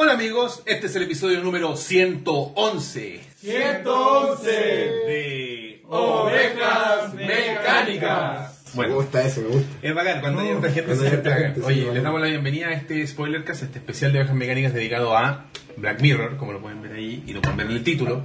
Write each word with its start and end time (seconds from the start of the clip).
Hola 0.00 0.12
amigos, 0.12 0.62
este 0.64 0.86
es 0.86 0.96
el 0.96 1.02
episodio 1.02 1.40
número 1.42 1.76
111 1.76 3.20
111 3.40 4.50
de 4.50 5.82
Ovejas 5.88 7.14
Mecánicas. 7.14 8.47
Me 8.78 8.84
Bueno, 8.84 8.94
gusta 8.96 9.22
ese, 9.26 9.40
me 9.40 9.48
gusta. 9.48 9.68
es 9.82 9.94
bacán, 9.94 10.20
cuando 10.20 10.40
hay 10.40 10.50
otra 10.52 10.70
gente 10.70 10.94
se 10.96 11.10
gente, 11.10 11.30
sí, 11.56 11.60
Oye, 11.64 11.80
bacán. 11.80 11.94
les 11.94 12.02
damos 12.02 12.20
la 12.20 12.26
bienvenida 12.28 12.68
a 12.68 12.72
este 12.72 13.06
Spoilercast, 13.06 13.62
este 13.64 13.78
especial 13.78 14.12
de 14.12 14.20
Ovejas 14.20 14.36
Mecánicas 14.36 14.72
dedicado 14.74 15.16
a 15.16 15.46
Black 15.76 16.00
Mirror, 16.00 16.36
como 16.36 16.52
lo 16.52 16.60
pueden 16.60 16.80
ver 16.82 16.92
ahí 16.92 17.22
y 17.26 17.32
lo 17.32 17.40
pueden 17.40 17.56
ver 17.58 17.66
en 17.66 17.72
el 17.72 17.82
título. 17.84 18.22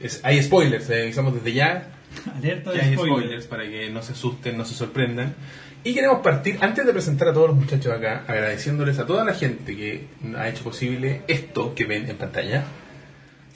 es- 0.00 0.20
hay 0.24 0.42
spoilers, 0.42 0.88
le 0.88 1.02
avisamos 1.02 1.34
desde 1.34 1.52
ya 1.52 1.88
Alerta 2.36 2.72
que 2.72 2.78
de 2.78 2.84
hay 2.84 2.92
spoiler. 2.94 3.18
spoilers 3.18 3.46
para 3.46 3.64
que 3.68 3.90
no 3.90 4.02
se 4.02 4.12
asusten, 4.12 4.56
no 4.56 4.64
se 4.64 4.74
sorprendan. 4.74 5.34
Y 5.84 5.94
queremos 5.94 6.20
partir, 6.20 6.58
antes 6.60 6.84
de 6.84 6.92
presentar 6.92 7.28
a 7.28 7.32
todos 7.32 7.48
los 7.48 7.56
muchachos 7.56 7.92
acá, 7.92 8.24
agradeciéndoles 8.26 8.98
a 8.98 9.06
toda 9.06 9.24
la 9.24 9.32
gente 9.34 9.76
que 9.76 10.06
ha 10.36 10.48
hecho 10.48 10.64
posible 10.64 11.22
esto 11.28 11.72
que 11.74 11.84
ven 11.84 12.08
en 12.10 12.16
pantalla, 12.16 12.64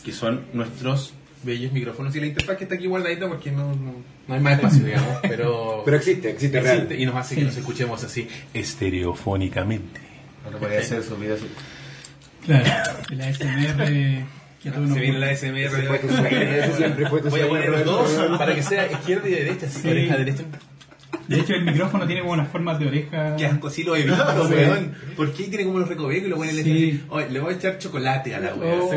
que 0.04 0.12
son 0.12 0.46
nuestros 0.52 1.14
bellos 1.42 1.72
micrófonos 1.72 2.14
y 2.14 2.20
la 2.20 2.26
interfaz 2.26 2.56
que 2.56 2.64
está 2.64 2.76
aquí 2.76 2.86
guardadita 2.86 3.26
porque 3.26 3.50
no, 3.50 3.74
no, 3.74 3.94
no 4.28 4.34
hay 4.34 4.40
más 4.40 4.52
espacio, 4.54 4.84
digamos, 4.84 5.18
pero, 5.22 5.82
Pero 5.84 5.96
existe, 5.96 6.30
existe, 6.30 6.58
existe 6.58 6.84
real. 6.86 7.00
y 7.00 7.06
nos 7.06 7.16
hace 7.16 7.34
que 7.36 7.42
nos 7.42 7.56
escuchemos 7.56 8.02
así 8.04 8.28
estereofónicamente. 8.54 10.00
Ahora 10.44 10.58
podría 10.58 10.80
hacer 10.80 11.02
su 11.02 11.16
vida 11.16 11.34
así. 11.34 11.46
Claro, 12.44 12.98
el 13.10 13.20
ASMR 13.20 13.84
que 14.62 14.68
a 14.68 14.72
todos 14.72 14.86
nos 14.88 14.94
Se 14.94 15.00
viene 15.00 15.18
la. 15.18 15.36
SMR. 15.36 15.58
Ese 15.58 15.82
fue 15.82 15.98
tu 15.98 16.08
sueño, 16.08 16.36
ese 16.40 16.72
siempre 16.76 17.08
fue 17.08 17.20
tu 17.20 17.28
Voy 17.30 17.40
a 17.40 17.48
poner 17.48 17.70
Roberto. 17.70 17.92
dos 17.92 18.38
para 18.38 18.54
que 18.54 18.62
sea 18.62 18.90
izquierda 18.90 19.28
y 19.28 19.32
derecha, 19.32 19.68
Sí. 19.68 19.88
oreja 19.88 20.16
derecha. 20.16 20.42
De 21.28 21.38
hecho, 21.38 21.54
el 21.54 21.64
micrófono 21.64 22.06
tiene 22.06 22.22
como 22.22 22.32
unas 22.32 22.48
formas 22.48 22.78
de 22.80 22.86
oreja. 22.88 23.36
Qué 23.36 23.46
asco, 23.46 23.70
sí 23.70 23.82
lo 23.84 23.94
he 23.96 24.02
visto, 24.02 24.48
Sí. 24.48 24.54
weón. 24.54 24.94
¿Por 25.16 25.32
qué 25.32 25.44
tiene 25.44 25.64
como 25.64 25.78
los 25.78 25.88
recovecos 25.88 26.26
y 26.26 26.30
lo 26.30 26.36
ponen 26.36 26.58
en 26.58 26.64
Sí. 26.64 26.90
el 26.90 27.02
Oye, 27.10 27.30
le 27.30 27.40
voy 27.40 27.54
a 27.54 27.56
echar 27.56 27.78
chocolate 27.78 28.34
a 28.34 28.40
la 28.40 28.54
weá. 28.54 28.74
Oh. 28.80 28.90
Sí. 28.90 28.96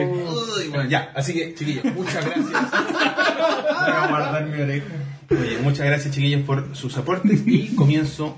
Uy, 0.61 0.67
bueno, 0.69 0.89
ya, 0.89 1.11
así 1.15 1.33
que, 1.33 1.53
chiquillos, 1.53 1.85
muchas 1.93 2.25
gracias. 2.25 2.45
Voy 2.51 3.91
a 3.93 4.07
guardar 4.09 4.45
mi 4.47 4.61
oreja. 4.61 4.85
Oye, 5.29 5.57
muchas 5.63 5.85
gracias, 5.85 6.13
chiquillos, 6.13 6.41
por 6.43 6.75
sus 6.75 6.97
aportes. 6.97 7.41
Y 7.47 7.67
comienzo, 7.75 8.37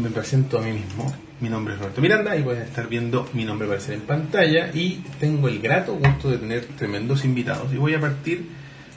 me 0.00 0.10
presento 0.10 0.58
a 0.58 0.62
mí 0.62 0.72
mismo. 0.72 1.12
Mi 1.40 1.48
nombre 1.50 1.74
es 1.74 1.80
Roberto 1.80 2.00
Miranda 2.00 2.34
y 2.36 2.42
voy 2.42 2.56
a 2.56 2.62
estar 2.62 2.88
viendo 2.88 3.28
mi 3.34 3.44
nombre 3.44 3.66
aparecer 3.66 3.94
en 3.94 4.00
pantalla. 4.02 4.70
Y 4.72 5.02
tengo 5.20 5.48
el 5.48 5.58
grato 5.60 5.94
gusto 5.96 6.30
de 6.30 6.38
tener 6.38 6.64
tremendos 6.78 7.24
invitados. 7.24 7.72
Y 7.72 7.76
voy 7.76 7.94
a 7.94 8.00
partir 8.00 8.46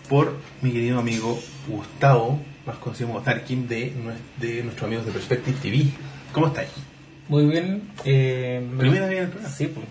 por 0.07 0.37
mi 0.61 0.71
querido 0.71 0.99
amigo 0.99 1.39
Gustavo, 1.67 2.41
más 2.65 2.77
conocido 2.77 3.09
como 3.09 3.21
Tarkin, 3.21 3.67
de, 3.67 3.91
de 4.39 4.63
nuestros 4.63 4.87
amigos 4.87 5.05
de 5.05 5.11
Perspective 5.11 5.57
TV. 5.61 5.85
¿Cómo 6.31 6.47
estáis? 6.47 6.69
Muy 7.27 7.45
bien. 7.45 7.89
Eh, 8.05 8.65
me- 8.71 8.79
Primera 8.79 9.07
vez 9.07 9.17
en 9.17 9.23
el 9.25 9.29
programa. 9.29 9.53
Sí, 9.55 9.67
pues. 9.67 9.85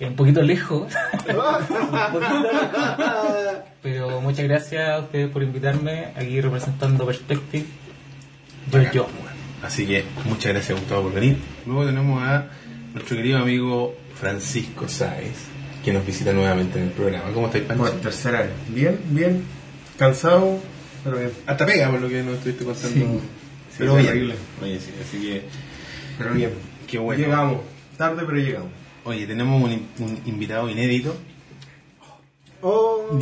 Eh, 0.00 0.06
Un 0.06 0.16
poquito 0.16 0.42
lejos. 0.42 0.92
Pero 3.82 4.20
muchas 4.20 4.44
gracias 4.44 4.88
a 4.88 4.98
ustedes 5.00 5.30
por 5.30 5.42
invitarme 5.42 6.06
aquí 6.16 6.40
representando 6.40 7.06
Perspective. 7.06 7.64
Yo, 8.72 8.82
yo. 8.92 9.02
bueno. 9.04 9.34
Así 9.62 9.86
que 9.86 10.04
muchas 10.24 10.52
gracias 10.52 10.78
Gustavo 10.78 11.02
por 11.04 11.14
venir. 11.14 11.36
Luego 11.66 11.86
tenemos 11.86 12.22
a 12.22 12.46
nuestro 12.92 13.16
querido 13.16 13.38
amigo 13.38 13.94
Francisco 14.14 14.88
Sáez, 14.88 15.36
que 15.84 15.92
nos 15.92 16.04
visita 16.06 16.32
nuevamente 16.32 16.78
en 16.78 16.86
el 16.86 16.90
programa. 16.90 17.32
¿Cómo 17.32 17.46
estáis, 17.46 17.64
Pancho? 17.64 17.82
Bueno, 17.82 17.96
tercera 17.98 18.40
vez. 18.42 18.50
Bien, 18.68 18.98
bien. 19.10 19.44
Cansado, 19.98 20.58
pero 21.02 21.18
bien. 21.18 21.30
Hasta 21.46 21.66
pega 21.66 21.90
por 21.90 22.00
lo 22.00 22.08
que 22.08 22.22
nos 22.22 22.34
estuviste 22.36 22.64
contando. 22.64 22.98
Sí. 22.98 23.20
pero 23.78 23.92
Sí, 23.92 23.98
bien. 24.02 24.06
terrible. 24.12 24.34
Oye, 24.62 24.80
sí, 24.80 24.90
así 25.02 25.18
que, 25.22 25.42
Pero 26.18 26.32
bien. 26.34 26.52
qué 26.86 26.98
bueno. 26.98 27.22
Llegamos. 27.24 27.60
Tarde, 27.96 28.22
pero 28.26 28.38
llegamos. 28.38 28.68
Oye, 29.04 29.26
tenemos 29.26 29.62
un, 29.62 29.72
in- 29.72 29.88
un 29.98 30.18
invitado 30.26 30.68
inédito. 30.68 31.16
Oh, 32.66 33.18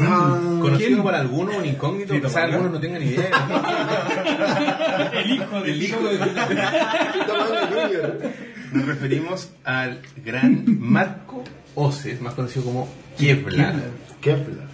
Conocido 0.61 0.77
¿quién? 0.77 1.03
para 1.03 1.19
algunos, 1.19 1.57
un 1.57 1.65
incógnito, 1.67 2.15
quizás 2.15 2.37
algunos 2.37 2.71
no 2.71 2.79
tengan 2.81 3.03
idea. 3.03 3.29
El 5.15 5.33
hijo 5.33 5.61
del 5.61 5.71
El 5.71 5.83
hijo 5.83 5.99
de. 6.09 6.19
Nos 8.73 8.87
referimos 8.87 9.51
al 9.65 10.01
gran 10.25 10.65
Marco 10.81 11.43
Oces, 11.75 12.21
más 12.21 12.35
conocido 12.35 12.65
como 12.65 12.89
Kevlar. 13.19 13.75
Kevlar. 14.21 14.69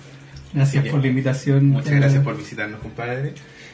Gracias 0.53 0.87
por 0.89 1.01
la 1.01 1.07
invitación. 1.09 1.69
Muchas 1.71 1.95
gracias 1.95 2.23
por 2.23 2.37
visitarnos, 2.37 2.81
compadre. 2.81 3.33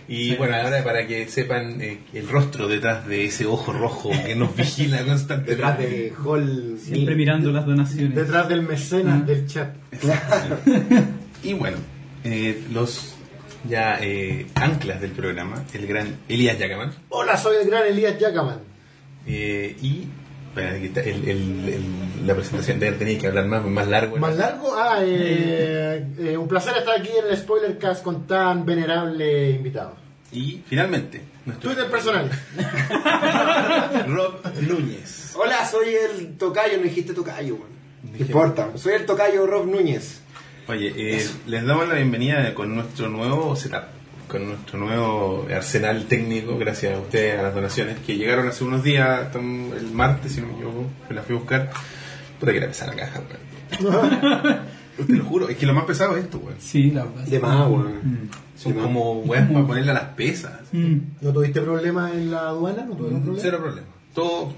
Y 0.09 0.35
bueno, 0.37 0.55
ahora 0.57 0.85
para 0.85 1.07
que 1.07 1.27
sepan 1.29 1.81
eh, 1.81 1.99
el 2.13 2.29
rostro 2.29 2.69
detrás 2.69 3.07
de 3.07 3.25
ese 3.25 3.47
ojo 3.47 3.73
rojo 3.73 4.11
que 4.27 4.35
nos 4.35 4.55
vigila 4.57 5.05
constantemente. 5.05 5.51
Detrás 5.53 5.79
de 5.79 6.13
Hall. 6.25 6.79
Siempre 6.83 7.15
mirando 7.17 7.51
las 7.53 7.65
donaciones. 7.67 8.15
Detrás 8.15 8.49
del 8.49 8.63
mecenas 8.63 9.23
Ah. 9.23 9.27
del 9.27 9.47
chat. 9.47 9.75
Y 11.43 11.53
bueno, 11.53 11.77
eh, 12.25 12.63
los 12.73 13.15
ya 13.69 13.99
eh, 14.01 14.47
anclas 14.55 15.01
del 15.01 15.11
programa, 15.11 15.63
el 15.75 15.87
gran 15.87 16.17
Elías 16.29 16.59
Yacaman. 16.59 16.91
Hola, 17.11 17.37
soy 17.37 17.57
el 17.63 17.69
gran 17.69 17.87
Elías 17.87 18.17
Jacaman. 18.19 18.59
eh, 19.27 19.77
y 19.83 20.05
el- 20.57 20.97
el- 20.97 21.69
el- 21.69 22.27
la 22.27 22.35
presentación 22.35 22.79
de 22.81 22.89
él 22.89 22.99
tenía 22.99 23.19
que 23.19 23.27
hablar 23.27 23.47
más, 23.47 23.65
más 23.65 23.87
largo. 23.89 24.17
Más 24.17 24.37
largo, 24.37 24.75
ah, 24.77 24.99
eh, 25.03 26.07
eh, 26.19 26.37
un 26.37 26.49
placer 26.49 26.77
estar 26.77 26.99
aquí 26.99 27.11
en 27.23 27.31
el 27.31 27.37
Spoiler 27.37 27.77
Cast 27.79 28.03
con 28.03 28.27
tan 28.27 28.65
venerable 28.65 29.51
invitado. 29.51 29.97
Y 30.33 30.63
finalmente, 30.69 31.21
nuestro 31.47 31.71
Twitter 31.71 31.91
personal. 31.91 32.31
Rob 34.09 34.41
Núñez. 34.63 35.33
Hola, 35.37 35.65
soy 35.67 35.95
el 35.95 36.37
tocayo, 36.37 36.77
no 36.79 36.85
dijiste 36.85 37.13
tocayo, 37.15 37.59
No 38.03 38.17
importa, 38.19 38.71
soy 38.77 38.95
el 38.95 39.07
tocayo 39.07 39.47
Rob 39.47 39.67
Núñez. 39.67 40.21
Oye, 40.67 40.93
eh, 40.97 41.29
les 41.47 41.67
damos 41.67 41.89
la 41.89 41.95
bienvenida 41.95 42.55
con 42.55 42.75
nuestro 42.75 43.09
nuevo 43.09 43.55
setup, 43.55 43.85
con 44.29 44.47
nuestro 44.47 44.79
nuevo 44.79 45.47
arsenal 45.55 46.05
técnico, 46.07 46.59
gracias 46.59 46.97
a 46.97 47.01
ustedes, 47.01 47.39
a 47.39 47.43
las 47.43 47.55
donaciones 47.55 47.99
que 48.01 48.17
llegaron 48.17 48.49
hace 48.49 48.65
unos 48.65 48.83
días, 48.83 49.29
el 49.35 49.91
martes, 49.93 50.33
si 50.33 50.41
no 50.41 50.49
me 50.49 50.55
equivoco, 50.55 50.87
las 51.11 51.25
fui 51.27 51.37
a 51.37 51.39
buscar. 51.39 51.71
Puta 52.39 52.53
que 52.53 52.59
era 52.59 52.67
pesada 52.67 52.95
la 52.95 53.01
caja, 53.01 53.21
weón. 53.81 54.75
Te 55.07 55.13
lo 55.13 55.25
juro, 55.25 55.49
es 55.49 55.57
que 55.57 55.67
lo 55.67 55.75
más 55.75 55.85
pesado 55.85 56.17
es 56.17 56.25
esto, 56.25 56.39
weón. 56.39 56.57
Sí, 56.59 56.91
la 56.91 57.05
verdad. 57.05 57.25
De 57.25 57.41
más, 57.41 57.69
weón. 57.69 57.95
Mm. 58.03 58.31
Son 58.57 58.73
como 58.75 59.21
weas 59.21 59.51
para 59.51 59.67
ponerle 59.67 59.91
a 59.91 59.95
las 59.95 60.09
pesas. 60.11 60.61
Mm. 60.73 60.97
¿No 61.21 61.33
tuviste 61.33 61.61
problemas 61.61 62.13
en 62.13 62.31
la 62.31 62.49
aduana? 62.49 62.85
¿No 62.85 62.95
tuvieron 62.95 63.21
problemas? 63.21 63.43
Cero 63.43 63.59
problema. 63.61 63.89
Todo 64.15 64.53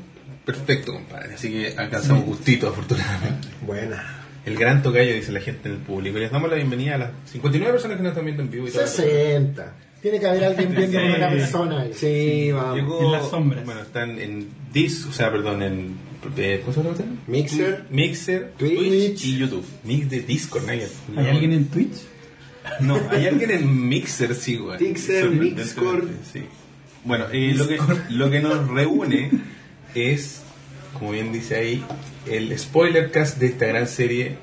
perfecto, 0.44 0.92
compadre. 0.92 1.34
Así 1.34 1.50
que 1.50 1.74
alcanzamos 1.76 2.24
gustito, 2.24 2.68
afortunadamente. 2.68 3.48
Buena. 3.62 4.25
El 4.46 4.56
gran 4.56 4.82
tocayo, 4.82 5.12
dice 5.14 5.32
la 5.32 5.40
gente 5.40 5.68
en 5.68 5.74
el 5.74 5.80
público. 5.80 6.18
Les 6.18 6.30
damos 6.30 6.48
la 6.48 6.56
bienvenida 6.56 6.94
a 6.94 6.98
las 6.98 7.10
59 7.32 7.72
personas 7.72 7.96
que 7.96 8.02
nos 8.04 8.10
están 8.12 8.24
viendo 8.24 8.42
en 8.44 8.50
vivo. 8.50 8.68
Y 8.68 8.70
todas 8.70 8.86
las 8.98 9.06
60. 9.06 9.72
Tiene 10.00 10.20
que 10.20 10.26
haber 10.26 10.44
alguien 10.44 10.74
viendo 10.74 10.98
con 11.00 11.10
una 11.10 11.28
persona 11.30 11.80
ahí. 11.82 11.90
Sí, 11.94 12.52
vamos. 12.52 12.76
Llegó- 12.76 13.00
En 13.06 13.12
las 13.12 13.28
sombras. 13.28 13.64
Bueno, 13.64 13.80
están 13.82 14.18
en 14.20 14.48
Dis, 14.72 15.04
o 15.06 15.12
sea, 15.12 15.32
perdón, 15.32 15.62
en. 15.62 15.96
eh, 16.36 16.60
¿Cómo 16.64 16.72
se 16.74 16.82
llama? 16.82 16.94
Mixer. 17.26 17.84
Mixer, 17.90 18.52
Twitch. 18.56 18.76
Twitch, 18.78 19.24
y 19.24 19.36
YouTube. 19.38 19.64
Mix 19.84 20.08
de 20.10 20.20
Discord, 20.20 20.64
¿no? 20.64 21.20
¿Hay 21.20 21.28
alguien 21.28 21.52
en 21.52 21.66
Twitch? 21.66 21.96
No, 22.80 23.00
hay 23.10 23.26
alguien 23.26 23.50
en 23.50 23.88
Mixer, 23.88 24.34
sí, 24.34 24.56
güey. 24.58 24.78
Mixer, 24.80 25.30
Discord. 25.56 26.04
Sí. 26.32 26.42
Bueno, 27.04 27.26
eh, 27.32 27.52
lo, 27.56 27.66
que, 27.66 27.78
lo 28.10 28.30
que 28.30 28.40
nos 28.40 28.68
reúne 28.68 29.30
es, 29.94 30.42
como 30.98 31.12
bien 31.12 31.32
dice 31.32 31.56
ahí, 31.56 31.84
el 32.30 32.56
spoiler 32.58 33.10
cast 33.10 33.38
de 33.38 33.46
esta 33.46 33.66
gran 33.66 33.86
serie 33.86 34.36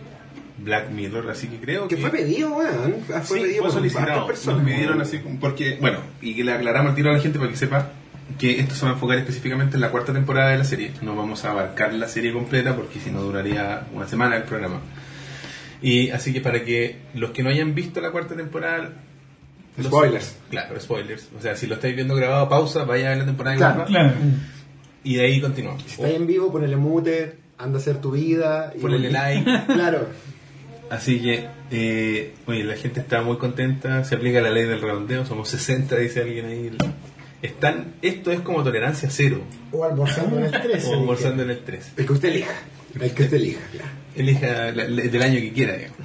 Black 0.58 0.90
Mirror. 0.92 1.30
Así 1.30 1.48
que 1.48 1.58
creo 1.58 1.88
que. 1.88 1.96
Que 1.96 2.02
fue 2.02 2.10
pedido, 2.12 2.56
weón. 2.56 2.96
Fue 3.08 3.22
Sí, 3.22 3.34
pedido 3.44 3.50
fue 3.56 3.62
por 3.64 3.72
solicitado. 3.72 4.28
personas. 4.28 4.66
pidieron 4.66 5.02
así 5.02 5.20
porque, 5.40 5.78
bueno, 5.82 6.00
y 6.22 6.36
que 6.36 6.44
le 6.44 6.54
aclaramos 6.54 6.92
al 6.92 6.96
tiro 6.96 7.10
a 7.10 7.14
la 7.14 7.20
gente 7.20 7.40
para 7.40 7.52
que 7.52 7.58
sepa 7.58 7.92
que 8.40 8.60
esto 8.60 8.74
se 8.74 8.86
va 8.86 8.92
a 8.92 8.94
enfocar 8.94 9.18
específicamente 9.18 9.76
en 9.76 9.82
la 9.82 9.90
cuarta 9.92 10.14
temporada 10.14 10.52
de 10.52 10.58
la 10.58 10.64
serie. 10.64 10.92
No 11.02 11.16
vamos 11.16 11.44
a 11.46 11.52
abarcar 11.52 11.94
la 11.94 12.08
serie 12.08 12.32
completa 12.32 12.76
porque 12.76 13.00
si 13.00 13.12
no 13.12 13.22
duraría 13.22 13.88
una 13.94 14.08
semana 14.08 14.38
el 14.38 14.44
programa. 14.44 14.80
Y 15.82 16.10
así 16.12 16.32
que 16.32 16.40
para 16.40 16.64
que 16.64 16.96
los 17.14 17.32
que 17.32 17.44
no 17.44 17.50
hayan 17.50 17.76
visto 17.76 18.00
la 18.00 18.12
cuarta 18.12 18.36
temporada... 18.36 18.94
los- 19.78 19.88
Spoilers. 19.88 20.38
Claro, 20.50 20.80
spoilers. 20.80 21.28
O 21.38 21.42
sea, 21.42 21.56
si 21.58 21.68
lo 21.68 21.76
estáis 21.76 21.96
viendo 21.96 22.16
grabado, 22.16 22.48
pausa, 22.48 22.86
vaya 22.86 23.08
a 23.08 23.10
ver 23.10 23.18
la 23.20 23.26
temporada 23.26 23.56
y 23.56 23.60
Claro, 23.60 23.74
vuelva, 23.76 23.90
Claro. 23.90 24.14
y 25.04 25.16
de 25.16 25.26
ahí 25.26 25.42
continuamos. 25.42 25.84
Si 25.84 25.90
estás 25.92 26.12
en 26.12 26.26
vivo, 26.26 26.52
ponele 26.52 26.78
mute, 26.78 27.36
anda 27.58 27.78
a 27.78 27.82
hacer 27.82 27.98
tu 28.02 28.12
vida. 28.12 28.74
y- 28.76 28.80
Ponle 28.80 29.10
like. 29.12 29.44
Claro. 29.68 30.08
Así 30.90 31.20
que, 31.22 31.48
eh, 31.72 32.34
oye, 32.46 32.64
la 32.64 32.76
gente 32.76 33.00
está 33.00 33.22
muy 33.22 33.38
contenta, 33.38 34.04
se 34.04 34.16
aplica 34.16 34.42
la 34.42 34.52
ley 34.52 34.66
del 34.66 34.80
redondeo, 34.82 35.26
somos 35.26 35.50
60, 35.50 35.96
dice 35.98 36.22
alguien 36.22 36.46
ahí. 36.46 36.72
Están, 37.42 37.94
esto 38.02 38.32
es 38.32 38.42
como 38.42 38.64
tolerancia 38.64 39.10
cero. 39.10 39.42
O 39.72 39.84
almorzando 39.84 40.38
en 40.38 40.46
el 40.46 40.52
13. 40.52 40.88
O 40.88 40.94
almorzando 40.94 41.44
en 41.44 41.50
el 41.50 41.60
3. 41.64 41.94
El 41.98 42.06
que 42.06 42.14
usted 42.14 42.30
elija. 42.30 42.54
El 43.00 43.12
que 43.12 43.24
usted 43.24 43.38
elija, 43.38 43.62
claro. 43.72 43.90
Elija 44.16 44.72
la- 44.72 44.88
la- 44.88 45.02
del 45.04 45.22
año 45.22 45.40
que 45.40 45.52
quiera, 45.52 45.74
digamos. 45.78 45.98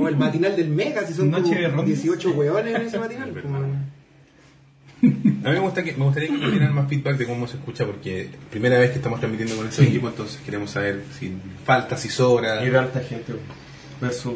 O 0.00 0.08
el 0.08 0.16
matinal 0.16 0.54
del 0.56 0.68
Mega, 0.68 1.04
si 1.06 1.12
son 1.14 1.30
Noche 1.30 1.42
como 1.44 1.54
de 1.56 1.68
rondas. 1.68 1.86
18 1.86 2.30
hueones 2.32 2.74
en 2.76 2.82
ese 2.82 2.98
matinal. 2.98 3.32
A 5.42 5.48
mí 5.48 5.54
me, 5.54 5.58
gusta 5.60 5.82
que, 5.82 5.92
me 5.92 6.04
gustaría 6.04 6.28
que 6.28 6.36
nos 6.36 6.50
dieran 6.50 6.74
más 6.74 6.88
feedback 6.88 7.16
de 7.16 7.26
cómo 7.26 7.46
se 7.48 7.56
escucha, 7.56 7.86
porque 7.86 8.28
primera 8.50 8.78
vez 8.78 8.90
que 8.90 8.96
estamos 8.96 9.20
transmitiendo 9.20 9.56
con 9.56 9.66
estos 9.66 9.86
equipos, 9.86 10.10
entonces 10.10 10.40
queremos 10.44 10.70
saber 10.70 11.02
si 11.18 11.32
falta, 11.64 11.96
si 11.96 12.08
sobra. 12.10 12.64
Y 12.64 12.68
de 12.68 12.78
alta 12.78 13.00
gente 13.00 13.32
versus 14.00 14.34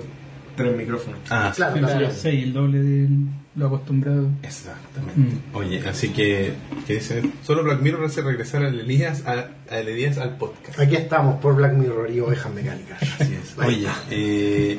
tres 0.57 0.77
micrófonos. 0.77 1.21
Ah, 1.31 1.53
Claro, 1.55 1.77
Sí, 1.77 1.83
también. 1.83 2.11
seis, 2.13 2.45
el 2.45 2.53
doble 2.53 2.83
de 2.83 3.09
lo 3.57 3.67
acostumbrado. 3.67 4.31
Exactamente. 4.43 5.21
Mm. 5.21 5.57
Oye, 5.57 5.83
así 5.89 6.09
que, 6.09 6.55
que 6.87 6.95
dice, 6.95 7.23
solo 7.43 7.63
Black 7.63 7.81
Mirror 7.81 8.07
hace 8.07 8.23
regresar 8.23 8.65
al 8.65 8.79
Elías, 8.81 9.25
a, 9.27 9.51
al 9.71 9.89
Elías 9.89 10.19
al 10.19 10.37
podcast. 10.37 10.79
Aquí 10.81 10.97
estamos 10.97 11.41
por 11.41 11.55
Black 11.55 11.75
Mirror 11.75 12.11
y 12.11 12.21
ovejas 12.21 12.53
mecánicas. 12.53 13.01
Así 13.21 13.35
es. 13.35 13.57
Oye, 13.59 13.87
eh, 14.11 14.79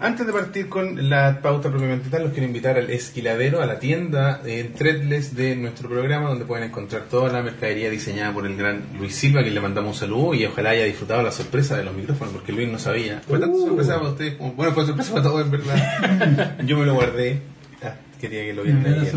antes 0.00 0.26
de 0.26 0.32
partir 0.32 0.68
con 0.68 1.08
la 1.08 1.40
pauta 1.40 1.70
propiamente 1.70 2.08
tal, 2.10 2.22
los 2.24 2.32
quiero 2.32 2.46
invitar 2.46 2.76
al 2.76 2.90
Esquiladero, 2.90 3.62
a 3.62 3.66
la 3.66 3.78
tienda 3.78 4.40
en 4.44 4.72
Threadless 4.74 5.34
de 5.34 5.56
nuestro 5.56 5.88
programa, 5.88 6.28
donde 6.28 6.44
pueden 6.44 6.64
encontrar 6.68 7.02
toda 7.10 7.32
la 7.32 7.42
mercadería 7.42 7.88
diseñada 7.90 8.32
por 8.32 8.46
el 8.46 8.56
gran 8.56 8.82
Luis 8.98 9.14
Silva, 9.14 9.42
que 9.44 9.50
le 9.50 9.60
mandamos 9.60 9.94
un 9.94 9.98
saludo 10.00 10.34
y 10.34 10.44
ojalá 10.44 10.70
haya 10.70 10.84
disfrutado 10.84 11.22
la 11.22 11.32
sorpresa 11.32 11.76
de 11.76 11.84
los 11.84 11.94
micrófonos, 11.94 12.34
porque 12.34 12.52
Luis 12.52 12.68
no 12.70 12.78
sabía. 12.78 13.20
Fue 13.26 13.38
tanta 13.38 13.56
Uh. 13.56 13.66
sorpresa 13.68 13.96
para 13.96 14.08
ustedes, 14.10 14.34
como- 14.34 14.52
bueno, 14.52 14.72
fue 14.72 14.84
sorpresa 14.86 15.10
para 15.12 15.22
todos, 15.22 15.42
en 15.44 15.50
verdad. 15.50 16.56
Yo 16.66 16.76
me 16.78 16.86
lo 16.86 16.94
guardé. 16.94 17.40
Ah, 17.82 17.94
quería 18.20 18.44
que 18.44 18.52
lo 18.54 18.62
vieran 18.62 18.84
ahí. 18.86 19.10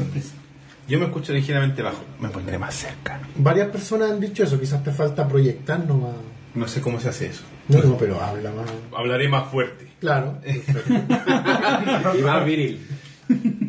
Yo 0.88 1.00
me 1.00 1.06
escucho 1.06 1.34
ligeramente 1.34 1.82
bajo, 1.82 2.02
me 2.20 2.30
pondré 2.30 2.58
más 2.58 2.74
cerca. 2.74 3.20
Varias 3.36 3.68
personas 3.70 4.10
han 4.12 4.22
dicho 4.22 4.44
eso, 4.44 4.58
quizás 4.58 4.82
te 4.84 4.92
falta 4.92 5.28
proyectar 5.28 5.86
nomás. 5.86 6.14
No 6.58 6.68
sé 6.68 6.82
cómo 6.82 7.00
se 7.00 7.10
hace 7.10 7.28
eso. 7.28 7.44
No, 7.68 7.84
no, 7.84 7.98
pero 7.98 8.20
habla 8.20 8.52
más. 8.52 8.68
Hablaré 8.98 9.30
más 9.30 9.52
fuerte. 9.52 9.88
Claro. 10.00 10.40
Y 12.18 12.22
más 12.22 12.46
viril. 12.46 12.86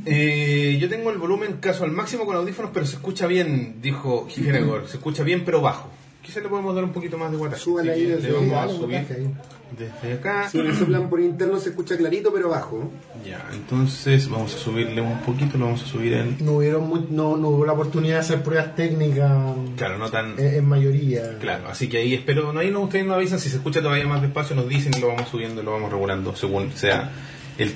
Eh, 0.07 0.79
yo 0.81 0.89
tengo 0.89 1.11
el 1.11 1.19
volumen 1.19 1.59
caso 1.61 1.85
al 1.85 1.91
máximo 1.91 2.25
con 2.25 2.35
audífonos, 2.37 2.71
pero 2.73 2.87
se 2.87 2.97
escucha 2.97 3.27
bien, 3.27 3.83
dijo 3.83 4.27
Gigeregor. 4.29 4.89
Se 4.89 4.97
escucha 4.97 5.23
bien, 5.23 5.45
pero 5.45 5.61
bajo. 5.61 5.91
Quizá 6.29 6.41
le 6.41 6.49
podemos 6.51 6.75
dar 6.75 6.85
un 6.85 6.93
poquito 6.93 7.17
más 7.17 7.31
de 7.31 7.39
guataje. 7.39 7.63
Súbale 7.63 7.91
ahí 7.91 8.05
desde 8.05 8.29
le 8.29 8.35
vamos 8.35 8.53
a 8.53 8.69
subir 8.77 8.97
ahí. 8.99 9.35
desde 9.79 10.13
acá. 10.13 10.47
Si 10.51 10.61
le 10.61 10.75
soplan 10.75 11.09
por 11.09 11.21
interno 11.21 11.59
se 11.59 11.71
escucha 11.71 11.97
clarito, 11.97 12.31
pero 12.35 12.51
bajo. 12.51 12.91
Ya, 13.25 13.49
entonces 13.55 14.29
vamos 14.29 14.55
a 14.55 14.59
subirle 14.59 15.01
un 15.01 15.21
poquito, 15.21 15.57
lo 15.57 15.65
vamos 15.65 15.83
a 15.83 15.87
subir 15.87 16.13
en. 16.13 16.37
No, 16.45 16.53
hubieron 16.59 16.87
mu- 16.87 17.07
no, 17.09 17.39
no 17.39 17.49
hubo 17.49 17.65
la 17.65 17.73
oportunidad 17.73 18.17
de 18.17 18.21
hacer 18.21 18.43
pruebas 18.43 18.77
técnicas 18.77 19.33
Claro, 19.79 19.97
no 19.97 20.11
tan. 20.11 20.39
en, 20.39 20.55
en 20.57 20.65
mayoría. 20.67 21.39
Claro, 21.39 21.69
así 21.69 21.89
que 21.89 21.97
ahí 21.97 22.13
espero. 22.13 22.53
No, 22.53 22.61
ahí 22.61 22.71
no, 22.71 22.81
ustedes 22.83 23.07
nos 23.07 23.17
avisan 23.17 23.39
si 23.39 23.49
se 23.49 23.57
escucha 23.57 23.81
todavía 23.81 24.07
más 24.07 24.21
despacio, 24.21 24.55
nos 24.55 24.69
dicen 24.69 24.93
y 24.95 25.01
lo 25.01 25.09
vamos 25.09 25.31
subiendo 25.31 25.63
y 25.63 25.65
lo 25.65 25.73
vamos 25.73 25.91
regulando 25.91 26.37
según 26.37 26.73
sea 26.73 27.11
el. 27.57 27.73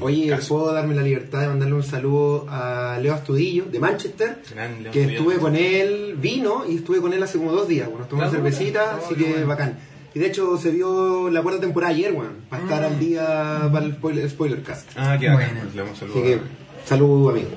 Oye, 0.00 0.28
caso. 0.28 0.56
¿puedo 0.58 0.72
darme 0.72 0.94
la 0.94 1.02
libertad 1.02 1.40
de 1.42 1.48
mandarle 1.48 1.74
un 1.74 1.82
saludo 1.82 2.46
a 2.48 2.98
Leo 3.00 3.14
Astudillo, 3.14 3.64
de 3.64 3.78
Manchester? 3.78 4.38
Gran 4.54 4.82
León 4.82 4.92
que 4.92 5.04
estuve 5.04 5.36
con 5.36 5.56
él, 5.56 6.16
vino 6.20 6.64
y 6.68 6.76
estuve 6.76 7.00
con 7.00 7.12
él 7.12 7.22
hace 7.22 7.38
como 7.38 7.52
dos 7.52 7.68
días. 7.68 7.88
Bueno, 7.88 8.06
tomamos 8.06 8.32
cervecita, 8.32 8.84
bueno. 8.92 9.02
así 9.06 9.14
que 9.14 9.30
bueno. 9.30 9.46
bacán. 9.46 9.78
Y 10.14 10.18
de 10.18 10.26
hecho 10.26 10.56
se 10.58 10.70
vio 10.70 11.30
la 11.30 11.40
cuarta 11.42 11.60
temporada 11.60 11.92
ayer, 11.92 12.12
weón, 12.12 12.34
para 12.48 12.62
estar 12.64 12.82
al 12.84 12.98
día 12.98 13.68
para 13.72 13.84
el 13.86 13.92
spoiler, 13.94 14.28
spoiler 14.28 14.62
cast. 14.62 14.90
Ah, 14.96 15.16
qué 15.18 15.28
bacán, 15.28 15.48
Bueno. 15.50 15.60
pues 15.64 15.74
le 15.74 15.82
vamos 15.82 16.02
a 16.02 16.04
Así 16.06 16.14
que, 16.22 16.38
salud, 16.84 17.30
amigo. 17.30 17.48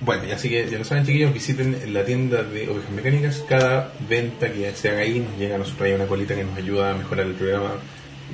Bueno, 0.00 0.24
y 0.28 0.32
así 0.32 0.50
que 0.50 0.68
ya 0.68 0.76
lo 0.76 0.84
saben, 0.84 1.06
chiquillos, 1.06 1.32
visiten 1.32 1.94
la 1.94 2.04
tienda 2.04 2.42
de 2.42 2.68
ovejas 2.68 2.90
mecánicas. 2.90 3.42
Cada 3.48 3.94
venta 4.06 4.52
que 4.52 4.70
se 4.74 4.90
haga 4.90 4.98
ahí 5.00 5.20
nos 5.20 5.38
llega 5.38 5.54
a 5.54 5.58
nosotros 5.58 5.86
ahí 5.86 5.94
una 5.94 6.06
colita 6.06 6.34
que 6.34 6.44
nos 6.44 6.56
ayuda 6.58 6.90
a 6.90 6.94
mejorar 6.94 7.26
el 7.26 7.32
programa. 7.32 7.70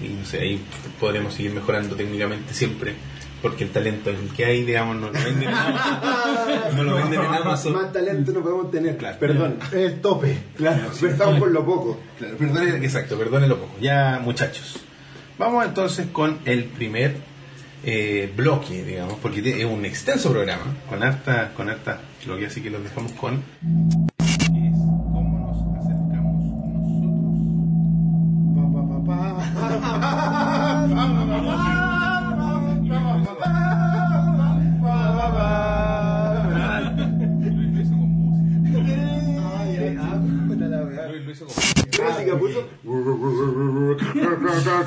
Y 0.03 0.09
no 0.09 0.25
sé, 0.25 0.41
ahí 0.41 0.61
podremos 0.99 1.35
seguir 1.35 1.53
mejorando 1.53 1.95
técnicamente 1.95 2.55
siempre. 2.55 2.95
Porque 3.43 3.65
el 3.65 3.71
talento 3.71 4.11
es 4.11 4.19
el 4.19 4.29
que 4.35 4.45
hay, 4.45 4.65
digamos, 4.65 4.97
no 4.97 5.07
lo 5.07 5.13
venden 5.13 5.49
en 5.49 5.49
Amazon. 5.55 6.77
No 6.77 6.83
lo 6.83 6.95
venden 6.97 7.21
en 7.21 7.35
Amazon. 7.35 7.73
Más 7.73 7.93
talento 7.93 8.33
no 8.33 8.41
podemos 8.43 8.71
tener. 8.71 8.97
Claro. 8.97 9.19
Perdón. 9.19 9.59
El 9.73 10.01
tope. 10.01 10.37
Claro, 10.57 10.91
pero 11.01 11.13
estamos 11.13 11.39
por 11.39 11.51
lo 11.51 11.65
poco. 11.65 12.01
Claro, 12.19 12.37
perdone, 12.37 12.77
exacto, 12.77 13.17
perdónenlo 13.19 13.59
poco. 13.59 13.77
Ya, 13.81 14.21
muchachos. 14.23 14.79
Vamos 15.39 15.65
entonces 15.65 16.09
con 16.13 16.39
el 16.45 16.65
primer 16.65 17.17
eh, 17.83 18.31
bloque, 18.37 18.85
digamos, 18.85 19.15
porque 19.23 19.41
es 19.41 19.65
un 19.65 19.85
extenso 19.87 20.31
programa, 20.31 20.77
con 20.89 21.03
harta, 21.03 21.53
con 21.55 21.71
harta 21.71 22.01
bloque, 22.27 22.47
así 22.47 22.61
que 22.61 22.69
los 22.69 22.83
dejamos 22.83 23.13
con. 23.13 23.43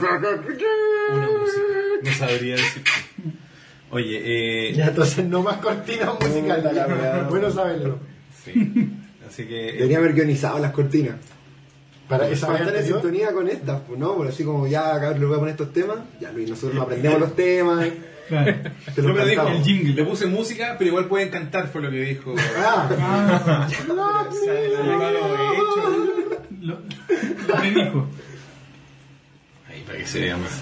Una 0.07 1.27
música. 1.27 1.63
No 2.03 2.11
sabría 2.13 2.55
decir. 2.55 2.83
Oye, 3.91 4.69
eh. 4.69 4.73
Ya, 4.73 4.87
entonces 4.87 5.25
no 5.25 5.43
más 5.43 5.57
cortinas 5.57 6.19
musicales. 6.19 6.73
La 6.73 6.87
weá. 6.87 7.27
bueno 7.29 7.51
saberlo. 7.51 7.99
Sí. 8.43 8.89
Así 9.27 9.45
que. 9.45 9.73
Debería 9.73 9.99
haber 9.99 10.13
guionizado 10.13 10.59
las 10.59 10.71
cortinas. 10.71 11.15
Para 12.09 12.27
vez 12.27 12.41
estar 12.41 12.75
en 12.75 12.85
sintonía 12.85 13.31
con 13.31 13.47
estas, 13.47 13.81
pues, 13.87 13.97
¿no? 13.97 14.15
Por 14.15 14.27
así 14.27 14.43
como 14.43 14.67
ya, 14.67 14.99
cabrón, 14.99 15.19
le 15.21 15.25
voy 15.25 15.35
a 15.35 15.39
poner 15.39 15.51
estos 15.53 15.71
temas. 15.73 15.97
Ya, 16.19 16.31
Luis, 16.31 16.49
nosotros 16.49 16.75
nos 16.75 16.83
aprendemos 16.83 17.19
los 17.19 17.35
temas. 17.35 17.87
Claro. 18.25 18.53
Te 18.95 19.01
No, 19.01 19.13
pero 19.13 19.25
dijo, 19.25 19.47
el 19.49 19.63
jingle. 19.63 19.93
Le 19.95 20.05
puse 20.05 20.27
música, 20.27 20.77
pero 20.79 20.87
igual 20.91 21.07
pueden 21.09 21.27
cantar, 21.27 21.67
fue 21.67 21.81
lo 21.81 21.91
que 21.91 21.97
dijo. 21.99 22.33
Ah, 22.57 23.67
Lo, 26.61 26.79
lo 27.47 27.55
predijo. 27.59 28.07
Para 29.85 29.97
que 29.97 30.05
se 30.05 30.19
vea 30.21 30.37
más. 30.37 30.61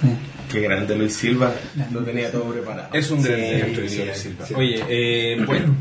Qué 0.52 0.62
grande 0.62 0.96
Luis 0.96 1.14
Silva. 1.16 1.54
Lo 1.92 2.02
tenía 2.04 2.32
todo 2.32 2.46
preparado. 2.46 2.90
Es 2.94 3.10
un 3.12 3.22
gran 3.22 3.40
Sí, 3.40 3.74
Luis 3.76 3.92
sí. 3.92 4.04
Silva. 4.14 4.46
Oye, 4.56 4.84
eh, 4.90 5.44
bueno. 5.46 5.76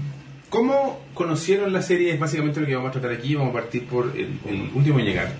¿Cómo 0.51 1.01
conocieron 1.15 1.73
la 1.73 1.81
serie? 1.81 2.13
Es 2.13 2.19
básicamente 2.19 2.61
lo 2.61 2.67
que 2.67 2.75
vamos 2.75 2.89
a 2.91 2.93
tratar 2.93 3.13
aquí. 3.13 3.35
Vamos 3.37 3.51
a 3.51 3.61
partir 3.61 3.87
por 3.87 4.13
el, 4.17 4.39
el 4.49 4.71
último 4.75 4.99
en 4.99 5.05
llegar, 5.07 5.33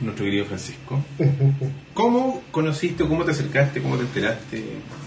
nuestro 0.00 0.24
querido 0.24 0.44
Francisco. 0.44 1.00
¿Cómo 1.94 2.42
conociste 2.52 3.02
o 3.02 3.08
cómo 3.08 3.24
te 3.24 3.32
acercaste, 3.32 3.82
cómo 3.82 3.96
te 3.96 4.02
enteraste 4.02 4.62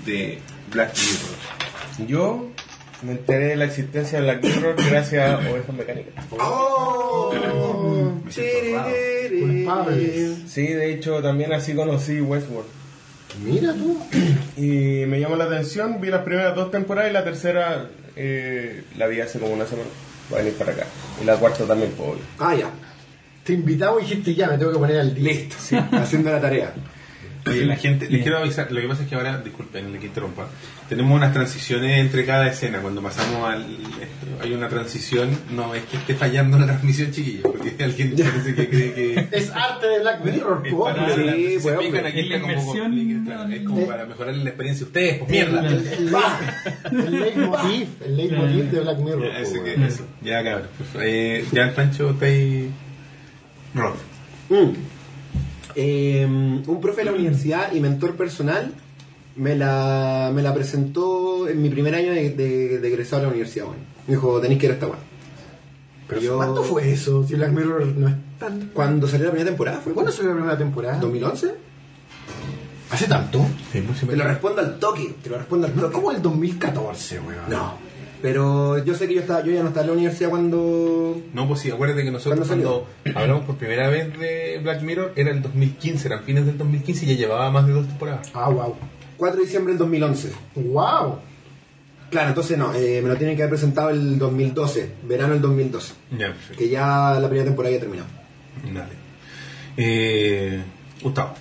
de 0.06 0.40
Black 0.72 0.94
Mirror? 0.98 2.10
Yo 2.10 2.50
me 3.04 3.14
enteré 3.14 3.46
de 3.48 3.56
la 3.56 3.66
existencia 3.66 4.20
de 4.20 4.26
Black 4.26 4.44
Mirror 4.44 4.76
gracias 4.90 5.30
a 5.30 5.38
Ovejas 5.50 5.74
Mecánicas. 5.76 6.26
¡Oh! 6.32 8.07
Me 8.28 8.32
siento 8.32 8.58
honrado. 8.68 8.90
Culpables. 9.40 10.38
Sí, 10.48 10.68
de 10.68 10.94
hecho 10.94 11.22
también 11.22 11.54
así 11.54 11.74
conocí 11.74 12.22
Westworld. 12.22 12.70
mira 13.44 13.74
tú. 13.74 13.98
Y 14.58 15.06
me 15.06 15.20
llamó 15.20 15.36
la 15.36 15.46
atención, 15.46 16.02
vi 16.02 16.10
las 16.10 16.24
primeras 16.24 16.56
dos 16.56 16.72
temporadas 16.72 17.12
y 17.12 17.14
la 17.14 17.24
tercera 17.24 17.90
eh, 18.16 18.84
la 18.98 19.08
vi 19.08 19.20
hace 19.22 19.40
como 19.40 19.54
una 19.54 19.66
semana. 19.66 19.90
Va 20.32 20.38
a 20.38 20.42
venir 20.42 20.56
para 20.58 20.72
acá. 20.72 20.86
Y 21.22 21.26
la 21.26 21.36
cuarta 21.36 21.64
también, 21.66 21.94
obvio. 22.00 22.22
Ah, 22.40 22.56
ya. 22.56 22.70
Te 23.44 23.54
invitamos 23.54 24.02
y 24.02 24.06
dijiste 24.06 24.36
ya, 24.36 24.48
me 24.48 24.58
tengo 24.58 24.72
que 24.74 24.80
poner 24.80 25.00
al 25.00 25.14
día. 25.14 25.32
Listo, 25.32 25.56
sí. 25.60 25.76
Haciendo 25.92 26.32
la 26.32 26.42
tarea. 26.42 26.74
Oye, 27.50 27.66
la 27.66 27.76
gente, 27.76 28.10
les 28.10 28.22
quiero 28.22 28.38
avisar, 28.40 28.72
lo 28.72 28.82
que 28.82 28.88
pasa 28.88 29.04
es 29.04 29.10
que 29.10 29.16
ahora, 29.16 29.38
disculpen 29.38 29.92
le 29.92 30.00
que 30.00 30.08
interrumpa, 30.08 30.48
tenemos 30.90 31.16
unas 31.16 31.34
transiciones 31.34 32.00
entre 32.00 32.26
cada 32.26 32.48
escena, 32.48 32.80
cuando 32.80 33.02
pasamos 33.02 33.50
al... 33.50 33.66
hay 34.42 34.54
una 34.54 34.70
transición, 34.70 35.30
no 35.52 35.74
es 35.76 35.84
que 35.86 35.98
esté 35.98 36.16
fallando 36.16 36.58
la 36.60 36.66
transmisión, 36.66 37.12
chiquillos, 37.12 37.44
porque 37.44 37.76
alguien 37.84 38.16
parece 38.16 38.56
que 38.56 38.70
cree 38.70 38.94
que... 38.94 39.28
Es 39.38 39.50
arte 39.52 39.88
de 39.88 40.00
Black 40.00 40.24
Mirror, 40.24 40.62
es 40.66 40.74
para, 40.74 41.06
hombre. 41.06 41.36
Sí, 41.36 41.60
se 41.60 41.74
pues, 41.74 41.88
pican, 41.88 42.06
aquí 42.06 42.24
La 42.24 42.42
como, 42.42 42.76
es 43.50 43.62
como 43.64 43.88
para 43.88 44.06
mejorar 44.06 44.36
la 44.36 44.50
experiencia 44.50 44.86
de 44.86 44.88
ustedes, 44.88 45.18
pues 45.20 45.30
mierda. 45.32 45.68
El, 45.68 45.74
el, 45.74 45.88
el, 45.88 47.06
el 47.06 47.20
leitmotiv, 47.20 47.88
el 48.06 48.18
leitmotiv 48.18 48.72
de 48.72 48.80
Black 48.80 48.98
Mirror. 49.00 49.24
Ya, 49.32 49.40
ese 49.40 49.64
que- 49.64 49.86
eso. 49.86 50.06
Ya, 50.22 50.44
cabrón. 50.44 50.68
pues, 50.78 50.90
eh, 51.06 51.46
ya 51.52 51.64
el 51.64 51.72
Pancho 51.72 52.12
está 52.12 52.26
ahí... 52.26 52.72
Rod. 53.74 53.96
Mm. 54.50 54.97
Eh, 55.80 56.26
un 56.26 56.80
profe 56.82 57.02
de 57.02 57.06
la 57.06 57.12
universidad 57.14 57.72
y 57.72 57.80
mentor 57.80 58.16
personal 58.16 58.74
me 59.36 59.56
la, 59.56 60.32
me 60.34 60.42
la 60.42 60.52
presentó 60.54 61.48
en 61.48 61.62
mi 61.62 61.70
primer 61.70 61.94
año 61.94 62.12
de, 62.14 62.32
de, 62.32 62.80
de 62.80 62.88
egresado 62.88 63.20
a 63.22 63.24
la 63.26 63.30
universidad. 63.30 63.66
Bueno. 63.66 63.82
Me 64.08 64.16
dijo, 64.16 64.42
tenéis 64.42 64.60
que 64.60 64.66
ir 64.66 64.72
a 64.72 64.76
esta 64.76 64.88
weá. 64.88 64.98
Pero 66.08 66.22
Yo- 66.22 66.38
¿cuándo 66.38 66.64
fue 66.64 66.92
eso? 66.92 67.24
Si 67.28 67.36
Black 67.36 67.52
Mirror 67.52 67.86
no 67.96 68.08
es 68.08 68.16
tan... 68.40 68.72
Cuando 68.74 69.08
salió 69.08 69.26
la 69.28 69.32
primera 69.34 69.52
temporada, 69.52 69.80
¿fue 69.82 69.94
¿Cuándo 69.94 70.12
salió 70.12 70.30
la 70.32 70.36
primera 70.38 70.58
temporada? 70.58 71.00
¿2011? 71.00 71.52
¿Hace 72.90 73.06
tanto? 73.08 73.46
Te 73.72 74.16
lo 74.16 74.24
respondo 74.24 74.62
al 74.62 74.80
toque, 74.80 75.14
te 75.22 75.30
lo 75.30 75.38
respondo 75.38 75.68
al 75.68 75.76
No, 75.76 75.82
toque. 75.84 75.94
como 75.94 76.12
el 76.12 76.22
2014, 76.22 77.20
weón. 77.20 77.36
No. 77.50 77.87
Pero 78.28 78.84
yo 78.84 78.94
sé 78.94 79.08
que 79.08 79.14
yo, 79.14 79.22
estaba, 79.22 79.42
yo 79.42 79.54
ya 79.54 79.62
no 79.62 79.70
estaba 79.70 79.86
en 79.86 79.88
la 79.88 79.94
universidad 79.94 80.30
cuando... 80.30 81.22
No, 81.34 81.48
pues 81.48 81.62
sí, 81.62 81.72
acuérdate 81.72 82.04
que 82.04 82.12
nosotros 82.12 82.46
¿Cuándo 82.46 82.86
cuando 83.04 83.20
hablamos 83.22 83.46
por 83.46 83.56
primera 83.56 83.88
vez 83.88 84.20
de 84.20 84.60
Black 84.62 84.82
Mirror 84.82 85.14
era 85.16 85.32
el 85.32 85.42
2015, 85.42 86.08
eran 86.10 86.24
fines 86.24 86.46
del 86.46 86.58
2015 86.58 87.06
y 87.06 87.08
ya 87.08 87.16
llevaba 87.16 87.50
más 87.52 87.66
de 87.66 87.72
dos 87.72 87.88
temporadas. 87.88 88.30
Ah, 88.34 88.50
wow. 88.50 88.76
4 89.16 89.38
de 89.38 89.46
diciembre 89.46 89.72
del 89.72 89.80
2011. 89.80 90.32
Wow. 90.56 91.20
Claro, 92.10 92.28
entonces 92.28 92.58
no, 92.58 92.74
eh, 92.74 93.00
me 93.02 93.08
lo 93.08 93.16
tienen 93.16 93.38
que 93.38 93.44
haber 93.44 93.52
presentado 93.52 93.92
el 93.92 94.20
2012, 94.20 94.92
verano 95.04 95.32
del 95.32 95.42
2012. 95.44 95.94
Ya, 96.12 96.28
perfecto. 96.28 96.58
Que 96.58 96.68
ya 96.68 97.18
la 97.22 97.30
primera 97.30 97.46
temporada 97.46 97.74
ya 97.74 97.80
terminó. 97.80 98.04
Dale. 98.74 98.94
Eh, 99.78 100.62
Gustavo. 101.02 101.34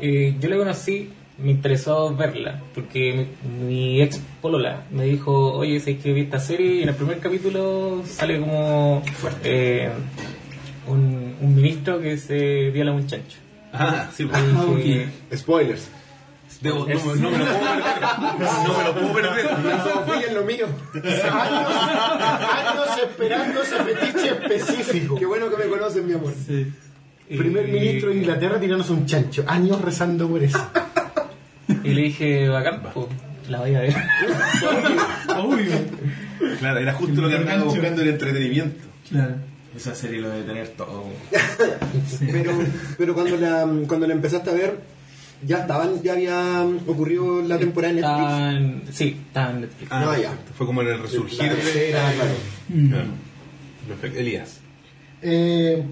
Eh, 0.00 0.36
yo 0.40 0.48
la 0.48 0.56
conocí, 0.56 1.10
me 1.38 1.50
interesó 1.50 2.14
verla, 2.14 2.60
porque 2.74 3.26
mi, 3.58 3.64
mi 3.66 4.02
ex 4.02 4.20
polola 4.40 4.84
me 4.90 5.04
dijo, 5.04 5.52
oye, 5.54 5.80
sé 5.80 5.98
que 5.98 6.12
vi 6.12 6.22
esta 6.22 6.38
serie 6.38 6.76
y 6.76 6.82
en 6.82 6.88
el 6.90 6.94
primer 6.94 7.18
capítulo 7.18 8.02
sale 8.06 8.38
como 8.40 9.02
eh, 9.42 9.90
un, 10.86 11.34
un 11.40 11.54
ministro 11.54 12.00
que 12.00 12.16
se 12.18 12.70
viola 12.70 12.92
a 12.92 12.94
un 12.94 13.06
chancho. 13.06 13.38
Ah, 13.72 14.08
sí, 14.14 14.24
pues. 14.26 14.42
dije, 14.84 15.08
Spoilers. 15.34 15.88
Debo- 16.62 16.86
no, 16.86 16.86
me- 16.86 17.20
no 17.20 17.30
me 17.30 18.84
lo 18.84 18.94
puedo 18.94 19.12
perder. 19.12 19.44
No 19.52 19.58
me 19.58 19.70
lo 19.70 19.82
puedo 19.82 20.04
perder. 20.06 20.24
Es 20.28 20.32
lo 20.34 20.44
mío. 20.44 20.66
Años, 20.94 21.70
años 21.74 22.98
esperando 23.02 23.62
ese 23.62 23.76
fetiche 23.82 24.28
específico. 24.28 25.16
Qué 25.16 25.26
bueno 25.26 25.50
que 25.50 25.56
me 25.56 25.64
conocen, 25.68 26.06
mi 26.06 26.12
amor. 26.14 26.32
Primer 27.28 27.68
y- 27.68 27.72
ministro 27.72 28.10
de 28.10 28.16
Inglaterra 28.16 28.60
tirándose 28.60 28.92
un 28.92 29.04
chancho. 29.04 29.44
Años 29.46 29.80
rezando 29.82 30.28
por 30.28 30.42
eso. 30.42 30.58
Y 31.82 31.88
le 31.94 32.02
dije, 32.02 32.48
bacán, 32.48 32.82
pues, 32.82 33.06
la 33.48 33.60
voy 33.60 33.74
a 33.74 33.80
ver. 33.80 33.94
Obvio. 35.38 35.72
Claro, 36.58 36.78
era 36.80 36.92
justo 36.94 37.20
lo 37.20 37.28
que 37.28 37.36
andaba 37.36 37.58
Gancho. 37.58 37.70
buscando 37.74 38.02
el 38.02 38.08
entretenimiento. 38.08 38.84
Claro. 39.08 39.34
Esa 39.76 39.94
serie 39.94 40.20
lo 40.20 40.30
debe 40.30 40.44
tener 40.44 40.68
todo. 40.68 41.04
Pero, 42.20 42.52
pero 42.96 43.14
cuando, 43.14 43.36
la, 43.36 43.68
cuando 43.88 44.06
la 44.06 44.14
empezaste 44.14 44.50
a 44.50 44.54
ver, 44.54 44.78
ya 45.44 45.58
estaban, 45.58 46.00
ya 46.02 46.12
había 46.12 46.62
ocurrido 46.86 47.42
la 47.42 47.58
temporada 47.58 47.90
en 47.92 47.96
Netflix. 48.00 48.28
Tan, 48.28 48.82
sí, 48.92 49.16
tan 49.32 49.60
Netflix. 49.62 49.90
Ah, 49.92 50.00
No, 50.04 50.16
ya. 50.16 50.32
Fue 50.56 50.66
como 50.66 50.82
en 50.82 50.88
el 50.88 50.98
resurgir 51.00 51.38
La 51.42 51.48
de. 51.48 51.54
tercera, 51.56 52.12
claro. 52.14 52.30
Mm. 52.68 52.88
Claro. 52.88 53.08
Perfecto. 53.88 54.18
Elías. 54.20 54.60
Eh, 55.22 55.82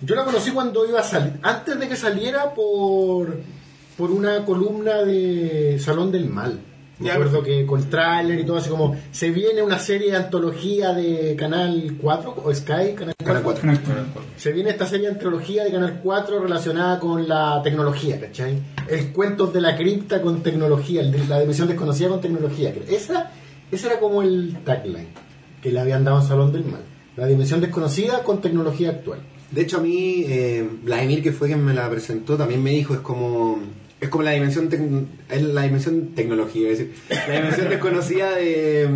yo 0.00 0.14
la 0.14 0.24
conocí 0.24 0.50
cuando 0.50 0.86
iba 0.88 1.00
a 1.00 1.04
salir, 1.04 1.34
antes 1.42 1.78
de 1.78 1.88
que 1.88 1.96
saliera 1.96 2.52
por, 2.54 3.40
por 3.98 4.12
una 4.12 4.44
columna 4.44 5.02
de 5.02 5.76
Salón 5.80 6.12
del 6.12 6.30
Mal. 6.30 6.60
Me 7.00 7.10
acuerdo 7.10 7.42
que 7.42 7.66
con 7.66 7.90
tráiler 7.90 8.38
y 8.38 8.44
todo 8.44 8.56
así 8.56 8.70
como 8.70 8.96
se 9.10 9.30
viene 9.30 9.60
una 9.60 9.78
serie 9.78 10.12
de 10.12 10.16
antología 10.16 10.92
de 10.94 11.36
Canal 11.36 11.96
4 12.00 12.42
o 12.44 12.54
Sky, 12.54 12.94
Canal 12.94 13.14
4. 13.22 13.60
Canal 13.60 13.82
4. 13.82 14.22
Se 14.36 14.52
viene 14.52 14.70
esta 14.70 14.86
serie 14.86 15.08
de 15.08 15.14
antología 15.14 15.64
de 15.64 15.72
Canal 15.72 16.00
4 16.02 16.40
relacionada 16.40 17.00
con 17.00 17.28
la 17.28 17.60
tecnología, 17.62 18.20
¿cachai? 18.20 18.60
El 18.88 19.12
cuentos 19.12 19.52
de 19.52 19.60
la 19.60 19.76
cripta 19.76 20.22
con 20.22 20.42
tecnología, 20.42 21.00
el 21.00 21.10
de 21.10 21.26
la 21.26 21.40
dimensión 21.40 21.66
desconocida 21.68 22.08
con 22.08 22.20
tecnología. 22.20 22.72
Esa, 22.88 23.30
ese 23.70 23.86
era 23.88 23.98
como 23.98 24.22
el 24.22 24.58
tagline 24.64 25.08
que 25.60 25.72
le 25.72 25.80
habían 25.80 26.04
dado 26.04 26.20
en 26.20 26.26
Salón 26.26 26.52
del 26.52 26.64
Mal. 26.64 26.82
La 27.16 27.26
dimensión 27.26 27.60
desconocida 27.60 28.22
con 28.22 28.40
tecnología 28.40 28.90
actual. 28.90 29.20
De 29.50 29.62
hecho, 29.62 29.78
a 29.78 29.80
mí, 29.80 30.24
eh, 30.26 30.68
Vladimir, 30.82 31.22
que 31.22 31.32
fue 31.32 31.48
quien 31.48 31.64
me 31.64 31.74
la 31.74 31.88
presentó, 31.90 32.36
también 32.36 32.62
me 32.62 32.70
dijo, 32.70 32.94
es 32.94 33.00
como... 33.00 33.58
Es 34.00 34.08
como 34.10 34.22
la 34.22 34.30
dimensión, 34.30 34.68
es 35.28 35.42
la 35.42 35.62
dimensión 35.62 36.14
tecnología, 36.14 36.68
a 36.68 36.70
decir, 36.70 36.94
la 37.10 37.34
dimensión 37.34 37.68
desconocida 37.70 38.30
de, 38.36 38.88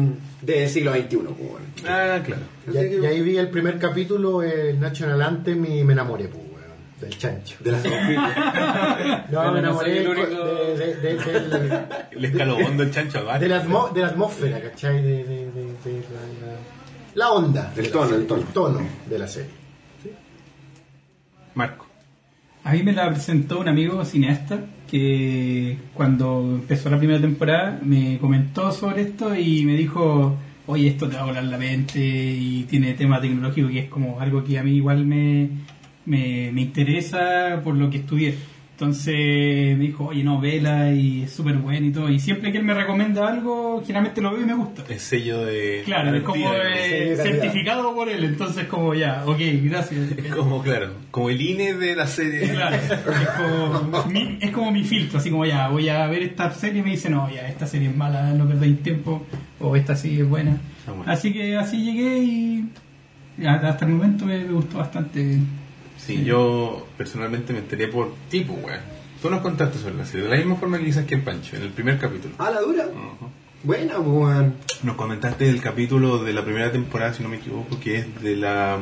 del 0.42 0.68
siglo 0.68 0.92
XXI. 0.92 1.16
bueno. 1.16 1.66
Ah, 1.88 2.20
claro. 2.24 2.42
Y, 2.72 2.76
Así 2.78 2.88
que- 2.90 2.98
y 3.02 3.06
ahí 3.06 3.20
vi 3.22 3.36
el 3.36 3.48
primer 3.50 3.78
capítulo, 3.80 4.42
el 4.42 4.78
National 4.78 5.20
Anthem, 5.22 5.64
y 5.64 5.82
me 5.82 5.94
enamoré, 5.94 6.28
pues, 6.28 6.40
del 7.00 7.18
chancho. 7.18 7.56
De 7.58 7.72
las 7.72 7.82
No, 9.32 9.52
me 9.52 9.58
enamoré 9.58 9.98
el 9.98 10.04
de, 10.04 10.08
único- 10.10 10.44
de- 10.44 10.76
de- 10.76 10.94
de- 11.16 11.48
del- 11.48 11.80
El 12.12 12.24
escalobondo, 12.26 12.82
el 12.84 12.90
chancho 12.92 13.28
a 13.28 13.38
de 13.40 13.48
la, 13.48 13.64
atmo- 13.64 13.92
de 13.92 14.00
la 14.02 14.06
atmósfera, 14.06 14.60
¿cachai? 14.60 15.02
De, 15.02 15.24
de- 15.24 15.24
de- 15.24 15.50
de 15.50 16.02
la, 16.12 16.46
la- 16.46 16.58
la 17.14 17.30
onda. 17.32 17.72
El 17.76 17.82
de 17.82 17.88
la 17.88 17.92
tono, 17.92 18.14
el 18.14 18.26
tono. 18.28 18.40
El 18.42 18.46
tono 18.48 18.80
de 19.10 19.18
la 19.18 19.26
serie. 19.26 19.50
Marco. 21.54 21.81
A 22.64 22.72
mí 22.72 22.82
me 22.82 22.92
la 22.92 23.10
presentó 23.10 23.58
un 23.58 23.68
amigo 23.68 24.04
cineasta 24.04 24.60
que 24.88 25.78
cuando 25.94 26.58
empezó 26.60 26.90
la 26.90 26.98
primera 26.98 27.20
temporada 27.20 27.80
me 27.82 28.18
comentó 28.18 28.70
sobre 28.70 29.02
esto 29.02 29.34
y 29.34 29.64
me 29.64 29.74
dijo, 29.74 30.36
oye, 30.66 30.88
esto 30.88 31.08
te 31.08 31.16
va 31.16 31.22
a 31.22 31.26
volar 31.26 31.44
la 31.44 31.58
mente 31.58 31.98
y 31.98 32.64
tiene 32.68 32.94
tema 32.94 33.20
tecnológico 33.20 33.68
que 33.68 33.80
es 33.80 33.88
como 33.88 34.20
algo 34.20 34.44
que 34.44 34.58
a 34.58 34.62
mí 34.62 34.76
igual 34.76 35.04
me, 35.04 35.48
me, 36.04 36.52
me 36.52 36.60
interesa 36.60 37.60
por 37.64 37.74
lo 37.74 37.90
que 37.90 37.98
estudié. 37.98 38.36
Entonces 38.82 39.14
me 39.78 39.84
dijo, 39.84 40.06
oye, 40.06 40.24
no, 40.24 40.40
vela 40.40 40.90
y 40.90 41.22
es 41.22 41.30
súper 41.30 41.54
bueno 41.58 41.86
y 41.86 41.92
todo. 41.92 42.10
Y 42.10 42.18
siempre 42.18 42.50
que 42.50 42.58
él 42.58 42.64
me 42.64 42.74
recomienda 42.74 43.28
algo, 43.28 43.80
generalmente 43.82 44.20
lo 44.20 44.32
veo 44.32 44.42
y 44.42 44.44
me 44.44 44.54
gusta. 44.54 44.82
El 44.88 44.98
sello 44.98 45.44
de. 45.44 45.82
Claro, 45.84 46.12
es 46.16 46.24
como 46.24 46.52
eh, 46.52 47.16
certificado 47.16 47.94
por 47.94 48.08
él, 48.08 48.24
entonces 48.24 48.66
como 48.66 48.92
ya, 48.92 49.22
ok, 49.24 49.38
gracias. 49.62 50.18
Es 50.18 50.34
como, 50.34 50.60
claro, 50.64 50.94
como 51.12 51.30
el 51.30 51.40
INE 51.40 51.74
de 51.74 51.94
la 51.94 52.08
serie. 52.08 52.50
Claro, 52.50 52.74
es 52.74 53.28
como, 53.38 54.04
mi, 54.06 54.38
es 54.40 54.50
como 54.50 54.72
mi 54.72 54.82
filtro, 54.82 55.20
así 55.20 55.30
como 55.30 55.46
ya, 55.46 55.68
voy 55.68 55.88
a 55.88 56.04
ver 56.08 56.24
esta 56.24 56.50
serie 56.50 56.80
y 56.80 56.82
me 56.82 56.90
dice, 56.90 57.08
no, 57.08 57.30
ya, 57.30 57.46
esta 57.46 57.68
serie 57.68 57.88
es 57.88 57.96
mala, 57.96 58.32
no 58.32 58.48
perdéis 58.48 58.82
tiempo, 58.82 59.24
o 59.60 59.76
esta 59.76 59.94
sí 59.94 60.18
es 60.18 60.28
buena. 60.28 60.58
Ah, 60.88 60.90
bueno. 60.90 61.12
Así 61.12 61.32
que 61.32 61.56
así 61.56 61.84
llegué 61.84 62.18
y 62.18 62.68
hasta 63.46 63.84
el 63.84 63.92
momento 63.92 64.26
me, 64.26 64.38
me 64.38 64.52
gustó 64.52 64.78
bastante. 64.78 65.38
Sí, 66.06 66.24
yo 66.24 66.86
personalmente 66.98 67.52
me 67.52 67.60
enteré 67.60 67.88
por 67.88 68.12
tipo, 68.28 68.54
weón. 68.54 68.80
Tú 69.20 69.30
nos 69.30 69.40
contaste 69.40 69.78
sobre 69.78 69.94
la 69.94 70.04
serie, 70.04 70.24
de 70.24 70.30
la 70.30 70.36
misma 70.36 70.56
forma 70.56 70.78
que 70.78 70.84
quizás 70.86 71.04
que 71.04 71.14
el 71.14 71.22
Pancho, 71.22 71.54
en 71.56 71.62
el 71.62 71.70
primer 71.70 71.96
capítulo. 71.98 72.34
Ah, 72.38 72.50
la 72.50 72.60
dura. 72.60 72.86
Ujú. 72.86 73.30
Buena, 73.62 73.94
pues, 73.98 74.08
weón. 74.08 74.54
Nos 74.82 74.96
comentaste 74.96 75.44
del 75.44 75.60
capítulo 75.60 76.18
de 76.24 76.32
la 76.32 76.44
primera 76.44 76.72
temporada, 76.72 77.14
si 77.14 77.22
no 77.22 77.28
me 77.28 77.36
equivoco, 77.36 77.78
que 77.78 77.98
es 77.98 78.20
de 78.22 78.34
la, 78.34 78.78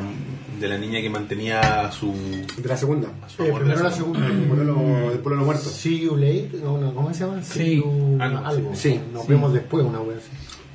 de 0.59 0.69
la 0.69 0.79
niña 0.79 1.03
que 1.03 1.11
mantenía 1.11 1.61
a 1.61 1.93
su, 1.93 2.15
De 2.57 2.67
la 2.67 2.77
segunda. 2.79 3.09
a 3.23 3.29
su 3.29 3.43
Eh, 3.45 3.53
primero 3.55 3.83
la 3.83 3.91
segunda. 3.93 4.27
El 4.27 4.39
pololo, 4.49 5.41
el 5.43 5.47
muerto. 5.47 5.69
See 5.69 6.01
you 6.01 6.17
late. 6.17 6.51
No, 6.65 6.79
no, 6.79 6.95
¿Cómo 6.95 7.13
se 7.13 7.27
llama? 7.27 7.43
See 7.43 7.63
Sí. 7.67 7.77
you- 7.77 8.17
Algo, 8.19 8.39
algo. 8.47 8.71
sí. 8.75 8.99
Nos 9.13 9.25
Sí. 9.27 9.29
vemos 9.33 9.53
después, 9.53 9.85
una 9.85 10.01
wea 10.01 10.17
así. 10.17 10.29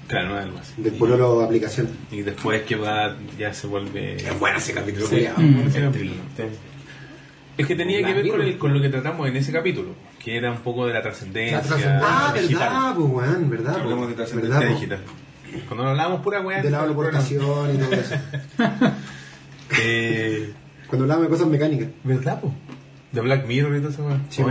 Claro, 0.08 0.30
no 0.30 0.38
algo 0.38 0.58
así. 0.60 0.74
Del 0.82 0.94
pololo 0.94 1.42
aplicación. 1.42 1.90
Y, 2.12 2.22
después 2.22 2.62
que 2.64 2.76
va, 2.76 3.16
ya 3.38 3.54
se 3.54 3.68
vuelve. 3.68 4.16
Es 4.16 4.40
bueno 4.40 4.58
ese 4.58 4.74
capítulo, 4.74 5.08
Sí. 5.08 5.28
Mm. 5.36 5.68
Es. 5.68 6.60
Es 7.58 7.66
que 7.68 7.76
tenía 7.76 8.06
que 8.06 8.14
ver 8.14 8.28
con, 8.28 8.42
el, 8.42 8.58
con 8.58 8.74
lo 8.74 8.82
que 8.82 8.90
tratamos 8.90 9.30
en 9.30 9.38
ese 9.38 9.52
capítulo, 9.52 9.96
que 10.20 10.36
era 10.36 10.52
un 10.52 10.58
poco 10.58 10.86
de 10.88 10.94
la 10.94 11.02
trascendencia 11.02 11.58
La 11.58 11.64
trascendencia. 11.64 12.02
Ah, 12.04 12.34
digital. 12.34 12.60
verdad, 12.60 12.96
pues, 12.96 13.10
weón, 13.10 13.50
verdad. 13.50 13.80
Hablamos 13.80 14.08
de 14.10 14.14
pues. 14.14 14.16
trascendencia 14.18 14.60
Verdad, 14.60 14.72
pues. 14.72 14.90
digital. 14.90 15.66
Cuando 15.68 15.88
hablábamos 15.88 16.22
pura 16.22 16.42
weá. 16.42 16.62
De 16.62 16.70
la 16.70 16.82
aeroportación 16.82 17.76
y 17.76 17.78
todo 17.78 17.92
eso. 17.94 18.16
Eh, 19.82 20.54
Cuando 20.88 21.06
hablábamos 21.06 21.28
de 21.28 21.36
cosas 21.36 21.48
mecánicas. 21.48 21.88
¿Verdad, 22.04 22.40
po? 22.40 22.54
De 23.12 23.20
Black 23.22 23.48
Mirror 23.48 23.76
y 23.76 23.80
todo 23.80 23.90
eso, 23.90 24.06
weón. 24.06 24.22
Sí, 24.30 24.44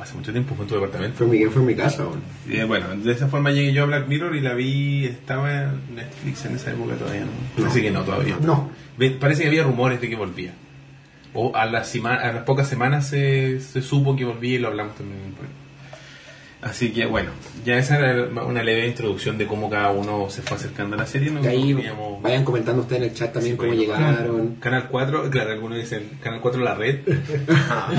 hace 0.00 0.14
mucho 0.14 0.32
tiempo, 0.32 0.54
fue 0.54 0.64
en 0.64 0.68
tu 0.68 0.74
departamento. 0.74 1.18
Fue 1.18 1.26
mi, 1.26 1.44
fue 1.46 1.62
mi 1.62 1.74
casa. 1.74 2.04
Eh, 2.48 2.64
bueno, 2.64 2.88
de 2.96 3.12
esa 3.12 3.28
forma 3.28 3.50
llegué 3.50 3.72
yo 3.72 3.84
a 3.84 3.86
Black 3.86 4.08
Mirror 4.08 4.36
y 4.36 4.40
la 4.40 4.54
vi, 4.54 5.04
estaba 5.04 5.64
en 5.64 5.94
Netflix 5.94 6.44
en 6.44 6.56
esa 6.56 6.72
época 6.72 6.94
todavía, 6.94 7.24
¿no? 7.24 7.62
No. 7.62 7.70
Así 7.70 7.82
que 7.82 7.90
no, 7.90 8.02
todavía. 8.02 8.36
No. 8.40 8.70
Parece 9.20 9.42
que 9.42 9.48
había 9.48 9.64
rumores 9.64 10.00
de 10.00 10.08
que 10.08 10.16
volvía. 10.16 10.52
O 11.34 11.54
a 11.54 11.62
a 11.62 11.66
las 11.66 12.42
pocas 12.44 12.68
semanas 12.68 13.08
se, 13.08 13.60
se 13.60 13.82
supo 13.82 14.16
que 14.16 14.24
volvía 14.24 14.54
y 14.54 14.58
lo 14.58 14.68
hablamos 14.68 14.94
también. 14.96 15.20
Así 16.62 16.90
que 16.92 17.04
bueno, 17.06 17.30
ya 17.64 17.76
esa 17.78 17.98
era 17.98 18.24
una 18.44 18.62
leve 18.62 18.88
introducción 18.88 19.36
de 19.38 19.46
cómo 19.46 19.68
cada 19.70 19.90
uno 19.92 20.28
se 20.30 20.40
fue 20.42 20.56
acercando 20.56 20.96
a 20.96 20.98
la 20.98 21.06
serie. 21.06 21.30
¿no? 21.30 21.40
Ahí 21.46 21.74
Veíamos- 21.74 22.22
vayan 22.22 22.44
comentando 22.44 22.82
ustedes 22.82 23.02
en 23.02 23.08
el 23.10 23.14
chat 23.14 23.32
también 23.32 23.54
Sí, 23.54 23.58
cómo 23.58 23.72
llegaron. 23.74 24.54
Canal 24.60 24.88
4, 24.90 25.30
claro, 25.30 25.52
algunos 25.52 25.78
dicen 25.78 26.18
Canal 26.22 26.40
4 26.40 26.60
La 26.62 26.74
Red. 26.74 27.00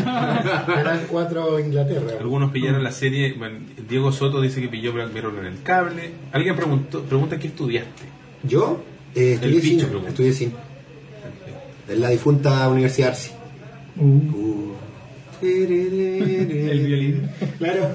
Canal 0.65 1.05
4 1.09 1.59
Inglaterra. 1.59 2.11
Algunos 2.19 2.51
pillaron 2.51 2.83
la 2.83 2.91
serie. 2.91 3.33
bueno, 3.37 3.59
Diego 3.87 4.11
Soto 4.11 4.41
dice 4.41 4.59
que 4.61 4.67
pilló 4.67 4.91
Black 4.93 5.13
Mirror 5.13 5.37
en 5.39 5.45
el 5.45 5.61
cable. 5.63 6.11
Alguien 6.31 6.55
preguntó, 6.55 7.03
pregunta 7.03 7.37
qué 7.39 7.47
estudiaste. 7.47 8.03
Yo 8.43 8.83
eh, 9.15 9.33
estudié 9.33 9.61
cine. 9.61 9.83
Estudié 10.07 10.33
cine. 10.33 10.51
En 11.89 12.01
la 12.01 12.09
difunta 12.09 12.67
Universidad 12.69 13.09
Arci. 13.09 13.31
Uh, 13.95 14.03
Uh. 14.05 14.66
El 15.41 16.85
violín. 16.85 17.29
Claro. 17.57 17.89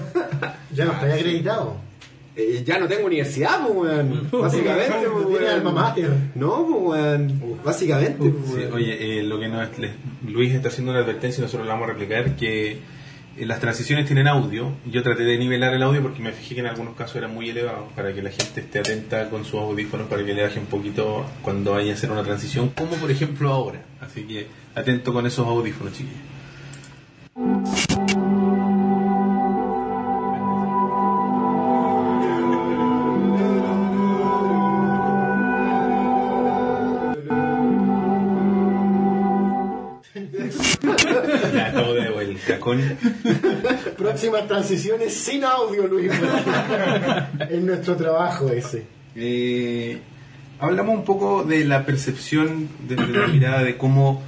Ya 0.75 0.84
no 0.87 0.92
está 0.92 1.14
acreditado. 1.14 1.76
Eh, 2.34 2.62
ya 2.64 2.78
no 2.78 2.88
tengo 2.88 3.06
universidad, 3.06 3.61
pues, 3.66 3.76
weón. 3.76 4.28
Básicamente, 4.32 5.06
pues, 5.12 5.28
Tiene 5.28 5.49
alma 5.49 5.72
mater. 5.72 6.11
No, 6.34 6.66
pues, 6.66 6.82
weón. 6.82 7.58
Básicamente, 7.62 8.30
pues, 8.30 8.54
Sí, 8.54 8.68
oye, 8.72 9.18
eh, 9.18 9.22
lo 9.22 9.38
que 9.38 9.49
nos, 9.49 9.68
Luis 10.26 10.54
está 10.54 10.68
haciendo 10.68 10.92
una 10.92 11.00
advertencia 11.00 11.40
y 11.40 11.42
nosotros 11.42 11.66
la 11.66 11.75
vamos 11.75 11.90
a 11.90 11.92
replicar 11.92 12.34
que 12.37 12.78
eh, 13.37 13.46
las 13.46 13.61
transiciones 13.61 14.06
tienen 14.06 14.28
audio. 14.28 14.72
Yo 14.87 15.02
traté 15.02 15.25
de 15.25 15.37
nivelar 15.37 15.75
el 15.75 15.82
audio 15.82 16.00
porque 16.00 16.22
me 16.22 16.32
fijé 16.32 16.54
que 16.54 16.61
en 16.62 16.68
algunos 16.68 16.96
casos 16.96 17.16
eran 17.16 17.34
muy 17.34 17.50
elevados 17.50 17.92
para 17.94 18.14
que 18.14 18.22
la 18.22 18.30
gente 18.30 18.61
esté 18.61 18.78
atenta 18.78 19.28
con 19.28 19.44
sus 19.44 19.61
audífonos 19.61 20.06
para 20.08 20.25
que 20.25 20.32
le 20.32 20.42
baje 20.42 20.58
un 20.58 20.66
poquito 20.66 21.26
cuando 21.42 21.72
vaya 21.72 21.92
a 21.92 21.94
hacer 21.94 22.11
una 22.11 22.22
transición, 22.22 22.70
como 22.70 22.96
por 22.96 23.11
ejemplo 23.11 23.50
ahora. 23.50 23.82
Así 24.00 24.22
que 24.22 24.46
atento 24.75 25.12
con 25.12 25.26
esos 25.26 25.46
audífonos, 25.46 25.92
chiquillos. 25.92 26.31
Ya 41.52 41.66
estamos 41.66 41.94
de 41.96 42.11
vuelta 42.11 42.61
con 42.61 42.80
Próximas 43.96 44.46
transiciones 44.46 45.12
sin 45.12 45.42
audio, 45.42 45.88
Luis. 45.88 46.12
en 47.50 47.66
nuestro 47.66 47.96
trabajo 47.96 48.50
ese. 48.50 48.84
Eh, 49.16 49.99
hablamos 50.61 50.94
un 50.94 51.04
poco 51.04 51.42
de 51.42 51.64
la 51.64 51.84
percepción, 51.84 52.68
desde 52.87 53.08
la 53.08 53.26
mirada 53.26 53.64
de 53.64 53.76
cómo, 53.76 54.22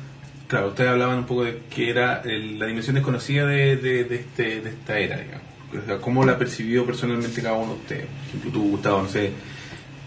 claro, 0.48 0.68
ustedes 0.68 0.90
hablaban 0.90 1.18
un 1.18 1.24
poco 1.26 1.44
de 1.44 1.58
que 1.74 1.90
era 1.90 2.22
el- 2.24 2.58
la 2.58 2.66
dimensión 2.66 2.94
desconocida 2.94 3.46
de, 3.46 3.76
de, 3.76 4.04
de 4.04 4.14
este, 4.16 4.60
de 4.60 4.70
esta 4.70 4.98
era, 4.98 5.18
digamos. 5.18 5.42
O 5.82 5.86
sea, 5.86 5.96
cómo 5.98 6.24
la 6.24 6.38
percibió 6.38 6.86
personalmente 6.86 7.42
cada 7.42 7.54
uno 7.56 7.74
de 7.74 7.78
ustedes. 7.80 8.04
Por 8.06 8.28
ejemplo, 8.28 8.50
tú, 8.52 8.70
Gustavo, 8.70 9.02
no 9.02 9.08
sé, 9.08 9.30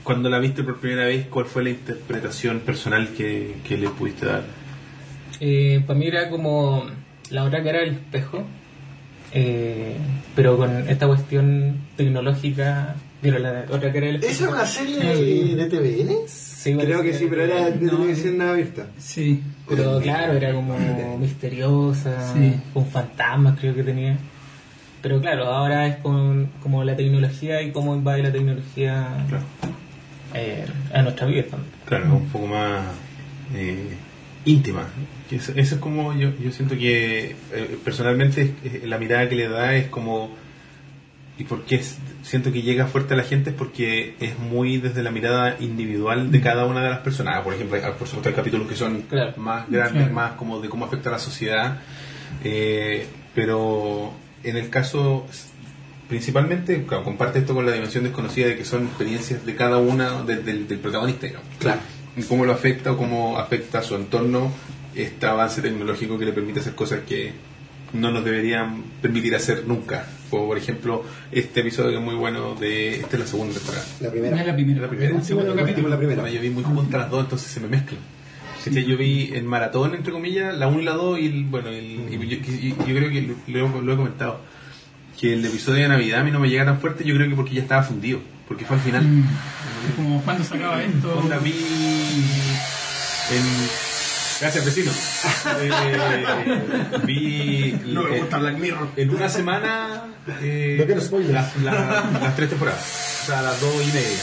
cuando 0.04 0.30
la 0.30 0.40
viste 0.40 0.64
por 0.64 0.80
primera 0.80 1.06
vez, 1.06 1.28
¿cuál 1.28 1.46
fue 1.46 1.64
la 1.64 1.72
interpretación 1.72 2.62
personal 2.62 3.10
que, 3.10 3.56
que 3.68 3.78
le 3.78 3.90
pudiste 3.90 4.26
dar? 4.28 4.44
Eh, 5.42 5.84
para 5.86 6.00
mí 6.00 6.08
era 6.08 6.30
como 6.30 6.86
la 7.32 7.44
otra 7.44 7.62
cara 7.64 7.80
del 7.82 7.90
espejo, 7.96 8.46
eh, 9.34 9.98
pero 10.36 10.58
con 10.58 10.88
esta 10.90 11.08
cuestión 11.08 11.82
tecnológica. 11.98 12.96
¿Vieron 13.22 13.44
la 13.44 13.66
otra 13.70 13.92
cara 13.92 14.06
del 14.06 14.16
espejo? 14.18 14.32
¿Esa 14.34 14.46
es 14.46 14.52
una 14.52 14.66
serie 14.66 15.00
de, 15.00 15.56
de 15.56 15.66
TVN? 15.66 16.28
Sí, 16.72 16.78
Creo 16.78 17.04
que 17.04 17.14
sí, 17.14 17.28
pero 17.30 17.44
era 17.44 17.66
de 17.70 17.82
No. 17.86 17.92
televisión 17.98 18.42
abierta. 18.42 18.88
Sí. 18.98 19.42
Pero 19.68 20.00
claro, 20.02 20.34
era 20.34 20.54
como 20.54 20.78
misteriosa, 21.18 22.34
Sí. 22.34 22.54
con 22.74 22.86
fantasmas 22.88 23.58
creo 23.60 23.76
que 23.76 23.84
tenía. 23.84 24.18
Pero 25.02 25.22
claro, 25.22 25.46
ahora 25.46 25.88
es 25.88 25.98
con, 25.98 26.50
como 26.62 26.84
la 26.84 26.96
tecnología 26.96 27.62
y 27.62 27.72
cómo 27.72 27.96
invade 27.96 28.24
la 28.24 28.32
tecnología 28.32 29.26
Claro. 29.30 29.44
eh, 30.34 30.66
a 30.94 31.02
nuestra 31.02 31.28
vida 31.28 31.44
también. 31.44 31.72
Claro, 31.86 32.16
un 32.16 32.26
poco 32.28 32.48
más 32.48 32.86
eh, 33.56 33.90
íntima. 34.46 34.88
Eso, 35.32 35.52
eso 35.56 35.76
es 35.76 35.82
como 35.82 36.14
yo, 36.14 36.32
yo 36.42 36.52
siento 36.52 36.76
que 36.78 37.36
eh, 37.54 37.78
personalmente 37.84 38.54
eh, 38.64 38.84
la 38.86 38.98
mirada 38.98 39.28
que 39.30 39.36
le 39.36 39.48
da 39.50 39.76
es 39.76 39.88
como 39.88 40.32
y 41.38 41.44
por 41.44 41.64
qué 41.66 41.76
es- 41.76 41.98
siento 42.24 42.52
que 42.52 42.62
llega 42.62 42.88
fuerte 42.88 43.14
a 43.14 43.18
la 43.18 43.24
gente 43.24 43.52
es 43.52 43.56
porque 43.56 44.16
es 44.20 44.38
muy 44.40 44.78
desde 44.78 45.02
la 45.04 45.12
mirada 45.12 45.56
individual 45.60 46.32
de 46.32 46.42
cada 46.42 46.66
una 46.66 46.82
de 46.84 46.90
las 46.90 47.00
personas. 47.00 47.36
Ah, 47.38 47.44
Por 47.44 47.54
ejemplo, 47.54 47.76
hay, 47.78 47.82
por 47.98 48.08
supuesto 48.08 48.30
hay 48.30 48.36
capítulos 48.36 48.68
que 48.68 48.76
son 48.76 49.02
Claro. 49.04 49.34
más 49.38 49.70
grandes, 49.70 50.12
más 50.12 50.32
como 50.34 50.60
de 50.60 50.70
cómo 50.70 50.86
afecta 50.86 51.10
a 51.10 51.14
la 51.14 51.20
sociedad, 51.20 51.80
eh, 52.44 53.08
pero 53.34 54.12
en 54.44 54.58
el 54.58 54.70
caso 54.70 55.26
principalmente 56.08 56.86
claro, 56.86 57.04
comparte 57.04 57.40
esto 57.40 57.54
con 57.54 57.66
la 57.66 57.72
dimensión 57.74 58.04
desconocida 58.04 58.48
de 58.48 58.56
que 58.58 58.64
son 58.66 58.86
experiencias 58.86 59.46
de 59.46 59.56
cada 59.56 59.78
una 59.78 60.24
de- 60.24 60.38
del, 60.38 60.68
del 60.68 60.80
protagonista, 60.80 61.28
digamos 61.28 61.48
Claro. 61.60 61.82
cómo 62.30 62.46
lo 62.46 62.54
afecta 62.54 62.94
o 62.94 62.98
cómo 62.98 63.38
afecta 63.38 63.80
a 63.80 63.84
su 63.84 63.96
entorno 63.96 64.52
este 64.96 65.26
avance 65.26 65.62
tecnológico 65.62 66.18
que 66.18 66.26
le 66.26 66.32
permite 66.34 66.62
hacer 66.62 66.76
cosas 66.76 67.02
que 67.08 67.34
no 67.94 68.12
nos 68.12 68.24
deberían 68.26 68.84
permitir 69.02 69.36
hacer 69.36 69.64
nunca. 69.68 70.06
Como 70.30 70.48
por 70.48 70.58
ejemplo, 70.58 71.04
este 71.32 71.62
episodio 71.62 71.92
que 71.92 71.98
es 71.98 72.04
muy 72.04 72.16
bueno 72.16 72.54
de... 72.56 72.96
Esta 73.00 73.16
es 73.16 73.20
la 73.22 73.28
segunda 73.28 73.54
temporada. 73.54 73.86
La 74.02 74.08
Es 74.08 74.12
primera. 74.12 74.44
la 74.44 74.54
primera. 74.56 74.82
La 74.82 74.88
primera. 74.90 75.16
El 75.16 75.24
segundo 75.24 75.56
La 75.56 75.62
capítulo. 75.62 75.88
la 75.90 75.98
primera. 75.98 76.22
Bueno, 76.22 76.36
yo 76.36 76.42
vi 76.42 76.50
muy 76.50 76.64
juntas 76.64 77.00
las 77.02 77.10
dos, 77.10 77.24
entonces 77.24 77.50
se 77.50 77.60
me 77.62 77.68
mezclan. 77.68 78.00
¿Cachai? 78.66 78.84
Yo 78.86 78.98
vi 78.98 79.32
en 79.34 79.48
maratón, 79.48 79.96
entre 79.96 80.12
comillas, 80.12 80.54
la 80.58 80.68
1 80.68 80.82
y 80.82 80.84
la 80.84 80.92
2, 80.94 81.20
y 81.20 81.26
el- 81.28 81.44
bueno, 81.46 81.70
el- 81.70 82.08
y 82.12 82.28
yo, 82.28 82.38
y- 82.52 82.70
yo 82.78 82.86
creo 82.98 83.10
que 83.10 83.22
lo, 83.48 83.68
lo- 83.70 83.82
lo 83.82 83.94
he 83.94 83.96
comentado, 83.96 84.42
que 85.18 85.34
el 85.34 85.46
episodio 85.46 85.84
de 85.84 85.88
Navidad 85.88 86.20
a 86.20 86.24
mí 86.26 86.32
no 86.32 86.40
me 86.42 86.50
llega 86.50 86.66
tan 86.66 86.82
fuerte, 86.82 87.06
yo 87.06 87.16
creo 87.16 87.30
que 87.30 87.36
porque 87.36 87.54
ya 87.56 87.62
estaba 87.62 87.82
fundido, 87.84 88.20
porque 88.48 88.66
fue 88.66 88.76
al 88.76 88.82
final. 88.82 89.04
Mm. 89.06 89.24
Como 89.96 90.22
cuando 90.24 90.44
se 90.44 90.56
acaba 90.56 90.84
esto. 90.84 91.26
La 91.30 91.38
vi 91.38 91.52
en... 93.32 93.87
Gracias, 94.40 94.66
vecino. 94.66 94.92
Eh, 95.60 97.02
vi 97.06 97.80
No 97.86 98.04
me 98.04 98.20
gusta 98.20 98.38
Black 98.38 98.58
Mirror. 98.58 98.90
en 98.96 99.10
una 99.10 99.30
semana 99.30 100.04
eh, 100.42 100.76
No 100.78 100.86
quiero 100.86 101.02
las, 101.32 102.36
tres 102.36 102.50
temporadas, 102.50 103.22
o 103.24 103.26
sea, 103.26 103.42
las 103.42 103.60
dos 103.62 103.74
y 103.82 103.92
media. 103.94 104.20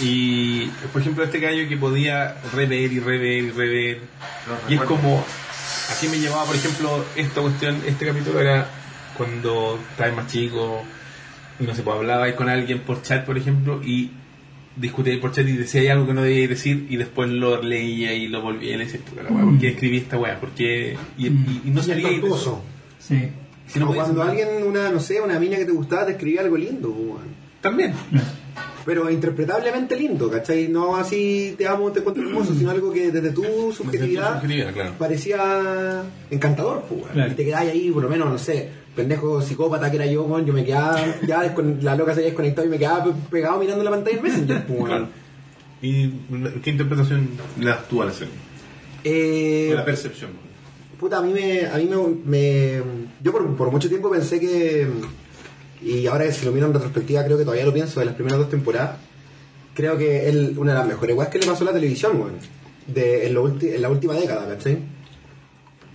Y, 0.00 0.66
por 0.92 1.00
ejemplo, 1.00 1.24
este 1.24 1.38
gallo 1.38 1.68
que 1.68 1.76
podía 1.76 2.36
rever 2.52 2.92
y 2.92 2.98
rever 2.98 3.44
y 3.44 3.50
rever. 3.50 4.00
Y 4.68 4.74
es 4.74 4.80
como, 4.82 5.24
aquí 5.90 6.08
me 6.08 6.18
llevaba, 6.18 6.44
por 6.44 6.56
ejemplo, 6.56 7.04
esta 7.14 7.40
cuestión, 7.40 7.80
este 7.86 8.06
capítulo 8.06 8.40
era 8.40 8.66
cuando 9.16 9.78
estabas 9.90 10.14
más 10.14 10.26
chico, 10.26 10.82
y 11.60 11.64
no 11.64 11.74
sé, 11.74 11.82
pues 11.82 11.96
hablabais 11.96 12.34
con 12.34 12.48
alguien 12.48 12.80
por 12.80 13.02
chat, 13.02 13.24
por 13.24 13.38
ejemplo, 13.38 13.80
y 13.84 14.10
discutíais 14.76 15.20
por 15.20 15.32
chat 15.32 15.46
y 15.46 15.52
decíais 15.52 15.90
algo 15.90 16.06
que 16.06 16.14
no 16.14 16.22
debíais 16.22 16.48
decir, 16.48 16.86
y 16.88 16.96
después 16.96 17.30
lo 17.30 17.62
leía 17.62 18.12
y 18.14 18.28
lo 18.28 18.42
volvía 18.42 18.74
y 18.74 18.78
le 18.78 18.84
la 18.86 19.30
weá, 19.30 19.44
¿por 19.44 19.58
qué 19.58 19.68
escribí 19.68 19.98
esta 19.98 20.18
weá? 20.18 20.40
¿Por 20.40 20.50
qué? 20.50 20.96
Y, 21.16 21.26
y- 21.28 21.62
y 21.66 21.70
no 21.70 21.80
Y 21.86 21.90
es 21.92 22.24
eso. 22.24 22.62
Sí. 22.98 23.28
Si 23.66 23.78
no 23.78 23.92
cuando 23.94 24.22
alguien, 24.22 24.48
una, 24.66 24.90
no 24.90 25.00
sé, 25.00 25.20
una 25.20 25.38
mina 25.38 25.56
que 25.56 25.64
te 25.64 25.72
gustaba 25.72 26.06
te 26.06 26.12
escribía 26.12 26.40
algo 26.42 26.56
lindo, 26.56 26.90
pues, 26.92 27.06
weón. 27.08 27.44
También. 27.60 27.94
pero 28.84 29.10
interpretablemente 29.10 29.96
lindo, 29.96 30.30
¿cachai? 30.30 30.68
No 30.68 30.96
así 30.96 31.54
te 31.56 31.66
amo, 31.66 31.90
te 31.90 32.00
encuentro 32.00 32.22
hermoso, 32.28 32.54
sino 32.54 32.70
algo 32.70 32.92
que 32.92 33.10
desde 33.10 33.30
tu 33.30 33.42
subjetividad 33.72 34.34
subjetividad, 34.42 34.72
claro. 34.74 34.92
parecía 34.98 36.02
encantador, 36.30 36.84
pues, 36.88 37.00
weón. 37.02 37.12
Claro. 37.14 37.32
Y 37.32 37.34
te 37.34 37.44
quedáis 37.46 37.70
ahí, 37.70 37.90
por 37.90 38.02
lo 38.02 38.08
menos, 38.10 38.28
no 38.28 38.38
sé, 38.38 38.68
pendejo 38.96 39.40
psicópata 39.42 39.90
que 39.90 39.96
era 39.96 40.06
yo, 40.06 40.26
yo 40.44 40.52
me 40.52 40.64
quedaba, 40.64 41.00
ya 41.26 41.54
la 41.80 41.96
loca 41.96 42.12
se 42.14 42.20
había 42.20 42.30
desconectado 42.30 42.66
y 42.66 42.70
me 42.70 42.78
quedaba 42.78 43.04
pe- 43.04 43.12
pegado 43.30 43.58
mirando 43.58 43.82
la 43.84 43.90
pantalla 43.90 44.16
en 44.16 44.22
Messenger, 44.22 44.66
pues. 44.66 44.84
Claro. 44.84 45.08
¿Y 45.82 46.08
qué 46.62 46.70
interpretación 46.70 47.28
le 47.58 47.66
das 47.66 47.86
tú 47.88 48.00
a 48.02 48.06
la 48.06 48.12
serie? 48.12 48.32
Eh, 49.04 49.72
la 49.74 49.84
percepción. 49.84 50.30
Puta, 50.98 51.18
a 51.18 51.22
mí 51.22 51.32
me. 51.32 51.66
A 51.66 51.76
mí 51.76 51.84
me, 51.86 51.96
me- 52.24 52.82
yo 53.22 53.32
por, 53.32 53.54
por 53.56 53.70
mucho 53.70 53.88
tiempo 53.88 54.10
pensé 54.10 54.40
que. 54.40 54.86
Y 55.82 56.06
ahora 56.06 56.30
si 56.32 56.46
lo 56.46 56.52
miro 56.52 56.66
en 56.68 56.72
retrospectiva, 56.72 57.22
creo 57.24 57.36
que 57.36 57.44
todavía 57.44 57.66
lo 57.66 57.74
pienso 57.74 58.00
de 58.00 58.06
las 58.06 58.14
primeras 58.14 58.38
dos 58.38 58.48
temporadas. 58.48 58.96
Creo 59.74 59.98
que 59.98 60.28
es 60.28 60.56
una 60.56 60.72
de 60.72 60.78
las 60.78 60.86
mejores 60.88 61.14
weas 61.16 61.28
que 61.28 61.38
le 61.40 61.46
pasó 61.46 61.64
a 61.64 61.66
la 61.66 61.72
televisión, 61.74 62.18
weón. 62.18 62.34
De, 62.86 63.26
en, 63.26 63.34
lo 63.34 63.44
ulti- 63.46 63.74
en 63.74 63.82
la 63.82 63.90
última 63.90 64.14
década, 64.14 64.46
¿cachai? 64.48 64.78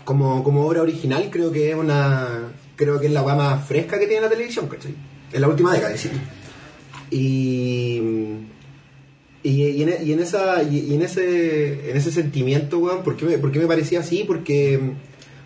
Como, 0.05 0.43
como 0.43 0.65
obra 0.67 0.81
original, 0.81 1.29
creo 1.31 1.51
que 1.51 1.69
es 1.71 1.75
una. 1.75 2.27
Creo 2.79 2.97
que 2.97 3.07
es 3.07 3.11
la 3.11 3.23
wea 3.23 3.35
más 3.35 3.67
fresca 3.67 3.99
que 3.99 4.07
tiene 4.07 4.21
la 4.21 4.29
televisión, 4.29 4.69
¿cachai? 4.69 4.95
En 5.33 5.41
la 5.41 5.49
última 5.49 5.73
década, 5.73 5.91
decir. 5.91 6.11
Y. 7.11 8.01
Y, 9.43 9.83
en, 9.83 10.19
esa 10.19 10.63
y, 10.63 10.93
en 10.93 11.01
ese 11.01 11.91
en 11.91 11.97
ese 11.97 12.11
sentimiento 12.11 12.77
weón 12.79 13.03
¿por 13.03 13.15
qué, 13.15 13.25
me, 13.25 13.67
parecía 13.67 14.01
así? 14.01 14.25
porque 14.25 14.79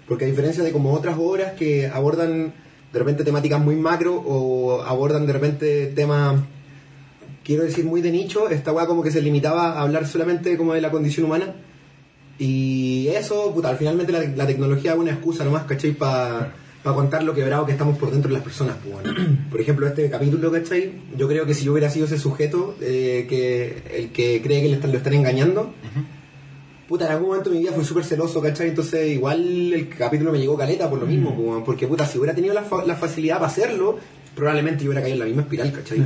porque 0.07 0.25
a 0.25 0.27
diferencia 0.27 0.63
de 0.63 0.71
como 0.71 0.93
otras 0.93 1.15
obras 1.19 1.53
que 1.53 1.87
abordan 1.87 2.53
de 2.91 2.99
repente 2.99 3.23
temáticas 3.23 3.61
muy 3.61 3.75
macro 3.75 4.15
o 4.15 4.81
abordan 4.81 5.27
de 5.27 5.33
repente 5.33 5.85
temas 5.87 6.41
quiero 7.43 7.63
decir 7.63 7.85
muy 7.85 8.01
de 8.01 8.11
nicho 8.11 8.49
esta 8.49 8.73
weá 8.73 8.87
como 8.87 9.03
que 9.03 9.11
se 9.11 9.21
limitaba 9.21 9.73
a 9.73 9.81
hablar 9.81 10.07
solamente 10.07 10.57
como 10.57 10.73
de 10.73 10.81
la 10.81 10.89
condición 10.89 11.27
humana 11.27 11.53
y 12.39 13.09
eso 13.09 13.53
puta 13.53 13.69
al 13.69 13.77
finalmente 13.77 14.11
la, 14.11 14.21
la 14.21 14.47
tecnología 14.47 14.93
es 14.93 14.97
una 14.97 15.11
excusa 15.11 15.43
nomás 15.43 15.65
¿cachai? 15.65 15.91
para 15.91 16.62
contar 16.91 17.23
lo 17.23 17.33
quebrado 17.33 17.65
que 17.65 17.71
estamos 17.71 17.97
por 17.97 18.11
dentro 18.11 18.27
de 18.27 18.33
las 18.33 18.43
personas 18.43 18.75
pues, 18.83 18.93
bueno. 19.03 19.37
por 19.49 19.61
ejemplo 19.61 19.87
este 19.87 20.09
capítulo 20.09 20.51
¿cachai? 20.51 20.91
yo 21.17 21.27
creo 21.29 21.45
que 21.45 21.53
si 21.53 21.63
yo 21.63 21.71
hubiera 21.71 21.89
sido 21.89 22.05
ese 22.05 22.17
sujeto 22.19 22.75
eh, 22.81 23.25
que 23.29 23.83
el 23.97 24.09
que 24.11 24.41
cree 24.41 24.61
que 24.61 24.67
le 24.67 24.75
están, 24.75 24.91
lo 24.91 24.97
están 24.97 25.13
engañando 25.13 25.73
puta, 26.87 27.05
en 27.05 27.11
algún 27.13 27.29
momento 27.29 27.49
de 27.49 27.55
mi 27.55 27.61
vida 27.63 27.71
fui 27.73 27.85
súper 27.85 28.03
celoso, 28.03 28.41
¿cachai? 28.41 28.67
Entonces 28.69 29.09
igual 29.11 29.73
el 29.73 29.87
capítulo 29.89 30.31
me 30.31 30.39
llegó 30.39 30.57
caleta 30.57 30.89
por 30.89 30.99
lo 30.99 31.05
mismo, 31.05 31.33
po, 31.35 31.41
weón, 31.41 31.63
porque 31.63 31.87
puta, 31.87 32.05
si 32.05 32.17
hubiera 32.17 32.35
tenido 32.35 32.53
la, 32.53 32.61
fa- 32.63 32.85
la 32.85 32.95
facilidad 32.95 33.35
para 33.37 33.47
hacerlo, 33.47 33.97
probablemente 34.35 34.83
yo 34.83 34.89
hubiera 34.89 35.01
caído 35.01 35.13
en 35.15 35.19
la 35.19 35.25
misma 35.25 35.41
espiral, 35.43 35.71
¿cachai? 35.71 36.05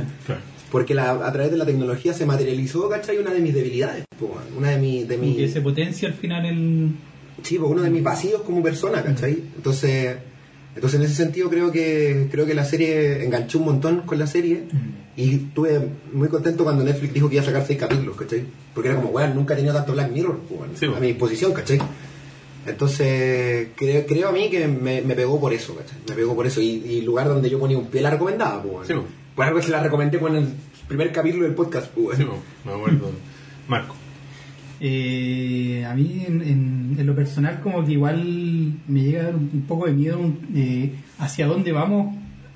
Porque 0.70 0.94
la- 0.94 1.10
a 1.26 1.32
través 1.32 1.50
de 1.50 1.56
la 1.56 1.66
tecnología 1.66 2.14
se 2.14 2.24
materializó, 2.26 2.88
¿cachai? 2.88 3.18
Una 3.18 3.32
de 3.32 3.40
mis 3.40 3.52
debilidades, 3.54 4.04
weón, 4.20 4.44
una 4.56 4.70
de, 4.70 4.78
mi, 4.78 5.02
de 5.04 5.16
que 5.16 5.20
mis... 5.20 5.52
se 5.52 5.60
potencia 5.60 6.08
al 6.08 6.14
final 6.14 6.46
el. 6.46 6.90
Sí, 7.42 7.58
pues 7.58 7.70
uno 7.70 7.82
de 7.82 7.90
mis 7.90 8.02
vacíos 8.02 8.42
como 8.42 8.62
persona, 8.62 9.02
¿cachai? 9.02 9.32
Entonces, 9.56 10.16
entonces 10.78 11.00
en 11.00 11.06
ese 11.06 11.16
sentido 11.16 11.50
creo 11.50 11.72
que 11.72 12.28
creo 12.30 12.46
que 12.46 12.54
la 12.54 12.64
serie 12.64 13.24
enganchó 13.24 13.58
un 13.58 13.64
montón 13.64 14.02
con 14.02 14.16
la 14.16 14.28
serie 14.28 14.62
y 15.16 15.34
estuve 15.34 15.80
muy 16.12 16.28
contento 16.28 16.62
cuando 16.62 16.84
Netflix 16.84 17.14
dijo 17.14 17.28
que 17.28 17.34
iba 17.34 17.42
a 17.42 17.46
sacar 17.46 17.66
seis 17.66 17.80
capítulos, 17.80 18.14
¿cachai? 18.14 18.44
Porque 18.72 18.90
era 18.90 18.96
como, 18.96 19.10
weón, 19.10 19.34
nunca 19.34 19.54
he 19.54 19.56
tenido 19.56 19.74
tanto 19.74 19.92
Black 19.92 20.12
Mirror 20.12 20.38
Sí, 20.78 20.86
a 20.86 21.00
mi 21.00 21.08
disposición, 21.08 21.52
¿cachai? 21.52 21.80
Entonces, 22.64 23.70
creo, 23.74 24.06
creo 24.06 24.28
a 24.28 24.32
mí 24.32 24.48
que 24.48 24.68
me, 24.68 25.02
me 25.02 25.16
pegó 25.16 25.40
por 25.40 25.52
eso, 25.52 25.74
¿cachai? 25.74 25.98
Me 26.08 26.14
pegó 26.14 26.36
por 26.36 26.46
eso. 26.46 26.60
Y, 26.60 26.84
y 26.86 27.00
lugar 27.00 27.26
donde 27.26 27.50
yo 27.50 27.58
ponía 27.58 27.76
un 27.76 27.86
pie 27.86 28.00
la 28.00 28.10
recomendaba, 28.10 28.62
pues. 28.62 28.86
Sí, 28.86 28.92
bueno. 28.92 29.08
po. 29.08 29.14
Por 29.34 29.46
algo 29.46 29.60
se 29.60 29.70
la 29.70 29.82
recomendé 29.82 30.20
con 30.20 30.36
el 30.36 30.46
primer 30.86 31.10
capítulo 31.10 31.46
del 31.46 31.54
podcast, 31.56 31.88
pues. 31.88 32.18
Sí, 32.18 32.26
me 32.64 32.72
acuerdo. 32.72 33.10
Marco. 33.66 33.97
Eh, 34.80 35.84
a 35.88 35.94
mí, 35.94 36.24
en, 36.26 36.40
en- 36.42 36.96
en 36.98 37.06
lo 37.06 37.14
personal, 37.14 37.60
como 37.62 37.84
que 37.84 37.92
igual 37.92 38.72
me 38.86 39.02
llega 39.02 39.20
a 39.20 39.24
dar 39.24 39.36
un, 39.36 39.64
poco 39.66 39.86
de 39.86 39.92
miedo 39.92 40.20
eh, 40.54 40.92
hacia 41.18 41.46
dónde 41.46 41.72
vamos 41.72 42.14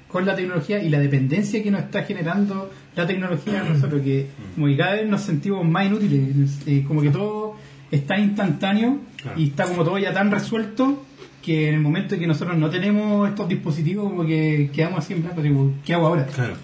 con 0.08 0.24
la 0.26 0.37
tecnología 0.37 0.82
y 0.82 0.88
la 0.90 0.98
dependencia 1.00 1.62
que 1.62 1.70
nos 1.70 1.82
está 1.82 2.02
generando 2.04 2.70
la 2.94 3.06
tecnología 3.06 3.62
a 3.62 3.68
nosotros, 3.68 4.02
que 4.02 4.26
como 4.54 4.66
que 4.66 4.76
cada 4.76 4.94
vez 4.94 5.08
nos 5.08 5.22
sentimos 5.22 5.66
más 5.66 5.87
inútiles, 5.87 6.61
eh, 6.66 6.85
como 6.87 7.00
que 7.00 7.11
todo 7.11 7.56
está 7.90 8.18
instantáneo 8.18 8.98
Claro. 9.22 9.38
y 9.40 9.44
está 9.48 9.64
como 9.66 9.85
todo 9.85 9.98
ya 9.98 10.12
tan 10.12 10.30
resuelto 10.32 11.04
que 11.42 11.68
en 11.68 11.74
el 11.76 11.80
momento 11.80 12.14
en 12.14 12.20
que 12.20 12.26
nosotros 12.26 12.56
no 12.58 12.68
tenemos 12.70 13.28
estos 13.28 13.48
dispositivos, 13.48 14.11
como 14.11 14.26
que 14.26 14.70
quedamos 14.72 14.98
así 15.00 15.12
en 15.14 15.22
blanco, 15.22 15.42
digo, 15.42 15.72
¿qué 15.85 15.94
hago 15.94 16.06
ahora? 16.08 16.26
Claro. 16.26 16.54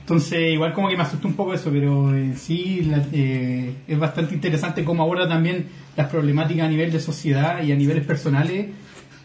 Entonces, 0.00 0.52
igual 0.52 0.72
como 0.72 0.88
que 0.88 0.96
me 0.96 1.02
asustó 1.02 1.28
un 1.28 1.34
poco 1.34 1.54
eso, 1.54 1.70
pero 1.70 2.14
en 2.14 2.36
sí 2.36 2.82
la- 2.82 3.04
eh, 3.12 3.72
es 3.86 3.98
bastante 3.98 4.34
interesante 4.34 4.84
cómo 4.84 5.02
aborda 5.02 5.28
también 5.28 5.66
las 5.96 6.08
problemáticas 6.08 6.66
a 6.66 6.68
nivel 6.68 6.90
de 6.92 7.00
sociedad 7.00 7.62
y 7.62 7.72
a 7.72 7.76
niveles 7.76 8.04
personales 8.04 8.66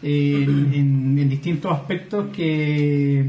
eh, 0.02 0.44
en, 0.46 1.18
en- 1.18 1.28
distintos 1.28 1.72
aspectos 1.72 2.26
que, 2.34 3.26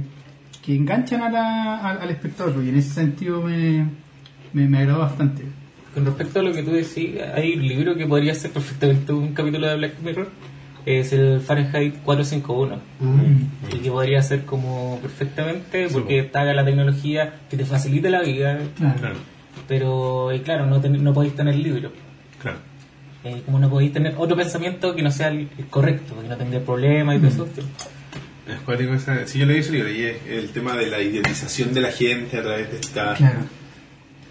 que 0.63 0.75
enganchan 0.75 1.21
a 1.23 1.29
la- 1.31 1.77
al 1.91 2.09
espectador. 2.11 2.63
Y 2.63 2.69
en 2.69 2.77
ese 2.77 2.93
sentido 2.93 3.41
me, 3.41 3.85
me, 4.53 4.67
me 4.67 4.77
agradó 4.79 4.99
bastante. 4.99 5.43
Con 5.93 6.05
respecto 6.05 6.39
a 6.39 6.43
lo 6.43 6.53
que 6.53 6.61
tú 6.63 6.71
decís, 6.71 7.15
hay 7.35 7.53
un 7.55 7.67
libro 7.67 7.95
que 7.95 8.05
podría 8.05 8.35
ser 8.35 8.51
perfectamente 8.51 9.11
un 9.11 9.33
capítulo 9.33 9.67
de 9.67 9.75
Black 9.77 9.99
Mirror. 10.03 10.29
Es 10.97 11.13
el 11.13 11.39
Fahrenheit 11.41 11.95
451. 12.03 12.79
Mm. 12.99 13.75
Y 13.75 13.79
que 13.79 13.91
podría 13.91 14.23
ser 14.23 14.43
como 14.45 14.97
perfectamente, 15.01 15.87
porque 15.89 16.19
está 16.19 16.43
la 16.45 16.65
tecnología 16.65 17.35
que 17.47 17.57
te 17.57 17.63
facilite 17.65 18.09
la 18.09 18.21
vida, 18.21 18.59
Claro. 18.75 19.15
Pero 19.67 20.33
y 20.33 20.39
claro, 20.39 20.65
no, 20.65 20.81
ten- 20.81 21.03
no 21.03 21.13
podéis 21.13 21.35
tener 21.35 21.55
libro. 21.55 21.91
Claro. 22.41 22.57
Eh, 23.23 23.41
como 23.45 23.59
no 23.59 23.69
podéis 23.69 23.93
tener 23.93 24.15
otro 24.17 24.35
pensamiento 24.35 24.95
que 24.95 25.03
no 25.03 25.11
sea 25.11 25.27
el, 25.27 25.47
correcto, 25.69 26.19
que 26.21 26.27
no 26.27 26.35
tendría 26.37 26.63
problemas 26.65 27.17
y 27.17 27.19
todo 27.19 27.45
eso. 27.45 27.47
Es 28.47 28.59
cuático 28.65 28.93
esa- 28.95 29.27
Sí, 29.27 29.37
yo 29.37 29.45
leí 29.45 29.59
ese 29.59 29.71
libro 29.73 29.91
y 29.91 30.01
es 30.05 30.17
el 30.27 30.49
tema 30.49 30.75
de 30.75 30.87
la 30.87 30.99
idiotización 31.01 31.71
de 31.73 31.81
la 31.81 31.91
gente 31.91 32.37
a 32.39 32.41
través 32.41 32.71
de 32.71 32.77
estas 32.79 33.17
Claro. 33.19 33.39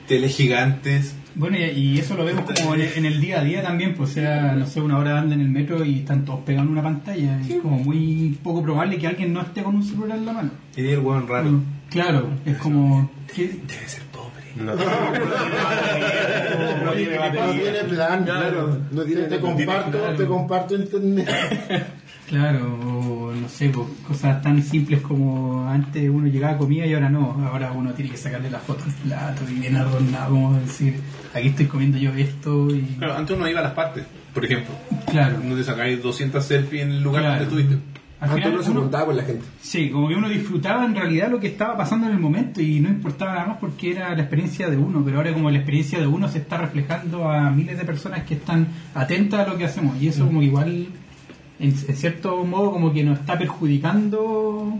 teles 0.08 0.34
gigantes. 0.34 1.14
Bueno, 1.38 1.56
y, 1.56 1.62
y 1.62 1.98
eso 1.98 2.14
lo 2.16 2.24
vemos 2.24 2.44
como 2.60 2.74
en, 2.74 2.82
en 2.82 3.06
el 3.06 3.20
día 3.20 3.40
a 3.40 3.44
día 3.44 3.62
también, 3.62 3.94
pues 3.94 4.10
sea, 4.10 4.52
no 4.54 4.66
sé, 4.66 4.80
una 4.80 4.98
hora 4.98 5.18
anda 5.20 5.34
en 5.34 5.40
el 5.40 5.48
metro 5.48 5.84
y 5.84 6.00
están 6.00 6.24
todos 6.24 6.40
pegados 6.40 6.66
en 6.66 6.72
una 6.72 6.82
pantalla. 6.82 7.40
Es 7.40 7.56
como 7.62 7.78
muy 7.78 8.36
poco 8.42 8.62
probable 8.62 8.98
que 8.98 9.06
alguien 9.06 9.32
no 9.32 9.40
esté 9.42 9.62
con 9.62 9.76
un 9.76 9.84
celular 9.84 10.18
en 10.18 10.26
la 10.26 10.32
mano. 10.32 10.50
Y 10.76 10.86
el 10.88 10.98
hueón 10.98 11.28
raro. 11.28 11.44
Bueno, 11.44 11.62
claro, 11.90 12.28
es 12.44 12.56
como... 12.58 13.10
¿qué- 13.34 13.46
Debe 13.66 13.88
ser 13.88 14.02
pobre. 14.12 14.28
No, 14.56 14.74
No 16.84 16.92
tiene 16.92 17.84
plan, 17.84 18.24
claro. 18.24 18.78
No 18.90 19.02
tiene- 19.02 19.22
te, 19.22 19.36
no 19.36 19.40
comparto, 19.42 19.98
claro. 19.98 20.16
te 20.16 20.26
comparto 20.26 20.74
internet. 20.74 21.28
Claro, 22.28 22.78
o 22.84 23.32
no 23.32 23.48
sé, 23.48 23.70
pues, 23.70 23.86
cosas 24.06 24.42
tan 24.42 24.62
simples 24.62 25.00
como 25.00 25.66
antes 25.66 26.10
uno 26.10 26.26
llegaba 26.26 26.56
a 26.56 26.58
comida 26.58 26.84
y 26.84 26.92
ahora 26.92 27.08
no. 27.08 27.42
Ahora 27.50 27.72
uno 27.72 27.94
tiene 27.94 28.10
que 28.10 28.18
sacarle 28.18 28.50
la 28.50 28.58
foto 28.58 28.84
al 28.84 28.92
plato 29.08 29.44
y 29.50 29.54
bien 29.54 29.74
adornado, 29.76 30.32
como 30.34 30.52
decir, 30.58 31.00
aquí 31.34 31.48
estoy 31.48 31.66
comiendo 31.66 31.98
yo 31.98 32.12
esto 32.14 32.68
y... 32.74 32.80
Claro, 32.98 33.16
antes 33.16 33.36
uno 33.36 33.48
iba 33.48 33.60
a 33.60 33.64
las 33.64 33.72
partes, 33.72 34.04
por 34.34 34.44
ejemplo. 34.44 34.74
Claro. 35.10 35.38
No 35.44 35.54
te 35.56 35.64
sacáis 35.64 36.02
200 36.02 36.44
selfies 36.44 36.82
en 36.82 36.90
el 36.92 37.02
lugar 37.02 37.22
Claro. 37.22 37.44
donde 37.44 37.62
estuviste. 37.62 37.98
Al 38.20 38.30
Antes 38.30 38.44
final 38.44 38.54
uno 38.54 38.62
se 38.64 38.70
uno- 38.72 38.80
juntaba 38.80 39.06
con 39.06 39.16
la 39.16 39.22
gente. 39.22 39.44
Sí, 39.60 39.90
como 39.90 40.08
que 40.08 40.14
uno 40.16 40.28
disfrutaba 40.28 40.84
en 40.84 40.94
realidad 40.96 41.30
lo 41.30 41.38
que 41.38 41.46
estaba 41.46 41.76
pasando 41.76 42.06
en 42.08 42.14
el 42.14 42.18
momento 42.18 42.60
y 42.60 42.80
no 42.80 42.88
importaba 42.88 43.32
nada 43.34 43.46
más 43.46 43.56
porque 43.58 43.92
era 43.92 44.12
la 44.14 44.22
experiencia 44.22 44.68
de 44.68 44.76
uno, 44.76 45.02
pero 45.04 45.18
ahora 45.18 45.32
como 45.32 45.48
la 45.52 45.58
experiencia 45.58 46.00
de 46.00 46.06
uno 46.08 46.26
se 46.28 46.38
está 46.38 46.56
reflejando 46.58 47.30
a 47.30 47.48
miles 47.50 47.78
de 47.78 47.84
personas 47.84 48.24
que 48.24 48.34
están 48.34 48.66
atentas 48.94 49.46
a 49.46 49.50
lo 49.50 49.56
que 49.56 49.66
hacemos 49.66 50.02
y 50.02 50.08
eso 50.08 50.26
como 50.26 50.40
que 50.40 50.46
igual 50.46 50.86
en, 51.60 51.68
en 51.88 51.96
cierto 51.96 52.44
modo 52.44 52.72
como 52.72 52.92
que 52.92 53.04
nos 53.04 53.20
está 53.20 53.38
perjudicando 53.38 54.76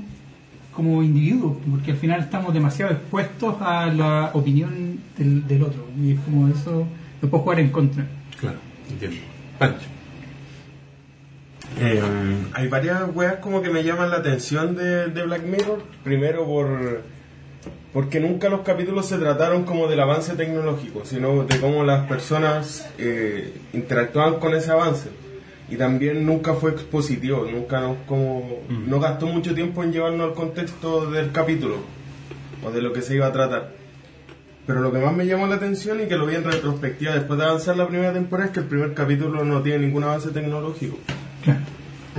como 0.79 1.03
individuos, 1.03 1.57
porque 1.69 1.91
al 1.91 1.97
final 1.97 2.21
estamos 2.21 2.55
demasiado 2.55 2.93
expuestos 2.93 3.57
a 3.61 3.87
la 3.87 4.31
opinión 4.33 5.01
del, 5.17 5.45
del 5.49 5.64
otro 5.64 5.85
y 6.01 6.12
es 6.12 6.21
como 6.21 6.47
eso 6.47 6.87
lo 7.21 7.29
puedo 7.29 7.43
jugar 7.43 7.59
en 7.59 7.71
contra. 7.71 8.07
Claro, 8.38 8.59
entiendo. 8.88 9.17
Pancho. 9.59 9.88
Eh, 11.81 12.01
hay 12.53 12.69
varias 12.69 13.03
weas 13.12 13.38
como 13.41 13.61
que 13.61 13.71
me 13.71 13.83
llaman 13.83 14.11
la 14.11 14.19
atención 14.19 14.77
de, 14.77 15.09
de 15.09 15.23
Black 15.25 15.43
Mirror. 15.43 15.83
Primero 16.05 16.47
por 16.47 17.03
porque 17.93 18.21
nunca 18.21 18.49
los 18.49 18.61
capítulos 18.61 19.07
se 19.07 19.19
trataron 19.19 19.64
como 19.64 19.88
del 19.88 19.99
avance 19.99 20.37
tecnológico, 20.37 21.05
sino 21.05 21.43
de 21.43 21.59
cómo 21.59 21.83
las 21.83 22.07
personas 22.07 22.88
eh, 22.99 23.53
interactuaban 23.73 24.38
con 24.38 24.55
ese 24.55 24.71
avance. 24.71 25.09
Y 25.70 25.76
también 25.76 26.24
nunca 26.24 26.54
fue 26.54 26.70
expositivo, 26.70 27.44
nunca 27.50 27.81
nos 27.81 27.96
como 28.07 28.61
no 28.87 29.00
gastó 29.00 29.26
mucho 29.26 29.54
tiempo 29.54 29.83
en 29.85 29.92
llevarnos 29.92 30.28
al 30.28 30.35
contexto 30.35 31.11
del 31.11 31.31
capítulo 31.31 31.76
o 32.64 32.70
de 32.70 32.81
lo 32.81 32.92
que 32.92 33.02
se 33.02 33.14
iba 33.16 33.26
a 33.26 33.33
tratar. 33.33 33.72
Pero 34.66 34.81
lo 34.81 34.92
que 34.92 34.98
más 34.98 35.14
me 35.14 35.26
llamó 35.26 35.46
la 35.46 35.57
atención 35.57 36.00
y 36.00 36.07
que 36.07 36.16
lo 36.16 36.26
vi 36.26 36.35
en 36.37 36.44
retrospectiva 36.44 37.14
después 37.14 37.38
de 37.38 37.44
avanzar 37.46 37.76
la 37.76 37.87
primera 37.87 38.12
temporada 38.12 38.48
es 38.48 38.52
que 38.54 38.61
el 38.61 38.66
primer 38.66 38.94
capítulo 38.94 39.44
no 39.44 39.62
tiene 39.62 39.87
ningún 39.87 40.04
avance 40.04 40.31
tecnológico. 40.31 40.96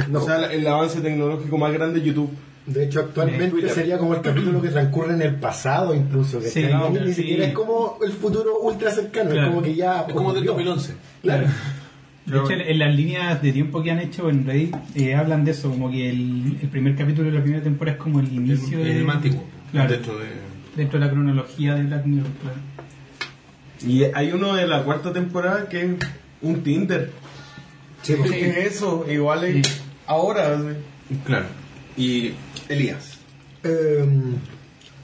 No. 0.10 0.20
O 0.20 0.22
sea, 0.26 0.52
el 0.52 0.66
avance 0.66 1.02
tecnológico 1.02 1.58
más 1.58 1.74
grande 1.74 2.00
es 2.00 2.06
YouTube. 2.06 2.32
De 2.66 2.86
hecho, 2.86 3.00
actualmente 3.02 3.68
sería 3.70 3.98
como 3.98 4.14
el 4.14 4.22
capítulo 4.22 4.62
que 4.62 4.70
transcurre 4.70 5.14
en 5.14 5.22
el 5.24 5.36
pasado, 5.36 5.94
incluso. 5.94 6.40
Que 6.40 6.48
Sí, 6.50 6.64
claro, 6.68 6.90
ni 6.92 7.08
sí. 7.08 7.14
siquiera 7.16 7.46
es 7.48 7.54
como 7.54 7.98
el 8.06 8.12
futuro 8.14 8.60
ultra 8.62 8.92
cercano, 8.92 9.32
Claro. 9.32 9.48
es 9.48 9.50
como 9.54 9.62
que 9.64 9.76
ya. 9.76 10.06
Es 10.08 10.14
como 10.14 10.34
del 10.34 10.48
ocurrió. 10.48 10.70
2011. 10.76 10.94
Claro. 11.24 11.48
De 12.30 12.38
hecho, 12.40 12.52
en, 12.52 12.62
en 12.62 12.80
las 12.80 12.96
líneas 12.96 13.42
de 13.42 13.52
tiempo 13.52 13.82
que 13.84 13.92
han 13.92 14.00
hecho 14.00 14.30
en 14.30 14.46
Reddit 14.46 14.76
eh, 14.96 15.16
hablan 15.16 15.44
de 15.46 15.52
eso, 15.52 15.70
como 15.70 15.90
que 15.92 16.10
el, 16.10 16.58
el 16.62 16.68
primer 16.70 16.96
capítulo 16.96 17.30
de 17.32 17.38
la 17.38 17.42
primera 17.44 17.64
temporada 17.64 17.98
es 17.98 18.04
como 18.04 18.20
el 18.20 18.32
inicio 18.34 18.80
el 18.80 19.10
antiguo. 19.10 19.44
Claro, 19.72 19.92
Dentro 19.92 20.18
de... 20.20 20.26
dentro 20.76 21.00
de 21.00 21.06
la 21.06 21.12
cronología 21.12 21.76
de 21.76 21.84
Black 21.84 22.06
Mirror. 22.06 22.32
Claro. 22.42 22.58
Y 23.88 24.04
hay 24.14 24.32
uno 24.32 24.56
de 24.56 24.68
la 24.68 24.84
cuarta 24.84 25.14
temporada 25.14 25.68
que 25.70 25.82
es 25.84 25.90
un 26.42 26.62
Tinder. 26.64 27.12
Sí, 28.02 28.14
pues, 28.18 28.32
¿Qué 28.32 28.50
es 28.50 28.76
eso? 28.76 29.06
Igual 29.10 29.44
es 29.46 29.68
Sí. 29.68 29.74
ahora. 30.08 30.58
sí. 30.58 31.16
Claro. 31.26 31.46
Y 31.98 32.32
Elías. 32.70 33.20
Eh, 33.64 34.06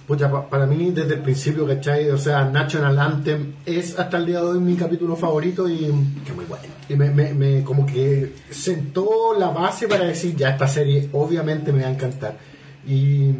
pucha, 0.07 0.29
pa- 0.31 0.47
para 0.49 0.65
mí 0.65 0.91
desde 0.91 1.15
el 1.15 1.21
principio, 1.21 1.65
¿cachai? 1.67 2.09
O 2.09 2.17
sea, 2.17 2.45
National 2.45 2.97
Anthem 2.99 3.53
es 3.65 3.97
hasta 3.97 4.17
el 4.17 4.25
día 4.27 4.39
de 4.41 4.45
hoy 4.47 4.59
mi 4.59 4.75
capítulo 4.75 5.15
favorito 5.15 5.67
y, 5.69 5.77
Que 6.25 6.33
muy 6.33 6.45
bueno. 6.45 6.63
y 6.87 6.95
me, 6.95 7.09
me- 7.11 7.33
me- 7.33 7.63
como 7.63 7.85
que 7.85 8.33
sentó 8.49 9.33
la 9.37 9.49
base 9.49 9.87
para 9.87 10.05
decir, 10.05 10.35
ya 10.35 10.49
esta 10.49 10.67
serie 10.67 11.09
obviamente 11.13 11.71
me 11.71 11.81
va 11.83 11.87
a 11.87 11.91
encantar. 11.91 12.37
Y, 12.87 13.31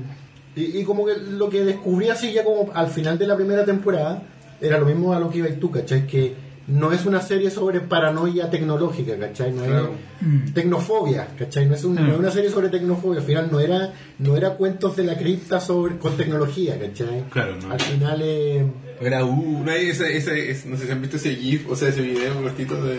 y, 0.56 0.80
y 0.80 0.84
como 0.84 1.06
que 1.06 1.14
lo 1.18 1.50
que 1.50 1.64
descubrí 1.64 2.10
así 2.10 2.32
ya 2.34 2.44
como 2.44 2.72
al 2.74 2.88
final 2.88 3.18
de 3.18 3.28
la 3.28 3.36
primera 3.36 3.64
temporada 3.66 4.24
era 4.62 4.78
lo 4.80 4.86
mismo 4.86 5.14
a 5.14 5.20
lo 5.20 5.30
que 5.30 5.40
iba 5.40 5.48
tú, 5.60 5.70
¿cachai? 5.70 6.08
Que 6.08 6.34
no 6.68 6.92
es 6.92 7.06
una 7.06 7.22
serie 7.22 7.52
sobre 7.52 7.80
paranoia 7.80 8.50
tecnológica, 8.50 9.18
¿cachai? 9.18 9.52
No 9.52 9.64
Claro. 9.66 9.92
es 10.22 10.28
Mm. 10.28 10.54
tecnofobia, 10.54 11.28
¿cachai? 11.38 11.68
No 11.68 11.76
es, 11.76 11.84
un- 11.84 11.96
no 11.96 12.12
es 12.14 12.18
una 12.20 12.32
serie 12.32 12.50
sobre 12.50 12.70
tecnofobia, 12.70 13.20
al 13.20 13.26
final 13.26 13.50
no 13.52 13.60
era, 13.60 13.94
no 14.20 14.36
era 14.36 14.52
cuentos 14.56 14.96
de 14.96 15.04
la 15.04 15.16
cripta 15.18 15.60
sobre, 15.60 15.98
con 15.98 16.18
tecnología, 16.18 16.80
¿cachai? 16.80 17.26
Claro, 17.30 17.56
no. 17.62 17.72
Al 17.72 17.80
final 17.80 18.20
eh, 18.24 18.66
Era 19.00 19.24
uh, 19.26 19.64
nadie- 19.64 19.90
ese, 19.92 20.16
ese, 20.18 20.50
ese- 20.52 20.68
no 20.70 20.78
sé 20.78 20.86
si 20.86 20.92
han 20.92 21.02
visto 21.02 21.18
ese 21.18 21.36
GIF, 21.36 21.70
o 21.70 21.76
sea, 21.76 21.90
ese 21.90 22.02
video 22.02 22.42
cortito 22.42 22.82
de, 22.84 22.96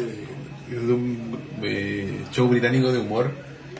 de 0.70 0.92
un 0.92 1.36
eh, 1.62 2.20
show 2.32 2.46
británico 2.48 2.92
de 2.92 2.98
humor. 2.98 3.30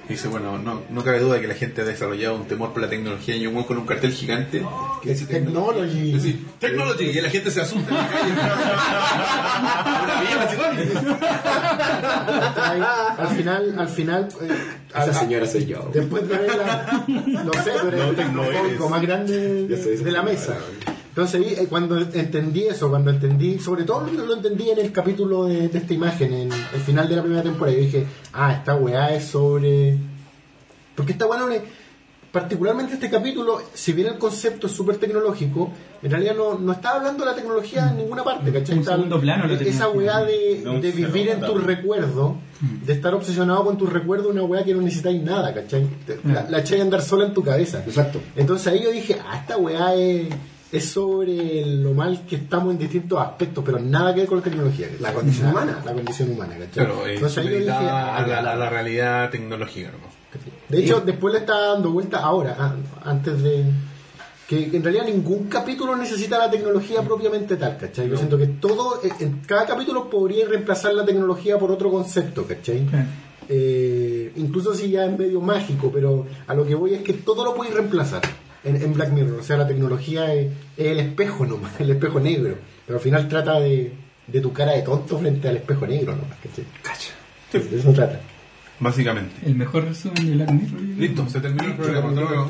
Y 0.09 0.13
dice, 0.13 0.29
bueno, 0.29 0.57
no, 0.59 0.83
no 0.89 1.03
cabe 1.03 1.19
duda 1.19 1.41
que 1.41 1.49
la 1.49 1.55
gente 1.55 1.83
ha 1.83 1.85
desarrollado 1.85 2.37
un 2.37 2.47
temor 2.47 2.73
por 2.73 2.81
la 2.81 2.89
tecnología 2.89 3.35
y 3.37 3.45
un 3.47 3.63
con 3.65 3.77
un 3.79 3.87
cartel 3.87 4.13
gigante 4.13 4.65
que 5.03 5.09
dice 5.11 5.27
Technology. 5.27 6.21
Sí, 6.21 6.47
technology, 6.61 7.05
y 7.07 7.21
la 7.21 7.29
gente 7.31 7.51
se 7.51 7.61
asusta 7.61 7.93
al 13.19 13.29
final, 13.37 13.75
al 13.79 13.89
final, 13.89 14.29
eh, 14.43 14.49
Esa 14.91 15.13
señora 15.13 15.47
soy 15.47 15.67
yo. 15.67 15.91
después 15.93 16.29
de 16.29 16.37
verla, 16.37 17.05
no 17.07 17.53
sé, 17.65 17.71
eres 17.71 17.83
No, 17.83 17.91
el 17.91 17.99
no 18.09 18.13
tecnofóbico 18.15 18.59
eres. 18.85 18.91
más 18.91 19.03
grande 19.03 19.67
ese 19.75 19.97
de 20.05 20.11
la 20.11 20.23
mesa. 20.23 20.57
Entonces, 21.17 21.41
ahí, 21.41 21.55
eh, 21.55 21.67
cuando 21.67 21.97
entendí 21.99 22.65
eso, 22.65 22.91
cuando 22.91 23.11
entendí, 23.11 23.59
sobre 23.59 23.85
todo 23.85 24.07
lo, 24.07 24.27
lo 24.27 24.35
entendí 24.35 24.69
en 24.69 24.79
el 24.81 24.93
capítulo 24.93 25.47
de, 25.47 25.69
de 25.69 25.79
esta 25.79 25.95
imagen, 25.95 26.35
en 26.35 26.53
el 26.53 26.81
final 26.85 27.09
de 27.09 27.17
la 27.17 27.23
primera 27.23 27.43
temporada, 27.43 27.75
yo 27.75 27.83
dije, 27.85 28.07
ah, 28.35 28.53
esta 28.53 28.75
weá 28.75 29.15
es 29.15 29.25
sobre... 29.25 29.97
Porque 30.95 31.13
esta 31.13 31.25
weá 31.27 31.41
no 31.41 31.49
le... 31.49 31.63
particularmente 32.33 32.93
este 32.95 33.09
capítulo, 33.09 33.63
si 33.73 33.95
bien 33.95 34.09
el 34.09 34.19
concepto 34.19 34.67
es 34.67 34.75
súper 34.75 34.99
tecnológico, 34.99 35.71
en 36.03 36.11
realidad 36.11 36.35
no, 36.37 36.59
no 36.59 36.73
está 36.73 36.91
hablando 36.97 37.25
de 37.25 37.31
la 37.31 37.35
tecnología 37.35 37.89
en 37.89 37.97
ninguna 37.97 38.23
parte, 38.23 38.53
¿cachai? 38.53 38.75
Un 38.75 38.81
Está- 38.83 38.93
segundo 38.97 39.19
plano 39.19 39.47
la 39.47 39.55
Esa 39.55 39.89
weá 39.89 40.21
de, 40.23 40.61
No, 40.65 40.75
de 40.81 40.91
se 40.93 40.97
vivir 40.99 41.31
en 41.31 41.41
tus 41.41 41.65
recuerdos, 41.65 42.33
de 42.85 42.93
estar 42.93 43.15
obsesionado 43.15 43.65
con 43.65 43.79
tus 43.79 43.91
recuerdos, 43.91 44.31
una 44.33 44.43
weá 44.43 44.65
que 44.65 44.75
no 44.75 44.83
necesitáis 44.83 45.23
nada, 45.23 45.55
¿cachai? 45.55 45.87
La, 46.25 46.47
la 46.51 46.59
echáis 46.59 46.83
a 46.83 46.85
andar 46.85 47.01
sola 47.01 47.25
en 47.25 47.33
tu 47.33 47.43
cabeza. 47.43 47.83
Exacto. 47.87 48.21
Entonces 48.37 48.67
ahí 48.67 48.83
yo 48.83 48.91
dije, 48.91 49.17
ah, 49.27 49.39
esta 49.41 49.57
weá 49.57 49.95
es, 49.95 50.29
es 50.77 50.91
sobre 50.91 51.65
lo 51.67 51.93
mal 51.93 52.25
que 52.27 52.37
estamos 52.37 52.73
en 52.73 52.79
distintos 52.79 53.19
aspectos, 53.21 53.65
pero 53.65 53.79
nada 53.79 54.15
que 54.15 54.21
ver 54.21 54.29
con 54.29 54.39
la 54.39 54.45
tecnología. 54.45 54.87
¿cachai? 54.87 55.03
La 55.03 55.13
condición 55.13 55.47
Nada, 55.47 55.63
humana. 55.63 55.83
La 55.85 55.93
condición 55.93 56.31
humana, 56.33 56.57
¿cachai? 56.59 56.85
Eh, 56.85 57.15
Entonces 57.15 57.47
ahí 57.47 57.69
ah, 57.69 58.17
a 58.17 58.57
la, 58.57 58.71
realidad 58.71 59.31
tecnológica, 59.31 59.91
¿no? 59.91 60.17
De 60.69 60.79
hecho, 60.79 61.01
después 61.01 61.33
le 61.33 61.41
está 61.41 61.73
dando 61.73 61.91
vuelta 61.91 62.19
ahora, 62.19 62.57
ah, 62.59 62.75
antes 63.05 63.43
de... 63.43 63.65
Que, 64.49 64.71
que 64.71 64.77
en 64.77 64.85
realidad 64.85 65.07
ningún 65.07 65.49
capítulo 65.49 65.97
necesita 65.97 66.39
la 66.39 66.49
tecnología 66.49 67.03
propiamente 67.03 67.57
tal, 67.57 67.77
¿cachai? 67.77 68.09
Yo 68.09 68.17
siento 68.17 68.39
que 68.39 68.47
todo, 68.47 69.01
eh, 69.03 69.11
en 69.19 69.41
cada 69.41 69.67
capítulo 69.67 70.09
podría 70.09 70.47
reemplazar 70.47 70.95
la 70.95 71.05
tecnología 71.05 71.59
por 71.59 71.73
otro 71.73 71.91
concepto, 71.91 72.47
¿cachai? 72.47 72.87
Eh, 73.49 74.33
incluso 74.37 74.73
si 74.73 74.91
ya 74.91 75.05
es 75.07 75.19
medio 75.19 75.41
mágico, 75.41 75.91
pero 75.93 76.27
a 76.47 76.55
lo 76.55 76.65
que 76.65 76.77
voy 76.77 76.95
es 76.95 77.03
que 77.03 77.13
todo 77.13 77.45
lo 77.45 77.55
puedes 77.55 77.75
reemplazar 77.75 78.23
en, 78.67 78.77
en 78.83 78.93
Black 78.93 79.13
Mirror. 79.13 79.41
O 79.41 79.43
sea, 79.43 79.57
la 79.57 79.67
tecnología 79.67 80.33
es, 80.35 80.53
es 80.77 80.87
el 80.87 81.01
espejo 81.01 81.47
nomás, 81.47 81.73
el 81.81 81.91
espejo 81.91 82.21
negro. 82.21 82.57
Pero 82.87 82.99
al 82.99 83.03
final 83.03 83.29
trata 83.29 83.61
de, 83.61 83.93
de 84.27 84.41
tu 84.41 84.53
cara 84.53 84.73
de 84.73 84.83
tonto 84.83 85.19
frente 85.19 85.49
al 85.49 85.57
espejo 85.57 85.87
negro 85.87 86.15
nomás, 86.15 86.39
¿cachai? 86.43 86.65
Cacha. 86.83 87.13
De 87.53 87.79
eso 87.79 87.93
trata. 87.93 88.21
Básicamente. 88.79 89.35
El 89.47 89.55
mejor 89.55 89.85
resumen 89.85 90.27
de 90.27 90.33
Black 90.33 90.51
Mirror. 90.51 90.81
Listo, 90.81 91.29
se 91.29 91.41
terminó 91.41 91.65
el 91.65 91.77
programa. 91.77 92.09
Hasta 92.09 92.21
luego. 92.21 92.49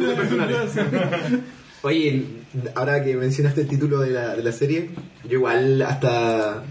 Oye, 1.83 2.25
ahora 2.75 3.05
que 3.05 3.17
mencionaste 3.17 3.61
el 3.61 3.69
título 3.69 4.01
de 4.01 4.11
la, 4.11 4.35
de 4.35 4.43
la 4.43 4.51
serie, 4.51 4.91
yo 5.25 5.39
igual 5.39 5.81
hasta 5.83 6.65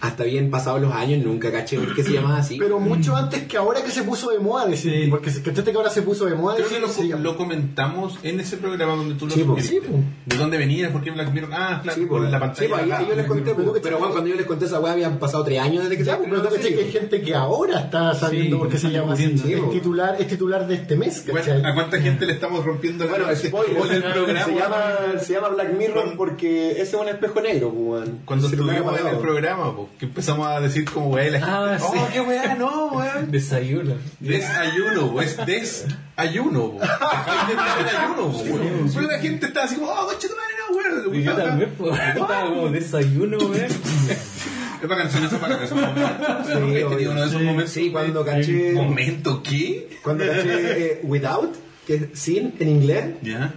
hasta 0.00 0.24
bien 0.24 0.50
pasados 0.50 0.80
los 0.80 0.92
años 0.94 1.24
nunca 1.24 1.52
caché 1.52 1.78
por 1.78 1.94
qué 1.94 2.02
se 2.02 2.12
llamaba 2.12 2.38
así. 2.38 2.56
Pero 2.58 2.80
mucho 2.80 3.14
antes 3.16 3.42
que 3.46 3.56
ahora 3.56 3.82
que 3.84 3.90
se 3.90 4.02
puso 4.02 4.30
de 4.30 4.38
moda 4.38 4.66
decir, 4.66 5.04
Sí. 5.04 5.10
porque 5.10 5.30
¿cachaste 5.30 5.70
que 5.70 5.76
ahora 5.76 5.90
se 5.90 6.02
puso 6.02 6.24
de 6.26 6.34
moda 6.34 6.56
Creo 6.56 6.68
que 6.68 6.80
lo, 6.80 6.88
se 6.88 7.06
llama- 7.08 7.22
lo 7.22 7.36
comentamos 7.36 8.18
en 8.22 8.40
ese 8.40 8.56
programa 8.56 8.94
donde 8.96 9.14
tú 9.14 9.26
lo 9.26 9.32
Sí. 9.32 9.44
Sí. 9.60 9.80
¿De 10.26 10.36
dónde 10.36 10.56
venías? 10.58 10.90
¿Por 10.90 11.02
qué 11.02 11.10
Black 11.10 11.32
Mirror? 11.32 11.50
Ah, 11.52 11.80
claro, 11.82 11.98
Sí, 12.00 12.06
por 12.06 12.22
la 12.22 12.40
pantalla. 12.40 12.76
ahí, 12.78 12.90
ahí 12.90 13.06
yo 13.08 13.14
les 13.14 13.26
conté, 13.26 13.54
Pero 13.54 13.72
pero 13.82 13.98
bueno, 13.98 14.12
cuando 14.12 14.30
yo 14.30 14.36
les 14.36 14.46
conté 14.46 14.64
esa 14.64 14.80
weá 14.80 14.92
habían 14.92 15.18
pasado 15.18 15.44
tres 15.44 15.60
años 15.60 15.82
desde 15.84 15.98
que 15.98 16.04
se 16.04 16.10
pero 16.16 16.42
tú 16.42 16.48
cachai 16.54 16.74
que 16.74 16.80
hay 16.80 16.90
gente 16.92 17.20
que 17.20 17.34
ahora 17.34 17.80
está 17.80 18.14
sabiendo 18.14 18.56
Sí, 18.56 18.60
por 18.60 18.68
qué 18.70 18.78
se 18.78 18.90
llama 18.90 19.12
así. 19.12 19.24
es, 19.24 19.70
titular, 19.70 20.16
es 20.18 20.26
titular 20.28 20.66
de 20.66 20.74
este 20.76 20.96
mes, 20.96 21.24
¿A 21.62 21.74
cuánta 21.74 22.00
gente 22.00 22.24
le 22.26 22.32
estamos 22.32 22.64
rompiendo 22.64 23.04
la 23.04 23.10
Bueno, 23.10 23.26
spoiler, 23.36 23.96
el 23.96 24.02
programa? 24.12 24.44
se 24.46 24.54
llama, 24.54 24.84
se 25.20 25.32
llama 25.34 25.48
Black 25.50 25.74
Mirror 25.76 26.14
porque 26.16 26.70
ese 26.72 26.82
es 26.82 26.94
un 26.94 27.08
espejo 27.08 27.40
negro. 27.42 27.70
Cuando 28.24 28.46
estuvimos 28.46 28.98
en 28.98 29.06
el 29.06 29.16
programa, 29.18 29.76
po, 29.76 29.89
que 29.98 30.06
empezamos 30.06 30.46
a 30.48 30.60
decir 30.60 30.84
como 30.90 31.08
weá 31.08 31.30
la 31.30 31.38
gente. 31.38 31.52
Ah, 31.52 31.78
sí. 31.78 31.84
oh, 31.88 32.08
qué 32.12 32.20
weá, 32.20 32.54
no, 32.54 32.86
weón. 32.92 33.30
Desayuno. 33.30 33.94
Desayuno, 34.18 35.12
po, 35.12 35.22
es 35.22 35.36
desayuno. 35.46 36.74
Pero 38.94 39.06
la 39.10 39.18
gente 39.18 39.46
está 39.46 39.64
así 39.64 39.76
como, 39.76 39.90
oh, 39.92 40.06
coche 40.06 40.28
tu 40.28 40.34
madre, 40.36 40.54
no, 40.58 40.76
weón. 41.08 41.14
Y 41.14 41.22
yo 41.22 41.34
también, 41.36 41.74
pues, 41.76 41.92
yo 42.16 42.22
estaba 42.22 42.46
como 42.48 42.68
desayuno, 42.70 43.38
weón. 43.38 43.64
Es 43.64 44.86
para 44.88 45.02
canción 45.02 45.24
eso 45.24 45.38
para 45.38 45.56
momentos. 45.58 46.46
Sí, 46.46 46.52
He 46.52 46.56
tenido 46.56 46.88
obvio. 46.88 47.10
uno 47.10 47.20
de 47.20 47.26
esos 47.26 47.38
Sí, 47.40 47.44
momentos. 47.46 47.70
sí, 47.72 47.90
cuando 47.90 48.24
caché- 48.24 48.72
¿Momento 48.72 49.42
qué? 49.42 49.90
Cuando 50.02 50.24
caché 50.26 50.92
eh, 50.92 51.00
Without, 51.02 51.54
que 51.86 51.94
es 51.96 52.02
sin 52.14 52.54
en 52.58 52.68
inglés, 52.68 53.04
Ya. 53.22 53.52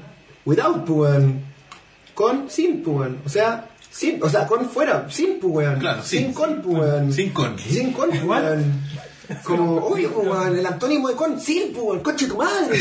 Without, 0.45 0.83
pues. 0.85 1.23
Con, 2.13 2.49
sin, 2.49 2.83
pues. 2.83 3.09
O 3.25 3.29
sea, 3.29 3.69
sin, 3.93 4.21
o 4.23 4.29
sea, 4.29 4.47
con 4.47 4.67
fuera, 4.69 5.08
sin, 5.10 5.39
pues, 5.39 5.53
weón. 5.53 5.79
Claro, 5.79 6.03
sin, 6.03 6.19
sin. 6.19 6.34
con, 6.34 6.62
pues, 6.62 6.79
weón. 6.79 7.13
Sin 7.13 7.29
con. 7.29 7.60
Sin 7.60 7.93
con, 7.93 8.10
pues, 8.10 8.23
weón. 8.23 8.82
Como, 9.43 9.77
obvio, 9.77 10.10
weón, 10.17 10.58
el 10.58 10.65
antónimo 10.65 11.10
de 11.10 11.15
con, 11.15 11.39
sin, 11.39 11.71
pues, 11.71 11.86
weón, 11.86 11.99
coche 11.99 12.25
tu 12.27 12.38
madre. 12.38 12.79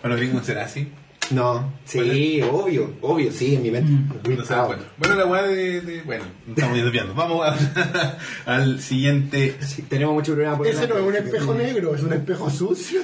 Para 0.00 0.14
los 0.14 0.20
gringos 0.20 0.46
será 0.46 0.64
así. 0.64 0.90
No, 1.30 1.72
sí, 1.84 2.40
obvio, 2.42 2.90
obvio, 3.02 3.30
sí, 3.32 3.54
en 3.56 3.62
mi 3.62 3.70
mente. 3.70 3.90
No 4.34 4.44
sé, 4.44 4.54
bueno. 4.54 4.82
bueno, 4.96 5.14
la 5.14 5.26
weá 5.26 5.42
de, 5.42 5.80
de- 5.82 6.00
Bueno, 6.02 6.24
estamos 6.48 6.76
desviando. 6.76 7.12
Vamos 7.14 7.46
a- 7.46 8.16
al 8.46 8.80
siguiente. 8.80 9.56
Sí, 9.60 9.82
tenemos 9.82 10.14
mucho 10.14 10.32
problema 10.32 10.56
por 10.56 10.66
Ese 10.66 10.88
no 10.88 10.96
es 10.96 11.02
un 11.04 11.14
espejo 11.16 11.54
negro, 11.54 11.94
es 11.94 12.02
un 12.02 12.12
espejo 12.14 12.48
sucio. 12.50 13.00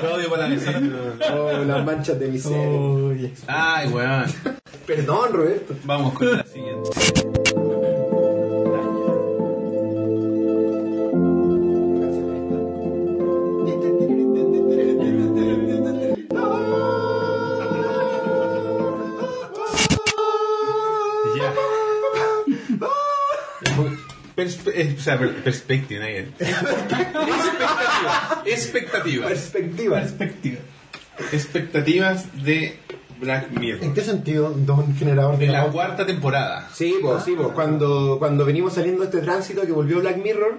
Claudio 0.00 0.30
Palavecino. 0.30 0.96
Oh, 1.34 1.52
las 1.66 1.84
manchas 1.84 2.18
de 2.18 2.28
mi 2.28 2.38
ser. 2.38 3.30
Ay, 3.46 3.88
weón. 3.88 4.24
Perdón, 4.86 5.32
Roberto. 5.32 5.74
Vamos 5.84 6.14
con 6.14 6.36
la 6.36 6.44
siguiente. 6.44 6.90
Perspe- 24.36 24.72
eh, 24.74 24.94
o 24.98 25.00
sea, 25.00 25.18
per- 25.18 25.42
perspectiva, 25.42 26.04
¿no? 26.04 26.06
expectativa. 28.44 28.46
Expectativas. 28.46 29.28
Perspectiva. 29.28 29.96
Perspectiva. 30.00 30.58
Expectativas 31.32 32.44
de 32.44 32.78
Black 33.20 33.50
Mirror. 33.58 33.82
¿En 33.84 33.94
qué 33.94 34.02
sentido, 34.02 34.50
don 34.50 34.94
generador 34.96 35.38
De 35.38 35.46
la 35.46 35.64
cuarta 35.68 36.04
temporada. 36.04 36.68
Sí, 36.74 36.96
pues, 37.00 37.24
sí, 37.24 37.32
pues. 37.36 37.48
Cuando, 37.48 38.16
cuando 38.18 38.44
venimos 38.44 38.74
saliendo 38.74 39.00
de 39.00 39.06
este 39.06 39.20
tránsito 39.22 39.62
que 39.62 39.72
volvió 39.72 40.00
Black 40.00 40.18
Mirror, 40.22 40.58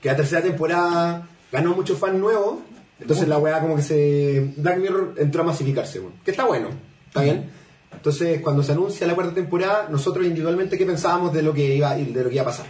que 0.00 0.08
la 0.08 0.16
tercera 0.16 0.42
temporada 0.42 1.26
ganó 1.50 1.74
muchos 1.74 1.98
fans 1.98 2.14
nuevos, 2.18 2.60
entonces 3.00 3.26
la 3.28 3.38
weá 3.38 3.60
como 3.60 3.76
que 3.76 3.82
se... 3.82 4.52
Black 4.56 4.78
Mirror 4.78 5.14
entró 5.18 5.42
a 5.42 5.46
masificarse, 5.46 6.00
que 6.24 6.30
está 6.30 6.44
bueno, 6.44 6.68
está 7.08 7.22
bien. 7.22 7.50
Entonces, 7.98 8.40
cuando 8.40 8.62
se 8.62 8.72
anuncia 8.72 9.06
la 9.06 9.14
cuarta 9.14 9.34
temporada, 9.34 9.88
nosotros 9.90 10.24
individualmente, 10.24 10.78
¿qué 10.78 10.86
pensábamos 10.86 11.32
de 11.32 11.42
lo 11.42 11.52
que 11.52 11.74
iba, 11.74 11.94
de 11.94 12.22
lo 12.24 12.28
que 12.28 12.34
iba 12.34 12.42
a 12.42 12.46
pasar? 12.46 12.66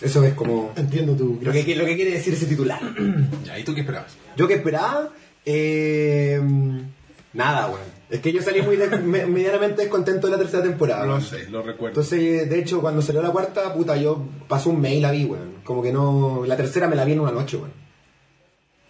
Eso 0.00 0.24
es 0.24 0.34
como 0.34 0.72
Entiendo 0.76 1.14
tu 1.14 1.38
lo 1.42 1.52
que, 1.52 1.74
lo 1.76 1.84
que 1.84 1.94
quiere 1.96 2.12
decir 2.12 2.34
ese 2.34 2.46
titular. 2.46 2.80
Ya, 3.44 3.58
¿y 3.58 3.64
tú 3.64 3.74
qué 3.74 3.80
esperabas? 3.80 4.16
Yo 4.36 4.46
que 4.48 4.54
esperaba, 4.54 5.10
eh, 5.44 6.40
nada, 7.32 7.66
weón. 7.66 7.94
Es 8.10 8.20
que 8.20 8.32
yo 8.32 8.42
salí 8.42 8.60
muy 8.62 8.76
de- 8.76 8.88
me- 8.98 9.26
medianamente 9.26 9.82
descontento 9.82 10.26
de 10.28 10.32
la 10.32 10.38
tercera 10.38 10.62
temporada. 10.62 11.04
Lo 11.04 11.12
weón. 11.12 11.22
sé, 11.22 11.48
lo 11.50 11.62
recuerdo. 11.62 11.88
Entonces, 12.00 12.48
de 12.48 12.58
hecho, 12.58 12.80
cuando 12.80 13.02
salió 13.02 13.22
la 13.22 13.30
cuarta, 13.30 13.72
puta, 13.74 13.96
yo 13.96 14.24
pasó 14.48 14.70
un 14.70 14.80
mail 14.80 15.02
la 15.02 15.10
vi, 15.10 15.24
weón. 15.24 15.54
Como 15.64 15.82
que 15.82 15.92
no. 15.92 16.44
La 16.46 16.56
tercera 16.56 16.86
me 16.88 16.96
la 16.96 17.04
vi 17.04 17.12
en 17.12 17.20
una 17.20 17.32
noche, 17.32 17.56
weón. 17.56 17.72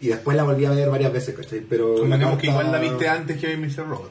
Y 0.00 0.09
después 0.09 0.37
la 0.37 0.42
volví 0.42 0.64
a 0.66 0.70
ver 0.70 0.90
varias 0.90 1.12
veces, 1.12 1.35
¿cachai? 1.35 1.61
Pero. 1.61 1.96
Supongamos 1.96 2.35
la 2.35 2.38
que 2.40 2.46
igual 2.48 2.72
la 2.72 2.79
viste 2.79 3.09
antes 3.09 3.38
que 3.40 3.57
Mr. 3.57 3.87
Robot. 3.88 4.11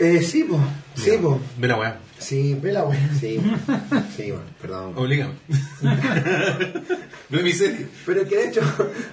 Eh, 0.00 0.22
sí, 0.22 0.44
po. 0.44 0.58
Sí, 0.94 1.12
po. 1.22 1.38
Ve 1.58 1.68
la 1.68 1.76
weá. 1.76 1.98
Sí, 2.18 2.54
Vela, 2.60 2.84
weón. 2.84 2.98
sí, 3.18 3.40
sí, 4.16 4.30
bueno, 4.30 4.44
perdón. 4.60 4.92
Oblígame. 4.96 5.32
Ve 7.30 7.42
mi 7.42 7.52
serie. 7.52 7.86
Pero 8.04 8.22
es 8.22 8.28
que 8.28 8.36
de 8.36 8.48
hecho, 8.48 8.60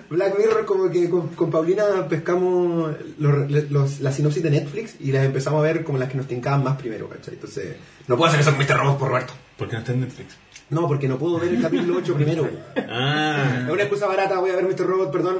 Black 0.09 0.37
Mirror, 0.37 0.65
como 0.65 0.89
que 0.89 1.09
con, 1.09 1.27
con 1.29 1.49
Paulina 1.51 1.85
pescamos 2.09 2.95
los, 3.19 3.49
los- 3.69 3.99
las 4.01 4.15
sinopsis 4.15 4.43
de 4.43 4.49
Netflix 4.49 4.95
y 4.99 5.11
las 5.11 5.23
empezamos 5.25 5.59
a 5.59 5.63
ver 5.63 5.83
como 5.83 5.97
las 5.99 6.09
que 6.09 6.17
nos 6.17 6.27
tincaban 6.27 6.63
más 6.63 6.77
primero, 6.77 7.07
¿cachai? 7.07 7.35
Entonces, 7.35 7.75
no 8.07 8.17
puedo 8.17 8.27
hacer 8.29 8.41
eso 8.41 8.51
con 8.55 8.59
Mr. 8.59 8.77
Robot 8.77 8.97
por 8.97 9.07
Roberto. 9.09 9.33
¿Por 9.57 9.67
qué 9.69 9.73
no 9.75 9.79
está 9.79 9.93
en 9.93 10.01
Netflix? 10.01 10.35
No, 10.69 10.87
porque 10.87 11.07
no 11.07 11.17
puedo 11.17 11.39
ver 11.39 11.53
el 11.53 11.61
capítulo 11.61 11.97
8 11.99 12.13
primero. 12.15 12.45
Es 12.75 12.83
Ah. 12.89 13.67
una 13.71 13.83
excusa 13.83 14.07
barata, 14.07 14.39
voy 14.39 14.49
a 14.51 14.55
ver 14.55 14.65
Mr. 14.65 14.85
Robot, 14.85 15.11
perdón. 15.11 15.37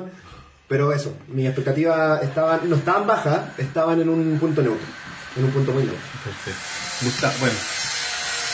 Pero 0.70 0.92
eso, 0.94 1.14
mis 1.34 1.46
expectativas 1.46 2.22
estaban, 2.24 2.70
no 2.70 2.76
estaban 2.78 3.08
bajas, 3.08 3.58
estaban 3.58 4.00
en 4.02 4.10
un 4.10 4.38
punto 4.40 4.62
neutro. 4.62 4.86
En 5.36 5.44
un 5.46 5.52
punto 5.52 5.72
muy 5.72 5.84
neutro. 5.84 6.02
Perfecto. 6.24 6.60
Gusta- 7.04 7.34
Bueno, 7.40 7.56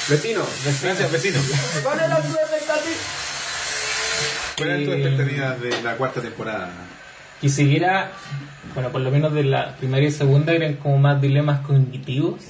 Vecino, 0.09 0.41
gracias 0.83 1.11
vecino. 1.11 1.39
¿cuáles 1.81 2.03
eran 2.03 2.21
tus 2.21 2.35
expectativas? 2.35 2.97
¿Cuáles 4.57 4.73
eran 4.73 4.85
tus 4.85 4.93
Eh, 4.93 4.97
expectativas 5.01 5.61
de 5.61 5.81
la 5.81 5.95
cuarta 5.95 6.21
temporada? 6.21 6.69
Y 7.41 7.49
siguiera, 7.49 8.11
bueno, 8.73 8.89
por 8.89 8.99
lo 9.01 9.11
menos 9.11 9.33
de 9.33 9.43
la 9.45 9.75
primera 9.77 10.05
y 10.05 10.11
segunda 10.11 10.51
eran 10.53 10.73
como 10.75 10.97
más 10.97 11.21
dilemas 11.21 11.61
cognitivos. 11.65 12.41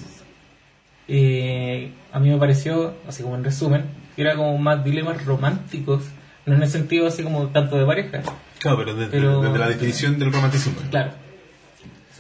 Eh, 1.08 1.92
a 2.12 2.20
mí 2.20 2.30
me 2.30 2.38
pareció, 2.38 2.96
así 3.08 3.22
como 3.24 3.36
en 3.36 3.44
resumen, 3.44 3.86
que 4.16 4.22
era 4.24 4.36
como 4.36 4.58
más 4.58 4.84
dilemas 4.84 5.24
románticos, 5.26 6.04
no 6.46 6.56
en 6.56 6.64
el 6.64 6.70
sentido 6.70 7.08
así 7.08 7.22
como 7.24 7.48
tanto 7.50 7.78
de 7.78 7.86
pareja. 7.86 8.22
Claro, 8.60 8.78
pero 8.78 8.96
desde, 8.96 9.12
Pero- 9.12 9.42
desde 9.42 9.58
la 9.60 9.68
definición 9.68 10.18
del 10.18 10.32
romanticismo. 10.34 10.82
Claro, 10.90 11.12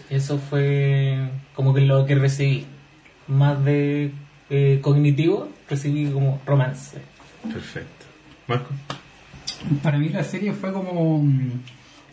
eso 0.09 0.37
fue 0.37 1.17
como 1.55 1.73
que 1.73 1.81
lo 1.81 2.05
que 2.05 2.15
recibí. 2.15 2.65
Más 3.27 3.63
de 3.63 4.11
eh, 4.49 4.79
cognitivo, 4.81 5.49
recibí 5.69 6.07
como 6.11 6.41
romance. 6.45 6.97
Perfecto. 7.51 8.05
Marco. 8.47 8.69
Para 9.81 9.97
mí 9.97 10.09
la 10.09 10.23
serie 10.25 10.51
fue 10.51 10.73
como 10.73 11.19
mm, 11.23 11.51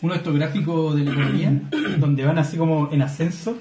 uno 0.03 0.13
de 0.13 0.19
estos 0.19 0.35
gráficos 0.35 0.95
de 0.97 1.05
la 1.05 1.11
economía, 1.13 1.53
donde 1.99 2.25
van 2.25 2.39
así 2.39 2.57
como 2.57 2.89
en 2.93 3.03
ascenso, 3.03 3.59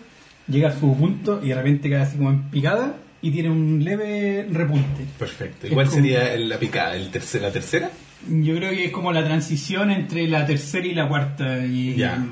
llega 0.47 0.69
a 0.69 0.79
su 0.79 0.95
punto 0.95 1.41
y 1.43 1.47
de 1.49 1.55
repente 1.55 1.89
cae 1.89 2.01
así 2.01 2.17
como 2.17 2.29
en 2.29 2.43
picada 2.49 2.97
y 3.21 3.31
tiene 3.31 3.49
un 3.49 3.83
leve 3.83 4.47
repunte. 4.51 5.05
Perfecto. 5.17 5.65
¿Y 5.67 5.71
cuál 5.71 5.87
como- 5.87 5.95
sería 5.97 6.31
el- 6.33 6.47
la 6.49 6.59
picada? 6.59 6.95
¿El 6.95 7.09
terce- 7.11 7.39
¿La 7.41 7.51
tercera? 7.51 7.89
Yo 8.29 8.55
creo 8.57 8.69
que 8.71 8.85
es 8.85 8.91
como 8.91 9.11
la 9.11 9.23
transición 9.25 9.89
entre 9.91 10.27
la 10.27 10.45
tercera 10.45 10.85
y 10.85 10.93
la 10.93 11.07
cuarta. 11.07 11.65
Y, 11.65 11.95
Ya. 11.95 12.23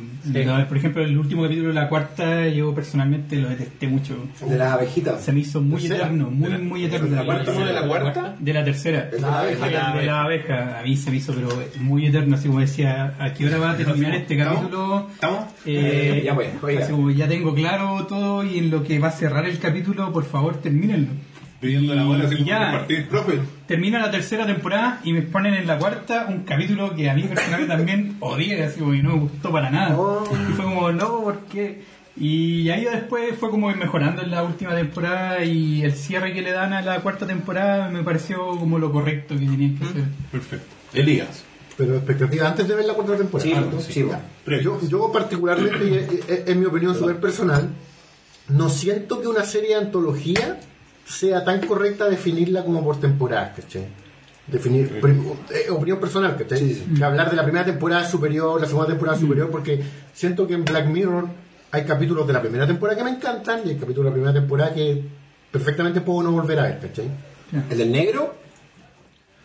Por 0.68 0.78
ejemplo, 0.78 1.04
el 1.04 1.18
último 1.18 1.44
capítulo 1.44 1.70
de 1.70 1.74
la 1.74 1.88
cuarta, 1.90 2.48
yo 2.48 2.74
personalmente 2.74 3.36
lo 3.38 3.50
detesté 3.50 3.88
mucho. 3.88 4.16
De 4.48 4.58
las 4.58 4.74
abejitas. 4.74 5.24
Se 5.24 5.32
me 5.32 5.40
hizo 5.42 5.62
muy 5.62 5.82
¿Tercera? 5.82 6.06
eterno, 6.06 6.30
muy, 6.30 6.52
¿De 6.52 6.58
la- 6.58 6.64
muy 6.64 6.84
eterno. 6.86 7.10
de 7.10 7.16
la 7.16 7.26
cuarta? 7.26 7.52
¿Uno 7.52 7.66
de 7.66 7.74
la 7.74 7.88
cuarta? 7.88 8.36
De 8.40 8.54
la 8.54 8.64
tercera. 8.64 9.06
De 9.12 9.20
la 9.20 9.40
abeja. 9.40 9.66
De 9.66 9.72
la, 9.72 9.96
de 9.96 10.06
la 10.06 10.22
abeja. 10.24 10.80
A 10.80 10.84
mí 10.84 10.96
se 10.98 11.12
me 11.12 11.18
hizo, 11.18 11.34
pero 11.34 11.50
muy 11.80 12.06
eterno. 12.06 12.36
Así 12.36 12.48
como 12.48 12.60
decía, 12.60 13.16
¿a 13.20 13.34
qué 13.34 13.46
hora 13.48 13.58
va 13.58 13.72
a 13.72 13.78
terminar 13.78 14.16
este 14.16 14.38
capítulo? 14.38 15.08
¿Estamos? 15.14 15.46
Eh, 15.66 16.22
Ya, 16.26 16.36
pues, 16.36 16.50
oiga. 16.62 16.84
así 16.84 16.92
como 16.92 17.12
ya 17.12 17.28
tengo 17.28 17.54
claro 17.54 18.06
todo 18.08 18.44
y 18.44 18.58
en 18.58 18.70
lo 18.72 18.84
que 18.84 19.00
va 19.00 19.08
a 19.10 19.12
cerrar 19.12 19.46
el 19.46 19.58
capítulo, 19.60 20.12
por 20.12 20.26
favor, 20.26 20.58
termínenlo. 20.58 21.10
Pidiendo 21.60 21.96
la 21.96 22.04
bola 22.04 22.26
así 22.26 22.36
Y 22.36 22.38
como 22.38 22.50
ya. 22.50 22.60
compartir, 22.72 23.08
profe. 23.10 23.40
Termina 23.66 24.00
la 24.00 24.12
tercera 24.12 24.46
temporada 24.46 25.02
y 25.04 25.12
me 25.14 25.24
ponen 25.24 25.56
en 25.56 25.66
la 25.66 25.78
cuarta 25.80 26.28
un 26.30 26.44
capítulo 26.44 26.94
que 26.96 27.10
a 27.10 27.14
mí 27.16 27.24
personalmente 27.24 27.76
también 27.76 28.16
odié, 28.20 28.64
así 28.64 28.80
como 28.80 28.92
que 28.92 29.02
no 29.04 29.14
me 29.16 29.20
gustó 29.22 29.52
para 29.52 29.70
nada. 29.72 29.98
Oh. 29.98 30.24
Y 30.50 30.54
fue 30.54 30.66
como, 30.66 30.92
no, 30.92 31.24
¿por 31.24 31.40
qué? 31.46 31.82
Y 32.16 32.70
ahí 32.70 32.84
después 32.86 33.36
fue 33.40 33.50
como 33.52 33.70
mejorando 33.76 34.22
en 34.24 34.32
la 34.32 34.44
última 34.44 34.76
temporada 34.76 35.44
y 35.44 35.84
el 35.84 35.94
cierre 35.94 36.34
que 36.34 36.42
le 36.42 36.52
dan 36.52 36.74
a 36.74 36.82
la 36.82 37.00
cuarta 37.02 37.28
temporada 37.28 37.90
me 37.90 38.04
pareció 38.04 38.38
como 38.58 38.80
lo 38.80 38.92
correcto 38.92 39.36
que 39.36 39.42
tenían 39.46 39.78
que 39.78 39.84
hacer. 39.84 40.04
Perfecto. 40.32 40.66
Elías. 40.94 41.44
Pero 41.78 41.96
expectativa 41.98 42.48
antes 42.48 42.68
de 42.68 42.74
ver 42.76 42.86
la 42.86 42.94
cuarta 42.94 43.18
temporada. 43.18 43.48
Sí, 43.50 43.56
Ah, 43.56 43.82
sí, 43.88 44.04
bueno. 44.04 44.62
Yo, 44.64 44.80
yo 44.88 45.12
particularmente, 45.12 45.88
y 45.88 45.94
es- 45.96 46.30
es- 46.30 46.48
en 46.48 46.60
mi 46.60 46.66
opinión 46.66 46.96
súper 46.96 47.20
personal, 47.20 47.70
no 48.50 48.70
siento 48.70 49.22
que 49.22 49.28
una 49.28 49.44
serie 49.44 49.70
de 49.70 49.76
antología 49.76 50.60
sea 51.08 51.44
tan 51.44 51.66
correcta 51.66 52.10
definirla 52.10 52.64
como 52.64 52.84
por 52.84 53.00
temporada, 53.00 53.54
¿cachai? 53.56 53.88
Definir, 54.48 55.02
eh, 55.50 55.70
opinión 55.70 56.00
personal, 56.00 56.38
¿cachai? 56.38 56.60
Sí, 56.60 56.74
sí. 56.74 56.94
Que 56.98 57.04
hablar 57.04 57.30
de 57.30 57.36
la 57.36 57.44
primera 57.44 57.66
temporada 57.66 58.08
superior, 58.08 58.60
la 58.60 58.68
segunda 58.68 58.88
temporada 58.88 59.18
superior, 59.18 59.50
porque 59.50 59.82
siento 60.14 60.48
que 60.48 60.54
en 60.54 60.66
Black 60.66 60.88
Mirror 60.88 61.28
hay 61.72 61.84
capítulos 61.86 62.26
de 62.28 62.34
la 62.34 62.42
primera 62.42 62.66
temporada 62.66 62.98
que 62.98 63.04
me 63.04 63.12
encantan 63.12 63.62
y 63.66 63.70
hay 63.70 63.76
capítulos 63.76 64.06
de 64.06 64.10
la 64.10 64.14
primera 64.14 64.34
temporada 64.34 64.74
que 64.74 65.04
perfectamente 65.52 66.02
puedo 66.02 66.24
no 66.24 66.32
volver 66.32 66.60
a 66.60 66.64
ver, 66.64 66.80
¿cachai? 66.80 67.10
El 67.70 67.78
del 67.78 67.92
negro. 67.92 68.36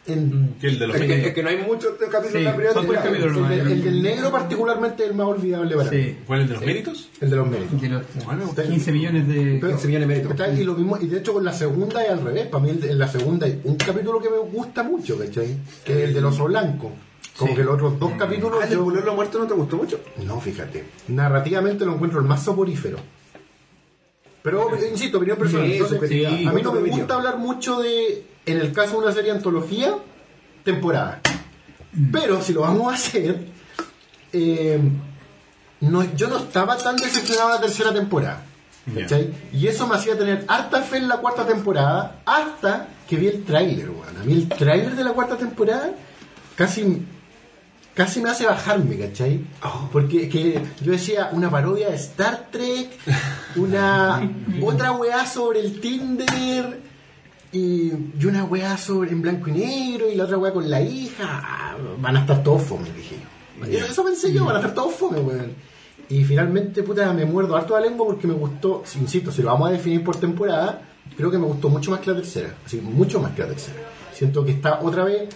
En, 0.05 0.57
Que 0.61 0.67
el 0.67 0.79
de 0.81 0.87
los 0.89 0.97
Es 0.97 1.03
que, 1.03 1.27
es 1.29 1.33
que 1.35 1.43
no 1.45 1.49
hay 1.51 1.59
muchos 1.59 1.93
capítulos 1.93 2.33
Sí, 2.33 2.39
de 2.39 2.45
la 2.45 2.57
primera 2.57 2.75
temporada. 2.75 3.05
capítulos 3.07 3.37
el, 3.37 3.49
del- 3.59 3.73
el 3.73 3.85
del 3.85 4.03
negro 4.03 4.33
particularmente 4.33 5.05
es 5.05 5.11
el 5.11 5.15
más 5.17 5.27
olvidable 5.29 5.77
para 5.77 5.91
mí. 5.93 5.97
Sí, 5.97 6.17
¿Cuál 6.27 6.41
es 6.41 6.43
el 6.43 6.49
de 6.49 6.55
los 6.57 6.65
méritos? 6.67 7.09
El 7.21 7.31
de 7.31 7.37
los 7.37 7.47
méritos. 7.49 7.81
de 7.81 7.89
los 7.89 8.03
Igual 8.21 8.37
me 8.39 8.45
gusta. 8.47 8.63
15 8.65 8.93
millones 8.93 9.29
de... 9.29 9.59
Pero- 9.61 9.69
15 9.75 9.87
millones 9.87 10.09
de 10.09 10.15
méritos. 10.15 10.59
Y, 10.59 10.65
lo 10.65 10.75
mismo, 10.75 10.99
y 11.01 11.07
de 11.07 11.19
hecho 11.19 11.33
con 11.33 11.45
la 11.45 11.53
segunda 11.53 12.03
es 12.05 12.11
al 12.11 12.21
revés. 12.21 12.47
Para 12.49 12.65
mí 12.65 12.71
el 12.71 12.83
en 12.85 12.99
la 12.99 13.07
segunda 13.07 13.47
hay 13.47 13.61
un 13.63 13.77
capítulo 13.77 14.21
que 14.21 14.29
me 14.29 14.39
gusta 14.39 14.83
mucho, 14.83 15.17
¿cachai? 15.17 15.57
Que 15.85 15.93
es 15.93 16.09
el 16.09 16.15
del 16.15 16.25
oso 16.25 16.47
blanco. 16.47 16.91
Como 17.37 17.53
Sí. 17.53 17.57
que 17.59 17.63
los 17.65 17.75
otros 17.75 17.99
dos 18.01 18.13
capítulos... 18.19 18.59
Ah, 18.61 18.65
¿El 18.67 18.73
yo- 18.75 18.85
Pueblo 18.85 19.15
Muerto 19.15 19.39
no 19.39 19.47
te 19.47 19.55
gustó 19.55 19.77
mucho? 19.77 20.01
No, 20.27 20.41
fíjate. 20.41 20.83
Narrativamente 21.09 21.85
lo 21.87 21.95
encuentro 21.95 22.19
el 22.19 22.27
más 22.27 22.43
soporífero. 22.43 22.99
Pero, 24.43 24.69
insisto, 24.91 25.19
opinión 25.19 25.39
personal. 25.39 25.67
Sí, 25.69 25.75
Entonces, 25.75 26.27
a 26.27 26.31
mí 26.53 26.63
no 26.63 26.73
me 26.73 26.79
Opinión. 26.81 26.99
gusta 26.99 27.15
hablar 27.15 27.39
mucho 27.39 27.79
de, 27.81 28.25
en 28.47 28.59
el 28.59 28.73
caso 28.73 28.93
de 28.93 28.99
una 28.99 29.13
serie 29.13 29.31
antología, 29.31 29.95
temporada. 30.65 31.21
Pero 32.11 32.41
si 32.41 32.53
lo 32.53 32.63
vamos 32.63 32.93
a 32.93 32.97
hacer, 32.97 33.47
eh, 34.33 34.81
no, 35.81 36.15
yo 36.15 36.29
no 36.29 36.39
estaba 36.39 36.77
tan 36.77 36.97
decepcionado 36.97 37.49
de 37.49 37.55
la 37.57 37.61
tercera 37.61 37.93
temporada. 37.93 38.45
¿cachai? 38.95 39.33
Y 39.53 39.67
eso 39.69 39.87
me 39.87 39.95
hacía 39.95 40.19
tener 40.19 40.45
harta 40.49 40.83
fe 40.83 40.97
en 40.97 41.09
la 41.09 41.19
cuarta 41.19 41.47
temporada 41.47 42.21
hasta 42.25 42.89
que 43.09 43.17
vi 43.17 43.29
el 43.29 43.45
tráiler, 43.45 43.91
weón. 43.91 44.17
A 44.21 44.25
mí 44.25 44.33
el 44.33 44.49
tráiler 44.49 44.97
de 44.97 45.05
la 45.05 45.13
cuarta 45.13 45.37
temporada 45.37 45.93
casi 46.57 47.03
casi 47.95 48.21
me 48.21 48.31
hace 48.31 48.47
bajarme, 48.47 48.99
¿cachai? 48.99 49.45
Porque 49.93 50.29
que 50.29 50.61
yo 50.81 50.93
decía, 50.93 51.31
una 51.33 51.51
parodia 51.51 51.91
de 51.91 51.97
Star 51.97 52.49
Trek, 52.51 52.91
una 53.57 54.31
otra 54.63 54.93
weá 54.93 55.27
sobre 55.27 55.61
el 55.61 55.81
Tinder 55.81 56.81
y, 57.53 57.93
y 58.19 58.25
una 58.27 58.45
weá 58.45 58.77
sobre 58.77 59.11
en 59.11 59.23
blanco 59.23 59.49
y 59.51 59.53
negro 59.53 60.11
y 60.11 60.15
la 60.15 60.25
otra 60.25 60.39
weá 60.39 60.53
con 60.53 60.69
la 60.71 60.81
hija. 60.81 61.25
Ah, 61.45 61.77
van 62.01 62.17
a 62.17 62.21
estar 62.21 62.43
todos 62.43 62.63
fome, 62.63 62.89
dije 62.97 63.17
yo. 63.17 63.67
Eso, 63.67 63.87
eso 63.93 64.05
pensé 64.05 64.33
yo, 64.33 64.45
van 64.45 64.57
a 64.57 64.59
estar 64.61 64.75
todos 64.75 64.95
fome, 64.95 65.21
weón. 65.21 65.53
Y 66.09 66.25
finalmente, 66.25 66.83
puta, 66.83 67.13
me 67.13 67.25
muerdo 67.25 67.57
harto 67.57 67.75
la 67.75 67.81
lengua 67.87 68.07
porque 68.07 68.27
me 68.27 68.35
gustó, 68.35 68.83
si- 68.85 68.99
insisto, 68.99 69.31
si 69.31 69.43
lo 69.43 69.49
vamos 69.49 69.69
a 69.69 69.73
definir 69.73 70.03
por 70.03 70.17
temporada, 70.17 70.83
creo 71.17 71.31
que 71.31 71.39
me 71.39 71.47
gustó 71.47 71.69
mucho 71.69 71.91
más 71.91 72.01
que 72.01 72.11
la 72.11 72.17
tercera. 72.17 72.55
Así, 72.67 72.81
mucho 72.81 73.21
más 73.21 73.33
que 73.33 73.43
la 73.43 73.49
tercera. 73.49 73.77
Siento 74.13 74.45
que 74.45 74.53
está 74.53 74.81
otra 74.83 75.05
vez 75.05 75.29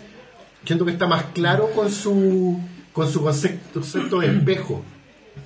siento 0.64 0.84
que 0.84 0.90
está 0.92 1.06
más 1.06 1.26
claro 1.32 1.70
con 1.76 1.90
su 1.92 2.58
con 2.92 3.08
su 3.08 3.22
concepto, 3.22 3.74
concepto 3.80 4.18
de 4.18 4.36
espejo 4.36 4.82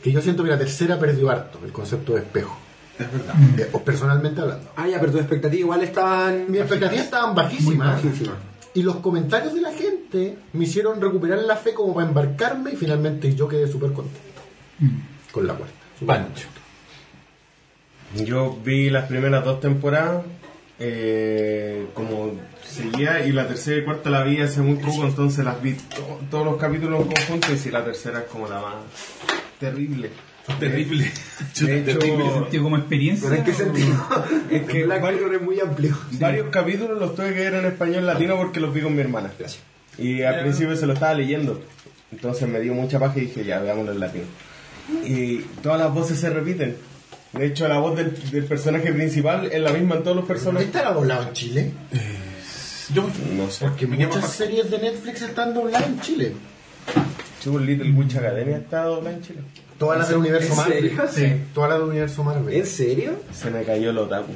que 0.02 0.10
yo 0.12 0.22
siento 0.22 0.42
que 0.44 0.48
la 0.50 0.56
tercera 0.58 0.98
perdió 0.98 1.28
harto 1.28 1.58
el 1.64 1.72
concepto 1.72 2.14
de 2.14 2.20
espejo 2.20 2.56
Es 3.00 3.12
verdad. 3.12 3.34
Eh, 3.58 3.68
o 3.72 3.80
personalmente 3.82 4.40
hablando 4.40 4.70
Ah, 4.76 4.86
ya, 4.88 5.00
pero 5.00 5.12
tus 5.12 5.20
expectativas 5.22 5.60
igual 5.60 5.82
estaban. 5.82 6.50
mis 6.50 6.60
expectativas 6.60 7.04
estaban 7.04 7.28
muy 7.34 7.36
bajísimas 7.44 8.02
bajísimas. 8.02 8.36
y 8.74 8.82
los 8.82 8.96
comentarios 8.96 9.54
de 9.54 9.60
la 9.62 9.72
gente 9.72 10.36
me 10.52 10.64
hicieron 10.64 11.00
recuperar 11.00 11.38
la 11.40 11.56
fe 11.56 11.74
como 11.74 11.94
para 11.94 12.06
embarcarme 12.08 12.72
y 12.72 12.76
finalmente 12.76 13.34
yo 13.34 13.48
quedé 13.48 13.66
súper 13.66 13.92
contento 13.92 14.40
con 15.32 15.46
la 15.46 15.54
cuarta 15.54 15.74
Pancho. 16.06 16.46
Yo 18.24 18.58
vi 18.64 18.90
las 18.90 19.06
primeras 19.06 19.44
dos 19.44 19.60
temporadas, 19.60 20.24
eh, 20.78 21.86
como 21.94 22.32
seguía, 22.66 23.24
y 23.24 23.32
la 23.32 23.46
tercera 23.46 23.78
y 23.78 23.84
cuarta 23.84 24.10
la 24.10 24.22
vi 24.24 24.40
hace 24.40 24.60
muy 24.62 24.76
poco, 24.76 25.04
entonces 25.06 25.44
las 25.44 25.60
vi 25.62 25.74
to- 25.74 26.20
todos 26.30 26.44
los 26.44 26.56
capítulos 26.56 27.02
en 27.02 27.06
conjunto, 27.12 27.52
y 27.52 27.58
si 27.58 27.70
la 27.70 27.84
tercera 27.84 28.20
es 28.20 28.24
como 28.26 28.48
la 28.48 28.60
más 28.60 28.74
terrible. 29.60 30.10
Terrible. 30.58 31.10
De 31.60 31.80
hecho, 31.92 32.46
Tío, 32.50 32.62
como 32.62 32.76
experiencia. 32.76 33.28
¿Pero 33.28 33.40
en 33.40 33.44
qué 33.46 33.54
sentido? 33.54 33.94
Es 34.50 34.62
que 34.64 34.84
Black 34.86 35.02
varios- 35.02 35.20
Mirror 35.22 35.34
es 35.36 35.42
muy 35.42 35.60
amplio. 35.60 35.98
varios 36.12 36.48
capítulos 36.50 36.98
los 36.98 37.14
tuve 37.14 37.34
que 37.34 37.40
ver 37.40 37.54
en 37.54 37.66
español 37.66 38.06
latino 38.06 38.36
porque 38.36 38.58
los 38.60 38.72
vi 38.74 38.80
con 38.80 38.94
mi 38.94 39.00
hermana. 39.00 39.30
Y 39.98 40.22
al 40.22 40.40
principio 40.40 40.76
se 40.76 40.86
lo 40.86 40.94
estaba 40.94 41.14
leyendo. 41.14 41.62
Entonces 42.12 42.48
me 42.48 42.58
dio 42.60 42.74
mucha 42.74 42.98
paja 42.98 43.18
y 43.18 43.22
dije, 43.26 43.44
ya, 43.44 43.60
veámoslo 43.60 43.92
en 43.92 44.00
latino. 44.00 44.24
Y 45.04 45.38
todas 45.62 45.78
las 45.78 45.92
voces 45.94 46.18
se 46.18 46.30
repiten. 46.30 46.76
De 47.32 47.46
hecho, 47.46 47.68
la 47.68 47.78
voz 47.78 47.96
del, 47.96 48.12
del 48.32 48.44
personaje 48.44 48.92
principal 48.92 49.46
es 49.52 49.60
la 49.60 49.72
misma 49.72 49.96
en 49.96 50.02
todos 50.02 50.16
los 50.16 50.24
personajes. 50.26 50.66
¿Esta 50.66 50.80
era 50.80 50.92
doblado 50.92 51.28
en 51.28 51.32
Chile? 51.32 51.70
Yo 52.92 53.08
No 53.36 53.48
sé. 53.48 53.66
porque 53.66 53.86
muchas 53.86 54.32
series 54.32 54.68
de 54.68 54.78
Netflix 54.78 55.22
están 55.22 55.54
dobladas 55.54 55.86
en 55.86 56.00
Chile 56.00 56.32
Chubo 57.40 57.58
Little 57.58 57.90
Witch 57.92 58.16
Academia 58.16 58.58
está 58.58 58.84
doblada 58.84 59.16
en 59.16 59.22
Chile. 59.22 59.40
todas 59.78 59.98
las 59.98 60.08
del 60.08 60.18
universo 60.18 60.50
¿En 60.52 60.56
Marvel 60.58 60.82
serio? 60.90 61.02
sí, 61.10 61.40
todas 61.54 61.70
las 61.70 61.78
del 61.78 61.88
universo 61.88 62.22
Marvel 62.24 62.54
¿En 62.54 62.66
serio? 62.66 63.12
Se 63.32 63.50
me 63.50 63.62
cayó 63.64 63.90
el 63.90 63.98
otaku. 63.98 64.32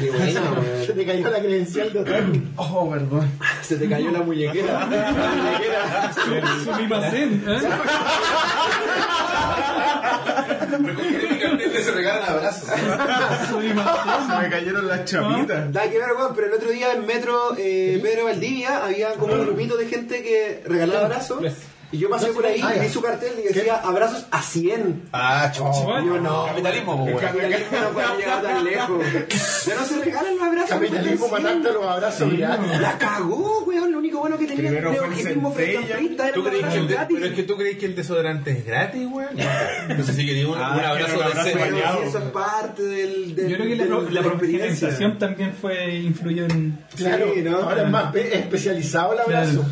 Qué 0.00 0.10
buena, 0.10 0.40
se 0.86 0.92
te 0.94 1.04
cayó 1.06 1.30
la 1.30 1.38
credencial 1.40 1.92
de 1.92 2.00
otaku 2.00 2.32
Oh, 2.56 2.90
perdón. 2.90 3.30
Se 3.62 3.76
te 3.76 3.88
cayó 3.88 4.10
la 4.10 4.20
muñequera. 4.20 4.86
La 4.86 4.86
muñequera. 5.12 6.12
Sumimasen, 6.64 7.44
¿eh? 7.46 7.60
se 11.82 11.90
regalan 11.92 12.28
abrazos. 12.28 12.68
Sumimasen. 13.48 14.28
Se 14.30 14.38
me 14.42 14.50
cayeron 14.50 14.88
las 14.88 15.04
chapitas. 15.04 15.70
Nada 15.70 15.90
que 15.90 15.98
ver, 15.98 16.12
weón, 16.16 16.32
pero 16.34 16.46
el 16.48 16.52
otro 16.54 16.70
día 16.70 16.92
en 16.94 17.06
Metro 17.06 17.54
eh, 17.58 18.00
Pedro 18.02 18.24
Valdivia 18.24 18.84
había 18.84 19.14
como 19.14 19.34
un 19.34 19.40
grupito 19.46 19.76
de 19.76 19.86
gente 19.86 20.22
que 20.22 20.62
regalaba 20.66 21.06
abrazos. 21.06 21.40
Y 21.94 21.98
yo 21.98 22.10
pasé 22.10 22.26
por 22.28 22.44
ahí 22.44 22.60
Ah, 22.62 22.74
y 22.76 22.80
vi 22.80 22.88
su 22.88 23.00
cartel 23.00 23.32
y 23.38 23.52
decía 23.52 23.76
abrazos 23.76 24.26
a 24.30 24.42
100. 24.42 25.02
Ah, 25.12 25.50
chucha. 25.54 26.00
Y 26.02 26.06
yo 26.06 26.18
no. 26.20 26.46
Capitalismo, 26.46 27.04
El 27.06 27.14
weón. 27.14 27.20
capitalismo 27.26 27.78
no 27.82 27.88
puede 27.90 28.16
llegar 28.18 28.42
tan 28.42 28.64
lejos. 28.64 29.04
Ya 29.66 29.74
no 29.76 29.84
se 29.84 30.04
regalan 30.04 30.34
los 30.36 30.42
abrazos. 30.48 30.70
capitalismo 30.70 31.26
weón, 31.26 31.42
matarte 31.42 31.68
a 31.68 31.72
los 31.72 31.84
abrazos 31.86 32.36
gratis. 32.36 32.80
La 32.80 32.98
cagó, 32.98 33.64
weón. 33.64 33.92
Lo 33.92 33.98
único 33.98 34.18
bueno 34.18 34.36
que 34.38 34.46
tenía 34.46 34.70
Primero 34.70 34.90
de 34.90 34.96
fue 34.96 35.06
el 35.06 35.12
objetivismo 35.12 35.52
frente 35.52 35.76
a 35.76 35.80
centella. 35.80 35.96
30 35.96 36.24
era 36.24 36.34
¿Tú 36.34 36.42
los 36.42 36.48
crees 36.50 36.64
que 36.66 36.78
el 36.78 36.86
pero 37.14 37.26
es 37.26 37.32
que 37.34 37.42
tú 37.44 37.56
crees 37.56 37.78
que 37.78 37.86
el 37.86 37.94
desodorante 37.94 38.50
es 38.50 38.66
gratis, 38.66 39.06
weón. 39.10 39.36
No 39.96 40.02
sé 40.04 40.12
si 40.14 40.26
quería 40.26 40.48
un, 40.48 40.58
Ah, 40.58 40.72
un 40.74 40.80
que 40.80 40.86
abrazo 40.86 41.18
de. 41.44 41.52
Pero 41.52 41.58
bañado. 41.76 42.02
eso 42.02 42.18
es 42.18 42.24
parte 42.24 42.82
del, 42.82 43.34
del 43.36 43.48
Yo 43.50 43.56
creo 43.56 43.68
que 43.68 43.76
la, 43.76 44.20
la 44.20 44.22
profesionalización 44.22 45.18
también 45.18 45.52
fue 45.54 45.94
influyó 45.96 46.44
en... 46.46 46.78
Claro, 46.96 47.26
Sí, 47.34 47.42
¿no? 47.42 47.58
ahora 47.58 47.82
es 47.84 47.90
más 47.90 48.12
pe- 48.12 48.36
especializado 48.36 49.12
el 49.12 49.20
abrazo. 49.20 49.64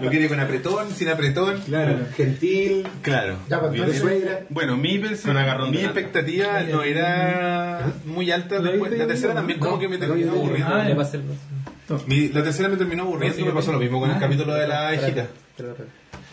Lo 0.00 0.10
quiere 0.10 0.28
con 0.28 0.40
apretón, 0.40 0.87
sin 0.92 1.08
apretón. 1.08 1.60
Claro, 1.66 1.98
gentil, 2.16 2.86
Claro. 3.02 3.36
Ya, 3.48 3.58
de 3.60 3.66
entonces- 3.76 4.00
suegra. 4.00 4.40
Bueno, 4.48 4.76
mi, 4.76 4.98
pers- 4.98 5.22
Con 5.22 5.36
agarrón 5.36 5.70
mi 5.70 5.78
de 5.78 5.84
expectativa 5.84 6.60
no 6.62 6.82
era 6.82 7.92
muy 8.04 8.30
alta. 8.30 8.60
después. 8.60 8.92
La 8.98 9.06
tercera 9.06 9.34
también 9.34 9.58
como 9.58 9.78
que 9.78 9.88
me 9.88 9.98
terminó 9.98 10.32
aburriendo. 10.32 10.74
Ah, 10.74 10.84
Le 10.84 10.94
Mi- 12.06 12.28
la 12.28 12.42
tercera 12.42 12.68
me 12.68 12.76
terminó 12.76 13.04
aburriendo 13.04 13.40
y 13.40 13.44
me 13.44 13.52
pasó 13.52 13.72
lo 13.72 13.78
mismo 13.78 14.00
con 14.00 14.10
el 14.10 14.18
capítulo 14.18 14.54
de 14.54 14.68
la 14.68 14.94
hijita. 14.94 15.26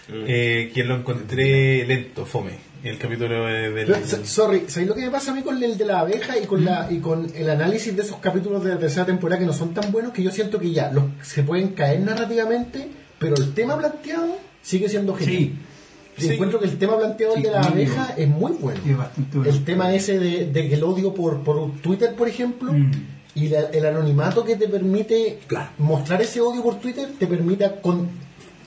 eh, 0.08 0.72
que 0.74 0.84
lo 0.84 0.97
encontré 0.97 1.84
lento, 1.86 2.26
fome. 2.26 2.51
El 2.84 2.99
capítulo 2.99 3.45
de- 3.47 3.72
del... 3.72 3.88
Pero, 3.88 4.06
so- 4.06 4.24
sorry, 4.24 4.66
¿sabéis 4.68 4.89
lo 4.89 4.93
que 4.95 5.01
me 5.01 5.10
pasa 5.10 5.32
a 5.32 5.34
mí 5.34 5.41
con 5.41 5.62
el 5.64 5.76
de 5.78 5.86
la 5.86 6.01
abeja 6.01 6.38
y 6.38 6.45
con 6.45 6.64
la 6.64 6.88
y 6.91 6.99
con 6.99 7.28
el 7.36 7.49
análisis 7.49 7.95
de 7.95 8.03
esos 8.03 8.18
capítulos 8.18 8.64
de 8.64 8.70
la 8.70 8.78
tercera 8.78 9.08
temporada 9.08 9.39
que 9.39 9.47
no 9.47 9.53
son 9.53 9.74
tan 9.74 9.91
buenos 9.91 10.14
que 10.14 10.22
yo 10.22 10.30
siento 10.30 10.60
que 10.60 10.72
ya 10.72 10.91
los, 10.91 11.06
se 11.24 11.41
pueden 11.41 11.70
caer 11.70 12.01
narrativamente, 12.01 12.88
pero 13.18 13.36
el 13.36 13.56
tema 13.56 13.76
planteado 13.80 14.38
sigue 14.66 14.89
siendo 14.89 15.16
genial. 15.16 15.51
Sí, 16.18 16.30
encuentro 16.32 16.59
que 16.61 16.66
el 16.68 16.78
tema 16.78 16.97
planteado 16.97 17.36
Sí, 17.36 17.41
de 17.43 17.51
la 17.51 17.61
abeja 17.61 18.13
es 18.18 18.28
muy 18.28 18.53
bueno. 18.53 18.80
es 18.86 18.97
bastante 18.97 19.38
bueno. 19.38 19.51
El 19.51 19.63
tema 19.66 19.93
ese 19.93 20.18
de, 20.18 20.45
de 20.45 20.70
que 20.70 20.76
el 20.76 20.84
odio 20.84 21.13
por, 21.13 21.43
por 21.43 21.72
Twitter, 21.82 22.16
por 22.16 22.28
ejemplo, 22.30 22.72
Mm. 22.72 22.91
y 23.36 23.49
la- 23.49 23.70
el 23.70 23.86
anonimato 23.86 24.43
que 24.45 24.55
te 24.55 24.68
permite 24.70 25.39
Claro. 25.47 25.72
mostrar 25.78 26.22
ese 26.22 26.39
odio 26.39 26.63
por 26.63 26.80
Twitter, 26.80 27.09
te 27.20 27.28
permita 27.28 27.82
con, 27.82 28.07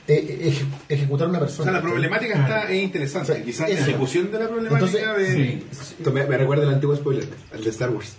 eh, 0.06 0.50
eje- 0.52 0.66
ejecutar 0.90 1.26
a 1.26 1.30
una 1.30 1.38
O 1.38 1.40
persona. 1.42 1.64
sea, 1.64 1.80
la 1.80 1.82
problemática 1.82 2.34
está, 2.38 2.70
es 2.70 2.82
interesante. 2.82 3.42
Quizás 3.42 3.70
la 3.70 3.78
ejecución 3.78 4.30
de 4.30 4.38
la 4.40 4.48
problemática 4.48 4.84
Entonces, 5.06 5.36
de... 5.36 5.44
Sí. 5.44 5.66
Esto 5.98 6.12
me, 6.12 6.26
me 6.26 6.36
recuerda 6.36 6.64
el 6.64 6.74
antiguo 6.74 6.94
spoiler, 6.96 7.28
el 7.54 7.64
de 7.64 7.70
Star 7.70 7.90
Wars. 7.90 8.14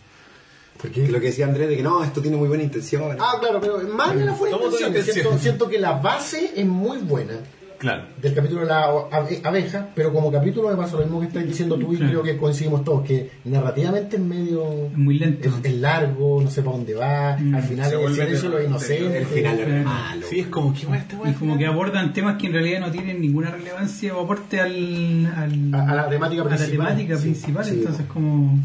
Porque 0.82 1.04
Que 1.04 1.12
lo 1.12 1.20
que 1.20 1.28
decía 1.28 1.46
Andrés 1.46 1.70
de 1.70 1.76
que 1.78 1.84
no, 1.84 2.04
esto 2.04 2.20
tiene 2.22 2.38
muy 2.38 2.48
buena 2.48 2.64
intención. 2.64 3.16
Ah, 3.20 3.36
claro, 3.40 3.60
pero 3.62 3.78
más 3.94 4.10
allá 4.10 4.20
de 4.22 4.26
la 4.26 4.34
fuera 4.34 4.58
siento, 4.58 4.88
intención. 5.00 5.40
siento 5.40 5.68
que 5.70 5.78
la 5.78 5.92
base 5.94 6.52
es 6.56 6.66
muy 6.66 6.98
buena 7.00 7.34
Claro. 7.80 8.04
del 8.22 8.34
capítulo 8.34 8.62
de 8.62 8.68
la 8.68 8.84
abe- 9.10 9.42
abeja, 9.44 9.88
pero 9.96 10.12
como 10.14 10.32
capítulo 10.32 10.70
me 10.70 10.76
pasa 10.76 10.98
lo 10.98 11.04
mismo 11.04 11.20
que 11.22 11.28
estás 11.28 11.46
diciendo 11.46 11.78
tú 11.78 11.94
y 11.94 11.98
Claro. 11.98 12.12
creo 12.12 12.24
que 12.24 12.38
coincidimos 12.38 12.84
todos, 12.84 13.06
que 13.08 13.32
narrativamente 13.46 14.18
es 14.18 14.22
medio... 14.22 14.88
Es 14.92 14.98
muy 14.98 15.18
lento. 15.18 15.48
Es, 15.48 15.56
es 15.64 15.74
largo, 15.80 16.42
no 16.42 16.50
sé 16.52 16.62
para 16.62 16.76
dónde 16.76 16.94
va, 16.94 17.38
Mm. 17.40 17.56
al 17.56 17.64
final 17.64 17.94
el 17.94 18.14
silencio 18.14 18.50
de 18.52 18.58
los 18.58 18.68
inocentes. 18.68 19.16
el 19.16 19.26
final 19.26 19.60
es 19.60 19.86
malo. 19.86 20.26
Sí, 20.30 20.40
es 20.42 20.48
como 20.48 20.74
que 20.74 20.86
bueno, 20.86 21.02
esta 21.02 21.30
Y 21.30 21.34
como 21.34 21.58
que 21.58 21.66
abordan 21.66 22.14
temas 22.14 22.38
que 22.38 22.48
en 22.48 22.54
realidad 22.54 22.82
no 22.82 22.92
tienen 22.92 23.22
ninguna 23.22 23.50
relevancia 23.52 24.16
o 24.16 24.24
aporte 24.26 24.60
al, 24.60 25.26
al- 25.36 25.74
A- 25.74 25.92
a 25.92 25.96
la 25.96 26.10
temática 26.10 26.42
a 26.42 26.46
la 26.46 26.50
principal. 26.58 26.88
temática 26.90 27.16
Sí, 27.18 27.22
principal, 27.24 27.64
sí. 27.66 27.72
entonces 27.76 28.06
como... 28.08 28.60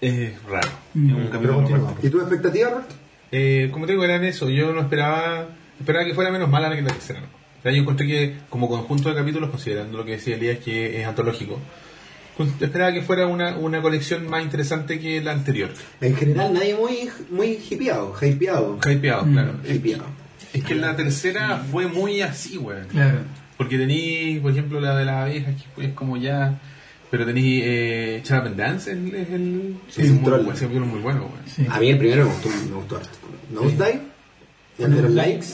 es 0.00 0.32
raro. 0.48 0.68
Mm. 0.94 1.08
Es 1.08 1.14
un. 1.14 1.86
¿Y 2.02 2.08
tu 2.10 2.18
expectativa, 2.20 2.70
Robert? 2.70 2.90
Eh, 3.32 3.68
como 3.72 3.86
te 3.86 3.92
digo, 3.92 4.04
eran 4.04 4.24
eso. 4.24 4.48
Yo 4.50 4.72
no 4.72 4.80
esperaba 4.82 5.46
esperaba 5.80 6.04
que 6.04 6.14
fuera 6.14 6.30
menos 6.30 6.48
mala 6.50 6.74
que 6.74 6.82
la 6.82 6.88
tercera. 6.88 7.20
¿no? 7.20 7.37
Yo 7.64 7.70
encontré 7.70 8.06
que, 8.06 8.34
como 8.48 8.68
conjunto 8.68 9.08
de 9.10 9.14
capítulos, 9.16 9.50
considerando 9.50 9.98
lo 9.98 10.04
que 10.04 10.12
decía 10.12 10.36
Elías, 10.36 10.58
que 10.58 11.00
es 11.00 11.06
antológico, 11.06 11.58
esperaba 12.60 12.92
que 12.92 13.02
fuera 13.02 13.26
una, 13.26 13.56
una 13.56 13.82
colección 13.82 14.28
más 14.28 14.42
interesante 14.44 15.00
que 15.00 15.20
la 15.20 15.32
anterior. 15.32 15.70
En 16.00 16.14
general, 16.16 16.54
nadie 16.54 16.76
muy, 16.76 17.08
muy 17.30 17.58
hipeado, 17.68 18.14
hypeado. 18.20 18.78
Hypeado, 18.88 19.26
Mm. 19.26 19.32
claro. 19.32 19.54
Es, 19.64 19.74
Hypeado. 19.76 20.04
es 20.52 20.64
que 20.64 20.74
la 20.76 20.94
tercera 20.96 21.56
fue 21.70 21.88
muy 21.88 22.20
así, 22.22 22.56
weón. 22.58 22.86
Claro. 22.86 23.18
Porque 23.56 23.76
tení, 23.76 24.38
por 24.40 24.52
ejemplo, 24.52 24.80
la 24.80 24.96
de 24.96 25.04
las 25.04 25.16
abejas, 25.24 25.54
que 25.76 25.84
es 25.86 25.92
como 25.94 26.16
ya. 26.16 26.60
Pero 27.10 27.24
tení 27.26 27.60
eh, 27.64 28.22
Shut 28.24 28.38
Up 28.38 28.46
and 28.46 28.56
Dance, 28.56 28.92
el, 28.92 29.14
es 29.14 29.30
el. 29.30 29.76
Sí, 29.88 30.02
es 30.02 30.10
un 30.10 30.16
muy, 30.16 30.24
troll. 30.24 30.38
bueno, 30.40 30.52
ese 30.52 30.64
capítulo 30.66 30.86
es 30.86 30.92
muy 30.92 31.00
bueno, 31.00 31.20
weón. 31.22 31.46
Sí. 31.46 31.66
A 31.68 31.80
mí 31.80 31.88
el 31.90 31.98
primero 31.98 32.24
me 32.26 32.30
gustó, 32.32 32.48
me 32.50 32.74
gustó 32.76 32.96
harto. 32.98 33.18
Nosedive, 33.50 34.00
y 34.78 34.82
el 34.84 34.94
de 34.94 35.02
los 35.02 35.10
likes. 35.12 35.46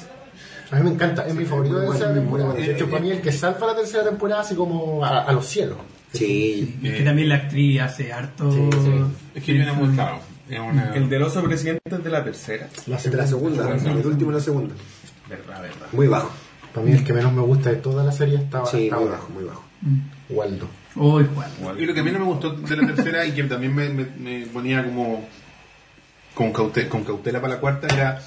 A 0.70 0.76
mí 0.76 0.82
me 0.82 0.90
encanta, 0.90 1.26
es 1.26 1.34
mi 1.34 1.44
favorito 1.44 1.78
de 1.80 1.86
muy 1.86 1.98
temporada. 1.98 2.54
De 2.54 2.72
hecho, 2.72 2.88
para 2.88 3.00
mí 3.02 3.10
el 3.10 3.20
que 3.20 3.32
salva 3.32 3.66
la 3.68 3.76
tercera 3.76 4.04
temporada 4.04 4.40
así 4.42 4.54
como 4.54 5.04
a, 5.04 5.20
a 5.22 5.32
los 5.32 5.46
cielos. 5.46 5.78
Sí. 6.12 6.78
Y 6.82 6.88
es 6.88 6.94
que 6.98 7.02
también 7.02 7.28
la 7.28 7.34
actriz 7.36 7.80
hace 7.80 8.12
harto... 8.12 8.50
Sí, 8.50 8.68
sí. 8.72 8.90
Es 9.34 9.42
que 9.44 9.52
viene 9.52 9.72
muy 9.72 9.94
claro. 9.94 10.18
Es 10.48 10.58
una. 10.60 10.94
El 10.94 11.08
del 11.08 11.22
oso 11.22 11.42
presidente 11.42 11.80
es 11.84 12.04
de 12.04 12.10
la 12.10 12.22
tercera. 12.22 12.68
La 12.86 12.96
De 12.98 13.16
la 13.16 13.26
segunda, 13.26 13.74
el 13.74 14.06
último 14.06 14.30
y 14.30 14.34
la 14.34 14.40
segunda. 14.40 14.74
Verdad, 15.28 15.62
verdad. 15.62 15.86
Muy 15.92 16.06
bajo. 16.06 16.30
Para 16.72 16.86
mí 16.86 16.92
el 16.92 17.04
que 17.04 17.12
menos 17.12 17.32
me 17.32 17.40
gusta 17.42 17.70
de 17.70 17.76
toda 17.76 18.04
la 18.04 18.12
serie 18.12 18.36
estaba, 18.36 18.66
Sí, 18.66 18.84
estaba 18.84 19.02
muy 19.02 19.10
bajo, 19.10 19.28
muy 19.30 19.44
bajo. 19.44 19.64
Mm. 19.82 19.98
Waldo. 20.30 20.68
Oh, 20.96 21.20
igual. 21.20 21.80
Y 21.80 21.86
lo 21.86 21.94
que 21.94 22.00
a 22.00 22.02
mí 22.04 22.10
no 22.12 22.18
me 22.20 22.24
gustó 22.26 22.50
de 22.52 22.76
la 22.76 22.86
tercera 22.94 23.24
y 23.26 23.32
que 23.32 23.44
también 23.44 23.74
me, 23.74 23.88
me- 23.90 24.06
me 24.18 24.46
ponía 24.46 24.84
como 24.84 25.26
con, 26.34 26.52
caute- 26.52 26.88
con 26.88 27.04
cautela 27.04 27.40
para 27.40 27.54
la 27.54 27.60
cuarta 27.60 27.86
era 27.92 28.20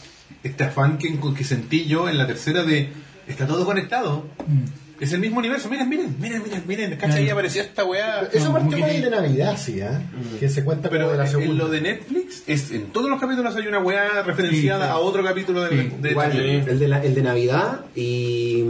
este 0.43 0.63
afán 0.63 0.97
que, 0.97 1.17
que 1.35 1.43
sentí 1.43 1.85
yo 1.85 2.07
en 2.09 2.17
la 2.17 2.27
tercera 2.27 2.63
de 2.63 2.89
está 3.27 3.45
todo 3.47 3.65
conectado. 3.65 4.25
Mm. 4.47 4.63
Es 4.99 5.13
el 5.13 5.19
mismo 5.19 5.37
universo. 5.37 5.69
Miren, 5.69 5.87
miren, 5.89 6.15
miren, 6.19 6.41
miren, 6.43 6.63
miren. 6.67 6.95
¿Cacha? 6.97 7.17
Ahí 7.17 7.29
apareció 7.29 7.61
esta 7.61 7.83
weá. 7.85 8.27
Eso 8.33 8.45
No, 8.47 8.53
partió 8.53 8.83
el 8.83 9.01
de 9.03 9.09
Navidad, 9.11 9.55
sí, 9.55 9.79
¿ah? 9.81 10.01
Que 10.39 10.49
se 10.49 10.63
cuenta 10.63 10.89
Pero 10.89 11.11
de 11.11 11.17
la 11.17 11.25
en 11.25 11.29
segunda. 11.29 11.53
lo 11.65 11.69
de 11.69 11.81
Netflix, 11.81 12.41
es, 12.47 12.71
en 12.71 12.87
todos 12.87 13.07
los 13.07 13.19
capítulos 13.19 13.55
hay 13.55 13.67
una 13.67 13.77
weá 13.77 14.23
referenciada 14.23 14.85
Sí, 14.85 14.91
sí. 14.91 14.95
a 14.95 14.97
otro 14.97 15.23
capítulo 15.23 15.61
de, 15.65 15.69
Sí. 15.83 15.91
de 16.01 16.09
Igual, 16.11 16.29
Netflix. 16.33 16.67
el 16.71 16.79
de, 16.79 16.87
la- 16.87 17.03
el 17.03 17.13
de 17.13 17.21
Navidad 17.21 17.81
y 17.95 18.63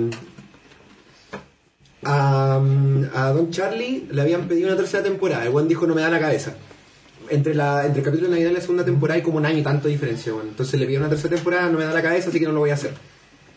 a, 2.03 2.60
a 3.16 3.30
Don 3.32 3.49
Charlie 3.51 4.08
le 4.12 4.22
habían 4.22 4.47
pedido 4.49 4.68
una 4.68 4.78
tercera 4.78 5.03
temporada. 5.03 5.43
El 5.45 5.49
buen 5.51 5.68
dijo 5.68 5.88
no 5.88 5.95
me 5.95 6.01
da 6.01 6.10
la 6.10 6.20
cabeza. 6.20 6.55
Entre, 7.30 7.53
la, 7.53 7.86
entre 7.86 7.99
el 7.99 8.05
capítulo 8.05 8.30
de 8.30 8.36
Navidad 8.36 8.51
y 8.51 8.53
la 8.55 8.61
segunda 8.61 8.86
temporada 8.86 9.15
hay 9.17 9.21
como 9.23 9.38
un 9.38 9.45
año 9.45 9.57
y 9.59 9.63
tanto 9.63 9.88
de 9.88 9.93
diferencia. 9.93 10.32
bueno. 10.34 10.49
Entonces 10.49 10.80
le 10.80 10.86
pidieron 10.86 11.07
una 11.07 11.15
tercera 11.15 11.36
temporada, 11.36 11.69
no 11.69 11.78
me 11.78 11.86
da 11.86 11.93
la 11.93 12.01
cabeza, 12.01 12.30
así 12.30 12.39
que 12.39 12.45
no 12.45 12.51
lo 12.53 12.59
voy 12.59 12.69
a 12.69 12.75
hacer. 12.75 12.91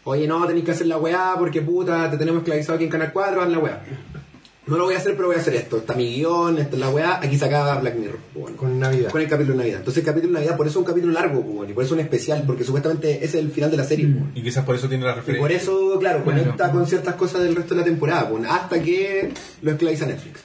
Oye, 0.04 0.26
no, 0.26 0.46
tenéis 0.46 0.64
que 0.64 0.70
hacer 0.72 0.86
la 0.86 0.96
weá 0.98 1.34
porque 1.38 1.60
puta, 1.62 2.10
te 2.10 2.16
tenemos 2.16 2.40
esclavizado 2.40 2.74
aquí 2.76 2.84
en 2.84 2.90
Canal 2.90 3.12
4, 3.12 3.42
haz 3.42 3.48
la 3.50 3.58
weá. 3.58 3.82
No 4.66 4.76
lo 4.76 4.84
voy 4.84 4.94
a 4.94 4.98
hacer, 4.98 5.16
pero 5.16 5.26
voy 5.28 5.36
a 5.36 5.40
hacer 5.40 5.54
esto. 5.56 5.78
Está 5.78 5.94
mi 5.94 6.14
guion, 6.14 6.58
esta 6.58 6.76
es 6.76 6.80
la 6.80 6.90
weá. 6.90 7.18
Aquí 7.20 7.36
se 7.36 7.44
acaba 7.46 7.78
Black 7.80 7.96
Mirror. 7.96 8.18
Bueno 8.34 8.56
Con 8.56 8.78
Navidad. 8.78 9.10
con 9.10 9.20
el 9.20 9.28
capítulo 9.28 9.54
de 9.54 9.58
Navidad. 9.58 9.78
Entonces 9.80 10.00
el 10.02 10.06
capítulo 10.06 10.32
de 10.32 10.38
Navidad, 10.40 10.56
por 10.56 10.66
eso 10.66 10.78
es 10.78 10.82
un 10.82 10.84
capítulo 10.84 11.12
largo, 11.12 11.40
bueno, 11.42 11.70
y 11.70 11.74
por 11.74 11.82
eso 11.82 11.94
es 11.94 11.98
un 12.00 12.04
especial, 12.04 12.44
porque 12.46 12.62
supuestamente 12.62 13.16
ese 13.16 13.24
es 13.38 13.44
el 13.44 13.50
final 13.50 13.70
de 13.70 13.76
la 13.76 13.84
serie. 13.84 14.06
bueno. 14.06 14.30
Y 14.34 14.42
quizás 14.42 14.64
por 14.64 14.76
eso 14.76 14.88
tiene 14.88 15.04
la 15.04 15.12
Y 15.12 15.14
referencia. 15.16 15.40
por 15.42 15.52
eso, 15.52 15.98
claro, 15.98 16.24
conecta 16.24 16.70
con 16.70 16.86
ciertas 16.86 17.14
cosas 17.16 17.42
del 17.42 17.56
resto 17.56 17.74
de 17.74 17.80
la 17.80 17.84
temporada, 17.84 18.30
hasta 18.48 18.80
que 18.80 19.32
lo 19.62 19.72
esclaviza 19.72 20.06
Netflix. 20.06 20.40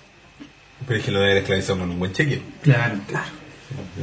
Pero 0.88 1.00
es 1.00 1.06
que 1.06 1.12
lo 1.12 1.20
de 1.20 1.26
haber 1.26 1.38
esclavizado 1.38 1.80
con 1.80 1.90
un 1.92 2.00
buen 2.00 2.12
cheque. 2.12 2.42
Claro. 2.62 2.96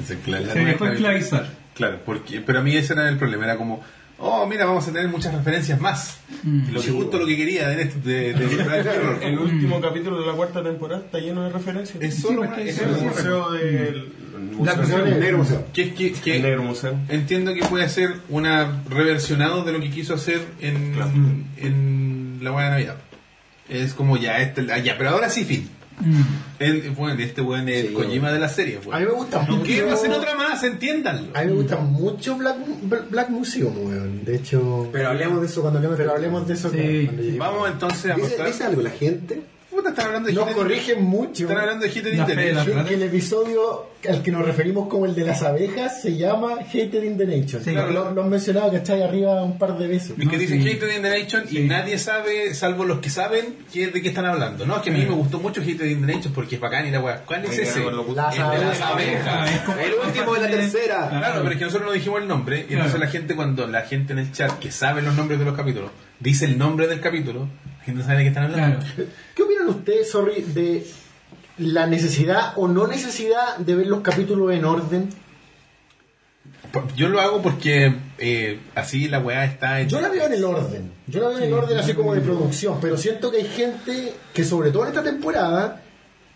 Es 0.02 0.10
el 0.10 0.22
cla- 0.22 0.40
la 0.40 0.52
Se 0.52 0.58
dejó 0.60 0.84
esclaviz- 0.86 0.92
esclavizar. 0.94 1.50
Claro, 1.74 2.00
porque, 2.04 2.40
pero 2.40 2.58
a 2.58 2.62
mí 2.62 2.76
ese 2.76 2.92
era 2.94 3.08
el 3.08 3.16
problema, 3.16 3.44
era 3.44 3.56
como, 3.56 3.82
oh, 4.18 4.46
mira, 4.46 4.64
vamos 4.66 4.86
a 4.88 4.92
tener 4.92 5.08
muchas 5.08 5.34
referencias 5.34 5.80
más. 5.80 6.18
Mm. 6.42 6.72
lo 6.72 6.80
que 6.80 6.86
Sí, 6.86 6.92
justo 6.92 7.10
bueno. 7.12 7.18
lo 7.20 7.26
que 7.26 7.36
quería 7.36 7.68
de, 7.68 7.82
este- 7.82 8.00
de. 8.00 8.30
El 9.22 9.38
último 9.38 9.80
capítulo 9.80 10.20
de 10.20 10.26
la 10.26 10.32
cuarta 10.32 10.62
temporada 10.62 11.02
está 11.04 11.18
lleno 11.18 11.44
de 11.44 11.50
referencias. 11.50 12.02
Es 12.02 12.16
solo 12.20 12.42
Sí, 12.42 12.48
una- 12.48 12.60
es 12.62 12.78
el 12.78 12.88
museo 12.90 13.50
del 13.52 14.12
negro 15.20 15.38
museo. 15.38 15.66
que 15.72 15.82
es 15.82 15.92
que, 15.94 16.12
que 16.12 16.36
el 16.36 16.42
negro 16.42 16.62
museo. 16.64 16.98
entiendo 17.08 17.54
que 17.54 17.62
puede 17.64 17.88
ser 17.88 18.14
una 18.28 18.82
reversionado 18.88 19.62
de 19.64 19.72
lo 19.72 19.80
que 19.80 19.90
quiso 19.90 20.14
hacer 20.14 20.40
en, 20.60 20.94
en 21.58 22.38
la 22.42 22.50
buena 22.50 22.70
Navidad. 22.70 22.96
Es 23.68 23.94
como 23.94 24.16
ya, 24.16 24.38
este, 24.38 24.66
ya, 24.82 24.98
pero 24.98 25.10
ahora 25.10 25.28
sí, 25.30 25.44
fin. 25.44 25.68
Mm. 26.00 26.22
El, 26.58 26.90
bueno, 26.90 27.20
este 27.22 27.40
buen 27.40 27.68
es 27.68 27.84
el 27.86 27.92
Kojima 27.92 28.32
de 28.32 28.38
la 28.40 28.48
serie. 28.48 28.78
pues. 28.82 28.96
A 28.96 29.00
mí 29.00 29.06
me 29.06 29.12
gusta 29.12 29.42
No 29.46 29.56
mucho- 29.56 29.66
quiero 29.66 29.92
hacer 29.92 30.10
otra 30.10 30.34
más, 30.34 30.62
entiéndanlo. 30.64 31.36
A 31.36 31.42
mí 31.42 31.46
me 31.48 31.52
gusta 31.54 31.76
mucho 31.76 32.36
Black, 32.36 32.56
Black 33.10 33.28
Museum, 33.30 33.72
weón. 33.86 34.24
De 34.24 34.36
hecho. 34.36 34.88
Pero 34.92 35.08
hablemos 35.08 35.40
de 35.40 35.46
eso 35.46 35.60
cuando 35.60 35.78
hablemos 35.78 35.98
Pero 35.98 36.12
hablemos 36.12 36.46
de 36.48 36.54
eso 36.54 36.70
Sí. 36.70 36.76
cuando 37.04 37.22
lleguemos. 37.22 37.38
Vamos 37.48 37.70
entonces 37.70 38.10
a 38.10 38.14
¿Dice, 38.14 38.30
pasar. 38.30 38.46
dice 38.46 38.64
algo 38.64 38.82
la 38.82 38.90
gente? 38.90 39.42
Puta, 39.72 39.88
están 39.88 40.06
hablando 40.06 40.28
de 40.28 40.34
Nos 40.34 40.48
Hidden- 40.48 40.54
corrigen 40.54 41.02
mucho. 41.02 41.44
Están 41.44 41.58
hablando 41.58 41.86
de 41.86 41.90
Hidden 41.92 42.18
La 42.18 42.26
fe 42.26 42.36
de 42.36 42.52
la 42.52 42.60
Internet. 42.60 42.82
Que, 42.84 42.88
que 42.90 42.94
el 42.94 43.02
episodio 43.04 43.86
al 44.08 44.22
que 44.22 44.30
nos 44.32 44.44
referimos 44.44 44.88
como 44.88 45.06
el 45.06 45.14
de 45.14 45.24
las 45.24 45.42
abejas 45.42 46.02
se 46.02 46.16
llama 46.16 46.56
Hated 46.60 47.02
in 47.04 47.16
the 47.16 47.24
Nation. 47.24 47.62
Sí. 47.64 47.70
Lo, 47.70 47.90
lo- 47.90 48.10
lo 48.10 48.22
han 48.22 48.28
mencionado, 48.28 48.70
¿cachai? 48.70 49.02
Arriba 49.02 49.42
un 49.42 49.56
par 49.58 49.78
de 49.78 49.86
veces. 49.86 50.12
Y 50.18 50.26
que 50.28 50.36
dicen 50.36 50.62
sí. 50.62 50.68
Hated 50.70 50.96
in 50.96 51.02
the 51.02 51.20
Nation 51.20 51.44
y 51.50 51.60
nadie 51.60 51.98
sabe, 51.98 52.52
salvo 52.54 52.84
los 52.84 52.98
que 52.98 53.08
saben, 53.10 53.56
qué- 53.72 53.86
de 53.88 54.02
qué 54.02 54.08
están 54.08 54.26
hablando. 54.26 54.66
No, 54.66 54.76
es 54.76 54.82
que 54.82 54.90
a 54.90 54.92
mí 54.92 55.00
me 55.06 55.14
gustó 55.14 55.38
mucho 55.38 55.62
Hated 55.62 55.86
in 55.86 56.04
the 56.06 56.12
Nation 56.12 56.32
porque 56.34 56.56
es 56.56 56.60
bacán 56.60 56.86
y 56.86 56.90
la 56.90 57.00
weá. 57.00 57.22
¿Cuál 57.24 57.44
es 57.46 57.56
ese? 57.58 57.80
Las 57.80 58.36
El 58.36 58.50
de 58.60 58.64
las 58.64 58.80
abejas. 58.80 59.50
es 59.50 59.86
El 59.86 59.94
último 60.06 60.34
de 60.34 60.40
la 60.40 60.48
tercera. 60.50 61.08
Claro, 61.08 61.40
pero 61.40 61.50
es 61.52 61.58
que 61.58 61.64
nosotros 61.64 61.86
no 61.88 61.92
dijimos 61.94 62.20
el 62.20 62.28
nombre, 62.28 62.58
y 62.68 62.72
entonces 62.74 62.92
Claro. 62.92 63.04
la 63.06 63.10
gente, 63.10 63.34
cuando 63.34 63.66
la 63.66 63.82
gente 63.82 64.12
en 64.12 64.18
el 64.18 64.32
chat 64.32 64.58
que 64.58 64.70
sabe 64.70 65.00
los 65.00 65.14
nombres 65.14 65.38
de 65.38 65.44
los 65.46 65.56
capítulos, 65.56 65.90
dice 66.20 66.44
el 66.44 66.58
nombre 66.58 66.86
del 66.88 67.00
capítulo, 67.00 67.48
la 67.82 67.86
gente 67.86 68.00
no 68.00 68.04
sabe 68.06 68.18
de 68.18 68.22
qué 68.24 68.28
están 68.28 68.44
hablando. 68.44 68.78
Claro. 68.94 69.10
¿Qué 69.34 69.42
opinan 69.42 69.68
ustedes, 69.68 70.10
sorry, 70.10 70.42
de 70.42 70.86
la 71.58 71.86
necesidad 71.86 72.52
o 72.56 72.68
no 72.68 72.86
necesidad 72.86 73.56
de 73.58 73.74
ver 73.74 73.86
los 73.88 74.00
capítulos 74.00 74.52
en 74.52 74.64
orden? 74.64 75.08
Yo 76.96 77.08
lo 77.08 77.20
hago 77.20 77.42
porque 77.42 77.94
eh, 78.18 78.60
así 78.74 79.08
la 79.08 79.18
weá 79.18 79.44
está 79.44 79.80
en- 79.80 79.88
Yo 79.88 80.00
la 80.00 80.08
veo 80.08 80.24
en 80.26 80.32
el 80.32 80.44
orden. 80.44 80.90
Yo 81.06 81.20
la 81.20 81.28
veo 81.28 81.38
en 81.38 81.44
el 81.44 81.52
orden 81.52 81.76
así 81.78 81.92
como 81.92 82.14
de 82.14 82.20
producción, 82.22 82.78
pero 82.80 82.96
siento 82.96 83.30
que 83.30 83.38
hay 83.38 83.44
gente 83.46 84.14
que 84.32 84.44
sobre 84.44 84.70
todo 84.70 84.84
en 84.84 84.88
esta 84.90 85.02
temporada, 85.02 85.82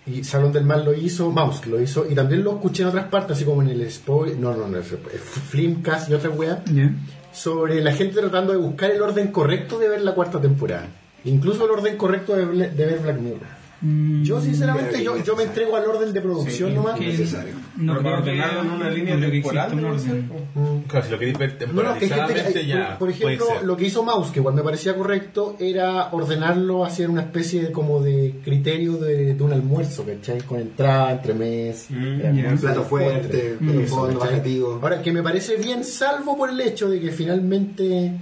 y 0.05 0.23
Salón 0.25 0.53
del 0.53 0.65
Mal 0.65 0.85
lo 0.85 0.93
hizo, 0.95 1.31
Mouse 1.31 1.61
que 1.61 1.71
lo 1.71 1.81
hizo, 1.81 2.07
y 2.11 2.15
también 2.15 2.45
lo 2.45 2.53
escuché 2.57 2.83
en 2.83 2.89
otras 2.91 3.07
partes, 3.07 3.37
así 3.37 3.45
como 3.47 3.63
en 3.63 3.69
el 3.71 3.91
spoil, 3.91 4.39
no, 4.39 4.55
no, 4.55 4.69
no, 4.69 4.83
Flimcast 4.83 6.11
y 6.11 6.15
otra 6.15 6.29
weá, 6.31 6.63
Ya. 6.67 6.91
sobre 7.33 7.81
la 7.81 7.93
gente 7.93 8.21
tratando 8.21 8.53
de 8.53 8.59
buscar 8.59 8.91
el 8.91 9.01
orden 9.01 9.29
correcto 9.33 9.79
de 9.79 9.89
ver 9.89 10.03
la 10.03 10.13
cuarta 10.15 10.41
temporada. 10.41 10.89
Incluso 11.27 11.65
el 11.67 11.71
orden 11.71 11.97
correcto 11.97 12.35
de, 12.35 12.47
ble- 12.47 12.71
de 12.73 12.87
ver 12.87 12.99
Black 13.01 13.19
Mirror. 13.21 13.57
Mm, 13.79 14.23
Yo 14.23 14.41
sinceramente 14.41 15.05
yo, 15.05 15.23
yo 15.23 15.37
me 15.37 15.43
entrego 15.43 15.77
al 15.77 15.85
orden 15.85 16.11
de 16.11 16.21
producción 16.23 16.75
nomás. 16.75 16.99
que 16.99 17.09
necesario. 17.09 17.53
no 17.77 17.93
Pero 17.93 18.03
para 18.05 18.19
ordenarlo 18.21 18.61
en 18.63 18.71
una 18.71 18.89
línea 18.89 19.17
no 19.17 19.29
temporal, 19.29 19.75
un 19.75 19.85
orden. 19.85 20.31
Mm. 20.55 20.79
Claro, 20.89 21.05
si 21.05 21.13
lo 21.13 21.19
queréis 21.19 21.37
ver 21.39 21.69
No, 21.75 21.83
no, 21.83 21.95
es 21.95 21.99
que 21.99 22.15
hay 22.15 22.67
ya. 22.67 22.97
por 22.99 23.11
ejemplo, 23.11 23.45
puede 23.47 23.59
ser. 23.59 23.67
lo 23.67 23.77
que 23.77 23.85
hizo 23.85 24.03
Mouse, 24.03 24.31
que 24.31 24.39
igual 24.41 24.55
me 24.55 24.63
parecía 24.63 24.97
correcto, 24.97 25.57
era 25.61 26.09
ordenarlo 26.11 26.87
hacia 26.87 27.07
una 27.07 27.21
especie 27.21 27.65
de, 27.65 27.71
como 27.73 28.01
de 28.01 28.37
criterio 28.43 28.97
de, 28.97 29.35
de 29.35 29.43
un 29.45 29.53
almuerzo, 29.53 30.07
¿cachai? 30.07 30.41
Con 30.41 30.59
entrada, 30.61 31.13
entremés, 31.13 31.89
Mm, 31.91 32.21
eh, 32.23 32.43
ya. 32.45 32.51
Un 32.53 32.59
plato 32.59 32.83
fuerte, 32.83 33.59
Mm. 33.61 33.85
fondo 33.89 34.19
bajativo. 34.21 34.79
Ahora, 34.81 35.03
que 35.03 35.13
me 35.13 35.23
parece 35.23 35.57
bien, 35.57 35.85
salvo 35.85 36.35
por 36.35 36.49
el 36.49 36.59
hecho 36.63 36.89
de 36.89 36.99
que 36.99 37.11
finalmente 37.13 38.13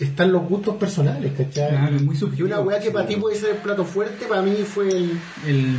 están 0.00 0.32
los 0.32 0.42
gustos 0.48 0.76
personales, 0.76 1.32
¿cachai? 1.36 1.68
Claro, 1.70 1.96
es 1.96 2.02
muy 2.02 2.14
y 2.16 2.18
subjetivo. 2.18 2.48
una 2.48 2.60
weá 2.60 2.80
que 2.80 2.90
para 2.90 3.06
ti 3.06 3.16
puede 3.16 3.36
ser 3.36 3.50
el 3.50 3.56
plato 3.56 3.84
fuerte, 3.84 4.26
para 4.26 4.42
mí 4.42 4.56
fue 4.64 4.88
el... 4.88 5.20
El, 5.46 5.76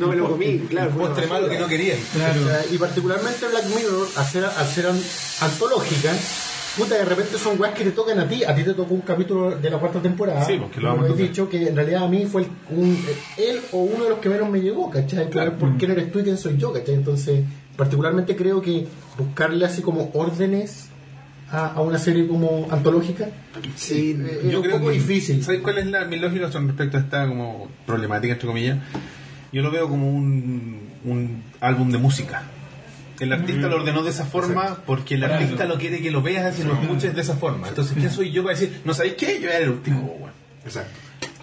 No 0.00 0.08
me 0.08 0.16
lo 0.16 0.30
comí, 0.30 0.58
claro. 0.60 0.90
Un 0.92 0.96
postre 0.98 1.26
malo 1.26 1.48
que 1.48 1.58
no 1.58 1.66
querían. 1.66 1.98
claro. 2.14 2.40
O 2.40 2.44
sea, 2.48 2.64
y 2.72 2.78
particularmente 2.78 3.46
Black 3.48 3.66
Mirror, 3.76 4.08
al 4.16 4.24
ser, 4.26 4.44
al 4.46 4.66
ser 4.66 4.86
an- 4.86 5.00
antológica, 5.42 6.12
puta, 6.78 6.94
de 6.96 7.04
repente 7.04 7.38
son 7.38 7.60
weas 7.60 7.74
que 7.74 7.84
te 7.84 7.90
tocan 7.90 8.18
a 8.18 8.26
ti. 8.28 8.42
A 8.44 8.54
ti 8.54 8.62
te 8.64 8.72
tocó 8.74 8.94
un 8.94 9.02
capítulo 9.02 9.50
de 9.56 9.70
la 9.70 9.78
cuarta 9.78 10.00
temporada. 10.00 10.42
Sí, 10.44 10.56
porque 10.58 10.80
lo 10.80 10.88
como 10.90 11.02
vamos 11.02 11.04
a 11.04 11.06
he 11.08 11.10
tocar. 11.12 11.26
dicho, 11.28 11.48
que 11.48 11.68
en 11.68 11.76
realidad 11.76 12.04
a 12.04 12.08
mí 12.08 12.24
fue 12.26 12.42
el- 12.42 12.48
un- 12.70 13.04
él 13.36 13.60
o 13.72 13.78
uno 13.82 14.04
de 14.04 14.10
los 14.10 14.18
que 14.20 14.28
menos 14.30 14.48
me 14.48 14.60
llegó, 14.60 14.90
¿cachai? 14.90 15.28
Claro. 15.28 15.58
¿Por 15.58 15.76
qué 15.76 15.86
no 15.86 15.92
eres 15.92 16.10
tú 16.10 16.20
y 16.20 16.22
quién 16.24 16.38
soy 16.38 16.56
yo, 16.56 16.72
¿cachai? 16.72 16.94
Entonces, 16.94 17.44
particularmente 17.76 18.34
creo 18.36 18.62
que 18.62 18.86
buscarle 19.18 19.64
así 19.66 19.82
como 19.82 20.10
órdenes 20.14 20.86
a, 21.50 21.66
a 21.74 21.80
una 21.80 21.98
serie 21.98 22.26
como 22.26 22.68
antológica 22.70 23.28
Sí, 23.76 24.16
eh, 24.20 24.40
es 24.44 24.50
Yo 24.50 24.58
un 24.58 24.64
creo 24.64 24.78
poco 24.78 24.88
que, 24.90 24.94
difícil. 24.94 25.42
¿Sabes 25.44 25.60
cuál 25.60 25.78
es 25.78 25.86
la, 25.86 26.04
mi 26.06 26.16
lógica 26.18 26.50
con 26.50 26.66
respecto 26.66 26.96
a 26.96 27.00
esta 27.00 27.26
como 27.28 27.68
problemática, 27.86 28.32
entre 28.34 28.46
comillas? 28.48 28.78
Yo 29.52 29.62
lo 29.62 29.70
veo 29.70 29.88
como 29.88 30.10
un, 30.10 30.80
un 31.04 31.42
álbum 31.60 31.90
de 31.92 31.98
música. 31.98 32.42
El 33.20 33.32
artista 33.32 33.68
lo 33.68 33.76
ordenó 33.76 34.02
de 34.02 34.10
esa 34.10 34.24
forma 34.26 34.78
porque 34.86 35.14
el 35.14 35.20
Claro. 35.20 35.34
artista 35.36 35.64
lo 35.66 35.78
quiere 35.78 36.00
que 36.02 36.10
lo 36.10 36.20
veas 36.20 36.58
y 36.58 36.64
lo 36.64 36.74
escuches 36.74 37.14
de 37.14 37.20
esa 37.20 37.36
forma. 37.36 37.68
Entonces, 37.68 37.96
¿quién 37.96 38.10
soy 38.10 38.32
yo 38.32 38.42
para 38.42 38.58
decir, 38.58 38.80
no 38.84 38.92
sabéis 38.92 39.14
qué? 39.14 39.38
Yo 39.40 39.48
era 39.48 39.58
el 39.58 39.68
último, 39.70 40.16
weón. 40.18 40.32
exacto. 40.64 40.90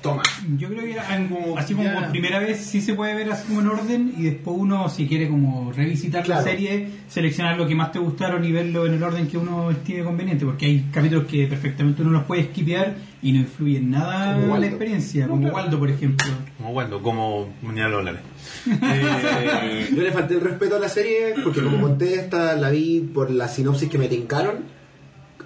Toma. 0.02 0.24
Yo 0.58 0.68
creo 0.70 0.82
que 0.84 0.96
en- 1.14 1.28
Como 1.28 1.58
así 1.58 1.74
como 1.76 1.86
ya- 1.88 1.94
por 1.94 2.10
primera 2.10 2.40
vez 2.40 2.58
sí 2.60 2.82
se 2.82 2.96
puede 2.96 3.14
ver 3.14 3.32
así 3.32 3.48
como 3.48 3.62
en 3.62 3.68
orden 3.68 4.14
y 4.18 4.24
después 4.24 4.58
uno 4.60 4.90
si 4.90 5.08
quiere 5.08 5.30
como 5.30 5.72
revisitar 5.72 6.24
Claro. 6.24 6.42
la 6.42 6.48
serie, 6.52 6.88
seleccionar 7.08 7.56
lo 7.58 7.68
que 7.68 7.76
más 7.76 7.92
te 7.92 8.00
gustaron 8.00 8.44
y 8.44 8.52
verlo 8.52 8.88
en 8.88 8.96
el 8.96 9.04
orden 9.04 9.28
que 9.28 9.38
uno 9.38 9.70
estime 9.70 10.04
conveniente, 10.04 10.44
porque 10.46 10.66
hay 10.66 10.86
capítulos 10.92 11.26
que 11.26 11.46
perfectamente 11.46 12.02
uno 12.02 12.12
los 12.12 12.24
puede 12.24 12.46
skipear 12.46 12.96
y 13.22 13.32
no 13.34 13.40
influyen 13.40 13.92
nada 13.92 14.32
Como 14.34 14.38
en 14.38 14.48
la 14.48 14.54
Waldo. 14.54 14.66
experiencia, 14.68 15.28
como 15.28 15.48
Waldo 15.50 15.78
por 15.78 15.90
ejemplo. 15.92 16.28
Como 16.58 16.72
Waldo, 16.72 17.02
como 17.04 17.50
Mañana 17.62 17.90
Dólares. 17.92 18.22
Eh, 18.68 19.90
Yo 19.96 20.02
le 20.02 20.12
falté 20.12 20.34
el 20.36 20.42
respeto 20.42 20.78
a 20.78 20.80
la 20.80 20.90
serie 20.90 21.36
porque 21.44 21.62
como 21.62 21.80
conté 21.80 22.16
esta 22.16 22.56
la 22.56 22.70
vi 22.70 23.02
por 23.14 23.30
la 23.30 23.48
sinopsis 23.48 23.90
que 23.90 23.98
me 23.98 24.08
tincaron. 24.08 24.81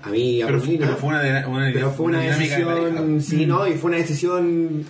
A 0.05 0.09
mí 0.09 0.41
a 0.41 0.45
pero, 0.47 0.59
Paulina, 0.59 0.85
pero 0.85 0.97
fue 0.97 1.09
una, 1.09 1.47
una, 1.47 1.71
pero 1.73 1.91
fue 1.91 2.05
una 2.05 2.19
de 2.21 2.27
decisión, 2.29 2.65
pareja. 2.65 3.01
sí, 3.21 3.45
¿no? 3.45 3.67
Y 3.67 3.73
fue 3.73 3.89
una 3.89 3.97
decisión 3.97 4.85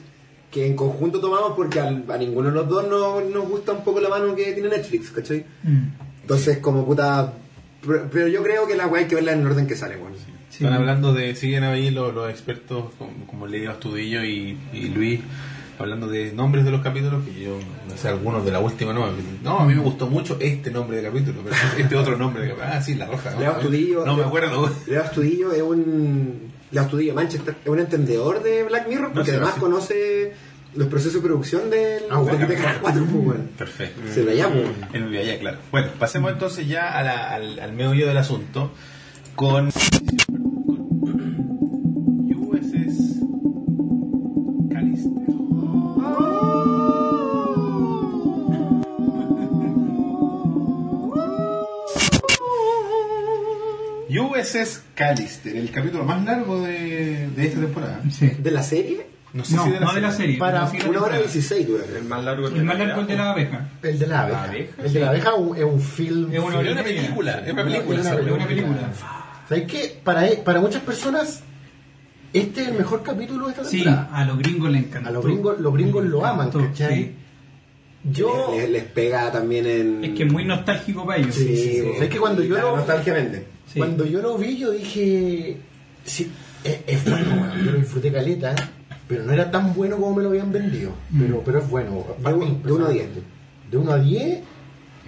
que 0.52 0.68
en 0.68 0.76
conjunto 0.76 1.20
tomamos 1.20 1.54
porque 1.56 1.80
al- 1.80 2.04
a 2.10 2.18
ninguno 2.18 2.50
de 2.50 2.56
los 2.56 2.68
dos 2.70 2.88
no- 2.88 3.22
nos 3.22 3.48
gusta 3.50 3.72
un 3.74 3.84
poco 3.84 4.00
la 4.02 4.10
mano 4.10 4.36
que 4.36 4.52
tiene 4.54 4.70
Netflix, 4.70 5.12
¿cachai? 5.12 5.46
Mm. 5.64 5.88
Entonces 6.22 6.58
como 6.60 6.86
puta... 6.86 7.34
Pero, 7.86 8.08
pero 8.12 8.28
yo 8.28 8.42
creo 8.44 8.68
que 8.68 8.76
la 8.76 8.88
weá 8.88 9.02
hay 9.04 9.08
que 9.08 9.16
verla 9.16 9.34
en 9.34 9.42
el 9.42 9.48
orden 9.48 9.68
que 9.68 9.76
sale, 9.76 9.96
bueno. 9.98 10.16
Sí. 10.50 10.64
Están 10.64 10.74
hablando 10.80 11.14
de, 11.14 11.36
siguen 11.36 11.64
ahí 11.64 11.92
los, 11.92 12.14
los 12.16 12.30
expertos 12.30 12.86
como, 12.98 13.12
como 13.28 13.46
Leo 13.48 13.72
Astudillo 13.72 14.24
y, 14.24 14.58
y 14.74 14.88
Luis, 14.90 15.20
hablando 15.80 16.08
de 16.08 16.32
nombres 16.34 16.66
de 16.66 16.72
los 16.72 16.82
capítulos, 16.82 17.24
que 17.26 17.40
yo 17.44 17.58
no 17.90 17.98
sé 17.98 18.08
algunos 18.10 18.46
de 18.46 18.52
la 18.52 18.60
última, 18.60 18.94
no, 18.94 19.08
no, 19.44 19.60
a 19.60 19.66
mí 19.66 19.74
me 19.76 19.82
gustó 19.82 20.08
mucho 20.08 20.38
este 20.40 20.72
nombre 20.72 20.98
de 20.98 21.04
capítulo, 21.04 21.42
pero 21.44 21.56
este 21.78 21.96
otro 21.96 22.18
nombre 22.18 22.44
de 22.44 22.50
capítulo, 22.50 22.74
ah, 22.74 22.82
sí, 22.82 22.96
la 22.96 23.06
roja. 23.08 23.36
Leo 23.40 23.52
Astudillo... 23.52 24.06
no 24.06 24.16
me 24.18 24.24
acuerdo. 24.24 24.70
Leo 24.88 25.02
Astudillo 25.02 25.52
es 25.54 25.62
un... 25.62 26.52
Leo 26.72 26.84
Astudillo 26.84 27.14
Manchester 27.14 27.56
es 27.64 27.70
un 27.70 27.80
entendedor 27.80 28.42
de 28.44 28.64
Black 28.64 28.88
Mirror 28.88 29.12
porque 29.14 29.20
No 29.20 29.26
sé, 29.26 29.32
además 29.36 29.54
sí. 29.56 29.60
conoce 29.60 30.34
los 30.76 30.88
procesos 30.88 31.22
de 31.22 31.28
producción 31.28 31.70
del, 31.70 32.04
Ah, 32.10 32.18
bueno. 32.20 32.40
de, 32.40 32.48
de 32.48 32.56
Canal 32.56 32.78
4, 32.82 33.06
pues. 33.06 33.40
Perfecto. 33.58 34.02
Se 34.14 34.24
lo 34.24 34.32
llamo. 34.34 34.62
En 34.92 35.40
claro. 35.40 35.58
Bueno, 35.72 35.88
pasemos 35.98 36.32
entonces 36.32 36.68
ya 36.68 36.90
a 36.98 37.02
la- 37.04 37.30
al, 37.34 37.60
al 37.60 37.72
meollo 37.74 38.08
del 38.08 38.18
asunto 38.18 38.72
con 39.36 39.70
USS 54.46 54.82
Callister, 54.94 55.56
el 55.56 55.72
capítulo 55.72 56.04
más 56.06 56.24
largo 56.24 56.62
de, 56.62 57.28
de 57.36 57.46
esta 57.46 57.60
temporada. 57.60 58.02
Sí. 58.12 58.32
¿De 58.38 58.52
la 58.52 58.62
serie? 58.64 59.08
No 59.34 59.44
sé 59.44 59.56
No, 59.56 59.66
si 59.66 59.72
de 59.72 59.80
la 59.80 59.86
no 59.88 59.94
de 59.94 60.02
la 60.02 60.12
serie. 60.12 60.38
Para 60.38 60.68
sí 60.68 60.78
de 60.78 60.84
la 60.84 60.90
Una 60.92 61.00
hora 61.02 61.10
temporada. 61.18 61.34
16 61.34 61.68
dura. 61.68 61.84
El 61.98 62.04
más 62.06 62.24
largo 62.24 62.48
El 62.48 62.64
más 62.64 62.78
largo 62.80 63.02
es 63.02 63.08
de 63.08 63.16
la 63.18 63.32
abeja. 63.32 63.70
El 63.84 64.00
de 64.00 64.08
la 64.08 64.22
abeja. 64.22 64.44
abeja, 64.46 64.74
el 64.84 64.94
de 64.94 65.00
la 65.00 65.10
abeja 65.10 65.30
es 65.58 65.64
un 65.64 65.82
film. 65.82 66.32
Es 66.34 66.40
una 66.40 66.84
película, 66.84 67.44
es 67.46 67.54
una 67.54 67.64
película. 67.64 68.00
Es 68.00 68.06
una 68.22 68.34
una 68.34 68.48
película. 68.48 68.80
¿Sabes 69.50 69.64
qué? 69.72 70.00
Para, 70.04 70.28
e- 70.28 70.38
para 70.38 70.60
muchas 70.62 70.82
personas, 70.84 71.44
este 72.34 72.62
es 72.62 72.68
el 72.70 72.74
mejor 72.76 73.04
capítulo 73.04 73.46
de 73.48 73.52
esta 73.52 73.66
Sí, 73.66 73.84
temporada. 73.84 74.10
a 74.14 74.26
los 74.26 74.38
gringos 74.40 74.72
le 74.72 74.78
encanta. 74.80 75.10
A 75.10 75.12
los 75.12 75.26
gringos, 75.26 75.60
los 75.60 75.74
gringos 75.74 76.06
lo 76.06 76.26
aman, 76.26 76.50
¿cachai? 76.52 76.96
Sí. 76.96 77.16
Yo. 78.06 78.54
Les, 78.56 78.70
les 78.70 78.84
pega 78.84 79.32
también 79.32 79.66
en. 79.66 80.04
Es 80.04 80.12
que 80.16 80.24
es 80.24 80.32
muy 80.32 80.46
nostálgico 80.46 81.06
para 81.06 81.20
ellos. 81.20 81.36
Sí, 81.36 81.56
sí, 81.58 81.72
sí. 81.82 81.88
Es 82.00 82.08
que 82.10 82.18
cuando 82.20 82.42
yo 82.44 82.56
la 82.56 82.62
lo- 82.62 82.78
nostalgia 82.78 83.14
vende. 83.14 83.46
Sí. 83.76 83.80
Cuando 83.80 84.06
yo 84.06 84.22
lo 84.22 84.38
vi, 84.38 84.58
yo 84.58 84.72
dije. 84.72 85.58
Sí, 86.06 86.32
es, 86.64 86.80
es 86.88 87.04
bueno, 87.10 87.36
bueno, 87.38 87.56
yo 87.64 87.72
lo 87.72 87.78
disfruté 87.78 88.12
caleta, 88.12 88.56
pero 89.08 89.24
no 89.24 89.34
era 89.34 89.52
tan 89.52 89.74
bueno 89.76 89.98
como 89.98 90.16
me 90.16 90.24
lo 90.24 90.30
habían 90.30 90.52
vendido. 90.52 90.94
Pero, 91.20 91.42
pero 91.46 91.60
es 91.60 91.70
bueno. 91.70 92.04
De 92.18 92.34
un- 92.34 92.64
de 92.64 92.72
uno 92.72 92.86
a 92.88 92.90
diez. 92.90 93.08
De 93.70 93.78
1 93.78 93.92
a 93.92 93.98
10, 94.00 94.40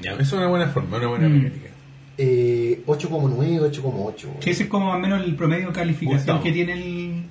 Ya, 0.01 0.11
eso 0.13 0.21
es 0.21 0.33
una 0.33 0.47
buena 0.47 0.67
forma, 0.67 0.97
una 0.97 1.07
buena 1.07 1.29
Mm. 1.29 1.33
mecánica. 1.43 1.69
eh, 2.17 2.81
8,9, 2.87 3.59
8,8. 3.61 4.39
Que 4.41 4.51
ese 4.51 4.63
es 4.63 4.69
como 4.69 4.87
más 4.87 4.95
o 4.95 4.99
menos 4.99 5.23
el 5.23 5.35
promedio 5.35 5.67
de 5.67 5.73
calificación 5.73 6.17
Gustavo. 6.19 6.43
que 6.43 6.51
tiene 6.51 6.73
el. 6.73 7.23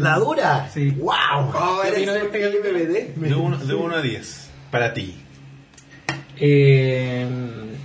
¿La 0.00 0.16
dura? 0.18 0.68
Sí. 0.72 0.90
¡Wow! 0.90 1.12
Oh, 1.54 1.80
¿Qué 1.82 1.88
era 1.88 1.96
opino 1.96 2.12
de 2.12 2.18
eso 2.18 2.26
este 2.26 2.38
que 2.38 2.44
capítulo? 2.44 2.78
DVD. 2.78 3.14
De 3.28 3.34
1 3.34 3.58
de 3.58 3.74
uno 3.74 3.94
a 3.96 4.02
10, 4.02 4.50
para 4.70 4.92
ti. 4.92 5.14
Eh, 6.38 7.26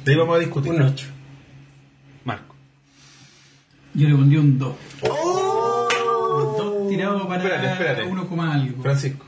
De 0.04 0.12
ahí 0.12 0.18
vamos 0.18 0.36
a 0.36 0.40
discutir. 0.40 0.72
un 0.72 0.82
8. 0.82 1.08
Yo 3.98 4.08
le 4.08 4.16
pondría 4.16 4.40
un 4.40 4.60
2. 4.60 4.76
Dos 5.02 6.90
tirado 6.90 7.28
para 7.28 7.44
Espérate, 7.44 7.68
espérate. 7.72 8.04
1, 8.04 8.28
coma 8.30 8.54
algo. 8.54 8.82
Francisco. 8.84 9.26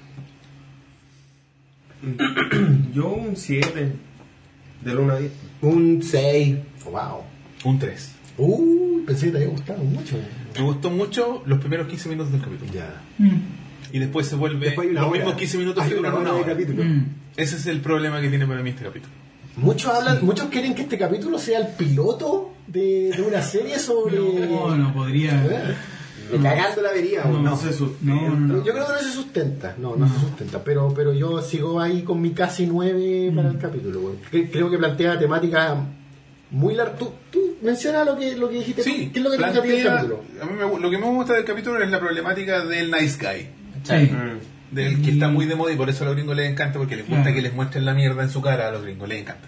Yo 2.94 3.08
un 3.10 3.36
7. 3.36 3.92
Del 4.86 4.98
1 4.98 5.14
a 5.14 5.20
10. 5.20 5.32
Un 5.64 6.02
6. 6.04 6.58
¡Wow! 6.86 7.24
Un 7.66 7.80
3. 7.80 8.16
Uh, 8.38 9.04
pensé 9.06 9.26
que 9.26 9.32
te 9.32 9.38
había 9.40 9.50
gustado 9.50 9.84
mucho. 9.84 10.18
Me 10.56 10.62
gustó 10.62 10.90
mucho 10.90 11.44
los 11.46 11.60
primeros 11.60 11.88
15 11.88 12.10
minutos 12.10 12.32
del 12.32 12.42
capítulo. 12.42 12.72
Ya. 12.72 13.02
Mm. 13.18 13.38
Y 13.92 14.00
después 14.00 14.28
se 14.28 14.36
vuelve. 14.36 14.68
Después 14.68 14.86
hay 14.88 14.92
una 14.92 15.02
los 15.02 15.10
hora. 15.10 15.20
mismos 15.20 15.36
15 15.36 15.58
minutos 15.58 15.84
Hay 15.84 15.90
que 15.90 16.00
una 16.00 16.12
de 16.12 16.16
hora. 16.30 16.46
capítulo. 16.46 16.84
Mm. 16.84 17.06
Ese 17.36 17.56
es 17.56 17.66
el 17.66 17.82
problema 17.82 18.22
que 18.22 18.30
tiene 18.30 18.46
para 18.46 18.62
mí 18.62 18.70
este 18.70 18.84
capítulo. 18.84 19.14
Muchos 19.60 19.92
hablan, 19.94 20.24
muchos 20.26 20.48
quieren 20.50 20.74
que 20.76 20.84
este 20.84 20.98
capítulo 20.98 21.38
sea 21.40 21.60
el 21.60 21.68
piloto 21.76 22.52
de, 22.68 23.12
de 23.16 23.22
una 23.22 23.42
serie 23.42 23.78
sobre. 23.80 24.18
No, 24.18 24.76
no 24.76 24.94
podría. 24.94 25.32
¿Eh? 25.46 25.76
Cagando 26.44 26.84
la 26.84 26.92
vería, 26.94 27.24
No. 27.26 27.42
No 27.42 27.58
se 27.58 27.74
sustenta. 27.74 28.14
No, 28.14 28.30
no, 28.36 28.54
no. 28.58 28.64
Yo 28.64 28.72
creo 28.74 28.86
que 28.86 28.94
no 28.94 29.00
se 29.00 29.12
sustenta, 29.12 29.76
no, 29.80 29.96
no, 29.96 30.08
se 30.08 30.20
sustenta, 30.20 30.64
pero, 30.64 30.94
pero 30.96 31.12
yo 31.12 31.42
sigo 31.42 31.80
ahí 31.82 32.04
con 32.04 32.22
mi 32.22 32.32
casi 32.32 32.68
nueve 32.68 33.32
para 33.36 33.50
el 33.50 33.58
capítulo. 33.58 34.16
Creo 34.30 34.70
que 34.70 34.78
plantea 34.78 35.18
temática 35.18 35.76
muy 36.52 36.76
larga. 36.76 36.96
Tú, 36.98 37.12
tú 37.32 37.40
menciona 37.64 38.04
lo 38.06 38.16
que, 38.16 38.36
lo 38.38 38.48
que 38.48 38.58
dijiste. 38.60 38.84
Sí, 38.84 39.10
¿qué 39.12 39.20
es 39.20 39.26
lo 39.26 39.32
que 39.32 39.38
plantea 39.38 39.64
el 39.64 39.70
plantea- 39.70 39.96
capítulo? 39.96 40.20
a 40.42 40.46
mí 40.46 40.52
me- 40.54 40.80
lo 40.80 40.90
que 40.92 40.98
me 41.00 41.06
gusta 41.08 41.34
del 41.34 41.46
capítulo 41.46 41.82
es 41.82 41.90
la 41.90 42.00
problemática 42.00 42.64
del 42.64 42.92
nice 42.92 43.18
guy. 43.20 43.48
Sí. 43.84 44.12
Mm. 44.14 44.59
Del 44.72 45.02
que 45.02 45.12
está 45.12 45.30
muy 45.30 45.46
de 45.46 45.56
moda 45.56 45.72
y 45.72 45.76
por 45.76 45.90
eso 45.90 46.04
a 46.04 46.08
los 46.08 46.16
gringos 46.16 46.36
les 46.36 46.50
encanta, 46.50 46.78
porque 46.78 46.96
les 46.96 47.08
gusta 47.08 47.34
que 47.34 47.42
les 47.42 47.54
muestren 47.54 47.86
la 47.86 47.94
mierda 47.94 48.24
en 48.24 48.30
su 48.30 48.42
cara 48.42 48.68
a 48.68 48.72
los 48.72 48.84
gringos, 48.84 49.10
les 49.10 49.22
encanta. 49.22 49.48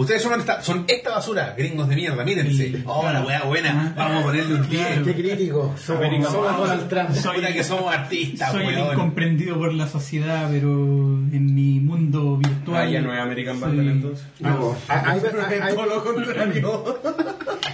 Ustedes 0.00 0.22
son 0.22 0.38
esta, 0.40 0.62
son 0.62 0.84
esta 0.88 1.10
basura, 1.10 1.54
gringos 1.58 1.88
de 1.88 1.96
mierda, 1.96 2.24
mírense. 2.24 2.68
Sí. 2.70 2.82
Oh, 2.86 3.02
la 3.12 3.22
wea 3.24 3.42
buena, 3.42 3.92
vamos 3.96 4.22
a 4.22 4.26
ponerle 4.26 4.54
un 4.54 4.68
10. 4.68 5.00
Qué 5.04 5.14
crítico, 5.14 5.74
somos, 5.78 6.04
América, 6.04 6.30
somos. 6.30 6.56
Donald 6.58 6.88
Trump. 6.88 7.10
Soy- 7.14 7.36
Puta 7.36 7.52
que 7.52 7.64
somos 7.64 7.94
artistas, 7.94 8.52
Soy 8.52 8.66
el 8.66 8.76
weón. 8.76 8.92
incomprendido 8.94 9.58
por 9.58 9.72
la 9.74 9.86
sociedad, 9.86 10.48
pero 10.50 10.70
en 10.72 11.54
mi 11.54 11.80
mundo 11.80 12.36
virtual. 12.38 12.82
Ah, 12.82 12.90
ya 12.90 13.00
no 13.02 13.12
es 13.12 13.20
American 13.20 13.58
soy- 13.60 13.68
Vandal 13.68 13.88
entonces. 13.88 14.26
No, 14.40 14.76
a, 14.88 14.94
a- 15.10 15.14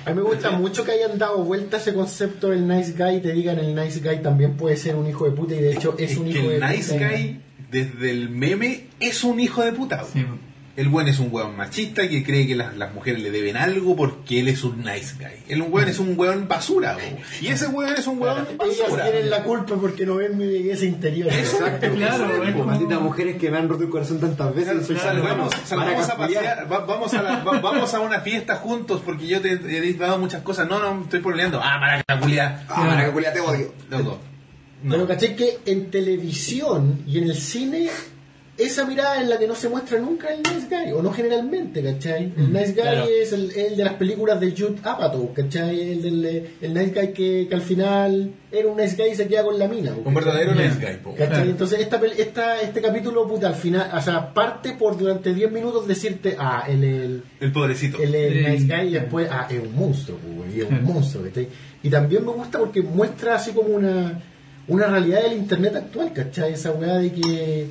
mí 0.06 0.14
me 0.14 0.22
gusta 0.22 0.50
mucho 0.52 0.84
que 0.84 0.92
hayan 0.92 1.18
dado 1.18 1.38
vuelta 1.44 1.76
a 1.76 1.80
ese 1.80 1.94
concepto 1.94 2.48
del 2.50 2.66
nice 2.66 2.92
guy 2.96 3.16
y 3.16 3.20
te 3.20 3.32
digan 3.32 3.58
el 3.58 3.74
nice 3.74 4.00
guy 4.00 4.22
también 4.22 4.56
puede 4.56 4.76
ser 4.76 4.96
un 4.96 5.06
hijo 5.08 5.24
de 5.26 5.32
puta 5.32 5.54
y 5.54 5.58
de 5.60 5.72
hecho 5.72 5.94
es, 5.98 6.12
Es 6.12 6.16
un 6.18 6.24
que 6.24 6.30
hijo 6.38 6.48
de 6.48 6.56
el 6.56 6.62
nice 6.68 6.94
puta. 6.94 7.08
guy 7.10 7.40
desde 7.70 8.10
el 8.10 8.30
meme 8.30 8.86
es 9.00 9.24
un 9.24 9.40
hijo 9.40 9.62
de 9.62 9.72
puta. 9.72 10.04
Sí. 10.12 10.24
El 10.76 10.90
buen 10.90 11.08
es 11.08 11.18
un 11.20 11.28
weón 11.32 11.56
machista 11.56 12.06
que 12.06 12.22
cree 12.22 12.46
que 12.46 12.54
las, 12.54 12.76
las 12.76 12.92
mujeres 12.92 13.22
le 13.22 13.30
deben 13.30 13.56
algo 13.56 13.96
porque 13.96 14.40
él 14.40 14.48
es 14.48 14.62
un 14.62 14.80
nice 14.80 15.14
guy. 15.18 15.42
El 15.48 15.62
weón 15.62 15.88
es 15.88 15.98
un 15.98 16.18
weón 16.18 16.46
basura. 16.48 16.94
po. 16.96 17.00
Y 17.40 17.46
ese 17.48 17.66
weón 17.68 17.94
es 17.96 18.06
un 18.06 18.20
weón 18.20 18.46
Ellas 18.62 18.80
basura. 18.82 19.04
tienen 19.04 19.30
la 19.30 19.42
culpa 19.42 19.74
porque 19.76 20.04
no 20.04 20.16
ven 20.16 20.36
mi 20.36 20.46
belleza 20.46 20.84
interior. 20.84 21.32
Exacto. 21.32 21.86
Claro, 21.94 22.44
es 22.44 22.52
como- 22.52 22.64
Malditas 22.66 23.00
mujeres 23.00 23.36
que 23.36 23.50
me 23.50 23.56
han 23.56 23.68
roto 23.70 23.84
el 23.84 23.88
corazón 23.90 24.20
tantas 24.20 24.54
veces. 24.54 24.86
soy 24.86 24.96
Salgamos, 24.96 25.50
salvamos 25.64 25.68
salgamos 26.06 26.10
a 26.10 26.16
pasear, 26.18 26.70
va- 26.70 26.84
vamos, 26.84 27.14
a 27.14 27.22
la- 27.22 27.42
va- 27.42 27.58
vamos 27.60 27.94
a 27.94 28.00
una 28.00 28.20
fiesta 28.20 28.56
juntos 28.56 29.00
porque 29.02 29.26
yo 29.26 29.40
te 29.40 29.52
he 29.52 29.94
dado 29.94 30.18
muchas 30.18 30.42
cosas. 30.42 30.68
No, 30.68 30.78
no, 30.78 31.04
estoy 31.04 31.20
pololeando. 31.20 31.58
Ah, 31.62 31.78
maraca, 31.78 32.20
culia. 32.20 32.66
Ah, 32.68 32.84
maraca, 32.84 33.12
culia, 33.12 33.32
te 33.32 33.40
odio. 33.40 33.72
Loco. 33.88 34.18
Pero 34.82 34.98
No. 34.98 35.06
caché 35.06 35.34
que 35.34 35.58
en 35.64 35.90
televisión 35.90 37.00
y 37.06 37.16
en 37.18 37.24
el 37.24 37.34
cine, 37.34 37.88
esa 38.58 38.86
mirada 38.86 39.20
es 39.20 39.28
la 39.28 39.38
que 39.38 39.46
no 39.46 39.54
se 39.54 39.68
muestra 39.68 39.98
nunca 39.98 40.28
el 40.32 40.38
nice 40.38 40.66
guy, 40.70 40.92
o 40.92 41.02
no 41.02 41.12
generalmente, 41.12 41.82
¿cachai? 41.82 42.32
El 42.36 42.52
nice 42.52 42.72
guy 42.72 42.82
claro. 42.82 43.04
es 43.06 43.32
el, 43.32 43.50
el 43.54 43.76
de 43.76 43.84
las 43.84 43.94
películas 43.94 44.40
de 44.40 44.50
Jude 44.52 44.76
Apatow, 44.82 45.34
¿cachai? 45.34 45.92
El, 45.92 46.02
del, 46.02 46.24
eh, 46.24 46.50
el 46.62 46.72
nice 46.72 46.92
guy 46.98 47.12
que, 47.12 47.46
que 47.48 47.54
al 47.54 47.60
final 47.60 48.32
era 48.50 48.68
un 48.68 48.76
nice 48.78 48.96
guy 48.96 49.12
y 49.12 49.14
se 49.14 49.28
queda 49.28 49.44
con 49.44 49.58
la 49.58 49.68
mina. 49.68 49.92
Un 50.02 50.14
verdadero 50.14 50.54
nice 50.54 50.76
guy, 50.80 50.96
po. 51.04 51.10
¿Cachai? 51.12 51.28
Claro. 51.28 51.50
Entonces 51.50 51.80
esta, 51.80 52.00
pel- 52.00 52.14
esta, 52.16 52.60
este 52.62 52.80
capítulo, 52.80 53.28
puta, 53.28 53.48
al 53.48 53.56
final, 53.56 53.90
o 53.94 54.00
sea, 54.00 54.32
parte 54.32 54.72
por 54.72 54.96
durante 54.96 55.34
10 55.34 55.52
minutos 55.52 55.86
decirte, 55.86 56.34
ah, 56.38 56.64
el, 56.66 56.82
el, 56.82 57.22
El 57.40 57.52
pobrecito. 57.52 58.02
el, 58.02 58.14
el 58.14 58.50
nice 58.52 58.64
guy 58.74 58.88
y 58.88 58.92
después, 58.94 59.28
ah, 59.30 59.46
es 59.50 59.60
un 59.60 59.74
monstruo, 59.76 60.18
güey, 60.34 60.60
es 60.62 60.66
un 60.70 60.82
monstruo, 60.94 61.24
¿cachai? 61.24 61.46
Y 61.82 61.90
también 61.90 62.24
me 62.24 62.32
gusta 62.32 62.58
porque 62.58 62.80
muestra 62.80 63.34
así 63.34 63.52
como 63.52 63.68
una, 63.68 64.18
una 64.66 64.86
realidad 64.86 65.22
del 65.24 65.34
internet 65.34 65.76
actual, 65.76 66.12
¿cachai? 66.14 66.54
Esa 66.54 66.72
weá 66.72 66.94
de 66.96 67.12
que 67.12 67.66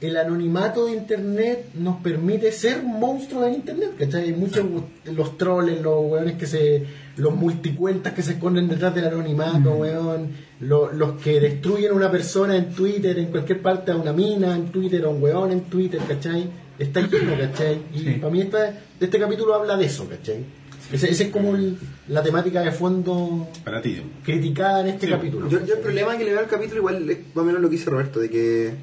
el 0.00 0.16
anonimato 0.18 0.86
de 0.86 0.92
internet 0.92 1.70
nos 1.74 1.96
permite 2.02 2.52
ser 2.52 2.82
monstruos 2.82 3.46
en 3.46 3.54
internet, 3.54 3.92
¿cachai? 3.98 4.24
Hay 4.24 4.32
muchos 4.34 4.64
los 5.06 5.38
troles, 5.38 5.80
los 5.80 6.04
weones 6.10 6.34
que 6.36 6.46
se. 6.46 6.84
los 7.16 7.34
multicuentas 7.34 8.12
que 8.12 8.20
se 8.22 8.32
esconden 8.32 8.68
detrás 8.68 8.94
del 8.94 9.06
anonimato, 9.06 9.70
weón, 9.72 10.32
lo- 10.60 10.92
los 10.92 11.12
que 11.22 11.40
destruyen 11.40 11.92
a 11.92 11.94
una 11.94 12.10
persona 12.10 12.54
en 12.58 12.74
Twitter, 12.74 13.18
en 13.18 13.26
cualquier 13.30 13.62
parte, 13.62 13.90
a 13.90 13.96
una 13.96 14.12
mina 14.12 14.54
en 14.54 14.66
Twitter, 14.66 15.02
a 15.04 15.08
un 15.08 15.22
weón 15.22 15.50
en 15.50 15.62
Twitter, 15.62 15.98
¿cachai? 16.06 16.46
Está 16.78 17.00
lleno, 17.00 17.32
¿cachai? 17.38 17.80
Y 17.94 17.98
Sí. 18.00 18.10
para 18.20 18.30
mí 18.30 18.42
esta, 18.42 18.78
este 19.00 19.18
capítulo 19.18 19.54
habla 19.54 19.78
de 19.78 19.86
eso, 19.86 20.06
¿cachai? 20.06 20.44
Ese, 20.92 21.10
ese 21.10 21.24
es 21.24 21.30
como 21.30 21.56
el- 21.56 21.78
la 22.08 22.22
temática 22.22 22.60
de 22.60 22.70
fondo 22.70 23.48
Para 23.64 23.80
ti. 23.80 24.02
criticada 24.22 24.80
en 24.82 24.88
este 24.88 25.08
capítulo. 25.08 25.48
Yo, 25.48 25.64
yo 25.64 25.74
el 25.76 25.80
problema 25.80 26.18
que 26.18 26.24
le 26.24 26.32
veo 26.32 26.40
al 26.40 26.48
capítulo 26.48 26.80
igual 26.80 27.08
es 27.08 27.18
más 27.34 27.42
o 27.42 27.46
menos 27.46 27.62
lo 27.62 27.68
que 27.70 27.76
dice 27.76 27.88
Roberto, 27.88 28.20
de 28.20 28.28
que 28.28 28.74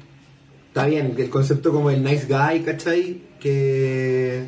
está 0.74 0.86
bien, 0.86 1.14
el 1.16 1.30
concepto 1.30 1.70
como 1.70 1.88
el 1.90 2.02
nice 2.02 2.26
guy, 2.26 2.62
¿cachai? 2.64 3.20
Que... 3.38 4.44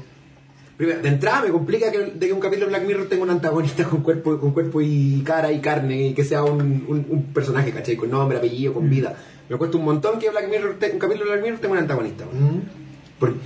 Primero, 0.76 1.00
de 1.00 1.08
entrada 1.08 1.42
me 1.42 1.50
complica 1.50 1.90
que, 1.92 1.98
de 1.98 2.26
que 2.26 2.32
un 2.32 2.40
capítulo 2.40 2.66
de 2.66 2.72
Black 2.72 2.86
Mirror 2.86 3.06
tenga 3.08 3.22
un 3.22 3.30
antagonista 3.30 3.84
con 3.84 4.02
cuerpo, 4.02 4.38
con 4.38 4.50
cuerpo 4.50 4.82
y 4.82 5.22
cara 5.24 5.50
y 5.52 5.60
carne 5.60 6.08
y 6.08 6.14
que 6.14 6.22
sea 6.24 6.42
un, 6.42 6.60
un- 6.88 7.06
un 7.08 7.22
personaje, 7.32 7.70
¿cachai? 7.70 7.96
Con 7.96 8.10
nombre, 8.10 8.36
apellido, 8.38 8.74
con 8.74 8.90
vida. 8.90 9.16
Me 9.48 9.56
cuesta 9.56 9.78
un 9.78 9.84
montón 9.84 10.18
que 10.18 10.28
Black 10.28 10.50
Mirror 10.50 10.74
te- 10.78 10.90
un 10.90 10.98
capítulo 10.98 11.26
de 11.26 11.30
Black 11.32 11.44
Mirror 11.44 11.60
tenga 11.60 11.72
un 11.74 11.78
antagonista. 11.78 12.24
weón. 12.26 12.56
Mm. 12.56 12.62
Porque 13.20 13.36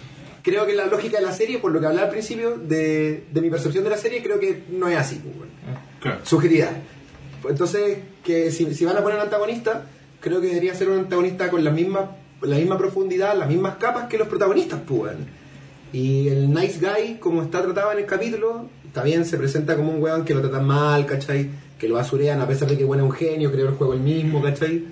creo 0.43 0.67
que 0.67 0.75
la 0.75 0.87
lógica 0.87 1.19
de 1.19 1.25
la 1.27 1.33
serie, 1.33 1.59
por 1.59 1.71
lo 1.71 1.79
que 1.81 1.87
hablaba 1.87 2.07
al 2.07 2.11
principio, 2.13 2.57
de, 2.57 3.25
de 3.31 3.41
mi 3.43 3.51
percepción 3.51 3.85
de 3.85 3.91
la 3.91 3.99
serie, 3.99 4.23
creo 4.25 4.41
que 4.41 4.65
no 4.73 4.89
es 4.89 4.97
así. 4.97 5.21
weón 5.25 5.51
Claro. 6.01 6.19
subjetividad. 6.25 6.73
Entonces, 7.49 7.99
que 8.25 8.51
si, 8.51 8.75
si 8.75 8.85
van 8.85 8.97
a 8.97 9.03
poner 9.03 9.19
un 9.19 9.25
antagonista, 9.25 9.87
creo 10.21 10.41
que 10.41 10.49
debería 10.49 10.75
ser 10.75 10.89
un 10.89 10.99
antagonista 11.01 11.49
con 11.51 11.63
la 11.63 11.71
misma, 11.71 12.17
la 12.43 12.57
misma 12.57 12.79
profundidad, 12.79 13.37
las 13.37 13.49
mismas 13.49 13.77
capas 13.77 14.09
que 14.09 14.19
los 14.19 14.29
protagonistas, 14.29 14.81
pues. 14.87 15.13
Y 15.93 16.29
el 16.29 16.51
nice 16.53 16.79
guy, 16.81 17.17
como 17.19 17.43
está 17.43 17.63
tratado 17.63 17.93
en 17.93 17.99
el 17.99 18.07
capítulo, 18.07 18.69
bien, 19.05 19.25
se 19.25 19.37
presenta 19.37 19.77
como 19.77 19.93
un 19.93 20.03
weón 20.03 20.25
que 20.25 20.35
lo 20.35 20.41
tratan 20.41 20.67
mal, 20.67 21.05
¿cachai? 21.07 21.49
Que 21.79 21.89
lo 21.89 21.95
basurean 21.97 22.41
a 22.41 22.47
pesar 22.47 22.69
de 22.69 22.77
que 22.79 22.85
bueno 22.85 23.05
es 23.05 23.11
un 23.11 23.17
genio, 23.17 23.51
creó 23.51 23.69
el 23.69 23.75
juego 23.75 23.95
el 23.95 24.01
mismo, 24.01 24.41
¿cachai? 24.43 24.85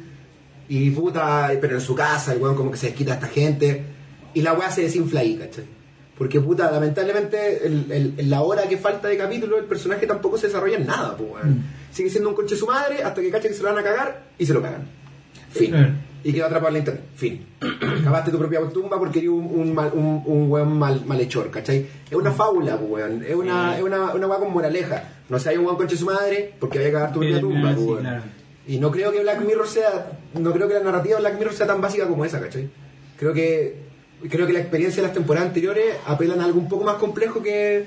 Y 0.69 0.91
puta, 0.91 1.51
pero 1.61 1.77
en 1.77 1.81
su 1.81 1.95
casa, 1.95 2.33
el 2.33 2.41
weón 2.43 2.55
como 2.57 2.71
que 2.71 2.77
se 2.77 2.89
desquita 2.89 3.13
a 3.13 3.15
esta 3.15 3.29
gente. 3.29 3.83
Y 4.35 4.43
la 4.43 4.53
weá 4.55 4.71
se 4.71 4.83
desinfla 4.83 5.21
ahí, 5.21 5.37
¿cachai? 5.37 5.65
Porque 6.17 6.41
puta, 6.41 6.71
lamentablemente, 6.71 7.65
el- 7.65 8.15
la 8.29 8.43
hora 8.43 8.63
que 8.69 8.77
falta 8.77 9.07
de 9.09 9.17
capítulo, 9.17 9.57
el 9.57 9.65
personaje 9.67 10.05
tampoco 10.07 10.37
se 10.37 10.49
desarrolla 10.49 10.77
en 10.77 10.87
nada, 10.87 11.17
pues 11.17 11.31
weón. 11.31 11.63
Sigue 11.93 12.11
siendo 12.11 12.29
un 12.29 12.35
coche 12.35 12.57
su 12.57 12.67
madre 12.67 13.03
hasta 13.05 13.21
que 13.21 13.31
cacha 13.31 13.49
que 13.49 13.55
se 13.55 13.63
lo 13.63 13.69
van 13.69 13.79
a 13.79 13.83
cagar 13.83 14.25
y 14.37 14.45
se 14.45 14.53
lo 14.53 14.61
cagan. 14.61 14.83
Fin. 15.51 15.71
Claro. 15.71 15.93
Y 16.25 16.33
quedó 16.33 16.47
atrapado 16.47 16.69
en 16.69 16.73
la 16.75 16.79
internet. 16.81 17.05
Fin. 17.15 17.47
Cavaste 18.05 18.31
tu 18.31 18.39
propia 18.39 18.61
tumba 18.73 18.99
porque 18.99 19.19
eres 19.21 19.31
un, 19.31 19.45
un, 19.47 19.75
mal- 19.75 19.93
un, 19.95 20.23
un 20.27 20.51
weón 20.51 20.79
mal, 20.79 21.03
malhechor, 21.07 21.51
¿cachai? 21.51 21.87
Es 22.11 22.17
una 22.17 22.33
fábula, 22.33 22.77
weón. 22.77 23.23
Es 23.27 23.35
una, 23.35 23.77
es 23.77 23.83
una, 23.83 24.15
una 24.15 24.27
weá 24.27 24.39
con 24.39 24.53
moraleja. 24.53 25.05
No 25.29 25.39
sé, 25.39 25.51
hay 25.51 25.57
un 25.59 25.65
weón 25.67 25.77
conche 25.77 25.97
su 25.97 26.07
madre 26.07 26.55
porque 26.59 26.79
había 26.79 26.89
que 26.91 26.95
cagar 26.95 27.13
tu 27.13 27.21
propia 27.21 27.41
tumba, 27.41 27.75
sí, 27.75 27.81
weón. 27.81 28.01
claro. 28.01 28.23
Y 28.67 28.79
no 28.79 28.91
creo 28.91 29.13
que 29.13 29.21
Black 29.23 29.41
Mirror 29.47 29.67
sea, 29.67 30.13
no 30.35 30.53
creo 30.53 30.69
que 30.69 30.75
la 30.75 30.81
narrativa 30.81 31.15
de 31.17 31.21
Black 31.23 31.39
Mirror 31.39 31.55
sea 31.55 31.67
tan 31.67 31.81
básica 31.81 32.07
como 32.07 32.25
esa, 32.25 32.39
¿cachai? 32.41 32.69
Creo 33.19 33.33
que, 33.33 33.77
creo 34.29 34.47
que 34.47 34.53
la 34.53 34.59
experiencia 34.61 35.01
de 35.01 35.07
las 35.09 35.15
temporadas 35.15 35.49
anteriores 35.49 35.97
apelan 36.07 36.41
a 36.41 36.45
algo 36.45 36.59
un 36.61 36.69
poco 36.69 36.85
más 36.85 36.97
complejo 36.97 37.43
que 37.43 37.87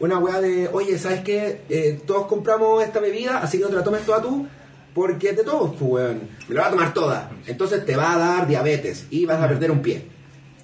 una 0.00 0.18
weá 0.18 0.40
de, 0.40 0.68
oye, 0.72 0.98
¿sabes 0.98 1.20
qué? 1.20 1.60
Eh, 1.68 2.00
todos 2.06 2.26
compramos 2.26 2.82
esta 2.82 2.98
bebida, 2.98 3.38
así 3.38 3.58
que 3.58 3.64
no 3.64 3.70
te 3.70 3.76
la 3.76 3.84
tomes 3.84 4.06
toda 4.06 4.22
tú, 4.22 4.46
porque 4.94 5.32
de 5.32 5.44
todos, 5.44 5.70
pues 5.78 5.90
weón. 5.90 6.20
Me 6.48 6.54
la 6.54 6.62
vas 6.62 6.68
a 6.68 6.72
tomar 6.72 6.94
toda. 6.94 7.30
Entonces 7.46 7.84
te 7.86 7.96
va 7.96 8.14
a 8.14 8.18
dar 8.18 8.46
diabetes 8.48 9.06
y 9.10 9.24
vas 9.26 9.40
a 9.42 9.48
perder 9.48 9.70
un 9.70 9.80
pie. 9.80 10.04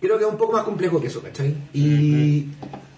Creo 0.00 0.16
que 0.18 0.24
es 0.24 0.30
un 0.30 0.36
poco 0.36 0.52
más 0.52 0.62
complejo 0.62 1.00
que 1.00 1.08
eso, 1.08 1.20
¿cachai? 1.20 1.54
Y, 1.72 2.46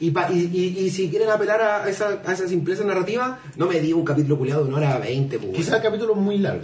y, 0.01 0.11
pa- 0.11 0.31
y, 0.31 0.51
y- 0.53 0.85
y 0.85 0.91
si 0.91 1.09
quieren 1.09 1.31
apelar 1.31 1.61
a 1.63 1.89
esa, 1.89 2.21
a 2.27 2.33
esa 2.33 2.47
simpleza 2.47 2.85
narrativa, 2.85 3.39
no 3.57 3.67
me 3.67 3.81
diga 3.81 3.97
un 3.97 4.05
capítulo 4.05 4.37
culiado 4.37 4.65
de 4.65 4.69
una 4.69 4.77
hora 4.79 4.99
20, 4.99 5.39
pues. 5.39 5.53
Quizás 5.57 5.77
el 5.77 5.83
capítulo 5.83 6.13
es 6.13 6.19
muy 6.19 6.37
largo 6.39 6.63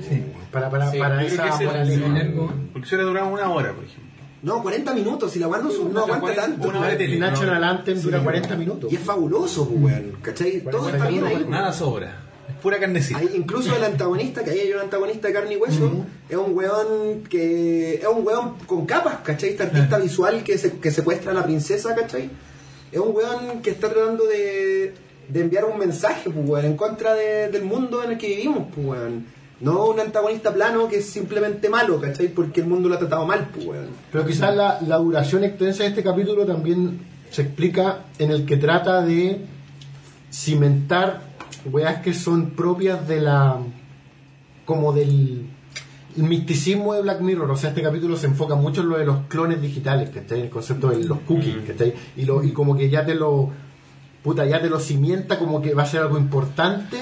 para, 0.52 0.68
para, 0.68 0.90
Sí, 0.90 0.98
para 0.98 1.22
esa 1.24 1.46
largo. 1.46 2.52
Porque 2.72 2.86
si 2.88 2.94
hubiera 2.94 3.08
durado 3.08 3.28
una 3.28 3.48
hora, 3.48 3.72
por 3.72 3.84
ejemplo. 3.84 4.04
No, 4.42 4.62
40 4.62 4.94
minutos, 4.94 5.32
si 5.32 5.38
la 5.38 5.48
weá 5.48 5.60
no, 5.62 5.70
aguanta 6.00 6.34
tanto. 6.34 6.68
una 6.68 6.80
hora 6.80 6.88
de 6.90 6.96
tele. 6.96 7.18
National 7.18 7.60
no. 7.62 7.66
Anthem 7.68 8.00
dura 8.00 8.20
40 8.22 8.56
minutos. 8.56 8.92
Y 8.92 8.96
es 8.96 9.00
fabuloso, 9.00 9.66
pues, 9.68 9.80
weón. 9.82 10.12
¿Cachai? 10.20 10.60
Todo 10.70 10.90
está 10.90 11.08
bien 11.08 11.24
ahí. 11.24 11.46
Nada 11.48 11.72
sobra. 11.72 12.25
Es 12.66 12.72
pura 12.72 12.80
carnecita. 12.80 13.18
Hay 13.20 13.30
incluso 13.34 13.76
el 13.76 13.84
antagonista, 13.84 14.42
que 14.42 14.50
ahí 14.50 14.58
hay 14.60 14.72
un 14.72 14.80
antagonista 14.80 15.28
de 15.28 15.34
carne 15.34 15.54
y 15.54 15.56
hueso, 15.56 16.04
es 16.28 16.36
un 16.36 16.56
weón 16.56 17.22
que 17.30 17.94
es 17.94 18.06
un 18.06 18.26
weón 18.26 18.54
con 18.66 18.86
capas, 18.86 19.18
¿cachai? 19.22 19.50
Este 19.50 19.62
artista 19.62 19.98
visual 19.98 20.42
que, 20.42 20.58
se, 20.58 20.72
que 20.78 20.90
secuestra 20.90 21.30
a 21.30 21.34
la 21.34 21.44
princesa, 21.44 21.94
¿cachai? 21.94 22.28
Es 22.90 22.98
un 22.98 23.14
weón 23.14 23.62
que 23.62 23.70
está 23.70 23.88
tratando 23.88 24.26
de, 24.26 24.94
de 25.28 25.40
enviar 25.40 25.64
un 25.64 25.78
mensaje, 25.78 26.28
pues, 26.30 26.48
weón, 26.48 26.64
en 26.66 26.76
contra 26.76 27.14
de- 27.14 27.48
del 27.50 27.62
mundo 27.64 28.02
en 28.02 28.12
el 28.12 28.18
que 28.18 28.28
vivimos, 28.28 28.64
pues, 28.74 28.86
weón. 28.86 29.26
No 29.60 29.86
un 29.86 29.98
antagonista 30.00 30.52
plano 30.52 30.86
que 30.88 30.96
es 30.98 31.06
simplemente 31.06 31.68
malo, 31.70 32.00
¿cachai? 32.00 32.28
Porque 32.28 32.60
el 32.60 32.66
mundo 32.66 32.88
lo 32.88 32.96
ha 32.96 32.98
tratado 32.98 33.24
mal, 33.26 33.48
pues, 33.54 33.64
weón. 33.66 33.86
Pero 34.12 34.26
quizás 34.26 34.54
la, 34.56 34.80
la 34.86 34.96
duración 34.96 35.44
extensa 35.44 35.84
de 35.84 35.90
este 35.90 36.02
capítulo 36.02 36.44
también 36.44 36.98
se 37.30 37.42
explica 37.42 38.00
en 38.18 38.30
el 38.32 38.44
que 38.44 38.56
trata 38.56 39.02
de 39.02 39.40
cimentar 40.32 41.35
weas 41.72 42.00
que 42.02 42.12
son 42.14 42.50
propias 42.50 43.06
de 43.08 43.20
la. 43.20 43.58
como 44.64 44.92
del 44.92 45.46
el 46.16 46.22
misticismo 46.22 46.94
de 46.94 47.02
Black 47.02 47.20
Mirror. 47.20 47.50
O 47.50 47.56
sea, 47.56 47.70
este 47.70 47.82
capítulo 47.82 48.16
se 48.16 48.26
enfoca 48.26 48.54
mucho 48.54 48.80
en 48.80 48.88
lo 48.88 48.96
de 48.98 49.04
los 49.04 49.18
clones 49.28 49.60
digitales, 49.60 50.08
que 50.08 50.20
está 50.20 50.34
el 50.34 50.48
concepto 50.48 50.88
de 50.88 51.04
los 51.04 51.18
cookies, 51.20 51.56
que 51.66 51.94
y, 52.16 52.24
lo, 52.24 52.42
y 52.42 52.52
como 52.52 52.74
que 52.76 52.88
ya 52.88 53.04
te 53.04 53.14
lo. 53.14 53.50
puta, 54.22 54.46
ya 54.46 54.60
te 54.60 54.70
lo 54.70 54.80
cimienta 54.80 55.38
como 55.38 55.60
que 55.60 55.74
va 55.74 55.82
a 55.82 55.86
ser 55.86 56.00
algo 56.00 56.16
importante 56.18 56.96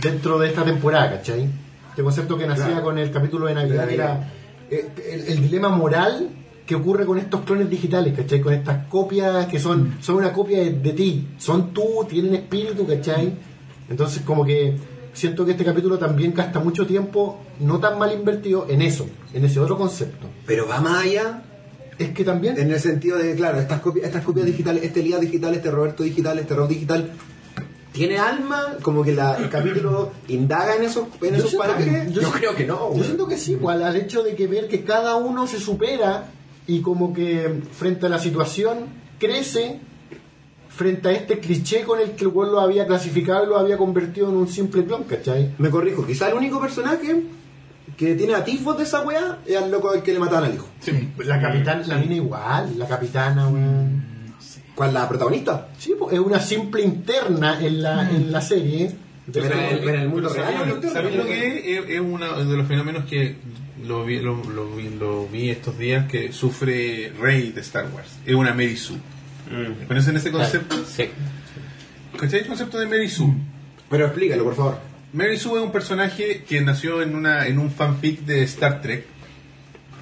dentro 0.00 0.38
de 0.38 0.48
esta 0.48 0.62
temporada, 0.64 1.10
¿cachai? 1.10 1.48
Este 1.90 2.02
concepto 2.02 2.36
que 2.36 2.46
nacía 2.46 2.66
Claro. 2.66 2.82
con 2.84 2.98
el 2.98 3.10
capítulo 3.10 3.46
de 3.46 3.54
Navidad, 3.54 3.86
De 3.86 3.90
que 3.92 3.96
Navidad. 3.98 4.28
era 4.70 4.82
el, 5.14 5.20
el 5.28 5.42
dilema 5.42 5.68
moral 5.70 6.28
que 6.66 6.74
ocurre 6.76 7.04
con 7.04 7.18
estos 7.18 7.40
clones 7.40 7.68
digitales, 7.68 8.14
¿cachai? 8.16 8.40
Con 8.40 8.52
estas 8.54 8.86
copias 8.86 9.46
que 9.46 9.58
son, 9.58 9.96
son 10.00 10.16
una 10.16 10.32
copia 10.32 10.58
de, 10.58 10.70
de 10.74 10.92
ti, 10.92 11.26
son 11.38 11.72
tú, 11.72 12.06
tienen 12.08 12.34
espíritu, 12.34 12.86
¿cachai? 12.86 13.32
Entonces 13.90 14.22
como 14.22 14.44
que 14.44 14.76
siento 15.12 15.44
que 15.44 15.50
este 15.52 15.64
capítulo 15.64 15.98
también 15.98 16.32
gasta 16.32 16.60
mucho 16.60 16.86
tiempo, 16.86 17.38
no 17.58 17.78
tan 17.80 17.98
mal 17.98 18.12
invertido, 18.12 18.66
en 18.70 18.80
eso, 18.82 19.06
en 19.34 19.44
ese 19.44 19.60
otro 19.60 19.76
concepto. 19.76 20.26
Pero 20.46 20.66
va 20.68 20.80
más 20.80 21.04
allá 21.04 21.42
Es 21.98 22.12
que 22.12 22.24
también... 22.24 22.58
En 22.58 22.70
el 22.70 22.80
sentido 22.80 23.18
de, 23.18 23.34
claro, 23.34 23.60
estas 23.60 23.80
copias, 23.80 24.06
estas 24.06 24.24
copias 24.24 24.46
digitales, 24.46 24.82
este 24.84 25.00
Elías 25.00 25.20
digital, 25.20 25.54
este 25.54 25.70
Roberto 25.70 26.02
digital, 26.02 26.38
este 26.38 26.54
Rob 26.54 26.66
digital, 26.68 27.10
¿tiene 27.92 28.16
alma? 28.18 28.76
Como 28.80 29.02
que 29.02 29.12
la- 29.12 29.34
el 29.36 29.50
capítulo 29.50 30.12
indaga 30.28 30.76
en 30.76 30.84
esos, 30.84 31.08
en 31.20 31.34
esos 31.34 31.50
siento 31.50 31.66
parajes. 31.68 32.06
que- 32.06 32.12
Yo, 32.12 32.22
yo- 32.22 32.30
creo 32.30 32.54
que 32.56 32.64
no. 32.66 32.94
Yo 32.96 33.04
siento 33.04 33.26
que 33.28 33.36
sí, 33.36 33.52
igual, 33.52 33.82
al 33.82 33.96
hecho 33.96 34.22
de 34.22 34.34
que 34.34 34.46
ver 34.46 34.68
que 34.68 34.82
cada 34.82 35.16
uno 35.16 35.46
se 35.46 35.58
supera 35.60 36.30
y 36.66 36.80
como 36.80 37.12
que 37.12 37.60
frente 37.72 38.06
a 38.06 38.08
la 38.08 38.18
situación 38.18 38.86
crece 39.18 39.80
frente 40.80 41.08
a 41.08 41.12
este 41.12 41.38
cliché 41.40 41.82
con 41.82 42.00
el 42.00 42.12
que 42.12 42.24
el 42.24 42.28
weón 42.28 42.52
lo 42.52 42.60
había 42.60 42.86
clasificado 42.86 43.44
y 43.44 43.48
lo 43.48 43.58
había 43.58 43.76
convertido 43.76 44.30
en 44.30 44.36
un 44.36 44.48
simple 44.48 44.82
clon, 44.86 45.04
¿cachai? 45.04 45.50
Me 45.58 45.68
corrijo, 45.68 46.06
quizá 46.06 46.28
el 46.30 46.34
único 46.34 46.58
personaje 46.58 47.22
que 47.98 48.14
tiene 48.14 48.34
atisbos 48.34 48.78
de 48.78 48.84
esa 48.84 49.02
weá 49.02 49.40
es 49.46 49.56
al 49.58 49.70
loco 49.70 49.90
al 49.90 50.02
que 50.02 50.14
le 50.14 50.18
mataban 50.18 50.44
al 50.44 50.54
hijo. 50.54 50.68
La 51.18 51.38
capitana, 51.38 51.86
la 51.86 51.98
mina 51.98 52.14
igual, 52.14 52.78
la 52.78 52.88
capitana, 52.88 53.48
weón. 53.48 54.02
¿Cuál 54.74 54.94
la 54.94 55.06
protagonista? 55.06 55.68
Sí, 55.78 55.92
pues, 55.98 56.14
es 56.14 56.20
una 56.20 56.40
simple 56.40 56.80
interna 56.82 57.60
en 57.60 57.82
la, 57.82 58.10
en 58.10 58.32
la 58.32 58.40
serie. 58.40 58.90
Pero 59.30 59.44
el- 59.46 59.78
pero 59.80 59.94
en 59.96 60.00
el 60.00 60.08
mundo 60.08 60.30
Pero 60.32 60.42
real, 60.44 60.54
¿sabéis 60.58 60.76
¿no? 60.76 60.82
lo- 60.88 60.92
¿sabéis 60.94 61.16
lo 61.16 61.24
que 61.26 61.46
es? 61.46 61.84
Es, 61.84 61.90
es 61.90 62.00
uno 62.00 62.44
de 62.44 62.56
los 62.56 62.66
fenómenos 62.66 63.04
que 63.04 63.36
lo 63.86 64.04
vi, 64.06 64.18
lo, 64.20 64.42
lo 64.44 64.70
vi, 64.74 64.88
lo 64.98 65.26
vi 65.28 65.50
estos 65.50 65.76
días 65.76 66.08
que 66.08 66.32
sufre 66.32 67.12
Rey 67.20 67.52
de 67.52 67.60
Star 67.60 67.86
Wars. 67.94 68.08
Es 68.24 68.34
una 68.34 68.54
Mary 68.54 68.76
Sue. 68.78 68.96
Mm. 69.50 69.86
¿Conocen 69.86 70.16
ese 70.16 70.30
concepto? 70.30 70.84
Sí. 70.84 71.10
¿Cachai 72.18 72.40
el 72.40 72.46
concepto 72.46 72.78
de 72.78 72.86
Mary 72.86 73.08
Sue? 73.08 73.32
Pero 73.88 74.06
explícalo, 74.06 74.44
por 74.44 74.54
favor. 74.54 74.78
Mary 75.12 75.36
Sue 75.38 75.58
es 75.58 75.64
un 75.64 75.72
personaje 75.72 76.44
que 76.48 76.60
nació 76.60 77.02
en 77.02 77.14
una 77.16 77.46
en 77.46 77.58
un 77.58 77.70
fanfic 77.70 78.20
de 78.20 78.42
Star 78.44 78.80
Trek. 78.80 79.04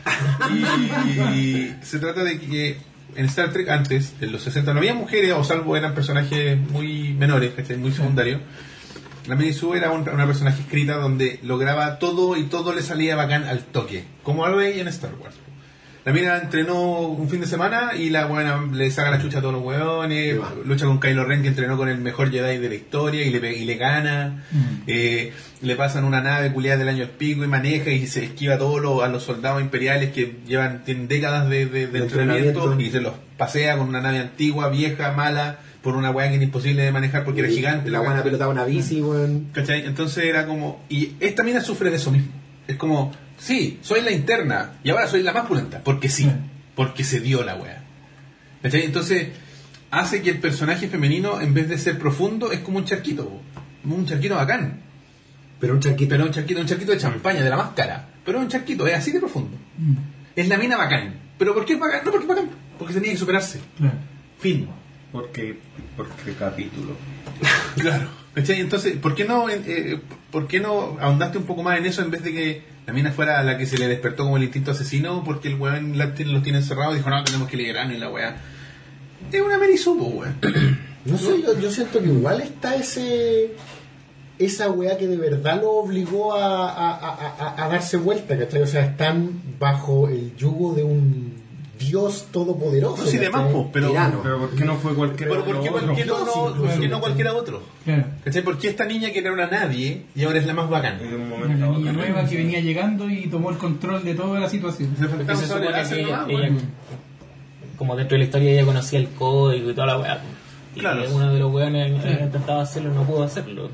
Y, 1.35 1.75
se 1.83 1.99
trata 1.99 2.25
de 2.25 2.39
que 2.39 2.77
en 3.17 3.27
Star 3.27 3.53
Trek 3.53 3.69
antes, 3.69 4.15
en 4.21 4.33
los 4.33 4.43
60, 4.43 4.73
no 4.73 4.79
había 4.81 4.95
mujeres, 4.95 5.33
o 5.33 5.45
salvo 5.45 5.77
eran 5.77 5.95
personajes 5.95 6.59
muy 6.59 7.13
menores, 7.15 7.53
¿cachai? 7.55 7.77
muy 7.77 7.93
secundarios. 7.93 8.41
La 9.27 9.35
Mary 9.35 9.53
Sue 9.53 9.77
era 9.77 9.91
un- 9.91 10.09
una 10.09 10.27
personaje 10.27 10.63
escrita 10.63 10.95
donde 10.97 11.39
lograba 11.43 11.99
todo 11.99 12.37
y 12.37 12.45
todo 12.45 12.73
le 12.75 12.83
salía 12.83 13.17
bacán 13.17 13.45
al 13.45 13.61
toque, 13.65 14.05
como 14.23 14.45
ahí 14.47 14.81
en 14.81 14.89
Star 14.89 15.15
Wars. 15.15 15.35
La 16.05 16.13
mina 16.13 16.39
entrenó 16.39 17.01
un 17.03 17.29
fin 17.29 17.41
de 17.41 17.47
semana 17.47 17.91
y 17.99 18.09
la 18.09 18.25
buena 18.27 18.65
le 18.73 18.91
saca 18.91 19.11
la 19.11 19.21
chucha 19.21 19.39
a 19.39 19.41
todos 19.43 19.53
los 19.55 19.63
hueones, 19.63 20.37
lucha 20.65 20.87
con 20.87 21.01
Kylo 21.01 21.25
Ren 21.25 21.43
que 21.43 21.49
entrenó 21.49 21.77
con 21.77 21.89
el 21.91 21.99
mejor 21.99 22.31
Jedi 22.31 22.57
de 22.57 22.69
la 22.69 22.75
historia 22.75 23.23
y 23.27 23.31
le, 23.31 23.55
y 23.55 23.65
le 23.67 23.75
gana. 23.77 24.45
Eh, 24.87 25.33
le 25.61 25.77
pasan 25.77 26.05
una 26.05 26.23
nave 26.23 26.51
culiada 26.53 26.79
del 26.79 26.89
año 26.89 27.07
pico 27.19 27.45
y 27.45 27.49
maneja 27.49 27.91
y 27.91 28.07
se 28.07 28.25
esquiva 28.25 28.55
a 28.55 28.59
todos 28.59 28.81
los, 28.81 29.03
a 29.03 29.09
los 29.09 29.23
soldados 29.25 29.61
imperiales 29.61 30.13
que 30.13 30.37
llevan 30.47 30.83
tienen 30.85 31.09
décadas 31.09 31.49
de, 31.51 31.67
de- 31.67 31.87
de 31.87 31.87
De 31.89 31.99
entrenamiento 31.99 32.49
entrenamiento. 32.61 32.81
y 32.81 32.91
se 32.91 33.01
los 33.01 33.13
pasea 33.37 33.77
con 33.77 33.89
una 33.89 34.01
nave 34.01 34.19
antigua, 34.19 34.69
vieja, 34.71 35.13
mala, 35.13 35.59
por 35.83 35.95
una 35.97 36.11
weá 36.11 36.29
que 36.29 36.37
era 36.37 36.45
imposible 36.45 36.85
de 36.85 36.93
manejar 36.93 37.25
porque 37.25 37.41
era 37.41 37.51
gigante. 37.51 37.91
La 37.91 38.01
buena 38.01 38.23
pelotaba 38.23 38.51
una 38.51 38.65
bici, 38.65 39.03
weón. 39.03 39.49
¿Cachai? 39.53 39.85
Entonces 39.85 40.25
era 40.25 40.47
como. 40.47 40.83
Y 40.89 41.13
esta 41.21 41.43
mina 41.43 41.61
sufre 41.61 41.91
de 41.91 41.97
eso 41.97 42.11
mismo. 42.11 42.33
Es 42.67 42.77
como, 42.77 43.13
sí, 43.39 43.79
soy 43.83 44.03
la 44.03 44.11
interna 44.11 44.79
y 44.83 44.91
ahora 44.91 45.07
soy 45.07 45.23
la 45.23 45.33
más 45.33 45.47
pulenta. 45.47 45.83
Porque 45.83 46.09
sí, 46.09 46.31
porque 46.75 47.05
se 47.05 47.21
dio 47.21 47.43
la 47.43 47.57
wea. 47.57 47.85
¿Cachai? 48.63 48.83
Entonces 48.83 49.29
hace 49.91 50.23
que 50.23 50.31
el 50.31 50.39
personaje 50.39 50.89
femenino, 50.89 51.41
en 51.41 51.55
vez 51.55 51.69
de 51.69 51.79
ser 51.79 51.99
profundo, 51.99 52.53
es 52.53 52.61
como 52.61 52.79
un 52.79 52.85
charquito. 52.85 53.41
un 53.85 54.07
charquito 54.07 54.35
bacán. 54.35 54.81
Pero 55.61 55.75
un 55.75 55.81
charquito. 55.81 56.11
Pero 56.11 56.25
un 56.25 56.33
charquito, 56.33 56.61
un 56.61 56.67
charquito 56.67 56.93
de 56.93 56.99
champaña, 56.99 57.43
de 57.43 57.51
la 57.51 57.57
más 57.57 57.71
cara. 57.71 58.09
Pero 58.25 58.39
es 58.39 58.45
un 58.45 58.51
charquito, 58.51 58.87
es 58.87 58.95
así 58.95 59.13
de 59.13 59.21
profundo. 59.21 59.57
Es 60.37 60.49
la 60.49 60.59
mina 60.59 60.77
bacán. 60.77 61.15
¿Pero 61.39 61.55
por 61.55 61.65
qué 61.65 61.75
es 61.75 61.81
bacán? 61.81 62.03
No, 62.05 62.11
porque 62.11 62.25
es 62.25 62.29
bacán. 62.29 62.51
Porque 62.79 62.95
tenía 62.95 63.13
que 63.13 63.17
superarse. 63.17 63.61
Fin. 64.39 64.69
Porque, 65.11 65.59
porque 65.97 66.35
capítulo. 66.39 66.97
Claro. 67.77 68.09
¿Cachai? 68.35 68.61
Entonces, 68.61 68.97
¿por 68.97 69.15
qué 69.15 69.25
no 69.25 69.49
eh, 69.49 69.63
eh, 69.67 70.01
por 70.31 70.47
qué 70.47 70.61
no 70.61 70.97
ahondaste 71.01 71.39
un 71.39 71.45
poco 71.45 71.63
más 71.63 71.79
en 71.79 71.87
eso 71.87 72.03
en 72.03 72.11
vez 72.11 72.23
de 72.23 72.33
que 72.33 72.63
la 72.89 72.95
mina 72.95 73.13
fuera 73.13 73.43
la 73.43 73.59
que 73.59 73.67
se 73.67 73.77
le 73.77 73.87
despertó 73.87 74.25
como 74.25 74.39
el 74.39 74.45
instinto 74.45 74.71
asesino 74.71 75.23
porque 75.23 75.49
el 75.49 75.57
weón 75.57 75.99
los 75.99 76.15
tiene 76.43 76.59
encerrados 76.59 76.95
y 76.95 76.97
dijo, 76.97 77.11
no, 77.11 77.23
tenemos 77.23 77.47
que 77.47 77.59
liberarnos 77.59 77.95
y 77.95 78.01
la 78.01 78.09
weá. 78.09 78.37
Es 79.31 79.41
una 79.43 79.59
merisupo, 79.59 80.05
weón. 80.07 80.35
No 81.05 81.17
sé, 81.17 81.43
yo, 81.61 81.71
siento 81.71 82.01
que 82.01 82.07
igual 82.07 82.41
está 82.41 82.75
ese 82.77 83.53
esa 84.39 84.71
weá 84.71 84.97
que 84.99 85.07
de 85.07 85.17
verdad 85.17 85.61
lo 85.61 85.71
obligó 85.73 86.35
a, 86.35 86.69
a- 86.71 86.97
a- 86.97 87.37
a- 87.39 87.65
a 87.65 87.69
darse 87.69 87.97
vuelta, 87.99 88.39
¿cachai? 88.39 88.63
O 88.63 88.67
sea, 88.67 88.83
están 88.87 89.41
bajo 89.59 90.09
el 90.09 90.35
yugo 90.37 90.75
de 90.75 90.85
un 90.85 91.35
Dios 91.79 92.27
todopoderoso. 92.33 93.05
No, 93.05 93.09
sí, 93.11 93.19
de 93.19 93.31
más, 93.31 93.45
pero... 93.73 93.89
Tirano. 93.89 94.21
Pero 94.23 94.39
¿por 94.41 94.51
qué 94.51 94.65
no 94.65 94.77
fue 94.77 94.95
cualquiera 94.95 95.33
Pero 95.33 95.45
¿por 95.45 95.63
qué, 95.63 95.71
por 95.71 95.95
qué 95.95 96.03
otros? 96.11 96.27
no, 96.27 96.51
no, 96.55 96.63
por 96.63 96.81
qué 96.81 96.89
no 96.89 97.01
cualquiera 97.01 97.33
otro? 97.35 97.63
Claro. 97.85 98.05
¿Cachai? 98.25 98.43
¿Por 98.43 98.59
qué 98.59 98.69
esta 98.69 98.85
niña 98.85 99.11
que 99.11 99.21
era 99.21 99.33
una 99.33 99.47
nadie 99.47 100.03
y 100.15 100.25
ahora 100.25 100.39
es 100.39 100.47
la 100.47 100.55
más 100.55 100.67
un 100.67 100.73
Una 100.75 101.55
niña 101.55 101.71
otro. 101.71 101.93
nueva 101.93 102.25
que 102.25 102.37
venía 102.37 102.61
llegando 102.61 103.09
y 103.09 103.27
tomó 103.29 103.51
el 103.51 103.59
control 103.59 104.05
de 104.05 104.15
toda 104.15 104.41
la 104.41 104.49
situación. 104.49 104.95
Se 104.99 105.07
Porque 105.07 105.37
supone 105.37 105.67
que 105.69 106.01
ella, 106.01 106.27
ella- 106.29 106.51
como 107.77 107.95
dentro 107.97 108.15
de 108.15 108.19
la 108.19 108.25
historia 108.25 108.51
ella 108.53 108.65
conocía 108.65 108.99
el 108.99 109.09
código 109.11 109.71
y 109.71 109.75
toda 109.75 109.87
la 109.87 109.99
weá. 109.99 110.21
Y 110.75 110.81
Claro. 110.81 111.03
uno 111.13 111.33
de 111.33 111.39
los 111.39 111.53
weones 111.53 112.05
eh, 112.05 112.21
intentaba 112.23 112.63
hacerlo 112.63 112.91
y 112.93 112.95
no 112.95 113.05
pudo 113.05 113.23
hacerlo. 113.23 113.71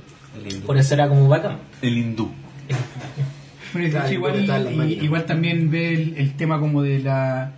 Por 0.66 0.76
eso 0.76 0.94
era 0.94 1.08
como 1.08 1.28
bacán. 1.28 1.58
El 1.80 1.96
hindú. 1.98 2.30
Hecho, 3.76 4.12
igual, 4.12 4.92
igual 5.02 5.24
también 5.26 5.68
ve 5.70 5.94
el, 5.94 6.14
el 6.16 6.36
tema 6.36 6.60
como 6.60 6.80
de 6.82 7.00
la 7.00 7.52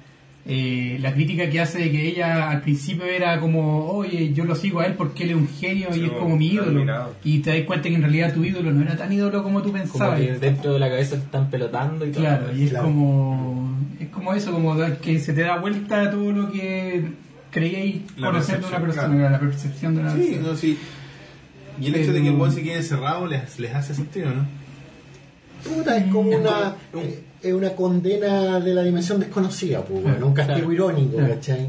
eh, 0.49 0.99
la 1.01 1.13
crítica 1.13 1.51
que 1.51 1.61
hace 1.61 1.79
de 1.81 1.91
que 1.91 2.07
ella 2.09 2.51
al 2.51 2.61
principio 2.63 3.05
era 3.05 3.41
como, 3.41 3.87
oye, 3.91 4.33
yo 4.33 4.45
lo 4.45 4.55
sigo 4.55 4.79
a 4.81 4.87
él 4.87 4.95
porque 4.95 5.25
él 5.25 5.31
es 5.31 5.37
un 5.37 5.49
genio 5.49 5.89
Sí, 5.93 6.01
y 6.01 6.05
es 6.05 6.13
como 6.13 6.37
mi 6.37 6.47
ídolo. 6.49 6.71
admirado. 6.71 7.15
Y 7.25 7.41
te 7.41 7.51
das 7.51 7.67
cuenta 7.67 7.89
que 7.89 7.95
en 7.97 8.03
realidad 8.03 8.33
tu 8.33 8.45
ídolo 8.45 8.71
no 8.73 8.83
era 8.83 8.97
tan 8.97 9.13
ídolo 9.13 9.43
como 9.43 9.61
tú 9.63 9.71
Como 9.73 9.83
pensabas. 9.83 10.21
que 10.21 10.33
dentro 10.39 10.73
de 10.75 10.79
la 10.79 10.89
cabeza 10.89 11.17
te 11.17 11.23
están 11.23 11.51
pelotando 11.51 12.07
y 12.07 12.11
todo. 12.13 12.23
Claro, 12.23 12.57
y 12.57 12.63
es 12.65 12.71
Claro. 12.71 12.85
como 12.87 13.77
es 13.99 14.09
como 14.09 14.35
eso, 14.35 14.53
como 14.53 14.77
que 15.03 15.19
se 15.19 15.33
te 15.33 15.41
da 15.43 15.57
vuelta 15.59 16.11
todo 16.11 16.31
lo 16.31 16.53
que 16.53 17.05
creíais 17.51 18.03
La 18.17 18.29
conocer 18.29 18.61
de 18.61 18.67
una 18.67 18.81
persona, 18.81 19.31
la 19.31 19.41
percepción 19.41 19.95
de 19.97 20.01
una 20.03 20.13
Sí, 20.13 20.19
persona. 20.19 20.47
no, 20.49 20.55
sí. 20.57 20.79
Y 21.81 21.87
el 21.89 21.95
hecho 21.97 22.13
de 22.13 22.23
que 22.23 22.29
el 22.29 22.35
weón 22.37 22.53
se 22.53 22.63
quede 22.63 22.77
encerrado 22.77 23.27
les, 23.27 23.59
les 23.59 23.75
hace 23.75 23.95
sentido, 23.95 24.31
¿no? 24.33 24.47
Puta, 25.65 25.97
es 25.97 26.05
como 26.13 26.31
una, 26.31 26.77
eh, 26.95 27.23
es 27.43 27.53
una 27.53 27.71
condena 27.71 28.59
de 28.61 28.75
la 28.75 28.83
dimensión 28.83 29.21
desconocida, 29.21 29.83
pues, 29.85 30.03
bueno, 30.03 30.27
un 30.27 30.35
castigo 30.35 30.69
Claro. 30.69 30.73
irónico, 30.73 31.17
Claro. 31.17 31.35
¿cachai? 31.35 31.61
Es 31.65 31.69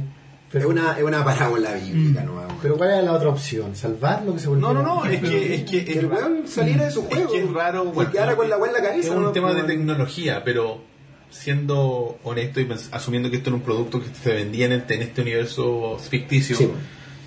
Pero, 0.53 0.69
una, 0.69 0.97
es 0.97 1.03
una 1.03 1.25
parábola 1.25 1.73
bíblica, 1.73 2.23
no 2.23 2.47
pero 2.61 2.77
¿cuál 2.77 2.89
era 2.91 3.01
la 3.01 3.11
otra 3.13 3.29
opción? 3.29 3.75
¿Salvar 3.75 4.23
lo 4.23 4.33
que 4.33 4.39
se 4.39 4.47
volvió? 4.47 4.67
No, 4.67 4.73
no, 4.73 4.81
no, 4.81 5.05
es 5.05 5.19
que, 5.19 5.55
es 5.55 5.63
que, 5.69 5.83
Que 5.85 5.91
es 5.91 5.97
el 5.97 6.05
weón 6.07 6.47
saliera 6.47 6.85
de 6.85 6.91
su 6.91 7.01
Es 7.01 7.07
juego. 7.07 7.31
que 7.33 7.39
es 7.43 7.51
raro, 7.53 7.93
quedara 8.11 8.35
con 8.35 8.49
la 8.49 8.57
weá 8.57 8.71
en 8.71 8.77
la 8.77 8.81
cabeza. 8.89 9.09
Es 9.09 9.13
un 9.13 9.23
¿no? 9.23 9.31
tema 9.31 9.53
de 9.53 9.63
tecnología, 9.63 10.43
pero 10.45 10.81
siendo 11.29 12.17
honesto 12.23 12.61
y 12.61 12.67
asumiendo 12.91 13.29
que 13.29 13.37
esto 13.37 13.49
era 13.49 13.57
un 13.57 13.61
producto 13.61 13.99
que 14.01 14.07
se 14.13 14.33
vendía 14.33 14.65
en 14.67 14.71
este, 14.71 14.95
en 14.95 15.01
este 15.03 15.21
universo 15.21 15.97
ficticio, 15.99 16.55
Sí. 16.57 16.69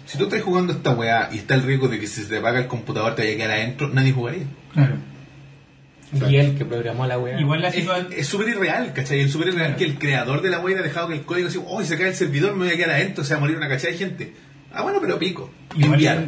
si 0.06 0.18
tú 0.18 0.24
estás 0.24 0.40
jugando 0.42 0.72
esta 0.72 0.90
weá 0.92 1.28
y 1.32 1.36
está 1.38 1.54
el 1.54 1.62
riesgo 1.62 1.88
de 1.88 2.00
que 2.00 2.06
si 2.06 2.22
se 2.22 2.28
te 2.28 2.38
apaga 2.38 2.58
el 2.58 2.66
computador 2.66 3.14
te 3.14 3.22
vaya 3.22 3.34
a 3.34 3.36
quedar 3.36 3.50
adentro, 3.50 3.88
nadie 3.88 4.12
jugaría. 4.12 4.46
Claro. 4.72 4.94
Y 6.28 6.36
él 6.36 6.56
que 6.58 6.64
programó 6.64 7.06
la 7.06 7.18
weá. 7.18 7.40
Igual 7.40 7.62
la 7.62 7.68
Es 7.68 7.74
situación 7.76 8.08
es 8.16 8.26
súper 8.26 8.48
irreal, 8.48 8.92
¿cachai? 8.92 9.20
Es 9.20 9.30
súper 9.30 9.48
irreal 9.48 9.76
que 9.76 9.84
el 9.84 9.96
creador 9.98 10.42
de 10.42 10.50
la 10.50 10.58
weá 10.58 10.74
haya 10.76 10.82
dejado 10.84 11.08
que 11.08 11.14
el 11.14 11.22
código 11.22 11.48
así, 11.48 11.60
oh, 11.64 11.82
se 11.84 11.96
cae 11.96 12.08
el 12.08 12.14
servidor, 12.14 12.56
me 12.56 12.64
voy 12.64 12.74
a 12.74 12.76
quedar 12.76 12.90
adentro, 12.90 13.22
se 13.24 13.32
va 13.34 13.38
a 13.38 13.40
morir 13.40 13.56
una 13.56 13.68
cachada 13.68 13.92
de 13.92 13.98
gente. 13.98 14.32
Ah, 14.72 14.82
bueno, 14.82 14.98
pero 15.00 15.18
pico. 15.18 15.50
Igual 15.76 15.92
Enviar. 15.94 16.24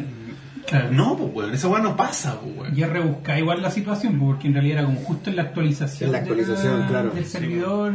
claro. 0.67 0.91
No, 0.91 1.17
pues 1.17 1.29
weón, 1.33 1.53
esa 1.53 1.67
weá 1.67 1.81
no 1.81 1.97
pasa, 1.97 2.39
pues 2.39 2.55
weón. 2.57 2.77
Y 2.77 2.81
es 2.83 2.89
rebuscar 2.89 3.37
igual 3.39 3.61
la 3.61 3.71
situación, 3.71 4.17
porque 4.19 4.47
en 4.47 4.53
realidad 4.53 4.77
era 4.79 4.85
como 4.85 4.99
justo 5.01 5.29
en 5.29 5.35
la 5.35 5.41
actualización, 5.43 6.07
En 6.07 6.11
la 6.13 6.17
actualización, 6.19 6.73
de 6.73 6.79
la- 6.83 6.87
claro. 6.87 7.09
del 7.11 7.25
Sí, 7.25 7.31
servidor. 7.31 7.93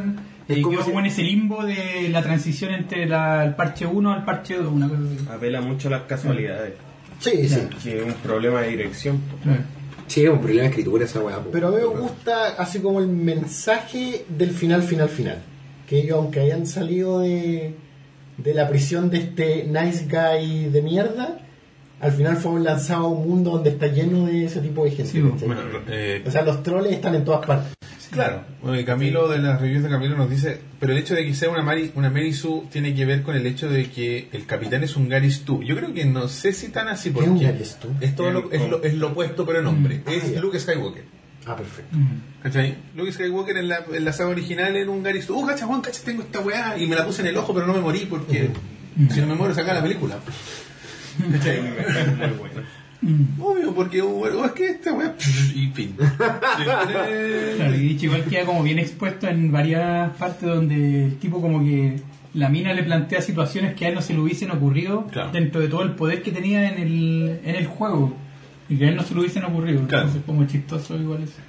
Es 0.49 0.57
eh, 0.59 0.63
como 0.63 0.73
quedó 0.77 0.85
si- 0.85 0.89
como 0.91 1.01
en 1.01 1.07
ese 1.07 1.23
limbo 1.23 1.65
de 1.65 2.09
la 2.11 2.23
transición 2.23 2.73
entre 2.75 3.07
la- 3.07 3.45
el 3.45 3.55
parche 3.55 3.87
1 3.87 4.13
al 4.13 4.25
parche 4.25 4.57
2, 4.57 4.71
una 4.73 4.89
cosa 4.89 5.01
así. 5.03 5.27
Apela 5.31 5.61
mucho 5.63 5.89
a 5.89 5.93
las 5.93 6.03
casualidades. 6.03 6.75
Sí, 7.19 7.49
sí. 7.49 7.61
Que 7.83 7.99
es 7.99 8.05
un 8.05 8.13
problema 8.15 8.61
de 8.63 8.69
dirección. 8.71 9.21
Claro. 9.43 9.61
Sí, 10.09 10.25
es 10.25 10.31
un 10.31 10.41
problema 10.41 10.63
de 10.63 10.69
escritura 10.69 11.05
esa 11.05 11.21
weá. 11.21 11.41
Pero 11.53 11.69
a 11.69 11.71
mí 11.71 11.77
me 11.77 12.01
gusta 12.01 12.49
así 12.59 12.81
como 12.81 12.99
el 12.99 13.09
mensaje 13.09 14.25
del 14.29 14.51
final, 14.51 14.83
final, 14.83 15.09
final. 15.09 15.39
Que 15.87 16.01
ellos, 16.01 16.19
aunque 16.19 16.41
hayan 16.41 16.67
salido 16.67 17.21
de, 17.21 17.75
de 18.37 18.55
la 18.55 18.69
prisión 18.69 19.11
de 19.11 19.19
este 19.19 19.65
nice 19.65 20.07
guy 20.11 20.71
de 20.71 20.83
mierda, 20.83 21.39
al 22.01 22.13
final 22.13 22.37
fueron 22.37 22.65
lanzados 22.65 23.05
a 23.05 23.09
un 23.09 23.29
mundo 23.29 23.53
donde 23.53 23.71
está 23.71 23.87
lleno 23.87 24.27
de 24.27 24.45
ese 24.45 24.61
tipo 24.61 24.85
de 24.85 24.91
gente. 24.91 25.13
Sí, 25.13 25.23
¿cachai? 25.23 25.47
Bueno, 25.47 25.63
eh, 25.89 26.23
o 26.27 26.31
sea, 26.31 26.43
los 26.43 26.63
troles 26.63 26.93
están 26.93 27.15
en 27.15 27.25
todas 27.25 27.47
partes. 27.47 27.78
Claro, 28.11 28.43
bueno, 28.63 28.85
Camilo 28.87 29.29
de 29.29 29.39
las 29.39 29.61
reviews 29.61 29.83
de 29.83 29.91
Camilo 29.91 30.17
nos 30.17 30.31
dice, 30.31 30.61
pero 30.81 30.93
el 30.93 30.99
hecho 30.99 31.15
de 31.15 31.27
que 31.27 31.35
sea 31.35 31.51
una 31.51 31.63
Mari, 31.63 31.93
una 31.95 32.09
Mary 32.09 32.33
Sue 32.33 32.63
tiene 32.73 32.95
que 32.95 33.05
ver 33.05 33.23
con 33.23 33.37
el 33.37 33.47
hecho 33.47 33.69
de 33.69 33.91
que 33.91 34.29
el 34.33 34.47
capitán 34.47 34.83
es 34.83 34.97
un 34.97 35.09
Gary 35.09 35.31
Stu. 35.31 35.63
Yo 35.63 35.77
creo 35.77 35.93
que 35.93 36.05
no 36.07 36.27
sé 36.29 36.53
si 36.53 36.69
tan 36.69 36.89
así 36.89 37.05
¿Qué 37.05 37.09
es 37.09 37.15
porque 37.15 37.31
un 37.31 37.41
Gary 37.43 37.65
Stu? 37.65 37.89
es 38.01 38.17
todo 38.17 38.31
lo, 38.31 38.51
es, 38.51 38.69
lo, 38.69 38.83
es 38.83 38.95
lo 38.95 39.09
opuesto 39.09 39.45
pero 39.45 39.61
en 39.61 39.67
hombre. 39.67 40.03
Ah, 40.07 40.13
es 40.13 40.33
ya. 40.33 40.41
Luke 40.41 40.59
Skywalker. 40.59 41.05
Ah, 41.47 41.57
perfecto. 41.57 41.97
Mm. 41.97 42.43
¿Cachai? 42.43 42.77
Luke 42.97 43.13
Skywalker 43.13 43.57
en 43.57 43.69
la, 43.69 43.85
en 43.93 44.05
la 44.05 44.13
saga 44.13 44.31
original 44.31 44.75
era 44.77 44.91
un 44.91 45.03
Gary 45.03 45.21
Stu. 45.23 45.39
Oh, 45.39 45.47
cacha, 45.47 45.67
Juan, 45.67 45.81
cacha, 45.83 46.01
tengo 46.05 46.23
esta 46.23 46.41
weá 46.41 46.79
y 46.79 46.87
me 46.87 46.97
la 46.97 47.05
puse 47.05 47.21
en 47.23 47.29
el 47.29 47.37
ojo 47.37 47.53
pero 47.55 47.67
no 47.67 47.75
me 47.75 47.81
morí 47.81 48.07
porque 48.07 48.51
si 49.13 49.21
no 49.21 49.27
me 49.27 49.35
muero 49.35 49.55
saca 49.55 49.75
la 49.75 49.83
película. 49.83 50.19
¿Cachai? 51.33 51.61
Muy 51.61 52.39
bueno. 52.39 52.63
Mm. 53.01 53.41
Obvio, 53.41 53.73
porque 53.75 54.03
oh, 54.03 54.45
es 54.45 54.53
que 54.53 54.71
esta 54.71 54.93
weá 54.93 55.15
y 55.55 55.69
fin. 55.69 55.95
Claro, 57.57 57.75
y 57.75 57.79
dicho 57.79 58.07
igual 58.07 58.25
queda 58.25 58.45
como 58.45 58.63
bien 58.63 58.79
expuesto 58.79 59.29
en 59.29 59.53
varias 59.53 60.17
partes 60.17 60.49
donde 60.49 61.05
el 61.05 61.17
tipo 61.19 61.41
como 61.41 61.61
que 61.61 62.01
la 62.35 62.49
mina 62.49 62.73
le 62.73 62.83
plantea 62.83 63.23
situaciones 63.23 63.75
que 63.75 63.87
a 63.87 63.89
él 63.91 63.95
no 63.95 64.03
se 64.03 64.15
le 64.15 64.21
hubiesen 64.21 64.51
ocurrido 64.51 65.07
Claro. 65.07 65.31
dentro 65.31 65.61
de 65.61 65.69
todo 65.69 65.83
el 65.83 65.93
poder 65.93 66.23
que 66.23 66.33
tenía 66.33 66.69
en 66.71 66.83
el, 66.83 67.41
en 67.45 67.55
el 67.55 67.67
juego 67.67 68.15
y 68.69 68.77
que 68.77 68.87
a 68.87 68.89
él 68.89 68.97
no 68.97 69.05
se 69.05 69.15
le 69.15 69.21
hubiesen 69.21 69.45
ocurrido. 69.45 69.87
Claro. 69.87 70.07
Entonces 70.07 70.23
como 70.27 70.45
chistoso 70.47 70.97
igual 70.97 71.23
eso. 71.23 71.41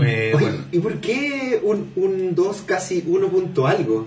Eh, 0.00 0.32
Oye, 0.34 0.44
bueno, 0.44 0.64
¿y 0.72 0.78
por 0.78 1.00
qué 1.00 1.60
un, 1.62 1.90
un 1.96 2.34
2 2.34 2.62
casi 2.62 3.04
1 3.06 3.28
punto 3.28 3.66
algo? 3.66 4.06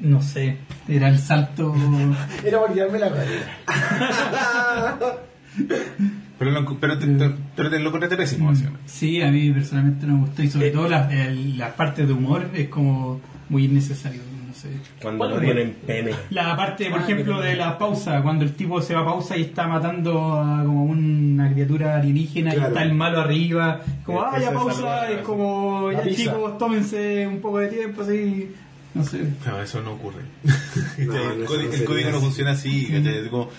No 0.00 0.22
sé, 0.22 0.58
era 0.88 1.08
el 1.08 1.18
salto. 1.18 1.74
Era 2.44 2.60
por 2.60 2.76
la 2.76 3.10
carrera. 3.10 3.58
pero, 6.38 6.50
lo- 6.50 6.78
pero, 6.80 6.98
te, 6.98 7.06
te- 7.06 7.30
pero 7.54 7.70
te 7.70 7.78
lo 7.78 7.86
encontraste 7.88 8.16
pésimo, 8.16 8.48
básicamente. 8.48 8.82
Sí, 8.88 9.22
a 9.22 9.30
mí 9.30 9.50
personalmente 9.50 10.06
no 10.06 10.14
me 10.14 10.20
gustó 10.26 10.42
y 10.42 10.48
sobre 10.50 10.70
todo 10.70 10.88
las 10.88 11.10
el- 11.12 11.58
las 11.58 11.72
partes 11.72 12.06
de 12.06 12.12
humor 12.12 12.46
es 12.54 12.68
como 12.68 13.20
muy 13.48 13.64
innecesario. 13.64 14.20
No 14.46 14.54
sé. 14.54 14.68
Cuando 15.02 15.18
Bueno, 15.26 15.40
tienen 15.40 15.76
pene. 15.86 16.12
La 16.30 16.56
parte, 16.56 16.88
por 16.90 17.00
Ah, 17.00 17.02
ejemplo, 17.02 17.40
de 17.42 17.56
la 17.56 17.76
pausa, 17.76 18.22
cuando 18.22 18.42
el 18.44 18.52
tipo 18.54 18.80
se 18.80 18.94
va 18.94 19.00
a 19.02 19.04
pausa 19.04 19.36
y 19.36 19.42
está 19.42 19.66
matando 19.68 20.32
a 20.40 20.62
como 20.64 20.84
una 20.84 21.52
criatura 21.52 21.96
alienígena 21.96 22.54
y 22.54 22.58
está 22.58 22.82
el 22.82 22.94
malo 22.94 23.20
arriba, 23.20 23.82
como, 24.04 24.22
ah, 24.22 24.38
ya 24.40 24.52
pausa, 24.52 25.10
es 25.10 25.20
como, 25.20 25.90
La 25.92 25.98
ya 25.98 26.04
pizza. 26.04 26.16
chicos, 26.22 26.56
tómense 26.58 27.26
un 27.26 27.40
poco 27.40 27.58
de 27.58 27.68
tiempo, 27.68 28.00
así, 28.00 28.48
no 28.94 29.04
sé. 29.04 29.26
No, 29.46 29.60
eso 29.60 29.82
no 29.82 29.92
ocurre. 29.92 30.22
No, 30.98 31.12
no, 31.12 31.32
el, 31.32 31.44
código, 31.44 31.64
no 31.68 31.72
el 31.72 31.78
se 31.78 31.84
código 31.84 32.10
no 32.10 32.16
hace. 32.16 32.24
funciona 32.26 32.50
así. 32.52 32.88
Es 32.90 33.28
como 33.28 33.50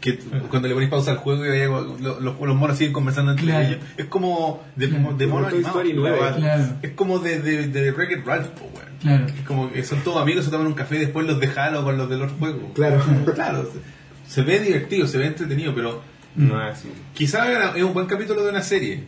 que 0.00 0.18
cuando 0.48 0.66
le 0.68 0.74
pones 0.74 0.88
pausa 0.88 1.10
al 1.10 1.18
juego 1.18 1.44
y 1.44 1.48
vaya- 1.48 1.66
los, 1.66 2.00
los, 2.00 2.40
los 2.40 2.56
monos 2.56 2.76
siguen 2.78 2.92
conversando 2.92 3.32
entre 3.32 3.46
Claro. 3.46 3.66
ellos. 3.66 3.78
Es 3.96 4.06
como 4.06 4.62
de, 4.76 4.88
Claro. 4.88 5.12
de 5.16 5.26
mono 5.26 5.46
animado. 5.48 5.82
Claro, 5.82 6.76
Es 6.82 6.90
como 6.92 7.18
de, 7.18 7.40
de, 7.40 7.68
de 7.68 7.92
Wreck-It 7.92 8.24
Ralph, 8.26 8.46
po, 8.48 8.64
weón. 8.74 8.88
claro. 9.00 9.26
Es 9.26 9.40
como 9.46 9.70
que 9.70 9.84
son 9.84 10.00
todos 10.00 10.22
amigos, 10.22 10.44
se 10.44 10.50
toman 10.50 10.66
un 10.66 10.72
café 10.74 10.96
y 10.96 11.00
después 11.00 11.26
los 11.26 11.38
de 11.38 11.48
Halo 11.48 11.84
con 11.84 11.96
los 11.98 12.08
del 12.08 12.22
otro 12.22 12.36
juego. 12.38 12.72
Claro. 12.74 13.02
Claro, 13.34 13.64
se, 14.26 14.32
se 14.34 14.42
ve 14.42 14.58
divertido, 14.60 15.06
se 15.06 15.18
ve 15.18 15.26
entretenido, 15.26 15.74
pero 15.74 16.02
No 16.34 16.62
es 16.66 16.78
así. 16.78 16.88
quizás 17.12 17.46
es 17.76 17.82
un 17.82 17.92
buen 17.92 18.06
capítulo 18.06 18.42
de 18.42 18.50
una 18.50 18.62
serie 18.62 19.04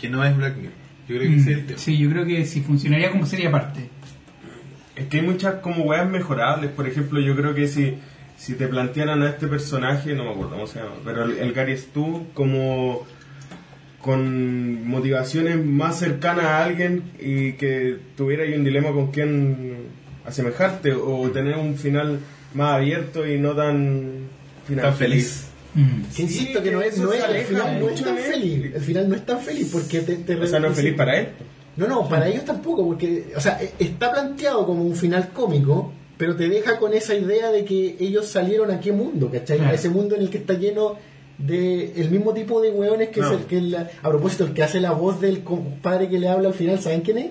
que 0.00 0.08
no 0.08 0.24
es 0.24 0.36
Black 0.36 0.56
Mirror. 0.56 0.72
Yo 1.08 1.16
creo 1.18 1.28
que 1.30 1.36
ese 1.36 1.50
es 1.52 1.56
el 1.58 1.64
Mm, 1.64 1.66
tema. 1.66 1.78
Sí, 1.80 1.98
yo 1.98 2.08
creo 2.10 2.24
que 2.24 2.44
sí 2.44 2.60
funcionaría 2.60 3.10
como 3.10 3.26
serie 3.26 3.48
aparte. 3.48 3.88
Es 4.94 5.06
que 5.08 5.18
hay 5.20 5.26
muchas 5.26 5.56
como 5.56 5.84
weas 5.84 6.08
mejorables. 6.08 6.70
Por 6.70 6.86
ejemplo, 6.86 7.18
yo 7.18 7.34
creo 7.34 7.54
que 7.54 7.66
si, 7.66 7.98
si 8.42 8.54
te 8.54 8.66
plantearan 8.66 9.22
a 9.22 9.28
este 9.28 9.46
personaje, 9.46 10.14
no 10.14 10.24
me 10.24 10.30
acuerdo 10.30 10.50
cómo 10.50 10.66
se 10.66 10.80
llama, 10.80 10.96
pero 11.04 11.22
el, 11.22 11.38
el 11.38 11.52
Gary 11.52 11.76
Stu 11.78 12.26
como 12.34 13.06
con 14.00 14.84
motivaciones 14.84 15.64
más 15.64 16.00
cercanas 16.00 16.46
a 16.46 16.64
alguien 16.64 17.04
y 17.20 17.52
que 17.52 17.98
tuviera 18.16 18.42
ahí 18.42 18.54
un 18.54 18.64
dilema 18.64 18.90
con 18.90 19.12
quién 19.12 19.86
asemejarte 20.26 20.92
o 20.92 21.30
tener 21.30 21.56
un 21.56 21.76
final 21.76 22.18
más 22.54 22.78
abierto 22.78 23.24
y 23.24 23.38
no 23.38 23.54
tan 23.54 24.28
final 24.66 24.86
Tan 24.86 24.96
feliz. 24.96 25.46
Mm. 25.74 26.02
Que 26.16 26.22
insisto 26.22 26.62
que 26.64 26.72
no 26.72 26.82
es, 26.82 26.98
no 26.98 27.12
es, 27.12 27.22
el 27.22 27.44
final 27.44 27.78
no 27.78 27.88
es 27.90 28.02
tan 28.02 28.18
feliz. 28.18 28.74
El 28.74 28.82
final 28.82 29.08
no 29.08 29.14
es 29.14 29.24
tan 29.24 29.38
feliz 29.38 29.70
porque 29.72 30.00
te, 30.00 30.16
te 30.16 30.34
O 30.34 30.46
sea, 30.48 30.58
no 30.58 30.66
es 30.66 30.74
feliz 30.76 30.94
para 30.94 31.20
él. 31.20 31.28
No, 31.76 31.86
no, 31.86 32.08
para 32.08 32.26
ellos 32.26 32.44
tampoco, 32.44 32.84
porque, 32.84 33.32
o 33.36 33.40
sea, 33.40 33.62
e- 33.62 33.72
está 33.78 34.10
planteado 34.10 34.66
como 34.66 34.82
un 34.82 34.96
final 34.96 35.28
cómico, 35.32 35.92
pero 36.18 36.36
te 36.36 36.48
deja 36.48 36.78
con 36.78 36.94
esa 36.94 37.14
idea 37.14 37.50
de 37.50 37.64
que 37.64 37.96
ellos 38.00 38.26
salieron 38.28 38.70
a 38.70 38.80
qué 38.80 38.92
mundo, 38.92 39.30
¿cachai? 39.32 39.58
Claro. 39.58 39.72
A 39.72 39.74
ese 39.74 39.88
mundo 39.88 40.14
en 40.16 40.22
el 40.22 40.30
que 40.30 40.38
está 40.38 40.54
lleno 40.54 40.96
de 41.38 41.92
el 42.00 42.10
mismo 42.10 42.32
tipo 42.34 42.60
de 42.60 42.70
hueones 42.70 43.08
que 43.08 43.20
es 43.20 43.26
el 43.30 43.46
que, 43.46 43.60
la- 43.60 43.90
a 44.02 44.08
propósito, 44.10 44.44
el 44.44 44.52
que 44.52 44.62
hace 44.62 44.80
la 44.80 44.92
voz 44.92 45.20
del 45.20 45.42
compadre 45.42 46.08
que 46.08 46.18
le 46.18 46.28
habla 46.28 46.48
al 46.48 46.54
final, 46.54 46.78
¿saben 46.80 47.00
quién 47.00 47.18
es? 47.18 47.26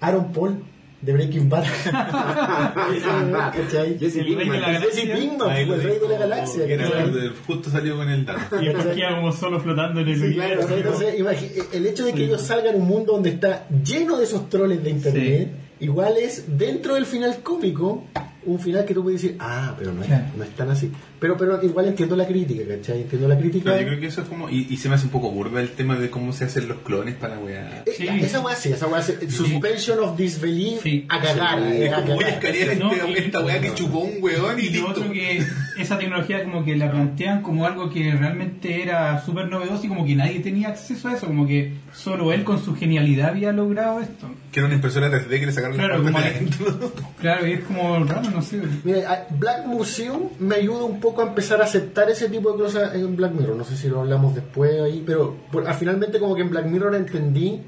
Aaron 0.00 0.32
Paul, 0.32 0.56
de 1.02 1.12
Breaking 1.12 1.48
Bad. 1.50 1.64
¿Cachai? 2.72 3.98
Jesse 3.98 4.16
El 4.18 4.36
rey 4.36 4.48
de 4.48 4.58
la 4.60 4.66
Pinkman. 4.68 4.82
Jesse 4.82 5.06
galaxia. 5.08 5.14
Pinkman, 5.16 5.56
el 5.56 5.82
rey 5.82 5.98
de 5.98 6.08
la 6.08 6.18
galaxia. 6.18 6.66
que 6.66 6.74
era 6.74 6.84
el 7.02 7.32
justo 7.46 7.70
salió 7.70 7.96
con 7.96 8.08
el 8.08 8.24
dato. 8.24 8.60
Y 8.62 8.66
después 8.66 8.86
queda 8.94 9.16
como 9.16 9.32
solo 9.32 9.60
flotando 9.60 10.00
en 10.00 10.08
el 10.08 10.14
Sí, 10.20 10.34
claro, 10.34 10.60
universo. 10.64 10.76
entonces, 10.76 11.18
imagi- 11.20 11.64
el 11.72 11.86
hecho 11.86 12.04
de 12.04 12.12
que 12.14 12.24
ellos 12.24 12.40
salgan 12.42 12.74
a 12.74 12.78
un 12.78 12.86
mundo 12.86 13.12
donde 13.14 13.30
está 13.30 13.66
lleno 13.84 14.16
de 14.16 14.24
esos 14.24 14.48
troles 14.48 14.82
de 14.82 14.90
internet, 14.90 15.48
igual 15.82 16.16
es 16.16 16.44
dentro 16.58 16.94
del 16.94 17.06
final 17.06 17.42
cómico, 17.42 18.04
un 18.44 18.58
final 18.58 18.84
que 18.84 18.94
tú 18.94 19.02
puedes 19.02 19.20
decir, 19.22 19.36
ah, 19.40 19.74
pero 19.78 19.92
no 19.92 20.00
es, 20.02 20.06
Claro. 20.08 20.24
no 20.36 20.44
es 20.44 20.50
tan 20.50 20.70
así. 20.70 20.90
Pero, 21.22 21.36
pero 21.38 21.62
igual 21.62 21.86
entiendo 21.86 22.16
la 22.16 22.26
crítica, 22.26 22.64
¿cachai? 22.68 23.02
Entiendo 23.02 23.28
la 23.28 23.38
crítica. 23.38 23.70
No, 23.70 23.80
yo 23.80 23.86
creo 23.86 24.00
que 24.00 24.06
eso 24.08 24.20
es 24.22 24.28
como. 24.28 24.50
Y, 24.50 24.66
y 24.68 24.76
se 24.76 24.88
me 24.88 24.96
hace 24.96 25.04
un 25.06 25.12
poco 25.12 25.30
burda 25.30 25.60
el 25.60 25.70
tema 25.70 25.94
de 25.96 26.10
cómo 26.10 26.32
se 26.32 26.44
hacen 26.44 26.66
los 26.68 26.78
clones 26.78 27.14
para 27.14 27.36
la 27.36 27.40
weá. 27.40 27.82
Eh, 27.86 27.92
Sí. 27.96 28.08
Esa 28.08 28.40
weá 28.40 28.56
sí, 28.56 28.72
esa 28.72 28.88
weá 28.88 29.00
sí. 29.02 29.12
Suspension 29.28 30.00
of 30.00 30.16
disbelief 30.16 30.82
Sí. 30.82 31.06
a 31.08 31.20
cagar. 31.20 31.58
Sí. 31.60 31.64
eh, 31.76 31.86
Es 31.86 31.92
a 31.92 31.96
como 32.02 32.14
voy 32.16 32.24
a 32.24 32.40
cagar. 32.40 32.56
escanear 32.56 32.76
No, 32.78 32.92
este- 32.92 33.10
y- 33.10 33.14
esta 33.24 33.40
weá 33.40 33.60
que 33.60 33.74
chupó 33.74 33.98
un 34.00 34.12
weón 34.20 34.58
y 34.58 34.62
Y 34.62 34.66
lo 34.66 34.72
listo. 34.72 34.90
otro 34.90 35.12
que 35.12 35.42
esa 35.78 35.96
tecnología 35.98 36.42
como 36.42 36.64
que 36.64 36.76
la 36.76 36.90
plantean 36.90 37.42
como 37.42 37.66
algo 37.66 37.88
que 37.88 38.10
realmente 38.12 38.82
era 38.82 39.24
súper 39.24 39.46
novedoso 39.48 39.86
y 39.86 39.88
como 39.88 40.04
que 40.04 40.16
nadie 40.16 40.40
tenía 40.40 40.68
acceso 40.70 41.08
a 41.08 41.14
eso, 41.14 41.26
como 41.28 41.46
que 41.46 41.74
solo 41.94 42.32
él 42.32 42.42
con 42.42 42.62
su 42.64 42.74
genialidad 42.74 43.28
había 43.30 43.52
logrado 43.52 44.00
esto. 44.00 44.28
Que 44.50 44.58
era 44.60 44.66
una 44.66 44.74
impresora 44.74 45.08
3D 45.10 45.38
que 45.40 45.46
le 45.46 45.52
sacaron 45.52 45.76
Claro, 45.76 46.02
de 46.02 46.10
la- 46.10 46.18
adentro. 46.18 46.92
Claro, 47.20 47.46
y 47.46 47.52
es 47.52 47.60
como 47.60 48.02
raro, 48.04 48.30
no 48.30 48.42
sé. 48.42 48.60
Mira, 48.84 49.26
Black 49.38 49.66
Museum 49.66 50.28
me 50.40 50.56
ayuda 50.56 50.84
un 50.84 50.98
poco 51.00 51.11
a 51.20 51.26
empezar 51.26 51.60
a 51.60 51.64
aceptar 51.64 52.08
ese 52.08 52.28
tipo 52.30 52.52
de 52.52 52.58
cosas 52.64 52.94
en 52.94 53.14
Black 53.16 53.32
Mirror. 53.32 53.56
No 53.56 53.64
sé 53.64 53.76
si 53.76 53.88
lo 53.88 54.00
hablamos 54.00 54.34
después 54.34 54.80
ahí, 54.80 55.02
pero 55.04 55.36
por- 55.52 55.68
ah, 55.68 55.74
finalmente 55.74 56.18
como 56.18 56.34
que 56.34 56.40
en 56.42 56.48
Black 56.50 56.64
Mirror 56.66 56.94
entendí 56.94 57.60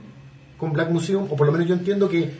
con 0.57 0.72
Black 0.72 0.90
Museum, 0.90 1.24
o 1.30 1.36
por 1.36 1.47
lo 1.47 1.53
menos 1.53 1.66
yo 1.68 1.74
entiendo 1.74 2.09
que 2.09 2.30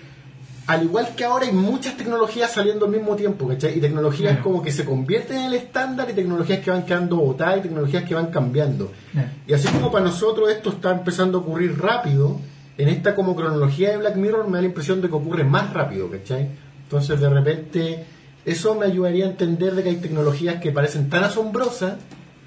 al 0.67 0.83
igual 0.85 1.09
que 1.15 1.25
ahora 1.25 1.45
hay 1.45 1.53
muchas 1.53 1.95
tecnologías 1.95 2.51
saliendo 2.53 2.87
al 2.87 2.91
mismo 2.93 3.15
tiempo, 3.17 3.47
¿cachai? 3.47 3.77
Y 3.77 3.81
tecnologías 3.83 4.31
Claro. 4.33 4.45
como 4.45 4.63
que 4.63 4.73
se 4.73 4.87
convierten 4.87 5.37
en 5.37 5.45
el 5.47 5.55
estándar 5.55 6.09
y 6.09 6.15
tecnologías 6.15 6.61
que 6.61 6.71
van 6.71 6.87
quedando 6.87 7.17
botadas 7.17 7.59
y 7.59 7.61
tecnologías 7.61 8.05
que 8.05 8.15
van 8.15 8.29
cambiando. 8.29 8.91
Claro. 9.13 9.29
Y 9.47 9.53
así 9.53 9.69
como 9.69 9.93
para 9.93 10.07
nosotros 10.07 10.51
esto 10.51 10.71
está 10.71 10.93
empezando 10.93 11.37
a 11.37 11.41
ocurrir 11.43 11.79
rápido, 11.79 12.41
en 12.79 12.89
esta 12.89 13.15
como 13.15 13.37
cronología 13.37 13.91
de 13.91 13.99
Black 13.99 14.17
Mirror 14.17 14.47
me 14.49 14.53
da 14.57 14.63
la 14.63 14.69
impresión 14.69 15.03
de 15.03 15.09
que 15.09 15.15
ocurre 15.15 15.45
más 15.45 15.71
rápido, 15.75 16.11
¿cachai? 16.11 16.49
Entonces 16.85 17.21
de 17.21 17.29
repente 17.29 18.05
eso 18.45 18.75
me 18.75 18.87
ayudaría 18.87 19.27
a 19.27 19.31
entender 19.31 19.75
de 19.75 19.83
que 19.83 19.89
hay 19.91 19.97
tecnologías 19.97 20.57
que 20.61 20.71
parecen 20.73 21.09
tan 21.09 21.25
asombrosas, 21.25 21.95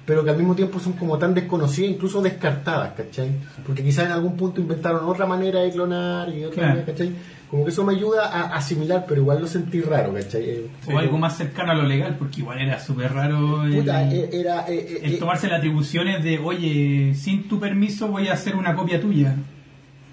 pero 0.06 0.24
que 0.24 0.30
al 0.30 0.36
mismo 0.38 0.54
tiempo 0.54 0.80
son 0.80 0.94
como 0.94 1.18
tan 1.18 1.34
desconocidas, 1.34 1.90
incluso 1.90 2.22
descartadas, 2.22 2.92
¿cachai? 2.96 3.30
Porque 3.66 3.82
quizás 3.84 4.06
en 4.06 4.12
algún 4.12 4.36
punto 4.36 4.60
inventaron 4.60 5.04
otra 5.06 5.26
manera 5.26 5.60
de 5.60 5.70
clonar 5.70 6.28
y 6.34 6.44
otra 6.44 6.68
manera, 6.68 6.86
¿cachai? 6.86 7.12
Como 7.50 7.64
que 7.64 7.70
eso 7.70 7.84
me 7.84 7.94
ayuda 7.94 8.26
a 8.26 8.56
asimilar, 8.56 9.04
pero 9.08 9.20
igual 9.22 9.40
lo 9.40 9.46
sentí 9.46 9.80
raro, 9.80 10.14
¿cachai? 10.14 10.42
Eh, 10.48 10.66
O 10.92 10.98
algo 10.98 11.18
más 11.18 11.36
cercano 11.36 11.72
a 11.72 11.74
lo 11.74 11.82
legal, 11.82 12.16
porque 12.18 12.40
igual 12.40 12.58
era 12.60 12.78
súper 12.80 13.12
raro 13.12 13.64
el, 13.64 13.74
Puta, 13.76 14.10
eh, 14.10 14.30
era... 14.32 14.66
eh, 14.68 14.78
eh, 14.78 15.00
el 15.02 15.14
eh, 15.14 15.16
tomarse 15.18 15.46
las 15.48 15.58
atribuciones 15.58 16.22
de, 16.24 16.38
oye, 16.38 17.14
sin 17.14 17.46
tu 17.48 17.58
permiso 17.58 18.08
voy 18.08 18.28
a 18.28 18.34
hacer 18.34 18.54
una 18.56 18.74
copia 18.74 19.00
tuya. 19.00 19.34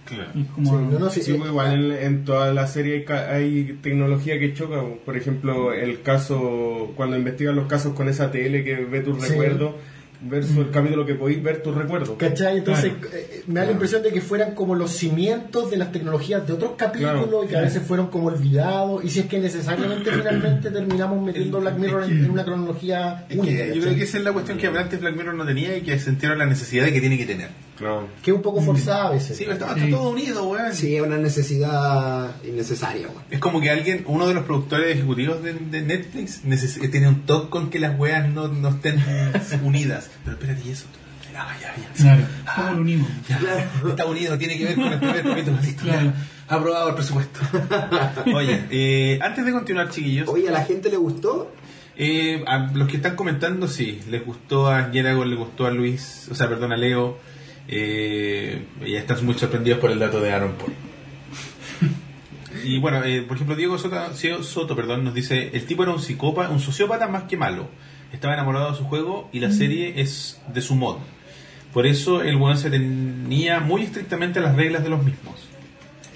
Claro. 0.05 0.29
Es 0.39 0.47
como, 0.51 0.79
sí, 0.79 0.85
no, 0.91 0.99
no, 0.99 1.09
sí, 1.09 1.21
Sí, 1.23 1.31
eh, 1.31 1.35
pues 1.37 1.49
igual 1.49 1.91
en, 1.91 2.03
en 2.03 2.23
toda 2.25 2.53
la 2.53 2.67
serie 2.67 3.05
hay, 3.29 3.79
tecnología 3.81 4.39
que 4.39 4.53
choca. 4.53 4.81
Por 5.03 5.17
ejemplo, 5.17 5.73
el 5.73 6.01
caso, 6.01 6.91
cuando 6.95 7.17
investigan 7.17 7.55
los 7.55 7.67
casos 7.67 7.93
con 7.93 8.07
esa 8.07 8.31
tele 8.31 8.63
que 8.63 8.75
ve 8.85 9.01
tus 9.01 9.21
Sí. 9.23 9.29
recuerdos, 9.29 9.73
versus 10.27 10.57
el 10.57 10.71
capítulo 10.71 11.05
que 11.05 11.13
podéis 11.13 11.43
ver 11.43 11.61
tus 11.61 11.75
recuerdos. 11.75 12.15
¿Cachai? 12.17 12.57
Entonces 12.59 12.93
Claro. 12.93 13.15
eh, 13.15 13.43
me 13.47 13.59
da 13.59 13.65
la 13.65 13.71
impresión 13.73 14.01
de 14.01 14.11
que 14.11 14.21
fueran 14.21 14.55
como 14.55 14.73
los 14.73 14.91
cimientos 14.91 15.69
de 15.69 15.77
las 15.77 15.91
tecnologías 15.91 16.47
de 16.47 16.53
otros 16.53 16.71
capítulos 16.77 17.23
Claro. 17.27 17.43
y 17.43 17.47
que 17.47 17.57
a 17.57 17.61
veces 17.61 17.83
fueron 17.83 18.07
como 18.07 18.27
olvidados. 18.27 19.03
Y 19.03 19.09
si 19.09 19.19
es 19.19 19.25
que 19.25 19.39
necesariamente 19.39 20.09
finalmente 20.11 20.71
terminamos 20.71 21.23
metiendo 21.23 21.57
El- 21.57 21.63
Black 21.63 21.77
Mirror 21.77 22.03
es 22.03 22.09
en, 22.09 22.17
que- 22.19 22.25
en 22.25 22.31
una 22.31 22.43
cronología 22.45 23.25
única. 23.35 23.45
que 23.65 23.75
yo 23.75 23.81
creo 23.81 23.95
que 23.95 24.03
esa 24.03 24.17
es 24.17 24.23
la 24.23 24.31
cuestión 24.33 24.57
que 24.57 24.67
antes 24.67 24.99
Black 25.01 25.15
Mirror 25.15 25.35
no 25.35 25.45
tenía 25.45 25.77
y 25.77 25.81
que 25.81 25.99
sintieron 25.99 26.39
la 26.39 26.45
necesidad 26.45 26.85
de 26.85 26.93
que 26.93 27.01
tiene 27.01 27.17
que 27.17 27.25
tener. 27.25 27.49
Claro. 27.77 28.07
Que 28.23 28.31
es 28.31 28.35
un 28.37 28.41
poco 28.41 28.61
forzada 28.61 29.07
a 29.07 29.11
veces. 29.11 29.37
Sí, 29.37 29.43
pero 29.43 29.53
está, 29.57 29.73
Sí. 29.73 29.81
está 29.81 29.97
todo 29.97 30.09
unido, 30.11 30.47
weón. 30.47 30.73
Sí, 30.73 30.95
es 30.95 31.01
una 31.01 31.17
necesidad 31.17 32.35
innecesaria, 32.45 33.07
weón. 33.07 33.23
Es 33.29 33.39
como 33.39 33.59
que 33.59 33.69
alguien, 33.69 34.03
uno 34.07 34.27
de 34.27 34.33
los 34.33 34.45
productores 34.45 34.95
ejecutivos 34.95 35.43
de, 35.43 35.53
de 35.53 35.81
Netflix, 35.81 36.43
neces- 36.45 36.81
eh, 36.83 36.87
tiene 36.87 37.07
un 37.09 37.25
toque 37.25 37.49
con 37.49 37.69
que 37.69 37.79
las 37.79 37.99
weas 37.99 38.29
no, 38.29 38.47
no 38.47 38.69
estén 38.69 39.03
unidas. 39.63 40.09
Pero 40.23 40.37
espérate, 40.37 40.61
¿y 40.67 40.71
eso? 40.71 40.85
Ah, 41.37 41.53
ya, 41.61 41.75
ya. 41.75 41.91
claro, 42.01 42.23
Ah, 42.45 42.53
¿cómo 42.55 42.71
lo 42.75 42.81
unimos? 42.81 43.09
ya. 43.27 43.39
Está 43.89 44.05
unido, 44.05 44.37
tiene 44.37 44.57
que 44.57 44.65
ver 44.67 44.75
con 44.75 44.85
el 44.93 44.99
primer 44.99 45.23
capítulo. 45.23 45.57
Listo, 45.61 45.85
ya. 45.85 45.91
Claro. 45.93 46.13
Aprobado 46.47 46.89
el 46.89 46.95
presupuesto. 46.95 47.39
Oye, 48.33 48.65
eh, 48.69 49.19
antes 49.21 49.45
de 49.45 49.51
continuar, 49.51 49.89
chiquillos, 49.89 50.29
Oye, 50.29 50.47
¿a 50.47 50.51
la 50.51 50.63
gente 50.63 50.89
le 50.89 50.95
gustó? 50.97 51.51
eh, 51.97 52.43
a 52.47 52.71
los 52.73 52.87
que 52.87 52.97
están 52.97 53.15
comentando, 53.17 53.67
sí, 53.67 53.99
les 54.09 54.25
gustó 54.25 54.69
a 54.69 54.91
Yerago, 54.91 55.25
les 55.25 55.37
gustó 55.37 55.65
a 55.65 55.71
Luis, 55.71 56.27
o 56.31 56.35
sea, 56.35 56.47
perdón, 56.47 56.71
a 56.71 56.77
Leo. 56.77 57.17
Eh, 57.67 58.63
ya 58.85 58.99
están 58.99 59.25
muy 59.25 59.35
sorprendidos 59.35 59.79
por 59.79 59.91
el 59.91 59.99
dato 59.99 60.19
de 60.21 60.31
Aaron 60.31 60.53
Paul. 60.53 60.73
Y 62.63 62.79
bueno, 62.79 63.03
eh, 63.03 63.21
por 63.21 63.35
ejemplo, 63.35 63.55
Diego 63.55 63.77
Soto, 63.77 63.97
Diego 64.19 64.41
Soto 64.41 64.75
perdón, 64.75 65.03
nos 65.03 65.13
dice: 65.13 65.49
el 65.53 65.65
tipo 65.65 65.83
era 65.83 65.91
un 65.91 65.99
psicópata, 66.01 66.49
un 66.49 66.59
sociópata 66.61 67.07
más 67.07 67.23
que 67.23 67.35
malo. 67.37 67.67
Estaba 68.13 68.33
enamorado 68.33 68.71
de 68.71 68.77
su 68.77 68.85
juego 68.85 69.29
y 69.33 69.39
la 69.41 69.51
serie 69.51 69.99
es 69.99 70.39
de 70.53 70.61
su 70.61 70.75
mod. 70.75 70.97
Por 71.73 71.85
eso 71.85 72.21
el 72.21 72.37
weón 72.37 72.57
se 72.57 72.69
tenía 72.69 73.59
muy 73.59 73.83
estrictamente 73.83 74.39
a 74.39 74.43
las 74.43 74.55
reglas 74.55 74.83
de 74.83 74.89
los 74.89 75.03
mismos. 75.03 75.35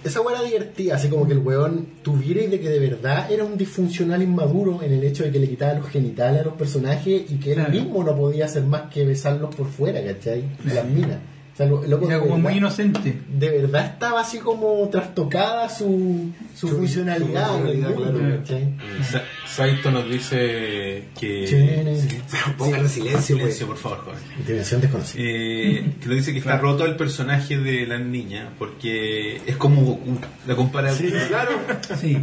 Esa 0.02 0.22
weá 0.22 0.42
divertida, 0.42 0.96
así 0.96 1.10
como 1.10 1.28
que 1.28 1.34
el 1.34 1.40
weón 1.40 1.88
tuviera 2.04 2.42
y 2.42 2.48
de 2.48 2.62
que 2.62 2.70
de 2.70 2.80
verdad 2.80 3.30
era 3.30 3.44
un 3.44 3.58
disfuncional 3.58 4.24
inmaduro 4.24 4.82
en 4.82 4.94
el 4.94 5.04
hecho 5.04 5.24
de 5.26 5.32
que 5.32 5.40
le 5.40 5.50
quitaba 5.50 5.74
los 5.74 5.90
genitales 5.90 6.40
a 6.42 6.46
los 6.46 6.54
personajes 6.54 7.30
y 7.30 7.36
que 7.36 7.50
él 7.50 7.56
Claro. 7.58 7.72
mismo 7.74 8.02
no 8.06 8.16
podía 8.16 8.46
hacer 8.46 8.64
más 8.64 8.84
que 8.84 9.04
besarlos 9.06 9.54
por 9.54 9.68
fuera, 9.68 10.02
¿cachai? 10.02 10.46
Las 10.64 10.86
minas. 10.86 11.18
Sea, 11.60 11.66
lo- 11.68 11.84
loco, 11.86 12.06
Era 12.08 12.16
de 12.16 12.22
como 12.22 12.36
muy 12.36 12.42
verdad- 12.44 12.58
inocente. 12.58 13.22
de 13.28 13.50
verdad 13.50 13.86
estaba 13.86 14.22
así 14.22 14.40
como 14.40 14.88
trastocada 14.90 15.70
su, 15.70 16.32
su, 16.56 16.68
Su- 16.70 16.78
funcionalidad, 16.78 17.48
su 17.48 17.54
funcionalidad, 17.60 17.90
mundo, 17.90 18.44
claro. 18.46 19.22
Saito 19.48 19.92
nos 19.92 20.10
dice 20.10 21.04
que. 21.20 21.48
Sí. 21.48 22.18
Pónganle 22.58 22.88
silencio, 22.90 23.36
Silencio, 23.36 23.68
pues. 23.68 23.80
por 23.82 23.92
favor, 23.98 24.06
joven. 24.06 24.46
Dimensión 24.48 24.82
desconocida. 24.82 25.22
Eh, 25.24 25.94
que 26.00 26.06
nos 26.08 26.16
dice 26.16 26.32
que 26.34 26.40
está 26.40 26.58
roto 26.58 26.86
el 26.86 26.96
personaje 26.96 27.58
de 27.58 27.86
la 27.86 27.98
niña 28.00 28.50
porque 28.58 29.42
es 29.46 29.58
como 29.58 29.82
Goku. 29.82 30.18
La 30.48 30.56
compara 30.56 30.92
Sí, 30.94 31.12
claro. 31.28 31.52
Sí. 32.00 32.18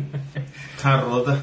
Está 0.77 1.01
rota. 1.01 1.43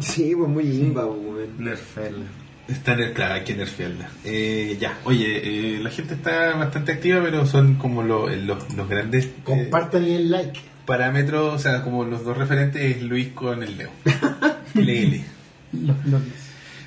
Sí, 0.00 0.34
pues 0.36 0.48
muy 0.48 0.64
imba, 0.64 1.06
pues, 1.06 1.18
weón. 1.20 1.48
Nerfella. 1.58 2.24
Está 2.68 2.92
en 2.94 3.00
el, 3.00 3.12
claro, 3.12 3.34
hay 3.34 3.42
que 3.42 3.54
nerfearla. 3.54 4.08
Eh, 4.24 4.76
ya, 4.80 4.98
oye, 5.04 5.76
eh, 5.76 5.80
la 5.82 5.90
gente 5.90 6.14
está 6.14 6.54
bastante 6.54 6.92
activa, 6.92 7.20
pero 7.22 7.44
son 7.46 7.74
como 7.74 8.02
lo- 8.02 8.30
eh, 8.30 8.36
los, 8.36 8.72
los 8.74 8.88
grandes 8.88 9.26
eh, 9.26 9.32
Compartan 9.44 10.06
y 10.06 10.12
el 10.12 10.30
like. 10.30 10.60
parámetros, 10.86 11.54
o 11.54 11.58
sea, 11.58 11.82
como 11.82 12.04
los 12.04 12.24
dos 12.24 12.36
referentes 12.36 12.80
es 12.96 13.02
Luis 13.02 13.28
con 13.28 13.62
el 13.62 13.76
Leo. 13.76 13.90
Lele. 14.74 15.24
Los 15.72 16.02
bloques. 16.04 16.32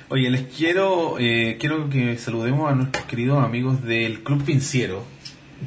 Oye, 0.08 0.30
les 0.30 0.42
quiero 0.44 1.16
eh, 1.18 1.56
quiero 1.58 1.90
que 1.90 2.16
saludemos 2.16 2.70
a 2.70 2.74
nuestros 2.74 3.04
queridos 3.06 3.44
amigos 3.44 3.82
del 3.84 4.22
Club 4.22 4.44
Financiero, 4.44 5.04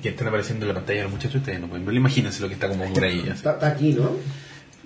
que 0.01 0.09
están 0.09 0.27
apareciendo 0.29 0.65
en 0.65 0.69
la 0.69 0.75
pantalla 0.75 1.03
los 1.03 1.11
muchachos, 1.11 1.35
ustedes 1.35 1.59
no 1.59 1.67
pueden 1.67 1.93
imagínense 1.95 2.41
lo 2.41 2.47
que 2.47 2.53
está 2.53 2.67
como 2.69 2.85
por 2.93 3.03
ahí. 3.03 3.23
está 3.31 3.57
aquí, 3.67 3.93
¿no? 3.93 4.11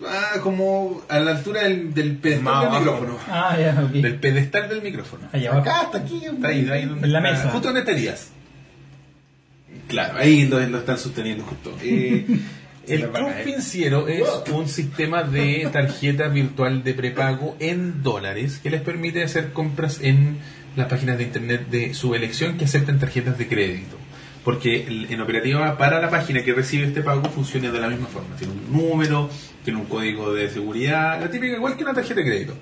Ah, 0.05 0.39
como 0.41 1.01
a 1.07 1.19
la 1.19 1.31
altura 1.31 1.63
del, 1.63 1.93
del 1.93 2.17
pedestal 2.17 2.43
Más 2.43 2.61
del 2.63 2.67
abajo. 2.71 3.01
micrófono. 3.01 3.19
Ah, 3.29 3.57
ya, 3.59 3.81
ok. 3.83 3.91
Del 3.91 4.15
pedestal 4.15 4.67
del 4.69 4.81
micrófono. 4.81 5.29
Allá 5.31 5.51
abajo. 5.51 5.69
Acá, 5.69 5.81
hasta 5.81 5.97
aquí. 5.99 6.21
Está 6.25 6.47
ahí, 6.49 6.67
ahí 6.69 6.85
donde 6.85 7.05
En 7.07 7.13
la 7.13 7.19
está- 7.19 7.31
mesa. 7.31 7.49
Justo 7.51 7.67
donde 7.67 7.79
estarías. 7.81 8.29
Claro, 9.87 10.17
ahí 10.17 10.45
lo, 10.47 10.59
lo 10.59 10.77
están 10.79 10.97
sosteniendo 10.97 11.43
justo. 11.43 11.77
Eh, 11.81 12.25
el 12.87 13.03
a 13.05 13.11
Club. 13.11 13.31
Financiero 13.43 14.07
es 14.07 14.23
un 14.51 14.67
sistema 14.67 15.23
de 15.23 15.69
tarjeta 15.71 16.27
virtual 16.27 16.83
de 16.83 16.93
prepago 16.93 17.55
en 17.59 18.01
dólares 18.03 18.59
que 18.61 18.69
les 18.69 18.81
permite 18.81 19.23
hacer 19.23 19.51
compras 19.53 19.99
en 20.01 20.37
las 20.75 20.87
páginas 20.87 21.17
de 21.17 21.23
internet 21.25 21.67
de 21.69 21.93
su 21.93 22.15
elección 22.15 22.57
que 22.57 22.65
aceptan 22.65 22.99
tarjetas 22.99 23.37
de 23.37 23.47
crédito. 23.47 23.97
Porque 24.43 24.85
el- 24.87 25.07
en 25.11 25.21
operativa 25.21 25.77
para 25.77 26.01
la 26.01 26.09
página 26.09 26.43
que 26.43 26.53
recibe 26.53 26.87
este 26.87 27.01
pago 27.01 27.23
funciona 27.29 27.71
de 27.71 27.79
la 27.79 27.87
misma 27.87 28.07
forma. 28.07 28.35
Tiene 28.35 28.53
un 28.53 28.73
número, 28.73 29.29
tiene 29.63 29.79
un 29.79 29.85
código 29.85 30.33
de 30.33 30.49
seguridad, 30.49 31.19
la 31.19 31.29
típica 31.29 31.55
igual 31.55 31.75
que 31.75 31.83
una 31.83 31.93
tarjeta 31.93 32.21
de 32.21 32.25
crédito. 32.25 32.55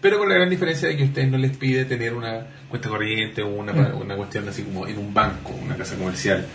Pero 0.00 0.18
con 0.18 0.28
la 0.28 0.36
gran 0.36 0.48
diferencia 0.48 0.88
de 0.88 0.96
que 0.96 1.04
usted 1.04 1.26
no 1.26 1.38
les 1.38 1.56
pide 1.56 1.84
tener 1.84 2.14
una 2.14 2.46
cuenta 2.68 2.88
corriente 2.88 3.42
o 3.42 3.48
una, 3.48 3.72
una 3.72 4.16
cuestión 4.16 4.48
así 4.48 4.62
como 4.62 4.86
en 4.86 4.96
un 4.96 5.12
banco, 5.12 5.52
una 5.60 5.76
casa 5.76 5.96
comercial. 5.96 6.46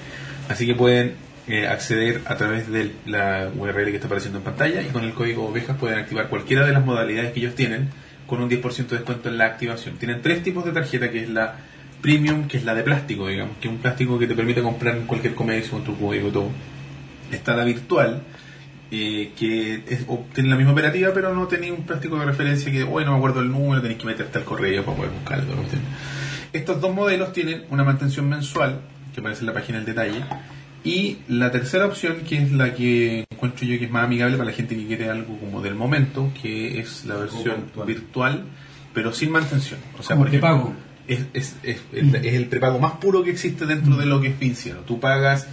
Así 0.48 0.66
que 0.66 0.76
pueden 0.76 1.16
eh, 1.48 1.68
acceder 1.68 2.22
a 2.26 2.38
través 2.38 2.72
de 2.72 2.92
la 3.06 3.52
URL 3.54 3.86
que 3.86 3.96
está 3.96 4.08
apareciendo 4.08 4.38
en 4.40 4.46
pantalla 4.46 4.82
y 4.82 4.86
con 4.88 5.04
el 5.04 5.14
código 5.14 5.46
ovejas 5.46 5.78
pueden 5.78 6.00
activar 6.00 6.30
cualquiera 6.30 6.66
de 6.66 6.72
las 6.72 6.86
modalidades 6.86 7.34
que 7.34 7.42
ellos 7.42 7.54
tienen 7.54 7.90
con 8.28 8.42
un 8.42 8.50
10% 8.50 8.88
de 8.88 8.96
descuento 8.96 9.28
en 9.28 9.38
la 9.38 9.46
activación. 9.46 9.98
Tienen 9.98 10.22
tres 10.22 10.42
tipos 10.42 10.64
de 10.64 10.72
tarjeta, 10.72 11.12
que 11.12 11.24
es 11.24 11.30
la 11.30 11.58
premium, 12.02 12.48
que 12.48 12.58
es 12.58 12.64
la 12.64 12.74
de 12.74 12.84
plástico, 12.84 13.28
digamos, 13.28 13.58
que 13.58 13.68
es 13.68 13.74
un 13.74 13.80
plástico 13.80 14.18
que 14.18 14.28
te 14.28 14.36
permite 14.36 14.62
comprar 14.62 14.96
en 14.96 15.06
cualquier 15.06 15.36
comercio 15.36 15.72
con 15.74 15.84
tu 15.84 15.98
código 16.00 16.30
y 16.30 16.32
todo. 16.32 16.50
Está 17.32 17.56
la 17.56 17.66
virtual, 17.66 18.22
eh, 18.96 19.32
que 19.38 19.84
es- 19.90 20.06
o- 20.08 20.26
tiene 20.34 20.50
la 20.50 20.56
misma 20.56 20.74
operativa, 20.74 21.12
pero 21.14 21.34
no 21.34 21.48
tenía 21.48 21.74
un 21.74 21.84
plástico 21.84 22.20
de 22.20 22.26
referencia 22.26 22.72
que, 22.72 22.84
bueno, 22.84 23.08
no 23.08 23.14
me 23.14 23.18
acuerdo 23.18 23.40
el 23.42 23.50
número, 23.52 23.82
tenéis 23.82 24.00
que 24.00 24.06
meterte 24.06 24.38
al 24.38 24.44
correo 24.46 24.84
para 24.86 24.98
poder 24.98 25.12
buscarlo. 25.12 25.56
cuestión. 25.56 25.82
Estos 26.54 26.80
dos 26.80 26.94
modelos 26.94 27.34
tienen 27.34 27.64
una 27.72 27.84
mantención 27.84 28.30
mensual, 28.30 28.82
que 29.14 29.20
aparece 29.22 29.42
en 29.42 29.48
la 29.48 29.54
página 29.54 29.80
del 29.80 29.88
detalle, 29.88 30.24
y 30.84 31.18
la 31.28 31.50
tercera 31.52 31.86
opción, 31.88 32.18
que 32.28 32.38
es 32.38 32.52
la 32.52 32.76
que 32.76 33.26
encuentro 33.32 33.66
yo 33.66 33.80
que 33.80 33.86
es 33.86 33.92
más 33.92 34.04
amigable 34.04 34.38
para 34.38 34.50
la 34.52 34.56
gente 34.56 34.76
que 34.76 34.86
quiere 34.86 35.10
algo 35.10 35.38
como 35.40 35.62
del 35.62 35.74
momento, 35.76 36.32
que 36.42 36.80
es 36.80 37.06
la 37.06 37.16
versión 37.16 37.56
virtual. 37.64 37.88
virtual, 37.88 38.44
pero 38.94 39.12
sin 39.14 39.32
mantención. 39.32 39.80
O 39.98 40.04
sea, 40.04 40.16
Como 40.16 40.26
por 40.26 40.36
ejemplo, 40.36 40.50
prepago. 40.50 40.74
es, 41.08 41.26
es, 41.34 41.56
es, 41.64 41.82
es- 41.94 42.14
es 42.14 42.34
el 42.36 42.46
prepago 42.46 42.78
más 42.80 42.94
puro 42.94 43.24
que 43.24 43.32
existe 43.32 43.66
dentro 43.66 43.96
de 43.98 44.06
lo 44.06 44.22
que 44.22 44.28
es 44.28 44.36
financiero. 44.36 44.82
Tú 44.82 45.00
pagas, 45.00 45.48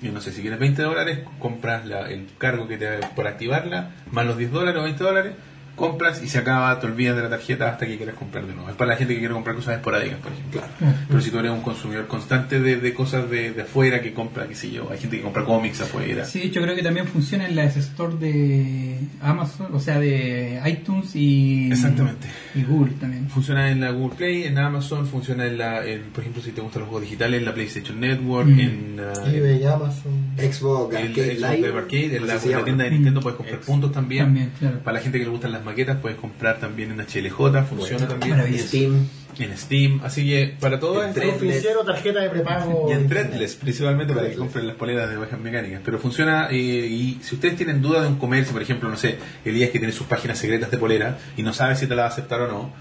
yo 0.00 0.12
no 0.12 0.20
sé, 0.20 0.32
si 0.32 0.40
quieres 0.42 0.58
20 0.60 0.82
dólares, 0.82 1.20
compras 1.38 1.84
la- 1.86 2.08
el 2.08 2.26
cargo 2.38 2.68
que 2.68 2.76
te 2.78 2.98
por 3.16 3.26
activarla, 3.26 3.90
más 4.10 4.26
los 4.26 4.36
10 4.38 4.50
dólares 4.52 4.80
o 4.80 4.84
20 4.84 5.02
dólares, 5.04 5.32
compras 5.78 6.22
y 6.22 6.28
se 6.28 6.36
acaba, 6.38 6.78
te 6.78 6.86
olvidas 6.86 7.16
de 7.16 7.22
la 7.22 7.30
tarjeta 7.30 7.70
hasta 7.70 7.86
que 7.86 7.96
quieras 7.96 8.16
comprar 8.16 8.46
de 8.46 8.52
nuevo. 8.54 8.68
Es 8.68 8.76
para 8.76 8.90
la 8.90 8.96
gente 8.98 9.14
que 9.14 9.20
quiere 9.20 9.32
comprar 9.32 9.56
cosas 9.56 9.76
esporádicas, 9.76 10.18
por 10.18 10.32
ejemplo. 10.32 10.60
Pero 11.08 11.20
si 11.22 11.30
tú 11.30 11.38
eres 11.38 11.52
un 11.52 11.62
consumidor 11.62 12.06
constante 12.06 12.60
de, 12.60 12.76
de 12.76 12.92
cosas 12.92 13.30
de, 13.30 13.52
de 13.52 13.62
afuera 13.62 14.02
que 14.02 14.12
compra, 14.12 14.46
qué 14.46 14.54
sé 14.54 14.70
yo, 14.70 14.90
hay 14.90 14.98
gente 14.98 15.16
que 15.16 15.22
compra 15.22 15.44
cómics 15.46 15.80
afuera. 15.80 16.26
Sí, 16.26 16.50
yo 16.50 16.60
creo 16.60 16.74
que 16.76 16.82
también 16.82 17.06
funciona 17.06 17.46
en 17.48 17.56
la 17.56 17.64
Store 17.64 18.16
de 18.16 18.98
Amazon, 19.22 19.68
o 19.72 19.80
sea, 19.80 19.98
de 19.98 20.60
iTunes 20.66 21.14
y, 21.16 21.68
Exactamente. 21.70 22.26
y 22.54 22.62
Google 22.64 22.92
también. 23.00 23.30
Funciona 23.30 23.70
en 23.70 23.80
la 23.80 23.90
Google 23.92 24.16
Play, 24.16 24.44
en 24.44 24.58
Amazon, 24.58 25.06
funciona 25.06 25.46
en 25.46 25.56
la, 25.58 25.86
en, 25.86 26.02
por 26.10 26.20
ejemplo, 26.22 26.42
si 26.42 26.50
te 26.52 26.60
gustan 26.60 26.80
los 26.80 26.88
juegos 26.88 27.02
digitales, 27.08 27.38
en 27.38 27.44
la 27.46 27.54
PlayStation 27.54 28.00
Network, 28.00 28.48
Mm. 28.48 28.60
en, 28.60 29.00
uh, 29.00 29.26
eBay, 29.28 29.64
Amazon. 29.64 30.32
Xbox 30.36 30.94
el 30.94 31.08
Arcade 31.08 31.36
Xbox 31.36 31.56
Live. 31.56 31.68
Arcade, 31.78 32.16
en 32.16 32.26
la, 32.26 32.34
la 32.34 32.64
tienda 32.64 32.84
de 32.84 32.90
Nintendo 32.90 33.20
puedes 33.20 33.36
comprar 33.36 33.60
puntos 33.60 33.92
también. 33.92 34.24
También, 34.24 34.50
claro. 34.58 34.78
Para 34.80 34.96
la 34.98 35.02
gente 35.02 35.18
que 35.18 35.24
le 35.24 35.30
gustan 35.30 35.52
las 35.52 35.64
maquetas, 35.68 35.98
puedes 36.00 36.18
comprar 36.18 36.58
también 36.58 36.90
en 36.90 36.98
HLJ, 37.00 37.64
funciona 37.68 38.08
también. 38.08 38.36
Maravilloso. 38.36 38.68
Steam. 38.68 39.08
En 39.38 39.56
Steam, 39.56 40.00
así 40.02 40.26
que 40.26 40.56
para 40.58 40.80
todo 40.80 41.04
En. 41.04 41.14
Financiero, 41.14 41.84
tarjeta 41.84 42.20
de 42.20 42.28
prepago. 42.28 42.86
y 42.90 42.92
en 42.92 43.08
Threadless, 43.08 43.54
principalmente 43.54 44.12
para 44.12 44.28
que 44.28 44.34
compren 44.34 44.66
las 44.66 44.76
poleras 44.76 45.08
de 45.08 45.16
ovejas 45.16 45.38
mecánicas. 45.38 45.80
Pero 45.84 45.98
funciona, 45.98 46.48
eh, 46.50 46.56
y 46.56 47.20
si 47.22 47.36
ustedes 47.36 47.56
tienen 47.56 47.80
duda 47.80 48.02
de 48.02 48.08
un 48.08 48.16
comercio, 48.16 48.52
por 48.52 48.62
ejemplo, 48.62 48.88
no 48.88 48.96
sé, 48.96 49.16
Elías 49.44 49.70
que 49.70 49.78
tiene 49.78 49.92
sus 49.92 50.08
páginas 50.08 50.38
secretas 50.38 50.70
de 50.70 50.78
polera 50.78 51.18
y 51.36 51.42
no 51.42 51.52
sabe 51.52 51.76
si 51.76 51.86
te 51.86 51.94
la 51.94 52.02
va 52.02 52.08
a 52.08 52.10
aceptar 52.10 52.40
o 52.40 52.48
no, 52.48 52.72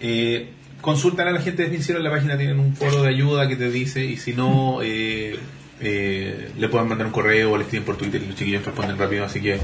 eh, 0.00 0.50
consultan 0.80 1.28
a 1.28 1.32
la 1.32 1.40
gente 1.40 1.62
de 1.62 1.68
Financiero 1.68 1.98
en 1.98 2.04
la 2.04 2.10
página, 2.10 2.36
tienen 2.36 2.60
un 2.60 2.76
foro 2.76 3.02
de 3.02 3.08
ayuda 3.08 3.48
que 3.48 3.56
te 3.56 3.70
dice, 3.70 4.04
y 4.04 4.16
si 4.16 4.32
no, 4.34 4.80
eh, 4.82 5.36
eh, 5.80 6.50
le 6.58 6.68
pueden 6.68 6.88
mandar 6.88 7.06
un 7.06 7.12
correo 7.12 7.52
o 7.52 7.56
le 7.56 7.64
escriben 7.64 7.84
por 7.84 7.96
Twitter 7.96 8.22
y 8.22 8.26
los 8.26 8.36
chiquillos 8.36 8.64
responden 8.64 8.98
rápido. 8.98 9.24
Así 9.24 9.40
que 9.40 9.58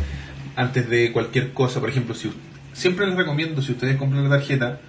antes 0.56 0.88
de 0.88 1.12
cualquier 1.12 1.52
cosa, 1.52 1.80
por 1.80 1.88
ejemplo, 1.88 2.14
si 2.14 2.30
siempre 2.74 3.06
les 3.06 3.16
recomiendo, 3.16 3.62
si 3.62 3.72
ustedes 3.72 3.96
compran 3.96 4.22
la 4.24 4.30
tarjeta, 4.36 4.80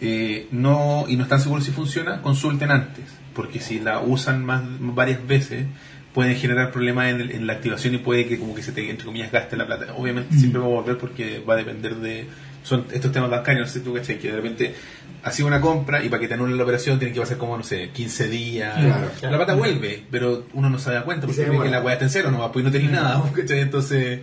eh, 0.00 0.48
no 0.50 1.04
y 1.08 1.16
no 1.16 1.22
están 1.24 1.40
seguros 1.40 1.64
si 1.64 1.70
funciona, 1.70 2.20
consulten 2.22 2.70
antes, 2.70 3.04
porque 3.34 3.60
si 3.60 3.78
la 3.80 4.00
usan 4.00 4.44
más 4.44 4.62
varias 4.80 5.24
veces 5.26 5.66
pueden 6.14 6.36
generar 6.36 6.70
problemas 6.72 7.10
en, 7.10 7.20
el- 7.20 7.30
en 7.32 7.46
la 7.46 7.52
activación 7.52 7.94
y 7.94 7.98
puede 7.98 8.26
que 8.26 8.38
como 8.38 8.54
que 8.54 8.62
se 8.62 8.72
te 8.72 8.88
entre 8.90 9.06
comillas 9.06 9.30
gaste 9.30 9.56
la 9.56 9.66
plata. 9.66 9.94
Obviamente 9.96 10.34
siempre 10.36 10.60
va 10.60 10.66
a 10.66 10.70
volver 10.70 10.98
porque 10.98 11.40
va 11.48 11.54
a 11.54 11.56
depender 11.58 11.96
de 11.96 12.26
son 12.64 12.86
estos 12.92 13.12
temas 13.12 13.30
bancarios, 13.30 13.66
no 13.68 13.72
sé 13.72 13.80
tú 13.80 13.94
cachai, 13.94 14.18
que 14.18 14.28
de 14.30 14.36
repente 14.36 14.74
ha 15.22 15.30
sido 15.30 15.48
una 15.48 15.60
compra 15.60 16.02
y 16.04 16.08
para 16.08 16.20
que 16.20 16.28
te 16.28 16.34
anulen 16.34 16.56
la 16.56 16.62
operación 16.64 16.98
tienen 16.98 17.14
que 17.14 17.20
pasar 17.20 17.36
como 17.38 17.56
no 17.56 17.62
sé, 17.62 17.90
15 17.90 18.28
días. 18.28 18.74
Claro. 18.74 19.10
La 19.22 19.36
plata 19.36 19.54
vuelve, 19.54 20.04
pero 20.10 20.46
uno 20.54 20.68
no 20.70 20.78
se 20.78 20.90
da 20.92 21.02
cuenta 21.04 21.26
porque 21.26 21.44
se 21.44 21.50
que 21.50 21.68
la 21.70 21.80
weá 21.82 21.94
está 21.94 22.04
en 22.06 22.10
cero, 22.10 22.30
no 22.30 22.50
pues 22.52 22.64
no 22.64 22.70
tenés 22.70 22.90
nada, 22.90 23.22
¿cachai? 23.34 23.60
Entonces 23.60 24.20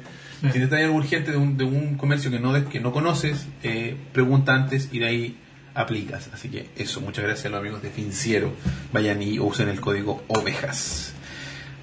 si 0.53 0.59
necesitas 0.59 0.81
algo 0.81 0.95
urgente 0.95 1.31
de 1.31 1.37
un, 1.37 1.57
de 1.57 1.63
un 1.63 1.97
comercio 1.97 2.31
que 2.31 2.39
no, 2.39 2.69
que 2.69 2.79
no 2.79 2.91
conoces, 2.91 3.47
eh, 3.63 3.95
pregunta 4.13 4.53
antes 4.53 4.89
y 4.91 4.99
de 4.99 5.05
ahí 5.05 5.37
aplicas. 5.73 6.29
Así 6.33 6.49
que 6.49 6.69
eso, 6.75 7.01
muchas 7.01 7.23
gracias 7.23 7.45
a 7.47 7.49
los 7.49 7.59
amigos 7.59 7.81
de 7.81 7.89
Financiero. 7.89 8.51
Vayan 8.91 9.21
y 9.21 9.39
usen 9.39 9.69
el 9.69 9.79
código 9.79 10.23
ovejas. 10.27 11.13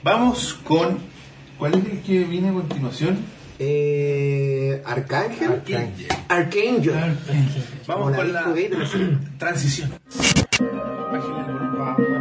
Vamos 0.02 0.54
con... 0.64 0.98
¿Cuál 1.58 1.74
es 1.74 1.84
el 1.84 2.00
que 2.00 2.24
viene 2.24 2.48
a 2.48 2.52
continuación? 2.52 3.18
Eh, 3.58 4.82
Arcángel. 4.84 5.52
Arcángel. 5.52 6.08
Arcángel. 6.28 7.16
Vamos 7.86 8.16
con 8.16 8.32
la 8.32 8.52
transición. 9.38 9.92
Bájenle 11.12 12.11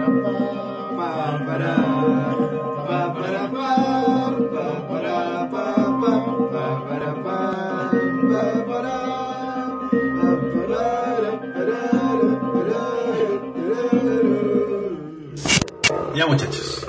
Ya 16.22 16.28
muchachos. 16.28 16.86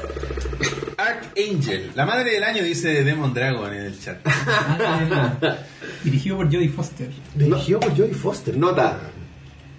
Archangel, 0.98 1.92
la 1.94 2.04
madre 2.04 2.32
del 2.32 2.44
año 2.44 2.62
dice 2.62 3.02
Demon 3.02 3.32
Dragon 3.32 3.72
en 3.72 3.84
el 3.84 3.98
chat. 3.98 4.18
Dirigido 6.04 6.36
por 6.36 6.52
Jodie 6.52 6.68
Foster. 6.68 7.08
Dirigido 7.34 7.80
por 7.80 7.96
Jodie 7.96 8.12
Foster. 8.12 8.58
Nota. 8.58 9.00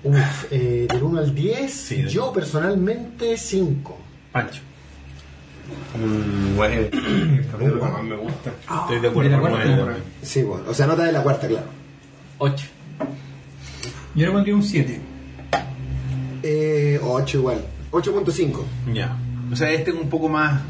Uf, 0.04 0.46
eh, 0.50 0.88
del 0.90 1.04
1 1.04 1.20
al 1.20 1.36
10, 1.36 1.72
Sí, 1.72 2.04
yo 2.08 2.34
personalmente 2.34 3.38
5. 3.38 3.96
Pancho. 4.32 4.62
Mm, 6.00 6.56
bueno, 6.56 6.74
el 6.74 7.46
capítulo 7.52 7.80
que 7.80 7.92
más 7.92 8.04
me 8.04 8.16
gusta. 8.16 8.50
Estoy 8.50 9.02
de 9.02 9.08
acuerdo 9.08 9.30
De 9.30 9.36
la 9.36 9.40
con 9.40 9.52
cuarta 9.52 9.78
también. 9.78 10.04
Sí, 10.24 10.42
bueno. 10.42 10.64
O 10.68 10.74
sea, 10.74 10.88
nota 10.88 11.04
de 11.04 11.12
la 11.12 11.22
cuarta, 11.22 11.48
claro. 11.48 11.68
8. 12.40 12.68
Yo 14.16 14.26
le 14.26 14.32
pondría 14.32 14.56
un 14.56 14.64
7. 14.64 15.00
Eh, 16.42 17.00
8 17.04 17.38
igual. 17.38 17.64
8.5. 17.92 18.64
Ya. 18.92 19.16
O 19.52 19.56
sea, 19.56 19.72
este 19.72 19.92
es 19.92 19.98
un 19.98 20.10
poco 20.10 20.30
más 20.30 20.62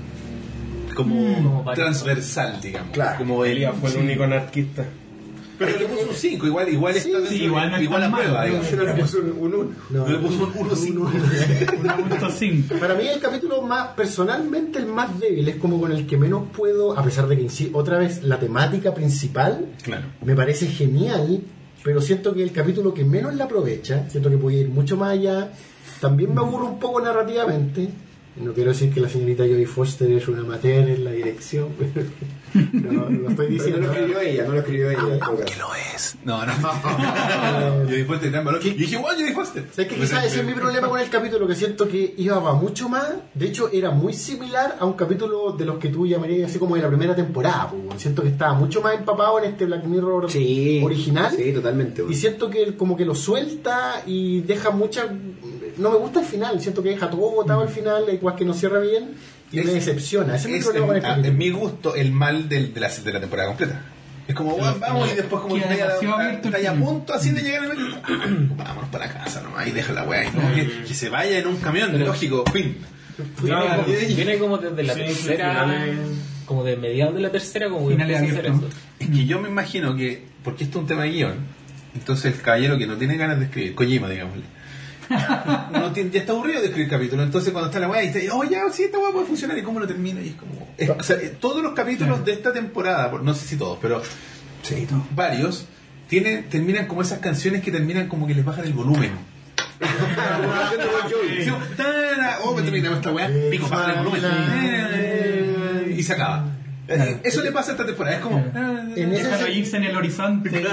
como 0.95 1.15
Como 1.35 1.63
varios. 1.63 1.85
transversal, 1.85 2.59
digamos. 2.61 2.91
Claro. 2.91 3.17
Como 3.17 3.43
el 3.45 3.51
Elías 3.53 3.73
fue 3.79 3.89
el 3.91 3.97
único 3.97 4.23
anarquista. 4.23 4.85
Pero 5.57 5.77
le 5.77 5.85
puso 5.85 6.09
un 6.09 6.15
5, 6.15 6.47
igual, 6.47 6.69
igual 6.69 6.95
está 6.95 7.09
dentro 7.09 7.29
sí, 7.29 7.43
igual 7.43 7.71
no 7.71 7.81
igual 7.81 8.01
la 8.01 8.11
prueba, 8.11 8.43
digamos. 8.45 8.71
Yo 8.71 8.77
no 8.77 8.83
le 8.83 8.93
puse 8.93 9.17
un, 9.19 9.31
un 9.31 9.53
uno. 9.55 9.71
No, 9.91 10.07
Le 10.07 10.17
puso 10.17 10.43
un 10.45 10.53
1-5. 10.69 11.11
1.5. 11.83 12.79
Para 12.79 12.95
mí 12.95 13.07
el 13.07 13.19
capítulo 13.19 13.61
más, 13.61 13.89
personalmente 13.89 14.79
el 14.79 14.87
más 14.87 15.17
débil, 15.19 15.47
es 15.47 15.55
como 15.57 15.79
con 15.79 15.91
el 15.91 16.05
que 16.07 16.17
menos 16.17 16.43
puedo, 16.55 16.97
a 16.97 17.03
pesar 17.03 17.27
de 17.27 17.37
que 17.37 17.47
otra 17.73 17.97
vez 17.99 18.23
la 18.23 18.39
temática 18.39 18.93
principal 18.93 19.65
Claro. 19.83 20.05
me 20.25 20.35
parece 20.35 20.67
genial, 20.67 21.41
pero 21.83 22.01
siento 22.01 22.33
que 22.33 22.43
el 22.43 22.51
capítulo 22.51 22.93
que 22.93 23.05
menos 23.05 23.35
la 23.35 23.45
aprovecha, 23.45 24.09
siento 24.09 24.29
que 24.29 24.37
puede 24.37 24.57
ir 24.57 24.69
mucho 24.69 24.97
más 24.97 25.11
allá, 25.11 25.51
también 26.01 26.33
me 26.33 26.41
aburre 26.41 26.65
un 26.65 26.79
poco 26.79 26.99
narrativamente. 26.99 27.89
No 28.35 28.51
quiero 28.53 28.71
decir 28.71 28.91
que 28.91 28.99
la 28.99 29.09
señorita 29.09 29.43
Jodie 29.43 29.67
Foster 29.67 30.09
es 30.11 30.27
una 30.27 30.41
amateur 30.41 30.89
en 30.89 31.03
la 31.03 31.11
dirección, 31.11 31.69
pero 31.77 32.91
no, 32.91 33.09
no 33.09 33.19
lo 33.19 33.29
estoy 33.29 33.45
Pero 33.45 33.49
no 33.49 33.49
diciendo. 33.49 33.79
lo 33.87 33.91
escribió 33.93 34.19
ella, 34.21 34.43
no 34.45 34.51
lo 34.53 34.59
escribió 34.59 34.89
ella. 34.89 35.13
en 35.13 35.19
todo 35.19 35.37
Que 35.37 35.43
caso. 35.43 35.59
lo 35.59 35.75
es. 35.95 36.15
No, 36.25 36.45
no. 36.45 36.53
Yo 37.89 38.05
Foster 38.05 38.31
gran 38.31 38.43
valor. 38.45 38.59
Y 38.65 38.71
dije, 38.71 38.97
bueno, 38.97 39.19
Jodie 39.19 39.33
Foster. 39.33 39.65
¿Sabes 39.71 39.91
que 39.91 39.99
quizás 39.99 40.25
ese 40.25 40.39
es 40.39 40.45
mi 40.45 40.53
problema 40.53 40.89
con 40.89 40.99
el 40.99 41.09
capítulo? 41.09 41.47
Que 41.47 41.55
siento 41.55 41.87
que 41.87 42.13
iba 42.17 42.39
mucho 42.55 42.89
más. 42.89 43.07
De 43.35 43.45
hecho, 43.45 43.69
era 43.71 43.91
muy 43.91 44.13
similar 44.13 44.77
a 44.79 44.85
un 44.85 44.93
capítulo 44.93 45.51
de 45.51 45.65
los 45.65 45.77
que 45.77 45.89
tú 45.89 46.07
llamarías 46.07 46.49
así 46.49 46.57
como 46.59 46.75
de 46.75 46.81
la 46.81 46.87
primera 46.89 47.15
temporada. 47.15 47.69
pues. 47.69 48.01
Siento 48.01 48.23
que 48.23 48.29
estaba 48.29 48.53
mucho 48.53 48.81
más 48.81 48.95
empapado 48.95 49.37
en 49.39 49.45
este 49.51 49.65
Black 49.65 49.83
Mirror 49.85 50.31
Sí. 50.31 50.81
original. 50.83 51.31
Sí, 51.35 51.51
totalmente. 51.53 52.01
Y 52.01 52.05
bueno. 52.05 52.17
siento 52.17 52.49
que 52.49 52.63
él 52.63 52.75
como 52.77 52.97
que 52.97 53.05
lo 53.05 53.13
suelta 53.15 54.01
y 54.07 54.41
deja 54.41 54.71
mucha... 54.71 55.07
No 55.77 55.91
me 55.91 55.97
gusta 55.97 56.19
el 56.21 56.25
final. 56.25 56.59
Siento 56.61 56.81
que 56.83 56.89
deja 56.89 57.09
todo 57.09 57.21
botado 57.31 57.61
al 57.61 57.69
final, 57.69 58.05
cosas 58.19 58.37
que 58.37 58.45
no 58.45 58.53
cierra 58.53 58.79
bien 58.79 59.11
y 59.51 59.59
Es- 59.59 59.65
me 59.65 59.73
decepciona. 59.73 60.35
Ese 60.35 60.47
es, 60.47 60.51
mi 60.53 60.57
Es, 60.59 60.63
problema 60.65 60.87
con 60.87 60.95
el 60.97 61.03
en, 61.03 61.11
a- 61.25 61.27
en 61.27 61.37
mi 61.37 61.49
gusto, 61.49 61.95
el 61.95 62.11
mal 62.11 62.47
del- 62.49 62.73
de, 62.73 62.79
la, 62.79 62.89
de 62.89 63.13
la 63.13 63.19
temporada 63.19 63.49
completa. 63.49 63.81
Es 64.27 64.35
como, 64.35 64.51
bueno, 64.55 64.75
vamos 64.79 65.11
y 65.11 65.15
después 65.15 65.41
como 65.41 65.55
que 65.55 65.61
está 65.61 66.69
a 66.71 66.73
punto 66.75 67.13
así 67.13 67.31
de 67.31 67.41
llegar 67.41 67.63
al 67.63 67.69
medio. 67.77 67.97
Vámonos 68.55 68.89
para 68.89 69.11
casa 69.11 69.41
nomás 69.41 69.67
y 69.67 69.71
deja 69.71 69.91
la 69.91 70.03
weá. 70.03 70.23
y 70.23 70.27
no, 70.31 70.55
que, 70.55 70.83
que 70.87 70.93
se 70.93 71.09
vaya 71.09 71.39
en 71.39 71.47
un 71.47 71.57
camión, 71.57 71.99
lógico, 71.99 72.45
fin. 72.53 72.77
Viene, 73.41 73.59
Claro. 73.61 73.83
como, 73.83 73.95
viene 74.15 74.37
como 74.39 74.57
desde 74.57 74.83
la 74.83 74.93
Sí, 74.93 74.99
tercera, 75.01 75.51
finales. 75.65 75.97
como 76.45 76.63
de 76.63 76.77
mediados 76.77 77.13
de 77.15 77.21
la 77.21 77.31
tercera, 77.31 77.69
como 77.69 77.87
que 77.89 78.01
a 78.01 78.05
hacer 78.05 78.45
eso. 78.45 78.69
Es 78.99 79.09
que 79.09 79.25
yo 79.25 79.39
me 79.41 79.49
imagino 79.49 79.95
que, 79.95 80.23
porque 80.43 80.63
esto 80.63 80.77
es 80.79 80.81
un 80.83 80.87
tema 80.87 81.03
de 81.03 81.09
guion, 81.11 81.35
entonces 81.93 82.33
el 82.33 82.41
caballero 82.41 82.77
que 82.77 82.87
no 82.87 82.95
tiene 82.97 83.17
ganas 83.17 83.39
de 83.39 83.45
escribir, 83.45 83.75
Kojima, 83.75 84.09
digámosle, 84.09 84.43
tiene- 85.93 86.09
ya 86.11 86.19
está 86.21 86.31
aburrido 86.33 86.59
de 86.61 86.67
escribir 86.67 86.89
capítulos, 86.89 87.25
entonces 87.25 87.51
cuando 87.51 87.69
está 87.69 87.79
la 87.79 87.87
weá 87.89 88.03
y 88.03 88.07
dice, 88.07 88.29
oh 88.31 88.43
ya, 88.43 88.61
sí, 88.71 88.83
esta 88.83 88.99
weá 88.99 89.11
puede 89.11 89.25
funcionar, 89.25 89.57
¿y 89.57 89.63
cómo 89.63 89.79
lo 89.79 89.87
termino? 89.87 90.21
Y 90.21 90.29
es 90.29 90.35
como, 90.35 90.67
es- 90.77 90.89
o 90.89 91.03
sea, 91.03 91.17
todos 91.39 91.61
los 91.63 91.73
capítulos 91.73 92.23
de 92.25 92.33
esta 92.33 92.53
temporada, 92.53 93.09
por- 93.11 93.23
no 93.23 93.33
sé 93.33 93.47
si 93.47 93.55
todos, 93.57 93.77
pero 93.81 94.01
varios, 95.15 95.65
tienen, 96.07 96.47
terminan 96.49 96.87
como 96.87 97.01
esas 97.01 97.19
canciones 97.19 97.61
que 97.63 97.71
terminan 97.71 98.07
como 98.07 98.27
que 98.27 98.35
les 98.35 98.45
bajan 98.45 98.65
el 98.65 98.73
volumen. 98.73 99.11
Oh, 102.45 102.53
terminamos 102.61 102.97
esta 102.99 103.11
weá, 103.11 103.29
pico, 103.51 103.67
baja 103.69 103.91
el 103.93 103.97
volumen. 103.99 104.21
Y 105.97 106.03
se 106.03 106.13
acaba. 106.13 106.45
Eh, 106.87 107.21
Eso 107.23 107.41
le 107.41 107.51
pasa 107.51 107.71
a 107.71 107.73
esta 107.75 107.85
temporada, 107.85 108.17
es 108.17 108.21
como... 108.21 108.37
En 108.37 109.13
ese 109.13 109.23
Déjalo 109.23 109.47
sen- 109.47 109.55
irse 109.55 109.77
en 109.77 109.83
el 109.85 109.95
horizonte. 109.97 110.49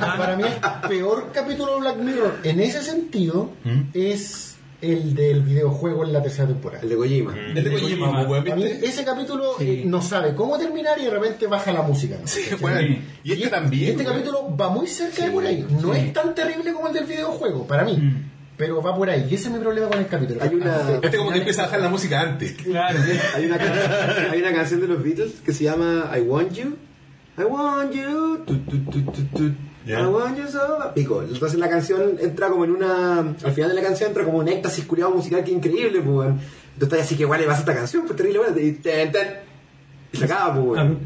Para 0.00 0.36
mí 0.36 0.44
el 0.44 0.88
peor 0.88 1.30
capítulo 1.32 1.74
de 1.74 1.80
Black 1.80 1.96
Mirror 1.98 2.38
en 2.44 2.60
ese 2.60 2.82
sentido 2.82 3.50
¿Mm? 3.64 3.80
es 3.94 4.48
el 4.80 5.14
del 5.14 5.42
videojuego 5.42 6.04
en 6.04 6.12
la 6.12 6.22
tercera 6.22 6.48
temporada. 6.48 6.82
El 6.82 6.88
de 6.88 6.96
Kojima. 6.96 7.34
El 7.54 7.54
de 7.64 7.70
Kojima, 7.72 8.22
weón, 8.26 8.44
Para 8.44 8.56
mí 8.56 8.64
ese 8.64 9.04
capítulo 9.04 9.54
eh, 9.60 9.84
no 9.86 10.02
sabe 10.02 10.34
cómo 10.34 10.58
terminar 10.58 10.98
y 11.00 11.04
de 11.04 11.10
repente 11.10 11.46
baja 11.46 11.72
la 11.72 11.82
música. 11.82 12.16
¿no? 12.20 12.26
Sí, 12.26 12.42
¿Cachai? 12.50 12.64
weón. 12.64 12.98
Y 13.22 13.32
este 13.32 13.48
también. 13.48 13.82
Y 13.82 13.90
este 13.92 14.02
weón. 14.02 14.14
capítulo 14.16 14.56
va 14.56 14.68
muy 14.70 14.86
cerca 14.88 15.24
de 15.24 15.30
por 15.30 15.46
ahí. 15.46 15.64
No 15.80 15.94
es 15.94 16.12
tan 16.12 16.34
terrible 16.34 16.72
como 16.72 16.88
el 16.88 16.94
del 16.94 17.04
videojuego, 17.06 17.64
para 17.66 17.84
mí. 17.84 17.96
Mm. 17.96 18.31
Pero 18.56 18.82
va 18.82 18.94
por 18.94 19.08
ahí. 19.08 19.26
Y 19.30 19.34
ese 19.34 19.48
es 19.48 19.52
mi 19.54 19.58
problema 19.58 19.88
con 19.88 19.98
el 19.98 20.06
capítulo. 20.06 20.40
Hay 20.42 20.54
una- 20.54 20.98
Este 21.02 21.16
como 21.16 21.30
que 21.32 21.38
empieza 21.38 21.62
a 21.62 21.64
bajar 21.66 21.80
la 21.80 21.88
música 21.88 22.20
antes. 22.20 22.52
Claro. 22.52 22.98
Hay 23.34 23.46
una, 23.46 23.58
can- 23.58 23.72
hay 24.30 24.40
una 24.40 24.52
canción 24.52 24.80
de 24.80 24.88
los 24.88 25.02
Beatles 25.02 25.32
que 25.44 25.52
se 25.52 25.64
llama 25.64 26.10
I 26.16 26.20
Want 26.20 26.52
You. 26.52 26.76
I 27.38 27.42
want 27.44 27.92
you. 27.92 28.38
Tu, 28.46 28.58
tu, 28.58 28.78
tu, 28.84 29.02
tu, 29.02 29.22
tu. 29.24 29.50
Ya. 29.86 30.00
I 30.00 30.04
want 30.06 30.36
you 30.38 30.46
so. 30.48 30.92
Pico. 30.94 31.22
Entonces 31.22 31.58
la 31.58 31.68
canción 31.68 32.16
entra 32.20 32.48
como 32.48 32.64
en 32.64 32.72
una. 32.72 33.18
Al 33.20 33.52
final 33.52 33.70
de 33.70 33.74
la 33.74 33.82
canción 33.82 34.10
entra 34.10 34.24
como 34.24 34.38
un 34.38 34.48
éxtasis 34.48 34.84
culiado 34.84 35.10
musical 35.12 35.42
que 35.42 35.50
increíble, 35.50 36.00
pues. 36.02 36.06
weón. 36.16 36.40
Entonces 36.74 37.00
así 37.02 37.16
que 37.16 37.22
igual 37.22 37.40
le 37.40 37.46
pasa 37.46 37.60
esta 37.60 37.74
canción, 37.74 38.04
pues 38.04 38.16
terrible, 38.16 38.38
bueno. 38.40 38.58
Y, 38.60 38.72
ten, 38.72 39.10
ten. 39.10 39.28
y 40.12 40.16
se 40.18 40.24
acaba, 40.26 40.54
pues. 40.54 40.66
weón. 40.66 40.98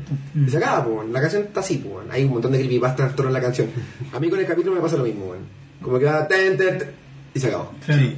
Y 0.46 0.50
se 0.50 0.56
acaba, 0.58 0.84
pues. 0.84 0.96
weón. 0.96 1.12
La 1.12 1.20
canción 1.20 1.42
está 1.44 1.60
así, 1.60 1.76
pues. 1.78 1.94
weón. 1.94 2.10
Hay 2.10 2.24
un 2.24 2.30
montón 2.32 2.52
de 2.52 2.58
creepypasta 2.58 3.06
en 3.06 3.14
torno 3.14 3.30
a 3.30 3.32
la 3.32 3.40
canción. 3.40 3.68
A 4.12 4.18
mí 4.20 4.28
con 4.28 4.38
el 4.40 4.46
capítulo 4.46 4.74
me 4.74 4.82
pasa 4.82 4.96
lo 4.96 5.04
mismo, 5.04 5.26
weón. 5.26 5.44
Como 5.80 5.98
que 5.98 6.04
va 6.06 6.26
ten, 6.26 6.56
ten, 6.58 6.78
ten, 6.78 6.90
y 7.36 7.40
se 7.40 7.48
acabó. 7.48 7.72
Sí. 7.86 8.16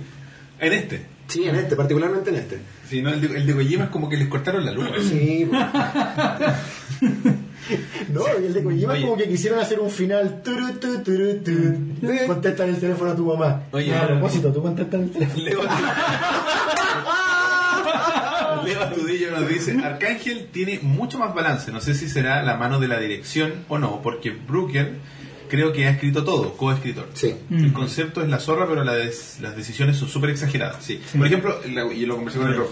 En 0.60 0.72
este. 0.72 1.06
Sí, 1.26 1.44
en 1.44 1.56
este, 1.56 1.74
particularmente 1.76 2.30
en 2.30 2.36
este. 2.36 2.60
Si 2.88 3.02
no, 3.02 3.10
el 3.10 3.20
de, 3.20 3.36
el 3.36 3.46
de 3.46 3.52
Kojima 3.52 3.84
es 3.84 3.90
como 3.90 4.08
que 4.08 4.16
les 4.16 4.28
cortaron 4.28 4.64
la 4.64 4.70
luz. 4.72 4.88
Sí, 5.08 5.46
pues. 5.50 5.62
No, 8.10 8.22
y 8.40 8.46
el 8.46 8.54
de 8.54 8.62
Kojima 8.62 8.96
es 8.96 9.02
como 9.02 9.16
que 9.16 9.28
quisieron 9.28 9.58
hacer 9.58 9.80
un 9.80 9.90
final. 9.90 10.40
Turu, 10.42 10.74
turu. 10.74 11.04
Contesta 12.26 12.64
en 12.64 12.70
el 12.70 12.80
teléfono 12.80 13.10
a 13.10 13.16
tu 13.16 13.26
mamá. 13.26 13.64
Oye, 13.72 13.94
a 13.94 14.06
propósito, 14.06 14.52
tú 14.52 14.62
contestas 14.62 14.94
en 14.94 15.02
el 15.02 15.10
teléfono. 15.10 15.42
Leo, 15.42 15.62
Leo 18.64 18.82
Astudillo 18.82 19.32
nos 19.32 19.48
dice, 19.48 19.76
Arcángel 19.82 20.46
tiene 20.52 20.78
mucho 20.80 21.18
más 21.18 21.34
balance, 21.34 21.72
no 21.72 21.80
sé 21.80 21.94
si 21.94 22.08
será 22.08 22.42
la 22.42 22.56
mano 22.56 22.78
de 22.80 22.88
la 22.88 22.98
dirección 22.98 23.64
o 23.68 23.78
no, 23.78 24.00
porque 24.02 24.30
Brooker 24.30 24.96
creo 25.49 25.72
que 25.72 25.86
ha 25.86 25.90
escrito 25.90 26.24
todo, 26.24 26.55
coescritor. 26.57 27.09
Sí. 27.14 27.34
El 27.51 27.72
concepto 27.72 28.22
es 28.22 28.28
la 28.28 28.38
zorra, 28.38 28.66
pero 28.68 28.84
la 28.84 28.94
des- 28.94 29.38
las 29.40 29.57
decisiones 29.57 29.96
son 29.96 30.09
súper 30.09 30.30
exageradas. 30.30 30.76
Sí. 30.84 31.01
Por 31.16 31.26
ejemplo, 31.26 31.59
la- 31.72 31.92
y 31.92 32.07
lo 32.07 32.16
conversé 32.16 32.38
con 32.38 32.49
el 32.49 32.57
Rob, 32.57 32.68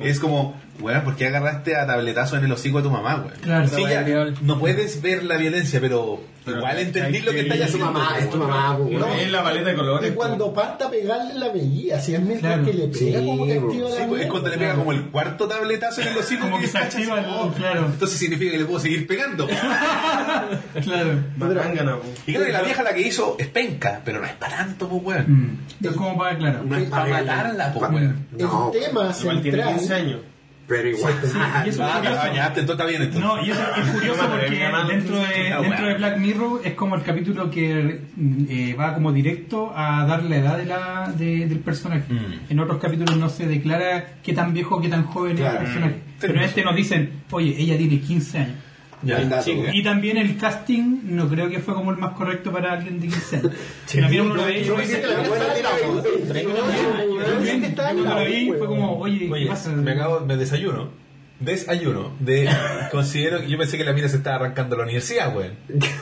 es 0.00 0.20
como, 0.20 0.54
weón, 0.80 1.02
¿por 1.02 1.16
qué 1.16 1.26
agarraste 1.26 1.76
a 1.76 1.86
tabletazo 1.86 2.36
en 2.36 2.44
el 2.44 2.52
hocico 2.52 2.78
a 2.78 2.82
tu 2.82 2.90
mamá, 2.90 3.16
weón? 3.16 3.32
Claro. 3.42 3.68
Sí, 3.68 3.82
ya, 3.88 4.04
no 4.42 4.58
puedes 4.58 5.02
ver 5.02 5.24
la 5.24 5.36
violencia, 5.36 5.80
pero, 5.80 6.20
Pero 6.44 6.56
igual 6.58 6.78
entendí 6.78 7.20
lo 7.20 7.32
que 7.32 7.40
estáis 7.40 7.60
ir- 7.60 7.64
Es 7.66 7.70
tu 7.72 7.76
haciendo. 7.76 7.92
mamá, 8.00 8.18
es 8.18 8.30
tu 8.30 8.36
mamá, 8.38 8.68
No, 8.78 8.84
weón. 8.84 9.18
es 9.18 9.30
la 9.30 9.42
paleta 9.42 9.68
de 9.70 9.74
colores. 9.76 10.10
Y 10.10 10.14
cuando 10.14 10.54
parta 10.54 10.86
a 10.86 10.90
pegarle 10.90 11.34
la 11.34 11.48
veía, 11.50 12.00
si 12.00 12.14
es 12.14 12.20
mientras 12.22 12.54
Claro. 12.60 12.64
que 12.64 12.72
le 12.78 12.88
pega, 12.88 13.18
Sí, 13.20 13.26
como 13.26 13.46
que 13.46 13.52
activa 13.58 13.90
Sí, 13.90 13.98
la 14.00 14.06
pues, 14.06 14.22
es 14.22 14.30
cuando 14.30 14.48
le 14.48 14.54
pega 14.56 14.66
Claro. 14.70 14.78
como 14.78 14.92
el 14.92 15.02
cuarto 15.10 15.46
tabletazo 15.48 16.00
en 16.00 16.08
el 16.08 16.16
hocico 16.16 16.40
Como 16.44 16.58
que 16.60 16.66
se 16.66 16.78
activa 16.78 17.18
el- 17.20 17.52
claro. 17.54 17.86
Entonces 17.86 18.18
significa 18.18 18.52
que 18.52 18.58
le 18.58 18.64
puedo 18.64 18.80
seguir 18.80 19.06
pegando. 19.06 19.46
Claro. 20.82 21.20
Creo 22.26 22.44
que 22.44 22.52
la 22.52 22.62
vieja 22.62 22.82
la 22.82 22.94
que 22.94 23.02
hizo 23.06 23.36
es 23.38 23.48
penca, 23.48 24.00
pero 24.04 24.20
no 24.20 24.26
es 24.26 24.32
para 24.32 24.56
tanto, 24.58 24.88
pues, 24.88 25.02
weón. 25.04 25.58
Mm. 25.80 25.86
Es 25.86 25.92
como 25.92 26.16
para, 26.18 26.36
claro. 26.38 26.62
No 26.64 26.76
es 26.76 26.88
para 26.88 27.06
matarla, 27.10 27.72
pues, 27.72 27.90
weón. 27.90 28.26
No, 28.38 28.72
el 28.74 28.80
tema 28.80 29.12
Igual 29.20 29.42
tiene 29.42 29.58
15 29.62 29.78
central. 29.78 30.00
años. 30.00 30.20
pero 30.68 30.88
igual. 30.88 31.14
y 31.14 31.26
eso 31.26 31.26
es 31.26 31.34
Ah, 31.36 32.52
está 32.56 32.84
bien 32.86 33.02
entonces. 33.02 33.20
No, 33.20 33.44
y 33.44 33.50
eso 33.50 33.60
es 33.76 33.90
curioso 33.92 34.28
porque 34.30 34.68
dentro 34.88 35.16
de, 35.16 35.56
dentro 35.62 35.86
de 35.88 35.94
Black 35.94 36.18
Mirror 36.18 36.60
es 36.64 36.74
como 36.74 36.94
el 36.94 37.02
capítulo 37.02 37.50
que 37.50 38.02
eh, 38.48 38.76
va 38.78 38.94
como 38.94 39.10
directo 39.12 39.72
a 39.74 40.04
dar 40.06 40.22
la 40.22 40.36
edad 40.36 40.58
de 40.58 40.66
la, 40.66 41.12
de- 41.16 41.46
del 41.48 41.58
personaje. 41.58 42.04
Mm. 42.12 42.50
En 42.52 42.60
otros 42.60 42.78
capítulos 42.80 43.16
no 43.16 43.28
se 43.28 43.46
declara 43.48 44.14
qué 44.22 44.32
tan 44.32 44.52
viejo 44.54 44.76
o 44.76 44.80
qué 44.80 44.88
tan 44.88 45.04
joven 45.06 45.36
Claro. 45.36 45.54
es 45.54 45.60
el 45.60 45.64
personaje. 45.66 45.94
Pero 46.20 46.34
en 46.34 46.40
este 46.42 46.62
nos 46.64 46.76
dicen, 46.76 47.10
oye, 47.32 47.54
ella 47.58 47.76
tiene 47.76 47.98
15 47.98 48.38
años. 48.38 48.54
Ya, 49.02 49.42
sí. 49.42 49.62
Y 49.72 49.82
también 49.82 50.18
el 50.18 50.36
casting 50.36 51.00
no 51.04 51.28
creo 51.28 51.48
que 51.48 51.60
fue 51.60 51.74
como 51.74 51.90
el 51.90 51.96
más 51.96 52.12
correcto 52.12 52.52
para 52.52 52.72
alguien 52.72 53.00
de 53.00 53.08
15 53.08 53.36
años. 53.36 53.52
Uno 54.26 54.34
lo 54.34 54.44
ve 54.44 54.60
y 54.60 54.64
Yo 54.64 54.76
lo 58.04 58.24
vi 58.24 58.52
fue 58.58 58.66
como, 58.66 58.98
oye, 58.98 59.18
¿qué 59.20 59.32
Oye, 59.32 59.46
pasa? 59.46 59.70
me 59.70 59.92
acabo, 59.92 60.20
me 60.20 60.36
desayuno. 60.36 60.88
Desayuno. 61.40 62.12
De, 62.20 62.48
considero 62.92 63.40
que 63.40 63.48
yo 63.48 63.56
pensé 63.58 63.76
que 63.78 63.84
la 63.84 63.92
mina 63.92 64.08
se 64.08 64.16
estaba 64.18 64.36
arrancando 64.36 64.74
a 64.76 64.78
la 64.78 64.84
universidad, 64.84 65.34
weón. 65.34 65.54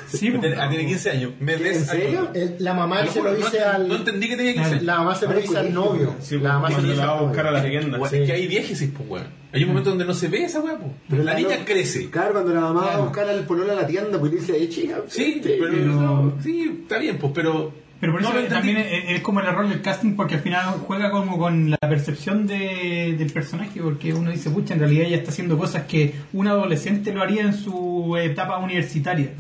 Sí, 0.08 0.30
pues, 0.32 0.58
Ah, 0.58 0.68
tiene 0.68 0.86
15 0.86 1.10
años. 1.10 1.32
Me 1.40 1.54
¿En 1.54 1.62
desayuno. 1.62 2.30
serio? 2.30 2.30
El- 2.34 2.56
La 2.64 2.74
mamá 2.74 3.06
se 3.06 3.22
lo 3.22 3.34
dice 3.34 3.60
no, 3.60 3.66
al. 3.70 3.88
no 3.88 3.96
entendí 3.96 4.28
que 4.28 4.36
tenía 4.36 4.52
15 4.54 4.70
años. 4.72 4.82
La 4.84 4.98
mamá 4.98 5.14
se 5.14 5.26
lo 5.26 5.34
dice 5.34 5.56
al 5.58 5.72
novio. 5.72 6.14
Sí, 6.20 6.38
La 6.38 6.54
mamá 6.54 6.68
se 6.68 6.72
lo 6.74 6.76
cuando 6.78 6.92
dice 6.92 7.00
la 7.00 7.06
va 7.06 7.12
al 7.12 7.18
a 7.18 7.22
buscar 7.22 7.46
a 7.46 7.50
novio. 7.50 7.62
la 7.62 7.68
leyenda. 7.68 7.98
Weón, 7.98 8.14
Es 8.14 8.26
que 8.26 8.32
hay 8.32 8.46
viejesis, 8.48 8.90
pues, 8.96 9.08
weón. 9.08 9.26
Hay 9.52 9.62
un 9.62 9.68
momento 9.70 9.90
donde 9.90 10.04
no 10.04 10.12
se 10.14 10.28
ve 10.28 10.42
esa 10.44 10.60
weón, 10.60 10.78
pues. 10.78 10.92
Pero 11.08 11.22
la 11.22 11.32
la 11.32 11.38
niña 11.38 11.56
no- 11.58 11.64
crece. 11.64 12.10
Claro, 12.10 12.32
cuando 12.32 12.52
la 12.54 12.60
mamá 12.60 12.80
va 12.80 12.86
a 12.86 12.90
Claro. 12.90 13.04
buscar 13.04 13.28
al 13.28 13.44
pololo 13.46 13.72
a 13.72 13.76
la 13.76 13.86
tienda, 13.86 14.18
pues 14.18 14.32
le 14.32 14.40
dice, 14.40 14.62
eh, 14.62 14.68
chica. 14.68 14.96
Sí, 15.08 15.34
vete". 15.42 15.56
pero, 15.60 15.72
pero- 15.72 16.36
sí, 16.42 16.80
está 16.82 16.98
bien, 16.98 17.16
pues, 17.18 17.32
pero. 17.34 17.72
Pero 18.00 18.12
por 18.12 18.22
no 18.22 18.28
eso 18.32 18.48
también 18.48 18.76
es, 18.76 18.86
es 19.08 19.20
como 19.22 19.40
el 19.40 19.46
error 19.46 19.68
del 19.68 19.82
casting 19.82 20.14
porque 20.14 20.36
al 20.36 20.40
final 20.40 20.74
juega 20.86 21.10
como 21.10 21.36
con 21.36 21.68
la 21.70 21.78
percepción 21.78 22.46
de- 22.46 23.16
del 23.18 23.32
personaje 23.32 23.80
porque 23.82 24.12
uno 24.14 24.30
dice, 24.30 24.50
pucha, 24.50 24.74
en 24.74 24.80
realidad 24.80 25.06
ella 25.06 25.16
está 25.16 25.30
haciendo 25.30 25.58
cosas 25.58 25.82
que 25.86 26.14
un 26.32 26.46
adolescente 26.46 27.12
lo 27.12 27.22
haría 27.22 27.42
en 27.42 27.54
su 27.54 28.16
etapa 28.16 28.58
universitaria. 28.58 29.30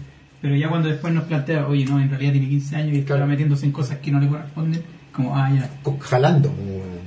Pero 0.40 0.56
ya 0.56 0.68
cuando 0.68 0.88
después 0.88 1.12
nos 1.14 1.24
plantea, 1.24 1.66
oye, 1.68 1.84
no, 1.84 2.00
en 2.00 2.10
realidad 2.10 2.32
tiene 2.32 2.48
15 2.48 2.76
años 2.76 2.94
y 2.94 2.98
está 3.00 3.14
Claro. 3.14 3.26
metiéndose 3.28 3.66
en 3.66 3.72
cosas 3.72 3.98
que 3.98 4.10
no 4.10 4.18
le 4.20 4.28
corresponden, 4.28 4.82
como, 5.12 5.36
ah, 5.36 5.50
ya, 5.52 5.70
Jalando. 6.00 6.52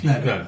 claro. 0.01 0.23
Claro. 0.23 0.45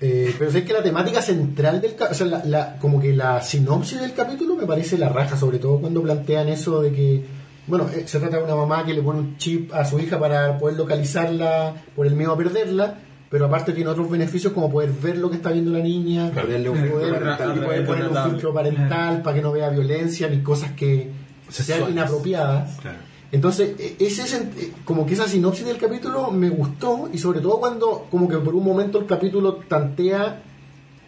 Eh, 0.00 0.32
pero 0.38 0.50
sé 0.52 0.64
que 0.64 0.72
la 0.72 0.82
temática 0.82 1.20
central 1.20 1.80
del 1.80 1.96
o 2.08 2.14
sea, 2.14 2.26
la, 2.26 2.44
la- 2.44 2.76
como 2.78 3.00
que 3.00 3.12
la 3.12 3.40
sinopsis 3.42 4.00
del 4.00 4.14
capítulo 4.14 4.54
me 4.54 4.64
parece 4.64 4.96
la 4.96 5.08
raja, 5.08 5.36
sobre 5.36 5.58
todo 5.58 5.80
cuando 5.80 6.02
plantean 6.02 6.48
eso 6.48 6.80
de 6.82 6.92
que, 6.92 7.24
bueno, 7.68 7.86
eh, 7.94 8.04
se 8.06 8.18
trata 8.18 8.38
de 8.38 8.44
una 8.44 8.54
mamá 8.56 8.84
que 8.84 8.94
le 8.94 9.02
pone 9.02 9.20
un 9.20 9.36
chip 9.36 9.72
a 9.74 9.84
su 9.84 9.98
hija 9.98 10.18
para 10.18 10.58
poder 10.58 10.76
localizarla 10.76 11.74
por 11.94 12.06
el 12.06 12.14
miedo 12.14 12.32
a 12.32 12.36
perderla, 12.36 12.98
pero 13.30 13.46
aparte 13.46 13.72
tiene 13.72 13.90
otros 13.90 14.10
beneficios 14.10 14.52
como 14.52 14.70
poder 14.70 14.90
ver 14.90 15.18
lo 15.18 15.28
que 15.30 15.36
está 15.36 15.50
viendo 15.50 15.70
la 15.70 15.80
niña, 15.80 16.30
Ponerle 16.32 16.68
un 16.70 16.88
poder, 16.88 17.12
parental. 17.12 17.56
y 17.56 17.60
poder 17.60 17.86
poner 17.86 18.02
un 18.04 18.08
Parental. 18.10 18.30
filtro 18.30 18.54
parental 18.54 19.22
para 19.22 19.36
que 19.36 19.42
no 19.42 19.52
vea 19.52 19.68
violencia 19.70 20.28
ni 20.28 20.42
cosas 20.42 20.72
que 20.72 21.10
sean 21.50 21.90
inapropiadas. 21.90 22.78
Claro. 22.80 22.98
Entonces, 23.30 23.74
e- 23.78 23.96
ese 24.00 24.22
eh, 24.38 24.72
como 24.86 25.04
que 25.04 25.12
esa 25.12 25.28
sinopsis 25.28 25.66
del 25.66 25.76
capítulo 25.76 26.30
me 26.30 26.48
gustó 26.48 27.10
y 27.12 27.18
sobre 27.18 27.40
todo 27.40 27.60
cuando 27.60 28.06
como 28.10 28.26
que 28.26 28.38
por 28.38 28.54
un 28.54 28.64
momento 28.64 28.98
el 28.98 29.04
capítulo 29.06 29.56
tantea 29.68 30.42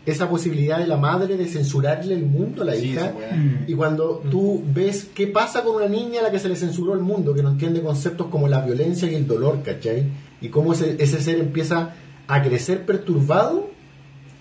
esa 0.06 0.28
posibilidad 0.31 0.78
de 0.78 0.86
la 0.86 0.97
madre 0.97 1.36
de 1.36 1.47
censurarle 1.47 2.14
el 2.14 2.24
mundo 2.24 2.62
a 2.62 2.64
la 2.64 2.74
Sí, 2.74 2.90
hija. 2.93 3.12
Mm. 3.36 3.64
y 3.70 3.74
cuando 3.74 4.22
tú 4.31 4.62
ves 4.74 5.09
qué 5.14 5.27
pasa 5.27 5.62
con 5.62 5.77
una 5.77 5.89
niña 5.89 6.20
a 6.20 6.22
la 6.24 6.31
que 6.31 6.39
se 6.39 6.48
le 6.48 6.56
censuró 6.56 6.94
el 6.94 7.01
mundo, 7.01 7.35
que 7.35 7.43
no 7.43 7.51
entiende 7.51 7.82
conceptos 7.82 8.28
como 8.28 8.48
la 8.48 8.60
violencia 8.62 9.10
y 9.10 9.14
el 9.14 9.27
dolor, 9.27 9.62
¿cachai? 9.62 10.05
Y 10.40 10.48
cómo 10.48 10.72
ese, 10.72 10.97
ese 10.98 11.20
ser 11.20 11.39
empieza 11.39 11.94
a 12.27 12.43
crecer 12.43 12.86
perturbado, 12.86 13.68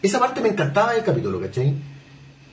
esa 0.01 0.17
parte 0.19 0.39
me 0.41 0.49
encantaba 0.49 0.93
del 0.93 1.03
capítulo, 1.03 1.41
¿cachai? 1.41 1.73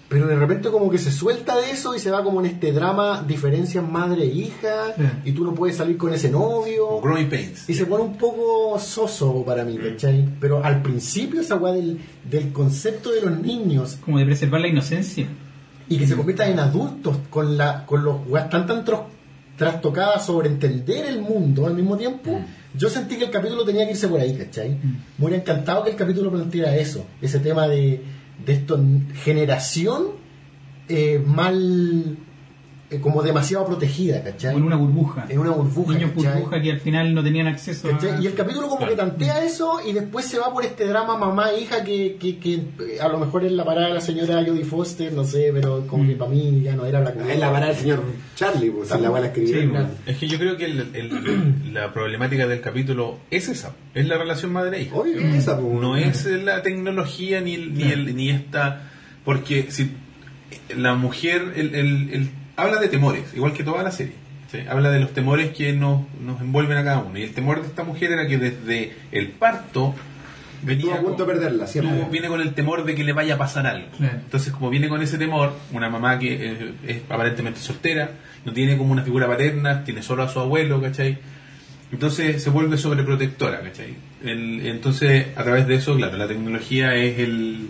Pero 0.09 0.29
de 0.29 0.37
repente 0.37 0.71
como 0.71 0.89
que 0.89 0.99
se 0.99 1.11
suelta 1.11 1.57
de 1.57 1.71
eso 1.73 1.95
y 1.95 1.99
se 1.99 2.11
va 2.13 2.23
como 2.23 2.39
en 2.41 2.47
este 2.47 2.71
drama, 2.73 3.25
diferencias 3.27 3.83
madre-hija, 3.89 4.95
Sí. 4.97 5.03
y 5.25 5.33
tú 5.33 5.45
no 5.45 5.53
puedes 5.55 5.77
salir 5.77 5.97
con 5.97 6.13
ese 6.15 6.31
novio. 6.31 7.01
Growing 7.01 7.29
Pains. 7.29 7.69
Y 7.69 7.75
se 7.75 7.87
pone 7.87 8.05
un 8.05 8.17
poco 8.17 8.79
soso 8.79 9.45
para 9.45 9.65
mí, 9.65 9.77
¿cachai? 9.77 10.29
Pero 10.41 10.65
al 10.65 10.81
principio 10.83 11.41
esa 11.41 11.57
weá 11.57 11.73
del, 11.73 11.99
del 12.31 12.53
concepto 12.53 13.11
de 13.11 13.21
los 13.23 13.41
niños 13.41 13.99
Como 14.05 14.19
de 14.19 14.25
preservar 14.27 14.61
la 14.61 14.69
inocencia. 14.69 15.27
y 15.89 15.99
que 15.99 16.07
se 16.07 16.15
conviertan 16.17 16.51
en 16.53 16.61
adultos 16.61 17.17
con 17.31 17.57
la 17.57 17.85
con 17.87 18.05
los 18.05 18.17
weas 18.29 18.49
tan 18.51 18.67
tan 18.67 18.85
tros- 18.85 19.07
trastocadas 19.57 20.27
sobre 20.27 20.49
entender 20.49 21.07
el 21.07 21.21
mundo 21.21 21.67
al 21.67 21.75
mismo 21.75 21.97
tiempo, 21.97 22.41
yo 22.75 22.89
sentí 22.91 23.17
que 23.17 23.25
el 23.25 23.31
capítulo 23.31 23.65
tenía 23.65 23.85
que 23.87 23.93
irse 23.93 24.07
por 24.09 24.21
ahí, 24.21 24.37
¿cachai? 24.37 24.71
Me 25.19 25.25
hubiera 25.27 25.43
encantado 25.43 25.83
que 25.85 25.91
el 25.91 25.97
capítulo 25.97 26.31
planteara 26.31 26.77
eso, 26.77 27.07
ese 27.23 27.39
tema 27.39 27.67
de, 27.67 28.03
de 28.45 28.53
esto, 28.53 28.81
generación 29.23 30.05
eh, 30.89 31.23
mal, 31.25 32.17
como 33.03 33.23
demasiado 33.23 33.67
protegida, 33.67 34.23
¿cachai? 34.23 34.53
Con 34.55 34.63
una 34.63 34.77
burbuja. 34.77 35.27
En 35.29 35.41
una 35.41 35.51
burbuja, 35.51 35.95
Niños 35.95 36.13
¿cachai? 36.15 36.35
burbuja 36.35 36.63
que 36.63 36.71
al 36.71 36.81
final 36.81 37.15
no 37.15 37.25
tenían 37.25 37.49
acceso 37.49 37.89
¿Cachai? 37.91 38.11
a... 38.13 38.21
Y 38.21 38.27
el 38.27 38.35
capítulo 38.35 38.69
como 38.69 38.87
que 38.87 38.95
tantea 38.95 39.43
eso 39.45 39.81
y 39.85 39.93
después 39.93 40.25
se 40.27 40.39
va 40.39 40.53
por 40.53 40.65
este 40.65 40.87
drama 40.87 41.17
mamá 41.19 41.51
e 41.51 41.63
hija 41.63 41.83
que, 41.83 42.17
que, 42.21 42.39
que, 42.39 42.55
eh, 42.55 43.01
a 43.01 43.09
lo 43.09 43.19
mejor 43.19 43.45
es 43.45 43.51
la 43.53 43.65
parada 43.65 43.89
de 43.89 43.95
la 43.95 44.01
señora 44.01 44.45
Jodie 44.47 44.65
Foster, 44.65 45.13
no 45.13 45.25
sé, 45.25 45.51
pero 45.53 45.85
como 45.89 46.07
que 46.07 46.15
para 46.15 46.31
mí 46.31 46.61
ya 46.63 46.77
no 46.77 46.85
era 46.85 47.01
Black 47.01 47.17
Mirror. 47.17 47.31
Es 47.33 47.39
la 47.41 47.51
parada 47.53 47.73
del 47.73 47.81
señor 47.81 48.03
Charlie, 48.37 48.71
pues, 48.71 48.91
la 48.91 48.99
la. 49.11 49.35
Sí, 49.35 49.69
claro. 49.69 49.89
Es 50.07 50.17
que 50.19 50.29
yo 50.29 50.39
creo 50.39 50.57
que 50.57 50.67
el- 50.67 50.91
el- 50.95 51.73
la 51.75 51.93
problemática 51.93 52.47
del 52.47 52.61
capítulo 52.61 53.19
es 53.33 53.49
esa, 53.49 53.73
es 53.95 54.07
la 54.07 54.17
relación 54.17 54.53
madre-hija. 54.53 54.95
Obvio 54.95 55.19
que 55.19 55.29
es 55.31 55.35
esa, 55.39 55.59
pues. 55.59 55.73
No 55.73 55.97
es 55.97 56.25
la 56.27 56.63
tecnología 56.63 57.41
ni, 57.41 57.55
el- 57.55 57.75
ni, 57.75 57.83
el, 57.91 58.15
ni 58.15 58.31
esta... 58.31 58.91
Porque 59.25 59.73
si 59.73 59.91
la 60.77 60.95
mujer 60.95 61.53
el, 61.57 61.75
el- 61.75 62.11
el- 62.13 62.31
habla 62.57 62.81
de 62.81 62.89
temores, 62.89 63.25
igual 63.35 63.53
que 63.53 63.63
toda 63.65 63.83
la 63.83 63.91
serie. 63.91 64.15
¿sí? 64.51 64.59
Habla 64.69 64.91
de 64.91 65.01
los 65.01 65.13
temores 65.13 65.51
que 65.51 65.73
nos, 65.73 66.03
nos 66.21 66.41
envuelven 66.41 66.79
a 66.79 66.85
cada 66.85 66.99
uno. 67.01 67.19
Y 67.19 67.23
el 67.23 67.33
temor 67.33 67.61
de 67.63 67.69
esta 67.69 67.85
mujer 67.85 68.13
era 68.13 68.27
que 68.27 68.39
desde 68.39 68.93
el 69.13 69.29
parto 69.31 69.95
venía 70.63 70.95
a 70.97 71.03
con- 71.03 71.17
de 71.17 71.25
perderla. 71.25 71.67
Tú 71.67 72.11
viene 72.11 72.29
con 72.29 72.41
el 72.41 72.55
temor 72.55 72.85
de 72.85 72.95
que 72.95 73.05
le 73.05 73.13
vaya 73.13 73.35
a 73.35 73.39
pasar 73.39 73.67
algo. 73.67 73.89
Claro. 73.99 74.19
Entonces, 74.25 74.53
como 74.53 74.71
viene 74.71 74.89
con 74.89 75.03
ese 75.03 75.19
temor, 75.19 75.53
una 75.73 75.89
mamá 75.91 76.19
que 76.19 76.35
eh, 76.53 76.73
es 76.87 77.03
aparentemente 77.09 77.61
soltera, 77.61 78.11
no 78.45 78.53
tiene 78.53 78.77
como 78.77 78.93
una 78.93 79.03
figura 79.03 79.27
paterna, 79.27 79.85
tiene 79.85 80.03
solo 80.03 80.23
a 80.23 80.29
su 80.29 80.41
abuelo, 80.41 80.81
¿cachai? 80.81 81.19
Entonces 81.93 82.43
se 82.43 82.51
vuelve 82.51 82.79
sobreprotectora, 82.79 83.61
¿cachai? 83.61 83.95
El- 84.25 84.67
entonces, 84.67 85.27
a 85.37 85.43
través 85.45 85.67
de 85.69 85.77
eso, 85.77 85.95
claro, 85.97 86.17
la 86.17 86.27
tecnología 86.27 86.95
es 86.95 87.19
el, 87.19 87.69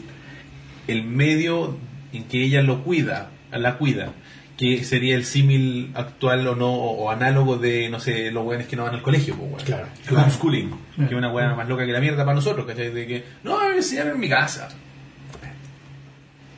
el 0.87 1.05
medio 1.05 1.77
en 2.13 2.25
que 2.25 2.43
ella 2.43 2.63
lo 2.63 2.83
cuida, 2.85 3.31
la 3.53 3.77
cuida, 3.79 4.13
que 4.57 4.85
sería 4.85 5.17
el 5.17 5.25
símil 5.27 5.93
actual 5.95 6.47
o 6.49 6.57
no, 6.57 6.73
o, 6.73 7.05
o 7.05 7.11
análogo 7.11 7.59
de, 7.59 7.89
no 7.91 8.01
sé, 8.01 8.31
los 8.31 8.45
weones 8.47 8.67
que 8.67 8.75
no 8.77 8.85
van 8.85 8.95
al 8.95 9.03
colegio, 9.03 9.35
pues, 9.37 9.51
weón. 9.53 9.65
Claro, 9.65 9.87
El 10.09 10.17
homeschooling, 10.17 10.69
Claro. 10.71 11.09
que 11.11 11.15
es 11.15 11.19
una 11.19 11.31
weá 11.31 11.55
más 11.55 11.69
loca 11.69 11.85
que 11.85 11.93
la 11.93 12.01
mierda 12.01 12.25
para 12.25 12.35
nosotros, 12.35 12.65
¿cachai? 12.67 12.91
De 12.91 13.07
que, 13.07 13.25
no, 13.45 13.59
me 13.69 13.77
enseñan 13.77 14.09
en 14.09 14.19
mi 14.21 14.29
casa. 14.29 14.69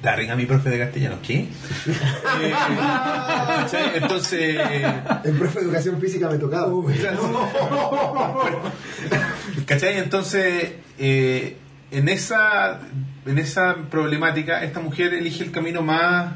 Darren 0.00 0.30
a 0.30 0.36
mi 0.36 0.46
profe 0.46 0.70
de 0.70 0.78
castellano, 0.78 1.16
¿qué? 1.26 1.48
Eh, 2.40 2.52
¿cachai? 2.54 3.96
Entonces, 3.96 4.56
El 5.24 5.32
profe 5.36 5.58
de 5.58 5.64
educación 5.64 6.00
física 6.00 6.28
me 6.28 6.38
tocaba. 6.38 6.70
¿cachai? 9.66 9.98
Entonces, 9.98 10.72
eh, 10.98 11.56
en 11.90 12.08
esa 12.08 12.78
en 13.26 13.38
esa 13.38 13.74
problemática, 13.90 14.62
esta 14.62 14.78
mujer 14.80 15.14
elige 15.14 15.42
el 15.44 15.50
camino 15.50 15.82
más 15.82 16.32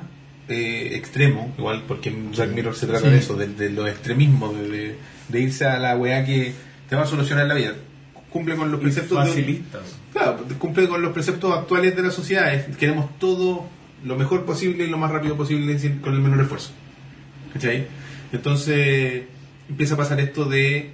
eh, 0.48 0.90
extremo, 0.94 1.54
igual 1.56 1.84
porque 1.86 2.10
Black 2.10 2.50
Mirror 2.52 2.74
se 2.74 2.86
trata 2.86 3.06
Sí. 3.06 3.10
de 3.12 3.18
eso, 3.18 3.36
de, 3.36 3.46
de 3.48 3.70
los 3.70 3.88
extremismos, 3.88 4.54
de, 4.58 4.96
irse 5.40 5.64
a 5.66 5.78
la 5.78 5.96
weá 5.96 6.24
que 6.24 6.52
te 6.88 6.96
va 6.96 7.02
a 7.02 7.06
solucionar 7.06 7.46
la 7.46 7.54
vida. 7.54 7.74
Cumple 8.30 8.56
con 8.56 8.70
los 8.70 8.80
preceptos 8.80 9.10
de 9.18 9.24
un- 9.24 9.28
Facilista. 9.36 9.80
Claro, 10.12 10.44
cumple 10.58 10.88
con 10.88 11.00
los 11.02 11.12
preceptos 11.12 11.56
actuales 11.56 11.94
de 11.96 12.02
la 12.02 12.10
sociedad. 12.10 12.52
es- 12.54 12.76
Queremos 12.76 13.18
todo 13.18 13.66
lo 14.04 14.16
mejor 14.16 14.44
posible 14.44 14.84
y 14.84 14.88
lo 14.88 14.98
más 14.98 15.10
rápido 15.10 15.36
posible 15.36 15.78
sin- 15.78 15.98
con 16.00 16.14
el 16.14 16.20
menor 16.20 16.40
esfuerzo. 16.40 16.70
¿Cachai? 17.52 17.86
Entonces 18.32 19.22
empieza 19.68 19.94
a 19.94 19.96
pasar 19.98 20.18
esto 20.20 20.44
de 20.46 20.90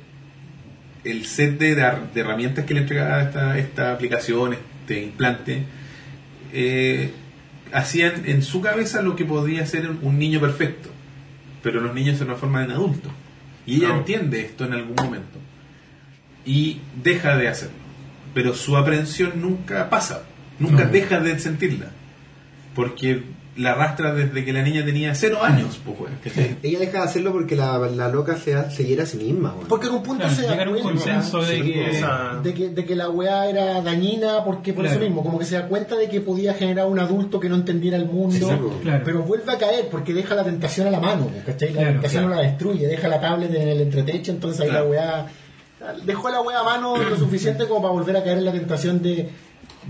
el 1.05 1.25
set 1.27 1.59
de, 1.59 1.75
de 1.77 2.21
herramientas 2.21 2.65
que 2.65 2.75
le 2.75 2.81
entregaba 2.81 3.23
esta, 3.23 3.57
esta 3.59 3.93
aplicación, 3.93 4.55
este 4.55 5.01
implante, 5.03 5.63
eh, 6.53 7.11
hacían 7.73 8.23
en 8.27 8.43
su 8.43 8.61
cabeza 8.61 9.03
lo 9.03 9.17
que 9.17 9.25
podría 9.25 9.67
ser 9.67 9.91
un, 9.91 10.19
niño 10.19 10.41
perfecto. 10.41 10.91
Pero 11.63 11.81
los 11.81 11.95
niños 11.95 12.19
se 12.19 12.25
transforman 12.25 12.65
en 12.65 12.71
adultos. 12.73 13.13
Y 13.67 13.77
ella 13.77 13.89
No. 13.89 13.99
entiende 13.99 14.41
esto 14.41 14.65
en 14.65 14.73
algún 14.75 14.97
momento. 14.97 15.39
Y 16.45 16.81
deja 17.03 17.37
de 17.37 17.49
hacerlo. 17.49 17.77
Pero 18.35 18.55
su 18.55 18.77
aprensión 18.77 19.41
nunca 19.41 19.91
pasa. 19.91 20.25
Nunca 20.59 20.85
No. 20.85 20.91
deja 20.91 21.21
de 21.21 21.39
sentirla. 21.39 21.91
Porque 22.75 23.23
la 23.59 23.73
arrastra 23.73 24.15
desde 24.15 24.45
que 24.45 24.53
la 24.53 24.63
niña 24.63 24.85
tenía 24.85 25.15
cero 25.15 25.39
años. 25.43 25.81
Pues, 25.85 25.99
weón, 26.01 26.15
¿cachai? 26.23 26.57
Ella 26.63 26.79
deja 26.79 26.99
de 27.01 27.05
hacerlo 27.05 27.33
porque 27.33 27.57
la, 27.57 27.77
la 27.79 28.09
loca 28.09 28.37
se, 28.37 28.71
se 28.71 28.85
hiera 28.87 29.03
a 29.03 29.07
sí 29.07 29.17
misma, 29.19 29.53
weón. 29.55 29.67
Porque 29.69 29.89
en 29.89 29.95
un 29.95 30.03
punto 30.03 30.23
Claro, 30.25 30.35
se 30.37 30.43
da 30.43 30.51
llegar 30.53 30.67
a 30.69 30.71
un 30.71 30.79
cuenta 30.81 31.03
consenso 31.05 31.43
de 31.43 31.57
Sí, 31.57 31.63
que... 31.73 32.05
de 32.43 32.55
que, 32.55 32.69
de 32.71 32.85
que 32.85 32.95
la 32.97 33.11
weá 33.11 33.49
era 33.51 33.83
dañina 33.83 34.45
porque 34.45 34.73
por 34.73 34.85
Claro. 34.85 34.99
eso 35.01 35.05
mismo, 35.07 35.23
como 35.23 35.39
que 35.39 35.45
se 35.45 35.57
da 35.57 35.67
cuenta 35.69 35.97
de 35.97 36.09
que 36.09 36.21
podía 36.21 36.55
generar 36.55 36.87
un 36.87 36.99
adulto 37.01 37.41
que 37.41 37.49
no 37.49 37.57
entendiera 37.57 37.97
el 37.97 38.07
mundo, 38.07 38.79
claro. 38.83 39.03
pero 39.05 39.23
vuelve 39.23 39.53
a 39.53 39.59
caer 39.59 39.89
porque 39.91 40.15
deja 40.15 40.35
la 40.35 40.45
tentación 40.45 40.87
a 40.87 40.91
la 40.91 41.01
mano, 41.01 41.29
¿cachai? 41.45 41.69
La 41.71 41.75
Claro, 41.81 41.93
tentación 41.95 42.23
claro. 42.25 42.37
no 42.37 42.43
la 42.43 42.49
destruye, 42.49 42.87
deja 42.87 43.09
la 43.09 43.21
tablet 43.21 43.55
en 43.55 43.69
el 43.69 43.81
entretecho, 43.81 44.31
entonces 44.33 44.61
ahí 44.63 44.69
Claro. 44.69 44.85
la 44.85 44.91
weá 44.91 45.27
dejó 46.05 46.29
la 46.29 46.41
weá 46.41 46.61
a 46.61 46.65
mano 46.65 46.97
lo 46.97 47.17
suficiente 47.17 47.67
como 47.67 47.83
para 47.83 47.93
volver 47.95 48.17
a 48.17 48.25
caer 48.25 48.39
en 48.39 48.45
la 48.45 48.53
tentación 48.53 49.01
de 49.03 49.29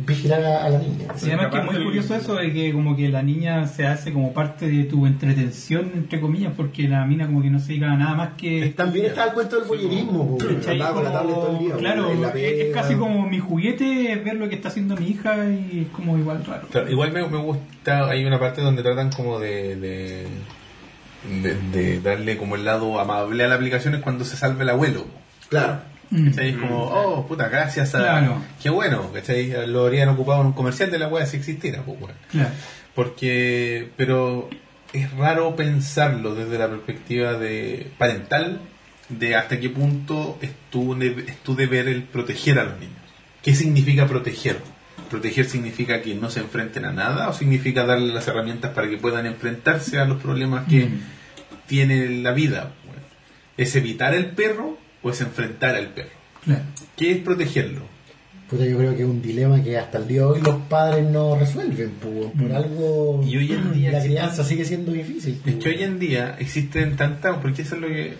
vigilar 0.06 0.44
a, 0.44 0.64
a 0.64 0.70
la 0.70 0.78
niña. 0.78 1.06
Y 1.22 1.26
además 1.26 1.48
que 1.50 1.58
es 1.58 1.64
muy 1.64 1.84
curioso 1.84 2.14
eso 2.14 2.34
de 2.34 2.52
que 2.52 2.72
como 2.72 2.96
que 2.96 3.08
la 3.08 3.22
niña 3.22 3.66
se 3.66 3.86
hace 3.86 4.12
como 4.12 4.32
parte 4.32 4.68
de 4.68 4.84
tu 4.84 5.06
entretención, 5.06 5.90
entre 5.94 6.20
comillas, 6.20 6.52
porque 6.56 6.88
la 6.88 7.04
mina 7.04 7.26
como 7.26 7.42
que 7.42 7.50
no 7.50 7.58
se 7.58 7.68
dedica 7.68 7.92
a 7.92 7.96
nada 7.96 8.14
más 8.14 8.30
que... 8.36 8.72
También 8.76 9.06
está 9.06 9.26
el 9.26 9.32
cuento 9.32 9.60
del 9.60 9.80
el 9.80 9.90
día, 9.90 11.76
Claro, 11.78 12.10
es, 12.34 12.74
casi 12.74 12.94
como 12.94 13.28
mi 13.28 13.38
juguete 13.38 14.16
ver 14.24 14.36
lo 14.36 14.48
que 14.48 14.54
está 14.54 14.68
haciendo 14.68 14.96
mi 14.96 15.08
hija 15.08 15.48
y 15.50 15.86
es 15.86 15.96
como 15.96 16.18
igual 16.18 16.44
raro. 16.44 16.68
Claro, 16.68 16.90
igual 16.90 17.12
me, 17.12 17.26
me 17.28 17.38
gusta, 17.38 18.08
hay 18.08 18.24
una 18.24 18.38
parte 18.38 18.60
donde 18.60 18.82
tratan 18.82 19.10
como 19.10 19.38
de, 19.38 19.76
de, 19.76 20.26
de, 21.42 21.54
de 21.72 22.00
darle 22.00 22.36
como 22.36 22.54
el 22.54 22.64
lado 22.64 23.00
amable 23.00 23.44
a 23.44 23.48
la 23.48 23.56
aplicación 23.56 23.94
es 23.94 24.00
cuando 24.00 24.24
se 24.24 24.36
salve 24.36 24.62
el 24.62 24.70
abuelo. 24.70 25.06
Claro. 25.48 25.80
Mm. 26.10 26.28
¿Cachai? 26.30 26.48
Es 26.50 26.56
como, 26.56 26.84
oh, 26.84 27.26
puta, 27.26 27.48
gracias 27.48 27.94
a... 27.94 27.98
Claro. 27.98 28.42
Qué 28.62 28.70
bueno, 28.70 29.12
¿cachai? 29.12 29.66
Lo 29.66 29.84
habrían 29.86 30.08
ocupado 30.08 30.40
en 30.40 30.46
un 30.48 30.52
comercial 30.52 30.90
de 30.90 30.98
la 30.98 31.08
wea 31.08 31.26
si 31.26 31.36
existiera, 31.36 31.82
pues. 31.82 31.98
Claro. 32.30 32.50
Porque, 32.94 33.90
pero 33.96 34.48
es 34.92 35.10
raro 35.12 35.54
pensarlo 35.54 36.34
desde 36.34 36.58
la 36.58 36.68
perspectiva 36.68 37.34
de 37.34 37.90
parental, 37.98 38.60
de 39.08 39.36
hasta 39.36 39.60
qué 39.60 39.70
punto 39.70 40.38
es 40.42 40.50
tu, 40.70 40.94
es 41.00 41.36
tu 41.42 41.54
deber 41.54 41.88
el 41.88 42.02
proteger 42.04 42.58
a 42.58 42.64
los 42.64 42.78
niños. 42.78 42.96
¿Qué 43.42 43.54
significa 43.54 44.06
proteger? 44.06 44.58
¿Proteger 45.10 45.46
significa 45.46 46.02
que 46.02 46.14
no 46.14 46.28
se 46.28 46.40
enfrenten 46.40 46.84
a 46.84 46.92
nada 46.92 47.28
o 47.28 47.32
significa 47.32 47.84
darle 47.86 48.12
las 48.12 48.26
herramientas 48.28 48.72
para 48.72 48.88
que 48.88 48.98
puedan 48.98 49.26
enfrentarse 49.26 49.98
a 49.98 50.04
los 50.04 50.20
problemas 50.20 50.66
que 50.68 50.86
Mm. 50.86 51.00
tiene 51.66 52.08
la 52.22 52.32
vida? 52.32 52.72
Bueno, 52.84 53.02
¿Es 53.56 53.74
evitar 53.76 54.14
el 54.14 54.26
perro 54.26 54.76
o 55.02 55.10
es 55.10 55.20
enfrentar 55.20 55.74
al 55.76 55.88
perro? 55.88 56.10
Claro. 56.44 56.62
¿Qué 56.96 57.12
es 57.12 57.18
protegerlo? 57.18 57.82
Puta, 58.48 58.64
yo 58.64 58.78
creo 58.78 58.96
que 58.96 59.02
es 59.02 59.08
un 59.08 59.20
dilema 59.20 59.62
que 59.62 59.76
hasta 59.76 59.98
el 59.98 60.08
día 60.08 60.20
de 60.22 60.26
hoy 60.26 60.40
los 60.40 60.56
padres 60.70 61.04
no 61.06 61.38
resuelven, 61.38 61.90
pues, 62.00 62.30
por 62.40 62.50
algo 62.56 63.22
Y 63.22 63.36
hoy 63.36 63.52
en 63.52 63.72
día 63.74 63.90
la 63.92 63.98
existe- 63.98 64.14
crianza 64.14 64.44
sigue 64.44 64.64
siendo 64.64 64.92
difícil. 64.92 65.34
Es 65.34 65.40
pues. 65.42 65.56
que 65.56 65.68
hoy 65.68 65.82
en 65.82 65.98
día 65.98 66.36
existen 66.38 66.96
tantas, 66.96 67.36
porque 67.38 67.60
eso 67.62 67.74
es 67.74 67.80
lo 67.82 67.88
que 67.88 68.14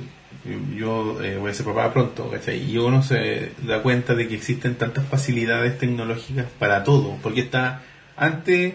yo 0.77 1.23
eh, 1.23 1.37
voy 1.39 1.51
a 1.51 1.55
ser 1.55 1.65
papá 1.67 1.93
pronto, 1.93 2.31
¿cachai? 2.31 2.71
Y 2.71 2.77
uno 2.79 3.03
se 3.03 3.53
da 3.67 3.83
cuenta 3.83 4.15
de 4.15 4.29
que 4.29 4.35
existen 4.35 4.75
tantas 4.77 5.07
facilidades 5.07 5.79
tecnológicas 5.79 6.47
para 6.59 6.85
todo, 6.85 7.17
porque 7.23 7.41
está, 7.41 7.83
antes 8.17 8.75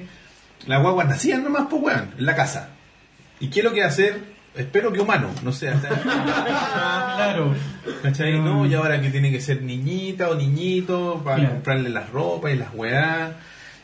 las 0.65 0.81
guaguas 0.81 1.07
nacían 1.07 1.43
nomás, 1.43 1.67
pues 1.69 1.81
weón, 1.83 2.11
en 2.17 2.25
la 2.25 2.35
casa. 2.35 2.69
¿Y 3.39 3.47
qué 3.49 3.59
es 3.59 3.63
lo 3.63 3.73
que 3.73 3.83
hacer? 3.83 4.32
Espero 4.55 4.91
que 4.93 4.99
humano, 4.99 5.29
no 5.43 5.51
sé, 5.51 5.69
hasta- 5.69 5.89
Ah, 6.05 7.13
claro. 7.17 7.55
¿cachai? 8.03 8.39
No, 8.39 8.65
y 8.67 8.73
ahora 8.75 9.01
que 9.01 9.09
tiene 9.09 9.31
que 9.31 9.41
ser 9.41 9.61
niñita 9.63 10.29
o 10.29 10.35
niñito 10.35 11.21
para 11.23 11.37
Claro. 11.37 11.53
comprarle 11.53 11.89
las 11.89 12.09
ropas 12.11 12.53
y 12.53 12.57
las 12.57 12.69
weás, 12.73 13.31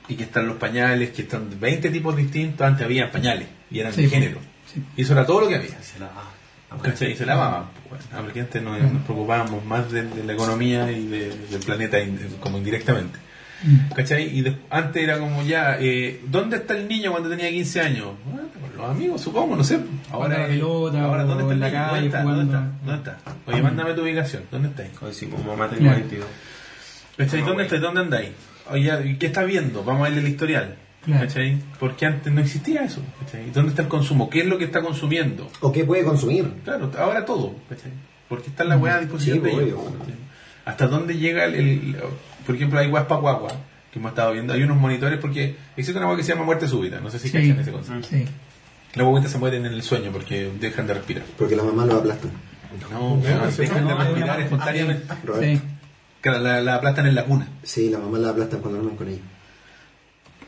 y 0.08 0.16
que 0.16 0.24
están 0.24 0.48
los 0.48 0.58
pañales, 0.58 1.10
que 1.12 1.24
están 1.24 1.50
20 1.60 1.90
tipos 1.90 2.16
distintos, 2.16 2.66
antes 2.68 2.86
había 2.86 3.12
pañales, 3.12 3.48
y 3.72 3.80
eran 3.80 3.94
Sí, 3.94 4.04
de 4.04 4.10
pues. 4.10 4.22
género. 4.22 4.40
Sí. 4.72 4.84
Y 4.96 5.02
eso 5.02 5.14
era 5.14 5.26
todo 5.26 5.41
lo 5.41 5.48
que 5.48 5.56
había. 5.56 5.82
Se 5.82 6.00
la 6.00 6.08
va. 6.08 6.80
¿Cachai? 6.84 7.14
Y 7.14 7.16
se 7.16 7.26
lavaban. 7.26 7.66
pues, 7.90 8.08
bueno, 8.12 8.26
porque 8.26 8.41
antes 8.41 8.62
nos, 8.62 8.80
nos 8.80 9.02
preocupábamos 9.02 9.66
más 9.66 9.91
de, 9.91 10.04
de 10.04 10.24
la 10.24 10.34
economía 10.34 10.91
y 10.91 11.08
de- 11.08 11.36
del 11.50 11.62
planeta 11.66 12.00
in- 12.00 12.36
como 12.40 12.60
indirectamente. 12.60 13.18
Mm. 13.64 13.94
¿Cachai? 13.96 14.38
Y 14.38 14.41
de- 14.44 14.56
antes 14.70 15.04
era 15.04 15.18
como 15.18 15.41
ya, 15.41 15.78
eh, 15.80 16.22
¿dónde 16.28 16.58
está 16.58 16.78
el 16.78 16.88
niño 16.88 17.10
cuando 17.10 17.28
tenía 17.28 17.50
15 17.50 17.82
años? 17.82 18.10
Los 18.80 18.89
amigos, 18.91 19.22
supongo, 19.22 19.56
no 19.56 19.64
sé. 19.64 19.80
Jugando 20.11 20.35
a 20.35 20.39
la 20.39 20.45
es- 20.45 20.49
pelota 20.51 21.03
ahora, 21.03 21.23
¿dónde 21.23 21.43
está 21.43 21.53
en 21.53 21.53
el 21.53 21.60
la 21.60 21.72
calle 21.89 22.06
está? 22.07 22.23
¿Dónde 22.23 22.43
está? 22.45 22.72
¿Dónde 22.85 22.95
está? 22.95 23.18
Oye, 23.45 23.61
mándame 23.61 23.93
tu 23.93 24.01
ubicación. 24.01 24.43
¿Dónde 24.51 24.69
estáis? 24.69 24.89
Como 24.97 25.10
decimos, 25.10 25.45
mamá 25.45 25.68
tengo 25.68 25.81
Claro. 25.84 25.97
22. 25.99 26.27
¿Cachai? 27.18 27.41
¿Dónde 27.41 27.64
estáis? 27.64 27.81
¿Dónde 27.81 28.01
andáis? 28.01 28.30
Oye, 28.72 28.91
¿y 29.10 29.15
qué 29.18 29.26
está 29.27 29.43
viendo? 29.43 29.84
Vamos 29.84 30.01
a 30.01 30.03
verle 30.06 30.19
el 30.22 30.27
historial. 30.30 30.76
Claro. 31.03 31.22
¿Cachai? 31.27 31.57
Porque 31.80 32.06
antes 32.06 32.31
no 32.31 32.41
existía 32.41 32.84
eso. 32.84 33.01
¿cachai? 33.19 33.49
¿Dónde 33.51 33.69
está 33.72 33.81
el 33.84 33.88
consumo? 33.88 34.30
¿Qué 34.30 34.41
es 34.41 34.45
lo 34.45 34.57
que 34.57 34.65
está 34.65 34.81
consumiendo? 34.81 35.49
¿O 35.61 35.72
qué 35.72 35.84
puede 35.84 36.03
consumir? 36.03 36.49
Claro, 36.64 36.91
ahora 36.97 37.26
todo, 37.26 37.56
¿cachai? 37.69 37.91
Porque 38.27 38.47
está 38.49 38.64
la 38.64 38.77
weá 38.77 38.95
a 38.95 38.99
disposición 38.99 39.39
Sí, 39.39 39.43
de 39.43 39.51
ellos. 39.51 39.80
¿Hasta 40.65 40.88
dónde 40.88 41.18
llega 41.18 41.45
el, 41.45 41.56
el- 41.56 41.97
Por 42.45 42.56
ejemplo, 42.56 42.80
hay 42.80 42.88
weas 42.88 43.06
para 43.06 43.22
guagua, 43.22 43.49
que 43.91 43.97
hemos 43.99 44.10
estado 44.11 44.34
viendo. 44.34 44.53
Hay 44.53 44.61
unos 44.64 44.77
monitores 44.77 45.19
porque 45.19 45.56
existe 45.76 45.97
una 45.97 46.07
weá 46.07 46.18
que 46.18 46.23
se 46.23 46.34
llama 46.34 46.45
muerte 46.45 46.68
súbita. 46.68 46.99
No 46.99 47.10
sé 47.10 47.18
si 47.19 47.30
Sí. 47.30 47.34
cachan 47.38 47.60
ese 47.60 47.72
concepto. 47.72 48.07
Sí. 48.07 48.26
Las 48.95 49.06
guaguitas 49.06 49.32
se 49.32 49.38
mueren 49.38 49.66
en 49.66 49.74
el 49.74 49.84
sueño 49.84 50.11
porque 50.11 50.52
dejan 50.60 50.88
de 50.88 50.94
respirar. 50.95 51.24
Porque 51.38 51.56
las 51.56 51.66
mamás 51.66 51.88
lo 51.88 51.95
aplastan. 51.95 52.32
No, 52.91 53.22
sí, 53.52 53.61
dejan 53.61 53.88
de 53.88 53.94
no, 53.94 53.98
respirar 53.98 54.38
no, 54.38 54.44
espontáneamente. 54.44 55.14
Sí. 55.40 55.61
Claro, 56.22 56.40
la, 56.40 56.61
la 56.61 56.76
aplastan 56.76 57.07
en 57.07 57.16
la 57.16 57.26
cuna. 57.26 57.48
Sí, 57.64 57.90
las 57.90 58.02
mamás 58.02 58.22
la 58.22 58.30
aplastan 58.30 58.60
cuando 58.60 58.80
duermen 58.80 58.98
con 58.98 59.07
ella. 59.07 59.22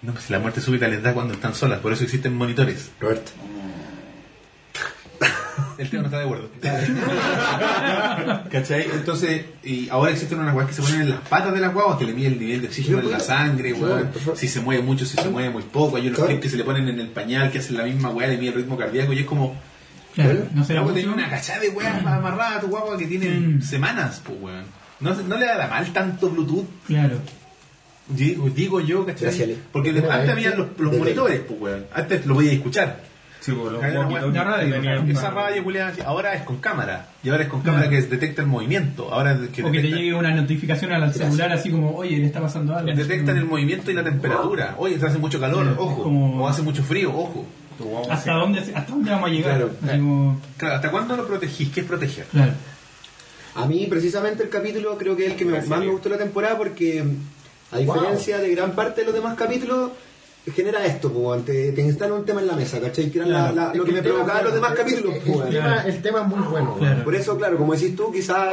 No, 0.02 0.14
pues 0.14 0.30
la 0.30 0.40
muerte 0.40 0.62
súbita 0.62 0.88
les 0.88 1.04
da 1.04 1.14
cuando 1.14 1.34
están 1.34 1.54
solas, 1.54 1.80
por 1.80 1.94
eso 1.94 2.04
existen 2.04 2.36
monitores. 2.36 2.90
Roberto. 3.00 3.32
El 5.78 5.90
tío 5.90 6.00
no 6.00 6.06
está 6.06 6.20
de 6.20 6.26
acuerdo. 6.26 6.50
¿Cachai? 8.52 8.86
Entonces, 8.94 9.46
y 9.64 9.90
ahora 9.90 10.12
existen 10.12 10.40
unas 10.40 10.56
weas 10.56 10.68
que 10.70 10.76
se 10.76 10.82
ponen 10.82 11.02
en 11.02 11.10
las 11.12 11.20
patas 11.22 11.54
de 11.54 11.60
las 11.60 11.74
guaguas 11.74 11.98
que 11.98 12.06
le 12.06 12.14
miden 12.14 12.34
el 12.34 12.40
nivel 12.40 12.62
de 12.62 12.68
oxígeno 12.68 13.00
en 13.00 13.12
la 13.12 13.20
sangre, 13.20 13.74
Sí, 13.74 13.82
weón. 13.82 14.10
favor. 14.14 14.38
Si 14.38 14.48
se 14.48 14.60
mueve 14.62 14.84
mucho, 14.84 15.06
si 15.06 15.18
se 15.18 15.30
mueve 15.30 15.50
muy 15.50 15.64
poco. 15.64 15.98
Hay 15.98 16.04
unos 16.08 16.16
Claro. 16.18 16.28
clips 16.30 16.44
que 16.44 16.50
se 16.50 16.58
le 16.58 16.64
ponen 16.64 16.88
en 16.88 17.00
el 17.00 17.08
pañal 17.10 17.52
que 17.52 17.60
hacen 17.60 17.78
la 17.78 17.84
misma 17.84 18.10
wea, 18.10 18.28
le 18.28 18.38
mide 18.38 18.50
el 18.50 18.56
ritmo 18.56 18.78
cardíaco 18.78 19.14
y 19.14 19.20
es 19.20 19.26
como. 19.26 19.56
Claro. 20.16 20.46
No 20.54 20.64
será 20.66 20.82
una 20.82 21.30
cachada 21.30 21.60
de 21.62 21.70
weas 21.70 22.06
amarrada 22.06 22.58
a 22.58 22.60
tu 22.60 22.68
guagua 22.68 22.98
que 22.98 23.06
tiene 23.08 23.30
Mm. 23.30 23.62
semanas, 23.62 24.22
pues 24.26 24.38
weón. 24.42 24.66
No, 25.00 25.14
no 25.16 25.38
le 25.38 25.46
da 25.46 25.68
mal 25.68 25.92
tanto 25.94 26.30
Bluetooth, 26.30 26.66
Claro. 26.86 27.18
digo, 28.10 28.50
digo 28.50 28.82
yo, 28.82 29.06
¿cachai? 29.06 29.58
Porque 29.72 29.90
antes 29.90 30.30
habían 30.30 30.58
los, 30.58 30.68
los 30.78 30.98
monitores, 30.98 31.40
pues 31.48 31.60
weón. 31.60 31.86
Antes 31.94 32.26
lo 32.26 32.36
podías 32.36 32.54
escuchar. 32.56 33.11
Sí, 33.42 33.52
pues 33.54 33.74
los 33.74 33.82
radio. 33.82 35.02
Esa 35.10 35.32
radio, 35.32 35.64
culiada, 35.64 35.94
ahora 36.06 36.36
es 36.36 36.44
con 36.44 36.58
cámara. 36.58 37.08
Y 37.24 37.30
ahora 37.30 37.44
es 37.44 37.50
con 37.50 37.62
cámara 37.62 37.88
Claro. 37.90 38.04
que 38.06 38.10
detecta 38.12 38.44
el 38.44 38.48
movimiento. 38.48 39.12
Ahora 39.12 39.32
es 39.34 39.50
que 39.50 39.64
O 39.64 39.72
que 39.72 39.82
te 39.82 39.88
llegue 39.88 40.14
una 40.14 40.32
notificación 40.34 40.92
al 40.94 41.12
celular 41.14 41.52
así 41.52 41.72
como, 41.72 41.96
oye, 41.96 42.18
le 42.18 42.28
está 42.28 42.40
pasando 42.40 42.76
algo. 42.76 42.94
detectan 42.96 43.36
el 43.38 43.46
movimiento 43.46 43.90
y 43.92 43.96
la 43.96 44.04
temperatura. 44.04 44.76
Oye, 44.78 45.00
se 45.00 45.08
hace 45.08 45.18
mucho 45.18 45.40
calor, 45.40 45.76
ojo. 45.78 46.04
como- 46.04 46.44
O 46.44 46.48
hace 46.48 46.62
mucho 46.62 46.84
frío, 46.84 47.10
ojo. 47.14 47.46
¿Hasta 48.12 48.34
dónde, 48.34 48.60
¿Hasta 48.60 48.84
dónde 48.92 49.10
vamos 49.10 49.30
a 49.30 49.34
llegar? 49.34 49.56
Claro. 49.58 49.72
Así 49.84 49.98
como- 49.98 50.42
Claro, 50.58 50.76
¿hasta 50.76 50.92
cuándo 50.92 51.18
lo 51.18 51.26
protegís? 51.28 51.70
¿Qué 51.72 51.80
es 51.82 51.86
proteger? 51.88 52.26
claro. 52.26 52.52
A 53.56 53.66
mí, 53.66 53.86
precisamente, 53.90 54.44
el 54.44 54.50
capítulo 54.50 54.98
creo 54.98 55.16
que 55.18 55.26
es 55.26 55.32
el 55.32 55.38
que 55.38 55.46
me- 55.46 55.62
más 55.64 55.80
me 55.80 55.88
gustó 55.88 56.08
la 56.10 56.18
temporada 56.18 56.58
porque, 56.58 57.04
a 57.72 57.78
diferencia 57.80 58.38
de 58.38 58.54
gran 58.56 58.72
parte 58.74 59.02
de 59.02 59.06
los 59.08 59.16
demás 59.16 59.36
capítulos, 59.36 59.92
genera 60.56 60.84
esto, 60.86 61.12
pues, 61.14 61.46
te, 61.46 61.72
te 61.72 61.82
instala 61.82 62.16
un 62.16 62.26
tema 62.26 62.42
en 62.42 62.48
la 62.48 62.54
mesa, 62.56 62.80
¿cachai? 62.80 63.12
Que 63.12 63.20
era 63.20 63.28
la- 63.28 63.52
la- 63.52 63.74
lo 63.76 63.84
que 63.86 63.92
me 63.92 64.02
provocaba 64.02 64.42
los 64.42 64.54
demás 64.56 64.74
capítulos, 64.74 65.14
El, 65.24 65.50
tema, 65.52 65.84
el 65.86 66.02
tema 66.02 66.22
es 66.22 66.28
muy 66.28 66.40
bueno. 66.48 66.76
Claro. 66.80 67.04
Por 67.04 67.14
eso, 67.16 67.38
claro, 67.38 67.58
como 67.58 67.74
decís 67.74 67.96
tú, 67.96 68.12
quizás 68.12 68.50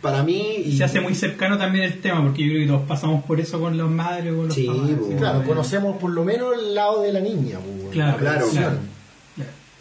para 0.00 0.22
mí... 0.22 0.56
Y, 0.64 0.76
Se 0.76 0.84
hace 0.84 1.00
muy 1.00 1.14
cercano 1.16 1.58
también 1.58 1.84
el 1.84 2.00
tema, 2.00 2.22
porque 2.22 2.42
yo 2.44 2.50
creo 2.50 2.60
que 2.62 2.66
todos 2.68 2.82
pasamos 2.86 3.24
por 3.24 3.40
eso 3.40 3.58
con 3.60 3.76
los 3.76 3.90
madres 3.90 4.32
o 4.32 4.36
con 4.36 4.46
los 4.46 4.54
Sí, 4.54 4.66
papás. 4.66 4.82
pues, 4.86 5.00
así 5.08 5.14
Claro, 5.16 5.42
conocemos 5.44 5.96
por 5.98 6.10
lo 6.12 6.24
menos 6.24 6.54
el 6.56 6.74
lado 6.74 7.02
de 7.02 7.12
la 7.12 7.20
niña. 7.20 7.58
pues, 7.58 7.92
Claro, 7.92 8.18
la 8.22 8.38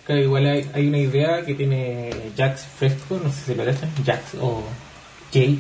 claro. 0.08 0.22
igual 0.22 0.46
hay, 0.48 0.70
hay 0.74 0.88
una 0.88 0.98
idea 0.98 1.46
que 1.46 1.54
tiene 1.54 2.10
Jax 2.36 2.66
Fresco, 2.78 3.20
no 3.24 3.32
sé 3.32 3.46
si 3.46 3.56
lo 3.56 3.64
cachan, 3.64 3.90
Jax 4.06 4.22
o 4.42 4.64
Jake, 5.32 5.58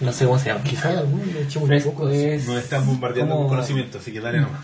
no 0.00 0.12
sé 0.12 0.24
cómo 0.26 0.38
se 0.38 0.50
llama. 0.50 0.62
Quizás 0.62 1.02
Fresco 1.66 1.90
poco 1.92 2.06
de... 2.06 2.34
es. 2.36 2.46
Nos 2.46 2.58
están 2.58 2.86
bombardeando 2.86 3.34
como- 3.34 3.48
con 3.48 3.56
conocimiento, 3.56 3.98
así 3.98 4.12
que 4.12 4.20
dale 4.20 4.40
nomás. 4.40 4.60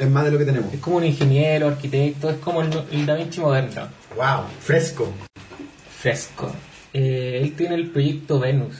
Es 0.00 0.08
más 0.08 0.24
de 0.24 0.30
lo 0.30 0.38
que 0.38 0.46
tenemos. 0.46 0.72
Es 0.72 0.80
como 0.80 0.96
un 0.96 1.04
ingeniero, 1.04 1.68
arquitecto, 1.68 2.30
es 2.30 2.36
como 2.38 2.62
el, 2.62 2.70
el 2.90 3.04
Da 3.04 3.14
Vinci 3.16 3.38
moderno. 3.38 3.82
Wow, 4.16 4.44
fresco. 4.58 5.12
Fresco. 5.98 6.50
Eh, 6.94 7.38
él 7.42 7.54
tiene 7.54 7.74
el 7.74 7.90
proyecto 7.90 8.40
Venus, 8.40 8.76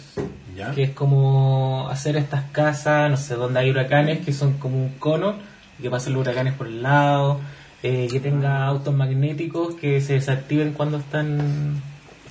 ¿Ya? 0.57 0.71
que 0.71 0.85
es 0.85 0.91
como 0.93 1.87
hacer 1.91 2.17
estas 2.17 2.45
casas, 2.53 3.11
no 3.11 3.19
sé, 3.19 3.35
donde 3.35 3.61
hay 3.61 3.71
huracanes 3.71 4.25
que 4.25 4.33
son 4.33 4.55
como 4.55 4.79
un 4.79 4.95
cono, 4.99 5.35
y 5.79 5.83
que 5.83 5.91
pasen 5.91 6.15
los 6.15 6.23
huracanes 6.23 6.55
por 6.55 6.67
el 6.67 6.83
lado, 6.83 7.39
eh, 7.83 8.09
que 8.11 8.19
tenga 8.19 8.65
autos 8.65 8.95
magnéticos 8.95 9.75
que 9.75 10.01
se 10.01 10.15
desactiven 10.15 10.73
cuando 10.73 10.97
están 10.97 11.83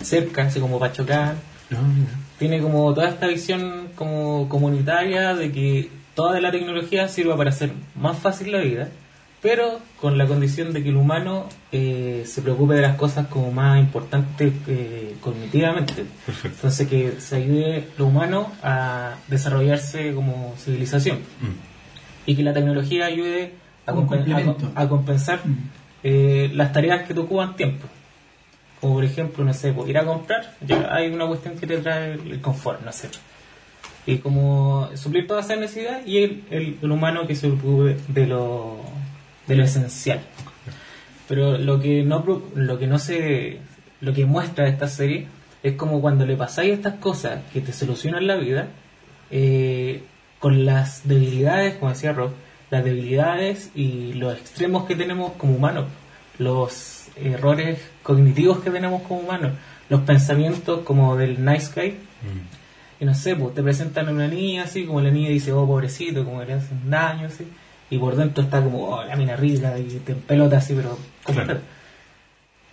cerca, 0.02 0.46
así 0.46 0.60
como 0.60 0.80
para 0.80 0.94
chocar. 0.94 1.36
No, 1.70 1.84
mira. 1.84 2.10
Tiene 2.40 2.60
como 2.60 2.92
toda 2.96 3.10
esta 3.10 3.28
visión 3.28 3.90
como 3.96 4.50
comunitaria 4.50 5.36
de 5.36 5.52
que 5.52 5.99
toda 6.20 6.42
la 6.42 6.52
tecnología 6.52 7.08
sirva 7.08 7.38
para 7.38 7.50
hacer 7.52 7.72
más 7.96 8.18
fácil 8.18 8.52
la 8.52 8.58
vida, 8.60 8.90
pero 9.42 9.80
con 10.02 10.18
la 10.18 10.26
condición 10.28 10.74
de 10.74 10.84
que 10.84 10.90
el 10.90 10.98
humano 10.98 11.48
eh, 11.72 12.24
se 12.26 12.42
preocupe 12.42 12.74
de 12.74 12.82
las 12.82 12.98
cosas 12.98 13.28
como 13.28 13.52
más 13.54 13.80
importantes 13.80 14.52
eh, 14.68 15.16
cognitivamente. 15.22 16.04
Perfecto. 16.26 16.56
Entonces 16.58 16.88
que 16.90 17.22
se 17.22 17.38
ayude 17.38 17.88
lo 17.98 18.08
humano 18.08 18.52
a 18.62 19.16
desarrollarse 19.30 20.14
como 20.14 20.56
civilización 20.58 21.20
Mm. 21.20 21.56
y 22.26 22.36
que 22.36 22.44
la 22.44 22.54
tecnología 22.54 23.06
ayude 23.06 23.54
compen- 23.86 24.72
a 24.76 24.88
compensar 24.90 25.40
Mm. 25.46 25.56
eh, 26.04 26.52
las 26.54 26.74
tareas 26.74 27.08
que 27.08 27.14
te 27.14 27.20
ocupan 27.22 27.56
tiempo. 27.56 27.88
Como 28.82 28.96
por 28.96 29.04
ejemplo, 29.06 29.44
no 29.46 29.54
sé, 29.54 29.72
pues, 29.74 29.90
ir 29.90 29.98
a 29.98 30.06
comprar, 30.06 30.54
ya 30.68 30.94
hay 30.94 31.10
una 31.12 31.26
cuestión 31.28 31.58
que 31.58 31.66
te 31.68 31.78
trae 31.78 32.14
el 32.14 32.42
confort, 32.42 32.82
no 32.84 32.92
sé. 32.92 33.08
Y 34.14 34.18
como 34.20 34.90
suplir 34.96 35.28
todas 35.28 35.46
esas 35.46 35.60
necesidades 35.60 36.08
y 36.08 36.18
el, 36.20 36.44
el- 36.82 36.92
humano 36.92 37.28
que 37.28 37.36
se 37.36 37.48
ocupe 37.48 37.98
de 38.08 38.28
lo, 38.28 38.78
de 39.48 39.56
lo 39.56 39.64
esencial. 39.64 40.20
Pero 41.28 41.58
lo 41.58 41.80
que 41.80 42.04
no 42.04 42.24
lo 42.56 42.80
que 42.80 42.88
no 42.88 42.98
se 43.00 43.60
lo 44.02 44.14
que 44.14 44.26
muestra 44.26 44.68
esta 44.68 44.88
serie 44.88 45.28
es 45.62 45.74
como 45.76 46.02
cuando 46.02 46.26
le 46.26 46.36
pasáis 46.36 46.74
estas 46.74 46.96
cosas 46.96 47.42
que 47.54 47.62
te 47.62 47.74
solucionan 47.74 48.26
la 48.26 48.36
vida 48.38 48.68
eh, 49.30 50.02
con 50.40 50.66
las 50.66 51.08
debilidades, 51.08 51.76
como 51.76 51.92
decía 51.92 52.14
Rob, 52.14 52.32
las 52.72 52.84
debilidades 52.84 53.70
y 53.76 54.14
los 54.14 54.34
extremos 54.38 54.86
que 54.86 54.96
tenemos 54.96 55.34
como 55.34 55.54
humanos, 55.56 55.86
los 56.38 57.08
errores 57.18 57.80
cognitivos 58.04 58.60
que 58.60 58.70
tenemos 58.72 59.02
como 59.04 59.20
humanos, 59.20 59.52
los 59.90 60.02
pensamientos 60.02 60.80
como 60.86 61.18
del 61.18 61.44
nice 61.44 61.70
guy, 61.76 61.96
y 63.00 63.06
no 63.06 63.14
sé, 63.14 63.36
pues 63.36 63.54
te 63.54 63.64
presentan 63.64 64.10
a 64.10 64.12
una 64.12 64.28
niña 64.28 64.64
así, 64.64 64.86
como 64.86 65.02
la 65.02 65.10
niña 65.10 65.30
dice, 65.30 65.52
oh 65.54 65.66
pobrecito, 65.66 66.26
como 66.26 66.44
le 66.44 66.54
hacen 66.54 66.90
daño, 66.90 67.28
así, 67.28 67.46
y 67.90 67.98
por 67.98 68.16
dentro 68.16 68.44
está 68.44 68.62
como, 68.62 68.90
oh, 68.90 69.04
la 69.04 69.16
mina 69.16 69.36
rica, 69.36 69.78
y 69.80 70.02
te 70.06 70.16
pelota 70.16 70.58
así, 70.58 70.74
pero 70.74 70.98
Claro. 71.26 71.60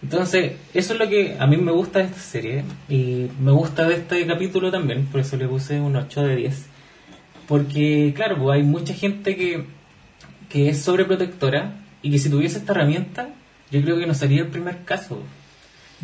Entonces, 0.03 0.53
eso 0.75 0.93
es 0.93 0.99
lo 0.99 1.09
que 1.09 1.37
a 1.39 1.47
mí 1.47 1.57
me 1.57 1.73
gusta 1.73 2.01
de 2.01 2.07
esta 2.07 2.19
serie, 2.19 2.65
y 2.89 3.29
me 3.41 3.53
gusta 3.53 3.89
de 3.89 3.95
este 3.95 4.27
capítulo 4.27 4.71
también, 4.71 5.07
por 5.07 5.21
eso 5.21 5.37
le 5.37 5.49
puse 5.49 5.81
un 5.81 5.97
8 5.97 6.23
de 6.23 6.37
10. 6.37 6.67
Porque, 7.49 8.13
claro, 8.15 8.37
pues 8.39 8.57
hay 8.57 8.63
mucha 8.63 8.93
gente 8.95 9.37
que, 9.37 9.65
que 10.49 10.69
es 10.69 10.83
sobreprotectora, 10.83 11.81
y 12.03 12.11
que 12.11 12.19
si 12.19 12.29
tuviese 12.29 12.59
esta 12.59 12.73
herramienta, 12.73 13.31
yo 13.71 13.81
creo 13.83 13.99
que 13.99 14.07
no 14.07 14.15
sería 14.15 14.43
el 14.43 14.49
primer 14.49 14.85
caso. 14.85 15.23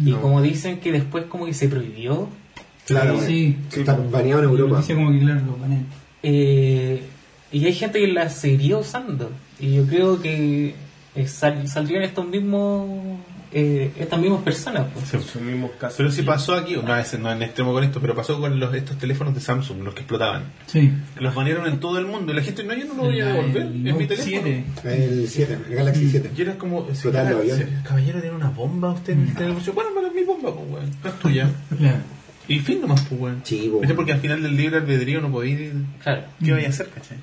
Y 0.03 0.13
como 0.13 0.41
dicen 0.41 0.81
que 0.81 0.91
después 0.91 1.27
como 1.27 1.47
que 1.47 1.55
se 1.55 1.69
prohibió, 1.69 2.29
Claro, 2.87 3.21
Sí. 3.21 3.57
que 3.73 3.81
está 3.81 3.95
baneado 3.97 4.43
en 4.43 4.49
Europa. 4.49 4.79
Dice 4.79 4.95
como 4.95 5.11
que, 5.13 5.21
claro, 5.21 5.41
lo 5.47 5.57
ponen. 5.57 5.87
eh, 6.23 7.03
y 7.53 7.65
hay 7.67 7.75
gente 7.75 8.01
que 8.01 8.09
la 8.09 8.29
seguiría 8.31 8.79
usando. 8.79 9.31
Y 9.61 9.75
yo 9.75 9.87
creo 9.87 10.21
que 10.21 10.75
eh, 11.15 11.27
sal- 11.29 11.69
saldrían 11.69 12.03
estos 12.03 12.27
mismos 12.27 12.89
eh, 13.55 13.93
estas 13.99 14.19
mismas 14.19 14.41
personas. 14.41 14.87
pues. 14.95 15.37
Mismos 15.43 15.73
casos. 15.79 15.99
Pero 15.99 16.11
si 16.11 16.23
pasó 16.23 16.55
aquí, 16.55 16.75
no 16.75 16.97
es, 16.97 17.19
no 17.19 17.29
es 17.31 17.37
en 17.37 17.43
extremo 17.43 17.75
con 17.75 17.85
esto, 17.85 18.01
pero 18.01 18.15
pasó 18.15 18.41
con 18.41 18.59
los, 18.59 18.75
estos 18.75 18.97
teléfonos 18.97 19.35
de 19.35 19.43
Samsung, 19.43 19.83
los 19.83 19.93
que 19.93 20.01
explotaban. 20.01 20.45
Sí. 20.67 20.91
Que 21.15 21.21
los 21.21 21.35
banearon 21.35 21.67
en 21.67 21.79
todo 21.79 21.99
el 21.99 22.07
mundo 22.07 22.33
y 22.33 22.37
la 22.37 22.41
gente, 22.43 22.65
no, 22.65 22.73
yo 22.73 22.87
no 22.87 22.95
lo 22.95 23.03
voy 23.05 23.21
a 23.21 23.27
devolver, 23.27 23.63
El 23.67 23.87
es 23.87 23.95
mi 23.97 24.07
teléfono. 24.07 24.43
7. 24.43 24.65
El 24.85 25.29
7, 25.29 25.59
el 25.69 25.75
Galaxy 25.75 26.09
7. 26.09 26.31
Y 26.35 26.41
era 26.41 26.55
como, 26.57 26.87
si 26.95 27.11
caballero 27.11 28.21
tiene 28.23 28.35
una 28.35 28.49
bomba 28.49 28.93
usted 28.93 29.13
en 29.13 29.29
el 29.29 29.35
teléfono. 29.35 29.73
Bueno, 29.75 29.91
pero 29.95 30.07
es 30.07 30.15
mi 30.15 30.23
bomba, 30.25 30.55
pues 30.55 30.71
weón, 30.71 30.91
no 31.05 31.11
es 31.11 31.19
tuya. 31.19 31.51
Claro. 31.77 31.99
Y 32.49 32.59
fin 32.61 32.81
nomás, 32.81 33.01
pues 33.09 33.21
weón. 33.21 33.41
Sí, 33.45 33.69
po. 33.73 33.81
¿Viste? 33.81 33.95
Porque 33.95 34.13
al 34.13 34.21
final 34.21 34.43
del 34.43 34.57
libre 34.57 34.77
albedrío 34.79 35.21
no 35.21 35.31
podéis 35.31 35.61
ir. 35.61 35.73
Claro. 36.03 36.25
¿Qué 36.45 36.53
vaya 36.53 36.67
a 36.67 36.71
hacer, 36.71 36.89
cachai? 36.89 37.19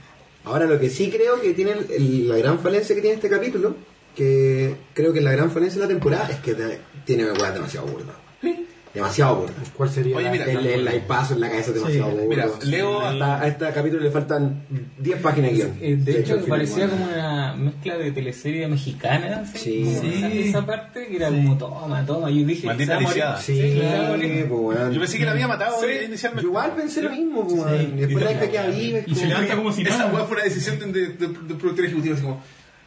Ahora, 0.45 0.65
lo 0.65 0.79
que 0.79 0.89
sí 0.89 1.09
creo 1.09 1.41
que 1.41 1.53
tiene 1.53 1.71
el- 1.71 1.91
el- 1.91 2.29
la 2.29 2.37
gran 2.37 2.59
falencia 2.59 2.95
que 2.95 3.01
tiene 3.01 3.15
este 3.15 3.29
capítulo, 3.29 3.75
que 4.15 4.75
creo 4.93 5.13
que 5.13 5.21
la 5.21 5.31
gran 5.31 5.51
falencia 5.51 5.79
de 5.81 5.87
la 5.87 5.93
temporada 5.93 6.29
es 6.29 6.37
que 6.39 6.53
te- 6.55 6.79
tiene 7.05 7.25
weas 7.31 7.53
demasiado 7.53 7.87
burda. 7.87 8.13
Demasiado 8.93 9.35
burda. 9.35 9.53
¿Cuál 9.77 9.89
sería? 9.91 10.17
Oye, 10.17 10.31
mira, 10.31 10.45
El, 10.45 10.65
el 10.65 10.95
iPazo 10.95 11.35
en 11.35 11.41
la 11.41 11.49
cabeza 11.49 11.69
es 11.69 11.75
demasiado. 11.75 12.11
Mira, 12.27 12.47
leo 12.63 13.01
Hasta 13.01 13.41
a 13.41 13.47
este 13.47 13.71
capítulo 13.71 14.01
le 14.01 14.09
faltan 14.09 14.63
10 14.97 15.21
páginas 15.21 15.51
de 15.51 15.55
guion. 15.57 16.05
De 16.05 16.19
hecho, 16.19 16.43
parecía 16.47 16.87
bueno. 16.87 17.03
como 17.05 17.13
una 17.13 17.53
mezcla 17.55 17.97
de 17.99 18.11
teleserie 18.11 18.67
mexicana. 18.67 19.45
¿sí? 19.53 19.59
Sí. 19.59 19.89
Esa, 20.15 20.29
Sí. 20.29 20.39
esa 20.49 20.65
parte 20.65 21.07
que 21.07 21.15
era 21.17 21.27
como 21.29 21.55
toma, 21.57 22.03
toma. 22.05 22.31
Yo 22.31 22.45
dije, 22.47 22.65
Maldita 22.65 22.99
lisiada. 22.99 23.39
Sí, 23.39 23.79
pues. 24.49 24.79
Yo 24.93 24.99
pensé 24.99 25.17
que 25.19 25.25
la 25.25 25.31
había 25.31 25.47
matado 25.47 25.75
Sí. 25.79 25.87
inicialmente. 26.07 26.43
Yo 26.43 26.49
igual 26.49 26.73
pensé 26.75 27.01
lo 27.03 27.11
mismo, 27.11 27.47
pues, 27.47 27.59
weón. 27.61 27.81
Y 27.97 28.01
después 28.01 28.23
la 28.25 28.39
que 28.39 28.71
vive. 28.71 29.03
Y 29.05 29.15
se 29.15 29.27
levanta 29.27 29.55
como 29.55 29.71
si 29.71 29.83
Esa 29.83 29.97
nada. 30.07 30.25
fue 30.25 30.35
una 30.35 30.43
decisión 30.43 30.79
de, 30.79 30.85
de, 30.87 31.07
de- 31.09 31.27
de 31.27 31.55
productor 31.55 31.85
ejecutivo, 31.85 32.15
así 32.15 32.23
como, 32.23 32.41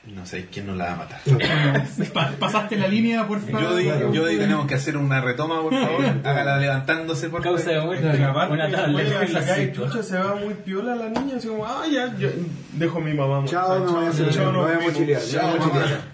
no 0.04 0.26
sé 0.26 0.46
quién 0.52 0.66
nos 0.66 0.76
la 0.76 0.86
va 0.86 0.92
a 0.92 0.96
matar. 0.96 1.20
Pa- 2.12 2.32
Pasaste 2.38 2.76
la 2.76 2.88
línea, 2.88 3.26
por 3.28 3.40
favor. 3.40 3.62
Yo 3.62 3.76
digo, 3.76 3.90
claro. 3.92 4.12
yo 4.12 4.26
digo, 4.26 4.42
tenemos 4.42 4.66
que 4.66 4.74
hacer 4.74 4.96
una 4.96 5.20
retoma, 5.20 5.62
por 5.62 5.72
favor. 5.72 6.04
Hágala 6.24 6.58
levantándose, 6.58 7.28
por 7.28 7.42
favor. 7.42 7.58
Causa 7.62 7.70
de 7.78 7.80
muerte. 7.86 8.06
Una 8.50 8.68
tabla. 8.70 9.72
Chucha, 9.72 10.02
se 10.02 10.18
va 10.18 10.34
muy 10.34 10.54
piola 10.54 10.96
la 10.96 11.08
niña, 11.08 11.36
así 11.36 11.46
como, 11.48 11.64
ah, 11.64 11.84
ya, 11.90 12.16
yo 12.18 12.28
dejo 12.72 12.98
a 12.98 13.00
mi 13.00 13.14
mamá. 13.14 13.44
Chao, 13.46 13.78
me 13.78 13.92
voy 13.92 14.04
a 14.06 14.08
hacer 14.08 14.30
chao, 14.30 14.50
me 14.52 14.58
voy 14.58 14.72
a 14.72 14.80
mochilear. 14.80 15.22
Chao. 15.22 15.56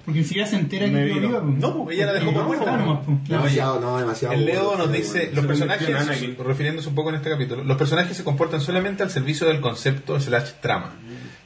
Porque 0.04 0.18
ni 0.20 0.24
siquiera 0.24 0.46
se 0.46 0.56
entera 0.56 0.86
que 0.86 1.04
vino. 1.04 1.28
viva. 1.28 1.40
No, 1.42 1.90
ella 1.90 2.06
la 2.06 2.12
dejó 2.12 2.32
por 2.32 2.42
No, 2.42 2.48
muerta. 2.48 3.02
Demasiado, 3.26 3.80
no, 3.80 3.98
demasiado. 3.98 4.34
El 4.34 4.44
Leo 4.44 4.76
nos 4.76 4.92
dice, 4.92 5.30
los 5.34 5.46
personajes, 5.46 5.88
refiriéndose 6.38 6.88
un 6.90 6.94
poco 6.94 7.08
en 7.08 7.16
este 7.16 7.30
capítulo, 7.30 7.64
los 7.64 7.76
personajes 7.78 8.16
se 8.16 8.22
comportan 8.24 8.60
solamente 8.60 9.02
al 9.02 9.10
servicio 9.10 9.46
del 9.48 9.60
concepto 9.62 10.20
slash 10.20 10.50
trama. 10.60 10.92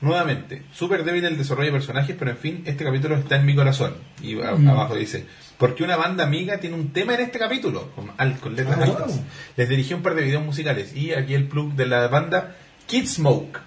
Nuevamente, 0.02 0.62
súper 0.72 1.04
débil 1.04 1.24
el 1.24 1.38
desarrollo 1.38 1.66
de 1.66 1.72
personajes, 1.78 2.14
pero 2.18 2.30
en 2.32 2.36
fin, 2.36 2.62
este 2.66 2.84
capítulo 2.84 3.16
está 3.16 3.36
en 3.36 3.46
mi 3.46 3.54
corazón. 3.54 3.94
Y 4.22 4.38
a- 4.40 4.50
abajo 4.50 4.96
dice, 4.96 5.26
porque 5.58 5.84
una 5.84 5.96
banda 5.96 6.24
amiga 6.24 6.58
tiene 6.58 6.76
un 6.76 6.92
tema 6.92 7.14
en 7.14 7.20
este 7.20 7.38
capítulo, 7.38 7.90
con, 7.94 8.10
al- 8.18 8.38
con 8.40 8.54
letras 8.56 8.78
Ah, 8.80 8.84
altas. 8.84 9.06
wow. 9.16 9.24
Les 9.56 9.68
dirigí 9.68 9.94
un 9.94 10.02
par 10.02 10.14
de 10.16 10.22
videos 10.22 10.44
musicales 10.44 10.94
y 10.96 11.12
aquí 11.12 11.34
el 11.34 11.46
plug 11.48 11.74
de 11.74 11.86
la 11.86 12.08
banda 12.08 12.56
Kid 12.86 13.06
Smoke. 13.06 13.60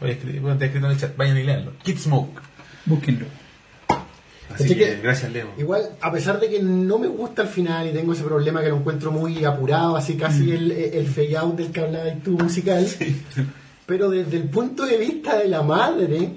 Voy 0.00 0.10
a 0.10 0.12
escribir, 0.14 0.42
está 0.50 0.64
escrito 0.64 0.86
en 0.86 0.92
el 0.92 0.98
chat, 0.98 1.16
vayan 1.16 1.38
y 1.38 1.42
leanlo. 1.44 1.72
Kid 1.82 1.98
Smoke. 1.98 2.40
Búsquenlo. 2.86 3.26
Así 4.52 4.68
que, 4.68 4.74
que- 4.76 5.00
gracias 5.00 5.30
Leo. 5.32 5.48
Igual, 5.58 5.90
a 6.00 6.10
pesar 6.12 6.38
de 6.40 6.50
que 6.50 6.60
no 6.60 6.98
me 6.98 7.06
gusta 7.06 7.42
al 7.42 7.48
final 7.48 7.86
y 7.88 7.92
tengo 7.92 8.12
ese 8.12 8.24
problema 8.24 8.62
que 8.62 8.68
lo 8.68 8.76
encuentro 8.78 9.10
muy 9.12 9.44
apurado, 9.44 9.96
así 9.96 10.16
casi 10.16 10.50
el, 10.52 10.70
el 10.72 11.06
fade 11.06 11.36
out 11.36 11.56
del 11.56 11.70
que 11.70 11.80
hablabas 11.80 12.20
tú 12.22 12.32
musical, 12.32 12.86
pero 13.86 14.08
desde 14.10 14.36
el 14.36 14.44
punto 14.48 14.84
de 14.86 14.96
vista 14.96 15.36
de 15.38 15.48
la 15.48 15.62
madre, 15.62 16.30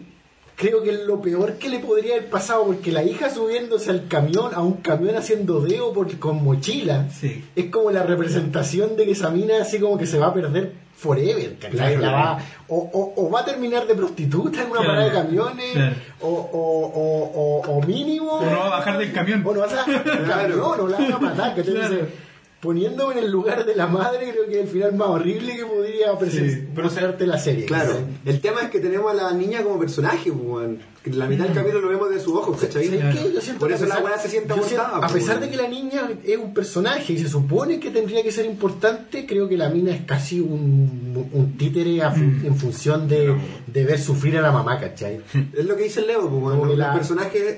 creo 0.56 0.82
que 0.84 0.90
es 0.92 1.00
lo 1.06 1.22
peor 1.22 1.54
que 1.54 1.70
le 1.70 1.80
podría 1.80 2.16
haber 2.16 2.30
pasado, 2.30 2.66
porque 2.66 2.92
la 2.92 3.04
hija 3.04 3.30
subiéndose 3.30 3.92
al 3.92 4.08
camión, 4.08 4.54
a 4.56 4.62
un 4.62 4.74
camión 4.78 5.16
haciendo 5.16 5.62
deo 5.62 5.94
por, 5.94 6.18
con 6.20 6.44
mochila, 6.44 7.08
Sí. 7.12 7.44
es 7.56 7.66
como 7.66 7.92
la 7.92 8.04
representación 8.04 8.96
de 8.98 9.06
que 9.06 9.12
esa 9.12 9.30
mina 9.30 9.62
así 9.62 9.80
como 9.80 9.98
que 9.98 10.06
se 10.08 10.18
va 10.18 10.28
a 10.28 10.34
perder 10.34 10.74
forever. 10.96 11.54
Claro. 11.60 12.00
La 12.02 12.12
va- 12.12 12.40
o, 12.70 12.76
o- 12.76 13.14
o 13.28 13.30
va 13.30 13.42
a 13.42 13.46
terminar 13.46 13.86
de 13.86 13.94
prostituta 13.94 14.64
en 14.64 14.72
una 14.72 14.80
Claro. 14.80 14.88
parada 14.96 15.06
de 15.06 15.12
camiones, 15.14 15.72
Claro. 15.74 15.96
o, 16.22 16.28
o- 16.28 16.88
o- 16.88 17.62
o- 17.62 17.78
o 17.78 17.82
mínimo... 17.84 18.32
O 18.34 18.46
no 18.46 18.58
va 18.58 18.66
a 18.66 18.70
bajar 18.70 18.98
del 18.98 19.14
camión. 19.14 19.44
O 19.46 19.54
no 19.54 19.60
vas 19.60 19.74
a 19.74 19.86
camión, 20.28 20.60
o 20.80 20.88
la 20.88 20.98
van 20.98 21.12
a 21.14 21.20
matar, 21.20 21.56
¿cachai? 21.56 21.74
Claro. 21.76 21.94
Entonces, 21.94 22.16
poniéndome 22.60 23.14
en 23.20 23.26
el 23.26 23.32
lugar 23.32 23.66
de 23.66 23.76
la 23.76 23.86
madre, 23.88 24.32
creo 24.32 24.48
que 24.48 24.56
es 24.56 24.62
el 24.66 24.68
final 24.68 24.96
más 24.96 25.10
horrible 25.10 25.56
que 25.56 25.64
podría 25.66 26.12
presen- 26.18 26.68
pero 26.74 26.86
mostrarte 26.88 27.28
la 27.28 27.38
serie. 27.38 27.66
Claro, 27.66 27.94
el 28.26 28.42
tema 28.42 28.62
es 28.62 28.70
que 28.72 28.80
tenemos 28.80 29.12
a 29.12 29.14
la 29.14 29.32
niña 29.34 29.62
como 29.64 29.80
personaje, 29.80 30.32
pues, 30.32 30.70
La 31.16 31.26
mitad 31.28 31.46
del 31.46 31.54
capítulo 31.54 31.82
lo 31.82 31.88
vemos 31.90 32.10
de 32.10 32.20
sus 32.20 32.34
ojos, 32.34 32.60
¿cachai? 32.60 32.88
¿Sabes 32.88 33.16
qué? 33.16 33.32
Yo 33.34 33.40
siento 33.42 33.60
Por 33.60 33.72
eso 33.72 33.86
la 33.86 34.00
weá 34.00 34.18
se 34.18 34.28
siente 34.28 34.52
abortada. 34.52 34.98
A 34.98 35.02
pues, 35.02 35.14
pesar 35.14 35.40
de 35.40 35.50
que 35.50 35.56
la 35.56 35.68
niña 35.68 36.10
es 36.26 36.38
un 36.38 36.54
personaje 36.54 37.14
y 37.14 37.18
se 37.20 37.30
supone 37.30 37.80
que 37.80 37.92
tendría 37.92 38.24
que 38.24 38.32
ser 38.32 38.46
importante, 38.46 39.26
creo 39.26 39.48
que 39.48 39.56
la 39.56 39.70
mina 39.70 39.94
es 39.96 40.02
casi 40.06 40.40
un, 40.42 41.30
un 41.32 41.58
títere 41.58 42.02
a 42.02 42.12
fun- 42.12 42.42
en 42.44 42.56
función 42.58 43.08
de, 43.08 43.36
de 43.68 43.86
ver 43.86 44.00
sufrir 44.02 44.36
a 44.38 44.42
la 44.42 44.52
mamá, 44.52 44.80
¿cachai? 44.80 45.22
Es 45.56 45.64
lo 45.66 45.76
que 45.78 45.84
dice 45.84 46.02
el 46.02 46.08
Leo, 46.08 46.22
pues. 46.28 46.32
Como 46.42 46.66
Los, 46.66 46.72
que 46.72 46.78
la- 46.78 46.94
personajes, 46.94 47.58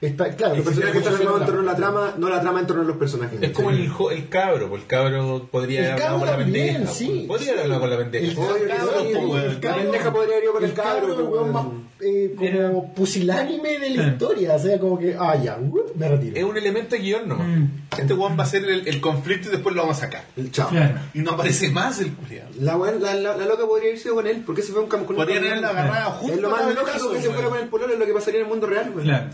Está, 0.00 0.30
claro, 0.36 0.54
los 0.54 0.64
personajes 0.64 0.96
están 0.98 1.14
armados 1.16 1.40
en 1.40 1.46
torno 1.46 1.60
a 1.62 1.64
la 1.72 1.76
trama, 1.76 2.14
no 2.18 2.28
la 2.28 2.40
trama 2.40 2.60
en 2.60 2.66
torno 2.68 2.82
a 2.82 2.86
los 2.86 2.96
personajes. 2.98 3.42
Es 3.42 3.50
como 3.50 3.70
el, 3.70 3.90
el 4.12 4.28
cabro, 4.28 4.68
pues 4.68 4.82
el 4.82 4.86
cabro 4.86 5.48
podría 5.50 5.80
El 5.80 5.86
haber 5.86 6.02
hablado 6.04 6.20
cabro 6.20 6.32
con 6.32 6.38
la 6.38 6.44
pendeja. 6.44 6.86
sí, 6.86 7.24
pues. 7.26 7.26
podría 7.26 7.44
sí. 7.46 7.50
haber 7.50 7.62
hablado 7.64 7.80
con 7.80 7.90
la 7.90 7.96
pendeja. 7.98 8.34
Pues, 8.36 9.64
La 9.64 9.74
pendeja 9.74 10.12
podría 10.12 10.32
haber 10.34 10.44
ido 10.44 10.52
con 10.52 10.64
el 10.64 10.72
cabro, 10.72 11.06
el 11.08 11.14
pues, 11.14 11.28
weón 11.28 11.32
weón. 11.32 11.52
más 11.52 11.64
eh, 12.00 12.32
como 12.36 12.48
Era- 12.48 12.72
pusilánime 12.94 13.78
de 13.80 13.90
la 13.90 14.06
historia, 14.06 14.54
o 14.54 14.58
sea, 14.60 14.78
como 14.78 14.98
que, 15.00 15.16
ah, 15.18 15.34
ya, 15.34 15.58
uh, 15.60 15.80
me 15.96 16.08
retiro. 16.08 16.36
Es 16.36 16.44
un 16.44 16.56
elemento 16.56 16.94
de 16.94 17.02
guion 17.02 17.28
nomás. 17.28 17.48
Mm. 17.48 17.64
Este 17.98 18.14
weón 18.14 18.38
va 18.38 18.44
a 18.44 18.46
ser 18.46 18.64
el, 18.66 18.86
el 18.86 19.00
conflicto 19.00 19.48
y 19.48 19.50
después 19.50 19.74
lo 19.74 19.82
vamos 19.82 19.96
a 19.96 20.00
sacar. 20.02 20.22
El 20.36 20.52
chao. 20.52 20.68
Claro. 20.68 20.94
Y 21.12 21.18
no 21.22 21.32
aparece 21.32 21.70
más 21.70 21.98
el 22.00 22.12
culiado. 22.12 22.50
La, 22.60 22.76
weón- 22.76 23.00
la, 23.00 23.14
la, 23.14 23.36
la 23.36 23.46
loca 23.46 23.66
podría 23.66 23.90
irse 23.90 24.10
con 24.10 24.28
él, 24.28 24.44
porque 24.46 24.62
se 24.62 24.70
fue 24.70 24.80
un 24.82 24.88
con 24.88 25.04
camión. 25.04 25.20
haberla 25.22 25.70
agarrado 25.70 26.10
justo 26.12 26.36
Es 26.36 26.40
lo 26.40 26.50
más 26.50 26.72
lógico 26.72 27.10
que 27.10 27.20
se 27.20 27.30
fuera 27.30 27.48
con 27.48 27.58
el 27.58 27.66
pololo, 27.66 27.94
es 27.94 27.98
lo 27.98 28.06
que 28.06 28.12
pasaría 28.14 28.38
en 28.38 28.46
el 28.46 28.50
mundo 28.50 28.68
real, 28.68 28.90
weón. 28.94 29.02
Claro. 29.04 29.26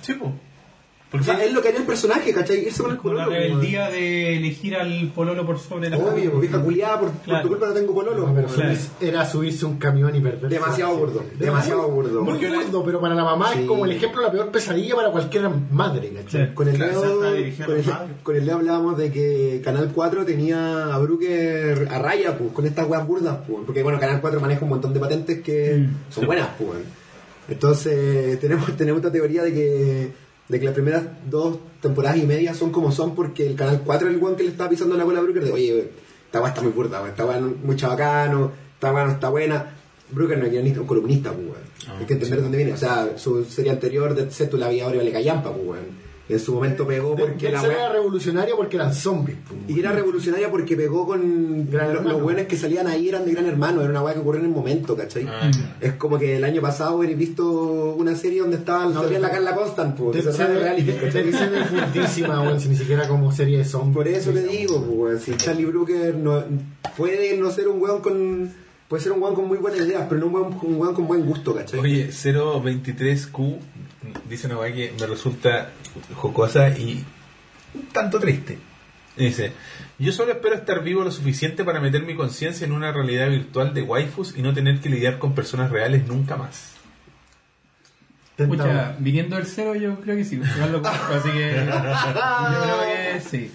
Sí. 1.23 1.31
O 1.31 1.35
sea, 1.35 1.45
es 1.45 1.53
lo 1.53 1.63
que 1.63 1.69
haría 1.69 1.81
el 1.81 1.87
personaje, 1.87 2.33
¿cachai? 2.33 2.65
Irse 2.67 2.83
con 2.83 2.91
el 2.91 2.97
la 2.97 3.03
pololo. 3.03 3.29
weón. 3.31 3.33
rebeldía 3.43 3.89
de 3.91 4.37
elegir 4.37 4.75
al 4.77 5.13
pololo 5.15 5.47
por 5.47 5.59
sobre 5.59 5.89
la 5.91 5.97
Obvio, 5.99 6.31
pues, 6.33 6.41
vieja 6.43 6.63
culiada, 6.63 7.01
por, 7.01 7.11
tu 7.43 7.49
culpa 7.49 7.67
no 7.69 7.73
tengo 7.73 7.95
pololo. 7.95 8.27
No, 8.27 8.35
pero 8.35 8.47
weón. 8.49 8.61
Claro. 8.61 8.75
subirse- 8.75 8.91
era 9.01 9.25
subirse 9.27 9.65
un 9.67 9.79
camión 9.79 10.15
y 10.15 10.21
perder. 10.21 10.49
Demasiado 10.51 10.97
burdo, 10.97 11.25
demasiado 11.39 11.89
burdo. 11.89 12.23
Muy 12.23 12.33
Porque 12.33 12.49
la- 12.49 12.57
burdo, 12.63 12.85
pero 12.85 13.01
para 13.01 13.15
la 13.15 13.25
mamá 13.25 13.53
Sí. 13.53 13.61
es 13.61 13.67
como 13.67 13.85
el 13.85 13.93
ejemplo 13.93 14.21
de 14.21 14.27
la 14.27 14.33
peor 14.33 14.49
pesadilla 14.51 14.95
para 14.97 15.11
cualquier 15.11 15.49
madre, 15.71 16.11
¿cachai? 16.11 16.55
Con 16.55 16.69
el, 16.69 16.75
Claro, 16.77 16.93
Leo, 17.05 17.19
con, 17.19 17.27
el, 17.37 17.49
los 17.49 17.87
padres. 17.87 18.11
con 18.23 18.37
el 18.37 18.47
Leo 18.47 18.57
hablábamos 18.57 18.99
de 18.99 19.13
que 19.13 19.61
Canal 19.65 19.91
4 19.95 20.25
tenía 20.25 20.93
a 20.95 20.99
Brooker 20.99 21.89
a 21.91 21.99
raya, 21.99 22.37
pues, 22.37 22.51
con 22.53 22.67
estas 22.67 22.89
weas 22.89 23.07
burdas, 23.07 23.39
pues, 23.47 23.61
porque 23.65 23.83
bueno, 23.83 24.01
Canal 24.01 24.21
4 24.21 24.41
maneja 24.41 24.65
un 24.65 24.71
montón 24.71 24.93
de 24.93 25.01
patentes 25.01 25.41
que 25.43 25.75
Mm. 25.79 26.13
son 26.13 26.27
buenas, 26.27 26.49
pues. 26.59 26.79
Entonces, 27.49 28.41
tenemos, 28.41 28.75
tenemos 28.77 29.01
esta 29.01 29.13
teoría 29.13 29.43
de 29.43 29.53
que, 29.53 30.13
de 30.49 30.59
que 30.61 30.65
las 30.67 30.75
primeras 30.75 31.05
dos 31.31 31.59
temporadas 31.81 32.19
y 32.19 32.27
media 32.27 32.55
son 32.55 32.71
como 32.71 32.93
son 32.93 33.15
porque 33.15 33.47
el 33.47 33.55
Canal 33.57 33.83
4 33.85 34.09
es 34.09 34.15
el 34.15 34.21
weón 34.23 34.37
que 34.37 34.43
le 34.45 34.51
está 34.51 34.69
pisando 34.69 34.97
la 34.97 35.05
cola 35.05 35.21
a 35.21 35.23
Brooker 35.23 35.45
de, 35.45 35.53
oye, 35.53 35.91
esta 36.27 36.41
wea 36.41 36.49
está 36.51 36.61
muy 36.63 36.73
burda, 36.73 36.99
weón, 36.99 37.11
esta 37.11 37.25
wea 37.27 37.41
no- 37.41 37.55
muy 37.63 37.77
chabacano, 37.77 38.53
esta 38.75 38.93
wea 38.93 39.05
no 39.07 39.13
está 39.13 39.29
buena. 39.31 39.71
Brooker 40.11 40.37
no 40.39 40.45
es 40.45 40.51
guionista, 40.53 40.81
un 40.83 40.87
columnista, 40.87 41.33
pues, 41.33 41.47
weón. 41.47 41.59
Ah, 41.89 41.97
Hay 41.99 42.07
que 42.07 42.13
entender 42.15 42.43
dónde 42.43 42.57
viene. 42.59 42.73
O 42.73 42.77
sea, 42.77 43.17
su 43.17 43.45
serie 43.45 43.73
anterior, 43.73 44.15
Dead 44.15 44.29
Set, 44.31 44.51
tú 44.51 44.59
la 44.59 44.67
había 44.67 44.85
ahora 44.85 45.03
le 45.03 45.11
callampa, 45.13 45.51
pues, 45.53 45.67
weón. 45.67 46.04
En 46.27 46.41
su 46.41 46.55
momento 46.55 46.87
pegó 46.87 47.15
porque 47.15 47.51
la 47.51 47.63
era 47.63 47.93
revolucionario 47.93 48.57
porque 48.57 48.77
eran 48.77 48.95
zombies. 48.95 49.37
y 49.69 49.79
era 49.79 49.93
revolucionaria 49.93 50.51
porque 50.51 50.75
pegó 50.75 51.07
con 51.07 51.69
Gran 51.71 51.89
los, 51.89 51.97
Hermano. 51.99 52.13
los 52.15 52.23
buenos 52.23 52.47
que 52.47 52.57
salían 52.57 52.87
ahí 52.87 53.11
eran 53.11 53.27
de 53.27 53.33
Gran 53.33 53.47
Hermano, 53.47 53.83
era 53.83 53.91
una 53.91 54.03
weá 54.03 54.15
que 54.15 54.21
ocurrió 54.21 54.41
en 54.41 54.47
el 54.47 54.53
momento, 54.53 54.97
¿cachai? 54.97 55.27
Ah, 55.29 55.51
Es 55.83 55.93
como 55.95 56.19
que 56.19 56.37
el 56.39 56.45
año 56.45 56.63
pasado 56.63 56.97
hubierais 56.97 57.19
visto 57.19 57.95
una 57.99 58.17
serie 58.17 58.41
donde 58.41 58.57
estaba 58.57 58.87
No, 58.87 59.03
salía 59.03 59.19
la 59.19 59.31
Carla 59.31 59.55
Constant, 59.55 59.97
pues, 59.99 60.25
reality, 60.39 60.91
es 60.93 61.69
fundísima, 61.69 62.41
weón, 62.41 62.59
si 62.59 62.69
ni 62.69 62.77
siquiera 62.77 63.07
como 63.07 63.31
serie 63.31 63.59
de 63.59 63.65
zombies. 63.67 63.95
Por 63.95 64.09
eso 64.09 64.31
te 64.31 64.45
digo, 64.45 64.83
pues, 64.83 64.97
weón, 64.99 65.21
si 65.21 65.37
Charlie 65.37 65.67
Brooker 65.67 66.15
no, 66.17 66.43
puede 66.97 67.37
no 67.37 67.51
ser 67.51 67.69
un 67.69 67.83
weón 67.83 68.01
con. 68.01 68.64
Puede 68.89 69.03
ser 69.03 69.13
un 69.13 69.23
weón 69.23 69.35
con 69.35 69.49
muy 69.49 69.59
buenas 69.59 69.81
ideas, 69.81 70.05
pero 70.09 70.21
no 70.21 70.27
un 70.27 70.35
weón, 70.35 70.59
un 70.63 70.75
weón 70.81 70.95
con 70.95 71.07
buen 71.07 71.25
gusto, 71.25 71.55
¿cachai? 71.55 71.81
Oye, 71.81 72.09
023Q 72.11 73.59
dice 74.29 74.47
una 74.47 74.59
weá 74.59 74.73
que 74.75 74.93
me 74.99 75.07
resulta 75.07 75.71
jocosa 76.15 76.69
y 76.71 77.05
un 77.75 77.87
tanto 77.87 78.19
triste. 78.21 78.59
Dice, 79.17 79.53
yo 79.99 80.13
solo 80.13 80.33
espero 80.33 80.57
estar 80.57 80.83
vivo 80.83 81.03
lo 81.05 81.11
suficiente 81.13 81.65
para 81.65 81.81
meter 81.81 82.03
mi 82.03 82.15
conciencia 82.17 82.67
en 82.67 82.73
una 82.73 82.93
realidad 82.93 83.31
virtual 83.31 83.73
de 83.73 83.83
waifus 83.83 84.37
y 84.37 84.43
no 84.43 84.53
tener 84.53 84.81
que 84.81 84.89
lidiar 84.89 85.19
con 85.19 85.35
personas 85.35 85.71
reales 85.71 86.07
nunca 86.07 86.37
más. 86.37 86.73
Pucha, 88.37 88.97
viniendo 88.99 89.37
del 89.37 89.47
cero 89.47 89.77
yo 89.77 90.01
creo 90.01 90.17
que 90.17 90.25
sí, 90.25 90.41
así 90.43 91.31
que 91.31 91.55
yo 91.55 92.63
creo 92.63 92.81
que 93.15 93.21
sí. 93.21 93.51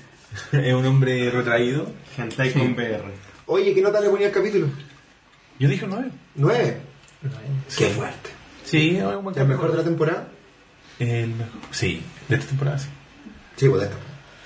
es 0.53 0.73
un 0.73 0.85
hombre 0.85 1.29
retraído. 1.29 1.91
Hentai 2.17 2.51
Sí. 2.51 2.59
con 2.59 2.71
VR. 2.73 3.03
Oye, 3.47 3.73
¿qué 3.75 3.81
nota 3.81 3.99
le 3.99 4.09
ponía 4.09 4.27
al 4.27 4.33
capítulo? 4.33 4.67
Yo 5.59 5.67
dije 5.69 5.85
un 5.85 5.91
9. 5.91 6.09
¿Nueve? 6.35 6.77
Qué 7.77 7.85
fuerte. 7.87 8.29
Sí, 8.63 8.97
es 8.97 9.03
un 9.03 9.23
buen 9.23 9.37
¿El 9.37 9.47
mejor 9.47 9.71
de 9.71 9.77
la 9.77 9.83
temporada? 9.83 10.27
El 10.99 11.29
mejor. 11.29 11.61
Sí, 11.71 12.01
de 12.27 12.35
esta 12.35 12.47
temporada 12.47 12.77
sí. 12.79 12.87
Sí, 13.57 13.67
pues 13.67 13.81
de 13.81 13.87
esta. 13.87 13.97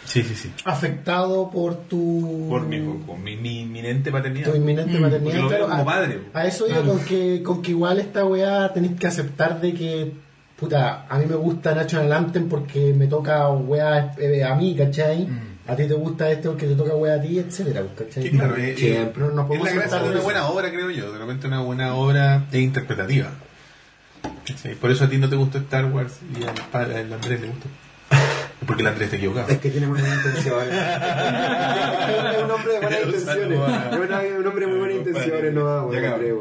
Sí, 0.06 0.22
sí, 0.24 0.36
sí. 0.36 0.52
Afectado 0.66 1.50
por 1.50 1.76
tu. 1.88 2.48
Por 2.50 2.64
mi, 2.66 2.80
con 3.06 3.24
mi, 3.24 3.38
mi 3.38 3.62
inminente 3.62 4.12
paternidad. 4.12 4.52
tu 4.52 4.58
inminente 4.58 4.98
Mm, 4.98 5.02
maternidad. 5.02 5.24
porque 5.24 5.40
lo 5.42 5.50
veo 5.50 5.70
como 5.70 5.82
a, 5.82 5.86
padre. 5.86 6.20
a 6.34 6.46
eso 6.46 6.66
digo, 6.66 6.84
con 6.84 7.00
que, 7.06 7.42
con 7.44 7.62
que 7.62 7.72
igual 7.72 8.00
esta 8.00 8.26
weá 8.26 8.74
tenéis 8.74 9.00
que 9.00 9.08
aceptar 9.08 9.62
de 9.62 9.74
que, 9.74 10.12
puta, 10.58 11.06
a 11.10 11.18
mí 11.18 11.26
me 11.26 11.36
gusta 11.36 11.74
Nacho 11.74 12.00
Anthem 12.00 12.48
porque 12.48 12.94
me 12.94 13.08
toca 13.08 13.50
weá 13.50 14.14
eh, 14.18 14.44
a 14.44 14.56
mí, 14.56 14.76
¿cachai? 14.76 15.28
A 15.66 15.76
ti 15.76 15.88
te 15.88 15.94
gusta 15.94 16.30
este 16.30 16.50
porque 16.50 16.68
te 16.68 16.76
toca 16.76 16.96
weá 16.96 17.16
a 17.16 17.22
ti, 17.22 17.40
etcétera, 17.40 17.84
¿cachai? 17.98 18.24
Que 18.24 18.32
claro, 18.32 18.56
eh, 18.58 18.76
Siempre 18.78 19.26
eh, 19.26 19.30
es 19.30 19.64
la 19.64 19.72
gracia 19.72 20.00
de 20.00 20.10
una 20.10 20.22
buena 20.22 20.48
obra, 20.48 20.70
creo 20.70 20.90
yo. 20.90 21.12
De 21.12 21.20
repente 21.20 21.48
una 21.48 21.62
buena 21.62 21.96
obra 21.96 22.46
es 22.52 22.60
interpretativa. 22.60 23.32
Por 24.80 24.92
eso 24.92 25.06
a 25.06 25.10
ti 25.10 25.18
no 25.18 25.30
te 25.30 25.36
gustó 25.36 25.58
Star 25.60 25.86
Wars 25.86 26.20
y 26.38 26.44
al 26.44 26.54
padre, 26.72 27.00
al 27.00 27.14
Andrés 27.14 27.40
le 27.40 27.48
gustó. 27.48 27.68
Porque 28.66 28.82
el 28.82 28.88
Andrés 28.88 29.10
te 29.10 29.18
equivocaba. 29.18 29.50
Es 29.50 29.60
que 29.60 29.70
tiene 29.70 29.88
buenas 29.88 30.16
intenciones. 30.18 30.74
es 32.36 32.44
un 32.44 32.52
hombre 32.52 32.74
de 32.74 32.80
buenas 32.80 33.00
intenciones. 33.06 33.60
Es 33.60 34.40
un 34.40 34.48
hombre 34.48 34.66
de 34.66 34.68
muy 34.68 34.80
buenas 34.80 34.98
intenciones, 34.98 35.54
no. 35.54 35.90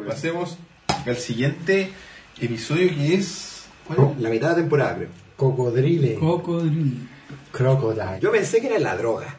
Pasemos 0.07 0.59
al 1.07 1.17
siguiente 1.17 1.93
episodio 2.41 2.89
que 2.91 3.15
es. 3.15 3.52
¿Cuál? 3.87 4.15
La 4.19 4.29
mitad 4.31 4.49
de 4.49 4.53
la 4.55 4.61
temporada, 4.61 4.97
creo. 4.97 5.09
Cocodrile. 5.37 6.15
Cocodrilo. 6.15 6.97
Crocodile. 7.51 8.19
Yo 8.21 8.31
pensé 8.33 8.61
que 8.61 8.67
era 8.69 8.79
la 8.79 8.97
droga. 8.97 9.37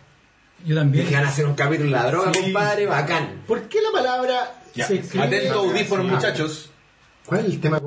Yo 0.66 0.76
también. 0.76 1.06
Dije, 1.06 1.16
van 1.16 1.26
a 1.26 1.30
hacer 1.30 1.46
un 1.46 1.56
capítulo 1.56 1.90
de 1.90 1.96
la 1.96 2.08
droga, 2.08 2.32
Sí. 2.34 2.42
compadre, 2.42 2.86
bacán. 2.86 3.44
¿Por 3.48 3.64
qué 3.64 3.82
la 3.82 3.92
palabra 3.92 4.56
Ya, 4.76 4.88
se 4.88 4.96
escribe? 4.96 5.26
Atento 5.26 5.60
audífonos, 5.60 6.06
Ah, 6.10 6.16
muchachos. 6.16 6.70
¿Cuál 7.26 7.42
es 7.42 7.46
el 7.48 7.60
tema 7.62 7.80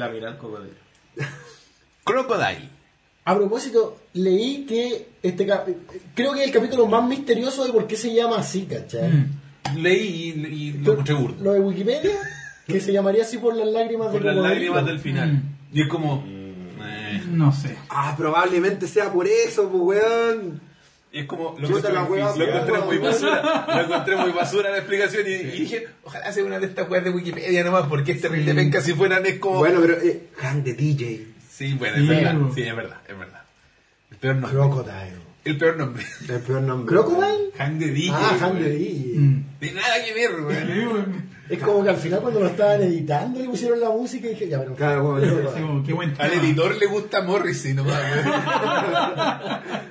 La 0.00 0.08
mira 0.08 0.28
al 0.28 0.38
cocodrilo. 0.38 0.74
Crocodile. 2.04 2.68
A 3.24 3.34
propósito, 3.36 3.98
leí 4.14 4.64
que 4.66 5.08
este 5.22 5.46
cap- 5.46 5.68
creo 6.14 6.32
que 6.32 6.40
es 6.40 6.46
el 6.46 6.52
capítulo 6.52 6.86
más 6.86 7.06
misterioso 7.06 7.64
de 7.64 7.72
por 7.72 7.86
qué 7.86 7.96
se 7.96 8.12
llama 8.14 8.38
así, 8.38 8.62
¿cachai? 8.64 9.10
Mm. 9.12 9.76
Leí 9.76 10.32
y, 10.34 10.46
y 10.46 10.72
lo 10.72 10.92
encontré 10.92 11.14
burdo. 11.14 11.44
Lo 11.44 11.52
de 11.52 11.60
Wikipedia, 11.60 12.16
que 12.66 12.80
se 12.80 12.92
llamaría 12.92 13.22
así 13.22 13.36
por 13.38 13.54
las 13.54 13.68
lágrimas 13.68 14.08
Por 14.08 14.22
de 14.22 14.32
las 14.32 14.36
lágrimas 14.42 14.86
del 14.86 14.98
final. 14.98 15.32
Mm. 15.34 15.42
Y 15.72 15.82
es 15.82 15.88
como. 15.88 16.24
eh, 16.26 17.22
No 17.28 17.52
sé. 17.52 17.76
Ah, 17.90 18.14
probablemente 18.16 18.88
sea 18.88 19.12
por 19.12 19.26
eso, 19.26 19.68
pues, 19.68 20.02
weón. 20.02 20.60
Es 21.12 21.26
como. 21.26 21.56
Lo 21.58 21.68
encontré, 21.68 21.92
la 21.92 22.04
hueá, 22.04 22.36
lo 22.36 22.44
encontré 22.44 22.78
muy 22.80 22.98
basura. 22.98 23.66
Lo 23.74 23.80
encontré 23.82 24.16
muy 24.16 24.30
basura 24.30 24.70
la 24.70 24.78
explicación. 24.78 25.26
Y, 25.26 25.30
y 25.30 25.60
dije, 25.62 25.88
ojalá 26.04 26.32
sea 26.32 26.44
una 26.44 26.58
de 26.58 26.66
estas 26.66 26.88
weas 26.88 27.02
de 27.02 27.10
Wikipedia 27.10 27.64
nomás, 27.64 27.86
porque 27.88 28.12
es 28.12 28.20
terrible. 28.20 28.52
Venga, 28.52 28.80
si 28.80 28.94
fueran 28.94 29.26
es 29.26 29.38
como. 29.38 29.58
Bueno, 29.58 29.80
pero, 29.80 29.94
eh, 29.94 30.28
Hang 30.38 30.62
de 30.62 30.74
DJ. 30.74 31.26
Sí, 31.50 31.74
bueno, 31.74 31.96
Sí, 31.96 32.02
es 32.02 32.08
verdad. 32.08 32.36
Sí, 32.54 32.62
es 32.62 32.76
verdad, 32.76 32.98
es 33.08 33.18
verdad. 33.18 33.42
El 34.10 34.16
peor 34.18 34.36
nombre. 34.36 34.52
Crocodile. 34.52 35.30
El 35.44 35.58
peor 35.58 35.76
nombre. 35.76 36.04
El 36.28 36.40
peor 36.40 36.62
nombre. 36.62 36.94
¿Crocodile? 36.94 37.50
Hang 37.58 37.78
de 37.78 37.88
DJ. 37.88 38.12
Ah, 38.14 38.36
güey. 38.38 38.50
Han 38.50 38.62
de 38.62 38.70
DJ. 38.70 39.18
Mm. 39.18 39.44
De 39.60 39.72
nada 39.72 40.04
que 40.04 40.14
ver, 40.14 40.42
güey. 40.42 40.56
Es 41.50 41.58
como 41.58 41.82
que 41.82 41.90
al 41.90 41.96
final 41.96 42.20
cuando 42.20 42.38
lo 42.38 42.46
estaban 42.46 42.80
editando 42.82 43.40
le 43.40 43.46
pusieron 43.46 43.80
la 43.80 43.90
música 43.90 44.28
y 44.28 44.30
dije, 44.30 44.48
ya, 44.48 44.60
pero... 44.60 44.76
Claro, 44.76 45.02
bueno, 45.02 45.82
qué 45.84 45.92
buen 45.92 46.14
Al 46.16 46.32
editor 46.34 46.76
le 46.76 46.86
gusta 46.86 47.22
Morrissey 47.22 47.74
nomás. 47.74 48.00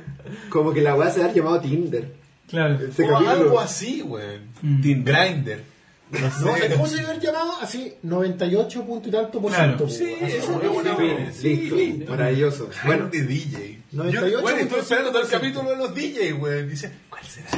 como 0.50 0.74
que 0.74 0.82
la 0.82 0.96
weá 0.96 1.10
se 1.12 1.24
ha 1.24 1.32
llamado 1.32 1.60
Tinder. 1.62 2.14
Claro. 2.50 2.76
Este 2.84 3.04
O 3.04 3.08
capítulo. 3.10 3.30
algo 3.32 3.60
así, 3.60 4.02
güey. 4.02 4.40
Mm. 4.62 4.82
Teen 4.82 5.06
Grinder. 5.06 5.64
No 6.12 6.20
No, 6.22 6.32
sé. 6.32 6.44
¿sabes 6.44 6.74
¿cómo 6.74 6.88
se 6.88 6.96
debe 6.96 7.08
haber 7.10 7.22
llamado? 7.22 7.52
Así, 7.62 7.94
98 8.02 8.84
punto 8.84 9.10
y 9.10 9.12
tanto 9.12 9.40
por 9.40 9.52
Claro. 9.54 9.78
ciento. 9.78 9.90
Sí, 9.90 10.16
Así 10.26 10.38
eso 10.38 10.60
es 10.60 10.70
una 10.70 10.94
buena. 10.94 11.30
Listo, 11.44 11.76
Sí. 11.76 12.06
maravilloso. 12.10 12.64
Bueno, 12.86 13.04
Bueno, 13.04 13.10
de 13.12 13.22
DJ. 13.24 13.80
98 13.92 14.28
Yo, 14.38 14.42
bueno, 14.42 14.58
estoy 14.60 14.80
esperando 14.80 15.12
todo 15.12 15.22
el 15.22 15.28
100%. 15.28 15.32
capítulo 15.40 15.70
de 15.70 15.76
los 15.78 15.94
DJ, 15.94 16.32
güey. 16.32 16.66
Dice, 16.68 16.92
¿cuál 17.12 17.24
será? 17.24 17.50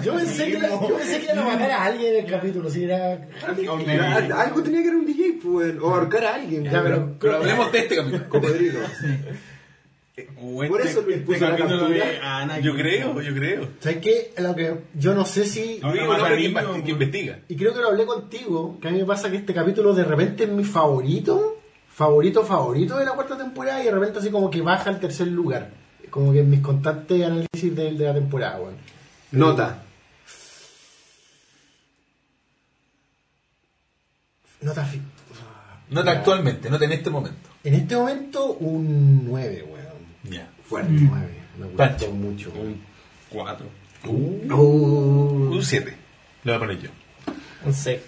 Yo 0.00 0.14
pensé, 0.14 0.46
que, 0.46 0.58
la- 0.60 0.68
yo 0.68 0.96
pensé 0.96 1.18
que 1.18 1.24
iban 1.24 1.38
a 1.40 1.44
matar 1.44 1.70
a 1.72 1.84
alguien 1.86 2.14
en 2.14 2.24
el 2.24 2.30
capítulo, 2.30 2.70
si 2.70 2.84
era... 2.84 3.18
Algo 3.44 4.62
tenía 4.62 4.80
que 4.82 4.86
ser 4.88 4.96
un 4.96 5.06
DJ, 5.06 5.38
pues, 5.42 5.74
o 5.80 5.90
ahorcar 5.92 6.24
a 6.24 6.34
alguien. 6.36 6.62
Ya, 6.64 6.80
pero- 6.84 7.16
Pero 7.18 7.36
hablemos 7.36 7.72
de 7.72 7.78
este 7.80 7.96
capítulo. 7.96 8.28
Cocodrilo. 8.28 8.78
Por 10.68 10.80
eso 10.80 11.02
Luis 11.02 11.18
puso 11.18 11.48
la 11.48 11.56
captura. 11.56 12.40
Ana. 12.40 12.58
Yo 12.60 12.74
creo, 12.74 13.20
yo 13.20 13.34
creo. 13.34 13.68
¿Sabes 13.80 13.98
qué? 13.98 14.32
Lo 14.38 14.54
que 14.54 14.74
yo 14.94 15.14
no 15.14 15.24
sé 15.24 15.44
si... 15.44 15.80
Yo 15.80 15.92
digo 15.92 16.12
hombre 16.12 16.36
que, 16.36 16.82
que 16.84 16.90
investiga. 16.90 17.40
Y 17.48 17.56
creo 17.56 17.74
que 17.74 17.80
lo 17.80 17.88
hablé 17.88 18.06
contigo, 18.06 18.78
que 18.80 18.88
a 18.88 18.90
mí 18.90 18.98
me 18.98 19.04
pasa 19.04 19.30
que 19.30 19.36
este 19.36 19.54
capítulo 19.54 19.94
de 19.94 20.04
repente 20.04 20.44
es 20.44 20.50
mi 20.50 20.64
favorito, 20.64 21.60
favorito, 21.92 22.44
favorito 22.44 22.96
de 22.98 23.04
la 23.04 23.12
cuarta 23.12 23.36
temporada 23.36 23.80
y 23.80 23.86
de 23.86 23.90
repente 23.90 24.18
así 24.18 24.30
como 24.30 24.50
que 24.50 24.62
baja 24.62 24.90
al 24.90 25.00
tercer 25.00 25.28
lugar. 25.28 25.70
Como 26.10 26.32
que 26.32 26.40
en 26.40 26.50
mis 26.50 26.60
constantes 26.60 27.22
análisis 27.22 27.76
de, 27.76 27.92
de 27.92 28.04
la 28.04 28.14
temporada, 28.14 28.60
weón. 28.60 28.76
Nota. 29.32 29.82
Nota 34.60 34.88
Nota 35.90 36.10
actualmente, 36.10 36.68
nota 36.68 36.84
en 36.84 36.92
este 36.92 37.10
momento. 37.10 37.48
En 37.64 37.74
este 37.74 37.96
momento 37.96 38.52
un 38.54 39.24
9, 39.26 39.64
weón. 39.66 39.77
Ya. 40.30 40.50
Fuerte. 40.64 40.90
Mm. 40.92 41.08
9. 41.10 41.28
Me 41.58 41.64
gustó 41.64 41.76
Pancho. 41.76 42.10
mucho. 42.12 42.52
Un 42.52 42.80
4. 43.30 43.66
Uh, 44.04 44.52
Uh, 44.54 45.50
un 45.54 45.62
7. 45.62 45.96
Lo 46.44 46.52
voy 46.52 46.56
a 46.56 46.58
poner 46.60 46.80
yo. 46.80 46.90
Un 47.64 47.74
6. 47.74 48.00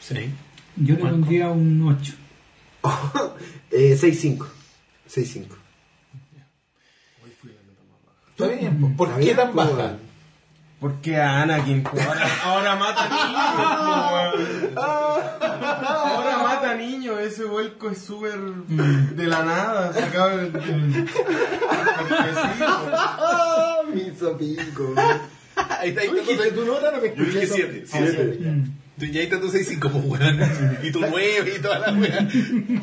Sí. 0.00 0.30
Yo 0.76 0.94
le 0.94 1.00
pondría 1.00 1.50
un 1.50 1.82
8. 1.88 2.14
eh, 3.70 3.96
6-5. 4.00 4.46
6-5. 5.08 5.46
Está 8.30 8.46
bien. 8.48 8.96
¿Por 8.96 9.20
qué 9.20 9.34
tan 9.34 9.54
baja? 9.54 9.96
Weón. 10.82 10.94
Porque 10.94 11.16
a 11.16 11.42
Anakin 11.42 11.82
pues, 11.84 12.06
ahora, 12.06 12.28
ahora 12.44 12.76
mata 12.76 13.08
niños. 13.08 14.34
pues, 14.34 14.74
weón. 14.74 14.76
ahora 14.76 16.38
mata 16.42 16.74
niños. 16.74 17.20
Ese 17.20 17.44
vuelco 17.44 17.90
es 17.90 17.98
súper 17.98 18.38
de 18.38 19.26
la 19.26 19.42
nada. 19.44 19.92
Sacado 19.92 20.36
del. 20.38 20.52
del- 20.52 21.08
porque 21.08 22.30
sí, 22.34 22.58
pues. 22.58 22.94
Ah, 22.94 23.76
mi 23.92 24.12
sopico. 24.18 24.94
Ahí 25.80 25.90
está, 25.90 26.00
ahí 26.02 26.08
¿Tú 26.08 26.30
está 26.30 26.54
tu 26.54 26.64
nota? 26.64 26.90
No 26.92 27.00
me 27.00 27.14
Yo 27.14 27.24
dije 27.24 27.42
escuché 27.42 27.84
Ah, 27.92 27.98
siete, 27.98 28.38
ya. 28.40 28.50
Mm. 28.50 28.64
Tú- 28.98 29.04
Y 29.06 29.18
ahí 29.18 29.24
está 29.24 29.40
tu 29.40 29.48
6-5, 29.50 29.90
pues, 29.90 30.04
weón. 30.04 30.78
Y 30.82 30.90
tu 30.92 31.00
9 31.00 31.54
y 31.56 31.60
toda 31.60 31.78
la 31.78 31.92
weá. 31.92 32.28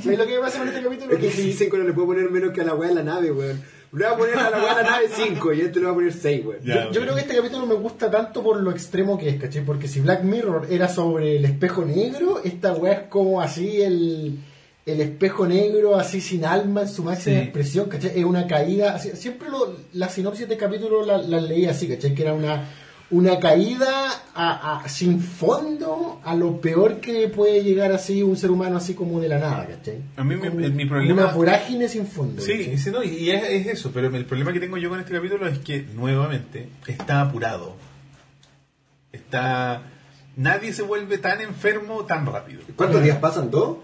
¿Sabes 0.03 0.17
lo 0.19 0.26
que 0.27 0.35
me 0.35 0.39
pasa 0.39 0.59
con 0.59 0.67
este 0.67 0.84
capítulo? 0.84 1.13
Es 1.13 1.19
que 1.19 1.27
Que 1.27 1.31
si- 1.31 1.53
5 1.53 1.77
no 1.77 1.84
le 1.85 1.93
puedo 1.93 2.07
poner 2.07 2.30
menos 2.30 2.51
que 2.51 2.61
a 2.61 2.63
la 2.65 2.76
weá 2.76 2.89
de 2.89 2.95
la 2.95 3.03
nave, 3.03 3.31
weón. 3.31 3.61
Le 3.91 4.06
voy 4.06 4.14
a 4.14 4.18
poner 4.18 4.38
a 4.38 4.49
la 4.52 4.57
weá 4.64 4.76
de 4.76 4.84
la 4.84 4.90
nave 4.91 5.07
5 5.11 5.53
y 5.53 5.61
este 5.61 5.80
le 5.80 5.86
voy 5.86 5.91
a 5.91 5.95
poner 5.95 6.14
6, 6.14 6.45
weón. 6.45 6.91
Yo, 6.94 7.02
creo 7.02 7.16
que 7.16 7.22
este 7.22 7.36
capítulo 7.36 7.66
me 7.66 7.74
gusta 7.76 8.11
tanto 8.11 8.44
por 8.44 8.61
lo 8.61 8.70
extremo 8.72 9.18
que 9.18 9.30
es, 9.30 9.40
¿cachai? 9.41 9.64
Porque 9.66 9.88
si 9.88 9.99
Black 10.02 10.24
Mirror 10.24 10.68
era 10.70 10.88
sobre 10.88 11.38
el 11.38 11.45
espejo 11.45 11.84
negro, 11.86 12.40
esta 12.44 12.74
weá 12.74 12.94
es 12.94 12.99
como 13.10 13.41
así 13.41 13.82
el, 13.82 14.38
el 14.86 15.02
espejo 15.02 15.48
negro, 15.48 15.95
así 15.95 16.22
sin 16.22 16.45
alma 16.45 16.82
en 16.84 16.88
su 16.90 17.03
máxima 17.03 17.38
Sí. 17.38 17.41
expresión, 17.44 17.90
¿cachai? 17.90 18.11
Es 18.20 18.26
una 18.26 18.45
caída, 18.45 18.94
así- 18.95 19.16
siempre 19.16 19.49
lo, 19.49 19.76
la 19.94 20.07
sinopsis 20.10 20.48
de 20.48 20.56
capítulo 20.57 21.03
las 21.03 21.28
la 21.28 21.41
leí 21.41 21.66
así, 21.66 21.88
¿cachai? 21.88 22.14
Que 22.14 22.22
era 22.22 22.34
una, 22.34 22.66
una 23.11 23.40
caída 23.40 24.11
a- 24.36 24.81
a- 24.84 24.88
sin 24.90 25.19
fondo 25.19 26.22
a 26.23 26.36
lo 26.36 26.61
peor 26.61 26.99
que 27.02 27.27
puede 27.27 27.64
llegar 27.64 27.91
así 27.91 28.22
un 28.22 28.38
ser 28.38 28.52
humano 28.52 28.77
así 28.77 28.94
como 28.94 29.19
de 29.19 29.27
la 29.30 29.40
nada, 29.40 29.65
¿cachai? 29.68 30.02
A 30.15 30.23
mí 30.23 30.36
mi 30.36 30.86
problema- 30.86 31.23
Una 31.23 31.34
vorágine 31.34 31.88
sin 31.90 32.06
fondo. 32.06 32.41
Sí, 32.41 32.76
no, 32.91 33.03
y 33.03 33.31
es, 33.31 33.44
es 33.44 33.68
eso, 33.68 33.91
pero 33.91 34.07
el 34.15 34.26
problema 34.26 34.53
que 34.53 34.60
tengo 34.60 34.77
yo 34.77 34.90
con 34.90 34.99
este 34.99 35.11
capítulo 35.14 35.48
es 35.48 35.57
que, 35.60 35.81
nuevamente, 35.95 36.69
está 36.88 37.22
apurado. 37.22 37.76
Está... 39.11 39.81
Nadie 40.36 40.72
se 40.72 40.84
vuelve 40.84 41.18
tan 41.18 41.41
enfermo 41.41 42.06
tan 42.06 42.26
rápido. 42.26 42.61
¿Cuántos 42.76 43.03
días 43.03 43.18
pasan? 43.18 43.49
¿Dos? 43.52 43.77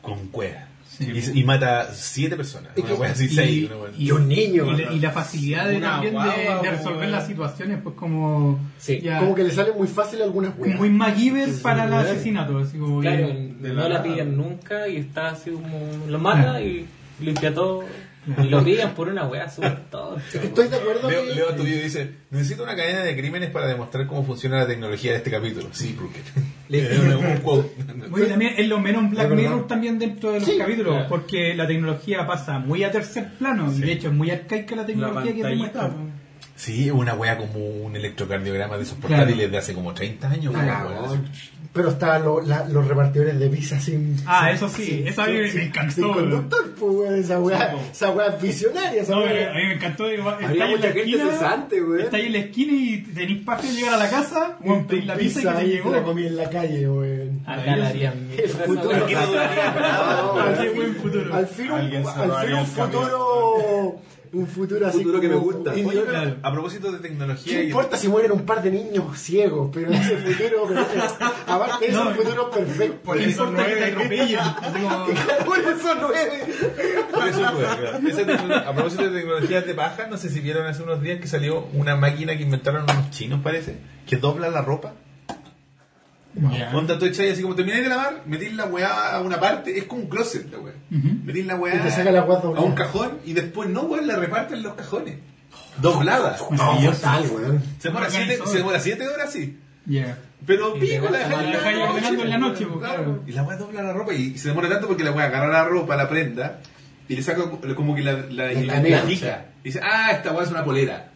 Con 0.00 0.28
cueva. 0.28 0.68
Sí. 1.04 1.32
Y, 1.34 1.40
y 1.40 1.44
mata 1.44 1.90
siete 1.92 2.36
personas. 2.36 2.72
Una 2.76 2.94
wea 2.94 3.10
así, 3.10 3.24
Y, 3.24 3.28
seis. 3.28 3.66
una 3.70 3.76
wea- 3.82 3.92
y- 3.98 4.10
un 4.10 4.28
niño. 4.28 4.66
y 4.72 4.82
la, 4.82 4.92
y 4.92 5.00
la 5.00 5.10
facilidad 5.10 5.68
de, 5.68 5.78
también 5.80 6.14
de, 6.14 6.70
resolver 6.70 7.08
las 7.08 7.26
situaciones, 7.26 7.78
pues 7.82 7.94
como. 7.96 8.58
Sí. 8.78 9.00
ya- 9.00 9.18
Como 9.18 9.34
que 9.34 9.44
le 9.44 9.50
sale 9.50 9.72
muy 9.72 9.88
fácil 9.88 10.22
algunas 10.22 10.52
weas. 10.58 10.78
muy 10.78 10.90
MacGyver 10.90 11.48
para 11.62 11.84
el 11.84 11.92
asesinato. 11.92 12.58
Así 12.58 12.78
como 12.78 13.00
que- 13.00 13.08
Claro, 13.08 13.26
de 13.28 13.68
no 13.68 13.74
la 13.74 13.88
la 13.88 14.02
pillan 14.02 14.36
nunca 14.36 14.88
y 14.88 14.96
está 14.96 15.30
así 15.30 15.50
como. 15.50 15.80
Lo 16.08 16.18
mata 16.18 16.54
Ah. 16.54 16.60
y 16.62 16.86
limpia 17.20 17.52
todo. 17.54 17.84
Y 18.26 18.44
lo 18.50 18.62
pillan 18.62 18.94
por 18.94 19.08
una 19.08 19.26
weá 19.26 19.48
súper 19.48 19.84
tonta. 19.90 20.22
Es 20.32 20.38
que 20.40 20.46
estoy 20.46 20.68
de 20.68 20.76
acuerdo 20.76 21.10
Leo, 21.10 21.24
que... 21.26 21.34
Leo 21.34 21.48
a 21.50 21.56
tu 21.56 21.62
video 21.64 21.82
dice, 21.82 22.14
necesito 22.30 22.62
una 22.62 22.76
cadena 22.76 23.00
de 23.02 23.16
crímenes 23.16 23.50
para 23.50 23.66
demostrar 23.66 24.06
cómo 24.06 24.24
funciona 24.24 24.58
la 24.58 24.66
tecnología 24.66 25.12
de 25.12 25.18
este 25.18 25.30
capítulo. 25.30 25.68
Sí, 25.72 25.96
porque... 25.98 26.20
Oye, 28.12 28.26
también 28.26 28.54
es 28.56 28.66
lo 28.68 28.78
menos 28.80 29.10
Black. 29.10 29.30
Mirror 29.30 29.66
también 29.66 29.98
dentro 29.98 30.32
de 30.32 30.40
los 30.40 30.48
Sí, 30.48 30.56
capítulos, 30.56 30.94
claro. 30.94 31.08
porque 31.08 31.54
la 31.54 31.66
tecnología 31.66 32.26
pasa 32.26 32.58
muy 32.58 32.82
a 32.84 32.90
tercer 32.90 33.32
plano, 33.38 33.70
y 33.72 33.80
de 33.80 33.92
hecho 33.92 34.08
es 34.08 34.14
muy 34.14 34.30
arcaica 34.30 34.76
la 34.76 34.86
tecnología 34.86 35.32
que 35.34 35.42
te 35.42 35.42
pantallita, 35.42 35.88
muestra. 35.88 35.88
po. 35.88 36.21
Sí, 36.62 36.92
una 36.92 37.14
wea 37.14 37.36
como 37.38 37.58
un 37.58 37.96
electrocardiograma 37.96 38.76
de 38.76 38.84
esos 38.84 38.96
portátiles 38.98 39.34
Claro. 39.34 39.50
de 39.50 39.58
hace 39.58 39.74
como 39.74 39.92
30 39.94 40.28
años. 40.30 40.54
Wea, 40.54 40.64
cagó. 40.64 41.10
wea. 41.10 41.20
Pero 41.72 41.88
estaban 41.88 42.22
lo- 42.22 42.40
la- 42.40 42.68
los 42.68 42.86
repartidores 42.86 43.36
de 43.40 43.48
pizza 43.48 43.80
sin... 43.80 44.16
Ah, 44.26 44.44
sin- 44.46 44.54
eso 44.54 44.68
sí, 44.68 44.84
sin- 44.84 45.08
eso 45.08 45.22
a 45.22 45.26
mí 45.26 45.32
me 45.38 45.48
sin- 45.50 45.60
encantó, 45.62 45.92
Sin 45.94 46.04
weón. 46.04 46.14
conductor, 46.14 46.74
pues, 46.78 46.92
weón, 46.94 47.14
esa 47.18 47.40
weá, 47.40 47.74
esa 47.90 48.10
weá 48.10 48.26
es 48.28 48.40
visionaria, 48.42 49.02
esa 49.02 49.12
No, 49.16 49.22
weá. 49.22 49.50
a 49.50 49.54
mí 49.54 49.64
me 49.66 49.74
encantó. 49.74 50.04
Había 50.04 50.20
ahí 50.38 50.52
en 50.52 50.58
la 50.58 50.66
mucha 50.68 50.82
gente 50.92 51.00
esquina, 51.00 51.30
cesante. 51.32 51.76
Está 52.00 52.16
ahí 52.18 52.26
en 52.26 52.32
la 52.32 52.38
esquina 52.38 52.72
y 52.74 52.98
tenéis 53.12 53.44
paja 53.44 53.62
de 53.62 53.72
llegar 53.72 53.94
a 53.94 53.96
la 53.96 54.08
casa, 54.10 54.56
bueno, 54.60 54.86
pedís 54.86 55.06
la 55.06 55.16
pizza 55.16 55.40
y 55.40 55.42
que 55.44 55.50
te 55.50 55.66
llegó. 55.66 55.90
la 55.90 56.02
comí 56.04 56.26
en 56.26 56.36
la 56.36 56.48
calle, 56.48 56.88
weón. 56.88 57.40
Acá 57.44 57.76
la 57.76 57.88
harían 57.88 58.28
El 58.36 58.40
esa 58.44 58.58
futuro. 58.58 59.06
Ah. 59.16 60.44
Al 60.46 61.46
fin 61.48 61.70
un, 61.72 62.66
futuro... 62.66 64.00
Un 64.34 64.46
futuro 64.46 64.86
así 64.86 64.98
futuro 64.98 65.20
que 65.20 65.28
me 65.28 65.34
gusta. 65.34 65.76
idiota. 65.76 65.88
Oye, 65.90 66.02
pero 66.06 66.36
a 66.42 66.52
propósito 66.52 66.90
de 66.90 66.98
tecnología 67.00 67.52
¿Qué 67.52 67.64
y- 67.64 67.66
importa 67.66 67.96
si 67.98 68.08
mueren 68.08 68.32
un 68.32 68.46
par 68.46 68.62
de 68.62 68.70
niños 68.70 69.18
ciegos? 69.18 69.70
Pero 69.74 69.90
ese 69.92 70.16
futuro, 70.16 70.68
pero, 70.68 71.04
aparte 71.46 71.92
No, 71.92 72.08
un 72.08 72.14
futuro 72.14 72.50
perfecto. 72.50 72.96
por 73.04 73.18
¿Qué 73.18 73.24
eso? 73.26 73.44
Así 74.62 74.82
como- 74.82 75.44
Por 75.44 75.58
eso 75.58 75.94
nueve. 76.00 76.44
Por 77.12 77.28
eso, 77.28 77.40
claro. 77.40 77.98
Tecno- 78.00 78.66
a 78.66 78.72
propósito 78.74 79.10
de 79.10 79.20
tecnologías 79.20 79.66
de 79.66 79.74
paja, 79.74 80.06
no 80.06 80.16
sé 80.16 80.30
si 80.30 80.40
vieron 80.40 80.66
hace 80.66 80.82
unos 80.82 81.02
días 81.02 81.20
que 81.20 81.26
salió 81.28 81.66
una 81.74 81.94
máquina 81.96 82.36
que 82.36 82.42
inventaron 82.42 82.84
unos 82.84 83.10
chinos, 83.10 83.40
parece, 83.42 83.76
que 84.06 84.16
dobla 84.16 84.48
la 84.48 84.62
ropa. 84.62 84.94
Ya. 86.34 86.70
Onda, 86.74 86.98
tú 86.98 87.04
echas 87.04 87.26
y 87.26 87.28
así 87.28 87.42
como 87.42 87.54
termináis 87.54 87.82
de 87.84 87.88
lavar, 87.90 88.22
metís 88.26 88.54
la 88.54 88.64
weá 88.66 89.14
a 89.16 89.20
una 89.20 89.38
parte, 89.38 89.76
es 89.76 89.84
como 89.84 90.02
un 90.02 90.08
closet 90.08 90.50
la 90.50 90.58
weá. 90.58 90.74
Metís 90.90 91.44
la 91.46 91.54
Y 91.54 91.58
weá 91.58 91.82
te 91.82 91.90
saca 91.90 92.10
la 92.10 92.24
weá 92.24 92.38
a 92.38 92.60
un 92.60 92.74
cajón 92.74 93.18
y 93.24 93.32
después 93.34 93.68
no, 93.68 93.82
weón, 93.82 94.06
la 94.06 94.16
reparten 94.16 94.56
en 94.58 94.62
los 94.62 94.74
cajones. 94.74 95.16
Doblada. 95.80 96.36
No, 96.50 96.80
fatal, 96.92 97.24
weón. 97.30 97.62
Se 97.78 97.88
demora 97.88 98.08
siete, 98.08 98.22
Organizado. 98.24 98.50
se 98.50 98.58
demora 98.58 98.80
siete 98.80 99.06
horas, 99.08 99.32
sí. 99.32 99.58
Ya. 99.86 100.18
Pero 100.46 100.76
Y 100.76 100.80
pico, 100.80 101.08
la 101.10 101.18
dejáis 101.18 101.78
ordenando 101.78 102.22
en 102.24 102.30
la 102.30 102.38
noche, 102.38 102.66
pues, 102.66 102.78
claro. 102.84 103.22
Y 103.26 103.32
la 103.32 103.42
weá 103.42 103.56
dobla 103.56 103.82
la 103.82 103.92
ropa 103.92 104.12
y 104.14 104.38
se 104.38 104.48
demora 104.48 104.68
tanto 104.68 104.86
porque 104.88 105.04
la 105.04 105.12
weá 105.12 105.26
agarra 105.26 105.48
la 105.52 105.64
ropa, 105.64 105.96
la 105.96 106.08
prenda 106.08 106.60
y 107.08 107.16
le 107.16 107.22
saca 107.22 107.50
como 107.74 107.94
que 107.94 108.02
la, 108.02 108.12
la, 108.30 108.52
La. 108.52 109.04
Y 109.64 109.68
dice, 109.68 109.80
ah, 109.82 110.10
esta 110.12 110.32
weá 110.32 110.44
es 110.44 110.50
una 110.50 110.64
polera. 110.64 111.12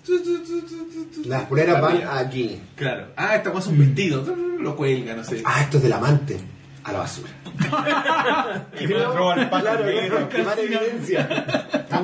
Las 1.25 1.45
poleras 1.45 1.81
van 1.81 2.03
aquí. 2.09 2.61
Claro. 2.77 3.09
Ah, 3.17 3.37
esta 3.37 3.51
weá 3.51 3.59
es 3.61 3.67
un 3.67 3.79
vestido. 3.79 4.25
Lo 4.59 4.77
cuelga, 4.77 5.15
no 5.15 5.25
sé. 5.25 5.43
Ah, 5.45 5.63
esto 5.63 5.79
es 5.79 5.83
del 5.83 5.93
amante. 5.93 6.39
A 6.85 6.93
la 6.93 6.99
basura. 7.01 7.31
Y 8.81 8.87
me 8.87 8.95
roban 9.05 9.41
el 9.41 9.49
Claro, 9.49 9.89
evidencia. 9.89 11.29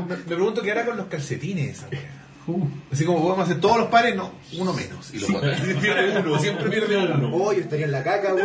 Me 0.08 0.16
pregunto 0.16 0.62
qué 0.62 0.72
hará 0.72 0.84
con 0.84 0.96
los 0.96 1.06
calcetines 1.06 1.78
esa 1.78 1.88
weá. 1.88 2.00
Uh, 2.44 2.66
Así 2.90 3.04
como 3.04 3.22
podemos 3.22 3.44
hacer 3.48 3.60
todos 3.60 3.78
los 3.78 3.88
pares, 3.88 4.16
no, 4.16 4.32
uno 4.58 4.72
menos. 4.72 5.14
Y 5.14 5.20
lo 5.20 5.40
pierde 5.80 6.18
uno, 6.20 6.38
siempre 6.40 6.70
pierde 6.70 6.96
uno. 6.96 7.30
Oh, 7.32 7.52
yo 7.52 7.60
estaría 7.60 7.84
en 7.84 7.92
la 7.92 8.02
caca, 8.02 8.32
güey. 8.32 8.44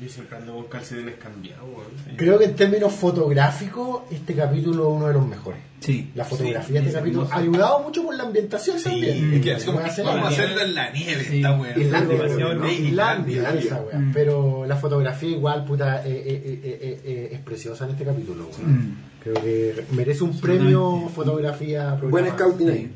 Yo 0.00 0.08
siempre 0.08 0.36
ando 0.36 0.54
con 0.54 0.64
calcetines 0.64 1.14
cambiados, 1.22 1.64
weón. 1.64 2.16
Creo 2.16 2.36
que 2.38 2.46
en 2.46 2.56
términos 2.56 2.92
fotográficos, 2.92 4.02
este 4.10 4.34
capítulo 4.34 4.88
es 4.88 4.96
uno 4.96 5.06
de 5.06 5.14
los 5.14 5.26
mejores. 5.26 5.60
Sí. 5.78 6.10
La 6.16 6.24
fotografía 6.24 6.80
de 6.80 6.86
este 6.88 6.98
capítulo 6.98 7.28
ha 7.30 7.36
ayudado 7.36 7.78
mucho 7.80 8.02
por 8.02 8.16
la 8.16 8.24
ambientación 8.24 8.76
Sí, 8.78 8.84
también. 8.84 9.34
es 9.34 9.40
que 9.42 9.52
así 9.52 9.66
como, 9.66 9.78
Voy 9.78 9.86
a 9.88 9.92
hacer 9.92 10.04
vamos 10.04 10.20
a 10.20 10.24
la 10.24 10.30
hacerlo 10.30 10.60
en 10.62 10.74
la 10.74 10.90
nieve, 10.90 11.24
Sí. 11.24 11.36
esta 11.36 11.52
weá. 11.60 11.78
Irlandia, 11.78 12.18
Pero, 12.18 12.38
¿no? 12.38 12.54
¿no? 12.54 12.70
Islandia, 12.70 13.36
Islandia. 13.36 13.60
esa. 13.60 13.98
Mm. 13.98 14.12
Pero 14.12 14.66
la 14.66 14.76
fotografía 14.76 15.28
igual, 15.30 15.64
puta, 15.64 16.04
eh, 16.04 16.10
eh, 16.10 16.42
eh, 16.44 16.60
eh, 16.82 17.00
eh, 17.04 17.28
es 17.32 17.40
preciosa 17.40 17.84
en 17.84 17.90
este 17.92 18.04
capítulo. 18.04 18.48
wea. 18.48 18.66
Mm. 18.66 18.96
Creo 19.22 19.34
que 19.34 19.84
merece 19.92 20.24
un 20.24 20.40
premio 20.40 21.08
fotografía. 21.14 21.90
Buen 21.94 22.10
programada. 22.10 22.36
scouting 22.36 22.68
ahí. 22.70 22.90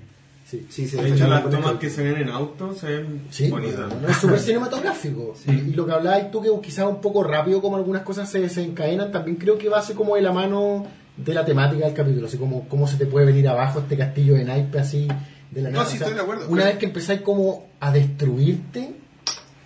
Sí. 0.51 0.66
Sí, 0.70 0.89
se 0.89 0.97
De 1.03 1.11
hecho, 1.11 1.27
las 1.29 1.49
tomas 1.51 1.75
que 1.75 1.91
se 1.91 2.03
ven 2.03 2.16
en 2.23 2.31
auto 2.31 2.73
se 2.75 2.87
ven 2.87 3.23
Sí, 3.31 3.51
bonitas. 3.51 3.93
es 4.09 4.16
súper 4.16 4.39
cinematográfico. 4.41 5.35
Y, 5.47 5.51
y 5.53 5.73
lo 5.75 5.85
que 5.85 5.93
hablabas 5.93 6.31
tú, 6.31 6.41
que 6.41 6.49
quizás 6.66 6.87
un 6.87 7.01
poco 7.03 7.23
rápido, 7.23 7.61
como 7.61 7.77
algunas 7.77 8.03
cosas 8.03 8.31
se 8.31 8.41
desencadenan, 8.41 9.12
también 9.12 9.37
creo 9.37 9.59
que 9.59 9.69
va 9.69 9.79
a 9.79 9.83
ser 9.83 9.95
como 9.97 10.15
de 10.16 10.23
la 10.23 10.33
mano 10.33 10.87
de 11.19 11.35
la 11.35 11.45
temática 11.45 11.85
del 11.85 11.95
capítulo. 11.95 12.27
Así 12.29 12.39
como 12.39 12.66
cómo 12.69 12.87
se 12.87 12.97
te 12.97 13.05
puede 13.07 13.27
venir 13.27 13.47
abajo 13.49 13.81
este 13.81 13.97
castillo 13.99 14.35
de 14.35 14.45
naipe 14.45 14.79
así 14.79 15.07
de 15.51 15.61
la 15.62 15.70
No, 15.70 15.81
sí, 15.85 15.97
O 15.97 15.99
sea, 15.99 16.07
estoy 16.07 16.15
de 16.15 16.20
acuerdo. 16.23 16.47
Una 16.49 16.57
Pero- 16.62 16.66
vez 16.70 16.79
que 16.79 16.87
empezáis 16.87 17.20
como 17.20 17.66
a 17.81 17.93
destruirte, 17.93 18.93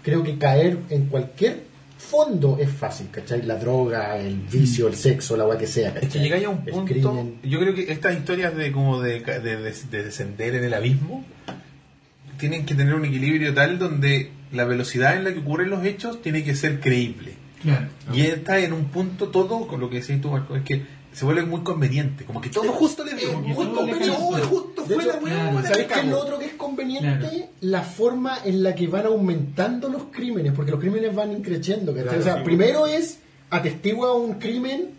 creo 0.03 0.23
que 0.25 0.37
caer 0.39 0.79
en 0.91 1.07
cualquier 1.07 1.61
fondo 2.11 2.59
es 2.61 2.71
fácil, 2.71 3.09
¿cachai? 3.11 3.43
La 3.43 3.57
droga, 3.57 4.19
el 4.19 4.37
vicio, 4.41 4.89
el 4.89 4.95
sexo, 4.97 5.37
la 5.37 5.45
agua 5.45 5.57
que 5.59 5.67
sea, 5.67 5.93
¿cachai? 5.95 6.09
Es 6.09 6.13
que 6.13 6.19
llegáis 6.21 6.45
a 6.47 6.51
un 6.51 6.63
El 6.67 6.73
punto. 6.73 6.93
crimen. 6.93 7.39
Yo 7.43 7.59
creo 7.61 7.75
que 7.75 7.91
estas 7.93 8.17
historias 8.17 8.55
de 8.57 8.73
como 8.73 9.01
de, 9.01 9.21
de, 9.21 9.41
de- 9.41 9.73
de 9.91 10.03
descender 10.05 10.55
en 10.57 10.65
el 10.65 10.75
abismo 10.75 11.25
tienen 12.39 12.67
que 12.67 12.75
tener 12.75 12.95
un 12.95 13.05
equilibrio 13.05 13.55
tal 13.55 13.79
donde 13.79 14.31
la 14.53 14.65
velocidad 14.65 15.17
en 15.17 15.25
la 15.25 15.33
que 15.33 15.39
ocurren 15.39 15.71
los 15.71 15.85
hechos 15.85 16.21
tiene 16.23 16.43
que 16.45 16.55
ser 16.55 16.81
creíble. 16.81 17.35
Claro. 17.63 17.87
Y 18.13 18.23
está 18.23 18.59
en 18.59 18.73
un 18.73 18.87
punto 18.87 19.29
todo, 19.29 19.67
con 19.69 19.81
lo 19.81 19.89
que 19.89 20.01
decís 20.01 20.21
tú, 20.21 20.31
Marco, 20.31 20.57
es 20.57 20.63
que 20.65 20.83
se 21.13 21.25
vuelve 21.25 21.45
muy 21.45 21.61
conveniente. 21.61 22.25
Como 22.25 22.41
que 22.41 22.49
todo 22.49 22.73
justo 22.73 23.05
le 23.05 23.15
dio. 23.15 23.43
Que 23.43 23.55
justo, 23.55 23.87
calza. 23.87 24.47
justo 24.47 24.85
fue 24.87 25.05
la 25.05 25.17
weá, 25.17 25.63
¿Sabes 25.63 25.87
qué 25.87 26.01
es 26.01 26.07
lo 26.07 26.21
otro 26.21 26.39
que 26.39 26.47
es 26.47 26.55
conveniente? 26.55 27.29
Claro. 27.29 27.47
La 27.61 27.83
forma 27.83 28.39
en 28.45 28.63
la 28.63 28.75
que 28.75 28.87
van 28.87 29.07
aumentando 29.07 29.89
los 29.89 30.05
crímenes, 30.11 30.53
porque 30.55 30.71
los 30.71 30.81
crímenes 30.81 31.15
van. 31.15 31.43
Claro, 31.43 32.19
o 32.19 32.23
sea, 32.23 32.37
sí. 32.37 32.43
primero 32.45 32.87
es 32.87 33.19
atestigua 33.51 34.15
un 34.15 34.35
crimen 34.35 34.91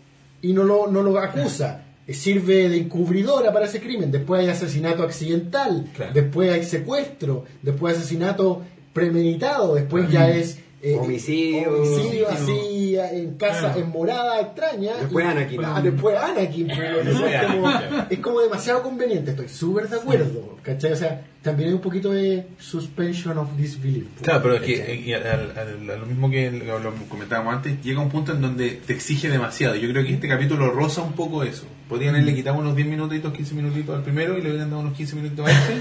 y 0.42 0.54
no 0.54 0.64
lo, 0.64 0.88
no 0.88 1.02
lo 1.02 1.18
acusa. 1.18 1.84
Eh, 2.06 2.14
Sirve 2.14 2.70
de 2.70 2.78
encubridora 2.78 3.52
para 3.52 3.66
ese 3.66 3.82
crimen. 3.82 4.12
Después 4.12 4.42
hay 4.42 4.50
asesinato 4.50 5.04
accidental. 5.04 5.88
Claro. 5.96 6.12
Después 6.14 6.52
hay 6.52 6.64
secuestro. 6.64 7.46
Después 7.62 7.98
asesinato 7.98 8.62
premeditado. 8.94 9.76
Después 9.76 10.10
ya 10.12 10.30
es. 10.30 10.60
Eh, 10.86 10.98
Homicidio. 11.00 11.70
homicidio 11.74 12.28
así 12.30 12.96
en 12.98 13.36
casa, 13.38 13.60
Claro. 13.74 13.80
en 13.80 13.90
morada 13.90 14.42
extraña. 14.42 14.92
Después 15.00 15.26
Y- 15.26 15.28
Anakin. 15.30 15.66
Ah, 15.66 15.82
después 15.82 16.16
Anakin. 16.18 16.68
pero 16.68 17.02
es, 17.02 17.46
como, 17.48 17.68
Anakin. 17.68 18.00
es 18.10 18.20
como 18.20 18.42
demasiado 18.42 18.84
conveniente. 18.84 19.32
Estoy 19.32 19.48
súper 19.50 19.88
de 19.88 19.96
acuerdo. 19.96 20.58
¿Cachai? 20.62 20.92
O 20.92 20.96
sea, 20.98 21.26
también 21.42 21.70
hay 21.70 21.76
un 21.76 21.82
poquito 21.82 22.12
de 22.12 22.48
suspension 22.58 23.38
of 23.38 23.56
disbelief. 23.58 24.08
Claro, 24.22 24.42
pero 24.44 24.56
es 24.56 24.62
que 24.62 24.76
eh, 24.94 24.96
y 25.06 25.14
al- 25.14 25.26
al- 25.26 25.58
al- 25.58 25.90
a 25.90 25.96
lo 25.98 26.06
mismo 26.06 26.30
que 26.30 26.52
lo, 26.52 26.80
lo 26.80 26.94
comentábamos 27.10 27.54
antes, 27.56 27.82
llega 27.82 28.00
un 28.02 28.10
punto 28.10 28.34
en 28.34 28.42
donde 28.42 28.72
te 28.86 28.94
exige 28.94 29.30
demasiado. 29.30 29.76
Yo 29.76 29.90
creo 29.90 30.04
que 30.06 30.14
este 30.14 30.28
capítulo 30.28 30.70
roza 30.72 31.02
un 31.02 31.14
poco 31.14 31.44
eso. 31.44 31.66
Podrían 31.90 32.16
haberle 32.16 32.36
quitado 32.36 32.58
unos 32.58 32.76
10 32.76 32.88
minutitos, 32.88 33.32
15 33.34 33.56
minutitos 33.56 33.96
al 33.96 34.04
primero 34.04 34.38
y 34.38 34.42
le 34.42 34.50
hubieran 34.50 34.70
dado 34.70 34.82
unos 34.82 34.94
15 34.98 35.16
minutitos 35.16 35.48
a 35.48 35.52
este. 35.52 35.74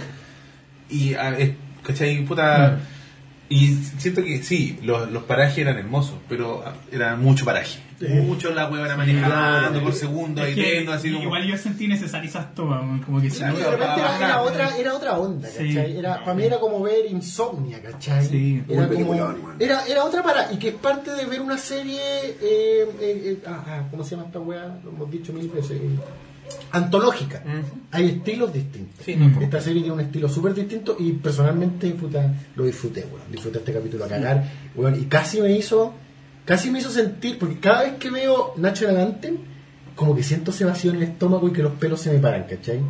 Y, 0.90 1.14
a- 1.14 1.36
es- 1.38 1.52
¿cachai? 1.82 2.24
Puta. 2.24 2.78
Y 3.52 3.74
siento 3.98 4.24
que 4.24 4.42
sí, 4.42 4.78
los, 4.82 5.10
los 5.10 5.24
parajes 5.24 5.58
eran 5.58 5.76
hermosos, 5.78 6.14
pero 6.28 6.64
era 6.90 7.16
mucho 7.16 7.44
paraje. 7.44 7.78
Mucho 8.00 8.50
la 8.52 8.68
huevona 8.68 8.96
manejando 8.96 9.80
por 9.80 9.92
segundo, 9.92 10.42
ahí 10.42 10.50
Es 10.50 10.54
que 10.56 10.72
viendo, 10.72 10.92
así 10.92 11.12
como. 11.12 11.22
igual 11.22 11.46
yo 11.46 11.56
sentí 11.56 11.86
necesarias 11.86 12.34
esas 12.34 12.52
tomas, 12.52 13.04
como 13.04 13.20
que 13.20 13.30
se 13.30 13.38
Claro, 13.38 13.58
era, 13.74 14.16
era 14.16 14.42
otra, 14.42 14.76
era 14.76 14.94
otra 14.94 15.18
onda, 15.18 15.48
Sí. 15.48 15.68
¿cachai? 15.68 15.98
Era, 15.98 16.18
para 16.24 16.34
mí 16.34 16.42
era 16.42 16.58
como 16.58 16.82
ver 16.82 17.06
insomnia, 17.08 17.80
¿cachai? 17.80 18.26
Sí. 18.26 18.64
era, 18.68 18.88
como, 18.88 19.14
era, 19.60 19.86
era 19.86 20.04
otra 20.04 20.22
para, 20.24 20.52
y 20.52 20.56
que 20.56 20.68
es 20.70 20.74
parte 20.74 21.12
de 21.12 21.26
ver 21.26 21.40
una 21.40 21.56
serie, 21.58 22.00
eh, 22.00 22.88
eh, 23.00 23.22
eh, 23.24 23.42
ah, 23.46 23.84
¿cómo 23.90 24.02
se 24.02 24.16
llama 24.16 24.26
esta 24.26 24.40
weá? 24.40 24.66
Lo 24.82 24.90
hemos 24.90 25.08
dicho 25.10 25.32
mil 25.32 25.48
veces. 25.48 25.80
Antológica. 26.70 27.42
Hay 27.90 28.08
estilos 28.08 28.52
distintos. 28.52 29.04
Sí, 29.04 29.16
no, 29.16 29.40
Esta 29.40 29.60
serie 29.60 29.82
tiene 29.82 29.94
un 29.94 30.00
estilo 30.00 30.28
súper 30.28 30.54
distinto 30.54 30.96
y 30.98 31.12
personalmente 31.12 31.90
puta, 31.90 32.32
lo 32.56 32.64
disfruté, 32.64 33.00
weón. 33.02 33.30
Disfruté 33.30 33.58
este 33.58 33.72
capítulo 33.72 34.04
a 34.04 34.08
cagar, 34.08 34.44
weón, 34.74 35.00
y 35.00 35.04
casi 35.04 35.40
me 35.40 35.52
hizo, 35.52 35.94
casi 36.44 36.70
me 36.70 36.78
hizo 36.78 36.90
sentir, 36.90 37.38
porque 37.38 37.58
cada 37.58 37.82
vez 37.82 37.94
que 37.94 38.10
veo 38.10 38.54
Nacho 38.56 38.88
en 38.88 38.96
adelante, 38.96 39.34
como 39.94 40.14
que 40.14 40.22
siento 40.22 40.50
ese 40.50 40.64
vacío 40.64 40.90
en 40.90 40.98
el 40.98 41.02
estómago 41.04 41.48
y 41.48 41.52
que 41.52 41.62
los 41.62 41.72
pelos 41.72 42.00
se 42.00 42.12
me 42.12 42.18
paran, 42.18 42.44
¿cachai? 42.44 42.80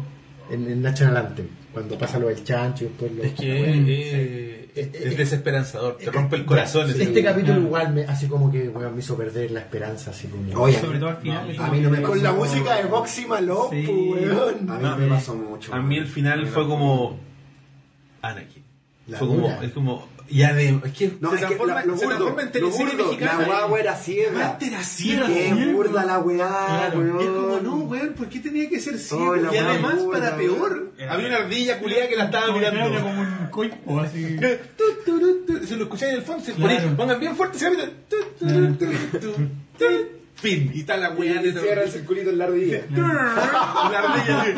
En, 0.50 0.68
en 0.68 0.82
Nacho 0.82 1.04
en 1.04 1.10
adelante, 1.10 1.44
cuando 1.72 1.98
pasa 1.98 2.18
lo 2.18 2.28
del 2.28 2.44
chancho 2.44 2.84
y 2.84 2.88
después 2.88 3.12
lo... 3.12 3.22
Es 3.22 3.32
que 3.32 3.64
eh, 3.64 4.61
es, 4.74 4.94
es 4.94 5.16
desesperanzador, 5.16 5.98
te 5.98 6.10
rompe 6.10 6.36
el 6.36 6.44
corazón. 6.44 6.88
Este 6.90 7.22
capítulo 7.22 7.60
igual 7.60 7.92
me, 7.92 8.04
así 8.04 8.26
como 8.26 8.50
que 8.50 8.68
weón, 8.68 8.94
me 8.94 9.00
hizo 9.00 9.16
perder 9.16 9.50
la 9.50 9.60
esperanza, 9.60 10.10
así 10.10 10.28
como... 10.28 10.62
Oye, 10.62 10.78
sobre 10.80 10.98
todo 10.98 11.10
al 11.10 11.16
final. 11.18 11.56
a 11.58 11.68
mí 11.70 11.80
no 11.80 11.90
me 11.90 11.98
pasó. 11.98 12.08
Con 12.12 12.22
la 12.22 12.32
música 12.32 12.76
de 12.76 12.84
Boxy 12.84 13.26
Malone, 13.26 13.84
Sí. 13.86 13.92
weón. 13.92 14.70
A 14.70 14.78
mí 14.78 14.82
no 14.82 14.96
me 14.98 15.06
pasó 15.08 15.34
mucho. 15.34 15.74
A 15.74 15.80
mí 15.82 15.96
el 15.96 16.06
final 16.06 16.46
fue 16.46 16.66
como 16.66 17.18
Anakin. 18.22 18.62
La 19.08 19.18
Fue 19.18 19.26
como, 19.28 19.48
es 19.62 19.72
como, 19.72 20.08
Y 20.28 20.42
además, 20.42 20.82
es 20.86 20.92
que 20.92 21.12
No, 21.20 21.28
se 21.30 21.34
es 21.36 21.40
que 21.40 21.46
transforma, 21.46 21.74
la- 21.74 21.84
lo 21.86 21.96
se 21.96 22.04
burdo, 22.04 22.16
transforma 22.16 22.42
en 22.42 22.52
teleserie 22.52 22.86
burdo, 22.92 23.04
mexicana. 23.06 23.38
La 23.40 23.44
guagua 23.46 23.80
era 23.80 23.96
ciega. 23.96 24.44
Aparte 24.46 24.66
era 24.66 24.82
ciega. 24.82 25.26
Qué 25.26 25.72
burda 25.72 26.04
la 26.04 26.18
weá, 26.20 26.36
Claro. 26.46 26.98
weón. 27.00 27.20
Y 27.20 27.22
es 27.24 27.30
como, 27.30 27.60
no, 27.60 27.74
weón, 27.84 28.12
¿por 28.14 28.28
qué 28.28 28.38
tenía 28.40 28.68
que 28.68 28.80
ser 28.80 28.98
ciego? 28.98 29.30
Oh, 29.30 29.36
y 29.36 29.56
además, 29.56 29.94
para 30.10 30.36
peor, 30.36 30.90
weón. 30.96 31.10
había 31.10 31.26
una 31.28 31.36
ardilla 31.36 31.78
culiada 31.78 32.08
que 32.08 32.16
la 32.16 32.24
estaba 32.24 32.56
era 32.58 32.70
mirando. 32.72 33.00
como 33.02 33.20
un 33.20 33.46
coipo 33.50 34.00
así. 34.00 34.36
Tu, 34.76 34.84
tu, 35.04 35.20
tu, 35.20 35.58
tu. 35.58 35.66
Se 35.66 35.76
lo 35.76 35.84
escucháis 35.84 36.12
en 36.12 36.18
el 36.18 36.24
fondo, 36.24 36.44
se 36.44 36.52
Claro. 36.54 36.96
pongan 36.96 37.20
bien 37.20 37.36
fuerte, 37.36 37.58
se. 37.58 37.70
Fin. 40.34 40.72
Y 40.74 40.80
está 40.80 40.96
la 40.96 41.10
weá 41.10 41.40
Y 41.40 41.52
de 41.52 41.60
cierra 41.60 41.82
el 41.82 41.90
circulito 41.90 42.30
en 42.30 42.38
la 42.38 42.44
ardilla. 42.46 42.80
La 42.90 43.98
ardilla 43.98 44.40
así. 44.42 44.52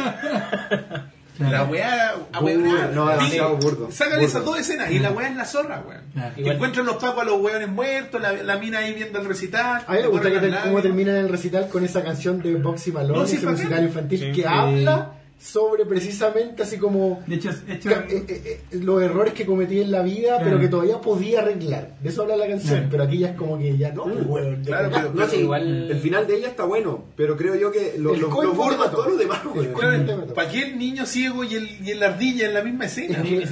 Claro. 1.37 1.53
La 1.53 1.65
weá 1.65 2.15
a 2.33 2.41
Burda, 2.41 2.91
no, 2.95 3.09
demasiado 3.09 3.57
burdo. 3.57 3.91
Sacan 3.91 4.15
Burdo. 4.21 4.27
esas 4.29 4.45
dos 4.45 4.59
escenas 4.61 4.91
y 4.93 5.01
la 5.01 5.11
weá 5.11 5.29
es 5.29 5.37
la 5.37 5.45
zorra, 5.45 5.83
weón. 5.87 6.03
Claro. 6.13 6.33
Encuentran 6.37 6.87
los 6.87 6.97
pacos 6.97 7.23
a 7.23 7.25
los 7.25 7.41
weones 7.41 7.69
muertos, 7.69 8.21
la, 8.23 8.33
la 8.35 8.57
mina 8.59 8.79
ahí 8.79 8.95
viendo 8.95 9.19
el 9.21 9.27
recital. 9.27 9.83
A 9.87 9.93
mí 9.95 9.99
me 10.01 10.07
gusta 10.07 10.29
que 10.31 10.37
cómo 10.39 10.49
lado. 10.51 10.83
termina 10.83 11.11
en 11.11 11.17
el 11.25 11.29
recital 11.29 11.69
con 11.69 11.85
esa 11.85 12.05
canción 12.05 12.41
de 12.41 12.55
Boxy 12.55 12.93
Malone, 12.93 13.19
No, 13.19 13.27
sí, 13.27 13.37
ese 13.37 13.47
musical 13.47 13.83
infantil 13.85 14.19
Sí. 14.21 14.33
que 14.33 14.47
habla 14.47 15.13
sobre 15.45 15.85
precisamente 15.85 16.63
así 16.63 16.79
como 16.79 17.23
De 17.27 17.35
hecho, 17.35 17.51
hecho 17.69 17.91
ca- 17.91 18.07
eh, 18.09 18.25
eh, 18.27 18.61
eh, 18.73 18.77
los 18.81 19.03
errores 19.03 19.35
que 19.35 19.45
cometí 19.45 19.81
en 19.83 19.91
la 19.91 20.01
vida, 20.03 20.37
Claro. 20.37 20.45
pero 20.45 20.59
que 20.61 20.69
todavía 20.69 21.01
podía 21.03 21.41
arreglar. 21.41 21.97
De 22.01 22.09
eso 22.09 22.23
habla 22.23 22.37
la 22.37 22.47
canción, 22.47 22.75
Claro. 22.77 22.89
pero 22.91 23.03
aquí 23.03 23.19
ya 23.19 23.29
es 23.31 23.37
como 23.37 23.59
que 23.59 23.77
ya 23.77 23.93
no, 23.93 24.05
pues, 24.05 24.27
weón, 24.27 24.63
ya 24.65 24.67
Claro, 24.67 24.91
pero- 24.95 25.13
No, 25.13 25.29
sí, 25.29 25.37
igual- 25.37 25.91
El 25.91 25.99
final 26.01 26.27
de 26.27 26.37
ella 26.39 26.49
está 26.49 26.65
bueno, 26.65 27.05
pero 27.15 27.37
creo 27.37 27.57
yo 27.57 27.71
que 27.71 27.95
lo, 27.99 28.15
El 28.15 28.21
lo, 28.23 28.29
lo 28.43 28.55
mató. 28.55 28.91
todo 28.97 29.11
lo 29.11 29.17
demás, 29.19 29.41
El. 29.55 29.69
¿Para 30.35 30.49
qué 30.51 30.63
el 30.63 30.79
niño 30.79 31.05
ciego 31.05 31.45
y, 31.45 31.55
el, 31.57 31.69
y 31.89 31.93
la 31.95 32.07
ardilla 32.07 32.47
en 32.47 32.55
la 32.55 32.63
misma 32.63 32.87
escena? 32.87 33.23
Es 33.23 33.51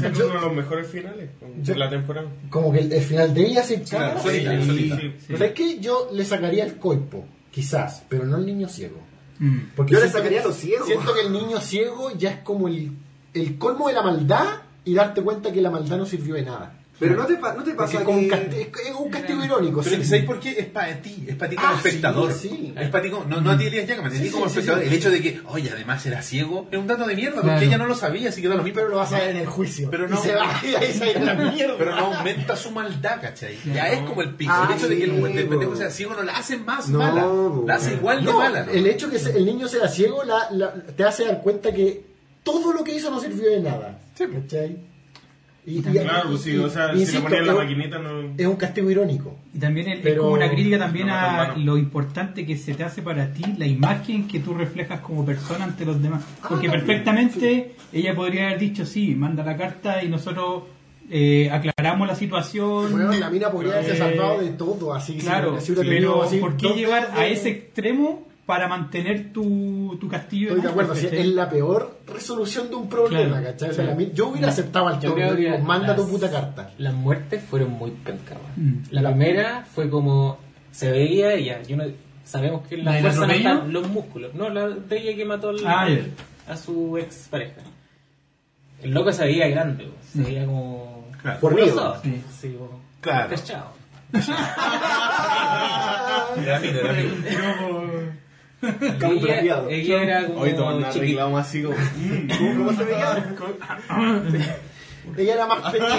que- 0.00 0.12
Yo- 0.12 0.26
uno 0.26 0.34
de 0.34 0.40
los 0.40 0.54
mejores 0.54 0.88
finales 0.88 1.30
Yo- 1.62 1.74
de 1.74 1.78
la 1.78 1.88
temporada. 1.88 2.28
Como 2.50 2.72
que 2.72 2.80
el, 2.80 2.92
el 2.92 3.02
final 3.02 3.32
de 3.32 3.46
ella 3.46 3.62
se 3.62 3.80
Claro, 3.82 4.20
solita, 4.20 4.52
y- 4.54 4.66
solita. 4.66 4.96
Sí, 5.00 5.12
Pero 5.28 5.38
¿sabes 5.38 5.52
qué? 5.54 5.78
Yo 5.78 6.08
le 6.12 6.24
sacaría 6.24 6.64
el 6.64 6.76
coipo, 6.76 7.24
quizás, 7.52 8.02
pero 8.08 8.24
no 8.26 8.36
el 8.36 8.46
niño 8.46 8.68
ciego. 8.68 8.96
Mm. 9.40 9.58
Porque 9.74 9.94
Yo 9.94 10.00
le 10.00 10.08
sacaría 10.08 10.42
a 10.42 10.44
los 10.44 10.56
ciegos. 10.56 10.86
Siento 10.86 11.12
que 11.12 11.22
el 11.22 11.32
niño 11.32 11.60
ciego 11.60 12.12
ya 12.16 12.30
es 12.30 12.38
como 12.42 12.68
el, 12.68 12.92
el 13.34 13.58
colmo 13.58 13.88
de 13.88 13.94
la 13.94 14.02
maldad 14.02 14.46
y 14.84 14.94
darte 14.94 15.22
cuenta 15.22 15.52
que 15.52 15.60
la 15.60 15.70
maldad 15.70 15.98
no 15.98 16.06
sirvió 16.06 16.34
de 16.34 16.42
nada. 16.42 16.79
Pero 17.00 17.16
no 17.16 17.24
te, 17.26 17.38
no 17.38 17.64
te 17.64 17.72
pasa 17.74 17.98
es 17.98 18.04
como 18.04 18.18
un 18.18 18.24
que... 18.24 18.30
castigo, 18.30 18.60
es, 18.60 18.86
es 18.90 18.94
un 18.94 19.10
castigo 19.10 19.42
irónico. 19.44 19.80
Pero 19.82 19.96
sí. 19.96 20.02
que 20.02 20.06
¿sabéis 20.06 20.24
por 20.26 20.38
qué? 20.38 20.50
Es 20.60 20.66
para 20.66 20.94
ti, 21.00 21.24
es 21.26 21.34
para 21.34 21.48
ti 21.50 21.56
como 21.56 21.68
Ah, 21.68 21.72
sí, 21.82 21.88
espectador. 21.88 22.32
sí. 22.34 22.74
Es 22.76 22.88
para 22.90 23.02
ti 23.04 23.10
como, 23.10 23.24
no, 23.24 23.40
no 23.40 23.50
a 23.52 23.56
ti 23.58 23.66
Elías 23.66 23.86
Jackman, 23.88 24.08
a 24.12 24.14
Sí, 24.14 24.18
ti 24.20 24.24
sí, 24.26 24.30
como 24.32 24.44
sí, 24.44 24.50
espectador. 24.50 24.82
sí. 24.82 24.88
El 24.88 24.94
hecho 24.94 25.10
de 25.10 25.22
que, 25.22 25.40
oye, 25.46 25.70
además 25.72 26.04
era 26.04 26.20
ciego, 26.22 26.68
es 26.70 26.78
un 26.78 26.86
dato 26.86 27.06
de 27.06 27.16
mierda, 27.16 27.40
porque 27.42 27.64
ella 27.64 27.78
no 27.78 27.86
lo 27.86 27.94
sabía, 27.94 28.28
así 28.28 28.42
que 28.42 28.48
da 28.48 28.54
lo 28.54 28.62
mismo. 28.62 28.76
Pero 28.76 28.88
lo 28.90 28.96
vas 28.98 29.12
a 29.14 29.18
ver 29.18 29.30
en 29.30 29.36
el 29.38 29.46
juicio. 29.46 29.88
Pero 29.90 30.06
Y 30.06 30.10
no- 30.10 30.22
se 30.22 30.34
va 30.34 30.60
y 30.62 30.74
ahí 30.74 30.92
se 30.92 31.00
va 31.00 31.06
a 31.06 31.10
ir 31.10 31.16
a 31.16 31.34
la 31.34 31.50
mierda. 31.52 31.74
Pero 31.78 31.96
no 31.96 32.14
aumenta 32.14 32.54
su 32.56 32.70
maldad, 32.70 33.20
¿cachai? 33.22 33.56
Ya 33.74 33.88
es 33.90 34.00
como 34.00 34.20
el 34.22 34.34
pico. 34.34 34.52
Ah, 34.54 34.68
el 34.70 34.76
hecho 34.76 34.88
de 34.88 34.98
que 34.98 35.04
el, 35.04 35.10
sí, 35.42 35.48
pendejo 35.48 35.76
sea 35.76 35.90
ciego 35.90 36.14
no 36.14 36.22
la 36.22 36.36
hace 36.36 36.58
más 36.58 36.88
No, 36.90 36.98
mala. 36.98 37.24
bo. 37.24 37.64
La 37.66 37.76
hace 37.76 37.94
igual 37.94 38.22
de 38.24 38.32
mala. 38.32 38.64
¿no? 38.64 38.72
el 38.72 38.86
hecho 38.86 39.08
que 39.10 39.18
se- 39.18 39.36
el 39.36 39.46
niño 39.46 39.68
sea 39.68 39.88
ciego 39.88 40.22
la- 40.24 40.50
la- 40.50 40.74
te 40.74 41.02
hace 41.04 41.24
dar 41.24 41.40
cuenta 41.40 41.72
que 41.72 42.04
todo 42.42 42.72
lo 42.74 42.84
que 42.84 42.94
hizo 42.94 43.10
no 43.10 43.20
sirvió 43.20 43.50
de 43.50 43.60
nada. 43.60 43.98
Sí. 44.16 44.24
¿Cachai? 44.26 44.89
Y, 45.66 45.78
y- 45.78 45.82
Claro, 45.82 46.32
y- 46.32 46.38
sí, 46.38 46.52
y- 46.52 46.58
o 46.58 46.70
sea, 46.70 46.92
si 46.94 47.00
insisto, 47.00 47.18
lo 47.20 47.24
ponían 47.24 47.40
en 47.42 47.46
la 47.46 47.52
es- 47.52 47.58
maquinita 47.58 47.98
no... 47.98 48.34
Es 48.36 48.46
un 48.46 48.56
castigo 48.56 48.90
irónico. 48.90 49.36
Y 49.54 49.58
también 49.58 49.88
es, 49.88 50.16
como 50.18 50.30
una 50.32 50.50
crítica 50.50 50.78
también 50.78 51.08
No, 51.08 51.14
a 51.14 51.54
lo 51.56 51.76
importante 51.76 52.46
que 52.46 52.56
se 52.56 52.74
te 52.74 52.82
hace 52.84 53.02
para 53.02 53.32
ti 53.32 53.42
la 53.58 53.66
imagen 53.66 54.26
que 54.26 54.40
tú 54.40 54.54
reflejas 54.54 55.00
como 55.00 55.24
persona 55.24 55.64
ante 55.64 55.84
los 55.84 56.02
demás. 56.02 56.22
Porque 56.48 56.68
Ah, 56.68 56.72
perfectamente 56.72 57.74
ella 57.92 58.14
podría 58.14 58.46
haber 58.48 58.58
dicho, 58.58 58.86
sí, 58.86 59.14
manda 59.14 59.44
la 59.44 59.56
carta 59.56 60.02
y 60.02 60.08
nosotros 60.08 60.62
eh, 61.10 61.50
aclaramos 61.50 62.06
la 62.06 62.14
situación. 62.14 62.92
Bueno, 62.92 63.12
la 63.12 63.28
mina 63.30 63.50
podría 63.50 63.72
haberse 63.72 63.92
Eh, 63.94 63.98
salvado 63.98 64.40
de 64.40 64.50
todo, 64.50 64.94
así 64.94 65.18
Claro, 65.18 65.60
si 65.60 65.72
pero 65.74 66.22
así 66.22 66.38
¿por 66.38 66.56
qué 66.56 66.68
llevar 66.68 67.10
a 67.14 67.26
ese 67.26 67.50
extremo 67.50 68.28
para 68.50 68.66
mantener 68.66 69.32
tu, 69.32 69.96
tu 70.00 70.08
castillo? 70.08 70.48
Estoy 70.48 70.62
de 70.62 70.68
acuerdo, 70.70 70.94
¿cachai? 70.94 71.20
es 71.20 71.26
la 71.26 71.48
peor 71.48 72.00
resolución 72.12 72.68
de 72.68 72.74
un 72.74 72.88
problema, 72.88 73.38
Claro, 73.40 73.56
¿cachai? 73.56 73.70
Claro. 73.70 74.00
yo 74.12 74.26
hubiera 74.28 74.48
aceptado 74.48 74.88
al 74.88 74.98
toque, 74.98 75.60
manda 75.62 75.88
las- 75.88 75.96
tu 75.98 76.08
puta 76.08 76.28
carta. 76.28 76.72
Las 76.78 76.92
muertes 76.92 77.44
fueron 77.44 77.70
muy 77.70 77.92
pencas. 77.92 78.36
Mm. 78.56 78.72
La 78.90 79.08
primera 79.10 79.64
fue 79.72 79.88
como 79.88 80.38
se 80.72 80.90
veía 80.90 81.32
ella, 81.34 81.62
yo 81.62 81.76
no, 81.76 81.84
sabemos 82.24 82.66
que 82.66 82.76
¿La 82.78 82.94
fuerza 82.98 83.18
no 83.20 83.24
atropello? 83.26 83.50
está 83.52 83.64
en 83.66 83.72
los 83.72 83.88
músculos, 83.88 84.34
no, 84.34 84.48
la 84.50 84.68
de 84.68 84.98
ella 84.98 85.16
que 85.16 85.24
mató 85.24 85.50
al- 85.50 85.64
Ah, 85.66 85.86
a 86.48 86.56
su 86.56 86.98
ex 86.98 87.28
pareja. 87.30 87.60
El 88.82 88.90
loco 88.90 89.12
se 89.12 89.24
veía 89.26 89.46
grande, 89.48 89.88
se 90.12 90.18
Mm. 90.18 90.24
veía 90.24 90.44
como 90.44 91.04
Claro. 91.22 91.38
Fornido. 91.38 92.00
Sí. 92.02 92.20
sí, 92.40 92.56
como 92.58 92.80
Claro. 93.00 93.28
pechado. 93.28 93.78
Ella, 98.62 99.62
ella 99.70 100.02
era 100.02 100.26
como 100.26 100.40
Hoy 100.40 100.50
chiquita. 100.50 100.88
arreglamos 100.88 101.40
así 101.40 101.62
como... 101.62 101.76
¿Cómo, 102.38 102.56
cómo 102.66 102.72
se 102.76 102.84
veía? 102.84 103.34
Ella 105.16 105.32
era 105.34 105.46
más 105.46 105.72
pequeña. 105.72 105.96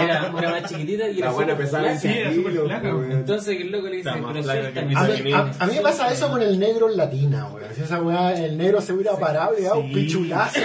Era, 0.00 0.32
era 0.38 0.50
más 0.50 0.64
chiquitita 0.70 1.08
y 1.08 1.14
La 1.14 1.26
era 1.26 1.30
buena 1.32 1.56
pesada. 1.56 1.92
Entonces 1.92 3.60
el 3.60 3.70
loco 3.70 3.88
le 3.88 3.96
dice, 3.96 4.10
pero 4.14 4.42
suéltame. 4.42 4.96
A 4.96 5.02
mí, 5.22 5.32
a- 5.32 5.50
a 5.58 5.66
mí 5.66 5.74
me 5.76 5.80
pasa 5.82 6.10
eso 6.12 6.30
con 6.30 6.40
el 6.42 6.58
negro 6.58 6.88
en 6.90 6.96
latina, 6.96 7.48
weón. 7.52 7.68
Si 7.74 7.82
esa 7.82 8.00
weá, 8.00 8.32
el 8.32 8.56
negro 8.56 8.80
se 8.80 8.92
hubiera 8.94 9.16
parado 9.18 9.52
y 9.58 9.60
le 9.60 9.66
dado 9.68 9.80
un 9.80 9.92
pichulazo. 9.92 10.58
el 10.58 10.64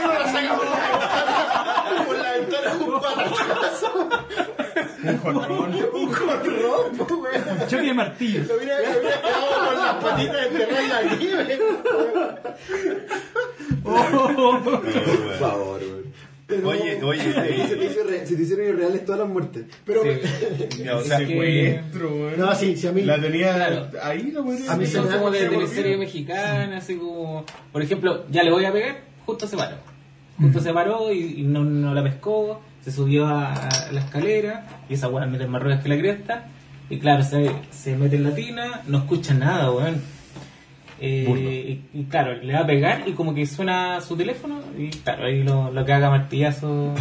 negro 0.00 0.14
lo 0.18 0.24
saca 0.26 0.56
por 0.56 0.64
la 0.64 0.72
ventana, 0.80 2.04
por 2.06 2.16
la 2.18 2.32
ventana 2.32 2.72
un 2.80 3.00
patachazo. 3.00 3.89
Un 5.02 5.18
jorrón. 5.18 5.74
Un 5.94 6.12
jorrón, 6.12 6.96
po, 6.98 7.04
weón. 7.16 7.68
Choque 7.68 7.82
de 7.86 7.94
martillo. 7.94 8.42
Lo 8.48 8.56
hubiera, 8.56 8.76
quedado 8.78 9.66
con 9.66 9.74
las 9.84 9.94
patitas 10.04 10.46
enterradas 10.46 10.82
en 10.82 10.88
la 10.90 11.16
nieve. 11.16 11.58
Por 13.82 15.34
favor. 15.38 15.90
Pero- 16.46 16.68
Oye, 16.68 17.00
oye, 17.04 17.22
Se 17.22 17.32
te, 17.32 17.40
eh, 17.84 17.86
hizo 17.90 18.02
re- 18.04 18.26
se 18.26 18.34
te 18.34 18.42
hicieron 18.42 18.66
irreales 18.66 19.04
todas 19.04 19.20
las 19.20 19.28
muertes. 19.28 19.66
Pero, 19.84 20.02
Sí. 20.02 20.82
ya, 20.82 20.96
o 20.96 21.04
sea, 21.04 21.18
Secuestro. 21.18 22.32
No, 22.36 22.54
sí, 22.56 22.76
sí, 22.76 22.88
a 22.88 22.92
mí- 22.92 23.02
La 23.02 23.20
tenía 23.20 23.54
Claro. 23.54 23.86
ahí, 24.02 24.32
la. 24.32 24.40
A 24.72 24.76
mí 24.76 24.86
son 24.86 25.06
como 25.08 25.30
de 25.30 25.48
teleserie 25.48 25.96
mexicana, 25.96 26.78
así 26.78 26.96
como, 26.96 27.44
por 27.70 27.82
ejemplo, 27.82 28.24
ya 28.30 28.42
le 28.42 28.50
voy 28.50 28.64
a 28.64 28.72
pegar, 28.72 28.98
justo 29.26 29.46
se 29.46 29.56
paró. 29.56 29.76
Justo 30.40 30.58
se 30.58 30.72
paró 30.72 31.12
y, 31.12 31.40
y 31.40 31.42
no, 31.44 31.62
no 31.64 31.94
la 31.94 32.02
pescó, 32.02 32.60
se 32.82 32.90
subió 32.92 33.26
a, 33.26 33.52
a 33.52 33.92
la 33.92 34.00
escalera 34.00 34.66
y 34.88 34.94
esa 34.94 35.08
weá 35.08 35.26
mete 35.26 35.46
más 35.46 35.62
ruedas 35.62 35.82
que 35.82 35.88
la 35.88 35.98
cresta. 35.98 36.48
Y 36.88 36.98
claro, 36.98 37.22
se, 37.22 37.50
se 37.70 37.96
mete 37.96 38.16
en 38.16 38.24
la 38.24 38.34
tina, 38.34 38.82
no 38.86 38.98
escucha 38.98 39.32
nada, 39.34 39.70
weón. 39.70 40.02
Eh, 41.02 41.80
y, 41.94 42.00
y 42.00 42.04
claro, 42.04 42.34
le 42.34 42.52
va 42.52 42.60
a 42.60 42.66
pegar 42.66 43.08
y 43.08 43.12
como 43.12 43.32
que 43.32 43.46
suena 43.46 44.02
su 44.02 44.16
teléfono 44.16 44.60
y 44.76 44.90
claro, 44.90 45.24
ahí 45.24 45.42
lo, 45.42 45.70
lo 45.70 45.84
caga 45.86 46.10
martillazo. 46.10 46.94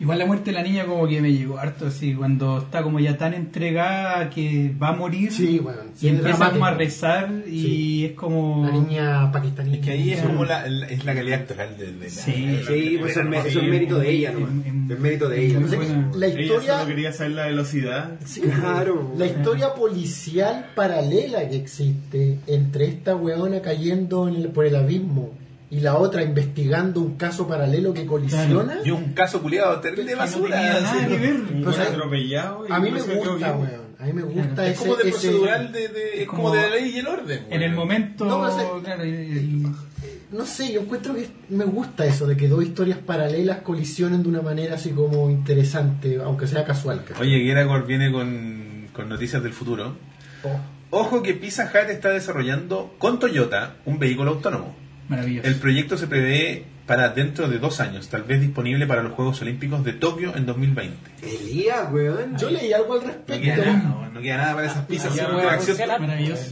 Igual 0.00 0.18
la 0.18 0.26
muerte 0.26 0.46
de 0.50 0.52
la 0.56 0.62
niña 0.64 0.84
como 0.84 1.06
que 1.06 1.20
me 1.20 1.32
llegó 1.32 1.58
harto 1.58 1.86
así, 1.86 2.12
cuando 2.14 2.58
está 2.58 2.82
como 2.82 2.98
ya 2.98 3.16
tan 3.16 3.34
entregada 3.34 4.30
que 4.30 4.72
va 4.82 4.88
a 4.88 4.92
morir 4.94 5.30
Sí, 5.30 5.60
bueno, 5.60 5.78
sí, 5.94 6.06
y 6.06 6.08
empieza 6.10 6.30
dramático. 6.38 6.52
como 6.54 6.66
a 6.66 6.70
rezar 6.74 7.32
y 7.46 7.60
Sí. 7.62 8.04
es 8.06 8.12
como... 8.12 8.66
La 8.66 8.72
niña 8.72 9.30
pakistaní. 9.30 9.74
Es 9.74 9.80
que 9.80 9.90
ahí 9.92 10.10
es 10.12 10.22
como 10.22 10.44
la, 10.44 10.66
la- 10.68 10.86
es 10.88 11.04
la 11.04 11.14
calidad 11.14 11.40
actoral 11.42 11.76
de, 11.78 11.92
de 11.92 12.04
la- 12.04 12.10
Sí. 12.10 12.46
de 12.46 12.52
la- 12.62 12.66
Sí, 12.66 12.96
pues 12.98 13.16
eso 13.16 13.32
es, 13.32 13.56
es 13.56 13.62
mérito 13.62 13.98
de 14.00 14.10
ella, 14.10 14.32
¿no? 14.32 14.92
Es 14.94 14.98
mérito 15.00 15.28
de 15.28 15.46
ella. 15.46 15.60
la 15.60 16.26
Ella 16.26 16.40
historia 16.40 16.72
solo 16.78 16.86
quería 16.88 17.12
saber 17.12 17.32
la 17.32 17.46
velocidad. 17.46 18.10
Sí, 18.24 18.40
Claro. 18.40 19.12
La 19.16 19.26
historia 19.26 19.74
policial 19.74 20.66
paralela 20.74 21.48
que 21.48 21.56
existe 21.56 22.38
entre 22.48 22.86
esta 22.86 23.14
weona 23.14 23.60
cayendo 23.62 24.26
en 24.28 24.34
el- 24.36 24.48
por 24.48 24.66
el 24.66 24.74
abismo 24.74 25.30
y 25.72 25.80
la 25.80 25.96
otra 25.96 26.22
investigando 26.22 27.00
un 27.00 27.16
caso 27.16 27.48
paralelo 27.48 27.94
que 27.94 28.04
colisiona. 28.06 28.80
Y 28.84 28.90
un 28.90 29.12
caso 29.14 29.40
culiado 29.40 29.80
terrible 29.80 30.04
de 30.10 30.12
no 30.12 30.18
basura. 30.18 30.56
tenía 30.60 30.80
nada 30.80 31.06
que 31.08 31.16
ver. 31.16 31.36
Pues, 31.64 31.78
atropellado. 31.78 32.66
y 32.68 32.72
A 32.72 32.78
mí 32.78 32.90
me 32.90 33.00
quedó 33.02 33.16
gusta, 33.32 33.52
weón. 33.56 33.82
A 33.98 34.04
mí 34.04 34.12
me 34.12 34.22
gusta 34.22 34.66
Es 34.66 34.72
ese. 34.74 34.78
como 34.82 34.96
de 34.96 35.02
ese- 35.02 35.10
procedural, 35.12 35.72
de, 35.72 35.88
de- 35.88 36.22
es 36.22 36.26
como, 36.28 36.42
como- 36.42 36.54
de 36.56 36.60
la 36.62 36.68
ley 36.76 36.92
y 36.94 36.98
el 36.98 37.06
orden. 37.06 37.46
En 37.50 37.62
el 37.62 37.68
weón. 37.70 37.74
momento... 37.74 38.24
No, 38.26 38.50
se- 38.50 38.84
claro, 38.84 39.02
el- 39.02 39.62
No 40.32 40.44
sé, 40.46 40.72
yo 40.72 40.80
encuentro 40.82 41.14
que 41.14 41.28
me 41.50 41.64
gusta 41.64 42.04
eso, 42.04 42.26
de 42.26 42.36
que 42.36 42.48
dos 42.48 42.62
historias 42.64 42.98
paralelas 42.98 43.58
colisionen 43.62 44.22
de 44.22 44.28
una 44.28 44.42
manera 44.42 44.74
así 44.74 44.90
como 44.90 45.30
interesante, 45.30 46.18
aunque 46.22 46.46
sea 46.46 46.64
casual. 46.64 47.04
¿cachai? 47.06 47.22
Oye, 47.28 47.44
Geragor 47.44 47.86
viene 47.86 48.10
con, 48.12 48.88
con 48.92 49.08
noticias 49.08 49.42
del 49.42 49.52
futuro. 49.52 49.94
Oh, 50.42 50.58
Ojo 50.90 51.22
que 51.22 51.32
Pizza 51.34 51.64
Hut 51.72 51.88
está 51.90 52.10
desarrollando 52.10 52.94
con 52.98 53.18
Toyota 53.18 53.76
un 53.86 53.98
vehículo 53.98 54.32
autónomo. 54.32 54.74
Maravilloso. 55.12 55.48
El 55.48 55.54
proyecto 55.56 55.96
se 55.96 56.06
prevé 56.08 56.64
para 56.86 57.10
dentro 57.10 57.48
de 57.48 57.58
dos 57.58 57.78
años, 57.80 58.08
tal 58.08 58.24
vez 58.24 58.40
disponible 58.40 58.86
para 58.88 59.02
los 59.04 59.12
Juegos 59.12 59.40
Olímpicos 59.42 59.84
de 59.84 59.92
Tokio 59.92 60.34
en 60.36 60.44
2020. 60.46 60.96
Elías, 61.22 61.92
weón. 61.92 62.36
Yo 62.36 62.50
leí 62.50 62.72
algo 62.72 62.94
al 62.94 63.00
No 63.00 63.06
respecto. 63.06 63.40
queda 63.42 63.56
nada, 63.72 63.96
weón, 64.00 64.14
no 64.14 64.20
queda 64.20 64.36
nada 64.38 64.54
para 64.54 64.66
esas 64.66 64.84
pizzas. 64.86 65.14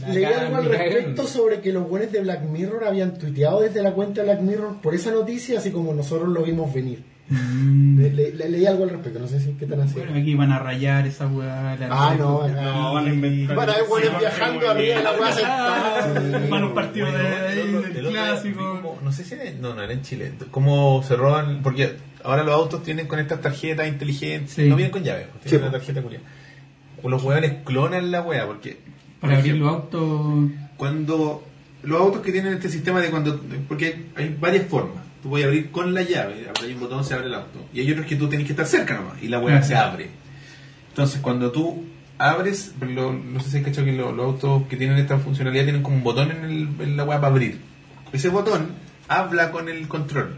Leí 0.07 0.23
algo 0.25 0.57
al 0.57 0.65
respecto 0.65 1.27
sobre 1.27 1.59
que 1.61 1.73
los 1.73 1.87
buenos 1.87 2.11
de 2.11 2.21
Black 2.21 2.43
Mirror 2.43 2.83
habían 2.85 3.17
tuiteado 3.17 3.61
desde 3.61 3.81
la 3.81 3.91
cuenta 3.93 4.21
de 4.21 4.27
Black 4.27 4.41
Mirror 4.41 4.81
por 4.81 4.95
esa 4.95 5.11
noticia, 5.11 5.59
así 5.59 5.71
como 5.71 5.93
nosotros 5.93 6.29
lo 6.29 6.43
vimos 6.43 6.73
venir. 6.73 7.03
Mm. 7.31 7.97
Le- 7.99 8.09
le- 8.11 8.31
le- 8.33 8.49
leí 8.49 8.65
algo 8.65 8.83
al 8.83 8.89
respecto, 8.89 9.19
no 9.19 9.27
sé 9.27 9.39
si 9.39 9.53
qué 9.53 9.65
tan 9.65 9.79
así. 9.81 9.93
Bueno, 9.95 10.13
aquí 10.19 10.35
van 10.35 10.51
a 10.51 10.59
rayar 10.59 11.07
esa 11.07 11.27
weá. 11.27 11.75
la- 11.79 11.87
Ah, 11.89 12.15
no, 12.17 12.41
acá- 12.41 12.61
No, 12.61 12.93
van 12.93 13.07
a 13.07 13.13
inventar. 13.13 13.55
Van 13.55 13.69
a 13.69 13.73
ver 13.73 13.83
buenos 13.87 14.09
Sí, 14.11 14.15
viajando 14.19 14.61
sí, 14.61 14.67
arriba 14.67 14.95
de 14.97 15.03
la 15.03 15.11
weá 15.13 15.31
sentada. 15.31 16.47
Van 16.49 16.63
un 16.65 16.73
partido 16.73 17.05
de, 17.07 17.11
Bueno, 17.13 17.27
ahí, 17.47 17.59
el 17.59 17.75
otro- 17.75 17.93
del 17.93 18.07
clásico. 18.09 18.79
como- 18.81 18.99
no 19.01 19.11
sé 19.13 19.23
si 19.23 19.33
era, 19.35 19.43
no, 19.59 19.73
no 19.73 19.81
era 19.81 19.93
en 19.93 20.01
Chile. 20.01 20.33
Cómo 20.51 21.01
se 21.03 21.15
roban, 21.15 21.61
porque 21.63 21.95
ahora 22.23 22.43
los 22.43 22.53
autos 22.53 22.83
tienen 22.83 23.07
con 23.07 23.19
estas 23.19 23.39
tarjetas 23.41 23.87
inteligentes, 23.87 24.51
Sí. 24.53 24.67
no 24.67 24.75
vienen 24.75 24.91
con 24.91 25.03
llaves, 25.03 25.27
pues, 25.31 25.43
Sí, 25.43 25.49
tienen 25.51 25.61
po. 25.61 25.69
una 25.69 25.77
tarjeta 25.77 26.01
culiada. 26.01 26.25
Los 27.03 27.23
hueones 27.23 27.53
clonan 27.63 28.11
la 28.11 28.21
wea, 28.21 28.45
porque 28.45 28.77
Para 29.21 29.37
abrir 29.37 29.55
los 29.55 29.69
autos. 29.69 30.51
cuando 30.77 31.43
los 31.83 31.99
autos 32.01 32.21
que 32.21 32.31
tienen 32.31 32.53
este 32.53 32.69
sistema 32.69 32.99
de 33.01 33.09
cuando 33.09 33.39
porque 33.67 34.05
hay 34.15 34.35
varias 34.39 34.65
formas 34.67 35.03
tú 35.21 35.29
puedes 35.29 35.45
abrir 35.47 35.71
con 35.71 35.93
la 35.93 36.01
llave 36.01 36.47
hay 36.61 36.73
un 36.73 36.79
botón 36.79 37.03
se 37.03 37.13
abre 37.13 37.27
el 37.27 37.33
auto 37.33 37.67
y 37.73 37.79
hay 37.81 37.91
otros 37.91 38.05
que 38.07 38.15
tú 38.15 38.27
tienes 38.27 38.45
que 38.47 38.53
estar 38.53 38.65
cerca 38.65 38.95
nomás 38.95 39.21
y 39.21 39.27
la 39.27 39.37
Ajá. 39.37 39.61
se 39.63 39.75
abre 39.75 40.09
entonces 40.89 41.21
cuando 41.21 41.51
tú 41.51 41.85
abres 42.17 42.73
lo- 42.81 43.13
no 43.13 43.39
sé 43.39 43.49
si 43.49 43.57
has 43.57 43.63
cachado 43.63 43.85
que 43.85 43.93
lo- 43.93 44.11
los 44.11 44.25
autos 44.25 44.67
que 44.67 44.77
tienen 44.77 44.97
esta 44.97 45.17
funcionalidad 45.19 45.63
tienen 45.65 45.83
como 45.83 45.95
un 45.97 46.03
botón 46.03 46.31
en, 46.31 46.43
el- 46.43 46.69
en 46.81 46.97
la 46.97 47.03
hueá 47.03 47.19
para 47.19 47.31
abrir 47.33 47.59
ese 48.13 48.29
botón 48.29 48.69
habla 49.07 49.51
con 49.51 49.69
el 49.69 49.87
control 49.87 50.35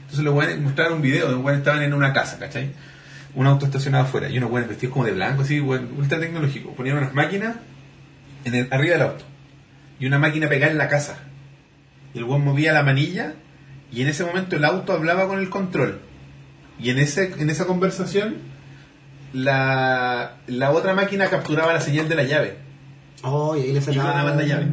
entonces 0.00 0.24
los 0.24 0.34
hueones 0.34 0.60
mostraron 0.60 0.94
un 0.94 1.02
video 1.02 1.28
de 1.28 1.34
un 1.34 1.44
hueón 1.44 1.58
estaban 1.58 1.82
en 1.82 1.92
una 1.94 2.12
casa 2.12 2.38
¿cachai? 2.38 2.70
un 3.34 3.46
auto 3.46 3.66
estacionado 3.66 4.04
afuera 4.04 4.28
y 4.30 4.38
unos 4.38 4.50
hueones 4.50 4.68
vestidos 4.70 4.92
como 4.92 5.04
de 5.04 5.12
blanco 5.12 5.42
así 5.42 5.60
hueón, 5.60 5.90
ultra 5.98 6.18
tecnológico 6.18 6.72
ponían 6.74 6.96
unas 6.98 7.14
máquinas 7.14 7.56
en 8.44 8.54
el, 8.54 8.68
arriba 8.70 8.94
del 8.94 9.02
auto 9.02 9.24
y 10.00 10.06
una 10.06 10.18
máquina 10.18 10.48
pegada 10.48 10.70
en 10.72 10.78
la 10.78 10.88
casa. 10.88 11.18
Y 12.14 12.18
el 12.18 12.24
weón 12.24 12.44
movía 12.44 12.72
la 12.72 12.84
manilla 12.84 13.34
y 13.92 14.02
en 14.02 14.08
ese 14.08 14.24
momento 14.24 14.56
el 14.56 14.64
auto 14.64 14.92
hablaba 14.92 15.26
con 15.28 15.38
el 15.38 15.48
control. 15.50 16.00
Y 16.80 16.90
en, 16.90 16.98
ese, 16.98 17.32
en 17.38 17.50
esa 17.50 17.66
conversación 17.66 18.36
la, 19.32 20.36
la 20.46 20.70
otra 20.70 20.94
máquina 20.94 21.28
capturaba 21.28 21.72
la 21.72 21.80
señal 21.80 22.08
de 22.08 22.14
la 22.14 22.22
llave 22.24 22.56
Oh, 23.22 23.56
y 23.56 23.60
ahí 23.62 23.72
le 23.72 23.80
y 23.80 23.82
clonaban 23.82 24.36
la 24.36 24.44
llave. 24.44 24.66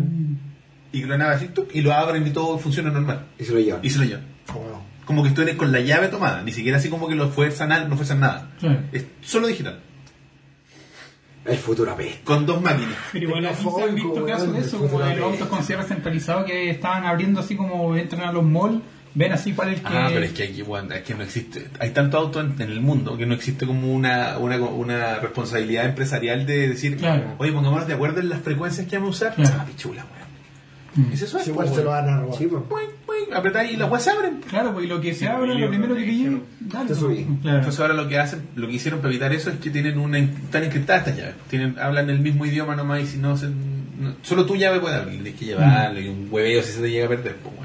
Y 0.92 1.02
clonaba 1.02 1.32
así, 1.32 1.48
tuc, 1.48 1.74
y 1.74 1.82
lo 1.82 1.92
abren 1.94 2.26
y 2.28 2.30
todo 2.30 2.58
funciona 2.60 2.92
normal. 2.92 3.26
Y 3.40 3.44
se 3.44 3.54
lo 3.54 3.60
llevan. 3.60 3.80
Y 3.84 3.90
se 3.90 3.98
lo 4.00 4.06
llevan. 4.06 4.24
Wow. 4.54 4.82
Como 5.04 5.24
que 5.24 5.30
estoy 5.30 5.52
con 5.56 5.72
la 5.72 5.80
llave 5.80 6.10
tomada, 6.10 6.42
ni 6.44 6.52
siquiera 6.52 6.78
así 6.78 6.90
como 6.90 7.08
que 7.08 7.16
lo 7.16 7.30
fuerzan, 7.30 7.72
al- 7.72 7.90
no 7.90 7.96
fuerzan 7.96 8.20
nada. 8.20 8.52
Es 8.92 9.04
solo 9.22 9.48
digital, 9.48 9.80
El 11.44 11.58
futuro 11.58 11.92
apesta. 11.92 12.20
con 12.24 12.46
dos 12.46 12.62
máquinas. 12.62 12.96
Pero 13.12 13.26
igual 13.30 13.46
aquí 13.48 13.64
se 13.64 13.84
han 13.84 13.96
visto 13.96 14.26
casos 14.26 14.54
de 14.54 14.60
eso, 14.60 14.78
como 14.80 15.00
de 15.00 15.16
los 15.16 15.32
autos 15.32 15.48
con 15.48 15.64
cierre 15.64 15.84
centralizado 15.84 16.46
que 16.46 16.70
estaban 16.70 17.04
abriendo 17.06 17.40
así 17.40 17.56
como 17.56 17.96
entran 17.96 18.22
a 18.30 18.32
los 18.32 18.44
malls, 18.44 18.82
ven 19.16 19.32
así 19.34 19.54
cuál 19.54 19.70
es 19.70 19.76
el 19.80 19.82
que... 19.82 19.88
Ah, 19.98 20.10
pero 20.14 20.26
es 20.26 20.32
que 20.34 20.44
aquí, 20.44 20.62
bueno, 20.62 20.94
es 20.94 21.02
que 21.04 21.16
no 21.16 21.24
existe. 21.24 21.68
Hay 21.80 21.90
tanto 21.92 22.18
auto 22.18 22.40
en, 22.42 22.54
en 22.62 22.70
el 22.70 22.82
mundo 22.82 23.18
que 23.18 23.26
no 23.26 23.34
existe 23.34 23.66
como 23.66 23.92
una, 23.94 24.38
una, 24.38 24.58
una 24.58 25.16
responsabilidad 25.20 25.86
empresarial 25.86 26.46
de 26.46 26.68
decir, 26.70 26.98
Claro. 26.98 27.36
oye, 27.38 27.52
pongámonos 27.52 27.88
de 27.88 27.94
acuerdo 27.96 28.20
en 28.20 28.30
las 28.30 28.42
frecuencias 28.42 28.88
que 28.88 28.98
vamos 28.98 29.22
a 29.22 29.26
usar. 29.28 29.36
Claro. 29.36 29.56
Ah, 29.60 29.66
pichula, 29.66 30.06
weón. 30.06 31.10
Mm. 31.10 31.12
¿Es 31.14 31.22
eso? 31.24 31.38
Sí, 31.38 31.44
Es, 31.44 31.48
igual 31.50 31.68
se 31.70 31.84
lo 31.84 31.90
van 31.90 32.08
a 32.10 32.20
robar. 32.22 32.38
Sí, 32.38 32.46
pues. 32.48 32.64
Apretáis 33.34 33.72
y 33.74 33.76
las 33.78 33.90
weas 33.90 34.04
se 34.04 34.12
abren. 34.12 34.40
Claro, 34.48 34.72
pues 34.74 34.86
y 34.86 34.88
lo 34.88 35.02
que 35.02 35.14
se 35.14 35.22
Sí, 35.22 35.26
abre, 35.26 35.56
lo 35.56 35.68
primero 35.68 35.96
que 35.96 36.02
que 36.06 36.08
pille, 36.12 36.30
no. 36.30 36.42
dale, 36.62 36.88
Te 36.90 36.96
subí. 36.96 37.26
Claro. 37.42 37.58
Entonces 37.58 37.82
ahora 37.82 37.94
lo 37.94 38.08
que 38.08 38.20
hacen, 38.20 38.44
lo 38.56 38.68
que 38.68 38.74
hicieron 38.74 39.00
para 39.02 39.10
evitar 39.12 39.34
eso 39.34 39.50
es 39.50 39.58
que 39.58 39.70
tienen 39.72 39.98
una, 39.98 40.20
están 40.20 40.64
encriptadas 40.64 41.02
estas 41.08 41.18
llaves. 41.20 41.36
Tienen, 41.50 41.78
hablan 41.80 42.10
el 42.10 42.20
mismo 42.20 42.46
idioma 42.46 42.76
nomás 42.76 43.02
y 43.02 43.08
si 43.08 43.18
no, 43.18 43.36
se, 43.36 43.48
no- 43.48 44.16
solo 44.22 44.46
tu 44.46 44.56
llave 44.56 44.80
puede 44.80 44.96
abrir. 44.96 45.16
Tienes 45.22 45.40
que 45.40 45.46
llevarlo 45.46 46.00
y 46.00 46.08
un 46.08 46.28
hueveo 46.30 46.62
si 46.64 46.74
se 46.74 46.82
te 46.82 46.92
llega 46.92 47.06
a 47.08 47.10
perder, 47.10 47.36
pues 47.38 47.56
bueno. 47.56 47.65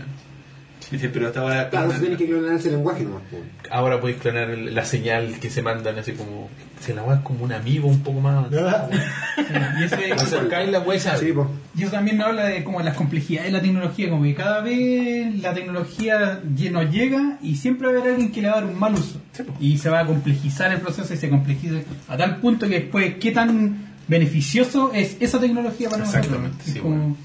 Dice, 0.90 1.08
pero 1.08 1.28
hasta 1.28 1.40
ahora, 1.40 1.70
Claro, 1.70 1.92
se 1.92 2.00
tiene 2.00 2.16
que 2.16 2.26
clonar 2.26 2.54
ese 2.56 2.70
lenguaje 2.70 3.04
nomás. 3.04 3.22
pues. 3.30 3.42
ahora 3.70 4.00
podéis 4.00 4.18
clonar 4.18 4.48
la 4.48 4.84
señal 4.84 5.38
que 5.40 5.48
se 5.48 5.62
mandan 5.62 5.96
así 5.98 6.12
como, 6.12 6.48
se 6.80 6.94
la 6.94 7.02
es 7.14 7.20
como 7.20 7.44
un 7.44 7.52
amigo 7.52 7.86
un 7.88 8.02
poco 8.02 8.20
más. 8.20 8.46
Y 8.50 9.84
ese, 9.84 10.08
Lo 10.08 10.14
acercáis 10.20 10.68
la 10.70 10.80
wea 10.80 10.96
y. 10.96 11.00
Sí, 11.18 11.82
eso 11.82 11.90
también 11.92 12.16
nos 12.18 12.26
habla 12.26 12.46
de 12.46 12.64
como 12.64 12.80
las 12.80 12.96
complejidades 12.96 13.52
de 13.52 13.58
la 13.58 13.62
tecnología, 13.62 14.10
como 14.10 14.24
que 14.24 14.34
cada 14.34 14.60
vez 14.62 15.34
la 15.40 15.54
tecnología 15.54 16.40
nos 16.44 16.90
llega 16.90 17.38
y 17.40 17.54
siempre 17.56 17.86
va 17.86 17.94
a 17.94 18.00
haber 18.00 18.12
alguien 18.14 18.32
que 18.32 18.42
le 18.42 18.48
va 18.48 18.54
a 18.54 18.60
dar 18.62 18.70
un 18.70 18.78
mal 18.78 18.94
uso. 18.94 19.20
Sí. 19.32 19.44
Y 19.60 19.78
se 19.78 19.90
va 19.90 20.00
a 20.00 20.06
complejizar 20.06 20.72
el 20.72 20.80
proceso 20.80 21.14
y 21.14 21.16
se 21.16 21.30
complejiza 21.30 21.76
a 22.08 22.16
tal 22.16 22.38
punto 22.38 22.66
que 22.68 22.80
después 22.80 23.14
qué 23.20 23.30
tan 23.30 23.86
beneficioso 24.08 24.90
es 24.92 25.16
esa 25.20 25.38
tecnología 25.38 25.88
para 25.88 26.00
nosotros. 26.04 26.24
Exactamente, 26.26 26.64
Es 26.66 26.72
sí, 26.72 26.78
como- 26.80 26.96
bueno. 26.96 27.16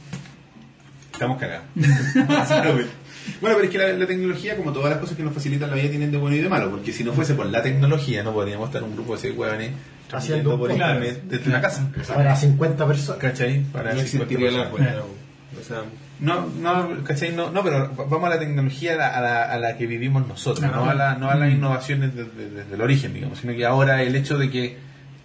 Estamos 1.11 1.39
cagados. 1.39 1.63
Bueno, 3.41 3.55
pero 3.57 3.63
es 3.63 3.69
que 3.69 3.77
la, 3.77 3.87
la 3.93 4.05
tecnología, 4.05 4.55
como 4.55 4.71
todas 4.73 4.89
las 4.91 4.99
cosas 4.99 5.15
que 5.17 5.23
nos 5.23 5.33
facilitan 5.33 5.69
la 5.69 5.75
vida, 5.75 5.89
tienen 5.89 6.11
de 6.11 6.17
bueno 6.17 6.35
y 6.35 6.39
de 6.39 6.49
malo. 6.49 6.69
Porque 6.69 6.91
si 6.91 7.03
no 7.03 7.13
fuese 7.13 7.33
por 7.33 7.45
la 7.47 7.61
tecnología, 7.61 8.23
no 8.23 8.33
podríamos 8.33 8.67
estar 8.69 8.83
un 8.83 8.93
grupo 8.93 9.15
de 9.15 9.21
seis 9.21 9.33
huevones 9.37 9.71
Haciendo 10.11 10.57
por 10.57 10.69
internet 10.71 11.23
desde 11.25 11.49
una 11.49 11.61
casa. 11.61 11.89
Para 12.13 12.35
50 12.35 12.87
personas. 12.87 13.19
¿Cachai? 13.19 13.61
Para 13.73 13.93
No. 13.93 15.25
O 15.59 15.63
sea, 15.63 15.83
No, 16.19 16.47
no, 16.61 17.03
¿cachai? 17.03 17.33
No, 17.33 17.49
no, 17.49 17.63
pero 17.63 17.91
vamos 18.09 18.23
a 18.25 18.29
la 18.35 18.39
tecnología 18.39 18.93
a 18.93 18.97
la, 18.97 19.07
a 19.17 19.21
la, 19.21 19.43
a 19.43 19.57
la 19.59 19.77
que 19.77 19.87
vivimos 19.87 20.27
nosotros, 20.27 20.59
Claro. 20.59 20.85
no, 20.85 20.91
a 20.91 20.93
la, 20.93 21.15
no 21.15 21.29
a 21.29 21.35
las 21.35 21.51
innovaciones 21.51 22.15
desde, 22.15 22.49
desde 22.49 22.75
el 22.75 22.81
origen, 22.81 23.13
digamos, 23.13 23.39
sino 23.39 23.53
que 23.53 23.65
ahora 23.65 24.01
el 24.03 24.15
hecho 24.15 24.37
de 24.37 24.49
que 24.49 24.77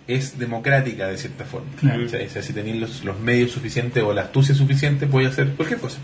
es 0.06 0.38
democrática 0.38 1.06
de 1.08 1.16
cierta 1.18 1.44
forma. 1.44 1.68
O 2.04 2.08
sea, 2.08 2.42
si 2.42 2.52
tenéis 2.52 2.80
los, 2.80 3.04
los 3.04 3.18
medios 3.20 3.50
suficientes 3.52 4.02
o 4.02 4.12
la 4.12 4.22
astucia 4.22 4.54
suficiente, 4.54 5.06
podéis 5.06 5.30
hacer 5.32 5.50
cualquier 5.50 5.78
cosa. 5.80 5.98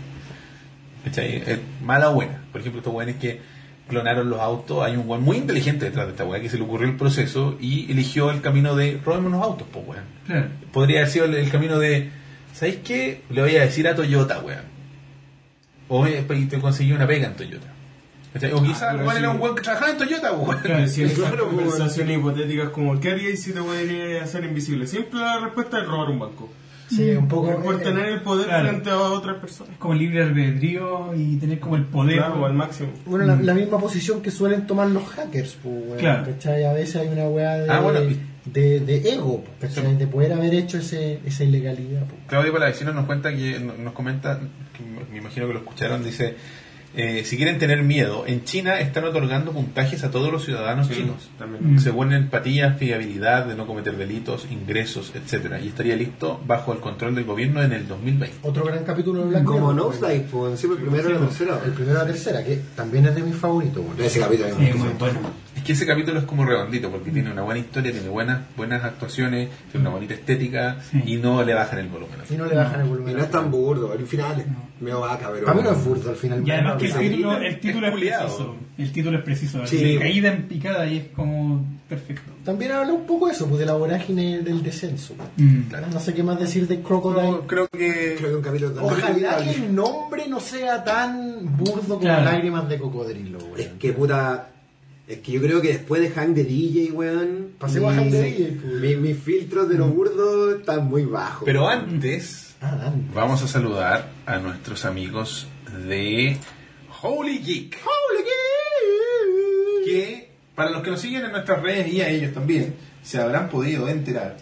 ¿Cachai? 1.09 1.43
Es 1.45 1.59
mala 1.81 2.09
o 2.09 2.13
buena. 2.15 2.43
Por 2.51 2.61
ejemplo, 2.61 2.79
estos 2.79 2.93
buenos 2.93 3.15
que 3.15 3.39
clonaron 3.87 4.29
los 4.29 4.39
autos, 4.39 4.83
hay 4.83 4.95
un 4.97 5.07
buen 5.07 5.21
muy 5.21 5.37
inteligente 5.37 5.85
detrás 5.85 6.07
de 6.07 6.11
esta 6.11 6.25
weá 6.25 6.41
que 6.41 6.49
se 6.49 6.57
le 6.57 6.63
ocurrió 6.63 6.87
el 6.89 6.97
proceso 6.97 7.57
y 7.59 7.89
eligió 7.91 8.29
el 8.31 8.41
camino 8.41 8.75
de 8.75 8.99
robemos 9.03 9.31
los 9.31 9.41
autos, 9.41 9.67
pues 9.71 9.85
weón 9.87 10.03
Claro. 10.25 10.47
podría 10.73 10.99
haber 10.99 11.09
sido 11.11 11.25
el, 11.25 11.35
el 11.35 11.49
camino 11.49 11.79
de, 11.79 12.09
¿sabéis 12.53 12.79
qué? 12.83 13.21
Le 13.29 13.41
voy 13.41 13.55
a 13.55 13.61
decir 13.61 13.87
a 13.87 13.95
Toyota, 13.95 14.39
weón. 14.41 14.65
O 15.87 16.05
eh, 16.05 16.25
y 16.35 16.45
te 16.45 16.59
conseguí 16.59 16.91
una 16.91 17.07
pega 17.07 17.27
en 17.27 17.35
Toyota. 17.35 17.67
O 18.53 18.61
quizás 18.61 18.89
pero 18.91 19.01
igual 19.03 19.17
era 19.17 19.29
un 19.29 19.39
weón 19.41 19.55
que 19.55 19.61
trabajaba 19.61 19.91
en 19.91 19.97
Toyota, 19.97 20.31
weón. 20.33 20.89
Si 20.89 21.05
Claro, 21.15 21.49
pues, 21.49 21.55
conversaciones 21.55 22.17
hipotéticas 22.17 22.69
como 22.71 22.99
¿qué 22.99 23.11
haríais 23.11 23.41
si 23.41 23.53
te 23.53 23.61
podría 23.61 24.21
hacer 24.23 24.43
invisible? 24.43 24.85
Siempre 24.85 25.19
la 25.21 25.39
respuesta 25.39 25.79
es 25.79 25.85
robar 25.87 26.09
un 26.09 26.19
banco. 26.19 26.49
Sí, 26.89 27.09
un 27.11 27.27
poco. 27.27 27.61
Por 27.61 27.75
eh, 27.75 27.83
tener 27.83 28.05
el 28.07 28.21
poder 28.21 28.47
claro. 28.47 28.69
frente 28.69 28.89
a 28.89 28.97
otras 28.97 29.37
personas. 29.37 29.73
Es 29.73 29.77
como 29.79 29.93
libre 29.93 30.23
albedrío 30.23 31.13
y 31.15 31.35
tener 31.37 31.59
como 31.59 31.75
el 31.75 31.83
poder. 31.85 32.17
Claro, 32.17 32.45
al 32.45 32.53
máximo. 32.53 32.89
Bueno, 33.05 33.25
la, 33.25 33.35
la 33.35 33.53
misma 33.53 33.77
posición 33.79 34.21
que 34.21 34.31
suelen 34.31 34.65
tomar 34.67 34.87
los 34.87 35.03
hackers, 35.09 35.57
pues, 35.61 35.75
weón, 35.85 35.97
Claro. 35.97 36.25
¿cachai? 36.31 36.63
A 36.65 36.73
veces 36.73 36.95
hay 36.97 37.07
una 37.09 37.25
weá 37.27 37.57
de, 37.57 37.69
Ah, 37.69 37.79
bueno, 37.81 38.01
y- 38.03 38.19
de, 38.45 38.79
de 38.79 39.11
ego, 39.13 39.43
¿cachai? 39.59 39.97
De 39.97 40.07
poder 40.07 40.31
haber 40.31 40.53
hecho 40.53 40.77
ese, 40.77 41.19
esa 41.25 41.43
ilegalidad. 41.43 42.05
pues. 42.05 42.21
Claudio 42.27 42.53
Palavecino 42.53 42.93
nos 42.93 43.05
cuenta 43.05 43.35
que 43.35 43.59
nos 43.59 43.91
comenta, 43.93 44.39
que 44.73 45.11
me 45.11 45.17
imagino 45.17 45.47
que 45.47 45.53
lo 45.53 45.59
escucharon, 45.59 46.01
dice, 46.03 46.35
eh, 46.95 47.23
si 47.25 47.37
quieren 47.37 47.59
tener 47.59 47.83
miedo, 47.83 48.23
en 48.25 48.43
China 48.43 48.79
están 48.79 49.03
otorgando 49.03 49.51
puntajes 49.51 50.03
a 50.03 50.09
todos 50.11 50.31
los 50.31 50.43
ciudadanos 50.45 50.87
Sí, 50.87 50.95
chinos. 50.95 51.29
también. 51.37 51.75
Mm. 51.75 51.79
Según 51.79 52.13
empatía, 52.13 52.73
fiabilidad 52.73 53.45
de 53.45 53.55
no 53.55 53.67
cometer 53.67 53.97
delitos, 53.97 54.47
ingresos, 54.49 55.11
etcétera, 55.15 55.59
y 55.59 55.67
estaría 55.67 55.95
listo 55.95 56.39
bajo 56.47 56.73
el 56.73 56.79
control 56.79 57.13
del 57.15 57.25
gobierno 57.25 57.61
en 57.61 57.73
el 57.73 57.87
2020. 57.87 58.37
Otro 58.47 58.65
gran 58.65 58.83
capítulo 58.83 59.21
de 59.23 59.29
Black 59.29 59.43
Como 59.43 59.73
No 59.73 59.87
pues, 59.87 59.99
Slide, 59.99 60.25
pues, 60.31 60.59
siempre 60.59 60.81
el 60.81 60.87
primero 60.89 61.09
y 61.09 61.13
el 61.13 61.19
tercero. 61.27 61.61
El 61.65 61.71
primero 61.73 61.95
y 61.95 61.99
la 61.99 62.05
tercera, 62.07 62.43
que 62.43 62.59
también 62.75 63.05
es 63.05 63.15
de 63.15 63.21
mis 63.21 63.35
favoritos, 63.35 63.77
weón. 63.83 64.01
Ese 64.01 64.19
capítulo 64.19 64.47
es 64.49 64.57
muy 64.75 64.89
bueno. 64.97 65.19
Es 65.55 65.63
que 65.63 65.73
ese 65.73 65.85
capítulo 65.87 66.19
es 66.19 66.25
como 66.25 66.45
redondito 66.45 66.89
porque 66.91 67.09
tiene 67.11 67.31
una 67.31 67.41
buena 67.41 67.59
historia, 67.59 67.91
tiene 67.91 68.07
buenas 68.09 68.41
buenas 68.55 68.83
actuaciones, 68.83 69.49
tiene 69.71 69.87
una 69.87 69.95
bonita 69.95 70.13
estética 70.13 70.77
Sí. 70.91 71.01
y 71.05 71.15
no 71.17 71.43
le 71.43 71.53
bajan 71.55 71.79
el 71.79 71.87
volumen. 71.89 72.15
Y 72.29 72.35
no 72.35 72.45
le 72.45 72.55
bajan 72.55 72.81
el 72.81 72.85
Y 72.85 72.89
volumen. 72.89 73.17
no 73.17 73.23
es 73.23 73.31
tan 73.31 73.49
burdo, 73.51 73.91
al 73.91 74.05
final 74.05 74.45
me 74.79 74.93
vaca, 74.93 75.29
pero. 75.33 75.45
Para 75.47 75.57
mí 75.57 75.63
no 75.63 75.71
es 75.71 75.83
burdo 75.83 76.11
al 76.11 76.15
final. 76.15 76.43
Que 76.77 76.85
el 76.87 76.93
título, 76.99 77.37
el 77.37 77.59
título 77.59 77.87
es 77.87 77.93
preciso. 77.93 78.55
El 78.77 78.91
título 78.91 79.17
es 79.17 79.23
preciso. 79.23 79.67
Sí. 79.67 79.77
de 79.83 79.99
caída 79.99 80.31
en 80.33 80.47
picada 80.47 80.85
y 80.87 80.97
es 80.97 81.05
como 81.15 81.65
perfecto. 81.89 82.31
También 82.43 82.71
habla 82.71 82.93
un 82.93 83.05
poco 83.05 83.27
de 83.27 83.33
eso, 83.33 83.47
pues 83.47 83.59
de 83.59 83.65
la 83.65 83.73
vorágine 83.73 84.39
del 84.41 84.61
descenso. 84.63 85.15
Mm. 85.37 85.61
No 85.91 85.99
sé 85.99 86.13
qué 86.13 86.23
más 86.23 86.39
decir 86.39 86.67
de 86.67 86.81
Crocodile. 86.81 87.23
No, 87.31 87.47
creo 87.47 87.67
que 87.67 88.15
Creo 88.17 88.29
que 88.29 88.35
un 88.35 88.41
capítulo 88.41 88.71
tan 88.71 88.83
Ojalá 88.85 89.37
que 89.43 89.51
el 89.51 89.75
nombre 89.75 90.27
no 90.27 90.39
sea 90.39 90.83
tan 90.83 91.57
burdo 91.57 91.81
como 91.95 91.99
Claro. 91.99 92.23
lágrimas 92.25 92.69
de 92.69 92.77
cocodrilo, 92.77 93.39
weón. 93.39 93.59
Es 93.59 93.67
que 93.79 93.93
puta. 93.93 94.49
Es 95.07 95.19
que 95.19 95.31
yo 95.31 95.41
creo 95.41 95.61
que 95.61 95.69
después 95.69 96.01
de 96.01 96.09
Hank 96.09 96.29
de 96.35 96.43
DJ, 96.43 96.91
weón. 96.91 97.47
Pasemos 97.57 97.93
a 97.93 97.97
Hank 97.97 98.09
de 98.11 98.21
DJ, 98.23 98.57
pues. 98.61 98.73
mi- 98.81 98.95
Mis 98.97 99.17
filtros 99.17 99.69
de 99.69 99.75
lo 99.77 99.87
burdo 99.87 100.55
están 100.55 100.85
muy 100.87 101.05
bajos. 101.05 101.43
Pero 101.45 101.67
antes 101.67 102.55
Ah, 102.61 102.91
vamos 103.13 103.43
a 103.43 103.47
saludar 103.47 104.09
a 104.25 104.39
nuestros 104.39 104.83
amigos 104.85 105.47
de 105.87 106.37
Holy 107.01 107.39
Geek. 107.39 107.77
Que 109.85 110.29
para 110.55 110.71
los 110.71 110.81
que 110.81 110.91
nos 110.91 110.99
siguen 111.01 111.25
en 111.25 111.31
nuestras 111.31 111.61
redes 111.61 111.87
y 111.93 112.01
a 112.01 112.09
ellos 112.09 112.33
también, 112.33 112.75
se 113.03 113.21
habrán 113.21 113.49
podido 113.49 113.87
enterar 113.87 114.37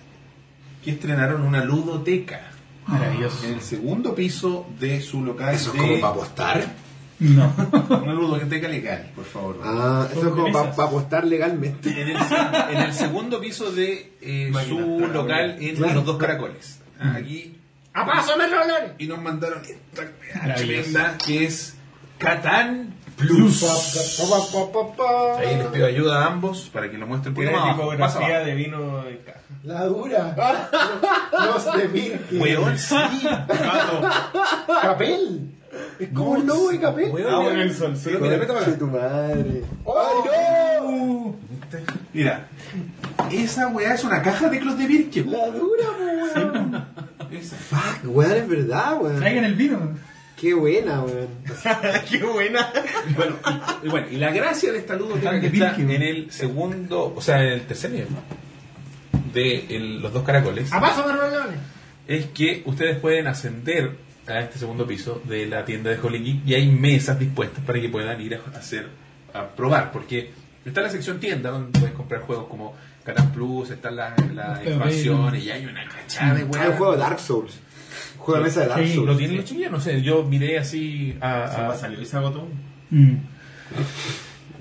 que 0.83 0.91
estrenaron 0.91 1.41
una 1.41 1.63
ludoteca 1.63 2.51
Maravilloso. 2.87 3.45
en 3.45 3.53
el 3.55 3.61
segundo 3.61 4.15
piso 4.15 4.67
de 4.79 5.01
su 5.01 5.23
local 5.23 5.53
Eso 5.55 5.67
es 5.69 5.73
de 5.73 5.79
como 5.79 6.01
para 6.01 6.13
apostar. 6.13 6.85
No. 7.17 7.53
Una 8.03 8.13
ludoteca 8.13 8.67
legal, 8.67 9.09
por 9.15 9.23
favor. 9.23 9.61
Ah, 9.63 10.05
eso 10.11 10.19
es 10.19 10.27
como 10.33 10.51
para 10.51 10.65
mesas. 10.65 10.79
apostar 10.85 11.25
legalmente. 11.25 11.89
En 11.89 12.09
el, 12.09 12.17
se- 12.19 12.73
en 12.73 12.77
el 12.77 12.93
segundo 12.93 13.39
piso 13.39 13.71
de 13.71 14.11
eh, 14.21 14.51
su 14.67 14.77
local 14.99 15.55
en 15.61 15.75
Claro. 15.77 15.93
los 15.95 16.05
dos 16.05 16.17
caracoles. 16.17 16.79
Aquí. 16.99 17.57
¡A 17.93 18.05
paso, 18.05 18.33
me! 18.37 18.43
Y 18.99 19.07
nos 19.07 19.21
mandaron 19.21 19.61
esta 19.63 20.11
tremenda 20.55 21.17
que 21.25 21.45
es 21.45 21.75
Catán 22.17 22.93
Plus. 23.17 23.63
Ahí 25.37 25.57
les 25.57 25.67
pido 25.67 25.87
ayuda 25.87 26.23
a 26.23 26.27
ambos 26.27 26.69
para 26.73 26.89
que 26.91 26.97
lo 26.97 27.07
muestren 27.07 27.37
un 27.37 27.51
más 27.51 27.75
tipografía 27.75 28.39
de 28.39 28.55
vino 28.55 29.07
en 29.07 29.17
caja. 29.19 29.39
La 29.63 29.85
dura. 29.85 30.35
Los 31.31 31.77
de 31.77 31.87
Birkin. 31.87 32.41
Weón, 32.41 32.77
sí. 32.77 32.95
Capel. 34.81 35.51
Es 35.99 36.09
como 36.09 36.37
el 36.37 36.45
logo 36.45 36.71
de 36.71 36.79
Capel. 36.79 37.09
Ah, 37.11 37.15
mira. 37.15 37.37
bueno, 37.37 37.61
el 37.61 37.73
sol. 37.73 37.97
Pero 38.03 38.19
mira, 38.19 38.77
tu 38.77 38.87
madre. 38.87 39.63
¡Oh, 39.83 41.35
Mira, 42.13 42.47
esa 43.31 43.67
weá 43.67 43.93
es 43.93 44.03
una 44.03 44.21
caja 44.21 44.49
de 44.49 44.59
Clos 44.59 44.77
de 44.77 44.87
Birken. 44.87 45.25
no! 45.31 45.37
La 45.37 45.47
dura, 45.47 45.85
weón. 45.99 46.85
Esa. 47.31 47.55
Fuck, 47.55 48.15
weón, 48.15 48.31
es 48.31 48.47
verdad, 48.47 48.97
weón. 49.01 49.19
Traigan 49.19 49.45
el 49.45 49.55
vino. 49.55 49.97
Qué 50.39 50.53
buena, 50.53 51.01
weón. 51.01 51.27
Qué 52.09 52.17
buena. 52.23 52.71
Bueno, 53.15 53.35
y, 53.83 53.87
y 53.87 53.89
bueno, 53.89 54.07
y 54.11 54.17
la 54.17 54.31
gracia 54.31 54.71
de 54.71 54.79
esta 54.79 54.95
ludoteca 54.95 55.39
que 55.39 55.47
está 55.47 55.75
en 55.75 55.91
el 56.01 56.31
segundo, 56.31 57.13
o 57.15 57.21
sea, 57.21 57.41
en 57.41 57.49
el 57.53 57.61
tercer 57.61 57.91
nivel 57.91 58.07
de 59.33 59.65
el- 59.75 60.01
los 60.01 60.13
dos 60.13 60.23
caracoles, 60.23 60.71
¡A 60.73 60.79
paso, 60.79 61.05
es 62.07 62.25
que 62.27 62.63
ustedes 62.65 62.99
pueden 62.99 63.27
ascender 63.27 63.97
a 64.27 64.39
este 64.41 64.59
segundo 64.59 64.85
piso 64.87 65.21
de 65.25 65.45
la 65.47 65.65
tienda 65.65 65.89
de 65.91 65.99
Holy 65.99 66.19
Geek 66.19 66.47
y 66.47 66.53
hay 66.55 66.67
mesas 66.67 67.17
dispuestas 67.19 67.63
para 67.63 67.79
que 67.79 67.89
puedan 67.89 68.19
ir 68.21 68.35
a 68.35 68.57
hacer, 68.57 68.87
a 69.33 69.47
probar, 69.49 69.91
porque 69.91 70.31
está 70.65 70.81
la 70.81 70.89
sección 70.89 71.19
tienda 71.19 71.49
donde 71.51 71.79
puedes 71.79 71.95
comprar 71.95 72.21
juegos 72.21 72.47
como 72.47 72.75
Catan 73.03 73.31
Plus, 73.31 73.69
están 73.69 73.95
las 73.95 74.17
las 74.33 74.59
Pero, 74.59 74.71
expansiones 74.71 75.43
y 75.43 75.51
hay 75.51 75.65
una 75.65 75.87
cachada 75.87 76.33
de 76.33 76.39
Hay 76.41 76.67
un 76.69 76.77
juego 76.77 76.91
de 76.93 76.97
Dark 76.97 77.19
Souls. 77.19 77.59
De 78.33 78.39
mesa 78.41 78.61
de 78.61 78.67
Dark 78.67 78.85
Sí. 78.87 78.95
¿Lo 79.05 79.15
tienen 79.17 79.37
los 79.37 79.45
chiquillos? 79.45 79.71
No 79.71 79.79
sé, 79.79 80.01
yo 80.01 80.23
miré 80.23 80.57
así 80.59 81.15
a, 81.21 81.69
a 81.71 81.75
Salió 81.75 82.01
y 82.01 82.05
se 82.05 82.17
agotó. 82.17 82.47
Mm. 82.89 83.15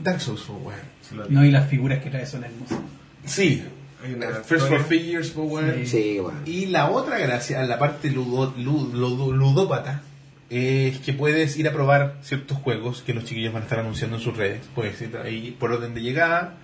Dark 0.03 0.21
Souls, 0.21 0.43
pues, 0.47 0.59
weón. 0.63 0.81
Se 1.27 1.33
No, 1.33 1.45
y 1.45 1.51
las 1.51 1.69
figuras 1.69 2.03
que 2.03 2.11
trae 2.11 2.27
son 2.27 2.45
hermosas. 2.45 2.79
Sí, 3.25 3.63
Hay 4.05 4.15
una 4.15 4.27
First 4.29 4.69
for. 4.69 4.85
Figures, 4.85 5.31
pues, 5.31 5.51
weón. 5.51 5.87
Sí, 5.87 6.19
weón. 6.21 6.43
Y 6.47 6.67
la 6.67 6.91
otra 6.91 7.19
gracia, 7.19 7.63
la 7.65 7.79
parte 7.79 8.11
ludo- 8.11 8.55
lu- 8.59 8.91
ludo- 8.93 9.33
ludópata, 9.33 10.03
es 10.51 10.99
que 10.99 11.13
puedes 11.15 11.57
ir 11.57 11.67
a 11.69 11.73
probar 11.73 12.19
ciertos 12.23 12.59
juegos 12.59 13.03
que 13.03 13.15
los 13.15 13.25
chiquillos 13.25 13.53
van 13.53 13.63
a 13.63 13.65
estar 13.65 13.79
anunciando 13.79 14.17
en 14.17 14.23
sus 14.23 14.37
redes. 14.37 14.61
Puedes 14.75 15.01
ir 15.01 15.17
ahí 15.17 15.57
por 15.59 15.73
orden 15.73 15.95
de 15.95 16.03
llegada. 16.03 16.59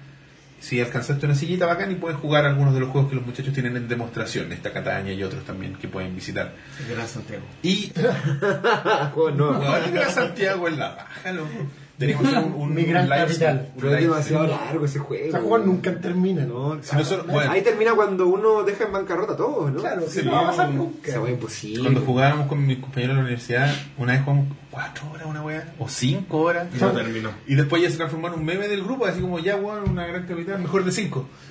Si 0.60 0.80
alcanzaste 0.80 1.26
una 1.26 1.34
sillita 1.34 1.66
bacán 1.66 1.90
y 1.90 1.94
puedes 1.94 2.18
jugar 2.18 2.44
algunos 2.44 2.74
de 2.74 2.80
los 2.80 2.90
juegos 2.90 3.10
que 3.10 3.16
los 3.16 3.26
muchachos 3.26 3.52
tienen 3.52 3.76
en 3.76 3.88
demostración, 3.88 4.52
esta 4.52 4.72
Cataña 4.72 5.12
y 5.12 5.22
otros 5.22 5.44
también 5.44 5.74
que 5.74 5.88
pueden 5.88 6.14
visitar. 6.14 6.54
Gran 6.88 7.08
Santiago. 7.08 7.44
Y 7.62 7.92
Juego 9.14 9.54
a 9.64 10.10
Santiago 10.10 10.68
en 10.68 10.78
la 10.78 10.90
baja, 10.90 11.32
loco. 11.32 11.66
Tenemos 12.00 12.24
un, 12.32 12.54
un, 12.54 12.74
Mi 12.74 12.82
gran 12.84 13.04
un 13.04 13.10
live- 13.10 13.22
capital. 13.26 13.68
un 13.74 13.80
Pero 13.80 13.94
es 13.94 14.00
demasiado 14.02 14.44
stream. 14.46 14.60
largo 14.66 14.84
ese 14.86 14.98
juego. 14.98 15.24
Esa 15.28 15.38
juego 15.40 15.58
nunca 15.58 15.94
termina, 16.00 16.44
¿no? 16.44 16.74
No, 16.74 16.74
nosotros- 16.76 17.26
bueno, 17.28 17.50
Ahí 17.52 17.62
termina 17.62 17.92
cuando 17.94 18.26
uno 18.26 18.62
deja 18.64 18.84
en 18.84 18.92
bancarrota 18.92 19.34
a 19.34 19.36
todos, 19.36 19.70
¿no? 19.70 19.80
Claro, 19.80 20.02
Sí, 20.08 20.22
no 20.24 20.32
va 20.32 20.40
a 20.40 20.46
pasar 20.46 20.70
nunca. 20.70 21.10
Esa 21.10 21.28
imposible. 21.30 21.82
Cuando 21.82 22.00
jugábamos 22.00 22.46
con 22.48 22.66
mis 22.66 22.78
compañeros 22.78 23.14
de 23.16 23.22
la 23.22 23.26
universidad, 23.28 23.72
una 23.98 24.12
vez 24.14 24.22
jugamos 24.22 24.46
cuatro 24.70 25.10
horas 25.12 25.26
una 25.26 25.42
wea, 25.42 25.74
o 25.78 25.88
cinco 25.88 26.38
horas. 26.38 26.66
Y 26.74 26.80
no 26.80 26.90
terminó. 26.92 27.30
Y 27.46 27.54
después 27.54 27.82
ya 27.82 27.90
se 27.90 27.96
transformó 27.98 28.28
en 28.28 28.34
un 28.34 28.44
meme 28.44 28.66
del 28.68 28.82
grupo, 28.82 29.04
así 29.06 29.20
como 29.20 29.38
ya, 29.38 29.56
weón, 29.56 29.90
una 29.90 30.06
gran 30.06 30.26
capital, 30.26 30.58
mejor 30.60 30.84
de 30.84 30.92
cinco. 30.92 31.28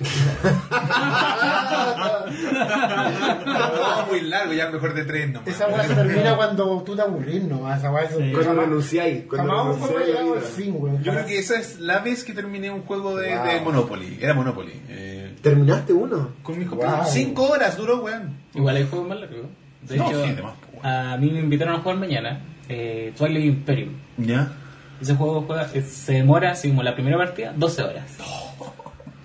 no, 3.46 4.06
muy 4.08 4.20
largo, 4.22 4.52
ya 4.52 4.70
mejor 4.70 4.94
de 4.94 5.04
tres 5.04 5.30
nomás. 5.30 5.48
Esa 5.48 5.68
weá 5.68 5.86
se 5.86 5.94
termina 5.94 6.36
cuando 6.36 6.82
tú 6.82 6.96
te 6.96 7.02
aburrís 7.02 7.42
nomás. 7.44 7.78
Esa 7.78 7.90
weá 7.92 8.04
es 8.04 8.10
Sí. 8.16 8.32
Cuando 8.32 8.60
renunciáis. 8.62 9.24
Cuando 9.28 9.72
un 9.74 9.80
renunciáis 9.80 10.18
fin, 10.42 10.74
weón. 10.76 11.02
Yo 11.02 11.12
creo 11.12 11.26
que 11.26 11.38
esa 11.38 11.58
es 11.58 11.80
la 11.80 11.98
vez 12.00 12.24
que 12.24 12.32
terminé 12.32 12.70
un 12.70 12.82
juego 12.82 13.16
de, 13.16 13.34
Wow. 13.36 13.46
de 13.46 13.60
Monopoly. 13.60 14.18
Era 14.20 14.34
Monopoly. 14.34 14.72
eh, 14.88 15.34
¿Terminaste 15.42 15.92
uno? 15.92 16.30
con 16.42 16.58
mis 16.58 16.68
compañeros. 16.68 17.04
Wow. 17.04 17.12
Cinco 17.12 17.48
horas 17.50 17.76
duró, 17.76 18.02
weón. 18.02 18.36
Igual 18.54 18.76
hay 18.76 18.86
juegos 18.88 19.08
más 19.08 19.20
largos. 19.20 19.46
De 19.88 19.96
No, 19.96 20.08
hecho, 20.08 20.24
sí, 20.26 20.32
de 20.34 20.42
más, 20.42 20.52
pues, 20.72 20.84
a 20.84 21.16
mí 21.16 21.30
me 21.30 21.40
invitaron 21.40 21.74
a 21.76 21.78
jugar 21.80 21.96
mañana 21.98 22.40
eh, 22.68 23.12
Twilight 23.16 23.46
Imperium. 23.46 23.94
¿Ya? 24.18 24.52
Ese 25.00 25.14
juego 25.14 25.42
juega- 25.42 25.70
eh, 25.72 25.80
se 25.82 26.12
demora, 26.12 26.50
así 26.52 26.68
como 26.68 26.82
la 26.82 26.94
primera 26.94 27.16
partida, 27.16 27.54
12 27.56 27.82
horas. 27.82 28.04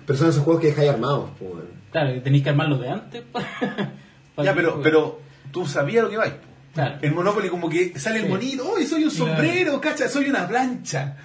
Pero 0.06 0.18
son 0.18 0.28
esos 0.30 0.42
juegos 0.44 0.62
que 0.62 0.68
dejáis 0.68 0.88
armados, 0.90 1.30
pues, 1.38 1.50
weón. 1.52 1.66
Claro, 1.92 2.14
y 2.14 2.20
tenéis 2.20 2.42
que 2.44 2.50
armarlos 2.50 2.80
de 2.80 2.88
antes. 2.90 3.22
Ya, 4.42 4.54
pero, 4.54 4.82
pero 4.82 5.20
tú 5.50 5.66
sabías 5.66 6.04
lo 6.04 6.10
que 6.10 6.18
vais. 6.18 6.34
Claro. 6.76 6.98
En 7.02 7.14
Monopoly 7.14 7.48
como 7.48 7.68
que 7.68 7.98
sale 7.98 8.20
el 8.20 8.28
monito, 8.28 8.64
¡oh, 8.70 8.76
soy 8.86 9.04
un 9.04 9.10
Claro. 9.10 9.26
sombrero, 9.34 9.80
cacha! 9.80 10.08
Soy 10.08 10.28
una 10.30 10.46
plancha. 10.46 11.16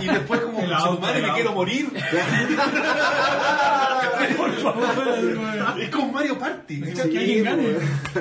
Y 0.00 0.06
después 0.06 0.40
como, 0.40 0.60
su 0.66 0.72
auto, 0.72 1.00
madre, 1.00 1.20
me 1.22 1.32
quiero 1.34 1.52
morir. 1.52 1.88
Por 4.36 4.52
favor. 4.60 5.80
es 5.80 5.88
como 5.90 6.12
Mario 6.12 6.38
Party. 6.38 6.76
Sí, 6.76 6.80
¿cachai? 6.82 7.10
que 7.10 7.18
alguien 7.18 7.44
gane. 7.44 7.62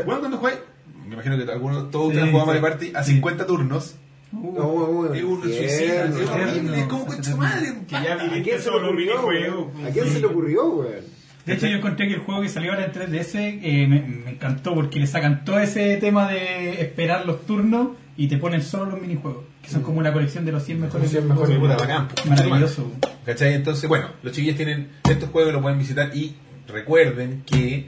Bueno, 0.06 0.20
cuando 0.20 0.38
juegas, 0.38 0.60
me 1.06 1.14
imagino 1.14 1.38
que 1.38 1.52
algunos, 1.52 1.92
todos 1.92 2.06
Sí, 2.06 2.10
ustedes 2.20 2.24
han 2.26 2.32
jugado 2.32 2.54
sí. 2.54 2.60
Mario 2.60 2.70
Party 2.70 2.92
a 2.96 3.04
Sí. 3.04 3.12
50 3.14 3.46
turnos. 3.46 3.96
No, 4.32 4.40
weón, 4.42 5.16
Es 5.16 5.24
un 5.24 5.42
suicida, 5.42 6.06
es 6.06 6.30
horrible, 6.30 6.80
es 6.82 6.88
como 6.88 7.06
con 7.06 7.22
tu 7.22 7.38
madre. 7.38 7.74
Que 7.88 7.92
ya 7.94 8.14
¿A 8.14 8.16
viviste 8.18 8.44
quién 8.44 8.60
se 8.60 8.66
le 8.66 8.72
solo 8.72 8.78
un 8.78 8.86
ocurrió, 8.88 9.16
minijuego. 9.16 9.72
weón? 9.74 9.86
¿A 9.86 9.90
quién 9.92 10.08
se 10.10 10.20
le 10.20 10.26
ocurrió, 10.26 10.66
weón? 10.66 11.17
De 11.48 11.54
hecho, 11.54 11.68
yo 11.68 11.78
encontré 11.78 12.08
que 12.08 12.16
el 12.16 12.20
juego 12.20 12.42
que 12.42 12.50
salió 12.50 12.74
ahora 12.74 12.86
en 12.86 12.92
3DS 12.92 13.60
eh, 13.64 13.88
me, 13.88 14.02
me 14.02 14.32
encantó 14.32 14.76
porque 14.76 15.00
le 15.00 15.08
sacan 15.08 15.46
todo 15.46 15.60
ese 15.60 15.96
tema 15.98 16.30
de 16.30 16.82
esperar 16.82 17.26
los 17.26 17.46
turnos 17.46 17.92
y 18.18 18.28
te 18.28 18.38
ponen 18.38 18.64
solo 18.64 18.92
los 18.92 19.02
minijuegos, 19.02 19.46
que 19.62 19.70
son 19.70 19.84
como 19.84 20.00
una 20.00 20.12
colección 20.12 20.44
de 20.44 20.52
los 20.52 20.64
100 20.64 20.82
mejores 20.82 21.12
100 21.12 21.28
mejores 21.28 21.58
Puta, 21.58 21.78
bacán. 21.78 22.08
Maravilloso. 22.28 22.92
¿Cachai? 23.26 23.54
Entonces, 23.54 23.88
bueno, 23.88 24.10
los 24.24 24.34
chiquillos 24.34 24.58
tienen 24.58 24.90
estos 25.10 25.30
juegos, 25.30 25.54
lo 25.54 25.62
pueden 25.62 25.78
visitar 25.78 26.16
y 26.16 26.36
recuerden 26.68 27.44
que 27.46 27.88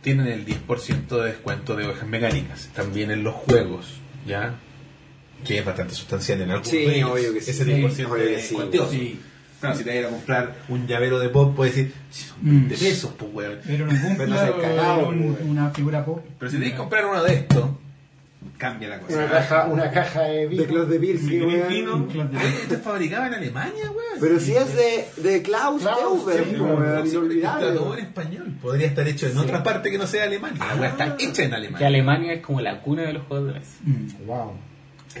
tienen 0.00 0.26
el 0.28 0.44
10% 0.44 1.06
de 1.08 1.26
descuento 1.26 1.76
de 1.76 1.86
ovejas 1.86 2.08
mecánicas, 2.08 2.70
también 2.74 3.10
en 3.10 3.22
los 3.22 3.34
juegos, 3.34 4.00
¿ya? 4.26 4.54
Que 5.44 5.58
es 5.58 5.64
bastante 5.64 5.94
sustancial 5.94 6.40
en 6.40 6.50
algunos 6.50 6.68
Sí, 6.68 7.02
obvio 7.02 7.34
que 7.34 7.40
sí. 7.40 7.50
Ese 7.50 7.66
10% 7.66 8.06
Obvio 8.06 8.24
que 8.24 8.34
es 8.36 8.48
sí. 8.90 9.20
Sí. 9.72 9.74
Claro, 9.74 9.76
si 9.78 9.84
te 9.84 9.90
vas 9.90 9.96
a 9.96 10.00
ir 10.00 10.06
a 10.06 10.10
comprar 10.10 10.54
un 10.68 10.86
llavero 10.86 11.18
de 11.18 11.28
pop, 11.30 11.54
puedes 11.56 11.74
decir, 11.74 11.94
"Sí, 12.10 12.24
son 12.24 12.38
Mm. 12.42 12.50
20 12.68 12.76
pesos, 12.76 13.12
pues, 13.18 13.30
weón. 13.32 13.58
Pero 13.66 13.84
un 13.84 14.16
Pero 14.16 14.26
no 14.30 14.36
cagado, 14.62 15.08
un- 15.08 15.32
güey. 15.34 15.48
una 15.50 15.70
figura 15.70 16.04
pop. 16.04 16.24
Pero 16.38 16.50
si 16.50 16.58
te 16.58 16.64
que 16.70 16.76
comprar 16.76 17.06
uno 17.06 17.22
de 17.22 17.34
estos, 17.34 17.70
cambia 18.58 18.88
la 18.88 19.00
cosa. 19.00 19.16
Una 19.16 19.28
caja, 19.30 19.66
una 19.66 19.90
caja 19.90 20.22
de 20.22 20.46
vino. 20.46 20.62
De 20.62 20.68
Klaus 20.68 20.88
de 20.88 20.98
sí, 21.18 21.24
Mini 21.24 21.82
weón. 21.82 22.08
esto 22.62 22.74
es 22.74 22.82
fabricado 22.82 23.26
en 23.26 23.34
Alemania, 23.34 23.84
weón. 23.90 24.20
Pero 24.20 24.38
si 24.38 24.54
es 24.54 24.74
de, 24.76 25.08
de 25.16 25.42
Klaus 25.42 25.82
Klaus, 25.82 25.98
Teuber, 26.24 26.44
sí, 26.44 26.56
weón, 26.60 27.08
sí, 27.08 27.16
en 27.94 27.98
español. 28.00 28.54
Podría 28.62 28.86
estar 28.86 29.08
hecho 29.08 29.26
en 29.28 29.38
otra 29.38 29.62
parte 29.62 29.90
que 29.90 29.98
no 29.98 30.06
sea 30.06 30.24
Alemania. 30.24 30.62
La 30.66 30.76
weá 30.76 30.90
está 30.90 31.16
hecha 31.18 31.42
en 31.42 31.50
Que 31.50 31.56
Alemania. 31.56 31.86
Alemania 31.86 32.32
es 32.34 32.42
como 32.42 32.60
la 32.60 32.80
cuna 32.80 33.02
de 33.02 33.12
los 33.14 33.22
juegos 33.24 33.48
de 33.48 33.58
mesa. 33.60 33.72
Mm, 33.82 34.26
Wow. 34.26 34.52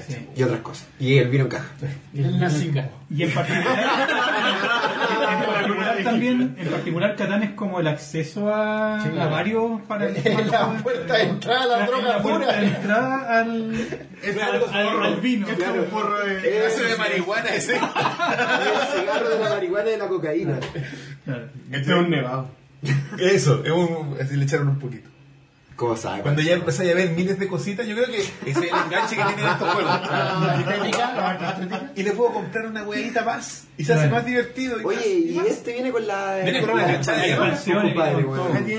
Sí. 0.02 0.28
Y 0.36 0.42
otras 0.42 0.60
cosas. 0.60 0.86
Y 0.98 1.18
el 1.18 1.28
vino 1.28 1.44
en 1.44 1.50
caja. 1.50 1.66
El 2.14 2.38
nazismo. 2.40 2.82
Y 3.10 3.22
en 3.22 3.30
particular, 3.32 3.78
en 5.40 5.46
particular 5.46 5.96
también, 6.02 6.56
en 6.58 6.68
particular 6.68 7.16
Catán 7.16 7.42
es 7.42 7.50
como 7.52 7.80
el 7.80 7.86
acceso 7.86 8.52
a, 8.52 9.00
Sí. 9.02 9.18
a 9.18 9.26
varios 9.26 9.80
para 9.82 10.06
el 10.08 10.16
Es 10.24 10.46
la 10.48 10.76
puerta 10.82 11.14
de 11.16 11.22
entrada 11.24 11.62
a 11.62 11.66
la 11.66 11.78
la- 11.78 11.86
droga 11.86 12.08
la 12.08 12.22
puerta 12.22 12.46
pura. 12.46 12.60
de 12.60 12.66
entrada 12.66 13.40
al, 13.40 13.74
al, 14.42 14.64
al- 14.74 15.02
al 15.04 15.20
vino. 15.20 15.46
Claro. 15.46 15.84
¿Qué 16.42 16.50
clase 16.60 16.84
de 16.84 16.96
marihuana 16.96 17.48
es 17.50 17.64
ese? 17.68 17.74
El 17.74 17.80
cigarro 19.00 19.28
de 19.30 19.38
la 19.38 19.48
marihuana 19.50 19.88
y 19.88 19.92
de 19.92 19.98
la 19.98 20.08
cocaína. 20.08 20.58
Claro. 21.24 21.48
Este 21.70 21.90
es 21.92 21.96
un 21.98 22.10
nevado. 22.10 22.48
Eso, 23.18 23.64
es 23.64 23.70
un, 23.70 24.16
así 24.20 24.36
le 24.36 24.44
echaron 24.44 24.68
un 24.68 24.78
poquito. 24.78 25.08
Cuando 25.76 26.40
ya 26.42 26.52
empezáis 26.54 26.92
a 26.92 26.94
ver 26.94 27.10
miles 27.10 27.38
de 27.38 27.48
cositas, 27.48 27.86
yo 27.86 27.94
creo 27.96 28.06
que 28.06 28.18
ese 28.20 28.30
es 28.50 28.56
el 28.56 28.64
enganche 28.64 29.16
que 29.16 29.22
tienen 29.24 29.46
estos 29.46 29.74
juegos. 29.74 29.92
Estética. 30.60 31.90
Y 31.96 32.02
le 32.02 32.12
puedo 32.12 32.32
comprar 32.32 32.66
una 32.66 32.84
huevita 32.84 33.24
más. 33.24 33.66
Y 33.76 33.84
se 33.84 33.92
hace 33.94 34.08
más 34.08 34.24
divertido. 34.24 34.80
y 34.80 34.84
Oye, 34.84 34.96
más, 34.96 35.06
y 35.06 35.34
más. 35.36 35.46
este 35.48 35.72
viene 35.72 35.90
con 35.90 36.06
la... 36.06 36.38
Viene 36.42 36.60
con 36.60 36.70
una 36.70 36.82
la- 36.86 36.92
cancha 36.92 37.12
de 37.16 37.36
compadre, 37.36 38.24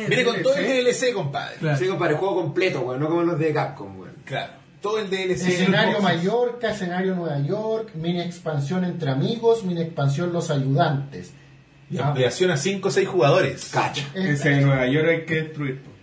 viene 0.08 0.24
con 0.24 0.42
todo. 0.42 0.56
El 0.56 0.86
DLC, 0.86 1.14
compadre. 1.14 1.56
Claro. 1.58 1.78
Sí, 1.78 1.88
compadre, 1.88 2.16
juego 2.16 2.36
completo, 2.36 2.80
weón, 2.82 3.00
no 3.00 3.10
como 3.10 3.24
los 3.24 3.40
de 3.40 3.54
Capcom, 3.54 4.00
weón. 4.00 4.14
Claro. 4.24 4.54
Todo 4.82 5.00
el 5.00 5.10
DLC. 5.10 5.48
Escenario 5.48 6.00
Mallorca, 6.00 6.70
escenario 6.72 7.16
Nueva 7.16 7.40
York, 7.40 7.90
mini 7.96 8.22
expansión 8.22 8.86
entre 8.86 9.10
amigos, 9.12 9.64
mini 9.64 9.82
expansión 9.82 10.32
Los 10.32 10.50
Ayudantes. 10.52 11.34
Y 11.90 11.98
ampliación 11.98 12.52
a 12.52 12.58
5 12.58 12.88
o 12.88 12.92
6 12.92 13.08
jugadores. 13.08 13.70
Cacha. 13.72 14.04
Ese 14.16 14.50
de 14.50 14.62
Nueva 14.62 14.88
York 14.88 15.08
hay 15.10 15.26
que 15.26 15.36
destruir. 15.44 15.95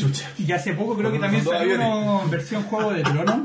Chucha. 0.00 0.30
Y 0.38 0.50
hace 0.52 0.72
poco 0.74 0.96
creo 0.96 1.12
que 1.12 1.18
también 1.18 1.44
salió 1.44 1.58
aviones. 1.74 1.86
una 1.88 2.30
versión 2.30 2.62
Juego 2.64 2.92
de 2.92 3.02
Tronos 3.02 3.40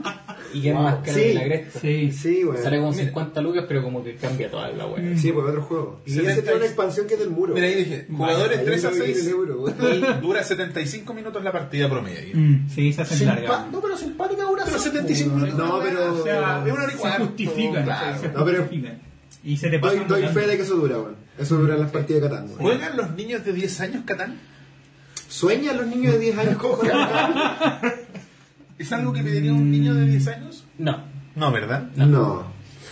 y 0.53 0.61
que 0.61 0.69
es 0.69 0.75
más 0.75 0.95
caro 0.97 1.13
Sí. 1.17 1.23
que 1.23 1.33
la 1.33 1.43
cresta. 1.43 1.79
Sí. 1.79 2.11
Sí, 2.11 2.43
weón. 2.45 2.61
Sale 2.63 2.77
como 2.77 2.91
Mira. 2.91 3.03
50 3.05 3.41
lucas, 3.41 3.65
pero 3.67 3.83
como 3.83 4.03
que 4.03 4.15
cambia 4.15 4.49
toda 4.51 4.69
la 4.69 4.85
wea. 4.85 5.17
Sí, 5.17 5.31
pues 5.31 5.45
otro 5.47 5.61
juego. 5.63 6.01
Y 6.05 6.11
ese 6.11 6.19
70 6.21 6.41
tiene 6.43 6.57
una 6.57 6.65
expansión 6.65 7.07
que 7.07 7.13
es 7.15 7.19
del 7.19 7.29
muro. 7.31 7.53
Mira, 7.53 7.65
ahí 7.67 7.75
dije, 7.75 8.07
jugadores 8.11 8.59
Ahí 8.59 8.65
3 8.65 8.85
a 8.85 8.89
lo 8.89 8.95
vi 8.95 8.99
en 9.01 9.05
6 9.07 9.25
el 9.25 9.31
euro, 9.31 9.61
weón. 9.61 9.75
y 10.17 10.21
dura 10.21 10.43
75 10.43 11.13
minutos 11.13 11.43
la 11.43 11.51
partida 11.51 11.89
promedio. 11.89 12.35
Mm, 12.35 12.69
sí, 12.69 12.93
se 12.93 13.01
hace 13.01 13.15
Simpa- 13.15 13.35
larga. 13.35 13.67
No, 13.71 13.81
pero 13.81 13.97
simpática 13.97 14.45
una 14.47 14.63
Pero 14.65 14.77
sola, 14.79 14.91
75 14.91 15.29
weón. 15.35 15.43
minutos. 15.45 15.67
No, 15.69 15.79
pero- 15.83 16.13
O 16.13 16.23
sea, 16.23 16.63
es 16.65 16.71
una 16.71 16.83
hora 16.83 16.87
y 16.87 16.91
se 16.91 16.97
cuarto, 16.97 17.25
justifica. 17.25 17.83
claro. 17.83 18.19
se 18.21 18.27
No, 18.29 18.45
pero- 18.45 18.59
justifica. 18.63 18.93
Y 19.45 19.57
se 19.57 19.69
te 19.69 19.77
Doy, 19.79 19.97
pasa 19.97 20.07
doy 20.07 20.27
fe 20.27 20.47
de 20.47 20.55
que 20.55 20.61
eso 20.63 20.75
dura, 20.75 20.97
weón. 20.99 21.15
Eso 21.37 21.57
dura 21.57 21.73
en 21.73 21.81
las 21.81 21.91
partidas 21.91 22.21
de 22.21 22.29
Catán, 22.29 22.45
weón. 22.45 22.59
¿Juegan 22.61 22.95
los 22.95 23.11
niños 23.15 23.43
de 23.43 23.51
10 23.53 23.81
años 23.81 24.03
Catán? 24.05 24.39
¿Sueñan 25.33 25.77
los 25.77 25.87
niños 25.87 26.13
de 26.13 26.19
10 26.19 26.37
años 26.37 26.57
con? 26.57 26.71
¿Es 28.77 28.91
algo 28.91 29.11
que 29.13 29.23
pediría 29.23 29.51
un 29.51 29.71
niño 29.71 29.95
de 29.95 30.05
10 30.05 30.27
años? 30.27 30.63
No, 30.77 31.03
No, 31.35 31.51
¿verdad? 31.51 31.87
No. 31.95 32.45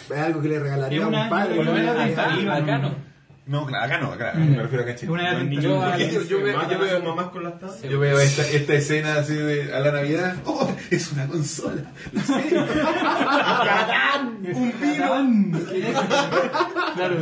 Es 0.09 0.17
algo 0.17 0.41
que 0.41 0.47
le 0.49 0.59
regalaría 0.59 1.03
a 1.03 1.07
un 1.07 1.29
padre. 1.29 1.55
por 1.55 1.65
lo 1.65 1.73
menos 1.73 1.95
de 1.97 2.05
10 2.05 2.17
acá- 2.17 2.77
no. 2.79 2.95
No, 3.45 3.65
claro, 3.67 3.85
acá 3.85 3.97
no, 3.99 4.11
acá 4.11 4.33
Mm. 4.35 4.49
me 4.55 4.61
refiero 4.63 4.83
acá 4.83 4.91
en 4.93 4.97
Chile. 4.97 5.11
Una 5.11 5.43
niños 5.43 5.63
Yo- 5.63 5.79
veo- 5.79 6.27
yo 6.27 6.37
a 6.59 6.77
veo- 6.79 7.03
mamás 7.03 7.27
con 7.27 7.43
las 7.43 7.59
tazas. 7.59 7.83
Yo 7.83 7.99
veo 7.99 8.19
esta, 8.19 8.41
esta 8.47 8.73
escena 8.73 9.15
así 9.17 9.33
de 9.35 9.71
a 9.73 9.79
la 9.81 9.91
Navidad. 9.91 10.35
¡Oh! 10.45 10.71
Es 10.89 11.11
una 11.11 11.27
consola. 11.27 11.83
No 12.11 12.21
sé. 12.23 12.33
Un 14.53 14.73
vino. 14.81 15.59
claro. 16.95 17.15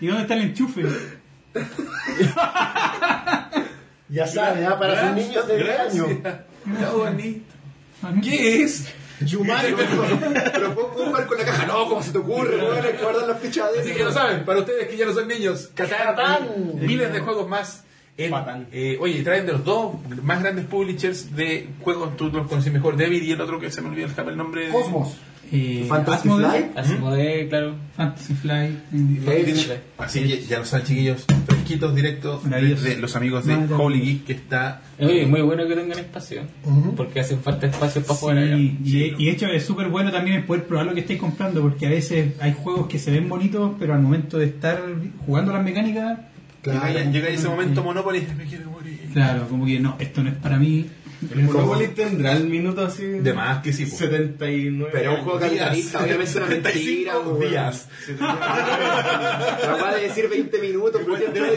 ¿Y 0.00 0.06
dónde 0.06 0.22
está 0.22 0.34
el 0.34 0.42
enchufe? 0.42 0.84
Ya 4.08 4.26
sabe, 4.26 4.64
¿ah? 4.66 4.78
para 4.78 5.06
sus 5.08 5.16
niños 5.16 5.46
de 5.46 5.56
10 5.56 5.80
años. 5.80 6.08
Está 6.10 6.90
bonito. 6.92 7.54
¿Qué 8.22 8.62
es? 8.62 8.88
Yumanji, 9.20 9.72
weón. 9.72 10.34
Pero 10.52 10.74
puedo 10.74 11.06
jugar 11.06 11.26
con 11.26 11.38
la 11.38 11.44
caja. 11.44 11.66
No, 11.66 11.88
¿cómo 11.88 12.02
se 12.02 12.12
te 12.12 12.18
ocurre, 12.18 12.56
guardar 13.02 13.26
las 13.28 13.40
fichas 13.40 13.72
de 13.72 13.80
Así 13.80 13.92
que 13.92 14.04
lo 14.04 14.12
saben, 14.12 14.44
para 14.44 14.60
ustedes 14.60 14.86
que 14.88 14.96
ya 14.96 15.06
no 15.06 15.12
son 15.12 15.26
niños, 15.28 15.70
Catán, 15.74 16.48
miles 16.80 17.12
de 17.12 17.20
juegos 17.20 17.48
más. 17.48 17.84
en- 18.16 18.32
eh, 18.72 18.96
oye, 19.00 19.22
traen 19.22 19.46
de 19.46 19.52
los 19.52 19.64
dos 19.64 19.94
más 20.22 20.40
grandes 20.42 20.66
publishers 20.66 21.34
de 21.34 21.68
juegos, 21.82 22.16
tú 22.16 22.30
los 22.30 22.46
conoces 22.48 22.72
mejor, 22.72 22.96
David 22.96 23.22
y 23.22 23.32
el 23.32 23.40
otro 23.40 23.58
que 23.60 23.70
se 23.70 23.80
me 23.82 23.88
olvidó 23.88 24.06
el, 24.06 24.28
el 24.28 24.36
nombre. 24.36 24.68
Cosmos. 24.70 25.16
Eh, 25.50 25.86
Fantasy 25.88 26.28
Asmodee, 26.28 26.48
Flight. 26.48 26.78
Así 26.78 26.94
de, 26.94 27.48
claro. 27.48 27.74
Fantasy 27.96 28.34
Flight. 28.34 28.74
mm. 28.90 29.16
Así 29.98 30.22
que 30.24 30.42
ya 30.42 30.58
lo 30.58 30.64
saben, 30.64 30.86
chiquillos, 30.86 31.24
fresquitos 31.46 31.94
directos 31.94 32.48
de, 32.48 32.96
los 32.98 33.16
amigos 33.16 33.46
de 33.46 33.54
Maravilloso. 33.54 33.82
Holy 33.82 34.00
Geek 34.00 34.24
que 34.24 34.32
está. 34.34 34.82
Oye, 34.98 35.26
muy 35.26 35.40
bueno 35.42 35.66
que 35.66 35.74
tengan 35.74 35.98
espacio. 35.98 36.42
Porque 36.96 37.20
hacen 37.20 37.40
falta 37.40 37.66
espacio 37.66 38.02
para 38.02 38.18
jugar 38.18 38.38
allá. 38.38 38.56
Sí, 38.56 38.78
y, 38.84 39.22
y 39.22 39.24
de 39.26 39.30
hecho 39.30 39.46
es 39.46 39.64
súper 39.64 39.88
bueno 39.88 40.12
también 40.12 40.36
el 40.38 40.44
poder 40.44 40.64
probar 40.66 40.86
lo 40.86 40.94
que 40.94 41.00
estáis 41.00 41.18
comprando, 41.18 41.62
porque 41.62 41.86
a 41.86 41.90
veces 41.90 42.34
hay 42.40 42.54
juegos 42.54 42.86
que 42.86 42.98
se 42.98 43.10
ven 43.10 43.28
bonitos, 43.28 43.72
pero 43.78 43.94
al 43.94 44.02
momento 44.02 44.38
de 44.38 44.46
estar 44.46 44.82
jugando 45.24 45.52
las 45.52 45.64
mecánicas, 45.64 46.18
Llega, 46.64 47.10
llega 47.10 47.28
ese 47.28 47.48
momento 47.48 47.82
Monopoly 47.82 48.18
y 48.18 48.34
me 48.34 48.44
quiero 48.44 48.70
morir. 48.70 49.00
claro, 49.12 49.48
como 49.48 49.64
que 49.64 49.78
no, 49.78 49.96
esto 49.98 50.22
no 50.22 50.30
es 50.30 50.36
para 50.36 50.58
mí. 50.58 50.86
El 51.20 51.42
Monopoly 51.42 51.88
tendrá 51.88 52.32
el 52.36 52.44
minuto 52.48 52.84
así. 52.84 53.04
De 53.04 53.32
más 53.32 53.62
que 53.62 53.72
sí, 53.72 53.86
po. 53.86 53.96
79. 53.96 54.90
Pero 54.92 55.14
un 55.14 55.20
juego 55.22 55.38
Días. 55.38 55.50
capitalista, 55.50 56.02
obviamente 56.04 56.36
una 56.38 56.46
mentira, 56.46 56.72
75 56.72 57.20
weón. 57.30 57.50
días. 57.50 57.88
Capaz 58.18 59.94
de 59.94 60.00
decir 60.02 60.28
20 60.28 60.58
minutos, 60.60 61.00
es 61.02 61.08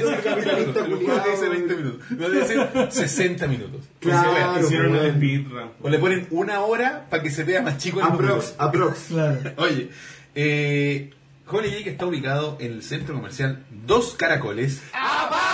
un 0.03 0.15
capitalista 0.15 0.79
El 0.85 0.95
juego 0.95 1.23
dice 1.31 1.49
20 1.49 1.75
minutos. 1.75 2.01
No 2.11 2.29
debe 2.29 2.39
decir 2.47 2.67
60 2.89 3.47
minutos. 3.47 3.81
Claro. 3.99 4.59
Hicieron 4.61 4.95
el 4.95 5.11
speedrun. 5.13 5.69
O 5.81 5.89
le 5.89 5.99
ponen 5.99 6.27
una 6.31 6.61
hora 6.61 7.05
para 7.09 7.21
que 7.23 7.29
se 7.29 7.43
vea 7.43 7.61
más 7.61 7.77
chico 7.77 7.99
el. 7.99 8.05
Aprox, 8.07 8.55
aprox. 8.57 8.99
Claro. 9.11 9.39
Oye, 9.57 9.89
eh, 10.35 11.11
Holy 11.47 11.69
Geek 11.69 11.87
está 11.87 12.05
ubicado 12.05 12.57
en 12.61 12.71
el 12.73 12.81
centro 12.83 13.13
comercial 13.13 13.65
Dos 13.85 14.15
Caracoles. 14.15 14.81
¡A 14.93 15.29
paso 15.29 15.41
de 15.41 15.41
Leones! 15.41 15.50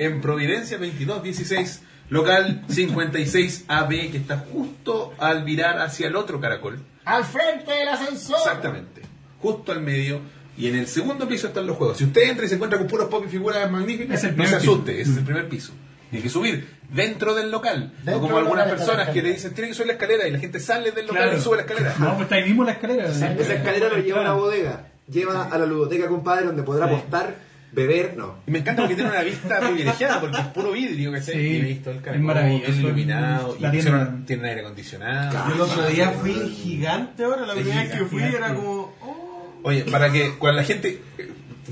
En 0.00 0.20
Providencia 0.22 0.78
2216, 0.78 1.82
local 2.08 2.62
56AB, 2.68 4.10
que 4.10 4.16
está 4.16 4.38
justo 4.38 5.12
al 5.18 5.44
virar 5.44 5.78
hacia 5.80 6.06
el 6.08 6.16
otro 6.16 6.40
caracol. 6.40 6.78
Al 7.04 7.24
frente 7.24 7.70
del 7.72 7.88
ascensor. 7.88 8.36
Exactamente. 8.38 9.02
Justo 9.40 9.72
al 9.72 9.82
medio. 9.82 10.20
Y 10.56 10.68
en 10.68 10.76
el 10.76 10.86
segundo 10.86 11.26
piso 11.28 11.48
están 11.48 11.66
los 11.66 11.76
juegos. 11.76 11.98
Si 11.98 12.04
usted 12.04 12.22
entra 12.22 12.44
y 12.44 12.48
se 12.48 12.54
encuentra 12.54 12.78
con 12.78 12.86
puros 12.88 13.08
pop 13.08 13.24
y 13.26 13.30
figuras 13.30 13.70
magníficas, 13.70 14.18
Es 14.18 14.24
el 14.24 14.36
no 14.36 14.44
se 14.44 14.48
primer 14.48 14.60
piso. 14.60 14.72
asuste, 14.72 15.00
ese 15.00 15.10
es 15.12 15.16
el 15.18 15.24
primer 15.24 15.48
piso. 15.48 15.72
Tiene 16.10 16.22
que 16.22 16.28
subir 16.30 16.68
dentro 16.92 17.34
del 17.34 17.50
local. 17.50 17.92
Dentro 17.98 18.14
no 18.14 18.20
como 18.20 18.38
algunas 18.38 18.68
personas 18.68 19.06
la 19.08 19.12
que 19.12 19.22
le 19.22 19.32
dicen, 19.32 19.54
tiene 19.54 19.68
que 19.68 19.74
subir 19.74 19.86
la 19.88 19.92
escalera 19.94 20.26
y 20.26 20.30
la 20.32 20.38
gente 20.38 20.60
sale 20.60 20.90
del 20.92 21.06
local 21.06 21.22
Claro. 21.24 21.38
y 21.38 21.40
sube 21.40 21.56
la 21.56 21.62
escalera. 21.62 21.94
No, 21.98 22.10
pues 22.12 22.22
está 22.22 22.34
ahí 22.36 22.44
mismo 22.44 22.64
la 22.64 22.72
escalera. 22.72 23.06
Esa 23.06 23.32
escalera 23.54 23.88
lo 23.90 23.98
lleva 23.98 24.18
a 24.18 24.22
una 24.22 24.32
bodega. 24.32 24.86
Lleva 25.08 25.44
a 25.44 25.58
la 25.58 25.66
ludoteca, 25.66 26.08
compadre, 26.08 26.46
donde 26.46 26.62
podrá 26.62 26.88
Sí. 26.88 26.94
apostar, 26.94 27.34
beber, 27.72 28.14
no. 28.16 28.36
Y 28.46 28.50
me 28.50 28.58
encanta 28.60 28.82
porque 28.82 28.94
tiene 28.96 29.10
una 29.10 29.22
vista 29.22 29.60
privilegiada, 29.60 30.20
porque 30.20 30.38
es 30.38 30.46
puro 30.48 30.72
vidrio, 30.72 31.12
¿cachai? 31.12 31.34
Sí, 31.34 31.40
y 31.40 31.60
visto 31.60 31.90
el 31.90 31.96
es 31.98 32.02
caracol, 32.02 32.24
maravilloso. 32.26 32.66
bien 32.72 32.80
iluminado, 32.84 33.56
y 33.58 33.70
tienda- 33.70 34.16
tienen 34.26 34.46
aire 34.46 34.60
acondicionado. 34.62 35.48
Yo 35.48 35.54
el 35.54 35.60
otro 35.60 35.86
día 35.88 36.10
fui 36.10 36.32
gigante 36.34 37.24
ahora, 37.24 37.46
la 37.46 37.54
primera 37.54 37.82
vez 37.82 37.92
que 37.92 38.04
fui 38.04 38.18
gigante. 38.22 38.36
era 38.38 38.54
como. 38.54 38.94
oh. 39.02 39.60
Oye, 39.62 39.84
para 39.84 40.10
que 40.10 40.34
cuando 40.38 40.60
la 40.60 40.64
gente 40.66 41.00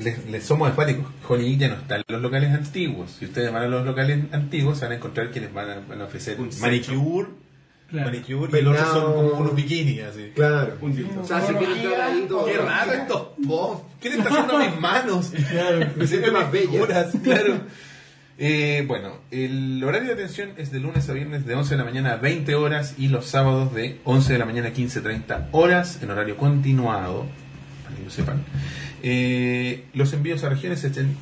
les, 0.03 0.27
les 0.27 0.45
somos 0.45 0.69
enfáticos, 0.69 1.07
Holy 1.27 1.45
Geek 1.51 1.59
ya 1.61 1.69
no 1.69 1.75
está 1.77 1.97
en 1.97 2.03
los 2.09 2.20
locales 2.23 2.53
antiguos. 2.53 3.16
Si 3.19 3.25
ustedes 3.25 3.51
van 3.53 3.62
a 3.62 3.66
los 3.69 3.85
locales 3.87 4.19
antiguos, 4.33 4.79
se 4.79 4.85
van 4.85 4.93
a 4.93 4.97
encontrar 4.97 5.31
quienes 5.31 5.53
van 5.53 5.70
a, 5.70 5.81
van 5.89 6.01
a 6.03 6.05
ofrecer 6.05 6.39
Un 6.39 6.51
manicure, 6.61 7.29
Claro. 7.90 8.10
manicure, 8.10 8.51
y 8.52 8.60
el 8.60 8.69
otro 8.69 8.85
son 8.85 9.12
como 9.15 9.28
unos 9.39 9.55
bikinis 9.55 10.02
así. 10.02 10.32
Claro. 10.35 10.77
Un 10.82 10.94
dildo. 10.94 11.23
O 11.23 11.24
sea, 11.24 11.40
si 11.40 11.55
quieren 11.55 11.78
entrar 11.78 12.01
ahí 12.02 12.27
todo. 12.28 12.44
Qué 12.44 12.59
raro 12.59 12.93
esto. 12.93 13.35
Vos, 13.39 13.81
¿Qué 14.01 14.10
le 14.10 14.16
está 14.19 14.28
haciendo 14.28 14.56
a 14.56 14.59
mis 14.59 14.78
manos? 14.78 15.32
Claro. 15.51 15.86
Me 15.97 16.06
siento 16.06 16.32
más 16.32 16.52
bella. 16.52 16.70
Figuras, 16.70 17.12
claro. 17.23 17.60
Eh, 18.40 18.85
bueno, 18.86 19.15
el 19.32 19.82
horario 19.82 20.09
de 20.09 20.15
atención 20.15 20.51
es 20.59 20.70
de 20.70 20.78
lunes 20.78 21.09
a 21.09 21.12
viernes 21.12 21.44
de 21.44 21.55
11 21.55 21.70
de 21.70 21.78
la 21.78 21.85
mañana 21.85 22.12
a 22.12 22.16
20 22.16 22.55
horas 22.55 22.94
y 22.97 23.09
los 23.09 23.27
sábados 23.27 23.74
de 23.74 23.98
11 24.05 24.32
de 24.35 24.39
la 24.39 24.44
mañana 24.44 24.69
a 24.69 24.73
15.30 24.73 25.48
horas 25.51 26.01
en 26.02 26.10
horario 26.10 26.36
continuado, 26.36 27.27
para 27.82 27.97
que 27.97 28.05
lo 28.05 28.10
sepan. 28.10 28.44
Eh, 29.03 29.87
los 29.95 30.12
envíos 30.12 30.45
a 30.45 30.49
regiones 30.49 30.81
se 30.81 30.89
hacen 30.89 31.16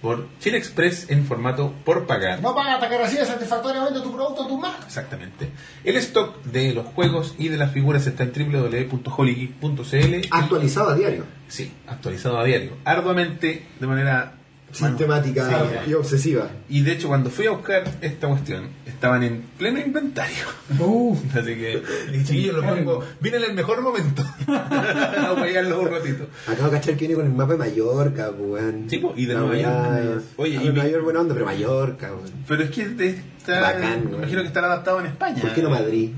por 0.00 0.26
Chile 0.40 0.58
Express 0.58 1.10
en 1.10 1.24
formato 1.26 1.74
por 1.84 2.06
pagar. 2.06 2.40
No 2.40 2.54
paga 2.54 2.74
hasta 2.74 2.88
que 2.88 2.98
recibes 2.98 3.28
satisfactoriamente 3.28 4.00
tu 4.00 4.14
producto 4.14 4.42
en 4.42 4.48
tus 4.48 4.58
manos. 4.58 4.80
Exactamente. 4.84 5.50
El 5.84 5.96
stock 5.96 6.42
de 6.44 6.72
los 6.72 6.86
juegos 6.86 7.34
y 7.38 7.48
de 7.48 7.56
las 7.56 7.72
figuras 7.72 8.06
está 8.06 8.24
en 8.24 8.32
www.holygeek.cl. 8.32 10.28
Actualizado 10.30 10.90
a 10.90 10.94
diario. 10.94 11.24
Sí, 11.48 11.72
actualizado 11.86 12.38
a 12.38 12.44
diario. 12.44 12.72
Arduamente, 12.84 13.66
de 13.78 13.86
manera 13.86 14.37
Sistemática 14.70 15.48
sí. 15.48 15.90
y 15.90 15.94
obsesiva. 15.94 16.48
Y 16.68 16.82
de 16.82 16.92
hecho, 16.92 17.08
cuando 17.08 17.30
fui 17.30 17.46
a 17.46 17.50
buscar 17.52 17.84
esta 18.02 18.28
cuestión, 18.28 18.68
estaban 18.86 19.22
en 19.22 19.42
pleno 19.56 19.80
inventario. 19.80 20.44
Uh, 20.78 21.16
Así 21.34 21.54
que, 21.54 21.82
y 22.12 22.24
chiquillos, 22.24 22.56
lo 22.56 22.62
pongo. 22.62 23.04
Viene 23.20 23.38
en 23.38 23.44
el 23.44 23.54
mejor 23.54 23.80
momento. 23.80 24.24
Vamos 24.46 25.42
a 25.42 25.46
llegarlo 25.46 25.80
un 25.80 25.88
ratito. 25.90 26.26
Acabo 26.46 26.68
de 26.70 26.76
cachar 26.76 26.94
que 26.94 27.00
viene 27.06 27.14
con 27.14 27.24
el 27.26 27.32
mapa 27.32 27.52
de 27.52 27.58
Mallorca, 27.58 28.30
pues, 28.36 28.50
weón. 28.62 28.84
Sí, 28.90 28.98
pues, 28.98 29.14
y 29.16 29.26
de 29.26 29.34
Nueva 29.34 29.56
York. 29.58 30.22
Oye, 30.36 30.54
y 30.54 30.58
Nueva 30.68 30.86
York 30.88 31.04
buena 31.04 31.20
onda, 31.20 31.34
pero 31.34 31.46
Mallorca, 31.46 32.12
weón. 32.12 32.30
Pero 32.46 32.62
es 32.64 32.70
que 32.70 32.82
está. 32.82 33.60
Bacán, 33.60 34.04
me 34.04 34.10
¿no? 34.10 34.16
imagino 34.18 34.42
que 34.42 34.48
está 34.48 34.60
adaptado 34.60 35.00
en 35.00 35.06
España. 35.06 35.40
¿Por 35.40 35.54
qué 35.54 35.62
no 35.62 35.70
Madrid? 35.70 36.10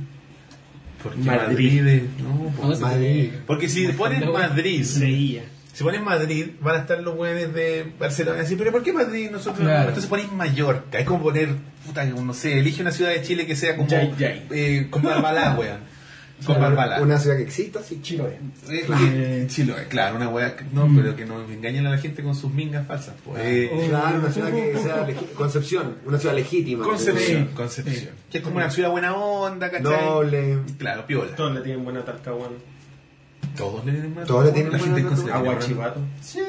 Porque 1.03 1.19
Madrid. 1.21 1.81
Madrid. 1.81 2.03
no, 2.23 2.45
No, 2.45 2.51
po. 2.51 2.75
sí, 2.75 2.83
Madrid. 2.83 3.31
porque 3.47 3.69
si 3.69 3.87
pones 3.89 4.27
Madrid, 4.27 4.85
Seía. 4.85 5.45
Si 5.73 5.85
pones 5.85 6.03
Madrid, 6.03 6.49
van 6.61 6.77
a 6.77 6.79
estar 6.81 7.01
los 7.01 7.17
weones 7.17 7.55
de 7.55 7.93
Barcelona. 7.99 8.43
Así, 8.43 8.57
pero 8.57 8.73
¿por 8.73 8.83
qué 8.83 8.93
Madrid? 8.93 9.31
Nosotros 9.31 9.61
no? 9.61 9.67
Claro. 9.67 9.89
Entonces 9.89 10.09
ponéis 10.09 10.33
Mallorca. 10.33 10.99
Es 10.99 11.07
como 11.07 11.23
poner, 11.23 11.55
puta, 11.87 12.05
no 12.05 12.35
sé, 12.35 12.59
elige 12.59 12.83
una 12.83 12.91
ciudad 12.91 13.11
de 13.11 13.23
Chile 13.23 13.47
que 13.47 13.57
sea 13.57 13.77
como. 13.77 13.89
Yay, 13.89 14.15
yay. 14.19 14.47
Eh, 14.51 14.87
con 14.91 15.03
Barbalá, 15.03 15.57
weón. 15.59 15.91
Con 16.45 16.61
Barbalá. 16.61 17.01
Una 17.03 17.19
ciudad 17.19 17.37
que 17.37 17.43
exista, 17.43 17.83
sí. 17.83 18.01
Chiloé. 18.03 18.39
Eh, 18.69 18.87
eh, 18.89 19.45
Chiloé, 19.49 19.87
claro, 19.89 20.17
una 20.17 20.29
weá. 20.29 20.57
No, 20.73 20.89
pero 20.95 21.15
que 21.15 21.27
no 21.27 21.43
engañen 21.43 21.87
a 21.87 21.91
la 21.91 21.99
gente 21.99 22.23
con 22.23 22.35
sus 22.35 22.53
mingas 22.53 22.87
falsas. 22.87 23.15
Pues. 23.25 23.41
Eh, 23.45 23.71
Claro, 23.89 24.19
una 24.21 24.31
ciudad 24.33 24.51
que 24.51 24.79
sea 24.79 25.07
Concepción, 25.35 25.97
una 26.07 26.19
ciudad 26.19 26.35
legítima. 26.35 26.85
Concepción. 26.85 27.51
Concepción. 27.55 28.15
Que 28.31 28.39
es 28.39 28.45
como 28.45 28.57
una 28.57 28.71
ciudad 28.71 28.91
buena 28.91 29.15
onda, 29.15 29.71
¿cachai? 29.71 30.05
Noble. 30.05 30.59
Claro, 30.79 31.07
piola. 31.07 31.35
Todos 31.37 31.55
le 31.55 31.61
tienen 31.61 31.85
buena 31.85 32.05
talcahuano. 32.05 32.70
Todos 33.57 33.85
le 33.85 33.93
tienen 33.93 34.15
buena 34.15 34.27
Todos 34.27 34.45
le 34.47 34.53
tienen 34.53 34.73
La 34.73 34.79
gente 34.79 35.03
buena. 35.03 35.35
Aguachivato. 35.35 36.01
Sí. 36.23 36.41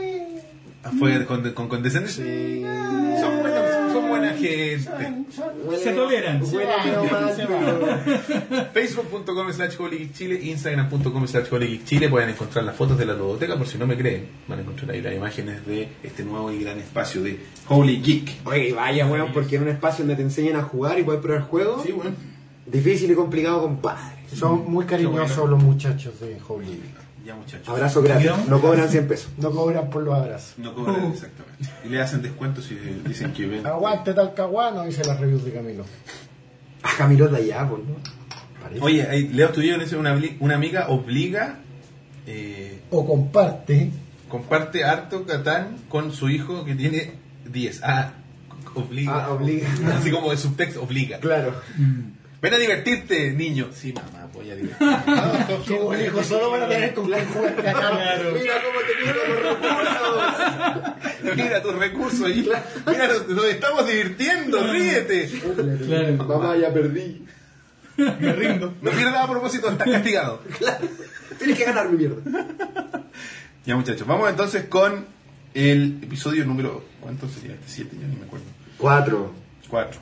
Fue 0.98 1.26
con, 1.28 1.52
con 1.52 1.68
condescendencia. 1.68 2.24
Sí. 2.26 2.64
Son 3.22 3.40
buenas, 3.40 3.92
son 3.94 4.10
buena 4.10 4.34
gente. 4.34 4.80
Se 5.78 5.92
toleran. 5.94 6.42
Huele 6.42 6.66
va, 6.66 7.22
mal, 7.22 7.36
se 7.36 7.46
pero- 7.46 8.66
Facebook.com 8.74 9.52
slash 9.54 9.78
Chile, 10.14 10.40
Instagram.com 10.42 11.28
slash 11.28 11.46
Chile. 11.86 12.10
Pueden 12.10 12.30
encontrar 12.30 12.64
las 12.64 12.76
fotos 12.76 12.98
de 12.98 13.06
la 13.06 13.14
ludoteca, 13.14 13.56
por 13.58 13.68
si 13.68 13.78
no 13.78 13.86
me 13.86 13.96
creen. 13.96 14.28
Van 14.48 14.58
a 14.58 14.62
encontrar 14.64 14.90
ahí 14.92 15.02
las 15.02 15.14
imágenes 15.14 15.64
de 15.68 15.88
este 16.02 16.24
nuevo 16.24 16.52
y 16.52 16.64
gran 16.64 16.80
espacio 16.80 17.22
de 17.22 17.40
Holy 17.68 18.02
Geek. 18.02 18.32
Oye, 18.46 18.70
y 18.70 18.72
vaya, 18.72 19.06
weón, 19.06 19.32
porque 19.34 19.58
en 19.58 19.64
un 19.64 19.70
espacio 19.70 20.04
donde 20.04 20.16
te 20.16 20.24
enseñan 20.24 20.56
a 20.56 20.64
jugar 20.64 20.98
y 20.98 21.04
puedes 21.04 21.22
probar 21.22 21.44
juegos, 21.44 21.84
Sí, 21.84 21.92
bueno. 21.92 22.12
Difícil 22.66 23.12
y 23.12 23.16
complicado, 23.16 23.62
compadre. 23.62 24.21
Son 24.34 24.72
muy 24.72 24.86
cariñosos 24.86 25.50
los 25.50 25.62
muchachos 25.62 26.20
de 26.20 26.38
Holy 26.48 26.66
Living. 26.66 26.90
Ya 27.26 27.36
muchachos. 27.36 27.70
Abrazo 27.70 28.02
gratis. 28.02 28.32
No 28.48 28.60
cobran 28.60 28.90
100 28.90 29.08
pesos. 29.08 29.30
No 29.38 29.52
cobran 29.52 29.90
por 29.90 30.02
los 30.04 30.16
abrazos. 30.16 30.58
No 30.58 30.74
cobran 30.74 31.12
exactamente. 31.12 31.68
Y 31.86 31.90
le 31.90 32.02
hacen 32.02 32.22
descuentos 32.22 32.66
si 32.66 32.76
dicen 32.76 33.32
que 33.34 33.46
ven. 33.46 33.66
Aguante 33.68 34.14
tal 34.14 34.34
caguano, 34.34 34.84
dice 34.86 35.04
las 35.06 35.20
reviews 35.20 35.44
de 35.46 35.52
Camilo. 35.54 35.86
Ah, 36.82 36.90
Camilo 36.98 37.28
de 37.28 37.38
allá, 37.38 37.68
pues, 37.70 37.84
¿no? 37.84 37.96
Parece. 38.62 38.82
Oye, 38.82 39.30
Leo 39.34 39.48
Estudio 39.48 39.78
dice 39.78 39.98
una, 39.98 40.20
una 40.40 40.56
amiga 40.56 40.88
obliga, 40.90 41.60
eh, 42.26 42.82
O 42.90 43.06
comparte. 43.06 43.92
comparte 44.30 44.84
harto 44.84 45.26
Catán 45.26 45.78
con 45.90 46.12
su 46.12 46.30
hijo 46.30 46.66
que 46.66 46.74
tiene 46.76 47.14
10. 47.52 47.82
Ah, 47.84 48.14
obliga. 48.74 49.26
Ah, 49.26 49.32
obliga. 49.32 49.68
Así 49.96 50.10
como 50.10 50.32
de 50.32 50.38
subtexto, 50.38 50.82
obliga. 50.82 51.20
Claro. 51.20 51.54
Ven 52.42 52.54
a 52.54 52.58
divertirte, 52.58 53.32
niño. 53.34 53.70
Sí, 53.74 53.94
mamá, 53.94 54.28
voy 54.34 54.50
a 54.50 54.56
divertirme. 54.56 54.98
Los 55.70 56.02
hijos 56.02 56.26
solo 56.26 56.50
van 56.52 56.64
a 56.64 56.68
tener 56.68 56.94
con 56.96 57.06
jugar 57.06 57.56
Catán. 57.56 58.00
Mira 58.34 58.54
cómo 58.64 58.80
te 58.82 58.94
quiero 59.04 59.20
los 59.28 59.38
recursos. 61.22 61.36
Mira 61.36 61.62
tus 61.62 61.76
recursos. 61.76 62.30
y- 62.30 62.50
Mira, 62.90 63.08
nos, 63.08 63.28
nos 63.28 63.46
estamos 63.46 63.88
divirtiendo, 63.88 64.72
ríete. 64.72 65.30
Claro. 65.86 66.14
Mamá, 66.26 66.58
ya 66.58 66.74
perdí. 66.74 67.26
Me 67.98 68.34
rindo. 68.34 68.74
No 68.82 68.90
pierdas 68.92 69.24
a 69.24 69.30
propósito, 69.30 69.70
estás 69.70 69.88
castigado. 69.92 70.42
Tienes 71.38 71.58
que 71.58 71.64
ganar 71.66 71.90
mi 71.90 71.98
mierda. 71.98 72.22
Ya, 73.66 73.76
muchachos, 73.76 74.08
vamos 74.08 74.28
entonces 74.32 74.66
con 74.66 75.06
el 75.54 76.00
episodio 76.02 76.44
número. 76.46 76.84
¿Cuánto 77.02 77.30
sería 77.30 77.54
este? 77.54 77.68
Siete, 77.68 77.98
ya 78.02 78.08
ni 78.08 78.16
me 78.16 78.26
acuerdo. 78.26 78.46
Cuatro. 78.80 79.32
Cuatro. 79.70 80.00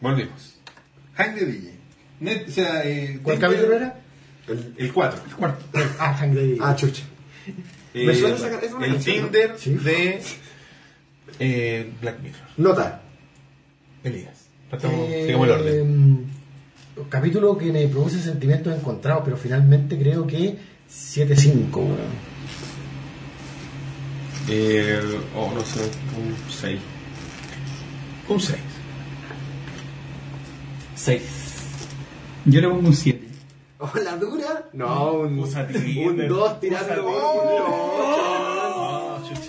Volvemos. 0.00 0.54
Hang 1.16 1.34
de 1.34 1.46
DJ. 1.46 1.70
Net, 2.20 2.48
o 2.48 2.50
sea, 2.50 2.84
eh, 2.84 3.18
¿Cuál 3.22 3.38
capítulo 3.38 3.72
era? 3.74 3.98
El, 4.48 4.74
el 4.76 4.92
4. 4.92 5.20
Ah, 5.98 6.16
Sangre 6.18 6.56
Ah, 6.60 6.74
chucha. 6.76 7.02
Me 7.46 7.52
suena 7.54 7.62
esa- 7.62 7.75
es 7.96 8.22
una 8.22 8.84
el 8.84 8.92
canción, 8.94 9.22
¿no? 9.22 9.30
Tinder 9.30 9.54
Sí. 9.58 9.70
de 9.74 10.20
eh, 11.38 11.92
Black 12.00 12.20
Mirror. 12.20 12.40
Nota. 12.58 13.02
Elías. 14.04 14.46
Eh, 14.72 15.24
sigamos 15.26 15.48
el 15.48 15.52
orden. 15.52 16.26
Capítulo 17.08 17.58
que 17.58 17.72
me 17.72 17.86
produce 17.88 18.20
sentimientos 18.20 18.74
encontrados, 18.74 19.22
pero 19.24 19.36
finalmente 19.36 19.98
creo 19.98 20.26
que 20.26 20.56
7-5, 20.90 21.76
weón. 21.76 21.96
Eh, 24.48 25.00
oh, 25.36 25.52
no 25.52 25.60
sé, 25.62 25.80
un 25.80 26.34
6. 26.50 26.80
Un 28.28 28.40
6. 28.40 28.58
6. 30.94 31.22
Yo 32.46 32.60
le 32.60 32.68
pongo 32.68 32.88
un 32.88 32.94
7. 32.94 33.25
Oh, 33.78 33.90
la 34.02 34.16
dura. 34.16 34.64
No, 34.72 35.12
un, 35.12 35.38
Usa 35.38 35.66
un 35.70 35.82
Tinder. 35.82 36.28
2 36.28 36.60
tirando 36.60 37.06
un 37.06 37.12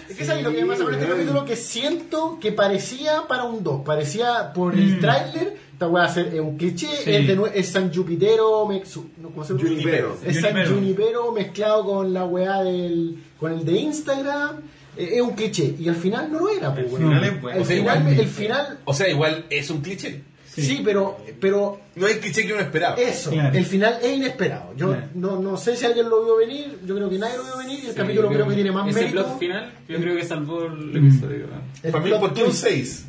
Es 0.10 0.18
que 0.18 0.26
sabes 0.26 0.44
lo 0.44 0.52
que 0.52 0.62
me 0.64 0.68
pasa 0.68 0.84
con 0.84 0.94
este 0.96 1.08
capítulo 1.08 1.46
que 1.46 1.56
siento 1.56 2.38
que 2.42 2.52
parecía 2.52 3.24
para 3.28 3.44
un 3.44 3.64
2, 3.64 3.82
parecía 3.86 4.52
por 4.54 4.74
el 4.74 4.98
Mm. 4.98 5.00
tráiler, 5.00 5.58
esta 5.74 5.88
weá 5.88 6.06
es 6.08 6.40
un 6.40 6.58
cliché, 6.58 6.88
Sí. 6.88 7.14
es, 7.14 7.28
de 7.28 7.52
es 7.54 7.70
San 7.70 7.94
Jupitero, 7.94 8.66
me- 8.66 8.86
su- 8.86 9.06
no, 9.18 9.30
¿cómo 9.30 9.44
se 9.46 9.54
llama? 9.54 9.70
Junipero. 9.70 10.18
Es 10.26 10.42
San 10.42 10.52
Junipero. 10.54 10.76
Junipero 10.76 11.32
mezclado 11.32 11.86
con 11.86 12.14
la 12.14 12.26
weá 12.26 12.64
del, 12.64 13.18
con 13.40 13.52
el 13.54 13.64
de 13.64 13.74
Instagram, 13.74 14.58
eh, 14.98 15.10
es 15.14 15.22
un 15.22 15.32
cliché, 15.36 15.76
y 15.80 15.88
al 15.88 15.96
final 15.96 16.32
no 16.32 16.40
lo 16.40 16.50
era, 16.50 16.74
pues, 16.74 16.88
El 16.88 16.92
weón. 16.94 17.04
final 17.10 17.24
es 17.24 17.42
bueno. 17.42 17.58
El 17.58 17.62
O 17.62 17.66
sea, 17.66 17.76
final, 17.78 17.98
igual- 18.02 18.20
el 18.20 18.28
final, 18.28 18.80
O 18.86 18.94
sea, 18.94 19.08
igual 19.08 19.46
es 19.52 19.70
un 19.70 19.82
cliché. 19.82 20.24
Sí, 20.64 20.82
pero, 20.84 21.18
pero 21.40 21.80
No 21.96 22.08
es 22.08 22.16
el 22.16 22.20
cliché 22.20 22.46
que 22.46 22.54
uno 22.54 22.62
esperaba. 22.62 22.96
eso, 22.96 23.32
Claro. 23.32 23.58
el 23.58 23.66
final 23.66 24.00
es 24.02 24.18
inesperado. 24.18 24.74
Yo 24.76 24.88
Claro. 24.90 25.08
no, 25.16 25.40
no 25.40 25.58
sé 25.58 25.76
si 25.76 25.86
alguien 25.86 26.10
lo 26.10 26.24
vio 26.24 26.38
venir, 26.38 26.80
yo 26.86 26.96
creo 26.96 27.10
que 27.10 27.18
nadie 27.18 27.38
lo 27.38 27.44
vio 27.44 27.58
venir, 27.58 27.80
y 27.84 27.88
el 27.88 27.94
capítulo 27.96 28.30
creo 28.30 28.48
que 28.48 28.56
tiene 28.56 28.72
más 28.72 28.90
Ese 28.90 29.00
mérito. 29.02 29.24
plot 29.26 29.40
final, 29.40 29.74
yo 29.88 29.98
creo 30.00 30.16
que 30.18 30.26
salvó 30.26 30.66
el 30.66 30.72
Mm. 31.02 31.08
episodio. 31.08 31.46
El 31.84 31.92
Para 31.92 32.04
mí, 32.04 32.10
plot 32.10 32.20
¿por 32.22 32.34
qué 32.34 32.42
un 32.44 32.48
twist. 32.50 32.64
6? 32.64 33.06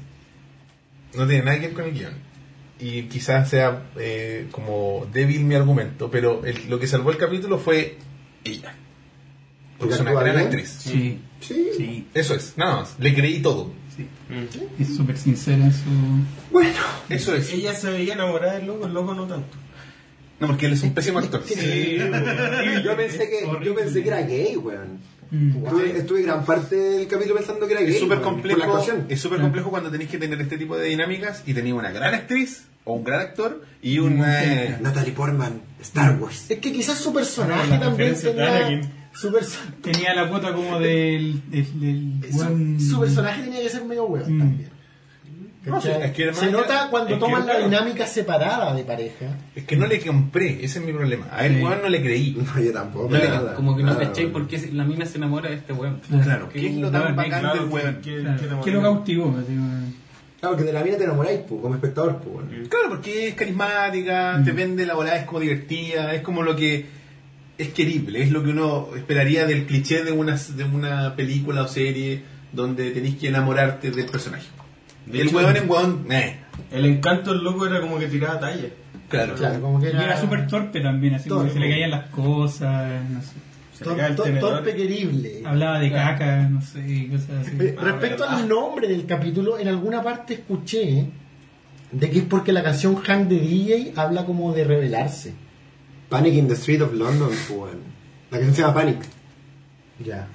No 1.15 1.27
tiene 1.27 1.45
nada 1.45 1.59
que 1.61 1.66
ver 1.69 1.75
con 1.75 1.85
el 1.87 1.93
guion. 1.93 2.12
Y 2.81 3.03
quizás 3.05 3.49
sea 3.49 3.85
eh, 3.97 4.47
como 4.53 5.07
débil 5.12 5.41
mi 5.45 5.55
argumento, 5.57 6.11
pero 6.11 6.45
el- 6.45 6.69
lo 6.69 6.79
que 6.79 6.87
salvó 6.87 7.11
el 7.11 7.16
capítulo 7.16 7.59
fue 7.59 7.97
ella. 8.45 8.75
Porque 9.79 9.95
es 9.95 10.01
una 10.01 10.12
gran 10.12 10.25
bien? 10.35 10.39
actriz. 10.47 10.69
Sí. 10.81 11.20
Sí. 11.41 11.70
Sí. 11.77 12.07
Eso 12.15 12.35
es, 12.35 12.55
nada 12.57 12.77
más. 12.81 12.97
Le 12.99 13.15
creí 13.15 13.41
todo. 13.41 13.70
Es 14.79 14.97
súper 14.97 15.16
sincera 15.16 15.65
en 15.65 15.73
su. 15.73 15.91
Bueno. 16.51 16.79
Eso 17.09 17.35
es. 17.35 17.53
Ella 17.53 17.75
se 17.75 17.91
veía 17.91 18.15
enamorada 18.15 18.55
del 18.55 18.66
loco, 18.66 18.87
el 18.87 18.93
loco 18.95 19.15
no 19.15 19.27
tanto. 19.27 19.57
No, 20.41 20.47
porque 20.47 20.66
él 20.66 20.73
es 20.75 20.83
un 20.83 20.95
pésimo 20.95 21.19
actor. 21.19 21.43
Yo 21.45 22.97
pensé 22.97 23.29
que, 23.29 23.49
yo 23.65 23.75
pensé 23.75 24.03
que 24.03 24.09
era 24.09 24.23
gay, 24.23 24.57
weón. 24.57 24.99
Mm. 25.31 25.65
Estuve, 25.65 25.99
estuve 25.99 26.23
gran 26.23 26.45
parte 26.45 26.75
del 26.77 27.07
capítulo 27.07 27.37
pensando 27.37 27.66
que 27.66 27.73
era 27.73 27.83
gay. 27.83 27.91
Es 27.95 28.01
súper 28.01 28.20
complejo, 28.20 28.59
la 28.59 28.65
actuación. 28.66 29.07
es 29.09 29.20
súper 29.20 29.41
complejo 29.41 29.70
cuando 29.70 29.91
tenéis 29.91 30.11
que 30.11 30.19
tener 30.19 30.41
este 30.41 30.57
tipo 30.57 30.77
de 30.77 30.87
dinámicas 30.89 31.43
y 31.47 31.55
tenéis 31.55 31.75
una 31.75 31.91
gran 31.91 32.15
actriz 32.15 32.65
o 32.85 32.95
un 32.95 33.05
gran 33.05 33.20
actor 33.20 33.62
y 33.83 33.99
una... 33.99 34.45
eh, 34.45 34.79
Natalie 34.81 35.12
Portman, 35.12 35.61
Star 35.83 36.19
Wars. 36.19 36.47
Es 36.49 36.59
que 36.59 36.73
quizás 36.73 36.99
su 36.99 37.12
personaje 37.12 37.70
La 37.70 37.81
también 37.81 38.15
tenía. 38.19 38.81
Anakin. 39.13 39.21
Su, 39.21 39.31
perso- 39.33 39.59
Tenía 39.83 40.15
la 40.15 40.29
cuota 40.29 40.53
como 40.53 40.79
del. 40.81 41.43
del, 41.51 41.81
del 41.81 42.33
su, 42.33 42.37
buen- 42.39 42.81
su 42.81 43.01
personaje 43.01 43.43
tenía 43.43 43.63
que 43.63 43.69
ser 43.69 43.85
medio 43.85 44.05
hueón 44.07 44.37
Mm. 44.37 44.39
también. 44.39 44.79
No, 45.67 45.75
¿Cachai? 45.75 45.95
sí, 45.97 46.01
es 46.03 46.13
que 46.13 46.23
además 46.23 46.41
Se 46.41 46.51
nota 46.51 46.89
cuando 46.89 47.11
es 47.11 47.15
que 47.17 47.21
toman 47.21 47.41
la 47.41 47.55
claro. 47.55 47.65
dinámica 47.69 48.07
separada 48.07 48.73
de 48.75 48.85
pareja. 48.85 49.27
Es 49.55 49.65
que 49.65 49.77
no 49.77 49.87
le 49.87 50.01
compré, 50.01 50.65
ese 50.65 50.79
es 50.79 50.85
mi 50.85 50.93
problema. 50.93 51.27
A 51.31 51.45
él 51.45 51.57
Sí. 51.57 51.63
weón, 51.63 51.83
no 51.83 51.89
le 51.91 52.01
creí. 52.01 52.31
No, 52.55 52.63
yo 52.63 52.73
tampoco. 52.73 53.09
No 53.11 53.19
le- 53.19 53.29
nada. 53.29 53.55
Como 53.55 53.77
que 53.77 53.83
no 53.83 53.93
Nada, 53.93 54.13
weón. 54.17 54.33
por 54.33 54.47
qué 54.47 54.71
la 54.73 54.85
mina 54.85 55.05
se 55.05 55.19
enamora 55.19 55.51
de 55.51 55.57
este 55.57 55.73
weón. 55.75 56.01
Claro, 56.23 56.49
¿qué 56.49 56.69
es 56.69 56.77
lo 56.77 56.91
tan 56.91 57.15
bacán 57.15 57.41
Claro, 57.41 57.61
del 57.61 57.69
weón? 57.73 57.99
Claro, 58.03 58.61
que 58.63 58.71
lo 58.71 58.81
cautivó. 58.83 59.35
Claro, 60.41 60.57
que 60.57 60.63
de 60.63 60.73
la 60.73 60.85
mina 60.85 60.97
te 60.97 61.05
enamoráis, 61.05 61.41
pues, 61.49 61.61
como 61.61 61.75
espectador, 61.75 62.19
pues, 62.19 62.37
weón. 62.37 62.67
Claro, 62.69 62.89
porque 62.91 63.29
es 63.29 63.35
carismática, 63.35 64.41
te 64.45 64.53
vende 64.53 64.87
la 64.87 64.95
volada, 64.95 65.19
es 65.19 65.27
como 65.27 65.41
divertida, 65.41 66.15
es 66.15 66.23
como 66.23 66.43
lo 66.45 66.55
que 66.57 66.87
es 67.59 67.69
querible, 67.71 68.23
es 68.23 68.31
lo 68.31 68.43
que 68.43 68.51
uno 68.51 68.89
esperaría 68.97 69.45
del 69.47 69.67
cliché 69.67 70.05
de 70.05 70.13
una, 70.13 70.37
de 70.37 70.65
una 70.65 71.15
película 71.17 71.63
o 71.63 71.69
serie 71.69 72.23
donde 72.53 72.91
tenéis 72.93 73.17
que 73.17 73.29
enamorarte 73.29 73.91
del 73.91 74.07
personaje. 74.07 74.47
De 75.07 75.21
el 75.21 75.29
weón 75.35 75.57
en 75.57 75.69
weón, 75.71 76.07
eh, 76.11 76.37
El 76.71 76.87
encanto 76.87 77.33
del 77.33 77.43
loco 77.43 77.67
era 77.67 77.81
como 77.81 77.99
que 77.99 78.07
tiraba 78.07 78.39
talla. 78.39 78.69
claro. 79.09 79.35
Claro, 79.35 79.61
como 79.61 79.81
que 79.81 79.87
Y 79.87 79.91
era, 79.91 80.05
era 80.05 80.21
súper 80.21 80.47
torpe 80.47 80.81
también, 80.81 81.15
así 81.15 81.29
como 81.29 81.45
que 81.45 81.51
se 81.51 81.59
le 81.59 81.69
caían 81.71 81.91
las 81.91 82.09
cosas, 82.11 83.03
no 83.11 83.21
sé. 83.23 83.33
Tor- 83.85 84.17
tor- 84.17 84.41
torpe 84.41 84.75
querible. 84.75 85.43
Hablaba 85.45 85.79
de 85.79 85.93
caca, 85.93 86.49
no 86.49 86.61
sé, 86.61 87.09
cosas 87.11 87.47
así. 87.47 87.57
Respecto 87.81 88.29
al 88.29 88.49
nombre 88.49 88.89
del 88.89 89.07
capítulo, 89.07 89.57
en 89.59 89.69
alguna 89.69 90.03
parte 90.03 90.35
escuché 90.35 91.07
de 91.93 92.11
que 92.11 92.19
es 92.19 92.25
porque 92.25 92.53
la 92.53 92.63
canción 92.63 92.97
Hank 92.97 93.29
de 93.29 93.39
DJ 93.39 93.93
habla 93.97 94.27
como 94.27 94.53
de 94.53 94.65
rebelarse. 94.65 95.33
Panic 96.09 96.35
in 96.35 96.49
the 96.49 96.55
Street 96.55 96.81
of 96.83 96.93
London, 96.95 97.29
pues. 97.49 97.73
La 98.31 98.39
canción 98.39 98.55
se 98.55 98.63
llama 98.63 98.75
Panic. 98.75 98.99
Ya. 100.05 100.27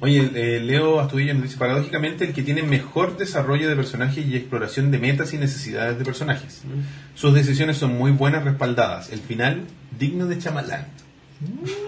Oye, 0.00 0.30
eh, 0.34 0.60
Leo 0.60 1.00
Astudillo 1.00 1.32
nos 1.34 1.44
dice, 1.44 1.56
paradójicamente 1.56 2.24
el 2.26 2.34
que 2.34 2.42
tiene 2.42 2.62
mejor 2.62 3.16
desarrollo 3.16 3.68
de 3.68 3.76
personajes 3.76 4.26
y 4.26 4.36
exploración 4.36 4.90
de 4.90 4.98
metas 4.98 5.32
y 5.32 5.38
necesidades 5.38 5.98
de 5.98 6.04
personajes. 6.04 6.62
Sus 7.14 7.32
decisiones 7.32 7.78
son 7.78 7.96
muy 7.96 8.10
buenas 8.10 8.44
respaldadas. 8.44 9.10
El 9.10 9.20
final, 9.20 9.62
digno 9.98 10.26
de 10.26 10.38
chamalán. 10.38 10.86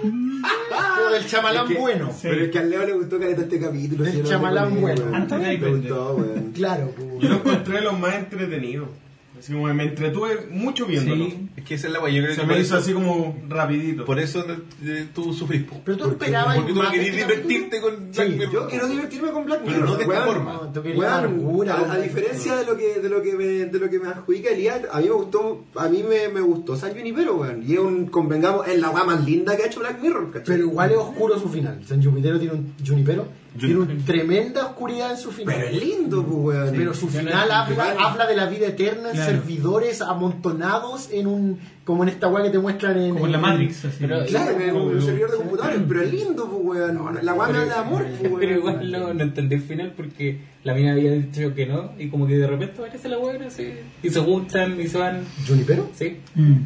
Pero 0.02 1.10
del 1.12 1.26
chamalán 1.26 1.66
Es 1.66 1.72
que- 1.72 1.78
bueno. 1.78 2.10
Sí. 2.12 2.18
Pero 2.22 2.44
es 2.44 2.50
que 2.50 2.58
al 2.58 2.70
Leo 2.70 2.86
le 2.86 2.92
gustó 2.94 3.18
caleta 3.18 3.42
este 3.42 3.60
capítulo. 3.60 4.04
Del 4.04 4.14
si 4.14 4.22
chamalán 4.22 4.74
no, 4.74 4.80
bueno. 4.80 5.04
Antes 5.14 5.38
weón. 5.60 6.52
Claro. 6.54 6.94
pues. 6.96 7.08
Yo 7.20 7.28
lo 7.28 7.34
encontré 7.36 7.80
los 7.82 7.98
más 7.98 8.14
entretenidos. 8.14 8.88
Así 9.38 9.52
como 9.52 9.72
me 9.72 9.84
entretuve 9.84 10.48
mucho 10.50 10.86
viéndolo. 10.86 11.26
Sí. 11.26 11.48
Es 11.56 11.64
que 11.64 11.74
esa 11.74 11.86
es 11.86 11.92
la 11.92 11.98
guay, 12.00 12.14
yo 12.16 12.22
creo 12.22 12.34
Se 12.34 12.40
que 12.40 12.46
me 12.46 12.54
hizo 12.54 12.62
eso, 12.62 12.76
así 12.76 12.92
como 12.92 13.36
rapidito. 13.48 14.04
por 14.04 14.18
eso 14.18 14.44
eh, 14.84 15.06
tú 15.14 15.32
sufrís. 15.32 15.64
Pero 15.84 15.96
tú 15.98 16.08
esperabas 16.10 16.56
Porque 16.56 16.72
tú 16.72 16.82
no 16.82 16.90
querías 16.90 17.14
este 17.14 17.26
divertirte 17.26 17.80
con 17.80 17.94
Sí, 18.12 18.22
Black 18.22 18.28
Mirror. 18.30 18.52
Yo 18.52 18.68
quiero 18.68 18.88
divertirme 18.88 19.30
con 19.30 19.44
Black 19.44 19.60
Pero 19.64 19.72
Mirror. 19.72 19.88
no 19.88 19.96
de 19.96 20.04
esta 20.04 20.24
forma. 20.24 21.92
A, 21.92 21.98
diferencia 21.98 22.56
de 22.56 22.64
lo 22.64 22.76
que 22.76 23.00
de 23.00 23.08
lo 23.08 23.22
que 23.22 23.34
me, 23.34 23.44
de 23.44 23.78
lo 23.78 23.88
que 23.90 23.98
me 23.98 24.08
adjudica 24.08 24.50
Elías, 24.50 24.82
a 24.92 24.98
mí 25.00 25.04
me 25.04 25.12
gustó, 25.12 25.64
a 25.76 25.88
mí 25.88 26.02
me, 26.08 26.28
me 26.28 26.40
gustó 26.40 26.76
San 26.76 26.92
Junipero, 26.92 27.36
weón. 27.36 27.62
Y 27.66 27.74
es 27.74 27.78
un, 27.78 28.06
convengamos, 28.06 28.66
es 28.68 28.78
la 28.80 28.90
weá 28.90 29.04
más 29.04 29.24
linda 29.24 29.56
que 29.56 29.64
ha 29.64 29.66
hecho 29.66 29.80
Black 29.80 30.00
Mirror, 30.00 30.30
¿cachai? 30.30 30.56
Pero 30.56 30.68
igual 30.68 30.90
es 30.90 30.96
oscuro 30.96 31.38
su 31.38 31.48
final. 31.48 31.80
San 31.86 32.02
Junipero 32.02 32.38
tiene 32.38 32.54
un 32.54 32.74
Junipero 32.86 33.26
Tiene 33.58 33.76
una 33.76 34.04
tremenda 34.04 34.66
oscuridad 34.66 35.10
en 35.12 35.16
su 35.16 35.30
final. 35.32 35.54
Pero 35.56 35.68
es 35.68 35.82
lindo, 35.82 36.24
pues, 36.24 36.38
weón. 36.58 36.74
Pero 36.76 36.94
su 36.94 37.08
Yo 37.08 37.22
no 37.22 37.28
final 37.28 37.48
entiendo. 37.50 37.82
habla, 37.82 38.04
habla 38.08 38.26
de 38.26 38.36
la 38.36 38.46
vida 38.46 38.66
eterna 38.68 39.08
en 39.10 39.14
Claro. 39.14 39.30
servidores 39.32 40.00
amontonados 40.02 41.10
en 41.12 41.26
un. 41.26 41.58
como 41.84 42.02
en 42.02 42.10
esta 42.10 42.28
weá 42.28 42.44
que 42.44 42.50
te 42.50 42.58
muestran 42.58 42.98
en. 42.98 43.14
Como 43.14 43.26
en 43.26 43.32
la 43.32 43.38
Matrix, 43.38 43.84
así. 43.86 43.96
Pero- 44.00 44.24
Claro, 44.26 44.60
en 44.60 44.76
un 44.76 45.00
servidor 45.02 45.30
de 45.30 45.36
computadores, 45.38 45.80
pero 45.88 46.02
es 46.02 46.12
lindo, 46.12 46.46
pues, 46.48 46.62
weón. 46.90 47.18
La 47.22 47.32
weá 47.34 47.48
me 47.48 47.58
habla 47.58 47.74
de 47.74 47.80
amor, 47.80 48.04
pues, 48.06 48.20
weón. 48.30 48.40
Pero 48.40 48.52
igual 48.58 48.92
no, 48.92 49.14
no 49.14 49.22
entendí 49.22 49.54
el 49.54 49.62
final 49.62 49.92
porque 49.96 50.40
la 50.64 50.74
mina 50.74 50.92
había 50.92 51.12
dicho 51.12 51.54
que 51.54 51.66
no 51.66 51.92
y 51.98 52.08
como 52.10 52.26
que 52.26 52.36
de 52.36 52.46
repente 52.46 52.74
aparece 52.78 53.08
la 53.08 53.16
así, 53.46 53.72
y 54.02 54.10
se 54.10 54.20
gustan 54.20 54.78
y 54.80 54.86
se 54.86 54.98
van. 54.98 55.22
¿Junipero? 55.46 55.88
Sí. 55.94 56.18
Mm. 56.34 56.56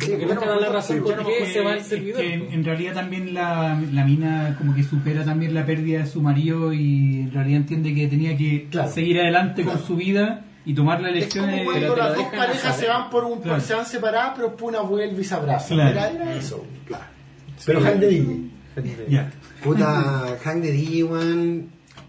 Sí, 0.00 0.06
que 0.18 0.26
nunca 0.26 0.46
da 0.46 0.56
la 0.60 0.68
razón 0.68 1.02
por 1.02 1.24
qué 1.24 1.42
Eh, 1.44 1.52
se 1.52 1.60
va 1.60 1.76
es 1.76 1.86
servidor. 1.86 2.20
que 2.20 2.34
en, 2.34 2.52
en 2.52 2.64
realidad 2.64 2.94
también 2.94 3.32
la, 3.34 3.80
la 3.92 4.04
mina 4.04 4.54
como 4.58 4.74
que 4.74 4.82
supera 4.82 5.24
también 5.24 5.54
la 5.54 5.64
pérdida 5.64 6.00
de 6.00 6.06
su 6.06 6.20
marido 6.20 6.72
y 6.72 7.20
en 7.20 7.32
realidad 7.32 7.58
entiende 7.60 7.94
que 7.94 8.06
tenía 8.08 8.36
que 8.36 8.66
Claro. 8.70 8.90
seguir 8.90 9.20
adelante 9.20 9.64
con 9.64 9.78
su 9.84 9.96
vida 9.96 10.44
y 10.66 10.74
tomar 10.74 11.00
la 11.00 11.10
Es 11.10 11.16
elección 11.16 11.44
como 11.46 11.56
de- 11.58 11.64
cuando 11.64 11.96
las 11.96 12.14
dos 12.16 12.26
parejas 12.34 12.76
se 12.76 12.88
van 12.88 13.10
por 13.10 13.24
un. 13.24 13.40
Claro. 13.40 13.60
se 13.60 13.74
van 13.74 13.86
separadas, 13.86 14.32
pero 14.36 14.56
una 14.62 14.80
vuelve 14.80 15.20
y 15.20 15.24
se 15.24 15.34
abraza. 15.34 15.74
Claro. 15.74 15.90
Era, 15.90 16.10
era 16.10 16.34
eso. 16.36 16.64
Claro. 16.86 17.04
Pero 17.66 17.80
Sí. 17.80 17.86
Hank 17.86 17.96
de 17.96 18.08
DJ. 18.08 18.50
Ya. 19.08 19.30
Puta, 19.62 20.36
Hank 20.42 20.62
de 20.62 20.72
D, 20.72 21.04
weón. 21.04 21.56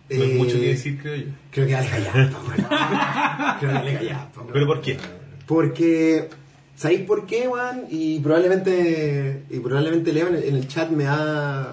No 0.10 0.24
hay 0.24 0.32
eh, 0.32 0.36
mucho 0.38 0.54
que 0.60 0.68
decir, 0.70 1.00
creo 1.02 1.16
yo. 1.16 1.26
Creo 1.52 1.68
que 1.68 1.74
dale 1.74 1.88
callampa, 1.90 2.40
weón. 2.48 2.66
Creo 3.60 3.70
que 3.72 3.76
dale 3.78 3.94
callampa, 3.94 4.40
weón. 4.42 4.54
¿Pero 4.54 4.68
por 4.68 4.82
qué? 4.82 4.98
Porque, 5.46 6.30
¿sabéis 6.76 7.02
por 7.02 7.26
qué, 7.26 7.48
weón? 7.48 7.84
Y 7.90 8.20
probablemente, 8.20 9.44
y 9.50 9.60
probablemente 9.60 10.12
Leo 10.14 10.28
en 10.28 10.36
el, 10.36 10.44
en 10.44 10.56
el 10.56 10.68
chat 10.68 10.90
me 10.90 11.06
va, 11.06 11.72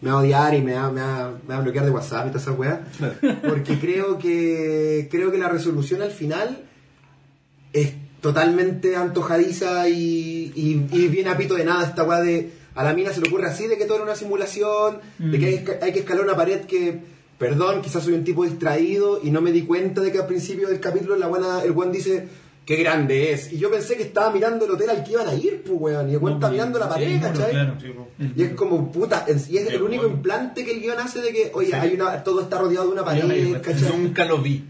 me 0.00 0.10
va 0.10 0.16
a 0.16 0.20
odiar 0.20 0.54
y 0.54 0.60
me 0.62 0.74
va, 0.74 0.90
me 0.90 1.00
va, 1.00 1.30
me 1.46 1.54
va 1.54 1.58
a 1.58 1.62
bloquear 1.62 1.84
de 1.84 1.90
WhatsApp 1.90 2.26
y 2.26 2.30
toda 2.30 2.40
esa 2.40 2.52
weá. 2.52 2.84
Porque 3.48 3.78
creo 3.78 4.18
que, 4.18 5.08
creo 5.10 5.30
que 5.30 5.38
la 5.38 5.48
resolución 5.48 6.02
al 6.02 6.10
final 6.10 6.58
es 7.72 7.92
totalmente 8.20 8.94
antojadiza 8.96 9.88
y, 9.88 10.52
y, 10.54 10.86
y 10.92 11.08
viene 11.08 11.30
a 11.30 11.36
pito 11.36 11.54
de 11.54 11.64
nada 11.64 11.84
esta 11.86 12.04
weá 12.04 12.20
de 12.20 12.50
a 12.74 12.84
la 12.84 12.94
mina 12.94 13.12
se 13.12 13.20
le 13.20 13.28
ocurre 13.28 13.46
así 13.48 13.66
de 13.66 13.76
que 13.76 13.84
todo 13.84 13.96
era 13.96 14.04
una 14.04 14.14
simulación, 14.16 14.98
de 15.18 15.38
que 15.38 15.46
hay, 15.46 15.54
esca- 15.56 15.78
hay 15.82 15.92
que 15.92 15.98
escalar 16.00 16.24
una 16.24 16.34
pared 16.36 16.62
que, 16.62 17.00
perdón, 17.36 17.82
quizás 17.82 18.02
soy 18.04 18.14
un 18.14 18.24
tipo 18.24 18.44
distraído 18.44 19.20
y 19.22 19.30
no 19.30 19.42
me 19.42 19.52
di 19.52 19.62
cuenta 19.62 20.00
de 20.00 20.10
que 20.10 20.18
al 20.20 20.26
principio 20.26 20.68
del 20.68 20.80
capítulo 20.80 21.16
la 21.16 21.26
buena, 21.26 21.62
el 21.64 21.72
buen 21.72 21.92
dice 21.92 22.28
qué 22.64 22.76
grande 22.76 23.32
es. 23.32 23.52
Y 23.52 23.58
yo 23.58 23.70
pensé 23.70 23.96
que 23.96 24.02
estaba 24.04 24.30
mirando 24.32 24.64
el 24.64 24.70
hotel 24.72 24.90
al 24.90 25.02
que 25.04 25.12
iban 25.12 25.28
a 25.28 25.34
ir, 25.34 25.62
pues 25.66 25.78
weón, 25.80 26.08
y 26.10 26.12
el 26.14 26.18
buen 26.18 26.34
está 26.34 26.50
mirando 26.50 26.78
la 26.78 26.88
pared, 26.88 27.20
¿cachai? 27.20 27.50
claro. 27.50 27.74
Sí, 27.80 27.92
Y 28.36 28.42
es 28.42 28.50
como, 28.54 28.90
puta, 28.92 29.24
es- 29.26 29.48
y 29.50 29.58
es 29.58 29.68
el 29.68 29.82
único 29.82 30.06
implante 30.06 30.64
que 30.64 30.72
el 30.72 30.80
guion 30.80 30.98
hace 31.00 31.20
de 31.20 31.32
que, 31.32 31.50
oye, 31.54 31.74
hay 31.74 31.94
una, 31.94 32.22
todo 32.22 32.40
está 32.40 32.58
rodeado 32.58 32.86
de 32.86 32.92
una 32.92 33.04
pared, 33.04 33.60
¿cachai? 33.60 33.96
Nunca 33.98 34.24
lo 34.24 34.38
vi. 34.38 34.64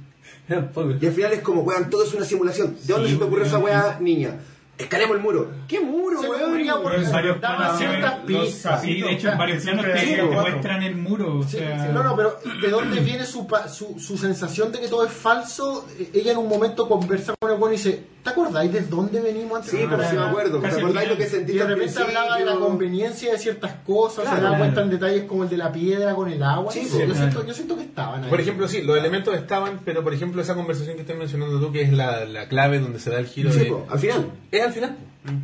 Y 1.01 1.06
al 1.06 1.12
final 1.12 1.32
es 1.32 1.40
como, 1.40 1.62
weón, 1.62 1.89
todo 1.89 2.05
es 2.05 2.12
una 2.14 2.24
simulación. 2.24 2.77
¿De 2.82 2.93
dónde 2.93 3.09
Sí, 3.09 3.14
se 3.14 3.19
te 3.20 3.24
ocurrió 3.24 3.44
esa 3.47 3.59
weá, 3.59 3.98
niña? 4.01 4.40
Escalemos 4.82 5.16
el 5.16 5.22
muro. 5.22 5.50
¿Qué 5.68 5.80
muro, 5.80 6.20
Se 6.20 6.28
weón? 6.28 6.50
porque 6.82 6.96
Pero 6.96 7.02
en 7.06 7.12
varios 7.12 7.40
daba 7.40 7.56
planos, 7.59 7.78
ciertas 7.78 8.18
los 8.18 8.26
pistas. 8.26 8.82
Sí, 8.82 9.00
de 9.00 9.12
hecho 9.12 9.28
en 9.30 9.38
varios 9.38 9.62
planos 9.64 9.84
te, 9.86 9.92
te 10.16 10.22
muestran 10.22 10.82
el 10.82 10.96
muro. 10.96 11.38
O 11.38 11.42
Sí, 11.44 11.59
sea, 11.59 11.86
sí, 11.86 11.88
no, 11.92 12.02
no, 12.02 12.16
pero 12.16 12.38
¿de 12.60 12.68
dónde 12.70 13.00
viene 13.00 13.24
su, 13.26 13.46
pa- 13.46 13.68
su, 13.68 13.98
su 13.98 14.16
sensación 14.18 14.72
de 14.72 14.80
que 14.80 14.88
todo 14.88 15.04
es 15.06 15.12
falso? 15.12 15.86
Eh, 15.98 16.10
Ella 16.14 16.32
en 16.32 16.38
un 16.38 16.48
momento 16.48 16.88
conversa 16.88 17.34
con 17.38 17.50
el 17.50 17.59
bueno 17.59 17.74
y 17.74 17.76
dice, 17.76 18.04
¿te 18.22 18.30
acordáis 18.30 18.72
de 18.72 18.80
dónde 18.82 19.20
venimos 19.20 19.56
antes? 19.59 19.70
Sí, 19.70 19.78
de 19.78 19.88
pero 19.88 20.02
sí 20.04 20.09
me 20.10 20.14
nada?" 20.16 20.30
acuerdo. 20.30 20.59
¿Te 20.60 20.68
Casi 20.68 20.80
acordáis 20.80 21.09
al 21.10 21.14
lo 21.18 21.18
que 21.18 21.52
Y 21.52 21.54
de 21.56 21.62
al 21.62 21.68
repente 21.68 22.02
hablaba 22.02 22.38
de 22.38 22.44
la 22.44 22.54
conveniencia 22.56 23.32
de 23.32 23.38
ciertas 23.38 23.72
cosas, 23.86 24.24
Claro, 24.24 24.36
se 24.38 24.42
daba 24.42 24.59
cuenta 24.59 24.82
en 24.82 24.90
detalles 24.90 25.24
como 25.24 25.44
el 25.44 25.48
de 25.50 25.56
la 25.56 25.72
piedra 25.72 26.14
con 26.14 26.30
el 26.30 26.42
agua. 26.42 26.72
Sí, 26.72 26.80
sí, 26.84 26.90
yo, 26.90 26.96
claro. 27.04 27.14
siento, 27.14 27.46
yo 27.46 27.54
siento 27.54 27.76
que 27.76 27.82
estaban 27.82 28.24
ahí. 28.24 28.30
Por 28.30 28.40
ejemplo, 28.40 28.68
sí, 28.68 28.82
los 28.82 28.96
elementos 28.96 29.34
estaban, 29.34 29.80
pero 29.84 30.02
por 30.02 30.12
ejemplo, 30.14 30.40
esa 30.42 30.54
conversación 30.54 30.96
que 30.96 31.02
estás 31.02 31.16
mencionando 31.16 31.60
tú, 31.60 31.72
que 31.72 31.82
es 31.82 31.92
la, 31.92 32.24
la 32.24 32.48
clave 32.48 32.78
donde 32.80 32.98
se 32.98 33.10
da 33.10 33.18
el 33.18 33.26
giro 33.26 33.52
Sí, 33.52 33.60
de. 33.60 33.64
po, 33.66 33.86
al 33.90 33.98
final. 33.98 34.26
Es 34.50 34.62
al 34.62 34.71
final. 34.72 34.96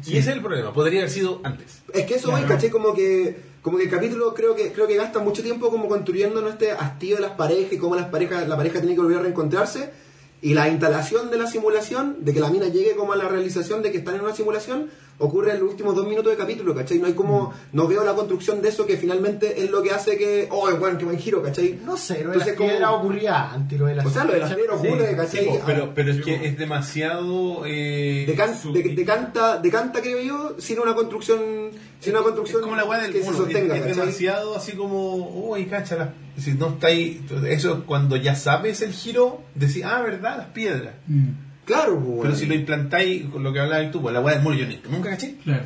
Y 0.06 0.16
ese 0.16 0.30
es 0.30 0.36
el 0.36 0.40
problema. 0.42 0.72
Podría 0.72 1.00
haber 1.00 1.10
sido 1.10 1.40
antes. 1.44 1.82
Es 1.94 2.06
que 2.06 2.16
eso, 2.16 2.30
voy, 2.30 2.42
caché, 2.42 2.70
como 2.70 2.94
que 2.94 3.48
como 3.62 3.76
que 3.76 3.84
el 3.84 3.90
capítulo 3.90 4.34
creo 4.34 4.54
que 4.54 4.72
creo 4.72 4.86
que 4.86 4.96
gasta 4.96 5.18
mucho 5.18 5.42
tiempo 5.42 5.70
como 5.70 5.88
construyendo 5.88 6.46
este 6.48 6.70
hastío 6.70 7.16
de 7.16 7.22
las 7.22 7.32
parejas 7.32 7.72
y 7.72 7.78
cómo 7.78 7.96
las 7.96 8.06
parejas 8.06 8.48
la 8.48 8.56
pareja 8.56 8.78
tiene 8.80 8.94
que 8.94 9.00
volver 9.00 9.18
a 9.18 9.22
reencontrarse 9.22 9.90
y 10.40 10.54
la 10.54 10.68
instalación 10.68 11.30
de 11.30 11.36
la 11.38 11.46
simulación 11.48 12.18
de 12.20 12.32
que 12.32 12.38
la 12.40 12.48
mina 12.50 12.68
llegue 12.68 12.94
como 12.94 13.12
a 13.12 13.16
la 13.16 13.28
realización 13.28 13.82
de 13.82 13.90
que 13.90 13.98
están 13.98 14.14
en 14.14 14.20
una 14.20 14.34
simulación 14.34 14.88
ocurre 15.20 15.50
en 15.50 15.58
los 15.60 15.70
últimos 15.70 15.96
dos 15.96 16.06
minutos 16.06 16.30
de 16.30 16.36
capítulo 16.38 16.76
¿cachai? 16.76 16.98
no 17.00 17.08
hay 17.08 17.14
como 17.14 17.52
no 17.72 17.88
veo 17.88 18.04
la 18.04 18.14
construcción 18.14 18.62
de 18.62 18.68
eso 18.68 18.86
que 18.86 18.96
finalmente 18.96 19.60
es 19.64 19.68
lo 19.68 19.82
que 19.82 19.90
hace 19.90 20.16
que 20.16 20.46
oh 20.52 20.70
bueno 20.76 20.96
qué 20.96 21.04
buen 21.04 21.18
giro 21.18 21.42
¿cachai? 21.42 21.80
No 21.84 21.96
sé, 21.96 22.22
lo 22.22 22.30
de 22.30 22.36
Entonces, 22.36 22.46
las 22.46 22.56
como- 22.56 22.68
piedras 22.70 22.90
ocurría 22.92 23.50
antes, 23.52 23.80
lo 23.80 23.86
de 23.86 23.96
las 23.96 24.06
o 24.06 24.10
sea 24.10 24.24
lo 24.24 24.32
de 24.34 24.38
las 24.38 24.54
piedras 24.54 24.78
ocurre 24.78 25.16
¿cachai? 25.16 25.44
Sí, 25.44 25.50
pero, 25.66 25.92
pero 25.92 26.12
es 26.12 26.20
que 26.24 26.46
es 26.46 26.56
demasiado. 26.56 27.66
Eh, 27.66 28.24
de- 28.72 28.94
decanta 29.60 30.00
creo 30.00 30.20
yo 30.20 30.54
sin 30.58 30.78
una 30.78 30.94
construcción 30.94 31.40
sin 32.00 32.14
una 32.14 32.22
construcción 32.22 32.60
es 32.60 32.64
como 32.64 32.76
la 32.76 32.84
weá 32.84 33.00
del 33.02 33.12
que 33.12 33.18
se 33.20 33.24
muro, 33.24 33.38
sostenga 33.38 33.76
es, 33.76 33.84
demasiado 33.96 34.56
así 34.56 34.72
como, 34.72 35.14
uy, 35.50 35.66
cáchala. 35.66 36.14
Si 36.36 36.52
no 36.54 36.68
está 36.68 36.86
ahí, 36.88 37.20
eso 37.48 37.84
cuando 37.84 38.16
ya 38.16 38.34
sabes 38.36 38.80
el 38.82 38.92
giro, 38.92 39.42
decís, 39.54 39.82
ah, 39.84 40.00
verdad, 40.02 40.36
las 40.38 40.46
piedras. 40.48 40.94
mm, 41.06 41.28
claro 41.64 41.98
pues, 42.00 42.20
Pero 42.22 42.34
si 42.36 42.46
lo 42.46 42.54
implantáis 42.54 43.24
con 43.26 43.42
lo 43.42 43.52
que 43.52 43.60
hablabas 43.60 43.90
tú, 43.90 44.00
pues 44.00 44.12
la 44.14 44.20
weá 44.20 44.34
del 44.34 44.42
muro, 44.44 44.56
yo 44.56 44.66
ni- 44.66 44.80
nunca 44.90 45.10
caché. 45.10 45.34
claro. 45.44 45.64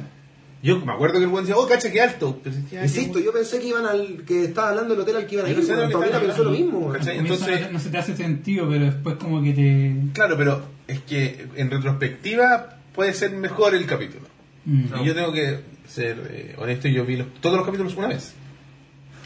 Yo 0.64 0.78
me 0.78 0.92
acuerdo 0.92 1.18
que 1.18 1.24
el 1.24 1.28
buen 1.28 1.44
decía, 1.44 1.56
oh, 1.60 1.66
cacha, 1.66 1.90
qué 1.90 2.00
alto. 2.00 2.38
Pero 2.40 2.54
decía, 2.54 2.82
"Ah, 2.82 2.84
Insisto, 2.84 3.18
yo 3.18 3.32
pensé 3.32 3.58
que 3.58 3.66
iban 3.66 3.84
al 3.84 4.22
que 4.24 4.44
estaba 4.44 4.68
hablando 4.68 4.94
del 4.94 5.02
hotel 5.02 5.16
al 5.16 5.26
que 5.26 5.34
iban 5.34 5.46
a 5.46 5.50
ir. 5.50 5.58
weón. 5.58 6.44
lo 6.44 6.50
mismo. 6.52 6.78
weón. 6.78 7.08
Entonces- 7.08 7.60
no, 7.62 7.72
no 7.72 7.78
se 7.80 7.90
te 7.90 7.98
hace 7.98 8.16
sentido, 8.16 8.68
pero 8.70 8.84
después 8.84 9.16
como 9.16 9.42
que 9.42 9.52
te... 9.54 9.96
Claro, 10.14 10.36
pero 10.38 10.62
es 10.86 11.00
que 11.00 11.48
en 11.56 11.68
retrospectiva 11.68 12.76
puede 12.94 13.12
ser 13.12 13.32
mejor 13.32 13.74
el 13.74 13.86
capítulo. 13.86 14.26
mm, 14.64 14.84
Y 15.02 15.04
yo 15.04 15.14
tengo 15.16 15.32
que 15.32 15.60
ser 15.92 16.26
eh, 16.30 16.54
honesto, 16.58 16.88
yo 16.88 17.04
vi 17.04 17.16
los- 17.16 17.32
todos 17.40 17.56
los 17.56 17.66
capítulos 17.66 17.94
una 17.96 18.08
vez. 18.08 18.32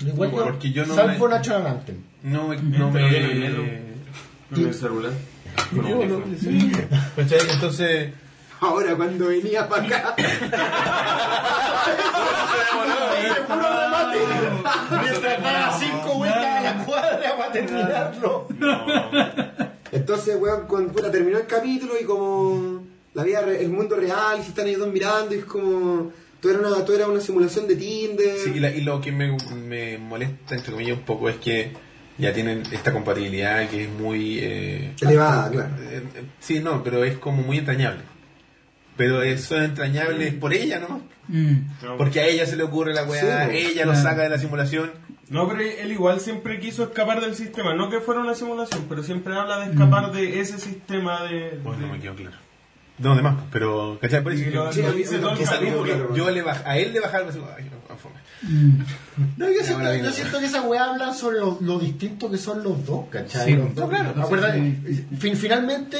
Igual 0.04 0.30
yo- 0.30 0.44
Porque 0.44 0.72
yo 0.72 0.84
no 0.86 0.94
Salvo 0.94 1.28
me- 1.28 1.34
National 1.34 1.66
Anthem. 1.66 1.96
No, 2.22 2.48
me- 2.48 2.56
no 2.56 2.90
me... 2.90 4.72
celular. 4.72 5.12
No, 5.72 6.22
sí. 6.38 6.72
¿Cachai? 7.16 7.38
Entonces... 7.50 8.12
Ahora, 8.60 8.94
cuando 8.96 9.28
venía 9.28 9.68
para 9.68 9.82
acá, 9.84 10.14
Mientras 15.02 15.42
daba 15.42 15.78
cinco 15.78 16.14
vueltas 16.14 16.44
a 16.44 16.60
la 16.62 16.84
cuadra 16.84 17.36
para 17.36 17.52
terminarlo. 17.52 18.48
entonces, 19.92 20.36
weón, 20.40 20.66
con, 20.66 20.88
puta, 20.90 21.10
terminó 21.10 21.38
el 21.38 21.46
capítulo 21.46 21.94
y 22.00 22.04
como 22.04 22.82
la 23.14 23.22
vida, 23.24 23.42
re- 23.42 23.62
el 23.62 23.70
mundo 23.70 23.96
real, 23.96 24.38
y 24.38 24.42
se 24.42 24.48
están 24.50 24.66
ellos 24.66 24.80
dos 24.80 24.92
mirando, 24.92 25.34
y 25.34 25.38
es 25.38 25.44
como. 25.44 26.12
Todo 26.40 26.52
era 26.52 26.60
una, 26.68 26.84
todo 26.84 26.94
era 26.96 27.06
una 27.08 27.20
simulación 27.20 27.66
de 27.66 27.76
Tinder. 27.76 28.36
Sí, 28.38 28.52
y, 28.54 28.60
la- 28.60 28.70
y 28.70 28.80
lo 28.82 29.00
que 29.00 29.10
me, 29.12 29.36
me 29.66 29.98
molesta, 29.98 30.54
entre 30.54 30.72
comillas, 30.72 30.98
un 30.98 31.04
poco 31.04 31.28
es 31.28 31.36
que 31.36 31.72
ya 32.18 32.32
tienen 32.32 32.62
esta 32.72 32.92
compatibilidad 32.92 33.68
que 33.68 33.84
es 33.84 33.90
muy... 33.90 34.38
eh, 34.40 34.92
Elevada, 35.00 35.50
claro. 35.50 35.74
eh, 35.80 36.02
eh, 36.14 36.22
sí, 36.38 36.60
no, 36.60 36.82
pero 36.82 37.04
es 37.04 37.18
como 37.18 37.42
muy 37.42 37.58
entrañable. 37.58 38.00
Pero 38.96 39.22
eso 39.22 39.56
es 39.58 39.64
entrañable 39.64 40.32
por 40.32 40.54
ella, 40.54 40.78
¿no? 40.80 41.02
mm, 41.28 41.96
Porque 41.98 42.20
a 42.20 42.26
ella 42.26 42.46
se 42.46 42.56
le 42.56 42.62
ocurre 42.62 42.94
la 42.94 43.04
weá, 43.04 43.20
Sí, 43.44 43.50
pues, 43.50 43.66
ella 43.72 43.84
lo 43.84 43.92
claro. 43.92 44.08
saca 44.08 44.22
de 44.22 44.28
la 44.30 44.38
simulación. 44.38 44.90
No, 45.28 45.46
pero 45.48 45.60
él 45.60 45.90
igual 45.92 46.20
siempre 46.20 46.58
quiso 46.60 46.84
escapar 46.84 47.20
del 47.20 47.34
sistema. 47.34 47.74
No 47.74 47.90
que 47.90 48.00
fuera 48.00 48.20
una 48.20 48.34
simulación, 48.34 48.86
pero 48.88 49.02
siempre 49.02 49.34
habla 49.34 49.58
de 49.66 49.72
escapar 49.72 50.12
de 50.12 50.40
ese 50.40 50.58
sistema 50.58 51.24
de. 51.24 51.58
Bueno, 51.62 51.88
no 51.88 51.92
me 51.94 51.98
quedó 52.00 52.14
claro. 52.14 52.36
No, 52.98 53.14
de 53.14 53.22
más, 53.22 53.36
pero, 53.52 53.98
¿cachai? 54.00 54.22
Por 54.22 54.32
eso 54.32 54.44
Sí, 54.44 54.48
que- 54.50 54.56
lo- 54.56 54.72
Sí, 54.72 54.82
lo 54.82 54.92
dice 54.92 55.18
claro. 55.18 56.14
yo 56.14 56.30
le 56.30 56.42
baj- 56.44 56.62
a 56.64 56.78
él 56.78 56.92
le 56.94 57.00
bajaba 57.00 57.24
y 57.24 57.28
ay, 57.58 57.70
no, 57.88 57.96
fome. 57.96 58.14
mm. 58.42 58.80
No, 59.36 59.46
yo 59.50 59.62
siento, 59.62 59.94
yo 59.94 60.10
siento 60.12 60.38
que 60.38 60.46
esa 60.46 60.62
weá 60.62 60.90
habla 60.90 61.12
sobre 61.12 61.38
lo, 61.40 61.58
lo 61.60 61.78
distinto 61.78 62.30
que 62.30 62.38
son 62.38 62.62
los 62.62 62.84
dos, 62.86 63.06
¿cachai? 63.10 63.44
Sí, 63.46 63.56
Los 63.56 63.74
dos. 63.74 63.84
no, 63.84 63.88
claro. 63.90 64.22
Acuérdate, 64.22 64.58
Sí. 64.86 65.06
fin- 65.18 65.36
finalmente, 65.36 65.98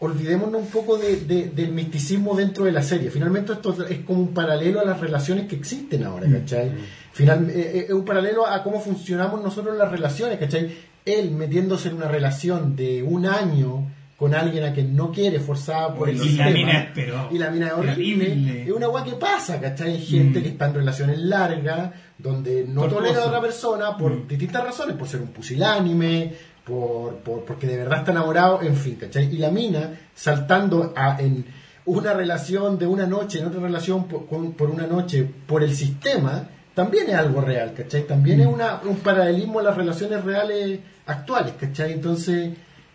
olvidémonos 0.00 0.60
un 0.60 0.68
poco 0.68 0.98
de- 0.98 1.16
de- 1.20 1.50
del 1.50 1.70
misticismo 1.72 2.34
dentro 2.36 2.64
de 2.64 2.72
la 2.72 2.82
serie. 2.82 3.10
Finalmente 3.10 3.52
esto 3.52 3.76
es 3.88 4.00
como 4.00 4.20
un 4.20 4.34
paralelo 4.34 4.80
a 4.80 4.84
las 4.84 5.00
relaciones 5.00 5.46
que 5.46 5.56
existen 5.56 6.04
ahora, 6.04 6.26
¿cachai? 6.28 6.72
Final, 7.12 7.48
eh, 7.48 7.54
eh, 7.54 7.84
es 7.88 7.92
un 7.94 8.04
paralelo 8.04 8.44
a 8.46 8.62
cómo 8.64 8.80
funcionamos 8.80 9.40
nosotros 9.40 9.72
en 9.74 9.78
las 9.78 9.90
relaciones, 9.90 10.38
¿cachai? 10.38 10.76
Él 11.04 11.30
metiéndose 11.30 11.88
en 11.90 11.94
una 11.94 12.08
relación 12.08 12.74
de 12.76 13.02
un 13.02 13.26
año 13.26 13.88
con 14.16 14.32
alguien 14.34 14.64
a 14.64 14.72
quien 14.72 14.94
no 14.94 15.10
quiere, 15.10 15.40
forzada 15.40 15.92
por 15.94 16.08
el 16.08 16.14
Y 16.16 16.18
la 16.18 16.24
sistema. 16.24 16.50
mina 16.50 16.78
esperó. 16.84 17.28
Y 17.32 17.38
la 17.38 17.50
mina 17.50 17.66
es 17.66 17.72
horrible. 17.72 18.62
Es 18.64 18.70
una 18.70 18.88
weá 18.88 19.02
que 19.04 19.12
pasa, 19.14 19.60
¿cachai? 19.60 19.90
Hay 19.92 20.00
gente 20.04 20.38
Mm. 20.38 20.42
que 20.42 20.48
está 20.50 20.66
en 20.66 20.74
relaciones 20.74 21.18
largas, 21.18 21.90
donde 22.16 22.64
no 22.68 22.84
tolera 22.88 23.22
a 23.22 23.26
otra 23.26 23.40
persona 23.40 23.96
por 23.96 24.12
Mm. 24.12 24.28
distintas 24.28 24.62
razones, 24.64 24.96
por 24.96 25.08
ser 25.08 25.20
un 25.20 25.28
pusilánime, 25.28 26.32
por, 26.64 27.16
por- 27.16 27.44
porque 27.44 27.66
de 27.66 27.76
verdad 27.76 27.98
está 27.98 28.12
enamorado, 28.12 28.62
en 28.62 28.76
fin, 28.76 28.94
¿cachai? 28.96 29.34
Y 29.34 29.38
la 29.38 29.50
mina 29.50 29.90
saltando 30.14 30.92
a- 30.96 31.20
en 31.20 31.44
una 31.86 32.14
relación 32.14 32.78
de 32.78 32.86
una 32.86 33.06
noche, 33.06 33.40
en 33.40 33.46
otra 33.46 33.60
relación 33.60 34.06
por, 34.08 34.26
con- 34.26 34.52
por 34.52 34.70
una 34.70 34.86
noche, 34.86 35.28
por 35.46 35.62
el 35.62 35.74
sistema, 35.74 36.48
también 36.72 37.08
es 37.08 37.14
algo 37.16 37.40
real, 37.40 37.74
¿cachai? 37.76 38.06
También 38.06 38.40
es 38.40 38.46
una, 38.46 38.80
un 38.84 38.96
paralelismo 38.96 39.58
a 39.60 39.64
las 39.64 39.76
relaciones 39.76 40.24
reales 40.24 40.80
actuales, 41.06 41.54
¿cachai? 41.60 41.92
Entonces, 41.92 42.52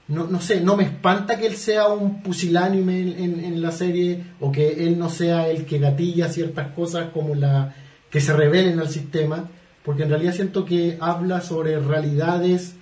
no, 0.09 0.27
no 0.27 0.41
sé, 0.41 0.59
no 0.61 0.75
me 0.75 0.83
espanta 0.83 1.37
que 1.39 1.47
él 1.47 1.55
sea 1.55 1.87
un 1.87 2.21
pusilánime 2.21 2.99
en, 2.99 3.19
en- 3.23 3.43
en 3.45 3.61
la 3.61 3.71
serie 3.71 4.21
o 4.39 4.51
que 4.51 4.85
él 4.85 4.99
no 4.99 5.09
sea 5.09 5.47
el 5.49 5.65
que 5.65 5.79
gatilla 5.79 6.27
ciertas 6.29 6.67
cosas 6.73 7.09
como 7.13 7.33
la 7.35 7.73
que 8.09 8.19
se 8.19 8.33
revelen 8.33 8.79
al 8.79 8.89
sistema, 8.89 9.47
porque 9.83 10.03
en 10.03 10.09
realidad 10.09 10.33
siento 10.33 10.65
que 10.65 10.97
habla 10.99 11.41
sobre 11.41 11.79
realidades 11.79 12.75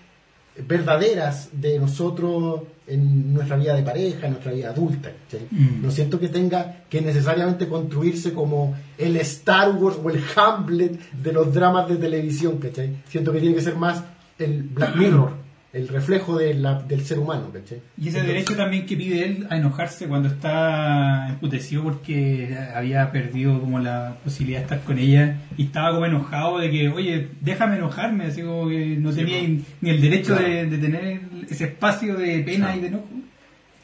verdaderas 0.67 1.49
de 1.51 1.77
nosotros 1.79 2.61
en 2.87 3.33
nuestra 3.33 3.57
vida 3.57 3.75
de 3.75 3.83
pareja, 3.83 4.25
en 4.25 4.31
nuestra 4.33 4.51
vida 4.53 4.69
adulta. 4.69 5.11
Mm. 5.51 5.81
No 5.83 5.91
siento 5.91 6.19
que 6.19 6.29
tenga 6.29 6.83
que 6.89 7.01
necesariamente 7.01 7.67
construirse 7.67 8.33
como 8.33 8.75
el 8.97 9.17
Star 9.17 9.71
Wars 9.75 9.97
o 10.03 10.09
el 10.09 10.21
Hamlet 10.35 11.11
de 11.11 11.31
los 11.33 11.53
dramas 11.53 11.87
de 11.89 11.97
televisión. 11.97 12.59
Siento 13.07 13.31
que 13.31 13.39
tiene 13.39 13.55
que 13.55 13.61
ser 13.61 13.75
más 13.75 14.03
el 14.39 14.63
Black 14.63 14.95
Mirror, 14.95 15.31
el 15.77 15.87
reflejo 15.87 16.37
de 16.37 16.53
la- 16.53 16.81
del 16.81 17.05
ser 17.05 17.19
humano. 17.19 17.49
¿cachai? 17.53 17.77
Y 17.97 18.07
ese 18.09 18.17
Entonces, 18.19 18.27
derecho 18.27 18.55
también 18.55 18.85
que 18.85 18.97
pide 18.97 19.25
él 19.25 19.47
a 19.49 19.57
enojarse 19.57 20.07
cuando 20.07 20.27
está 20.27 21.29
emputecido 21.29 21.83
porque 21.83 22.57
había 22.75 23.11
perdido 23.11 23.59
como 23.59 23.79
la 23.79 24.17
posibilidad 24.23 24.59
de 24.59 24.63
estar 24.63 24.81
con 24.81 24.97
ella 24.99 25.37
y 25.57 25.63
estaba 25.65 25.91
como 25.93 26.05
enojado 26.05 26.57
de 26.59 26.69
que, 26.71 26.89
oye, 26.89 27.29
déjame 27.41 27.77
enojarme, 27.77 28.25
así 28.25 28.41
como 28.41 28.67
que 28.69 28.97
no 28.97 29.11
tenía 29.11 29.41
ni 29.81 29.89
el 29.89 30.01
derecho 30.01 30.35
Claro. 30.35 30.47
de, 30.51 30.65
de 30.65 30.77
tener 30.77 31.21
ese 31.49 31.65
espacio 31.65 32.15
de 32.15 32.39
pena 32.39 32.75
y 32.75 32.81
de 32.81 32.87
enojo. 32.87 33.05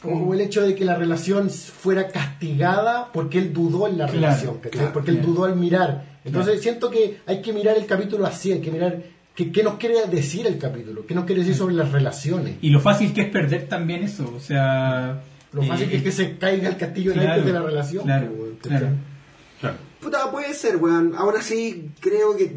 Como 0.02 0.34
el 0.34 0.42
hecho 0.42 0.62
de 0.64 0.76
que 0.76 0.84
la 0.84 0.96
relación 0.96 1.50
fuera 1.50 2.10
castigada 2.10 3.10
porque 3.14 3.38
él 3.40 3.54
dudó 3.54 3.88
en 3.88 3.98
la 3.98 4.06
Claro, 4.08 4.14
relación, 4.22 4.56
¿cachai? 4.58 4.72
claro, 4.72 4.92
porque 4.94 5.12
él 5.12 5.18
claro. 5.20 5.32
dudó 5.32 5.46
al 5.46 5.56
mirar. 5.56 6.06
Entonces 6.26 6.62
siento 6.62 6.90
que 6.90 7.20
hay 7.26 7.42
que 7.42 7.54
mirar 7.54 7.78
el 7.78 7.86
capítulo 7.86 8.26
así, 8.26 8.52
hay 8.52 8.60
que 8.60 8.72
mirar 8.72 8.98
qué, 9.36 9.52
qué 9.52 9.64
nos 9.64 9.76
quiere 9.76 10.06
decir 10.08 10.46
el 10.48 10.58
capítulo, 10.58 11.06
qué 11.06 11.14
nos 11.16 11.26
quiere 11.26 11.42
decir 11.42 11.56
sobre 11.56 11.76
las 11.76 11.92
relaciones. 11.92 12.56
Y 12.62 12.70
lo 12.70 12.80
fácil 12.80 13.14
que 13.14 13.22
es 13.22 13.30
perder 13.30 13.68
también 13.68 14.04
eso, 14.04 14.32
o 14.36 14.40
sea... 14.40 15.22
Lo 15.52 15.62
eh, 15.62 15.68
fácil 15.68 15.90
que 15.90 15.98
es 15.98 16.04
que 16.04 16.12
se 16.12 16.38
caiga 16.38 16.68
el 16.70 16.78
castillo 16.78 17.14
claro, 17.14 17.30
antes 17.30 17.46
de 17.46 17.54
la 17.54 17.62
relación. 17.62 18.04
Claro, 18.06 18.32
claro. 18.62 18.88
Claro. 19.62 19.78
Puta, 20.02 20.32
puede 20.32 20.54
ser, 20.54 20.78
weón. 20.78 21.14
Ahora 21.16 21.42
sí, 21.42 21.92
creo 22.00 22.36
que, 22.36 22.52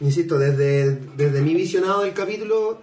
insisto, 0.00 0.38
desde, 0.38 0.94
desde 1.16 1.40
mi 1.40 1.54
visionado 1.54 2.02
del 2.02 2.12
capítulo, 2.12 2.82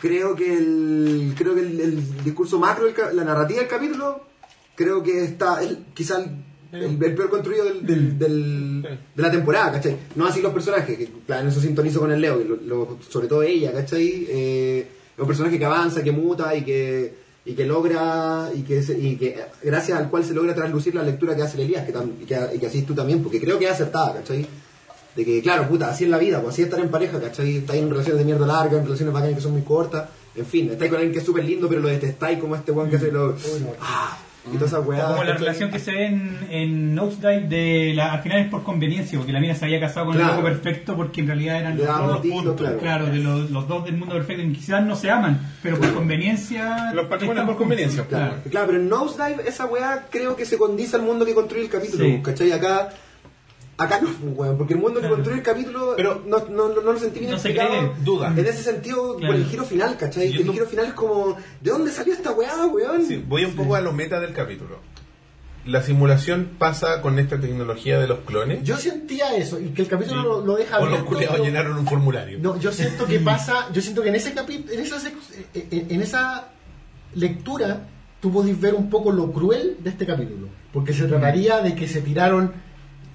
creo 0.00 0.36
que 0.36 0.56
el, 0.56 1.34
creo 1.36 1.54
que 1.54 1.62
el, 1.62 1.80
el 1.80 2.24
discurso 2.24 2.58
macro, 2.58 2.84
del 2.84 2.94
ca- 2.94 3.12
la 3.12 3.24
narrativa 3.24 3.60
del 3.60 3.68
capítulo, 3.68 4.24
creo 4.74 5.02
que 5.02 5.24
está, 5.24 5.62
el, 5.62 5.78
quizá 5.94 6.18
el, 6.22 6.30
el- 6.82 7.02
el 7.02 7.14
peor 7.14 7.30
construido 7.30 7.64
del, 7.64 7.86
del- 7.86 8.18
del- 8.18 8.82
de 9.14 9.22
la 9.22 9.30
temporada, 9.30 9.72
¿cachai? 9.72 9.96
No 10.14 10.26
así 10.26 10.40
los 10.42 10.52
personajes, 10.52 10.96
que 10.96 11.08
claro, 11.26 11.42
en 11.42 11.48
eso 11.48 11.60
sintonizo 11.60 12.00
con 12.00 12.12
el 12.12 12.20
Leo, 12.20 12.40
y 12.40 12.44
lo- 12.44 12.56
lo- 12.56 12.98
sobre 13.08 13.28
todo 13.28 13.42
ella, 13.42 13.72
¿cachai? 13.72 14.26
Eh, 14.28 14.86
los 15.16 15.26
personajes 15.26 15.58
que 15.58 15.64
avanza, 15.64 16.02
que 16.02 16.12
muta 16.12 16.54
y 16.54 16.62
que 16.62 17.26
y 17.48 17.54
que 17.54 17.64
logra 17.64 18.50
y 18.54 18.62
que, 18.62 18.82
se- 18.82 18.98
y 18.98 19.14
que 19.16 19.36
gracias 19.62 19.96
al 19.98 20.10
cual 20.10 20.24
se 20.24 20.34
logra 20.34 20.52
traslucir 20.52 20.96
la 20.96 21.04
lectura 21.04 21.36
que 21.36 21.42
hace 21.42 21.56
el 21.56 21.62
Elías 21.66 21.86
que 21.86 21.94
tam- 21.94 22.10
y, 22.20 22.24
que, 22.24 22.36
y 22.54 22.58
que 22.58 22.66
así 22.66 22.82
tú 22.82 22.92
también 22.92 23.22
porque 23.22 23.40
creo 23.40 23.56
que 23.56 23.66
es 23.66 23.70
acertada 23.70 24.14
¿cachai? 24.14 24.44
de 25.14 25.24
que 25.24 25.40
claro 25.42 25.68
puta 25.68 25.88
así 25.88 26.02
es 26.04 26.10
la 26.10 26.18
vida 26.18 26.40
pues 26.42 26.54
así 26.54 26.62
es 26.62 26.66
estar 26.68 26.80
en 26.80 26.90
pareja 26.90 27.20
¿cachai? 27.20 27.58
estáis 27.58 27.80
en 27.82 27.88
relaciones 27.88 28.18
de 28.18 28.24
mierda 28.24 28.48
larga 28.48 28.76
en 28.78 28.84
relaciones 28.84 29.14
bacanas 29.14 29.36
que 29.36 29.40
son 29.42 29.52
muy 29.52 29.62
cortas 29.62 30.08
en 30.34 30.44
fin 30.44 30.70
estáis 30.72 30.90
con 30.90 30.96
alguien 30.98 31.12
que 31.12 31.20
es 31.20 31.24
súper 31.24 31.44
lindo 31.44 31.68
pero 31.68 31.80
lo 31.82 31.88
detestáis 31.88 32.40
como 32.40 32.56
este 32.56 32.72
weón 32.72 32.90
que 32.90 32.96
hace 32.96 33.12
lo 33.12 33.36
ah, 33.80 34.18
y 34.52 34.54
toda 34.54 34.66
esa 34.66 34.80
weá 34.80 35.06
como 35.08 35.24
la 35.24 35.34
relación 35.34 35.70
que 35.70 35.78
se 35.78 35.90
ve 35.92 36.06
en, 36.06 36.38
en 36.50 36.94
Nosedive 36.94 37.40
de 37.48 37.92
la, 37.94 38.12
al 38.12 38.22
final 38.22 38.38
es 38.40 38.48
por 38.48 38.62
conveniencia, 38.62 39.18
porque 39.18 39.32
la 39.32 39.40
mina 39.40 39.54
se 39.54 39.64
había 39.64 39.80
casado 39.80 40.06
con 40.06 40.14
Claro. 40.16 40.30
el 40.30 40.36
loco 40.36 40.48
perfecto 40.48 40.96
porque 40.96 41.20
en 41.22 41.26
realidad 41.26 41.60
eran 41.60 41.76
los 41.76 41.86
dos 41.86 42.20
puntos, 42.26 42.56
claro. 42.56 42.78
claro, 42.78 43.06
de 43.06 43.18
los, 43.18 43.50
los 43.50 43.66
dos 43.68 43.84
del 43.84 43.96
mundo 43.96 44.14
perfecto, 44.14 44.42
y 44.42 44.52
quizás 44.52 44.84
no 44.84 44.94
se 44.96 45.10
aman, 45.10 45.40
pero 45.62 45.78
por 45.78 45.92
conveniencia. 45.94 46.92
Los 46.94 47.04
están 47.10 47.46
por 47.46 47.56
conveniencia, 47.56 48.04
Claro, 48.06 48.34
claro, 48.50 48.66
pero 48.68 48.78
en 48.80 48.88
Nosedive 48.88 49.48
esa 49.48 49.66
weá 49.66 50.06
creo 50.10 50.36
que 50.36 50.44
se 50.44 50.56
condice 50.58 50.96
al 50.96 51.02
mundo 51.02 51.24
que 51.24 51.34
construye 51.34 51.64
el 51.64 51.70
capítulo, 51.70 52.04
Sí. 52.04 52.20
¿cachai? 52.22 52.52
Acá, 52.52 52.90
acá 53.78 54.00
no, 54.00 54.08
weón, 54.30 54.56
porque 54.56 54.74
el 54.74 54.80
mundo 54.80 54.94
que 54.94 55.00
Claro. 55.00 55.14
construye 55.16 55.38
el 55.38 55.44
capítulo 55.44 55.94
Pero- 55.96 56.22
no, 56.26 56.38
no, 56.48 56.68
no, 56.68 56.80
no 56.82 56.92
lo 56.92 56.98
sentí 56.98 57.20
bien 57.20 57.32
No 57.32 57.38
se 57.38 57.48
explicado. 57.50 57.92
cree, 57.92 58.04
duda. 58.04 58.32
En 58.36 58.46
ese 58.46 58.62
sentido, 58.62 59.16
Claro. 59.16 59.34
con 59.34 59.42
el 59.42 59.48
giro 59.48 59.64
final, 59.64 59.96
¿cachai? 59.98 60.32
Yo 60.32 60.40
el 60.40 60.46
no- 60.46 60.52
giro 60.52 60.66
final 60.66 60.86
es 60.86 60.92
como, 60.94 61.36
¿de 61.60 61.70
dónde 61.70 61.90
salió 61.90 62.14
esta 62.14 62.32
weá, 62.32 62.66
weón? 62.66 63.04
Sí, 63.06 63.22
voy 63.26 63.44
un 63.44 63.54
poco 63.54 63.74
a 63.74 63.80
lo 63.80 63.92
meta 63.92 64.18
del 64.20 64.32
capítulo. 64.32 64.78
La 65.66 65.82
simulación 65.82 66.50
pasa 66.58 67.02
con 67.02 67.18
esta 67.18 67.40
tecnología 67.40 67.98
de 67.98 68.06
los 68.06 68.20
clones. 68.20 68.62
Yo 68.62 68.76
sentía 68.76 69.34
eso, 69.36 69.58
y 69.58 69.70
que 69.70 69.82
el 69.82 69.88
capítulo 69.88 70.22
lo, 70.22 70.46
lo 70.46 70.54
deja 70.56 70.76
o 70.76 70.80
los 70.82 70.88
abierto, 70.90 71.06
culiados 71.08 71.36
pero- 71.36 71.44
llenaron 71.44 71.76
un 71.76 71.86
formulario. 71.86 72.38
No, 72.40 72.56
yo 72.58 72.70
siento 72.70 73.04
que 73.06 73.18
pasa, 73.34 73.68
yo 73.72 73.82
siento 73.82 74.00
que 74.02 74.10
en 74.10 74.14
ese 74.14 74.32
capítulo, 74.32 74.72
en 74.72 74.80
esa, 74.80 74.96
sec- 74.98 75.12
en, 75.54 75.90
en 75.90 76.02
esa 76.02 76.48
lectura, 77.14 77.88
tú 78.20 78.32
podés 78.32 78.60
ver 78.60 78.74
un 78.74 78.88
poco 78.90 79.10
lo 79.10 79.32
cruel 79.32 79.76
de 79.80 79.90
este 79.90 80.06
capítulo, 80.06 80.48
porque 80.72 80.92
se 80.92 81.06
trataría 81.06 81.58
de 81.60 81.74
que 81.74 81.88
se 81.88 82.00
tiraron 82.00 82.52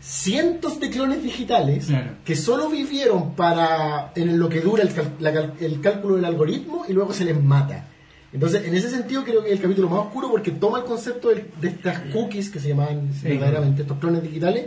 cientos 0.02 0.80
de 0.80 0.90
clones 0.90 1.23
digitales 1.23 1.86
Claro. 1.86 2.11
que 2.26 2.36
solo 2.36 2.69
vivieron 2.69 3.36
para 3.36 4.11
en 4.15 4.40
lo 4.40 4.49
que 4.49 4.60
dura 4.61 4.84
el, 4.84 4.94
cal- 4.94 5.14
la 5.19 5.30
el 5.60 5.80
cálculo 5.80 6.15
del 6.15 6.26
algoritmo 6.26 6.86
y 6.88 6.94
luego 6.94 7.14
se 7.14 7.23
les 7.26 7.41
mata. 7.41 7.88
Entonces, 8.34 8.65
en 8.65 8.73
ese 8.73 8.90
sentido 8.90 9.23
creo 9.23 9.41
que 9.44 9.49
es 9.49 9.56
el 9.56 9.61
capítulo 9.61 9.90
más 9.90 9.99
oscuro 10.07 10.30
porque 10.32 10.52
toma 10.52 10.80
el 10.80 10.86
concepto 10.86 11.30
de, 11.30 11.45
estas 11.68 11.99
cookies 12.14 12.49
que 12.49 12.60
se 12.60 12.69
llamaban 12.69 13.14
Sí. 13.14 13.28
verdaderamente 13.28 13.84
estos 13.84 13.98
clones 13.99 14.23
digitales 14.23 14.65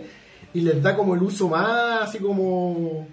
y 0.52 0.60
les 0.60 0.80
da 0.82 0.94
como 0.96 1.14
el 1.14 1.22
uso 1.22 1.48
más 1.48 2.02
así 2.02 2.18
como 2.18 3.08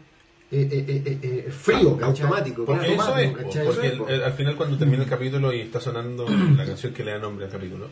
eh, 0.52 0.68
eh, 0.69 0.85
eh, 0.88 1.02
eh, 1.06 1.19
eh, 1.48 1.52
frío, 1.52 1.98
¿cachai? 1.98 2.26
Automático, 2.26 2.65
Porque 2.65 2.93
claro. 2.93 3.18
eso 3.18 3.18
es, 3.18 3.64
porque 3.65 3.88
el- 3.88 4.02
el- 4.10 4.23
al 4.23 4.34
final 4.34 4.56
cuando 4.57 4.77
termina 4.77 5.03
el 5.03 5.10
capítulo 5.10 5.53
y 5.53 5.61
está 5.61 5.80
sonando 5.80 6.27
la 6.30 6.65
canción 6.65 6.93
que 6.93 7.03
le 7.06 7.11
da 7.14 7.18
nombre 7.19 7.45
al 7.45 7.52
capítulo, 7.52 7.88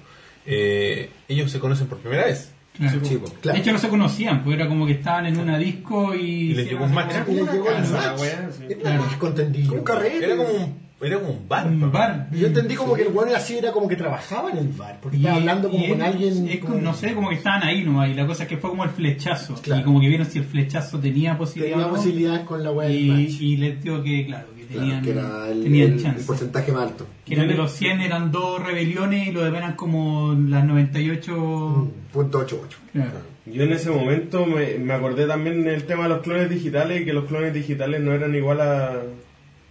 eh, 0.46 1.10
ellos 1.30 1.50
se 1.50 1.60
conocen 1.60 1.88
por 1.88 1.98
primera 2.00 2.26
vez. 2.26 2.52
Claro. 2.80 3.00
Sí. 3.04 3.20
Claro. 3.42 3.56
De 3.56 3.62
hecho, 3.62 3.72
no 3.74 3.78
se 3.78 3.90
conocían, 3.90 4.44
pues 4.44 4.56
era 4.56 4.68
como 4.68 4.86
que 4.86 4.94
estaban 4.94 5.26
en 5.26 5.38
una 5.38 5.58
disco 5.58 6.16
y. 6.16 6.20
Y 6.52 6.54
les 6.56 6.66
llegó 6.70 6.86
un 6.86 6.94
match. 6.94 7.14
Y 7.28 7.32
llegó 7.34 7.50
el 7.50 7.60
wea, 7.62 8.50
sí. 8.52 8.64
Era 8.70 8.80
Claro. 8.80 9.04
un 9.04 9.10
escondendillo. 9.10 9.74
Un 9.74 9.84
carrete. 9.84 10.26
Era 10.26 10.36
como 10.38 10.50
un, 10.50 10.90
era 11.02 11.20
como 11.20 11.32
un 11.32 11.48
bar. 11.48 11.68
Un 11.68 11.92
bar. 11.92 12.28
Yo 12.32 12.48
entendí 12.48 12.76
como 12.76 12.94
que 12.96 13.04
el 13.04 13.10
bueno 13.10 13.36
así 13.36 13.58
era 13.58 13.72
como 13.72 13.88
que 13.88 13.96
trabajaba 13.96 14.52
en 14.52 14.58
el 14.60 14.68
bar, 14.70 15.00
porque 15.02 15.18
estaba 15.18 15.36
hablando 15.38 15.70
como 15.70 15.86
y 15.86 15.90
con 15.90 16.02
alguien. 16.02 16.48
es 16.50 16.60
como- 16.60 16.74
como- 16.74 16.84
no 16.86 16.94
sé, 16.94 17.14
como 17.14 17.30
que 17.30 17.36
estaban 17.36 17.64
ahí 17.64 17.84
nomás. 17.84 18.10
Y 18.10 18.14
la 18.14 18.26
cosa 18.26 18.44
es 18.44 18.50
que 18.50 18.58
fue 18.58 18.70
como 18.70 18.84
el 18.86 18.90
flechazo. 18.92 19.56
Claro. 19.62 19.82
Y 19.82 19.84
como 19.84 20.00
que 20.02 20.08
vieron 20.08 20.26
si 20.26 20.40
el 20.40 20.46
flechazo 20.46 21.00
tenía 21.00 21.38
posibilidad. 21.38 21.78
tenía 21.78 21.92
posibilidades 21.92 22.42
con 22.42 22.64
la 22.64 22.72
wea 22.72 22.88
del 22.88 22.96
Y, 22.98 23.38
y 23.42 23.58
les 23.58 23.82
digo 23.84 24.02
que, 24.04 24.26
claro, 24.26 24.48
que 24.70 24.74
Claro, 24.76 24.88
tenían, 24.88 25.04
que 25.04 25.12
era 25.12 25.50
el, 25.50 25.64
tenían 25.64 25.92
el- 25.94 26.02
chance. 26.04 26.20
el 26.22 26.26
porcentaje 26.26 26.72
más 26.72 26.84
alto. 26.84 27.08
que 27.26 27.34
eran 27.34 27.48
de 27.48 27.56
los 27.56 27.72
100 27.72 28.02
eran 28.02 28.32
dos 28.32 28.64
rebeliones 28.66 29.28
y 29.28 29.32
los 29.32 29.44
demás 29.44 29.60
eran 29.62 29.76
como 29.76 30.34
las 30.48 30.64
98. 30.64 31.88
Punto 32.14 32.38
88. 32.40 32.78
Claro. 32.94 33.12
Yo 33.46 33.64
en 33.64 33.74
ese 33.74 33.90
momento 33.90 34.46
me, 34.46 34.78
me 34.78 34.94
acordé 34.94 35.26
también 35.26 35.64
del 35.64 35.84
tema 35.86 36.04
de 36.04 36.10
los 36.10 36.20
clones 36.22 36.50
digitales 36.50 37.02
y 37.02 37.06
que 37.06 37.14
los 37.14 37.26
clones 37.26 37.52
digitales 37.54 38.00
no 38.00 38.14
eran 38.14 38.36
igual 38.36 38.62
a, 38.62 38.94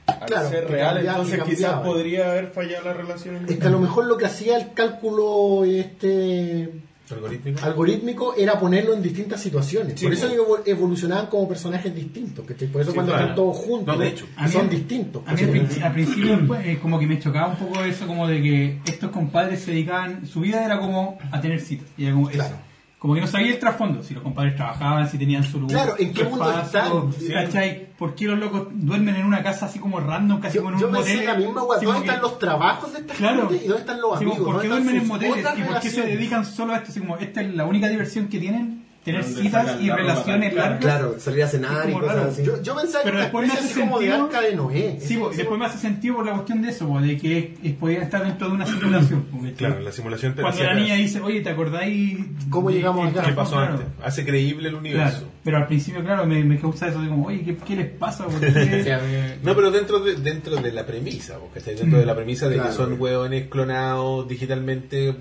a 0.07 0.27
Claro, 0.27 0.49
ser 0.51 0.69
reales, 0.69 1.05
entonces 1.07 1.43
quizás 1.45 1.75
podría 1.81 2.33
haber 2.33 2.49
fallado 2.49 2.87
la 2.87 2.95
relación. 2.95 3.37
Es 3.49 3.57
que 3.57 3.66
a 3.66 3.70
lo 3.70 3.79
mejor 3.79 4.07
lo 4.07 4.16
que 4.16 4.27
hacía 4.27 4.57
el 4.59 4.73
cálculo 4.75 5.65
este 5.65 6.70
Algorítmico. 7.15 7.65
algorítmico 7.65 8.35
era 8.37 8.59
ponerlo 8.59 8.95
en 8.95 9.03
distintas 9.03 9.41
situaciones. 9.41 9.95
Sí, 9.99 10.07
por 10.07 10.13
eso 10.15 10.29
evolucionaban 10.65 11.27
como 11.27 11.49
personajes 11.49 11.95
distintos. 11.95 12.45
¿cachai? 12.47 12.69
Por 12.69 12.83
eso 12.83 12.91
Sí, 12.91 12.95
cuando 12.95 13.13
claro. 13.13 13.25
están 13.25 13.37
todos 13.37 13.57
juntos 13.57 13.97
No, 13.97 14.01
de 14.03 14.09
hecho. 14.09 14.27
A 14.37 14.47
mí- 14.47 14.53
son 14.53 14.69
distintos. 14.71 15.23
A 15.27 15.35
mí 15.35 15.43
al, 15.83 15.93
principio 15.93 16.47
pues, 16.47 16.67
eh, 16.67 16.79
como 16.81 16.99
que 16.99 17.07
me 17.07 17.19
chocaba 17.19 17.49
un 17.49 17.57
poco 17.57 17.83
eso 17.85 18.07
como 18.07 18.27
de 18.29 18.43
que 18.43 18.79
estos 18.87 19.11
compadres 19.11 19.61
se 19.61 19.71
dedicaban, 19.73 20.27
su 20.27 20.41
vida 20.41 20.65
era 20.65 20.79
como 20.79 21.19
a 21.31 21.41
tener 21.41 21.61
citas. 21.61 21.87
Y 21.97 22.05
era 22.05 22.15
como, 22.15 22.29
Claro. 22.29 22.55
eso. 22.55 22.68
Como 22.99 23.15
que 23.15 23.20
no 23.20 23.27
sabía 23.29 23.53
el 23.53 23.59
trasfondo, 23.61 24.03
si 24.03 24.12
los 24.12 24.23
compadres 24.25 24.57
trabajaban, 24.57 25.09
si 25.09 25.19
tenían 25.19 25.45
su 25.45 25.61
lugar. 25.61 25.85
Claro, 25.85 25.95
¿en 26.01 26.12
qué 26.12 26.25
mundo 26.25 26.51
espacio, 26.51 27.11
están? 27.15 27.45
¿cachai? 27.45 27.87
¿Por 27.97 28.15
qué 28.16 28.25
los 28.27 28.39
locos 28.39 28.66
duermen 28.73 29.15
en 29.16 29.25
una 29.25 29.43
casa 29.43 29.66
así 29.66 29.79
como 29.79 30.01
random, 30.01 30.41
casi 30.41 30.59
como 30.59 30.70
en 30.73 30.79
Yo, 30.81 30.89
un 30.89 30.93
yo 30.95 30.99
motel? 30.99 31.25
la 31.25 31.35
misma 31.35 31.61
¿dónde 31.62 31.87
que- 31.87 31.99
están 32.07 32.20
los 32.23 32.39
trabajos 32.41 32.93
de 32.93 32.99
esta 33.01 33.15
Claro. 33.15 33.49
gente 33.49 33.65
y 33.65 33.69
dónde 33.69 33.81
están 33.83 34.01
los 34.01 34.16
amigos? 34.16 34.39
¿Por 34.39 34.47
qué 34.61 34.69
¿Dónde 34.69 34.69
duermen 34.85 34.97
en 35.03 35.09
moteles? 35.09 35.47
¿Y 35.57 35.62
por 35.62 35.81
qué 35.81 35.91
se 35.91 36.03
dedican 36.03 36.45
solo 36.45 36.73
a 36.75 36.79
esto? 36.79 36.91
Así 36.91 36.99
como, 37.01 37.16
esta 37.19 37.41
es 37.41 37.55
la 37.55 37.66
única 37.66 37.89
diversión 37.89 38.27
que 38.29 38.41
tienen, 38.41 38.85
tener 39.09 39.25
Donde 39.25 39.43
citas 39.43 39.77
y 39.81 39.91
relaciones 39.91 40.53
claro. 40.53 40.71
largas. 40.71 40.81
Claro, 40.85 41.15
salir 41.21 41.43
a 41.43 41.49
cenar 41.49 41.89
Es 41.89 41.91
y 41.97 41.99
cosas 41.99 42.15
raro. 42.17 42.29
así. 42.31 42.45
Yo, 42.45 42.63
yo 42.63 42.75
pensaba 42.77 43.05
Pero 43.05 43.17
que 43.17 43.23
después 43.23 43.47
me 43.49 43.53
hace 43.55 43.65
así 43.65 43.81
como 43.81 43.99
de 43.99 44.07
sentido- 44.07 44.25
arca 44.27 44.41
de 44.43 44.57
Noé. 44.57 44.99
Sí, 45.01 45.15
ese- 45.15 45.37
después 45.37 45.59
me 45.61 45.67
hace 45.67 45.79
sentido 45.79 46.15
por 46.17 46.27
la 46.27 46.33
cuestión 46.33 46.63
de 46.63 46.69
eso, 46.71 46.87
po, 46.89 47.01
de 47.01 47.17
que 47.19 47.55
eh, 47.63 47.77
podían 47.79 48.03
estar 48.03 48.25
dentro 48.25 48.49
de 48.49 48.55
una 48.55 48.67
simulación. 48.67 49.25
Claro, 49.57 49.81
la 49.81 49.93
simulación 49.93 50.35
te 50.35 50.43
Cuando 50.43 50.63
la 50.65 50.75
niña 50.75 50.95
dice, 50.97 51.21
oye, 51.21 51.41
¿te 51.41 51.51
acordáis? 51.51 52.19
¿Cómo 52.51 52.69
de- 52.71 52.77
llegamos 52.77 53.11
acá? 53.11 53.23
¿Qué 53.25 53.33
pasó 53.33 53.53
Claro, 53.57 53.73
antes? 53.75 53.87
Hace 54.03 54.25
creíble 54.25 54.69
el 54.69 54.75
universo. 54.75 55.19
Claro, 55.19 55.33
pero 55.45 55.57
al 55.57 55.67
principio, 55.67 56.03
claro, 56.05 56.27
me, 56.27 56.45
me 56.45 56.59
causa 56.59 56.89
eso 56.89 57.01
de 57.01 57.09
como, 57.09 57.27
oye, 57.27 57.43
¿qué, 57.43 57.57
qué 57.57 57.77
les 57.77 57.91
pasa? 57.91 58.27
¿Por 58.27 58.39
qué? 58.41 58.99
No, 59.43 59.55
pero 59.55 59.71
dentro 59.71 60.01
de, 60.01 60.17
dentro 60.17 60.57
de 60.57 60.73
la 60.73 60.85
premisa, 60.85 61.39
porque 61.39 61.61
dentro 61.61 61.99
de 61.99 62.07
la 62.07 62.15
premisa 62.15 62.49
de 62.49 62.57
Claro. 62.57 62.71
que 62.71 62.77
son 62.77 63.01
hueones 63.01 63.49
clonados 63.49 64.29
digitalmente 64.29 65.15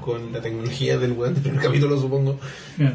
con 0.00 0.32
la 0.32 0.40
tecnología 0.40 0.98
del 0.98 1.12
weón 1.12 1.34
del 1.34 1.42
primer 1.42 1.60
capítulo, 1.62 2.00
supongo. 2.00 2.38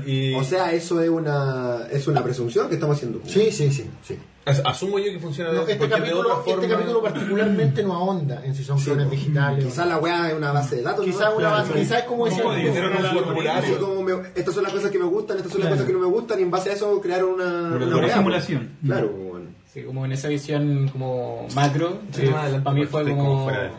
Y 0.05 0.33
O 0.33 0.43
sea, 0.43 0.71
eso 0.73 0.99
es 1.01 1.09
una, 1.09 1.87
es 1.91 2.07
una 2.07 2.23
presunción 2.23 2.67
que 2.67 2.73
estamos 2.75 2.97
haciendo. 2.97 3.21
Sí, 3.25 3.51
sí, 3.51 3.71
sí. 3.71 3.89
sí. 4.03 4.17
as- 4.45 4.61
asumo 4.65 4.97
yo 4.97 5.05
que 5.11 5.19
funciona 5.19 5.51
No, 5.53 5.63
de, 5.65 5.73
este, 5.73 5.87
de 5.87 5.89
capítulo, 5.93 6.21
otra 6.21 6.35
forma- 6.43 6.63
este 6.63 6.73
capítulo 6.75 7.01
particularmente 7.03 7.83
no 7.83 7.93
ahonda 7.93 8.43
en 8.45 8.55
si 8.55 8.63
son 8.63 8.79
clones 8.79 9.09
digitales. 9.11 9.63
Quizás 9.65 9.87
la 9.87 9.99
weá 9.99 10.29
es 10.29 10.35
una 10.35 10.51
base 10.51 10.77
de 10.77 10.81
datos. 10.83 11.05
Quizás 11.05 11.29
¿no? 11.31 11.37
una 11.37 11.49
Claro. 11.49 11.67
base, 11.67 11.73
quizás 11.79 11.99
es 11.99 12.03
como 12.05 12.25
me- 12.25 14.13
estas 14.35 14.53
son 14.53 14.63
las 14.63 14.73
cosas 14.73 14.91
que 14.91 14.99
me 14.99 15.05
gustan, 15.05 15.37
estas 15.37 15.51
son 15.51 15.61
las 15.61 15.67
Claro. 15.67 15.75
cosas 15.75 15.87
que 15.87 15.93
no 15.93 15.99
me 15.99 16.13
gustan, 16.13 16.39
y 16.39 16.43
en 16.43 16.51
base 16.51 16.69
a 16.71 16.73
eso 16.73 16.99
crearon 17.01 17.31
una, 17.35 17.45
Una 17.75 17.85
una 17.85 17.97
weá, 17.97 18.15
simulación. 18.17 18.69
pues. 18.81 18.91
Claro, 18.91 19.09
bueno. 19.09 19.45
Sí, 19.73 19.83
como 19.83 20.05
en 20.05 20.11
esa 20.13 20.27
visión 20.29 20.89
como 20.89 21.45
macro, 21.53 21.99
Sí, 22.11 22.23
adelante, 22.27 22.61
para 22.61 22.75
mí 22.75 22.85
fue 22.85 23.03
como, 23.03 23.43
fuera 23.43 23.63
del 23.63 23.71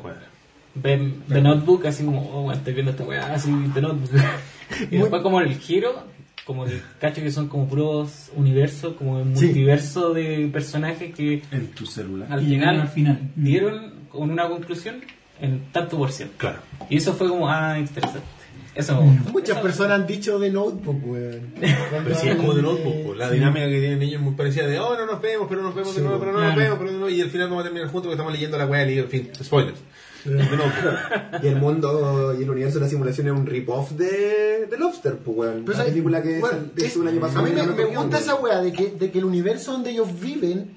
ver 0.83 1.01
The 1.29 1.41
Notebook, 1.41 1.87
así 1.87 2.05
como, 2.05 2.23
oh, 2.33 2.43
bueno, 2.43 2.59
estoy 2.59 2.75
viendo 2.75 2.93
esta 2.93 3.05
weá, 3.05 3.35
así 3.35 3.51
The 3.75 3.81
Notebook. 3.81 4.11
y 4.91 4.97
después 4.99 5.23
como 5.23 5.41
el 5.41 5.55
giro, 5.59 6.03
como 6.45 6.65
que 6.65 6.81
cacho 7.01 7.21
que 7.23 7.31
son 7.31 7.49
como 7.49 7.69
puros 7.69 8.31
universos, 8.35 8.95
como 8.97 9.21
un 9.21 9.37
Sí. 9.37 9.47
multiverso 9.47 10.13
de 10.15 10.49
personajes 10.53 11.15
que 11.15 11.43
En 11.51 11.69
tu 11.69 11.87
celular. 11.87 12.29
al 12.33 12.43
Y 12.43 12.47
final, 12.55 12.81
al 12.81 12.89
final. 12.89 13.21
dieron 13.37 13.93
con 14.09 14.31
una 14.31 14.49
conclusión 14.49 14.97
en 15.41 15.71
tanto 15.73 15.97
por 15.99 16.11
ciento. 16.11 16.35
Claro. 16.39 16.61
Y 16.89 16.97
eso 16.97 17.13
fue 17.15 17.29
como, 17.29 17.49
ah, 17.49 17.79
interesante. 17.79 18.27
Eso 18.75 18.97
gustó. 19.01 19.31
Muchas 19.33 19.51
Eso- 19.57 19.63
personas 19.63 20.01
han 20.01 20.07
dicho 20.07 20.39
de 20.39 20.51
Notebook, 20.51 21.05
weón. 21.05 21.53
Pero 21.61 22.15
sí, 22.15 22.29
es 22.29 22.37
como 22.37 22.55
de 22.55 22.63
notebook, 22.63 23.07
po. 23.07 23.15
la 23.15 23.29
dinámica 23.29 23.67
que 23.67 23.81
tienen 23.81 24.01
ellos 24.03 24.15
es 24.15 24.21
muy 24.21 24.35
parecida 24.35 24.67
de, 24.69 24.79
oh, 24.79 24.97
no 24.97 25.05
nos 25.05 25.21
vemos, 25.21 25.47
pero 25.49 25.63
nos 25.63 25.75
vemos 25.75 25.97
de 25.97 26.03
nuevo, 26.03 26.19
pero 26.21 26.33
no 26.33 26.41
nos 26.41 26.55
vemos, 26.55 26.79
pero 26.79 26.93
no, 26.93 27.09
y 27.09 27.21
al 27.21 27.29
final 27.29 27.49
vamos 27.49 27.63
a 27.63 27.65
terminar 27.65 27.89
juntos 27.89 28.03
porque 28.05 28.15
estamos 28.15 28.33
leyendo 28.33 28.57
la 28.57 28.67
weá 28.67 28.81
del 28.81 28.89
libro, 28.91 29.05
en 29.07 29.11
fin, 29.11 29.31
spoilers. 29.43 29.79
Y 30.25 31.47
el 31.47 31.57
mundo 31.57 32.35
y 32.39 32.43
el 32.43 32.51
universo 32.51 32.79
de 32.79 32.85
la 32.85 32.91
simulación 32.91 33.27
es 33.29 33.33
un 33.33 33.47
rip-off 33.47 33.93
de, 33.93 34.67
de 34.71 34.79
Lobster, 34.79 35.17
pues, 35.19 35.37
weón. 35.37 35.65
La 35.67 35.85
película 35.85 36.23
que 36.23 36.41
Bueno, 36.41 36.59
es- 36.77 36.97
el 36.97 37.09
año 37.09 37.21
pasado. 37.21 37.41
A 37.41 37.43
mí 37.49 37.51
me, 37.55 37.63
me 37.67 37.85
gusta 37.97 38.19
esa 38.19 38.35
weá 38.37 38.61
de 38.61 38.73
que, 38.73 38.91
de 38.91 39.11
que 39.11 39.19
el 39.19 39.25
universo 39.25 39.73
donde 39.73 39.91
ellos 39.91 40.09
viven 40.21 40.77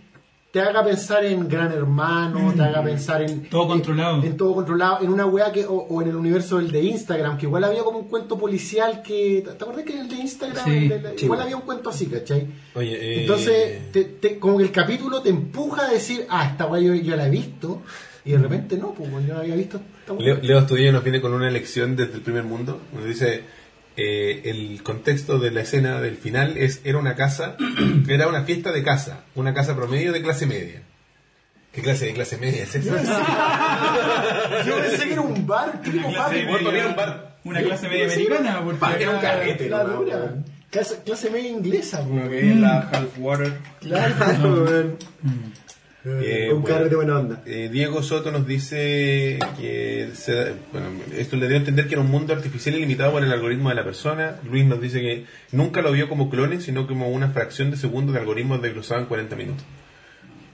te 0.51 0.59
haga 0.59 0.83
pensar 0.83 1.23
en 1.23 1.47
Gran 1.47 1.71
Hermano, 1.71 2.53
te 2.53 2.61
haga 2.61 2.83
pensar 2.83 3.21
en... 3.21 3.43
Todo 3.49 3.69
controlado. 3.69 4.21
En, 4.21 4.35
todo 4.35 4.53
controlado, 4.53 4.97
en 5.01 5.09
una 5.09 5.25
weá 5.25 5.49
que... 5.53 5.65
O, 5.65 5.75
o 5.75 6.01
en 6.01 6.09
el 6.09 6.15
universo 6.17 6.57
del 6.57 6.69
de 6.73 6.83
Instagram, 6.83 7.37
que 7.37 7.45
igual 7.45 7.63
había 7.63 7.83
como 7.83 7.99
un 7.99 8.09
cuento 8.09 8.37
policial 8.37 9.01
que... 9.01 9.43
¿Te 9.45 9.63
acuerdas 9.63 9.85
que 9.85 9.93
en 9.93 9.99
el 9.99 10.09
de 10.09 10.15
Instagram? 10.17 10.65
Sí. 10.65 10.71
el 10.71 10.89
de 10.89 11.01
la- 11.01 11.09
Sí, 11.15 11.23
igual 11.23 11.41
había 11.41 11.55
un 11.55 11.61
cuento 11.61 11.89
así, 11.89 12.07
¿cachai? 12.07 12.47
Oye, 12.75 12.91
eh, 12.95 13.21
Entonces, 13.21 13.91
te- 13.93 14.03
te- 14.03 14.39
como 14.39 14.57
que 14.57 14.63
el 14.65 14.71
capítulo 14.73 15.21
te 15.21 15.29
empuja 15.29 15.85
a 15.85 15.89
decir, 15.89 16.25
ah, 16.29 16.45
esta 16.51 16.65
weá 16.65 16.81
yo, 16.81 16.95
yo 16.95 17.15
la 17.15 17.27
he 17.27 17.29
visto, 17.29 17.81
y 18.23 18.31
de 18.31 18.37
repente 18.37 18.77
no, 18.77 18.93
pues 18.93 19.09
yo 19.25 19.33
no 19.33 19.39
había 19.39 19.55
visto 19.55 19.81
esta. 20.01 20.13
Leo, 20.21 20.37
Leo 20.41 20.59
Astudillo 20.59 20.91
nos 20.91 21.03
viene 21.03 21.21
con 21.21 21.33
una 21.33 21.49
lección 21.49 21.95
desde 21.95 22.13
el 22.15 22.21
primer 22.21 22.43
mundo, 22.43 22.81
donde 22.93 23.09
dice, 23.09 23.43
eh, 23.97 24.41
el 24.45 24.83
contexto 24.83 25.39
de 25.39 25.51
la 25.51 25.61
escena 25.61 25.99
del 26.01 26.17
final 26.17 26.57
es, 26.57 26.81
era 26.83 26.97
una 26.97 27.15
casa, 27.15 27.57
era 28.07 28.27
una 28.27 28.43
fiesta 28.43 28.71
de 28.71 28.83
casa, 28.83 29.23
una 29.35 29.53
casa 29.53 29.75
promedio 29.75 30.11
de 30.13 30.21
clase 30.21 30.45
media. 30.45 30.81
¿Qué 31.71 31.81
clase 31.81 32.05
de 32.05 32.13
clase 32.13 32.37
media 32.37 32.63
es 32.63 32.75
esa? 32.75 34.63
Yo 34.65 34.75
pensé 34.77 35.05
que 35.05 35.13
era 35.13 35.21
un 35.21 35.47
bar, 35.47 35.81
tipo 35.81 36.05
un 36.07 36.13
bar. 36.13 37.37
Una 37.43 37.61
clase 37.61 37.87
media 37.87 38.05
americana. 38.05 38.61
Porque 38.79 39.03
era 39.03 39.11
un 39.11 39.21
carrete, 39.21 39.69
La 39.69 39.83
¿no? 39.85 39.93
dura. 40.01 40.17
weón. 40.17 40.45
Clase, 40.69 40.99
clase 41.05 41.29
media 41.29 41.49
inglesa, 41.49 42.05
que 42.29 42.51
es 42.51 42.55
la 42.57 42.89
Half 42.91 43.17
Water. 43.19 43.53
Claro. 43.79 44.97
Eh, 46.03 46.49
un 46.51 46.61
bueno, 46.63 46.77
carrete 46.77 46.95
buena 46.95 47.19
onda. 47.19 47.43
eh, 47.45 47.69
Diego 47.71 48.01
Soto 48.01 48.31
nos 48.31 48.47
dice 48.47 49.37
que 49.59 50.09
se- 50.13 50.53
bueno, 50.71 50.87
esto 51.15 51.35
le 51.35 51.47
dio 51.47 51.55
a 51.57 51.59
entender 51.59 51.87
que 51.87 51.93
era 51.93 52.01
un 52.01 52.09
mundo 52.09 52.33
artificial 52.33 52.75
ilimitado 52.75 53.11
por 53.11 53.23
el 53.23 53.31
algoritmo 53.31 53.69
de 53.69 53.75
la 53.75 53.83
persona. 53.83 54.37
Luis 54.49 54.65
nos 54.65 54.81
dice 54.81 54.99
que 54.99 55.25
nunca 55.51 55.81
lo 55.83 55.91
vio 55.91 56.09
como 56.09 56.29
clones, 56.31 56.63
sino 56.63 56.87
como 56.87 57.09
una 57.09 57.29
fracción 57.29 57.69
de 57.69 57.77
segundo 57.77 58.13
de 58.13 58.19
algoritmos 58.19 58.61
desglosados 58.63 59.03
en 59.03 59.07
40 59.09 59.35
minutos. 59.35 59.63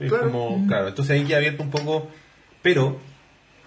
Es 0.00 0.10
Claro. 0.10 0.30
como, 0.30 0.66
claro, 0.68 0.88
entonces 0.88 1.16
ahí 1.16 1.24
queda 1.24 1.38
abierto 1.38 1.62
un 1.62 1.70
poco, 1.70 2.10
pero 2.62 2.98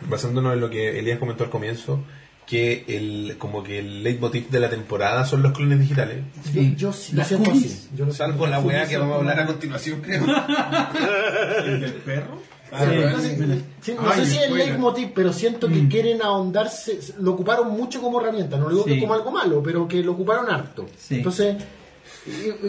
basándonos 0.08 0.54
en 0.54 0.62
lo 0.62 0.70
que 0.70 1.00
Elías 1.00 1.18
comentó 1.20 1.44
al 1.44 1.50
comienzo, 1.50 2.04
que 2.52 2.84
el 2.90 3.38
como 3.38 3.64
que 3.64 3.80
el 3.80 4.04
leitmotiv 4.04 4.50
de 4.50 4.60
la 4.60 4.70
temporada 4.70 5.24
son 5.26 5.42
los 5.42 5.54
clones 5.54 5.80
digitales. 5.80 6.18
Sí. 6.52 6.74
Yo, 6.76 6.90
yo 6.90 6.94
sí, 6.94 7.14
lo 7.14 7.20
Las 7.20 7.28
siento 7.30 7.50
así. 7.52 7.88
Yo 7.96 8.06
lo 8.06 8.12
Salvo 8.14 8.46
la 8.46 8.60
weá 8.60 8.86
que 8.90 8.98
vamos 8.98 9.16
a 9.16 9.20
hablar 9.20 9.40
a 9.40 9.46
continuación, 9.46 10.02
creo. 10.02 10.26
¿El 11.66 11.80
del 11.80 11.94
perro? 11.94 12.42
Sí, 12.72 12.76
no 13.12 13.20
sé, 13.20 13.62
sí, 13.82 13.94
no 13.96 14.10
Ay, 14.10 14.20
sé 14.20 14.26
si 14.32 14.38
es 14.38 14.44
el 14.44 14.54
leitmotiv, 14.54 15.10
pero 15.16 15.32
siento 15.34 15.70
que 15.70 15.88
quieren 15.88 16.22
ahondarse. 16.22 17.00
Lo 17.22 17.32
ocuparon 17.34 17.70
mucho 17.72 18.02
como 18.02 18.20
herramienta. 18.22 18.58
No 18.58 18.66
lo 18.66 18.70
digo 18.72 18.86
que 18.86 18.96
Sí. 18.96 19.00
como 19.00 19.14
algo 19.14 19.32
malo, 19.32 19.62
pero 19.64 19.88
que 19.88 20.04
lo 20.04 20.12
ocuparon 20.12 20.50
harto. 20.50 20.88
Sí. 20.98 21.16
Entonces, 21.16 21.56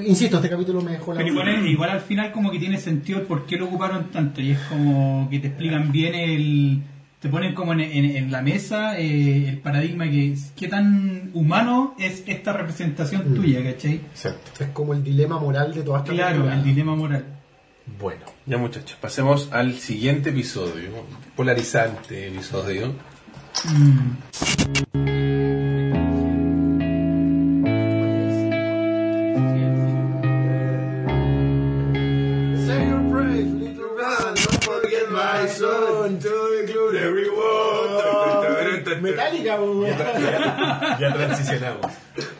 insisto, 0.04 0.36
este 0.36 0.48
capítulo 0.48 0.80
me 0.80 0.92
dejó 0.92 1.12
la. 1.12 1.18
Pero 1.18 1.28
igual, 1.32 1.48
es- 1.48 1.66
igual 1.66 1.90
al 1.90 2.00
final 2.00 2.30
como 2.32 2.50
que 2.50 2.59
tiene 2.59 2.78
sentido 2.78 3.18
el 3.20 3.26
por 3.26 3.46
qué 3.46 3.56
lo 3.56 3.66
ocuparon 3.66 4.10
tanto 4.12 4.40
y 4.40 4.52
es 4.52 4.59
como 4.68 5.28
que 5.30 5.38
te 5.40 5.48
explican 5.48 5.90
bien 5.92 6.14
el... 6.14 6.82
Te 7.23 7.28
ponen 7.28 7.55
como 7.55 7.73
en, 7.73 7.81
en- 7.81 8.16
en 8.16 8.32
la 8.32 8.43
mesa 8.43 8.99
eh, 8.99 9.49
el 9.49 9.59
paradigma 9.59 10.11
que 10.11 10.32
es 10.32 10.53
qué 10.57 10.66
tan 10.66 11.31
humano 11.35 11.94
es 11.99 12.24
esta 12.27 12.53
representación 12.53 13.31
Mm. 13.31 13.35
tuya, 13.36 13.62
¿cachai? 13.62 13.94
Exacto. 13.94 14.65
Es 14.65 14.70
como 14.70 14.93
el 14.93 15.05
dilema 15.05 15.39
moral 15.39 15.73
de 15.73 15.82
toda 15.82 15.99
esta 16.01 16.12
Claro, 16.12 16.32
temporada. 16.35 16.59
el 16.59 16.65
dilema 16.65 16.97
moral. 16.97 17.24
Bueno, 18.01 18.23
ya 18.47 18.59
muchachos, 18.59 18.97
pasemos 19.01 19.49
al 19.53 19.74
siguiente 19.74 20.31
episodio, 20.31 20.90
polarizante 21.36 22.27
episodio. 22.28 22.93
Mm. 23.65 25.31
Weón. 39.31 39.86
Ya 41.01 41.15
transicionamos. 41.15 41.86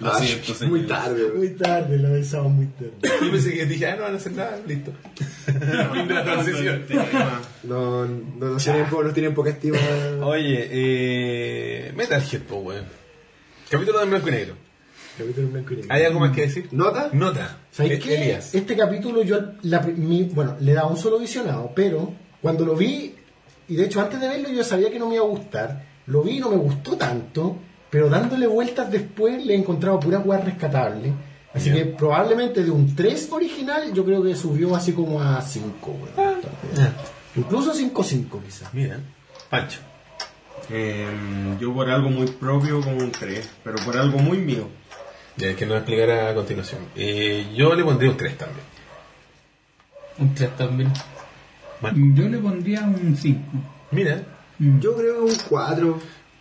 Lo 0.01 0.13
Ah, 0.13 0.19
siento, 0.19 0.55
señor. 0.55 0.71
muy 0.71 0.87
tarde, 0.87 1.25
weón. 1.25 1.37
Muy 1.39 1.51
tarde, 1.51 1.99
lo 1.99 2.09
pensamos 2.11 2.53
muy 2.53 2.67
tarde. 2.67 2.93
Yo 3.03 3.31
pensé 3.31 3.53
que 3.55 3.67
dije, 3.67 3.87
ah, 3.87 3.97
no 3.97 4.03
van 4.03 4.15
a 4.15 4.17
hacer 4.17 4.33
nada, 4.33 4.59
listo. 4.67 4.93
Fin 5.47 6.09
de 6.09 6.15
la 6.15 6.25
transición. 6.25 6.85
No, 7.65 8.05
no 8.07 8.47
nos 8.51 8.65
tienen, 8.65 8.87
po- 8.87 9.03
nos 9.05 9.15
tienen 9.15 9.35
poca 9.35 9.51
estima. 9.51 9.79
Oye, 10.23 10.69
eh, 10.71 11.93
Metalhead, 11.95 12.43
po, 12.43 12.57
weón. 12.57 12.85
Capítulo 13.71 14.01
de 14.01 14.07
blanco 14.07 14.29
y 14.29 14.33
negro. 14.33 14.55
Capítulo 15.17 15.47
en 15.47 15.53
blanco 15.53 15.73
y 15.73 15.77
negro. 15.77 15.95
¿Hay 15.95 16.03
algo 16.05 16.21
más 16.21 16.33
que 16.35 16.41
decir? 16.43 16.69
¿Nota? 16.73 17.11
Nota. 17.13 17.59
¿Sabes 17.71 17.93
Eh, 17.93 17.99
qué? 18.01 18.15
Elías. 18.17 18.55
Este 18.55 18.77
capítulo 18.77 19.23
yo 19.23 19.39
la- 19.63 19.81
mi- 19.81 20.25
bueno, 20.25 20.57
le 20.61 20.73
daba 20.75 20.89
un 20.89 20.97
solo 20.97 21.19
visionado, 21.19 21.71
pero 21.75 22.13
cuando 22.43 22.67
lo 22.67 22.75
vi, 22.75 23.15
y 23.69 23.77
de 23.77 23.85
hecho 23.85 24.01
antes 24.01 24.21
de 24.21 24.29
verlo 24.29 24.49
yo 24.51 24.65
sabía 24.65 24.91
que 24.91 24.99
no 24.99 25.09
me 25.09 25.15
iba 25.15 25.25
a 25.25 25.29
gustar, 25.29 25.87
lo 26.07 26.23
vi 26.23 26.39
y 26.39 26.41
no 26.41 26.51
me 26.51 26.57
gustó 26.57 26.97
tanto, 26.97 27.57
pero 27.91 28.09
dándole 28.09 28.47
vueltas 28.47 28.91
después 28.91 29.45
le 29.45 29.55
he 29.55 29.57
encontrado 29.57 30.01
pura 30.01 30.19
hueá 30.19 30.41
rescatable. 30.41 31.13
Así 31.55 31.71
que 31.71 31.85
probablemente 31.85 32.65
de 32.65 32.71
un 32.71 32.97
3 32.97 33.29
original 33.33 33.93
yo 33.93 34.05
creo 34.05 34.23
que 34.23 34.35
subió 34.35 34.75
así 34.75 34.93
como 34.93 35.21
a 35.21 35.41
5. 35.41 35.97
Incluso 37.37 37.75
5-5 37.75 38.43
quizás. 38.43 38.73
Mira, 38.73 38.99
Pancho. 39.51 39.81
Eh, 40.71 41.07
yo 41.61 41.75
por 41.75 41.91
algo 41.91 42.09
muy 42.09 42.27
propio 42.27 42.81
como 42.81 42.97
un 42.97 43.13
3, 43.13 43.51
pero 43.63 43.77
por 43.85 43.97
algo 43.97 44.19
muy 44.19 44.39
mío. 44.39 44.69
Ya, 45.37 45.49
es 45.49 45.57
que 45.57 45.67
nos 45.67 45.77
explicará 45.79 46.31
a 46.31 46.35
continuación. 46.35 46.81
Eh, 46.95 47.53
yo 47.55 47.75
le 47.75 47.85
pondría 47.85 48.11
un 48.11 48.17
3 48.17 48.39
también. 48.39 48.67
Un 50.19 50.35
3 50.35 50.57
también. 50.57 50.93
Yo 52.15 52.29
le 52.29 52.39
pondría 52.39 52.83
un 52.83 53.17
5. 53.17 53.41
Mira, 53.91 54.23
Yo 54.81 54.97
creo 54.97 55.25
un 55.25 55.35
4. 55.49 55.99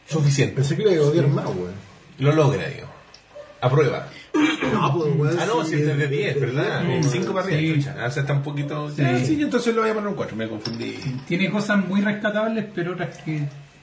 suficiente. 0.07 0.55
Pensé 0.55 0.75
que 0.75 0.83
le 0.83 0.93
iba 0.93 1.05
a 1.05 1.07
odiar 1.07 1.27
más, 1.27 1.45
weón. 1.45 1.73
Lo 2.19 2.31
logra, 2.33 2.67
digo. 2.67 2.87
Aprueba. 3.61 4.07
No, 4.71 4.93
pues, 4.93 5.13
weón. 5.17 5.37
Ah, 5.39 5.45
no, 5.47 5.63
si 5.65 5.75
es 5.75 5.85
de 5.97 6.07
10, 6.07 6.39
¿verdad? 6.39 6.83
Mm. 6.83 7.03
5 7.03 7.33
para 7.33 7.45
arriba, 7.47 7.75
chucha. 7.77 7.95
O 8.07 8.11
sea, 8.11 8.21
está 8.21 8.33
un 8.33 8.43
poquito. 8.43 8.89
Sí. 8.91 9.01
Ah, 9.01 9.19
sí, 9.23 9.41
entonces 9.41 9.73
lo 9.75 9.81
voy 9.81 9.89
a 9.89 9.93
poner 9.93 10.07
un 10.09 10.15
4, 10.15 10.35
me 10.37 10.47
confundí. 10.47 10.97
Tiene 11.27 11.49
cosas 11.49 11.85
muy 11.85 12.01
rescatables, 12.01 12.65
pero 12.73 12.93
otras 12.93 13.17
que... 13.19 13.41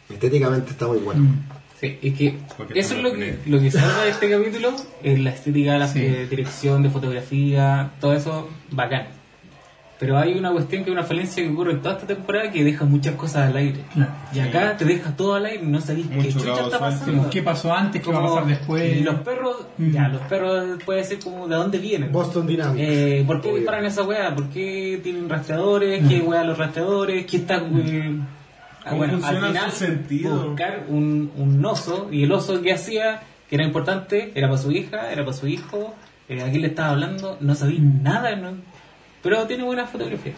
Estéticamente 0.08 0.70
está 0.70 0.86
muy 0.86 0.98
bueno. 0.98 1.22
Mm. 1.22 1.42
Sí, 1.80 1.98
es 2.02 2.14
que 2.14 2.38
Porque 2.56 2.78
eso 2.80 2.94
es 2.96 3.02
lo 3.02 3.12
que, 3.12 3.38
lo 3.46 3.60
que 3.60 3.70
salva 3.70 4.04
de 4.04 4.10
este 4.10 4.30
capítulo, 4.30 4.74
es 5.02 5.18
la 5.20 5.30
estética, 5.30 5.78
la 5.78 5.86
Sí. 5.88 6.00
eh, 6.00 6.26
dirección 6.28 6.82
de 6.82 6.90
fotografía, 6.90 7.90
todo 8.00 8.14
eso 8.14 8.48
bacán. 8.70 9.06
Pero 10.00 10.16
hay 10.16 10.38
una 10.38 10.52
cuestión 10.52 10.84
que 10.84 10.90
es 10.90 10.94
una 10.94 11.02
falencia 11.02 11.42
que 11.42 11.50
ocurre 11.50 11.72
en 11.72 11.82
toda 11.82 11.94
esta 11.96 12.06
temporada 12.06 12.52
que 12.52 12.62
deja 12.62 12.84
muchas 12.84 13.16
cosas 13.16 13.48
al 13.48 13.56
aire. 13.56 13.80
Claro. 13.92 14.12
Y 14.32 14.38
acá 14.38 14.76
te 14.76 14.84
deja 14.84 15.10
todo 15.16 15.34
al 15.34 15.44
aire 15.46 15.64
y 15.64 15.66
no 15.66 15.80
sabéis 15.80 16.06
qué 16.06 16.28
chucha 16.32 16.62
está 16.62 16.78
pasando. 16.78 17.28
¿Qué 17.30 17.42
pasó 17.42 17.74
antes? 17.74 18.00
¿Qué 18.00 18.12
va 18.12 18.20
a 18.20 18.22
pasar 18.22 18.46
después? 18.46 19.00
Los 19.02 19.16
perros, 19.16 19.56
Mm. 19.76 19.90
ya, 19.90 20.08
los 20.08 20.20
perros 20.22 20.82
puede 20.86 21.02
ser 21.02 21.18
como 21.18 21.48
de 21.48 21.56
dónde 21.56 21.78
vienen. 21.78 22.12
Boston 22.12 22.46
Dynamics. 22.46 22.80
Eh, 22.88 23.24
¿Por 23.26 23.40
qué 23.40 23.48
Obvio. 23.48 23.56
disparan 23.58 23.84
esa 23.86 24.02
weá? 24.04 24.34
¿Por 24.36 24.48
qué 24.50 25.00
tienen 25.02 25.28
rastreadores? 25.28 26.06
¿Qué 26.08 26.20
weá 26.20 26.44
los 26.44 26.56
rastreadores? 26.58 27.26
¿Qué 27.26 27.36
está 27.38 27.56
eh, 27.56 28.20
Ah, 28.84 28.90
¿Cómo 28.90 28.98
bueno, 28.98 29.14
al 29.14 29.20
funciona 29.20 29.46
final, 29.48 29.70
su 29.72 29.76
sentido? 29.84 30.46
buscar 30.48 30.84
un, 30.88 31.30
un 31.36 31.64
oso, 31.64 32.08
y 32.12 32.22
el 32.22 32.30
oso 32.32 32.62
que 32.62 32.72
hacía, 32.72 33.20
que 33.50 33.56
era 33.56 33.64
importante, 33.64 34.30
era 34.36 34.46
para 34.48 34.60
su 34.62 34.70
hija, 34.70 35.10
era 35.12 35.24
para 35.24 35.36
su 35.36 35.46
hijo, 35.48 35.94
eh, 36.28 36.40
a 36.40 36.48
quién 36.50 36.62
le 36.62 36.68
estaba 36.68 36.90
hablando, 36.90 37.36
no 37.40 37.54
sabía 37.54 37.80
nada, 37.80 38.36
¿no? 38.36 38.52
Pero 39.22 39.46
tiene 39.46 39.64
buena 39.64 39.86
fotografía. 39.86 40.34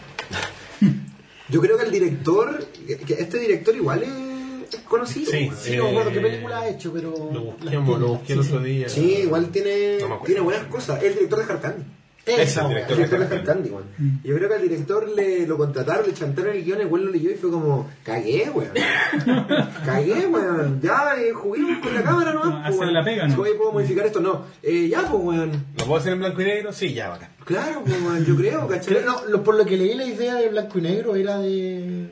Yo 1.49 1.59
creo 1.61 1.77
que 1.77 1.85
el 1.85 1.91
director, 1.91 2.65
que- 3.05 3.13
este 3.19 3.39
director 3.39 3.75
igual 3.75 4.03
es, 4.03 4.77
conocido. 4.85 5.31
Sí. 5.31 5.51
Sí, 5.61 5.75
no 5.75 5.83
me 5.85 5.89
acuerdo 5.91 6.11
qué 6.11 6.19
película 6.21 6.59
ha 6.61 6.69
hecho, 6.69 6.93
pero. 6.93 7.09
Lo 7.11 7.41
tiene. 7.55 7.75
lo 7.99 8.07
busqué 8.07 8.33
el 8.33 8.39
otro 8.39 8.59
día. 8.61 8.87
Sí, 8.89 9.15
igual 9.23 9.49
tiene, 9.49 9.97
No 9.99 10.21
tiene 10.25 10.41
buenas 10.41 10.63
cosas. 10.67 10.99
Es 11.03 11.09
el 11.09 11.13
director 11.15 11.45
de 11.45 11.53
Hard 11.53 11.61
Candy. 11.61 11.83
Esa, 12.25 12.41
Es 12.43 12.57
el 12.57 12.67
director. 12.67 12.91
El 12.91 12.95
director 12.97 13.19
de 13.29 13.35
Hard 13.35 13.45
Candy, 13.45 13.69
weón. 13.71 13.85
Yo 14.23 14.35
creo 14.35 14.47
que 14.49 14.55
al 14.55 14.61
director 14.61 15.09
le 15.09 15.47
lo 15.47 15.57
contrataron, 15.57 16.05
le 16.05 16.13
chantaron 16.13 16.55
el 16.55 16.63
guion, 16.63 16.81
el 16.81 16.87
weón 16.87 17.05
lo 17.07 17.11
leyó 17.11 17.31
y 17.31 17.33
fue 17.35 17.49
como, 17.49 17.89
cagué, 18.03 18.49
weón. 18.53 18.71
cagué, 19.85 20.27
weón. 20.27 20.79
Ya, 20.81 21.15
eh, 21.17 21.31
juguemos 21.33 21.79
con 21.79 21.93
la 21.93 22.03
cámara 22.03 22.33
nomás. 22.33 22.47
No, 22.49 22.55
pues, 22.57 22.65
hacer 22.67 22.79
weón. 22.79 22.93
la 22.93 23.03
pega, 23.03 23.27
¿no? 23.27 23.33
Si, 23.35 23.41
oye, 23.41 23.53
puedo 23.55 23.71
modificar 23.71 24.05
esto, 24.05 24.19
no. 24.19 24.45
Eh, 24.61 24.87
ya, 24.89 25.01
pues, 25.09 25.23
weón. 25.23 25.51
¿Lo 25.77 25.85
puedo 25.85 25.95
hacer 25.99 26.13
en 26.13 26.19
blanco 26.19 26.41
y 26.41 26.45
negro? 26.45 26.73
Sí, 26.73 26.93
ya, 26.93 27.09
bacán. 27.09 27.29
Claro, 27.43 27.81
pues, 27.85 28.01
weón, 28.01 28.23
yo 28.25 28.35
creo, 28.35 28.67
¿cachai? 28.69 28.95
Creo- 28.97 29.05
no, 29.05 29.25
lo- 29.27 29.43
por 29.43 29.55
lo 29.55 29.65
que 29.65 29.77
leí, 29.77 29.95
la 29.95 30.05
idea 30.05 30.35
de 30.35 30.49
blanco 30.49 30.77
y 30.77 30.81
negro 30.83 31.15
era 31.15 31.39
de. 31.39 32.09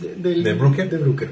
de, 0.00 0.14
del- 0.16 0.42
¿De 0.44 0.54
Brooker? 0.54 0.88
De 0.88 0.98
Brooker. 0.98 1.30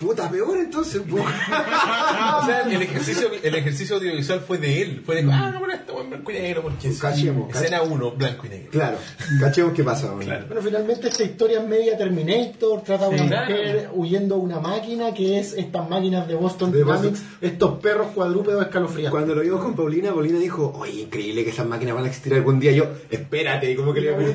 Puta, 0.00 0.30
peor 0.30 0.56
entonces, 0.56 1.02
pues. 1.10 1.22
O 1.22 2.46
sea, 2.46 2.62
el 2.70 2.80
ejercicio, 2.82 3.28
el 3.42 3.54
ejercicio 3.54 3.96
audiovisual 3.96 4.40
fue 4.40 4.56
de 4.56 4.80
él. 4.80 5.02
Fue 5.04 5.22
de, 5.22 5.30
ah, 5.30 5.54
bueno, 5.58 5.74
esto 5.74 6.00
en 6.00 6.08
blanco 6.08 6.30
y 6.30 6.34
negro, 6.34 6.62
porque 6.62 6.88
es 6.88 6.98
Cachemos, 6.98 7.54
escena 7.54 7.82
1, 7.82 8.10
blanco 8.12 8.46
y 8.46 8.48
negro. 8.48 8.70
Claro, 8.70 8.96
cachemos 9.38 9.74
qué 9.74 9.84
pasa. 9.84 10.10
Claro. 10.18 10.46
Bueno, 10.46 10.62
finalmente 10.62 11.08
esta 11.08 11.22
historia 11.22 11.60
es 11.60 11.68
media 11.68 11.98
Terminator, 11.98 12.82
trata 12.82 13.10
de 13.10 13.18
Sí, 13.18 13.24
una 13.24 13.44
claro. 13.46 13.50
mujer 13.50 13.90
huyendo 13.92 14.34
a 14.36 14.38
una 14.38 14.58
máquina 14.60 15.12
que 15.12 15.38
es 15.38 15.52
estas 15.52 15.86
máquinas 15.90 16.26
de 16.26 16.34
Boston 16.34 16.72
De 16.72 16.78
Dynamics, 16.78 17.20
Boston. 17.20 17.28
estos 17.42 17.78
perros 17.80 18.06
cuadrúpedos 18.14 18.62
escalofriantes. 18.62 19.10
Cuando 19.10 19.34
lo 19.34 19.42
vimos 19.42 19.60
con 19.62 19.74
Paulina, 19.76 20.12
Paulina 20.14 20.38
dijo, 20.38 20.72
oye, 20.78 21.02
increíble 21.02 21.44
que 21.44 21.50
esas 21.50 21.66
máquinas 21.66 21.94
van 21.94 22.04
a 22.04 22.06
existir 22.08 22.32
algún 22.32 22.58
día. 22.58 22.72
Yo, 22.72 22.86
espérate, 23.10 23.70
y 23.70 23.76
como 23.76 23.92
que 23.92 24.00
le 24.00 24.06
iba 24.06 24.16
a 24.16 24.18
pedir, 24.18 24.34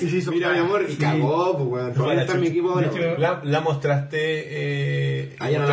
Sí, 0.00 0.08
sí, 0.08 0.22
son 0.22 0.32
Mira, 0.34 0.52
mi 0.52 0.58
amor, 0.58 0.86
y 0.88 0.94
cagó, 0.96 1.68
pues. 1.68 1.94
Paulina 1.94 2.22
está 2.22 2.34
mi 2.34 2.46
equipo. 2.46 2.80
De 2.80 3.18
La, 3.18 3.40
la 3.44 3.60
mostraste. 3.60 4.05
Eh, 4.12 5.36
Ah, 5.38 5.50
ya 5.50 5.58
no 5.58 5.66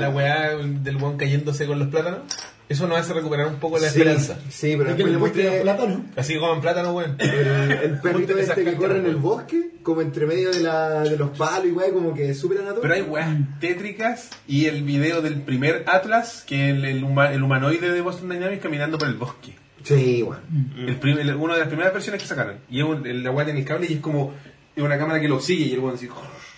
la 0.00 0.10
weá 0.10 0.56
del 0.56 0.96
weón 0.96 1.16
cayéndose 1.16 1.66
con 1.66 1.78
los 1.78 1.88
plátanos. 1.88 2.20
Eso 2.68 2.86
nos 2.88 2.96
hace 2.98 3.12
recuperar 3.12 3.48
un 3.48 3.56
poco 3.56 3.76
la 3.78 3.88
Sí, 3.90 3.98
esperanza. 4.00 4.38
Sí, 4.48 4.74
pero 4.78 4.90
¿De 4.90 4.96
que 4.96 5.04
después 5.04 5.12
le 5.12 5.18
muestre 5.18 5.60
plátano? 5.62 6.04
Así 6.16 6.38
como 6.38 6.54
en 6.54 6.60
plátano, 6.62 6.92
weón. 6.94 7.16
el, 7.18 7.30
el 7.30 8.00
perrito 8.02 8.38
este 8.38 8.64
que 8.64 8.74
corre 8.76 8.98
en 8.98 9.06
el 9.06 9.16
bosque, 9.16 9.72
como 9.82 10.00
entre 10.00 10.24
medio 10.26 10.50
de, 10.52 10.60
la, 10.60 11.00
de 11.00 11.18
los 11.18 11.36
palos 11.36 11.66
y 11.66 11.72
weón, 11.72 11.92
como 11.92 12.14
que 12.14 12.32
súper 12.32 12.58
anatómico. 12.58 12.82
Pero 12.82 12.94
hay 12.94 13.02
weas 13.02 13.28
tétricas 13.60 14.30
y 14.48 14.66
el 14.66 14.84
video 14.84 15.20
del 15.20 15.42
primer 15.42 15.84
Atlas, 15.86 16.44
que 16.46 16.70
es 16.70 16.76
el, 16.76 16.84
el, 16.86 17.04
huma- 17.04 17.32
el 17.34 17.42
humanoide 17.42 17.90
de 17.92 18.00
Boston 18.00 18.30
Dynamics 18.30 18.62
caminando 18.62 18.96
por 18.96 19.08
el 19.08 19.14
bosque. 19.16 19.54
Sí, 19.82 20.22
weón. 20.22 20.40
El 20.88 21.36
una 21.36 21.54
de 21.54 21.60
las 21.60 21.68
primeras 21.68 21.92
versiones 21.92 22.22
que 22.22 22.28
sacaron. 22.28 22.56
Y 22.70 22.78
es 22.78 22.84
un, 22.86 23.06
el, 23.06 23.22
la 23.22 23.32
wea 23.32 23.44
tiene 23.44 23.60
el 23.60 23.66
cable 23.66 23.86
y 23.90 23.94
es 23.94 24.00
como 24.00 24.32
es 24.74 24.82
una 24.82 24.96
cámara 24.96 25.20
que 25.20 25.28
lo 25.28 25.40
sigue 25.40 25.66
y 25.66 25.72
el 25.74 25.80
weón 25.80 25.96
así 25.96 26.08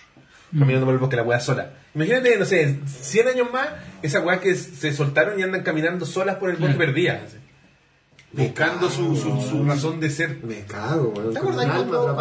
caminando 0.57 0.85
por 0.85 0.93
el 0.93 0.99
bosque, 0.99 1.15
la 1.15 1.23
wea 1.23 1.39
sola. 1.39 1.73
Imagínate, 1.93 2.37
no 2.37 2.45
sé, 2.45 2.79
100 2.85 3.27
años 3.27 3.51
más, 3.51 3.69
esa 4.01 4.21
wea 4.21 4.39
que 4.39 4.55
se 4.55 4.93
soltaron 4.93 5.39
y 5.39 5.43
andan 5.43 5.63
caminando 5.63 6.05
solas 6.05 6.35
por 6.35 6.49
el 6.49 6.57
bosque 6.57 6.75
perdidas. 6.75 7.35
Buscando 8.31 8.89
su, 8.89 9.15
su, 9.15 9.39
su 9.41 9.63
razón 9.63 9.99
de 10.01 10.09
ser. 10.09 10.39
Me 10.43 10.65
cago, 10.65 11.13
weón. 11.15 11.33
¿Te 11.33 11.39
alma 11.39 12.13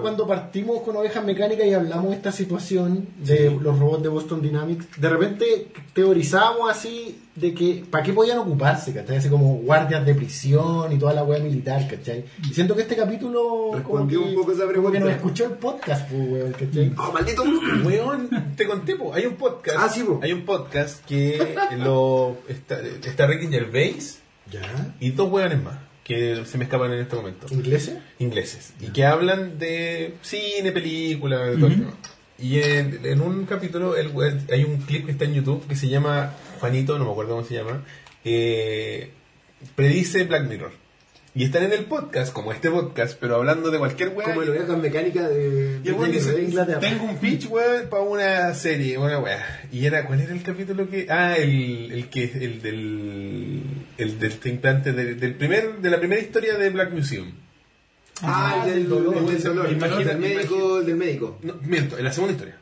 cuando, 0.00 0.26
partimos 0.26 0.80
con 0.82 0.96
Ovejas 0.96 1.22
Mecánicas 1.22 1.66
y 1.66 1.74
hablamos 1.74 2.10
de 2.10 2.16
esta 2.16 2.32
situación 2.32 3.06
de 3.22 3.50
los 3.60 3.78
robots 3.78 4.02
de 4.02 4.08
Boston 4.08 4.40
Dynamics? 4.40 4.86
De 4.98 5.08
repente 5.10 5.68
teorizábamos 5.92 6.70
así 6.70 7.20
de 7.34 7.52
que 7.52 7.84
para 7.90 8.02
qué 8.02 8.12
podían 8.14 8.38
ocuparse, 8.38 8.94
¿cachai? 8.94 9.18
Así 9.18 9.28
como 9.28 9.56
guardias 9.56 10.04
de 10.06 10.14
prisión 10.14 10.92
y 10.92 10.98
toda 10.98 11.12
la 11.12 11.24
wea 11.24 11.40
militar, 11.40 11.86
¿cachai? 11.88 12.24
Y 12.48 12.54
siento 12.54 12.74
que 12.74 12.82
este 12.82 12.96
capítulo 12.96 13.72
Respondió 13.74 14.22
que- 14.22 14.28
un 14.30 14.34
poco 14.36 14.52
esa 14.52 14.66
pregunta. 14.66 14.98
nos 14.98 15.10
escuchó 15.10 15.44
el 15.44 15.52
podcast, 15.52 16.08
pues, 16.10 16.22
weón, 16.30 16.52
¿cachai? 16.52 16.92
¡Oh, 16.96 17.12
maldito! 17.12 17.42
Weón, 17.84 18.30
te 18.56 18.66
conté, 18.66 18.96
po, 18.96 19.12
hay 19.12 19.26
un 19.26 19.34
podcast. 19.34 19.76
Ah, 19.78 19.88
sí, 19.90 20.02
po. 20.04 20.20
Hay 20.22 20.32
un 20.32 20.44
podcast 20.46 21.04
que 21.04 21.54
lo 21.78 22.38
está, 22.48 22.80
está 22.80 23.26
Ricky 23.26 23.48
Gervais 23.48 24.19
¿Ya? 24.50 24.94
y 25.00 25.10
dos 25.10 25.30
weones 25.30 25.62
más 25.62 25.78
que 26.04 26.44
se 26.44 26.58
me 26.58 26.64
escapan 26.64 26.92
en 26.92 27.00
este 27.00 27.14
momento. 27.16 27.46
¿Ingleses? 27.50 27.98
ingleses 28.18 28.72
y 28.80 28.88
que 28.88 29.04
hablan 29.04 29.58
de 29.58 30.16
cine, 30.22 30.72
película, 30.72 31.46
de 31.46 31.56
todo 31.56 31.66
el 31.68 31.74
tema. 31.76 31.94
Y 32.38 32.58
en, 32.58 33.00
en 33.04 33.20
un 33.20 33.44
capítulo 33.44 33.96
el 33.96 34.10
hay 34.50 34.64
un 34.64 34.78
clip 34.78 35.06
que 35.06 35.12
está 35.12 35.26
en 35.26 35.34
YouTube 35.34 35.66
que 35.68 35.76
se 35.76 35.88
llama 35.88 36.34
Juanito, 36.58 36.98
no 36.98 37.04
me 37.04 37.10
acuerdo 37.10 37.36
cómo 37.36 37.46
se 37.46 37.54
llama, 37.54 37.84
eh, 38.24 39.10
predice 39.76 40.24
Black 40.24 40.48
Mirror. 40.48 40.72
Y 41.32 41.44
están 41.44 41.62
en 41.62 41.72
el 41.72 41.84
podcast, 41.84 42.32
como 42.32 42.52
este 42.52 42.70
podcast, 42.70 43.16
pero 43.20 43.36
hablando 43.36 43.70
de 43.70 43.78
cualquier 43.78 44.08
weá. 44.08 44.26
Como 44.34 44.42
lo 44.42 44.50
ovejas 44.52 44.76
mecánica 44.78 45.28
de. 45.28 45.80
Y 45.84 45.88
el 45.88 45.94
weón 45.94 46.10
de 46.10 46.18
dice, 46.18 46.42
Inglaterra. 46.42 46.80
tengo 46.80 47.04
un 47.04 47.18
pitch, 47.18 47.46
weón, 47.48 47.88
para 47.88 48.02
una 48.02 48.52
serie, 48.54 48.98
una 48.98 49.18
weá. 49.20 49.60
Y 49.70 49.86
era, 49.86 50.06
¿cuál 50.06 50.20
era 50.20 50.32
el 50.32 50.42
capítulo 50.42 50.90
que...? 50.90 51.06
Ah, 51.08 51.36
el, 51.36 51.92
el 51.92 52.08
que, 52.08 52.24
el 52.24 52.60
del, 52.60 53.62
el 53.96 54.18
del 54.18 54.32
este 54.32 54.48
implante, 54.48 54.92
del, 54.92 55.20
del 55.20 55.34
primer, 55.34 55.76
de 55.78 55.90
la 55.90 55.98
primera 56.00 56.20
historia 56.20 56.54
de 56.58 56.68
Black 56.70 56.90
Museum. 56.92 57.30
Ah, 58.22 58.64
el 58.66 58.74
del 58.74 58.88
dolor. 58.88 59.16
El 59.16 59.26
del 59.26 59.42
dolor. 59.42 59.72
Imagina- 59.72 60.10
el 60.12 60.18
médico, 60.18 60.80
el 60.80 60.86
del 60.86 60.96
médico. 60.96 61.38
No, 61.42 61.54
miento, 61.62 61.96
en 61.96 62.04
la 62.04 62.12
segunda 62.12 62.32
historia. 62.32 62.56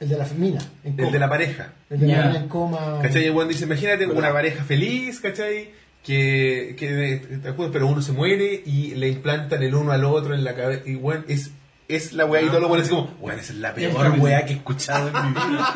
El 0.00 0.08
de 0.08 0.16
la 0.18 0.26
mina. 0.36 0.58
En 0.82 0.94
coma. 0.96 1.06
El 1.06 1.12
de 1.12 1.18
la 1.20 1.28
pareja. 1.28 1.72
El 1.88 2.00
de 2.00 2.06
la 2.08 2.12
Ya. 2.14 2.26
mina 2.26 2.40
en 2.40 2.48
coma. 2.48 2.98
¿Cachai? 3.00 3.26
El 3.26 3.30
weón 3.30 3.48
dice, 3.48 3.62
imagínate 3.64 4.06
una 4.06 4.32
pareja 4.32 4.64
feliz, 4.64 5.20
¿cachai? 5.20 5.70
Que, 6.04 6.74
que 6.78 7.22
te 7.42 7.48
acuerdas, 7.48 7.72
pero 7.72 7.86
uno 7.86 8.02
se 8.02 8.10
muere 8.12 8.60
y 8.66 8.94
le 8.96 9.08
implantan 9.08 9.62
el 9.62 9.74
uno 9.74 9.92
al 9.92 10.04
otro 10.04 10.34
en 10.34 10.42
la 10.42 10.54
cabeza. 10.56 10.82
Y 10.88 10.96
weón, 10.96 11.24
es, 11.28 11.52
es 11.86 12.12
la 12.12 12.24
weá 12.24 12.42
y 12.42 12.46
todo 12.48 12.58
lo 12.60 12.66
bueno 12.68 12.82
así 12.82 12.90
como, 12.92 13.14
weón, 13.20 13.38
esa 13.38 13.52
es 13.52 13.58
la 13.60 13.72
peor 13.74 13.92
weá 14.18 14.44
que 14.44 14.52
he 14.54 14.56
escuchado 14.56 15.08
en 15.08 15.14
mi 15.14 15.28
vida. 15.32 15.72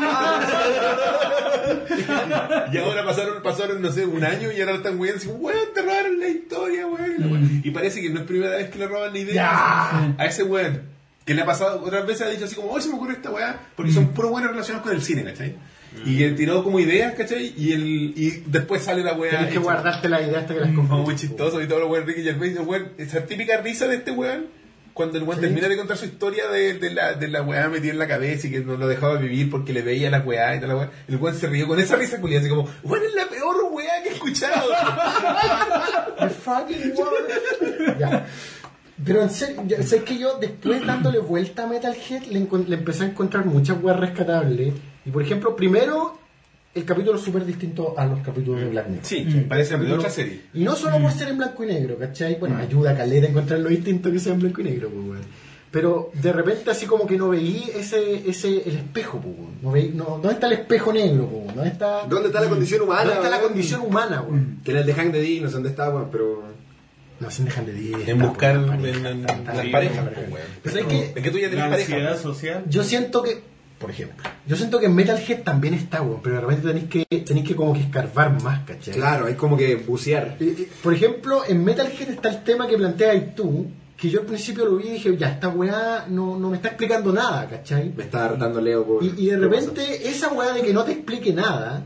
y 2.72 2.78
ahora 2.78 3.04
pasaron, 3.04 3.42
pasaron, 3.42 3.80
no 3.82 3.92
sé, 3.92 4.04
un 4.06 4.24
año 4.24 4.50
y 4.52 4.60
ahora 4.60 4.74
están 4.76 4.98
weón 4.98 5.16
así, 5.16 5.28
weón, 5.28 5.58
te 5.74 5.82
robaron 5.82 6.18
la 6.18 6.28
historia, 6.28 6.86
weón. 6.86 7.14
Y 7.18 7.22
weá- 7.22 7.60
Y 7.64 7.70
parece 7.70 8.00
que 8.00 8.10
no 8.10 8.20
es 8.20 8.26
primera 8.26 8.56
vez 8.56 8.70
que 8.70 8.78
le 8.78 8.88
roban 8.88 9.12
la 9.12 9.18
idea 9.18 10.14
a 10.18 10.26
ese 10.26 10.42
weón. 10.42 10.82
Que 11.24 11.34
le 11.34 11.42
ha 11.42 11.46
pasado, 11.46 11.82
otras 11.82 12.06
veces 12.06 12.26
ha 12.26 12.30
dicho 12.30 12.44
así 12.44 12.54
como, 12.54 12.70
hoy 12.70 12.80
se 12.80 12.88
me 12.88 12.94
ocurre 12.94 13.14
esta 13.14 13.30
weá, 13.30 13.58
porque 13.74 13.90
son 13.92 14.08
puros 14.08 14.30
buenos 14.30 14.50
relacionados 14.50 14.86
con 14.86 14.94
el 14.96 15.02
cine, 15.02 15.24
¿cachai? 15.24 15.56
Y 16.04 16.22
él 16.22 16.36
tiró 16.36 16.62
como 16.62 16.78
ideas, 16.78 17.14
¿cachai? 17.14 17.52
Y, 17.56 17.72
el, 17.72 18.12
y 18.16 18.42
después 18.46 18.82
sale 18.82 19.02
la 19.02 19.14
weá. 19.14 19.30
Tienes 19.30 19.52
que 19.52 19.58
guardarte 19.58 20.08
la 20.08 20.20
idea 20.22 20.40
hasta 20.40 20.54
que 20.54 20.60
las 20.60 20.68
Como 20.70 20.88
compres. 20.88 21.06
muy 21.06 21.16
chistoso 21.16 21.60
y 21.62 21.66
todo 21.66 21.80
lo 21.80 21.88
weón 21.88 22.06
Ricky 22.06 22.22
Gervais, 22.22 22.56
el 22.56 22.62
weón, 22.62 22.92
esa 22.98 23.24
típica 23.26 23.56
risa 23.58 23.88
de 23.88 23.96
este 23.96 24.10
weón, 24.12 24.46
cuando 24.92 25.18
el 25.18 25.24
weón 25.24 25.40
termina 25.40 25.68
de 25.68 25.76
contar 25.76 25.96
su 25.96 26.04
historia 26.06 26.48
de, 26.48 26.74
de 26.74 26.90
la, 26.90 27.14
de 27.14 27.28
la 27.28 27.42
weá 27.42 27.68
metida 27.68 27.92
en 27.92 27.98
la 27.98 28.06
cabeza 28.06 28.46
y 28.46 28.50
que 28.50 28.60
no 28.60 28.76
lo 28.76 28.86
dejaba 28.88 29.16
vivir 29.18 29.50
porque 29.50 29.72
le 29.72 29.82
veía 29.82 30.10
las 30.10 30.24
weá 30.24 30.54
y 30.54 30.60
toda 30.60 30.68
la 30.74 30.78
weá, 30.80 30.90
el 31.08 31.16
weón 31.16 31.36
se 31.36 31.48
rió 31.48 31.66
con 31.66 31.80
esa 31.80 31.96
risa 31.96 32.20
culiada, 32.20 32.40
así 32.40 32.50
como, 32.50 32.68
weón, 32.84 33.04
es 33.04 33.14
la 33.14 33.26
peor 33.26 33.56
weá 33.72 34.02
que 34.02 34.10
he 34.10 34.12
escuchado. 34.12 34.68
The 36.20 36.28
fucking 36.30 36.92
world. 36.96 37.98
ya. 37.98 38.26
Pero 39.04 39.22
en 39.22 39.30
serio, 39.30 39.62
sé 39.82 40.02
que 40.04 40.16
yo 40.18 40.38
después 40.38 40.86
dándole 40.86 41.18
vuelta 41.18 41.64
a 41.64 41.66
Metalhead 41.66 42.22
le, 42.30 42.40
le 42.66 42.74
empecé 42.76 43.04
a 43.04 43.08
encontrar 43.08 43.44
muchas 43.44 43.76
weas 43.82 43.98
rescatables. 44.00 44.72
Y 45.06 45.10
por 45.10 45.22
ejemplo, 45.22 45.54
primero, 45.56 46.18
el 46.74 46.84
capítulo 46.84 47.16
es 47.16 47.24
súper 47.24 47.44
distinto 47.46 47.94
a 47.96 48.04
los 48.06 48.20
capítulos 48.20 48.60
de 48.60 48.68
Black 48.68 48.88
Mirror. 48.88 49.04
Sí, 49.06 49.46
parece 49.48 49.70
de 49.70 49.76
Capítulo- 49.76 49.98
otra 49.98 50.10
serie. 50.10 50.40
Y 50.52 50.64
no 50.64 50.74
solo 50.76 51.00
por 51.00 51.12
ser 51.12 51.28
en 51.28 51.38
blanco 51.38 51.64
y 51.64 51.68
negro, 51.68 51.96
¿cachai? 51.98 52.38
Bueno, 52.38 52.56
ayuda 52.58 52.90
a 52.90 52.96
Caleta 52.96 53.26
a 53.26 53.30
encontrar 53.30 53.60
lo 53.60 53.68
distinto 53.68 54.10
que 54.10 54.18
sea 54.18 54.34
en 54.34 54.40
blanco 54.40 54.60
y 54.60 54.64
negro, 54.64 54.90
pues, 54.90 55.04
weón. 55.08 55.22
Pero 55.70 56.10
de 56.14 56.32
repente 56.32 56.70
así 56.70 56.86
como 56.86 57.06
que 57.06 57.16
no 57.18 57.28
veí 57.28 57.70
ese, 57.74 58.28
ese 58.28 58.62
el 58.68 58.76
espejo, 58.76 59.20
pues, 59.20 59.34
weón. 59.36 59.52
no 59.62 59.70
veí, 59.72 59.92
no, 59.94 60.04
¿Dónde 60.04 60.32
está 60.32 60.46
el 60.48 60.54
espejo 60.54 60.92
negro, 60.92 61.26
pues, 61.28 61.42
weón? 61.44 61.54
¿Dónde 61.54 61.70
está, 61.70 62.06
¿Dónde 62.06 62.28
está 62.28 62.40
la 62.40 62.48
condición 62.48 62.82
humana? 62.82 63.02
¿dónde 63.04 63.14
está 63.14 63.30
la 63.30 63.40
condición 63.42 63.80
humana, 63.82 64.22
weón? 64.22 64.60
Que 64.64 64.70
en 64.72 64.76
el 64.78 64.86
de 64.86 64.94
Hank 64.94 65.12
de 65.12 65.20
Dick, 65.20 65.42
no 65.42 65.48
sé 65.48 65.54
dónde 65.54 65.68
está, 65.70 65.88
weón, 65.90 66.08
pero. 66.10 66.42
No, 67.18 67.30
sin 67.30 67.46
dejar 67.46 67.64
de 67.64 67.72
decir. 67.72 67.96
En 68.06 68.18
buscar 68.18 68.56
en, 68.56 69.22
las 69.22 69.66
parejas, 69.72 70.04
pues, 70.62 70.74
que 70.74 71.30
tú 71.30 71.38
ya 71.38 71.48
tenés 71.48 71.64
pareja. 71.70 71.94
ansiedad 71.94 72.20
social. 72.20 72.64
Yo 72.68 72.84
siento 72.84 73.22
que, 73.22 73.40
por 73.78 73.90
ejemplo, 73.90 74.24
yo 74.46 74.56
siento 74.56 74.78
que 74.80 74.86
en 74.86 74.94
Metalhead 74.94 75.42
también 75.42 75.74
está, 75.74 76.00
weón, 76.02 76.20
pero 76.22 76.36
de 76.36 76.40
repente 76.40 76.66
tenéis 76.68 76.86
que, 76.88 77.04
tenéis 77.24 77.46
que 77.46 77.54
como 77.54 77.74
que 77.74 77.80
escarbar 77.80 78.42
más, 78.42 78.60
¿cachai? 78.64 78.94
Claro, 78.94 79.26
hay 79.26 79.34
como 79.34 79.56
que 79.56 79.76
bucear. 79.76 80.38
Por 80.82 80.94
ejemplo, 80.94 81.42
en 81.46 81.62
Metalhead 81.64 82.08
está 82.10 82.30
el 82.30 82.42
tema 82.42 82.66
que 82.66 82.76
planteas 82.76 83.34
tú, 83.34 83.66
que 83.96 84.08
yo 84.10 84.20
al 84.20 84.26
principio 84.26 84.64
lo 84.66 84.76
vi 84.76 84.88
y 84.88 84.92
dije, 84.92 85.16
ya, 85.16 85.28
esta 85.30 85.48
weá 85.48 86.06
no, 86.08 86.38
no 86.38 86.50
me 86.50 86.56
está 86.56 86.68
explicando 86.68 87.12
nada, 87.12 87.46
¿cachai? 87.48 87.92
Me 87.96 88.04
está 88.04 88.24
hartando 88.26 88.60
Leo 88.60 88.84
por. 88.86 89.02
Y, 89.04 89.14
y 89.16 89.26
de 89.30 89.36
repente 89.38 90.08
esa 90.08 90.28
weá 90.32 90.52
de 90.52 90.62
que 90.62 90.72
no 90.72 90.82
te 90.84 90.92
explique 90.92 91.32
nada 91.32 91.82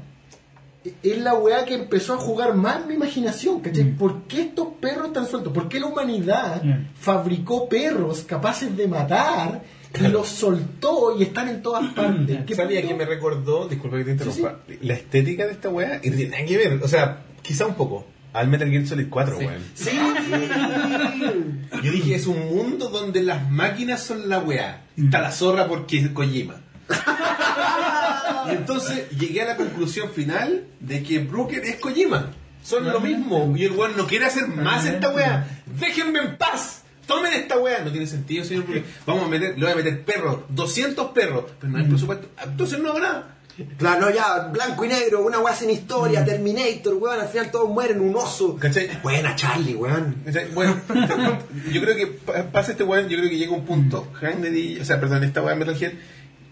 es 1.02 1.18
la 1.18 1.34
weá 1.34 1.64
que 1.66 1.74
empezó 1.74 2.14
a 2.14 2.16
jugar 2.16 2.54
más 2.54 2.86
mi 2.86 2.94
imaginación, 2.94 3.60
¿cachai? 3.60 3.84
¿Por 3.96 4.22
qué 4.22 4.42
estos 4.42 4.68
perros 4.80 5.08
están 5.08 5.26
sueltos? 5.26 5.52
¿Por 5.52 5.68
qué 5.68 5.78
la 5.78 5.86
humanidad 5.86 6.62
Mm. 6.64 6.86
fabricó 6.98 7.68
perros 7.68 8.22
capaces 8.22 8.74
de 8.76 8.88
matar 8.88 9.62
y 9.98 10.08
los 10.08 10.28
soltó 10.28 11.16
y 11.18 11.22
están 11.24 11.48
en 11.48 11.62
todas 11.62 11.92
partes. 11.94 12.44
¿Qué 12.46 12.54
¿Sabía 12.54 12.80
punto? 12.80 12.96
que 12.98 13.04
me 13.04 13.10
recordó, 13.10 13.68
disculpa 13.68 13.96
que 13.98 14.04
te 14.04 14.10
interrumpa, 14.12 14.60
la 14.82 14.94
estética 14.94 15.46
de 15.46 15.52
esta 15.52 15.68
weá? 15.68 15.96
Y 16.02 16.10
tiene 16.10 16.30
nada 16.30 16.44
que 16.44 16.56
ver, 16.56 16.80
o 16.82 16.88
sea, 16.88 17.22
quizá 17.42 17.66
un 17.66 17.74
poco, 17.74 18.06
al 18.32 18.46
Metal 18.48 18.70
Gear 18.70 18.86
Solid 18.86 19.08
4, 19.10 19.38
Sí. 19.38 19.44
weón. 19.46 19.62
Sí, 19.74 19.90
Yo 21.82 21.92
dije, 21.92 22.14
es 22.14 22.26
un 22.26 22.38
mundo 22.54 22.88
donde 22.88 23.22
las 23.22 23.50
máquinas 23.50 24.02
son 24.02 24.28
la 24.28 24.38
weá. 24.38 24.84
Está 24.96 25.20
la 25.20 25.32
zorra 25.32 25.66
porque 25.66 25.98
es 25.98 26.08
Kojima. 26.10 26.56
y 28.48 28.50
entonces 28.52 29.08
llegué 29.18 29.42
a 29.42 29.46
la 29.46 29.56
conclusión 29.56 30.10
final 30.10 30.64
de 30.80 31.02
que 31.02 31.18
Brooker 31.20 31.64
es 31.64 31.76
Kojima. 31.76 32.30
Son 32.62 32.84
lo 32.84 33.00
mismo. 33.00 33.54
Y 33.56 33.64
el 33.64 33.72
weón 33.72 33.96
no 33.96 34.06
quiere 34.06 34.26
hacer 34.26 34.46
más 34.48 34.84
esta 34.84 35.10
weá. 35.10 35.46
Déjenme 35.78 36.18
en 36.20 36.36
paz. 36.36 36.79
Tomen 37.14 37.32
esta 37.34 37.58
weá. 37.58 37.80
No 37.84 37.90
tiene 37.90 38.06
sentido, 38.06 38.44
señor 38.44 38.64
Brooker. 38.64 38.84
Vamos 39.06 39.24
a 39.24 39.28
meter, 39.28 39.58
le 39.58 39.64
voy 39.64 39.72
a 39.72 39.76
meter 39.76 40.02
perros, 40.04 40.40
200 40.48 41.10
perros. 41.10 41.44
Pero 41.60 41.72
no 41.72 41.78
hay 41.78 41.84
presupuesto. 41.84 42.28
Entonces 42.42 42.78
no 42.78 42.90
habrá 42.90 43.02
nada. 43.08 43.36
Claro, 43.76 44.00
no, 44.06 44.10
ya, 44.10 44.48
blanco 44.50 44.86
y 44.86 44.88
negro, 44.88 45.22
una 45.26 45.38
weá 45.40 45.54
sin 45.54 45.68
historia, 45.68 46.24
Terminator, 46.24 46.94
weón, 46.94 47.20
al 47.20 47.28
final 47.28 47.50
todos 47.50 47.68
mueren, 47.68 48.00
un 48.00 48.16
oso. 48.16 48.56
¿Cachai? 48.56 48.88
Buena, 49.02 49.36
Charlie, 49.36 49.74
weón. 49.74 50.16
Bueno, 50.54 50.80
yo 51.70 51.80
creo 51.82 51.94
que 51.94 52.06
pa- 52.06 52.44
pasa 52.44 52.72
este 52.72 52.84
weón, 52.84 53.08
yo 53.10 53.18
creo 53.18 53.28
que 53.28 53.36
llega 53.36 53.52
un 53.52 53.66
punto, 53.66 54.10
Handy, 54.22 54.78
o 54.80 54.84
sea, 54.86 54.98
perdón, 54.98 55.24
esta 55.24 55.42
weón 55.42 55.58
Metal 55.58 55.76
Gear 55.76 55.92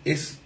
es, 0.04 0.38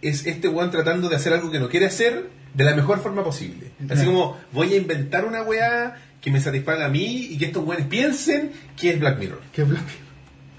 es 0.00 0.24
este 0.26 0.48
weón 0.48 0.70
tratando 0.70 1.10
de 1.10 1.16
hacer 1.16 1.34
algo 1.34 1.50
que 1.50 1.58
no 1.60 1.68
quiere 1.68 1.84
hacer 1.86 2.30
de 2.54 2.64
la 2.64 2.74
mejor 2.74 3.00
forma 3.00 3.22
posible. 3.22 3.70
Así 3.90 4.06
como 4.06 4.38
voy 4.52 4.72
a 4.72 4.76
inventar 4.78 5.26
una 5.26 5.42
weá 5.42 6.00
que 6.20 6.30
me 6.30 6.40
satisfaga 6.40 6.86
a 6.86 6.88
mí 6.88 7.28
y 7.30 7.38
que 7.38 7.46
estos 7.46 7.64
weones 7.64 7.86
piensen 7.86 8.52
que 8.76 8.90
es 8.90 9.00
Black 9.00 9.18
Mirror. 9.18 9.40
Qué 9.52 9.64
blanco. 9.64 9.88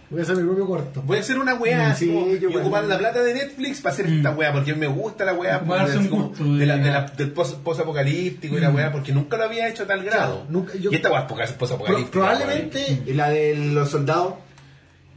Voy 0.09 0.19
a 0.19 0.23
hacer 0.23 0.35
mi 0.35 0.43
propio 0.43 0.65
corto. 0.67 1.01
Voy 1.03 1.17
a 1.17 1.19
hacer 1.21 1.39
una 1.39 1.53
weá 1.55 1.91
así 1.91 2.05
Sí, 2.07 2.39
y 2.41 2.45
ocupar 2.57 2.83
la 2.83 2.97
plata 2.97 3.23
de 3.23 3.33
Netflix 3.33 3.79
para 3.79 3.93
hacer 3.93 4.07
esta 4.07 4.31
weá, 4.31 4.51
porque 4.51 4.75
me 4.75 4.87
gusta 4.87 5.23
la 5.23 5.33
weá 5.33 5.59
de 5.59 6.65
la, 6.65 6.75
de- 6.77 6.91
la- 6.91 7.05
del 7.05 7.31
post- 7.31 7.59
post-apocalíptico 7.63 8.57
y 8.57 8.59
la 8.59 8.71
weá, 8.71 8.91
porque 8.91 9.13
nunca 9.13 9.37
lo 9.37 9.45
había 9.45 9.69
hecho 9.69 9.83
a 9.83 9.87
tal 9.87 10.03
grado. 10.03 10.45
nunca- 10.49 10.73
yo- 10.77 10.91
y 10.91 10.95
esta 10.95 11.09
weá 11.11 11.27
es 11.45 11.51
post-apocalíptica. 11.53 12.11
probablemente. 12.11 13.03
Y 13.05 13.13
la 13.13 13.29
de 13.29 13.55
los 13.55 13.89
soldados. 13.89 14.33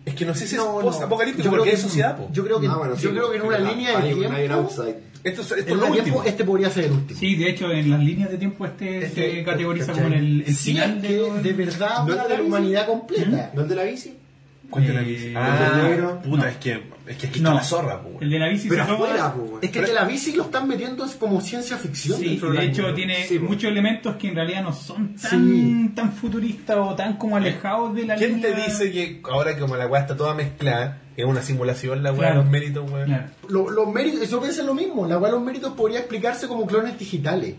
Es 0.04 0.14
que 0.14 0.24
no 0.26 0.34
sé 0.34 0.46
si 0.46 0.56
No, 0.56 0.62
es 0.80 0.84
no. 0.84 0.90
post-apocalíptico 0.90 1.44
Yo 1.44 1.50
creo 1.50 1.60
porque 1.60 1.70
que- 1.70 1.76
es 1.76 1.82
sociedad, 1.82 2.16
po. 2.16 2.28
Yo 2.32 2.44
creo 2.44 2.60
que, 2.60 2.66
Ah, 2.68 2.76
bueno, 2.76 2.94
yo 2.94 3.00
sí, 3.00 3.08
creo 3.08 3.30
que 3.30 3.36
en 3.38 3.42
una 3.42 3.58
línea 3.58 4.00
de 4.00 4.14
tiempo. 4.14 4.54
outside. 4.54 4.96
Esto, 5.24 5.40
es- 5.40 5.52
esto 5.52 5.54
En 5.54 5.60
es 5.62 5.68
lo 5.68 5.74
tiempo, 5.86 5.98
último. 6.00 6.24
este 6.24 6.44
podría 6.44 6.68
ser 6.70 6.84
el 6.84 6.92
último. 6.92 7.18
Sí, 7.18 7.34
de 7.36 7.48
hecho, 7.48 7.70
en 7.70 7.90
las 7.90 8.00
líneas 8.00 8.30
de 8.30 8.36
tiempo 8.36 8.66
este 8.66 9.06
Este, 9.06 9.36
se 9.38 9.44
categoriza 9.44 9.92
como 9.92 10.06
en 10.08 10.12
el, 10.12 10.40
el 10.46 10.54
Sí, 10.54 10.72
final 10.72 10.96
es 10.96 11.02
de, 11.02 11.30
de 11.42 11.52
verdad 11.54 11.90
¿No 12.04 12.12
habla 12.12 12.28
de 12.28 12.36
la 12.36 12.42
humanidad 12.42 12.86
completa. 12.86 13.50
¿No 13.54 13.62
es 13.62 13.68
de 13.70 13.74
la 13.74 13.84
bici? 13.84 14.14
¿Cuál 14.74 14.94
la 14.94 15.00
Eh, 15.00 15.04
bici? 15.04 15.26
el 15.28 15.36
Ah, 15.36 15.80
negro. 15.82 16.20
puta, 16.22 16.42
No. 16.44 16.48
es 16.48 16.56
que, 16.56 16.82
es 17.06 17.16
que 17.16 17.26
aquí 17.28 17.40
No, 17.40 17.50
está 17.50 17.60
la 17.60 17.64
zorra, 17.64 18.02
po, 18.02 18.18
el 18.20 18.28
de 18.30 18.38
la 18.38 18.48
bici 18.48 18.68
Pero 18.68 18.84
se 18.84 18.90
afuera, 18.92 19.32
pues, 19.34 19.48
weón. 19.50 19.58
Es 19.62 19.70
que 19.70 19.78
el 19.78 19.84
de 19.86 19.92
la 19.94 20.04
bici 20.04 20.32
lo 20.32 20.42
están 20.44 20.66
metiendo 20.68 21.04
es 21.04 21.12
como 21.14 21.40
ciencia 21.40 21.76
ficción. 21.76 22.18
Sí, 22.18 22.28
dentro 22.30 22.48
de 22.50 22.54
la 22.56 22.62
hecho 22.64 22.82
película. 22.82 22.94
tiene 22.96 23.26
Sí, 23.26 23.38
muchos 23.38 23.70
elementos 23.70 24.16
que 24.16 24.28
en 24.28 24.34
realidad 24.34 24.62
no 24.64 24.72
son 24.72 25.14
tan, 25.16 25.30
Sí. 25.48 25.90
tan 25.94 26.12
futuristas 26.12 26.76
o 26.78 26.94
tan 26.94 27.16
como 27.16 27.36
alejados 27.36 27.94
de 27.94 28.04
la 28.06 28.16
¿Quién 28.16 28.40
te 28.40 28.48
línea- 28.50 28.66
dice 28.66 28.90
que 28.90 29.20
ahora 29.30 29.54
que 29.54 29.60
como 29.60 29.76
la 29.76 29.86
weá 29.86 30.00
está 30.02 30.16
toda 30.16 30.34
mezclada, 30.34 31.00
es 31.16 31.24
una 31.24 31.42
simulación 31.42 32.02
la 32.02 32.10
weá, 32.10 32.30
Claro. 32.30 32.42
los 32.42 32.50
méritos, 32.50 32.90
weón? 32.90 33.06
Claro. 33.06 33.24
Lo- 33.48 33.70
los 33.70 33.92
méritos, 33.92 34.28
yo 34.28 34.40
pienso 34.40 34.64
lo 34.64 34.74
mismo. 34.74 35.06
La 35.06 35.18
cual 35.18 35.32
los 35.32 35.42
méritos 35.42 35.72
podría 35.74 36.00
explicarse 36.00 36.48
como 36.48 36.66
clones 36.66 36.98
digitales. 36.98 37.54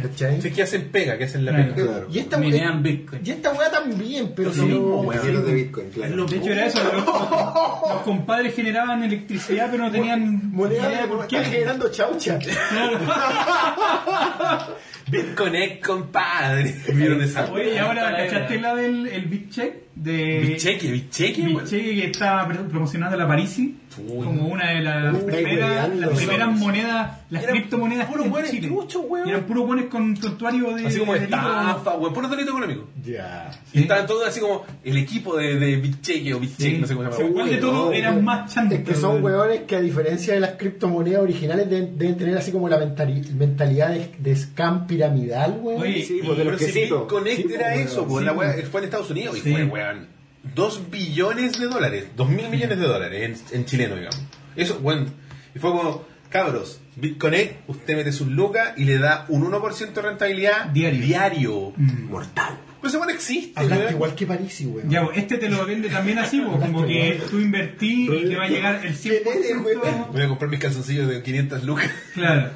¿Cachai? 0.00 0.40
Sí, 0.40 0.52
que 0.52 0.62
hacen 0.62 0.88
pega, 0.90 1.18
que 1.18 1.24
hacen 1.24 1.44
la 1.44 1.50
Claro. 1.52 1.74
pega. 1.74 1.86
Claro. 1.88 2.06
Y 2.12 2.18
esta 2.20 2.36
Minean 2.38 2.80
Bitcoin. 2.82 3.22
Y 3.24 3.30
esta 3.30 3.52
weá 3.52 3.70
también, 3.72 4.32
pero 4.36 4.50
Lo 4.50 4.54
si 4.54 4.60
mismo, 4.62 5.12
de 5.12 5.54
Bitcoin, 5.54 5.90
claro. 5.90 6.24
De 6.26 6.36
hecho 6.36 6.50
era 6.52 6.66
eso, 6.66 6.78
los, 6.84 7.04
los 7.04 8.02
compadres 8.04 8.54
generaban 8.54 9.02
electricidad 9.02 9.68
pero 9.70 9.84
no 9.84 9.90
tenían 9.90 10.52
Moneda 10.52 10.88
de 10.88 11.08
por 11.08 11.24
están 11.24 11.42
qué. 11.42 11.50
generando 11.50 11.90
chaucha. 11.90 12.38
BitConnect, 15.10 15.84
compadre. 15.86 16.74
¿Vieron 16.94 17.20
esa 17.22 17.50
Oye, 17.52 17.74
y 17.74 17.78
ahora, 17.78 18.16
¿cachaste 18.16 18.60
la 18.60 18.74
del 18.74 19.06
el 19.08 19.24
BitCheck? 19.26 19.90
De... 19.94 20.38
Bicheque, 20.40 20.90
bicheque, 20.90 21.42
weón. 21.42 21.64
Bitcheque 21.64 21.94
que 21.94 22.04
está 22.06 22.46
pro- 22.48 22.62
promocionando 22.68 23.18
la 23.18 23.26
Parisi 23.26 23.76
Uy. 24.08 24.24
como 24.24 24.46
una 24.46 24.70
de 24.70 24.80
las 24.80 25.14
primeras, 25.24 25.94
las 25.94 26.10
primeras 26.10 26.56
monedas, 26.58 27.18
las 27.28 27.42
Eran 27.42 27.56
criptomonedas 27.56 28.06
puros 28.06 28.24
en 28.24 28.30
buenos 28.32 28.50
truchos, 28.52 29.02
weón. 29.06 29.28
Eran 29.28 29.42
puros 29.42 29.66
buenos 29.66 29.86
con 29.86 30.14
prontuario 30.14 30.74
de 30.74 30.86
Así 30.86 31.00
como 31.00 31.12
delito. 31.12 31.36
estafa, 31.36 31.96
weón, 31.96 32.14
puro 32.14 32.28
delito 32.28 32.50
económico. 32.52 32.88
Ya. 33.04 33.50
Y 33.72 33.78
Sí. 33.78 33.82
estaban 33.82 34.06
todos 34.06 34.26
así 34.28 34.40
como 34.40 34.64
el 34.84 34.96
equipo 34.96 35.36
de, 35.36 35.58
de 35.58 35.76
o 35.76 36.40
Bicheque, 36.40 36.54
Sí. 36.56 36.78
no 36.80 36.86
sé 36.86 36.94
cómo 36.94 37.12
se 37.12 37.18
llama. 37.18 37.30
igual 37.30 37.50
de 37.50 37.56
todo 37.58 37.92
eran 37.92 38.24
más 38.24 38.54
chantos. 38.54 38.78
Es 38.78 38.84
que 38.84 38.94
son 38.94 39.22
hueones 39.22 39.62
que 39.66 39.76
a 39.76 39.80
diferencia 39.82 40.32
de 40.32 40.40
las 40.40 40.52
criptomonedas 40.52 41.20
originales 41.20 41.68
deben, 41.68 41.98
deben 41.98 42.16
tener 42.16 42.38
así 42.38 42.52
como 42.52 42.68
la 42.70 42.78
mentali- 42.78 43.28
mentalidad 43.34 43.90
de, 43.90 44.12
de 44.18 44.36
scam 44.36 44.86
piramidal, 45.08 45.58
weón. 45.62 45.80
Oye, 45.82 46.04
Sí, 46.04 46.20
pues 46.24 46.38
de 46.38 46.44
los 46.44 46.54
Pero 46.56 46.58
si 46.58 46.64
quesitos. 46.78 47.00
BitConnect 47.02 47.36
Sí, 47.48 47.54
era 47.54 47.68
weón. 47.68 47.80
eso, 47.86 48.06
pues 48.06 48.18
Sí, 48.20 48.24
la 48.26 48.32
weá 48.32 48.50
weón. 48.50 48.66
fue 48.70 48.80
en 48.80 48.84
Estados 48.84 49.10
Unidos 49.10 49.36
y 49.38 49.40
fue, 49.40 49.64
weón, 49.64 50.08
dos 50.54 50.90
billones 50.90 51.58
de 51.58 51.66
dólares, 51.66 52.06
dos 52.16 52.28
mil 52.28 52.48
millones 52.48 52.78
de 52.78 52.86
dólares 52.86 53.40
en, 53.50 53.56
en 53.58 53.64
chileno, 53.66 53.96
digamos. 53.96 54.20
Eso, 54.56 54.78
weón, 54.82 55.12
y 55.54 55.58
fue 55.58 55.70
como, 55.70 56.04
cabros, 56.28 56.80
BitConnect, 56.96 57.68
usted 57.68 57.96
mete 57.96 58.12
sus 58.12 58.28
lucas 58.28 58.72
y 58.76 58.84
le 58.84 58.98
da 58.98 59.24
un 59.28 59.42
1% 59.50 59.92
de 59.92 60.02
rentabilidad 60.02 60.66
Diario. 60.66 61.00
diario. 61.06 61.72
Mm. 61.76 62.10
Mortal. 62.10 62.58
Pero 62.80 62.88
ese 62.88 62.96
weón 62.98 63.10
existe, 63.10 63.52
Hablaste 63.60 63.92
igual 63.92 64.14
que 64.14 64.26
Parisi, 64.26 64.66
weón. 64.66 64.88
Ya, 64.88 65.04
pues, 65.04 65.18
este 65.18 65.36
te 65.38 65.48
lo 65.48 65.64
vende 65.66 65.88
también 65.88 66.18
así, 66.18 66.40
pues, 66.40 66.58
como 66.58 66.86
que 66.86 67.20
tú 67.30 67.38
invertí 67.38 68.08
y 68.10 68.28
te 68.28 68.36
va 68.36 68.44
a 68.44 68.48
llegar 68.48 68.84
el 68.84 68.94
100%. 68.94 70.08
Voy 70.12 70.22
a 70.22 70.28
comprar 70.28 70.50
mis 70.50 70.60
calzoncillos 70.60 71.08
de 71.08 71.22
500 71.22 71.64
lucas, 71.64 71.90
Claro, 72.14 72.50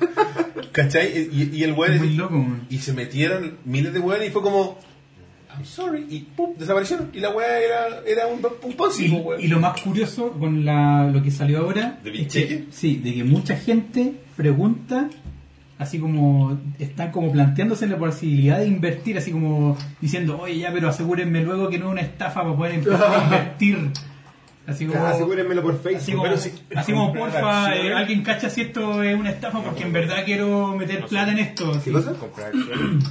¿cachai? 0.72 1.28
Y, 1.30 1.50
y 1.54 1.62
el 1.64 1.70
es 1.70 1.76
weón... 1.76 1.98
muy 1.98 2.14
loco. 2.14 2.34
man. 2.38 2.66
Y 2.70 2.78
se 2.78 2.92
metieron 2.92 3.58
miles 3.64 3.92
de 3.92 4.00
weones 4.00 4.28
y 4.28 4.30
fue 4.32 4.42
como, 4.42 4.78
I'm 5.54 5.64
sorry, 5.64 6.06
y 6.08 6.20
pum, 6.20 6.54
desaparecieron. 6.58 7.10
Y 7.12 7.20
la 7.20 7.30
weá 7.30 7.60
era, 7.60 8.00
era 8.06 8.26
un, 8.26 8.40
un 8.62 8.72
Ponzi, 8.72 9.08
po, 9.08 9.36
Y, 9.38 9.46
lo 9.48 9.60
más 9.60 9.80
curioso 9.80 10.32
con 10.32 10.64
la, 10.64 11.08
lo 11.12 11.22
que 11.22 11.30
salió 11.30 11.58
ahora 11.60 12.00
¿De 12.02 12.10
es 12.22 12.28
que, 12.32 12.64
sí, 12.70 12.96
de 12.96 13.14
que 13.14 13.24
mucha 13.24 13.56
gente 13.56 14.14
pregunta, 14.36 15.08
así 15.78 15.98
como 15.98 16.58
están 16.78 17.10
como 17.10 17.32
planteándose 17.32 17.86
la 17.86 17.96
posibilidad 17.96 18.58
de 18.58 18.66
invertir, 18.66 19.18
así 19.18 19.30
como 19.32 19.76
diciendo, 20.00 20.38
oye 20.40 20.58
ya, 20.58 20.72
pero 20.72 20.88
asegúrenme 20.88 21.42
luego 21.42 21.68
que 21.68 21.78
no 21.78 21.86
es 21.86 21.92
una 21.92 22.00
estafa 22.02 22.42
para 22.42 22.56
poder 22.56 22.74
empezar 22.74 23.02
a 23.12 23.24
invertir. 23.24 23.90
Así 24.66 24.86
como, 24.86 25.04
Asegúrenmelo 25.04 25.62
por 25.62 25.74
así 25.74 25.82
Facebook. 25.82 26.10
como, 26.12 26.22
Pero 26.22 26.36
si- 26.38 26.52
así 26.74 26.92
como, 26.92 27.12
porfa, 27.14 27.74
eh, 27.76 27.92
alguien 27.92 28.22
cacha 28.22 28.48
si 28.48 28.62
esto 28.62 29.02
es 29.02 29.14
una 29.14 29.30
estafa 29.30 29.62
porque 29.62 29.82
en 29.82 29.92
verdad 29.92 30.24
quiero 30.24 30.74
meter 30.76 31.04
plata 31.06 31.32
en 31.32 31.38
esto. 31.38 31.70
¿Qué 31.84 31.92
cosa? 31.92 32.12
Comprar 32.14 32.48
acciones. 32.54 33.04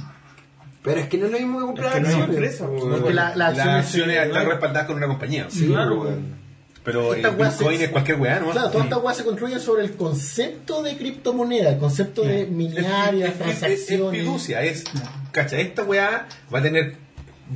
Pero 0.82 1.00
es 1.00 1.08
que 1.08 1.16
no 1.16 1.26
es 1.26 1.32
lo 1.32 1.38
mismo 1.38 1.60
que 1.60 1.64
comprar 1.66 1.88
Es 1.88 1.94
que 1.94 2.00
no 2.00 2.08
hay 2.08 2.14
acciones. 2.22 2.56
Porque 2.90 3.14
la- 3.14 3.82
se- 3.84 4.00
están 4.24 4.46
respaldadas 4.46 4.86
con 4.88 4.96
una 4.96 5.06
compañía. 5.06 5.46
Sí, 5.48 5.66
Claro, 5.68 6.00
weón. 6.02 6.43
Pero 6.84 7.14
el 7.14 7.24
Esta 7.24 7.30
Bitcoin 7.30 7.78
se- 7.78 7.84
es 7.84 7.90
cualquier 7.90 8.20
weá, 8.20 8.40
¿no? 8.40 8.50
Claro, 8.50 8.70
todas 8.70 8.84
estas 8.84 9.02
weas 9.02 9.16
se 9.16 9.24
construyen 9.24 9.58
sobre 9.60 9.84
el 9.84 9.94
concepto 9.96 10.82
de 10.82 10.96
criptomoneda, 10.98 11.70
el 11.70 11.78
concepto 11.78 12.22
de 12.22 12.46
las 12.46 12.84
Es- 12.84 13.24
es- 13.24 13.30
es- 13.30 13.38
transacciones. 13.38 14.20
fiducia, 14.20 14.62
es, 14.62 14.84
cacha, 15.32 15.58
esta 15.58 15.82
weá 15.82 16.28
va 16.52 16.58
a 16.58 16.62
tener 16.62 16.96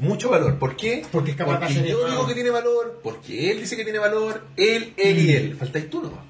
mucho 0.01 0.31
valor. 0.31 0.59
¿Por 0.59 0.77
qué? 0.77 1.05
Porque 1.13 1.33
es 1.33 1.37
capaz 1.37 1.59
porque 1.59 1.75
yo 1.89 2.09
digo 2.09 2.27
que 2.27 2.35
tiene 2.35 2.51
valor, 2.51 3.01
porque 3.03 3.51
él 3.51 3.61
dice 3.61 3.77
que 3.77 3.85
tiene 3.85 3.99
valor, 3.99 4.45
él, 4.57 4.95
él 4.97 5.19
y 5.19 5.33
él. 5.33 5.57
Faltáis 5.59 5.91
tú 5.91 6.03
nomás. 6.03 6.21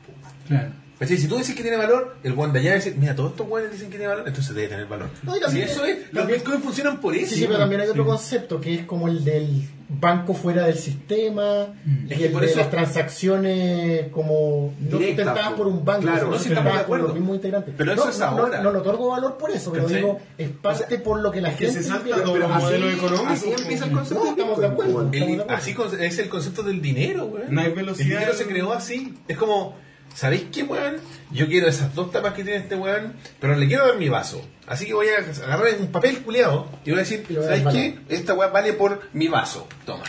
Claro. 0.49 0.71
¿Cachai? 0.99 1.17
Si 1.17 1.29
tú 1.29 1.37
dices 1.37 1.55
que 1.55 1.63
tiene 1.63 1.77
valor, 1.77 2.17
el 2.25 2.33
one 2.37 2.53
de 2.53 2.59
allá 2.59 2.71
va 2.71 2.75
a 2.75 2.79
decir, 2.79 2.97
mira, 2.99 3.15
todos 3.15 3.31
estos 3.31 3.47
weones 3.49 3.71
dicen 3.73 3.87
que 3.89 3.99
tiene 3.99 4.09
valor, 4.09 4.27
entonces 4.27 4.55
debe 4.55 4.69
tener 4.69 4.87
valor. 4.87 5.09
No, 5.23 5.33
y 5.33 5.39
si 5.39 5.45
también- 5.45 5.69
eso 5.69 5.85
es, 5.85 5.99
los 5.99 6.11
también- 6.13 6.41
bitcoins 6.41 6.63
funcionan 6.65 7.01
por 7.01 7.15
eso. 7.15 7.29
Sí, 7.35 7.41
sí, 7.41 7.45
pero 7.47 7.59
también 7.59 7.81
hay 7.83 7.89
otro 7.89 8.05
concepto 8.05 8.61
que 8.61 8.75
es 8.75 8.85
como 8.87 9.07
el 9.07 9.25
del 9.25 9.63
banco 9.89 10.35
fuera 10.35 10.67
del 10.67 10.77
sistema, 10.77 11.69
Mm. 11.85 12.07
y 12.09 12.13
Es 12.13 12.19
que 12.19 12.27
el 12.27 12.33
por 12.33 12.43
de 12.43 12.49
eso- 12.49 12.59
las 12.59 12.71
transacciones 12.71 14.09
como 14.11 14.75
no 14.81 14.99
sustentadas 14.99 15.51
po. 15.51 15.57
por 15.57 15.67
un 15.69 15.85
banco, 15.85 16.03
Claro, 16.03 16.17
no, 16.17 16.19
sí, 16.19 16.19
estamos 16.19 16.33
de 16.33 16.39
sustentadas 16.49 16.73
por 16.79 16.83
acuerdo. 16.85 17.07
los 17.09 17.15
mismos 17.15 17.37
integrantes. 17.37 17.75
Pero 17.77 17.95
no, 17.95 18.03
eso 18.03 18.11
es 18.11 18.19
no, 18.19 18.31
no- 18.33 18.43
ahora. 18.43 18.63
No, 18.63 18.73
le 18.73 18.79
otorgo 18.79 19.09
valor 19.11 19.37
por 19.39 19.51
eso, 19.51 19.71
pero 19.73 19.85
¿Cachai? 19.85 20.01
digo, 20.01 20.21
es 20.37 20.49
parte 20.51 20.99
por 20.99 21.21
lo 21.21 21.31
que 21.31 21.41
la 21.41 21.51
que 21.51 21.67
gente... 21.67 21.83
se 21.83 21.89
salta 21.89 22.05
Pero 22.23 22.37
el 22.37 22.43
así- 22.43 22.63
modelo 22.65 22.91
económico, 22.91 23.27
Así 23.29 23.47
pues. 23.49 23.61
empieza 23.63 23.85
el 23.87 23.93
concepto 23.93 24.25
No, 24.25 24.31
estamos 24.31 24.59
de 24.61 24.67
acuerdo. 24.67 25.01
El- 25.01 25.07
Estamos 25.15 25.37
de 25.37 25.43
acuerdo. 25.43 25.95
así 25.95 26.05
es 26.05 26.19
el 26.19 26.29
concepto 26.29 26.63
del 26.63 26.83
dinero. 26.83 27.33
No 27.49 27.61
hay 27.61 27.73
velocidad. 27.73 28.09
El 28.09 28.19
dinero 28.19 28.35
se 28.35 28.47
creó 28.47 28.73
así. 28.73 29.15
Es 29.29 29.37
como, 29.39 29.77
¿sabéis 30.15 30.47
qué, 30.53 30.63
weón? 30.63 30.97
Yo 31.31 31.47
quiero 31.47 31.69
esas 31.69 31.95
dos 31.95 32.11
tapas 32.11 32.35
que 32.35 32.45
tiene 32.45 32.59
este 32.61 32.75
weón, 32.75 33.15
pero 33.41 33.55
le 33.55 33.67
quiero 33.67 33.87
dar 33.87 33.97
mi 33.97 34.09
vaso. 34.09 34.47
Así 34.67 34.87
que 34.87 34.95
voy 34.95 35.09
a 35.09 35.19
agarrar 35.19 35.75
un 35.81 35.93
papel 35.93 36.23
culiado 36.23 36.69
y 36.85 36.91
voy 36.91 37.01
a 37.01 37.03
decir, 37.03 37.25
¿sabéis 37.43 37.67
qué? 37.73 37.99
Esta 38.09 38.35
weá 38.35 38.49
vale 38.49 38.73
por 38.73 39.09
mi 39.13 39.29
vaso. 39.29 39.67
Toma. 39.85 40.05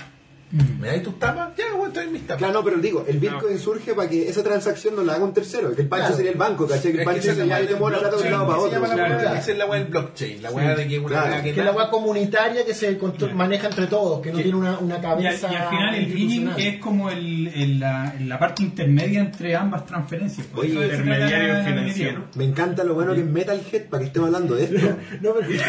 ¿Me 0.51 0.87
dais 0.87 1.03
tus 1.03 1.17
tapas? 1.19 1.55
Ya, 1.55 1.75
weón, 1.75 1.93
te 1.93 1.99
doy 2.01 2.09
mis 2.09 2.23
tapas. 2.23 2.39
Claro, 2.39 2.53
no, 2.53 2.63
pero 2.63 2.77
digo, 2.77 3.05
el 3.07 3.19
Bitcoin 3.19 3.57
surge 3.59 3.93
para 3.93 4.09
que 4.09 4.27
esa 4.27 4.41
transacción 4.43 4.95
no 4.95 5.03
la 5.03 5.13
haga 5.13 5.23
un 5.23 5.33
tercero. 5.33 5.75
Que 5.75 5.83
el 5.83 5.87
Pancho 5.87 6.01
Claro. 6.05 6.15
sería 6.15 6.31
el 6.31 6.37
banco, 6.37 6.67
¿cachai? 6.67 6.81
Que 6.91 6.97
el 6.97 6.99
Es 7.01 7.05
Pancho 7.05 7.31
esa 7.31 7.45
yo 7.45 7.67
te 7.67 7.75
muevo 7.75 7.89
la 7.91 7.99
plata 7.99 8.15
de 8.17 8.23
un 8.23 8.31
lado 8.31 8.47
para 8.47 8.59
otro. 8.59 8.79
la 8.81 8.87
Claro. 8.93 9.35
Esa 9.35 9.51
es 9.51 9.57
la 9.59 9.65
weá 9.67 9.79
del 9.79 9.89
blockchain, 9.89 10.41
la 10.41 10.49
weá 10.51 10.75
de 10.75 10.87
que 10.87 10.97
una 10.99 11.07
claro. 11.07 11.43
que 11.43 11.53
Que 11.53 11.59
es 11.59 11.65
la 11.65 11.71
weá 11.71 11.89
comunitaria 11.91 12.65
que 12.65 12.73
se 12.73 12.97
maneja 13.35 13.67
entre 13.67 13.85
todos, 13.87 14.21
que 14.21 14.31
no 14.31 14.37
Sí. 14.37 14.43
tiene 14.43 14.57
una, 14.57 14.79
una 14.79 14.95
Y 14.95 14.97
al, 14.97 15.01
cabeza. 15.03 15.49
y 15.51 15.55
al 15.55 15.69
final 15.69 15.95
el 15.95 16.05
binning 16.07 16.31
institucional. 16.31 16.61
es 16.75 16.79
como 16.81 17.09
el, 17.11 17.47
el- 17.49 17.79
la, 17.79 18.15
la 18.21 18.39
parte 18.39 18.63
intermedia 18.63 19.19
entre 19.21 19.55
ambas 19.55 19.85
transferencias. 19.85 20.47
Por 20.47 20.65
Oye, 20.65 20.73
de 20.73 20.85
intermediario 20.85 21.63
financiero. 21.63 22.23
Me 22.35 22.45
encanta 22.45 22.83
lo 22.83 22.95
bueno 22.95 23.13
que 23.13 23.19
es 23.21 23.27
Metalhead 23.27 23.83
para 23.89 23.99
que 24.01 24.07
estemos 24.07 24.27
hablando 24.27 24.55
de 24.55 24.63
esto. 24.63 24.79
No, 25.21 25.33
pero- 25.35 25.47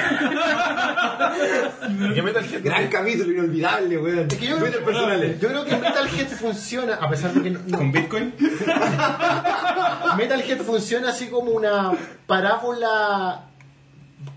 Gran 2.63 2.89
capítulo, 2.89 3.33
inolvidable, 3.33 3.99
weón. 3.99 4.27
Es 4.31 4.37
que 4.37 4.47
yo, 4.47 4.59
Twitter 4.71 4.85
personales. 4.85 5.41
yo 5.41 5.49
creo 5.49 5.65
que 5.65 5.77
Metalhead 5.77 6.29
funciona, 6.29 6.95
a 6.95 7.09
pesar 7.11 7.33
de 7.35 7.43
que 7.43 7.51
no, 7.51 7.61
no- 7.67 7.79
¿Con 7.79 7.93
Bitcoin? 7.93 8.35
Metalhead 10.17 10.59
funciona 10.63 11.11
así 11.11 11.27
como 11.29 11.51
una 11.53 11.93
parábola 12.27 13.47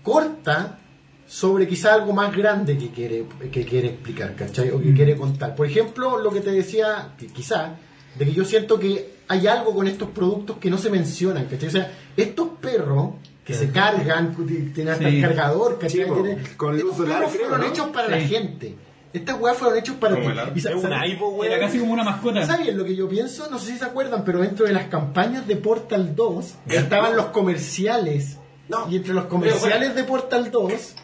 corta 0.02 0.78
sobre 1.26 1.66
quizá 1.66 1.94
algo 1.94 2.12
más 2.12 2.34
grande 2.36 2.76
que 2.78 2.90
quiere, 2.90 3.24
que 3.50 3.64
quiere 3.64 3.88
explicar, 3.88 4.34
¿cachai? 4.34 4.70
O 4.70 4.80
que 4.80 4.92
quiere 4.94 5.16
contar. 5.16 5.54
Por 5.54 5.66
ejemplo, 5.66 6.18
lo 6.18 6.30
que 6.30 6.40
te 6.40 6.50
decía, 6.50 7.08
que 7.18 7.26
quizá, 7.26 7.76
de 8.18 8.24
que 8.24 8.32
yo 8.32 8.44
siento 8.44 8.78
que 8.78 9.14
hay 9.28 9.46
algo 9.46 9.74
con 9.74 9.86
estos 9.88 10.10
productos 10.10 10.58
que 10.58 10.70
no 10.70 10.78
se 10.78 10.90
mencionan, 10.90 11.46
¿cachai? 11.46 11.68
O 11.68 11.72
sea, 11.72 11.90
estos 12.16 12.48
perros 12.60 13.14
que 13.44 13.52
se 13.54 13.70
cargan, 13.70 14.34
tienen 14.74 14.88
hasta 14.94 15.08
Sí. 15.08 15.16
el 15.16 15.22
cargador, 15.22 15.78
¿cachai? 15.78 16.04
Tienen- 16.04 16.42
con 16.56 16.74
estos 16.76 16.88
luz 16.90 16.96
solar, 16.96 17.28
fueron 17.28 17.60
¿no? 17.60 17.66
hechos 17.66 17.88
para 17.88 18.08
la 18.08 18.20
gente. 18.20 18.76
Estas 19.14 19.40
weas 19.40 19.56
fueron 19.56 19.78
hechos 19.78 19.96
para 19.96 20.16
Como 20.16 20.30
ti. 20.30 20.38
Y 20.56 20.60
sa- 20.60 20.70
sa-. 20.78 21.00
Era 21.46 21.58
casi 21.60 21.78
como 21.78 21.92
una 21.94 22.04
mascota. 22.04 22.44
¿Saben 22.44 22.76
lo 22.76 22.84
que 22.84 22.94
yo 22.96 23.08
pienso? 23.08 23.48
No 23.50 23.58
sé 23.58 23.72
si 23.72 23.78
se 23.78 23.84
acuerdan, 23.86 24.24
pero 24.24 24.40
dentro 24.40 24.66
de 24.66 24.72
las 24.72 24.88
campañas 24.88 25.46
de 25.46 25.56
Portal 25.56 26.14
2 26.16 26.54
estaban 26.68 27.16
los 27.16 27.26
comerciales. 27.26 28.38
No. 28.68 28.86
Y 28.90 28.96
entre 28.96 29.14
los 29.14 29.24
comerciales 29.26 29.94
de 29.94 30.04
Portal 30.04 30.50
2 30.50 30.94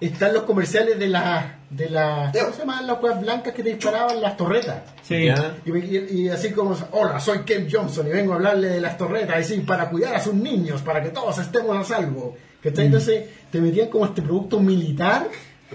están 0.00 0.32
los 0.32 0.44
comerciales 0.44 0.98
de 0.98 1.08
las. 1.08 1.44
De 1.70 1.88
la, 1.88 2.32
¿Cómo 2.36 2.52
se 2.52 2.58
llaman 2.60 2.84
las 2.86 3.00
weas 3.00 3.20
blancas 3.20 3.52
que 3.54 3.62
te 3.62 3.74
disparaban 3.74 4.20
las 4.20 4.36
torretas? 4.36 4.82
Sí. 5.02 5.26
Ya. 5.26 5.56
Y, 5.64 5.70
me- 5.70 5.78
y- 5.86 6.22
y 6.22 6.28
así 6.28 6.50
como, 6.50 6.76
hola, 6.92 7.20
soy 7.20 7.40
Ken 7.44 7.68
Johnson 7.70 8.08
y 8.08 8.10
vengo 8.10 8.32
a 8.32 8.36
hablarle 8.36 8.68
de 8.70 8.80
las 8.80 8.96
torretas, 8.98 9.38
y 9.40 9.54
sí, 9.54 9.60
para 9.60 9.88
cuidar 9.88 10.14
a 10.16 10.20
sus 10.20 10.34
niños, 10.34 10.82
para 10.82 11.00
que 11.02 11.10
todos 11.10 11.38
estemos 11.38 11.76
a 11.76 11.84
salvo. 11.84 12.36
¿Cachai? 12.62 12.86
Entonces 12.86 13.24
te 13.52 13.60
metían 13.60 13.88
como 13.88 14.04
este 14.06 14.20
producto 14.20 14.58
militar 14.58 15.28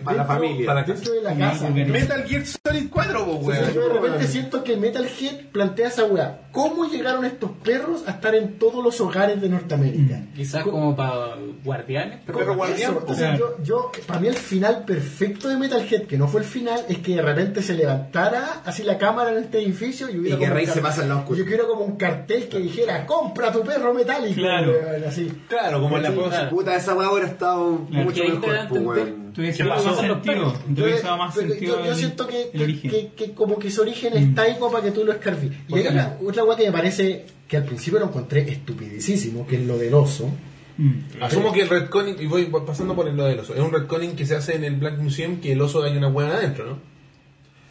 Para 0.03 0.17
la 0.17 0.25
familia. 0.25 0.65
para 0.65 0.83
dentro 0.83 1.13
de 1.13 1.21
la 1.21 1.33
Sí, 1.33 1.39
casa. 1.39 1.69
Metal 1.69 2.23
Gear 2.25 2.43
Solid 2.45 2.89
4, 2.89 3.25
po, 3.25 3.31
O 3.31 3.51
sea, 3.51 3.61
weón. 3.61 3.73
yo 3.73 3.81
de 3.87 3.93
repente 3.93 4.27
siento 4.27 4.63
que 4.63 4.77
Metalhead 4.77 5.45
plantea 5.51 5.87
esa 5.87 6.05
weá. 6.05 6.41
¿Cómo 6.51 6.85
llegaron 6.85 7.25
estos 7.25 7.51
perros 7.63 8.03
a 8.07 8.11
estar 8.11 8.33
en 8.35 8.57
todos 8.57 8.83
los 8.83 8.99
hogares 9.01 9.41
de 9.41 9.49
Norteamérica? 9.49 10.21
Quizás 10.35 10.63
¿Cómo- 10.63 10.77
como 10.77 10.95
para 10.95 11.35
guardianes, 11.63 12.19
pero 12.25 12.55
guardián, 12.55 12.93
po. 12.93 12.99
entonces 13.01 13.37
yo, 13.39 13.55
yo, 13.63 13.91
para 14.07 14.19
mí 14.19 14.27
el 14.27 14.35
final 14.35 14.85
perfecto 14.85 15.49
de 15.49 15.57
Metalhead, 15.57 16.03
que 16.03 16.17
no 16.17 16.27
fue 16.27 16.41
el 16.41 16.47
final, 16.47 16.81
es 16.87 16.99
que 16.99 17.15
de 17.15 17.21
repente 17.21 17.61
se 17.61 17.73
levantara 17.73 18.61
así 18.65 18.83
la 18.83 18.97
cámara 18.97 19.31
en 19.31 19.39
este 19.43 19.59
edificio 19.61 20.09
y 20.09 20.17
hubiera 20.19 20.37
Y 20.37 20.39
que 20.39 20.49
Rey 20.49 20.65
se 20.65 20.81
pasa 20.81 21.01
oscuro. 21.15 21.37
Yo 21.39 21.45
quiero 21.45 21.67
como 21.67 21.83
un 21.83 21.97
cartel 21.97 22.47
que 22.47 22.59
dijera, 22.59 23.05
compra 23.05 23.51
tu 23.51 23.61
perro 23.63 23.93
metálico. 23.93 24.35
Claro. 24.35 24.73
así. 25.07 25.31
Claro, 25.49 25.81
como 25.81 25.97
en 25.97 26.03
la 26.03 26.13
cosa. 26.13 26.49
Puta, 26.49 26.75
esa 26.75 26.93
weá 26.95 27.09
hubiera 27.11 27.27
estado 27.27 27.71
mucho 27.89 28.23
mejor, 28.23 29.24
Tuviese 29.35 29.63
más 29.65 29.83
sentido. 29.83 30.53
Tuviese 30.75 31.03
dado 31.03 31.17
más 31.17 31.35
Pero 31.35 31.49
sentido. 31.49 31.77
yo, 31.79 31.85
yo 31.85 31.91
el- 31.91 31.97
siento 31.97 32.25
que, 32.27 32.41
el 32.43 32.49
que, 32.51 32.63
origen. 32.63 32.91
que- 32.91 33.07
que 33.15 33.33
como 33.33 33.59
que 33.59 33.69
su 33.69 33.81
origen 33.81 34.15
está 34.15 34.43
ahí 34.43 34.55
como 34.57 34.71
para 34.71 34.83
que 34.85 34.91
tú 34.91 35.03
lo 35.03 35.11
escarfís. 35.11 35.51
Y 35.51 35.55
Porque 35.71 35.87
hay 35.89 35.93
una, 35.93 36.17
otra 36.25 36.43
weá 36.45 36.57
que 36.57 36.65
me 36.65 36.71
parece 36.71 37.25
que 37.47 37.57
al 37.57 37.65
principio 37.65 37.99
lo 37.99 38.05
encontré 38.05 38.49
estupidísimo, 38.49 39.45
que 39.45 39.57
es 39.57 39.65
lo 39.67 39.77
del 39.77 39.93
oso. 39.93 40.29
Mm. 40.77 41.21
Asumo 41.21 41.51
que 41.53 41.61
el 41.61 41.69
retconning, 41.69 42.15
y 42.19 42.25
voy 42.27 42.45
pasando 42.65 42.95
por 42.95 43.07
el 43.07 43.15
lo 43.15 43.25
del 43.25 43.39
oso, 43.39 43.53
es 43.53 43.59
un 43.61 43.71
retconning 43.71 44.15
que 44.15 44.25
se 44.25 44.35
hace 44.35 44.55
en 44.55 44.63
el 44.63 44.75
Black 44.77 44.97
Museum 44.99 45.39
que 45.41 45.51
el 45.53 45.61
oso 45.61 45.83
hay 45.83 45.95
una 45.97 46.07
hueá 46.07 46.35
adentro, 46.37 46.65
¿no? 46.65 46.95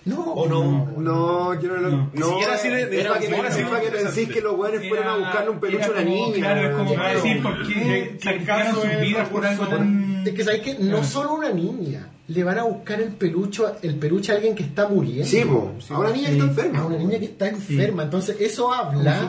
No, 0.06 0.20
¿O 0.34 0.46
no? 0.46 0.92
No, 0.98 1.58
yo 1.58 1.68
no 1.68 1.76
lo. 1.78 1.90
No. 1.90 2.10
Ni 2.12 2.22
siquiera 2.22 2.54
así 2.54 2.68
de- 2.68 3.04
para 3.04 3.18
que, 3.18 3.26
así 3.26 3.62
para 3.64 3.80
que 3.80 3.90
de- 3.90 4.02
pensís 4.02 4.28
que 4.28 4.42
los 4.42 4.54
weones 4.58 4.86
fueron 4.86 5.06
a 5.08 5.10
Era- 5.14 5.18
buscarle 5.18 5.50
un 5.50 5.60
peluche 5.60 5.82
a 5.82 5.86
era 5.86 5.94
una 5.94 6.04
niña. 6.04 6.34
Claro, 6.36 6.68
es 6.68 6.76
como 6.76 7.04
decir 7.08 7.42
por 7.42 7.66
qué 7.66 7.72
¿Qué- 7.74 7.82
qué 7.82 8.18
sacrificaron 8.22 8.66
caso 8.66 8.82
sus 8.82 8.90
es 8.90 9.00
vidas 9.00 9.28
por 9.30 9.46
algo 9.46 9.66
tan. 9.66 10.03
Es 10.30 10.34
que 10.34 10.44
sabéis 10.44 10.62
que 10.62 10.74
no 10.78 11.04
solo 11.04 11.34
una 11.34 11.50
niña, 11.52 12.08
le 12.26 12.42
van 12.42 12.58
a 12.58 12.62
buscar 12.64 13.00
el 13.02 13.10
peluche, 13.12 13.62
el 13.82 13.96
peluche 13.96 14.32
a 14.32 14.36
alguien 14.36 14.54
que 14.54 14.62
está 14.62 14.88
muriendo. 14.88 15.26
Sí, 15.26 15.42
po. 15.44 15.72
A 15.90 15.98
una 15.98 16.10
niña 16.10 16.26
que 16.28 16.32
está 16.32 16.44
enferma. 16.46 16.78
A 16.78 16.86
una 16.86 16.96
niña 16.96 17.18
que 17.18 17.24
está 17.26 17.48
enferma. 17.48 18.02
Entonces 18.04 18.36
eso 18.40 18.72
habla. 18.72 19.02
Claro. 19.02 19.28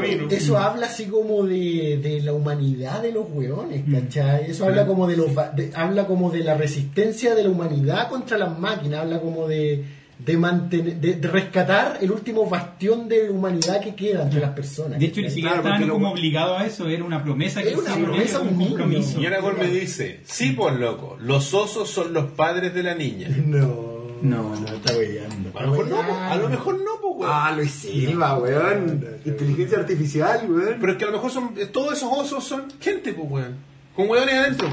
camino. 0.00 0.26
Eso 0.30 0.58
habla 0.58 0.86
así 0.86 1.04
como 1.06 1.44
de, 1.46 2.00
de 2.02 2.20
la 2.22 2.32
humanidad 2.32 3.02
de 3.02 3.12
los 3.12 3.26
hueones, 3.30 3.84
¿cachai? 3.90 4.50
Eso 4.50 4.64
habla 4.64 4.86
como 4.86 5.06
de 5.06 5.16
los 5.16 5.28
de- 5.54 5.70
habla 5.76 6.06
como 6.06 6.30
de 6.30 6.40
la 6.42 6.54
resistencia 6.56 7.34
de 7.36 7.44
la 7.44 7.50
humanidad 7.50 8.08
contra 8.08 8.36
las 8.36 8.58
máquinas, 8.58 9.00
habla 9.02 9.20
como 9.20 9.46
de 9.46 9.84
de 10.24 10.36
mantener, 10.36 10.96
de, 11.00 11.14
de 11.14 11.28
rescatar 11.28 11.98
el 12.00 12.10
último 12.10 12.48
bastión 12.48 13.08
de 13.08 13.30
humanidad 13.30 13.80
que 13.80 13.94
queda 13.94 14.22
entre 14.24 14.40
las 14.40 14.50
personas. 14.50 14.98
De 14.98 15.06
hecho, 15.06 15.20
ni 15.20 15.28
siquiera 15.28 15.50
Claro, 15.52 15.60
estaban 15.62 15.78
porque 15.80 15.86
lo- 15.88 15.94
como 15.94 16.10
obligados 16.12 16.60
a 16.60 16.66
eso, 16.66 16.86
era 16.88 17.02
una 17.04 17.22
promesa 17.22 17.62
que 17.62 17.68
Era 17.70 17.78
una 17.78 17.94
promesa, 17.94 18.40
un 18.40 18.56
niño. 18.58 18.68
compromiso. 18.70 19.20
Y 19.20 19.26
ahora 19.26 19.40
me 19.58 19.66
dice, 19.68 20.20
sí, 20.24 20.52
por 20.52 20.72
loco, 20.74 21.16
los 21.20 21.52
osos 21.54 21.88
son 21.90 22.12
los 22.12 22.30
padres 22.32 22.74
de 22.74 22.82
la 22.82 22.94
niña. 22.94 23.28
No, 23.46 24.00
No. 24.22 24.54
no, 24.54 24.66
está 24.74 24.92
weyando. 24.98 25.50
A 25.58 25.62
lo 25.62 25.70
mejor 25.70 25.88
no, 25.88 25.96
po, 26.06 26.14
a 26.14 26.36
lo 26.36 26.48
mejor 26.50 26.74
no, 26.74 26.90
pues, 27.00 27.14
weón. 27.20 27.30
Ah, 27.32 27.52
Luis 27.56 27.70
Silva, 27.70 28.36
weón. 28.38 29.02
Inteligencia 29.24 29.78
artificial, 29.78 30.40
weón. 30.46 30.76
Pero 30.78 30.92
es 30.92 30.98
que 30.98 31.04
a 31.04 31.06
lo 31.06 31.14
mejor 31.14 31.30
son, 31.30 31.54
todos 31.72 31.94
esos 31.96 32.10
osos 32.12 32.44
son 32.44 32.64
gente, 32.80 33.14
pues, 33.14 33.26
weón. 33.30 33.56
Con 33.96 34.10
weones 34.10 34.34
adentro. 34.34 34.68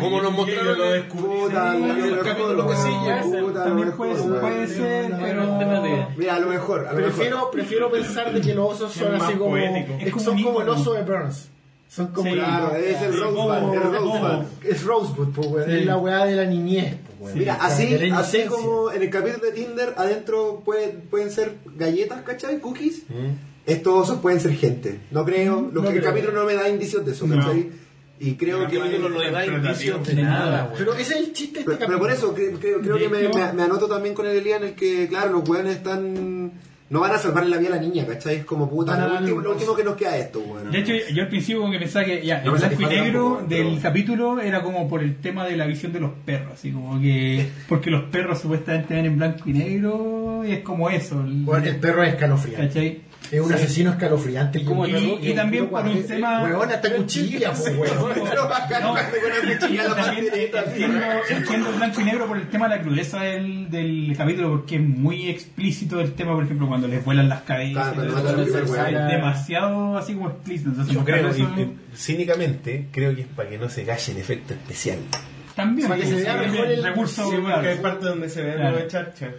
Como 0.00 0.20
nos 0.22 0.32
mostraron 0.32 0.78
lo 0.78 0.84
Sí, 0.92 1.82
mejor, 1.82 2.24
capítulo 2.24 2.68
que 2.68 2.76
sigue. 2.76 3.52
También 3.54 3.92
puede, 3.92 4.66
ser, 4.66 5.10
No, 5.10 5.18
pero. 5.20 6.08
Mira, 6.16 6.36
a 6.36 6.40
lo 6.40 6.48
mejor, 6.48 6.88
Prefiero, 6.94 7.50
prefiero 7.50 7.90
pensar 7.90 8.32
de 8.32 8.40
que 8.40 8.54
los 8.54 8.72
osos 8.74 8.92
son 8.92 9.14
así 9.14 9.34
como, 9.34 9.56
son 10.20 10.42
como 10.42 10.60
el 10.62 10.68
oso 10.68 10.92
de 10.94 11.02
Burns. 11.02 11.48
Son 11.88 12.08
como 12.08 12.28
Sí. 12.30 12.36
la- 12.36 12.44
Claro, 12.46 12.76
es 12.76 13.00
el 13.00 13.12
Sí, 13.12 13.18
Rosebud, 13.20 14.44
Es 14.64 14.84
Rosebud, 14.84 15.28
pues, 15.34 15.46
weón, 15.48 15.70
Sí. 15.70 15.76
es 15.76 15.86
la 15.86 15.96
weá 15.96 16.24
de 16.26 16.34
la 16.36 16.44
niñez. 16.44 16.96
pues, 17.06 17.20
weón. 17.20 17.38
Mira, 17.38 17.54
así, 17.60 17.94
así 18.12 18.44
como 18.46 18.90
en 18.90 19.02
el 19.02 19.08
capítulo 19.10 19.44
de 19.46 19.52
Tinder, 19.52 19.94
adentro 19.96 20.62
puede- 20.64 20.88
pueden 20.88 21.30
ser 21.30 21.54
galletas, 21.76 22.22
¿cachai? 22.22 22.58
Cookies. 22.60 23.02
Estos 23.66 23.94
osos 23.94 24.18
pueden 24.20 24.40
ser 24.40 24.52
gente. 24.54 25.00
No 25.12 25.24
creo. 25.24 25.60
Lo 25.72 25.80
No 25.80 25.82
que 25.82 25.88
el 25.94 26.00
creo. 26.00 26.10
capítulo 26.12 26.32
no 26.32 26.44
me 26.44 26.54
da 26.54 26.68
indicios 26.68 27.04
de 27.06 27.12
eso, 27.12 27.26
No. 27.26 27.36
Y 28.18 28.34
creo 28.34 28.66
que. 28.66 28.78
capítulo 28.78 29.08
no 29.08 29.20
le 29.22 29.30
da 29.30 29.46
indicios 29.46 30.06
de 30.06 30.14
nada. 30.22 30.72
Pero 30.76 30.94
ese 30.94 31.14
es 31.14 31.20
el 31.26 31.32
chiste 31.32 31.60
este 31.60 31.70
Pero, 31.74 31.86
pero 31.86 31.98
por 31.98 32.10
eso 32.10 32.32
creo, 32.34 32.58
creo- 32.58 32.80
creo 32.80 32.98
que 32.98 33.08
me, 33.08 33.20
hecho- 33.20 33.38
me- 33.38 33.52
me 33.52 33.62
anoto 33.62 33.86
también 33.88 34.14
con 34.14 34.26
el 34.26 34.36
Elías 34.36 34.60
en 34.62 34.68
el 34.68 34.74
que, 34.74 35.06
claro, 35.08 35.32
los 35.32 35.48
weones 35.48 35.76
están. 35.76 36.52
No 36.88 37.00
van 37.00 37.10
a 37.10 37.18
salvarle 37.18 37.50
la 37.50 37.56
vida 37.56 37.70
a 37.70 37.76
la 37.76 37.82
niña, 37.82 38.06
¿cachai? 38.06 38.36
Es 38.36 38.44
como 38.44 38.70
puta. 38.70 38.94
A 38.94 39.08
Lo 39.08 39.18
último, 39.18 39.40
lo 39.40 39.50
último 39.50 39.74
que 39.74 39.82
nos 39.82 39.96
queda 39.96 40.16
es 40.16 40.26
esto, 40.26 40.38
weón. 40.38 40.70
De 40.70 40.78
hecho, 40.78 40.92
yo 41.12 41.22
al 41.24 41.28
principio 41.28 41.60
como 41.62 41.72
que 41.72 41.80
pensaba 41.80 42.04
que 42.04 42.24
ya, 42.24 42.42
No 42.44 42.52
el 42.54 42.58
blanco 42.60 42.80
y 42.82 42.86
negro 42.86 43.22
tampoco, 43.24 43.48
del 43.48 43.66
pero- 43.66 43.82
capítulo 43.82 44.40
era 44.40 44.62
como 44.62 44.88
por 44.88 45.02
el 45.02 45.16
tema 45.16 45.44
de 45.46 45.56
la 45.56 45.66
visión 45.66 45.92
de 45.92 45.98
los 45.98 46.12
perros, 46.24 46.52
así 46.54 46.70
como 46.70 47.00
que 47.00 47.48
porque 47.68 47.90
los 47.90 48.04
perros 48.04 48.40
supuestamente 48.40 48.94
ven 48.94 49.04
en 49.06 49.16
blanco 49.18 49.50
y 49.50 49.52
negro 49.52 50.42
y 50.46 50.52
es 50.52 50.60
como 50.60 50.88
eso. 50.88 51.20
el- 51.22 51.42
Weón, 51.44 51.66
el 51.66 51.76
perro 51.80 52.04
es 52.04 52.10
escalofriante. 52.14 52.68
¿cachai? 52.68 53.00
Es 53.30 53.40
un 53.40 53.52
asesino 53.52 53.90
escalofriante. 53.90 54.64
Como 54.64 54.86
y, 54.86 54.90
Y, 54.90 54.92
perro 54.92 55.18
y 55.22 55.34
también 55.34 55.66
por 55.68 55.84
un 55.84 56.02
tema... 56.06 56.42
Hasta 56.76 56.94
cuchilla, 56.94 57.52
pues, 57.52 57.74
una 57.76 58.14
cuchilla 59.58 59.82
en 59.84 59.88
la 59.88 59.96
también 59.96 60.26
pandereta, 60.26 60.60
así. 60.60 60.84
entiendo, 61.34 61.72
blanco 61.72 62.00
y 62.00 62.04
negro 62.04 62.26
por 62.26 62.36
el 62.36 62.48
tema 62.48 62.68
de 62.68 62.76
la 62.76 62.82
crudeza 62.82 63.22
del, 63.22 63.70
del 63.70 64.14
capítulo, 64.16 64.50
porque 64.50 64.76
es 64.76 64.82
muy 64.82 65.28
explícito 65.28 66.00
el 66.00 66.12
tema, 66.14 66.34
por 66.34 66.44
ejemplo, 66.44 66.68
cuando 66.68 66.88
les 66.88 67.04
vuelan 67.04 67.28
las 67.28 67.42
cabezas. 67.42 67.94
Y 67.96 68.00
es 68.94 69.08
demasiado 69.10 69.96
así 69.98 70.14
como 70.14 70.30
explícito. 70.30 70.70
Entonces, 70.70 70.94
Yo 70.94 71.04
creo, 71.04 71.36
y- 71.36 71.42
y 71.42 71.76
cínicamente, 71.94 72.88
creo 72.92 73.14
que 73.14 73.22
es 73.22 73.26
para 73.28 73.48
que 73.48 73.58
no 73.58 73.68
se 73.68 73.84
galle 73.84 74.12
el 74.12 74.18
efecto 74.18 74.54
especial. 74.54 74.98
también 75.54 75.88
para 75.88 76.00
que 76.00 76.06
se 76.06 76.16
sí, 76.18 76.22
vea 76.22 76.42
sí, 76.44 76.50
mejor 76.50 76.66
el- 76.68 76.82
recurso 76.82 77.30
Sí, 77.30 77.36
porque 77.42 77.68
hay 77.68 77.78
parte 77.78 78.06
donde 78.06 78.28
se 78.28 78.42
ve 78.42 78.56
de 78.56 78.86
charcha. 78.88 79.30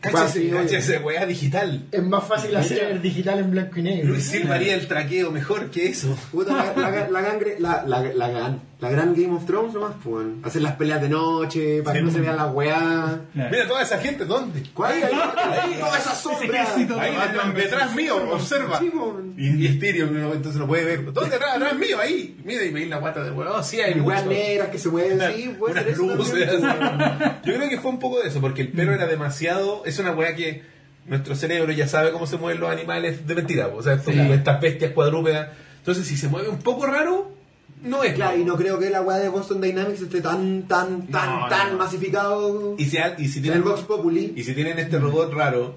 Cáchese, 0.00 0.50
cáchese, 0.50 0.98
weá 0.98 1.26
digital. 1.26 1.86
Es 1.90 2.02
más 2.02 2.24
fácil 2.28 2.54
hacer 2.56 3.00
digital 3.00 3.38
en 3.40 3.50
blanco 3.50 3.80
y 3.80 3.82
negro. 3.82 4.08
Luis 4.10 4.24
Silva 4.26 4.54
haría 4.56 4.74
el 4.74 4.86
traqueo 4.86 5.30
mejor 5.32 5.70
que 5.70 5.88
eso. 5.88 6.16
Puta, 6.30 6.52
la, 6.52 6.90
la, 6.90 7.08
la, 7.10 7.20
gangre- 7.22 7.56
la, 7.58 7.82
la, 7.86 8.58
la 8.78 8.90
gran 8.90 9.14
Game 9.14 9.34
of 9.34 9.46
Thrones 9.46 9.72
nomás, 9.72 9.92
pues. 10.04 10.26
Hacer 10.42 10.60
las 10.60 10.74
peleas 10.76 11.00
de 11.00 11.08
noche, 11.08 11.82
para 11.82 11.98
que 11.98 12.04
no 12.04 12.10
se 12.10 12.20
vean 12.20 12.36
las. 12.36 12.52
Claro. 12.52 13.20
Mira 13.34 13.66
toda 13.66 13.82
esa 13.82 13.98
gente, 13.98 14.26
¿dónde? 14.26 14.62
¿Cuál? 14.74 14.92
Ahí, 15.02 15.02
ahí, 15.02 15.76
toda 15.80 15.96
esa 15.98 16.14
sombra. 16.14 16.66
Ahí, 16.74 17.12
detrás, 17.14 17.54
detrás 17.54 17.94
mío, 17.94 18.16
observa. 18.32 18.78
Sí, 18.78 18.90
weón. 18.94 19.34
Y, 19.38 19.64
y 19.66 19.68
Styrion 19.76 20.10
en 20.10 20.16
un 20.16 20.22
momento 20.24 20.52
se 20.52 20.58
lo 20.58 20.66
puede 20.66 20.84
ver. 20.84 21.12
¿Dónde 21.12 21.36
atrás? 21.36 21.56
Atrás 21.56 21.74
mío, 21.76 21.98
ahí. 21.98 22.38
Mira, 22.44 22.64
y 22.64 22.70
veis 22.70 22.88
la 22.88 22.98
guata 22.98 23.22
de 23.24 23.30
huevo. 23.30 23.54
Oh, 23.56 23.62
sí, 23.62 23.80
hay 23.80 23.98
weas 24.00 24.26
negras 24.26 24.68
que 24.68 24.78
se 24.78 24.90
mueven, 24.90 25.20
sí, 25.34 25.54
puede 25.58 25.82
ser 25.82 25.96
luces. 25.96 26.50
Yo 27.44 27.54
creo 27.54 27.68
que 27.70 27.78
fue 27.80 27.90
un 27.90 27.98
poco 27.98 28.20
de 28.20 28.28
eso, 28.28 28.40
porque 28.42 28.62
el 28.62 28.68
perro 28.72 28.92
era 28.94 29.06
demasiado. 29.06 29.84
Es 29.86 29.98
una 29.98 30.12
weá 30.12 30.34
que 30.34 30.62
nuestro 31.06 31.34
cerebro 31.34 31.72
ya 31.72 31.88
sabe 31.88 32.10
cómo 32.12 32.26
se 32.26 32.36
mueven 32.36 32.60
los 32.60 32.70
animales 32.70 33.26
de 33.26 33.34
mentira. 33.34 33.68
O 33.68 33.82
sea, 33.82 33.98
Sí. 33.98 34.12
estas 34.32 34.60
bestias 34.60 34.92
cuadrúpedas. 34.92 35.48
Entonces, 35.78 36.06
si 36.06 36.16
se 36.16 36.28
mueve 36.28 36.48
un 36.48 36.58
poco 36.58 36.84
raro, 36.86 37.32
no 37.82 38.02
es. 38.02 38.14
Claro, 38.14 38.36
y 38.38 38.44
no 38.44 38.56
creo 38.56 38.78
que 38.78 38.90
la 38.90 39.02
wea 39.02 39.18
de 39.18 39.28
Boston 39.28 39.60
Dynamics 39.60 40.02
esté 40.02 40.20
tan, 40.20 40.62
tan, 40.68 41.06
tan, 41.08 41.40
No, 41.40 41.48
tan 41.48 41.72
no. 41.72 41.78
masificado. 41.78 42.74
Y 42.78 42.84
si, 42.86 42.96
y 43.18 43.28
si 43.28 43.38
en 43.38 43.42
tienen 43.42 43.58
el 43.62 43.68
Vox 43.68 43.82
Populi. 43.82 44.32
Y 44.36 44.42
si 44.44 44.54
tienen 44.54 44.78
este 44.78 44.98
robot 44.98 45.32
raro 45.32 45.76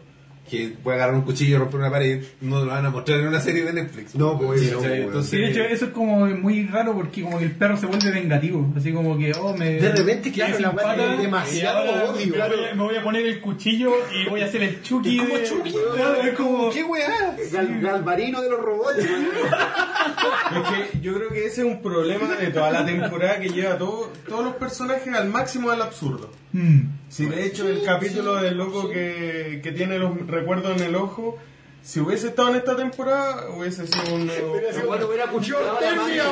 que 0.49 0.75
puede 0.83 0.97
agarrar 0.97 1.15
un 1.15 1.21
cuchillo 1.21 1.55
y 1.55 1.59
romper 1.59 1.79
una 1.79 1.91
pared, 1.91 2.23
no 2.41 2.63
lo 2.65 2.71
van 2.71 2.85
a 2.85 2.89
mostrar 2.89 3.19
en 3.19 3.27
una 3.27 3.39
serie 3.39 3.63
de 3.63 3.73
Netflix. 3.73 4.15
No, 4.15 4.37
pues, 4.37 4.61
Sí, 4.61 4.71
no, 4.71 4.83
entonces, 4.83 5.29
Sí, 5.31 5.37
de 5.37 5.51
hecho, 5.51 5.61
eso 5.61 5.85
es 5.85 5.91
como 5.91 6.25
muy 6.27 6.65
raro 6.67 6.93
porque 6.93 7.21
como 7.21 7.37
que 7.39 7.45
el 7.45 7.51
perro 7.51 7.77
se 7.77 7.85
vuelve 7.85 8.11
vengativo. 8.11 8.73
Así 8.75 8.91
como 8.91 9.17
que, 9.17 9.31
oh, 9.39 9.55
me... 9.55 9.73
De 9.79 9.91
repente, 9.91 10.31
claro, 10.31 10.59
la 10.59 10.71
pata, 10.73 10.95
tiene 10.95 11.17
demasiado 11.21 11.77
ahora 11.79 12.03
odio. 12.11 12.25
Me 12.27 12.31
voy, 12.37 12.41
a, 12.71 12.75
me 12.75 12.83
voy 12.83 12.95
a 12.95 13.03
poner 13.03 13.25
el 13.25 13.39
cuchillo 13.41 13.91
y 14.13 14.29
voy 14.29 14.41
a 14.41 14.45
hacer 14.45 14.63
el 14.63 14.81
chucky. 14.81 15.17
Es 15.19 15.23
como 15.25 15.37
de- 15.37 15.43
Chucky, 15.45 15.71
Claro, 15.95 16.21
es 16.21 16.33
como... 16.33 16.69
¿Qué 16.71 16.83
weá? 16.83 17.35
Gal- 17.51 17.79
Galvarino 17.81 18.41
de 18.41 18.49
los 18.49 18.59
robots. 18.59 18.97
weón. 18.97 19.25
Es 20.49 20.89
que 20.91 20.99
yo 21.01 21.13
creo 21.15 21.29
que 21.29 21.45
ese 21.45 21.61
es 21.61 21.67
un 21.67 21.81
problema 21.81 22.27
de 22.35 22.47
toda 22.47 22.71
la 22.71 22.85
temporada 22.85 23.39
que 23.39 23.49
lleva 23.49 23.77
todo, 23.77 24.11
todos 24.27 24.43
los 24.43 24.55
personajes 24.55 25.13
al 25.13 25.29
máximo 25.29 25.69
del 25.71 25.81
absurdo. 25.81 26.31
Mm. 26.51 26.79
Si 27.09 27.25
de 27.25 27.45
hecho 27.45 27.67
el 27.67 27.83
capítulo 27.83 28.35
del 28.35 28.57
loco 28.57 28.89
que, 28.89 29.59
que 29.63 29.71
tiene 29.71 29.99
los 29.99 30.15
recuerdos 30.27 30.79
en 30.79 30.87
el 30.87 30.95
ojo, 30.95 31.37
si 31.81 31.99
hubiese 31.99 32.27
estado 32.27 32.49
en 32.49 32.57
esta 32.57 32.75
temporada, 32.75 33.49
hubiese 33.49 33.87
sido 33.87 34.15
un. 34.15 34.29
Bueno, 34.85 35.07
hubiera 35.07 35.27
cuchillado 35.27 35.79
la 35.81 35.91
mina. 36.05 36.23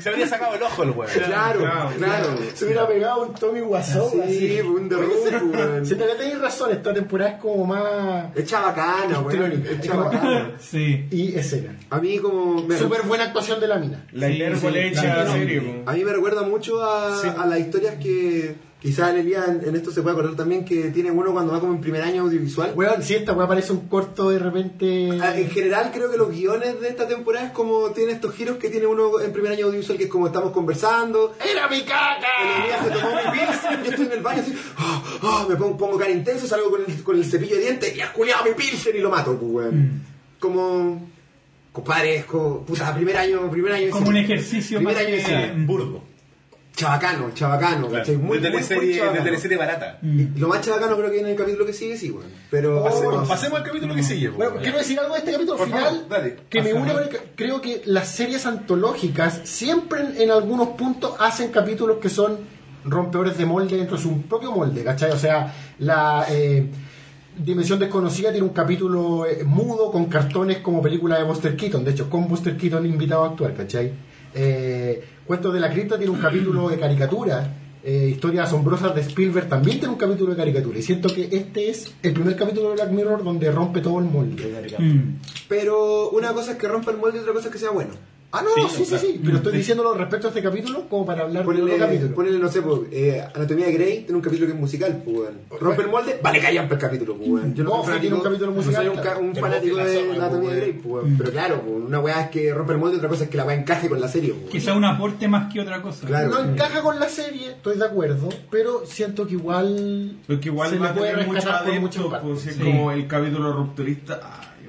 Se 0.00 0.08
habría 0.08 0.26
sacado 0.26 0.54
el 0.54 0.62
ojo 0.62 0.82
el 0.82 0.90
weón. 0.90 1.12
Claro, 1.12 1.60
Claro, 1.60 1.90
claro. 1.96 2.38
Se 2.54 2.64
hubiera 2.64 2.86
pegado 2.88 3.22
un 3.26 3.34
Tommy 3.34 3.60
así. 3.76 3.98
Sí, 4.28 4.60
un 4.60 4.88
derrumbe, 4.88 5.58
weón. 5.58 5.86
Si 5.86 5.94
te 5.94 6.04
tenéis 6.04 6.40
razón, 6.40 6.72
esta 6.72 6.92
temporada 6.94 7.32
es 7.32 7.40
como 7.40 7.66
más. 7.66 8.36
Es 8.36 8.44
chabacana, 8.46 9.20
weón. 9.20 9.24
Histriónica. 9.24 9.70
Es 9.70 9.80
chabacana. 9.80 10.52
Sí. 10.58 11.06
y 11.10 11.34
escena. 11.36 11.76
A 11.90 11.98
mí 11.98 12.18
como... 12.18 12.60
Súper 12.76 13.02
buena 13.02 13.24
actuación 13.24 13.60
de 13.60 13.68
la 13.68 13.76
mina. 13.78 14.06
La 14.12 14.28
hipérbole 14.28 14.82
sí, 14.82 14.98
hecha 14.98 15.32
serio. 15.32 15.62
A 15.86 15.92
mí 15.92 16.04
me 16.04 16.12
recuerda 16.12 16.42
mucho 16.42 16.82
a, 16.82 17.20
a 17.20 17.46
las 17.46 17.60
historias 17.60 17.96
que 17.96 18.67
quizás 18.80 19.14
Elia 19.14 19.44
en, 19.48 19.68
en 19.68 19.74
esto 19.76 19.90
se 19.90 20.02
puede 20.02 20.14
acordar 20.14 20.36
también 20.36 20.64
que 20.64 20.90
tiene 20.90 21.10
uno 21.10 21.32
cuando 21.32 21.52
va 21.52 21.60
como 21.60 21.72
en 21.74 21.80
primer 21.80 22.02
año 22.02 22.22
audiovisual. 22.22 22.72
Weón, 22.76 23.02
si 23.02 23.14
esta 23.14 23.32
weá 23.32 23.48
parece 23.48 23.72
un 23.72 23.88
corto 23.88 24.30
de 24.30 24.38
repente. 24.38 25.10
Ah, 25.20 25.36
En 25.36 25.50
general 25.50 25.90
creo 25.92 26.10
que 26.10 26.16
los 26.16 26.30
guiones 26.30 26.80
de 26.80 26.88
esta 26.88 27.08
temporada 27.08 27.46
es 27.46 27.52
como 27.52 27.90
tiene 27.90 28.12
estos 28.12 28.34
giros 28.34 28.56
que 28.56 28.68
tiene 28.70 28.86
uno 28.86 29.20
en 29.20 29.32
primer 29.32 29.52
año 29.52 29.66
audiovisual 29.66 29.98
que 29.98 30.04
es 30.04 30.10
como 30.10 30.26
estamos 30.28 30.52
conversando. 30.52 31.34
¡Era 31.44 31.68
mi 31.68 31.80
caca! 31.82 32.26
El 32.42 32.62
Elías 32.64 32.84
se 32.84 32.90
tomó 32.90 33.16
mi 33.16 33.38
pilsen, 33.38 33.84
yo 33.84 33.90
estoy 33.90 34.06
en 34.06 34.12
el 34.12 34.20
baño 34.22 34.42
así, 34.42 34.54
ah, 34.76 35.02
ah, 35.22 35.46
me 35.48 35.56
pongo, 35.56 35.76
pongo 35.76 35.98
cara 35.98 36.10
intenso, 36.10 36.46
salgo 36.46 36.70
con 36.70 36.80
el, 36.86 37.02
con 37.02 37.16
el 37.16 37.24
cepillo 37.24 37.56
de 37.56 37.62
dientes 37.62 37.96
y 37.96 38.00
has 38.00 38.10
culiado 38.10 38.44
mi 38.44 38.52
pilsen 38.54 38.94
y 38.96 39.00
lo 39.00 39.10
mato, 39.10 39.36
pues, 39.36 39.50
weón. 39.52 40.02
Como, 40.38 41.08
compadre, 41.72 42.16
es 42.18 42.24
como, 42.26 42.64
puta, 42.64 42.94
primer 42.94 43.16
año, 43.16 43.50
primer 43.50 43.72
año 43.72 43.90
Como 43.90 44.08
un 44.10 44.16
ejercicio 44.16 44.78
Primer 44.78 44.96
año 44.96 45.16
de 45.16 45.22
que- 45.24 45.54
Chabacano, 46.78 47.32
chabacano, 47.34 47.90
¿cachai? 47.90 48.16
Muy, 48.16 48.38
de, 48.38 48.50
teleserie, 48.50 48.88
de 48.92 48.98
chabacano. 49.00 49.24
teleserie 49.24 49.56
barata. 49.56 49.98
Lo 50.00 50.46
más 50.46 50.60
chabacano 50.60 50.94
creo 50.96 51.06
que 51.08 51.14
viene 51.14 51.28
en 51.30 51.32
el 51.34 51.38
capítulo 51.40 51.66
que 51.66 51.72
sigue, 51.72 51.96
sí, 51.96 52.08
weón. 52.12 52.28
Pero, 52.52 52.84
Pasemos, 52.84 53.28
pasemos 53.28 53.58
al 53.58 53.64
capítulo 53.66 53.94
que 53.96 54.02
sigue. 54.04 54.28
Bueno, 54.28 54.52
quiero 54.62 54.78
decir 54.78 54.96
algo 55.00 55.14
de 55.14 55.18
este 55.18 55.32
capítulo 55.32 55.56
Por 55.58 55.66
final 55.66 55.82
favor, 55.82 56.08
dale. 56.08 56.36
que 56.48 56.62
me 56.62 56.72
une. 56.72 56.92
porque 56.92 57.18
Creo 57.34 57.60
que 57.60 57.82
las 57.86 58.08
series 58.08 58.46
antológicas 58.46 59.40
siempre 59.42 60.02
en, 60.02 60.20
en 60.22 60.30
algunos 60.30 60.68
puntos 60.68 61.16
hacen 61.18 61.50
capítulos 61.50 61.98
que 61.98 62.08
son 62.08 62.38
rompedores 62.84 63.36
de 63.36 63.44
molde 63.44 63.76
dentro 63.76 63.96
de 63.96 64.02
su 64.04 64.22
propio 64.22 64.52
molde, 64.52 64.84
¿cachai? 64.84 65.10
O 65.10 65.18
sea, 65.18 65.52
la 65.80 66.26
eh, 66.30 66.64
Dimensión 67.36 67.80
Desconocida 67.80 68.30
tiene 68.30 68.46
un 68.46 68.52
capítulo 68.52 69.26
eh, 69.26 69.42
mudo 69.44 69.90
con 69.90 70.06
cartones 70.06 70.58
como 70.58 70.80
película 70.80 71.18
de 71.18 71.24
Buster 71.24 71.56
Keaton, 71.56 71.84
de 71.84 71.90
hecho, 71.90 72.08
con 72.08 72.28
Buster 72.28 72.56
Keaton 72.56 72.86
invitado 72.86 73.24
a 73.24 73.28
actuar, 73.30 73.52
¿cachai? 73.54 73.92
Eh, 74.34 75.02
Cuentos 75.28 75.52
de 75.52 75.60
la 75.60 75.70
Cripta 75.70 75.98
tiene 75.98 76.10
un 76.10 76.18
capítulo 76.18 76.70
de 76.70 76.78
caricatura. 76.80 77.54
Eh, 77.84 78.08
Historias 78.12 78.48
asombrosas 78.48 78.94
de 78.94 79.02
Spielberg 79.02 79.46
también 79.46 79.78
tiene 79.78 79.92
un 79.92 79.98
capítulo 79.98 80.30
de 80.30 80.38
caricatura. 80.38 80.78
Y 80.78 80.82
siento 80.82 81.10
que 81.10 81.28
este 81.30 81.68
es 81.68 81.94
el 82.02 82.14
primer 82.14 82.34
capítulo 82.34 82.70
de 82.70 82.76
Black 82.76 82.90
Mirror 82.92 83.22
donde 83.22 83.52
rompe 83.52 83.82
todo 83.82 83.98
el 83.98 84.06
molde. 84.06 84.74
Mm. 84.78 85.18
pero 85.46 86.08
una 86.12 86.32
cosa 86.32 86.52
es 86.52 86.56
que 86.56 86.66
rompa 86.66 86.92
el 86.92 86.96
molde 86.96 87.18
y 87.18 87.20
otra 87.20 87.34
cosa 87.34 87.48
es 87.48 87.52
que 87.52 87.58
sea 87.58 87.70
bueno. 87.70 87.90
Ah, 88.30 88.42
no, 88.42 88.62
no, 88.62 88.68
sí, 88.68 88.84
sí, 88.84 88.98
sí. 88.98 89.20
Pero 89.24 89.38
estoy 89.38 89.56
diciéndolo 89.56 89.94
respecto 89.94 90.26
a 90.26 90.30
este 90.30 90.42
capítulo 90.42 90.86
como 90.90 91.06
para 91.06 91.22
hablar 91.22 91.42
de 91.42 91.46
Ponele, 91.46 91.72
otro 91.72 91.86
capítulo. 91.86 92.14
ponele, 92.14 92.38
no 92.38 92.48
sé, 92.50 92.60
pues, 92.60 92.80
eh, 92.92 93.24
Anatomía 93.34 93.64
de 93.66 93.72
Grey 93.72 93.98
tiene 94.00 94.16
un 94.16 94.20
capítulo 94.20 94.46
que 94.48 94.52
es 94.52 94.58
musical, 94.60 95.00
pues, 95.02 95.16
weón. 95.16 95.38
Rompe 95.58 95.82
el 95.82 95.88
molde, 95.88 96.20
vale, 96.22 96.38
callan 96.38 96.70
el 96.70 96.78
capítulo, 96.78 97.16
pues, 97.16 97.26
weón. 97.30 97.54
Yo 97.54 97.64
No, 97.64 97.82
soy 97.82 97.94
sí 97.94 98.00
tiene 98.00 98.16
un 98.16 98.22
capítulo 98.22 98.52
musical, 98.52 98.84
No 98.84 98.90
soy 98.90 98.96
un, 98.98 99.02
claro. 99.02 99.34
fanático 99.40 99.76
de 99.76 100.10
Anatomía 100.12 100.50
de 100.50 100.56
Grey, 100.60 100.72
pues, 100.74 100.84
weón. 101.04 101.16
Pero 101.16 101.30
claro, 101.30 101.62
pues, 101.62 101.76
una 101.86 102.00
weá 102.00 102.20
es 102.20 102.28
que 102.30 102.52
rompe 102.52 102.72
el 102.74 102.78
molde 102.78 102.96
y 102.96 102.98
otra 102.98 103.08
cosa 103.08 103.24
es 103.24 103.30
que 103.30 103.36
la 103.38 103.44
weá 103.46 103.56
encaje 103.56 103.88
con 103.88 103.98
la 104.00 104.08
serie, 104.08 104.30
pues, 104.32 104.40
weón. 104.42 104.52
Quizá 104.52 104.74
un 104.74 104.84
aporte 104.84 105.26
más 105.26 105.50
que 105.50 105.60
otra 105.60 105.80
cosa. 105.80 106.06
Claro. 106.06 106.28
No 106.28 106.44
encaja 106.52 106.82
con 106.82 107.00
la 107.00 107.08
serie, 107.08 107.52
estoy 107.52 107.78
de 107.78 107.84
acuerdo, 107.86 108.28
pero 108.50 108.82
siento 108.84 109.26
que 109.26 109.34
igual. 109.36 110.18
Porque 110.26 110.48
igual 110.50 110.68
se 110.68 110.78
va 110.78 110.90
a 110.90 110.94
tener 110.94 111.24
pues, 111.26 112.42
Sí. 112.42 112.50
como 112.62 112.92
el 112.92 113.06
capítulo 113.06 113.54
rupturista. 113.54 114.20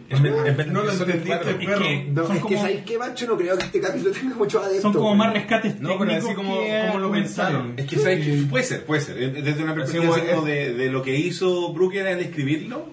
En 0.10 0.24
vez- 0.24 0.34
en 0.46 0.58
vez 0.58 0.68
de 0.68 0.74
no 0.74 0.82
lo 0.84 0.90
que 0.92 0.98
son 0.98 1.10
entendiste, 1.12 1.38
perro. 1.54 1.60
Es 1.60 1.80
que- 1.80 2.06
No, 2.12 2.24
Son 2.28 2.32
es 2.36 2.38
que 2.38 2.48
como- 2.48 2.62
¿sabes 2.62 2.84
qué, 2.84 2.98
Mancho? 2.98 3.28
No 3.28 3.38
creo 3.38 3.58
que 3.58 3.64
este 3.66 3.80
capítulo 3.82 4.12
tenga 4.12 4.36
muchos 4.36 4.62
adeptos. 4.64 4.82
Son 4.82 4.94
como 4.94 5.16
más 5.16 5.34
rescates 5.34 5.80
No, 5.80 5.98
pero 6.00 6.12
así 6.14 6.34
como, 6.34 6.60
que 6.60 6.82
como 6.88 7.00
lo 7.00 7.12
pensaron. 7.12 7.74
Es 7.78 7.86
que 7.86 7.98
¿sabes 7.98 8.26
qué? 8.26 8.44
puede 8.50 8.64
ser, 8.64 8.86
puede 8.86 9.02
ser. 9.02 9.16
Desde 9.44 9.64
una 9.64 9.76
perspectiva 9.76 10.18
como 10.20 10.42
de, 10.46 10.74
de 10.74 10.90
lo 10.92 11.02
que 11.04 11.16
hizo 11.16 11.74
Brooker 11.74 12.08
al 12.08 12.20
escribirlo, 12.20 12.88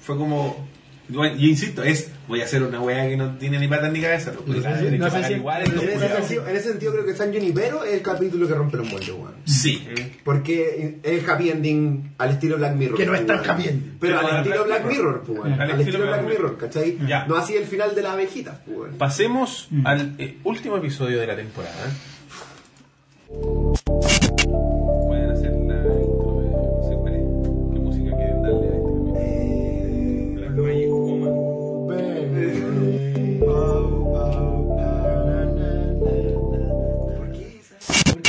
fue 0.00 0.16
como. 0.16 0.68
Yo 1.12 1.24
insisto, 1.46 1.82
es 1.82 2.10
voy 2.28 2.40
a 2.40 2.44
hacer 2.44 2.62
una 2.62 2.80
weá 2.80 3.06
que 3.08 3.16
no 3.16 3.36
tiene 3.36 3.58
ni 3.58 3.68
patas 3.68 3.92
ni 3.92 4.00
cabeza. 4.00 4.32
Lo 4.32 4.40
No 4.46 4.62
sé 4.62 4.98
no 4.98 5.10
sé 5.10 5.24
si- 5.24 5.32
igual, 5.34 5.62
En 5.62 5.78
ese, 5.78 6.08
sentido, 6.08 6.48
en 6.48 6.56
ese 6.56 6.68
sentido 6.70 6.92
creo 6.92 7.04
que 7.04 7.14
San 7.14 7.32
Junipero 7.32 7.84
es 7.84 7.94
el 7.94 8.02
capítulo 8.02 8.48
que 8.48 8.54
rompe 8.54 8.76
los 8.78 8.90
moldes, 8.90 9.10
weón. 9.10 9.32
Sí. 9.44 9.86
Porque 10.24 10.98
es 11.02 11.28
happy 11.28 11.50
ending 11.50 12.12
al 12.18 12.30
estilo 12.30 12.56
Black 12.56 12.74
Mirror. 12.76 12.96
Que 12.96 13.06
no 13.06 13.14
es 13.14 13.26
tan 13.26 13.36
weón. 13.40 13.50
happy 13.50 13.68
ending. 13.68 13.96
Pero 14.00 14.16
Pero 14.18 14.28
al 14.28 14.36
estilo 14.38 14.64
Black 14.64 14.82
Black 14.84 14.92
Mirror, 14.96 15.22
pues, 15.26 15.38
weón. 15.38 15.52
Al 15.52 15.60
Al 15.60 15.68
estilo 15.70 15.82
estilo 15.82 16.06
Black 16.06 16.24
Black 16.24 16.32
Mirror, 16.38 16.58
¿cachai? 16.58 16.98
Ya. 17.06 17.26
No 17.26 17.36
así 17.36 17.54
el 17.56 17.64
final 17.66 17.94
de 17.94 18.02
las 18.02 18.12
abejitas, 18.12 18.58
pues, 18.64 18.76
weón. 18.78 18.92
Pasemos 18.98 19.66
Mm. 19.70 19.86
al 19.86 20.14
eh, 20.18 20.38
último 20.44 20.76
episodio 20.78 21.20
de 21.20 21.26
la 21.26 21.36
temporada. 21.36 21.90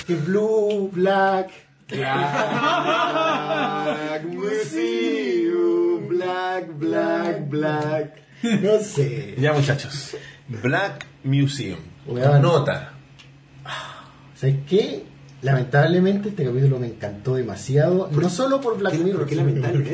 Porque 0.05 0.21
Blue, 0.21 0.89
Black. 0.91 1.49
Black 1.87 2.25
Museum, 4.25 6.09
Black, 6.09 6.67
Black, 6.77 7.49
Black. 7.49 8.21
No 8.61 8.79
sé. 8.79 9.35
Ya 9.37 9.53
muchachos, 9.53 10.17
Black 10.49 11.05
Museum. 11.23 11.79
Weón. 12.05 12.41
Nota. 12.41 12.91
¿Sabes 14.35 14.57
qué? 14.67 15.05
Lamentablemente 15.43 16.29
este 16.29 16.45
capítulo 16.45 16.79
me 16.79 16.87
encantó 16.87 17.35
demasiado. 17.35 18.09
No 18.11 18.29
solo 18.29 18.61
por 18.61 18.77
Black 18.77 18.93
¿Qué- 18.93 19.03
Mirror. 19.03 19.19
por 19.21 19.29
qué 19.29 19.35
sino- 19.35 19.47
lamentable, 19.47 19.91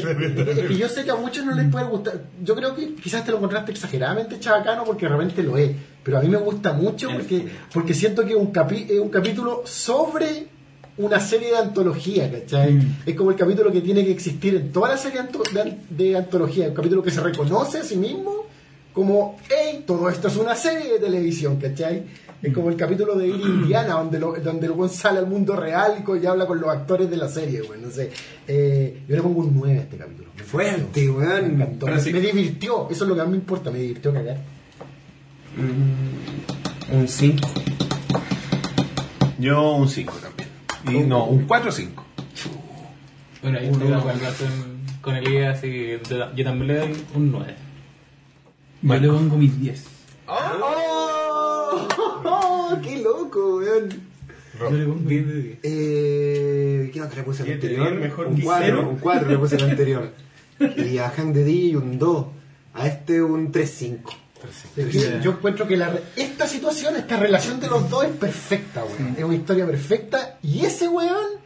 eh? 0.62 0.66
Que 0.68 0.76
yo 0.78 0.88
sé 0.88 1.04
que 1.04 1.12
a 1.12 1.16
muchos 1.16 1.44
no 1.46 1.54
les 1.56 1.68
puede 1.70 1.86
gustar. 1.86 2.22
Yo 2.44 2.56
creo 2.56 2.76
que 2.76 2.94
quizás 2.96 3.26
te 3.26 3.32
lo 3.32 3.38
encontraste 3.38 3.72
exageradamente 3.72 4.40
chabacano 4.40 4.84
porque 4.86 5.08
realmente 5.08 5.42
lo 5.44 5.58
es. 5.58 5.72
Pero 6.04 6.18
a 6.20 6.22
mí 6.22 6.30
me 6.30 6.38
gusta 6.38 6.74
mucho 6.74 7.10
porque, 7.12 7.48
porque 7.74 7.94
siento 7.94 8.24
que 8.26 8.32
es 8.32 8.38
un, 8.38 8.54
capi- 8.54 8.86
es 8.90 9.00
un 9.00 9.10
capítulo 9.10 9.64
sobre 9.66 10.48
una 10.98 11.20
serie 11.20 11.50
de 11.52 11.58
antología, 11.58 12.32
¿cachai? 12.32 12.74
Mm. 12.74 12.96
Es 13.06 13.16
como 13.16 13.32
el 13.32 13.36
capítulo 13.38 13.72
que 13.72 13.82
tiene 13.82 14.04
que 14.06 14.12
existir 14.12 14.56
en 14.56 14.72
toda 14.72 14.90
la 14.90 14.98
serie 14.98 15.22
de, 15.24 15.78
de 15.90 16.18
antología. 16.18 16.68
Un 16.68 16.74
capítulo 16.76 17.02
que 17.02 17.12
se 17.12 17.22
reconoce 17.22 17.80
a 17.80 17.84
sí 17.84 17.96
mismo 17.98 18.46
como, 18.94 19.38
hey, 19.50 19.84
todo 19.88 20.10
esto 20.10 20.28
es 20.28 20.36
una 20.36 20.56
serie 20.56 20.94
de 20.94 21.00
televisión, 21.00 21.58
¿cachai? 21.58 22.04
Es 22.42 22.54
como 22.54 22.70
el 22.70 22.78
capítulo 22.78 23.16
de 23.16 23.28
Ir 23.28 23.36
Indiana, 23.42 23.96
donde, 23.96 24.18
lo- 24.20 24.34
donde 24.36 24.66
el 24.68 24.72
weón 24.72 24.90
sale 24.90 25.20
al 25.20 25.28
mundo 25.28 25.56
real 25.58 26.04
y, 26.22 26.26
habla 26.26 26.48
con 26.48 26.60
los 26.62 26.70
actores 26.70 27.10
de 27.10 27.18
la 27.18 27.28
serie, 27.28 27.62
weón. 27.64 27.82
No 27.82 27.92
sé. 27.92 28.12
Eh, 28.48 29.02
yo 29.08 29.16
le 29.16 29.22
pongo 29.22 29.42
un 29.42 29.54
9 29.56 29.78
a 29.78 29.82
este 29.82 29.98
capítulo. 29.98 30.30
Me 30.38 30.44
Fuerte, 30.44 31.10
weón. 31.10 31.58
Me 31.58 31.64
encantó. 31.66 31.88
Me, 31.88 32.00
sí. 32.00 32.14
me 32.14 32.22
divirtió. 32.22 32.88
Eso 32.90 33.04
es 33.04 33.10
lo 33.10 33.16
que 33.16 33.22
a 33.22 33.26
mí 33.26 33.32
me 33.32 33.38
importa. 33.38 33.72
Me 33.72 33.80
divirtió 33.80 34.14
cagar. 34.14 34.38
Un 36.92 37.08
5. 37.08 37.50
Yo 39.40 39.74
un 39.74 39.90
5 39.90 40.14
también. 40.22 40.50
Y 41.04 41.08
no, 41.08 41.26
un 41.26 41.46
4 41.46 41.70
o 41.70 41.72
5. 41.72 42.06
Bueno, 43.42 43.60
yo 43.62 43.70
estoy 43.72 43.88
de 43.88 43.96
acuerdo 43.96 44.20
con, 44.38 45.02
con 45.02 45.16
Elías, 45.16 45.58
así 45.58 45.68
que 45.70 46.02
yo 46.10 46.34
yo 46.36 46.44
también 46.44 46.68
le 46.68 46.80
doy 46.80 47.06
un 47.16 47.32
9. 47.32 47.56
Yo 48.82 48.96
le 48.96 49.08
pongo 49.08 49.38
mis 49.38 49.60
10. 49.60 49.86
¡Oh! 50.28 51.09
¡Qué 52.82 52.98
loco, 53.02 53.58
weón! 53.58 53.90
Yo 54.60 54.70
le 54.72 54.86
pongo 54.86 55.10
10 55.10 55.28
de 55.28 55.34
10. 55.42 55.58
Eh, 55.64 56.90
¿Qué 56.94 57.00
nota 57.00 57.16
le 57.16 57.24
puse 57.24 57.42
al 57.44 57.48
Siete, 57.48 57.68
anterior? 57.68 57.94
mejor 58.00 58.28
un 58.28 58.36
que 58.36 58.44
4, 58.44 58.66
cero. 58.66 58.90
un 58.92 58.98
4 59.00 59.30
le 59.30 59.38
puse 59.38 59.56
al 59.56 59.70
anterior. 59.70 60.12
Y 60.78 60.98
a 60.98 61.10
Hank 61.10 61.34
de 61.34 61.44
D 61.46 61.78
un 61.78 61.98
2. 61.98 62.26
A 62.74 62.88
este 62.88 63.22
un 63.22 63.52
3-5. 63.52 64.00
Es 64.76 64.88
que 64.88 65.20
Yo 65.24 65.32
encuentro 65.32 65.68
que 65.68 65.76
la, 65.78 65.90
re- 65.90 66.04
esta 66.16 66.48
situación, 66.48 66.96
esta 66.98 67.18
relación 67.18 67.60
de 67.60 67.68
los 67.68 67.90
dos 67.90 68.04
es 68.06 68.12
perfecta, 68.12 68.84
weón. 68.86 69.16
Es 69.18 69.24
una 69.24 69.36
historia 69.36 69.66
perfecta. 69.66 70.38
Y 70.44 70.66
ese 70.66 70.88
weón 70.90 71.40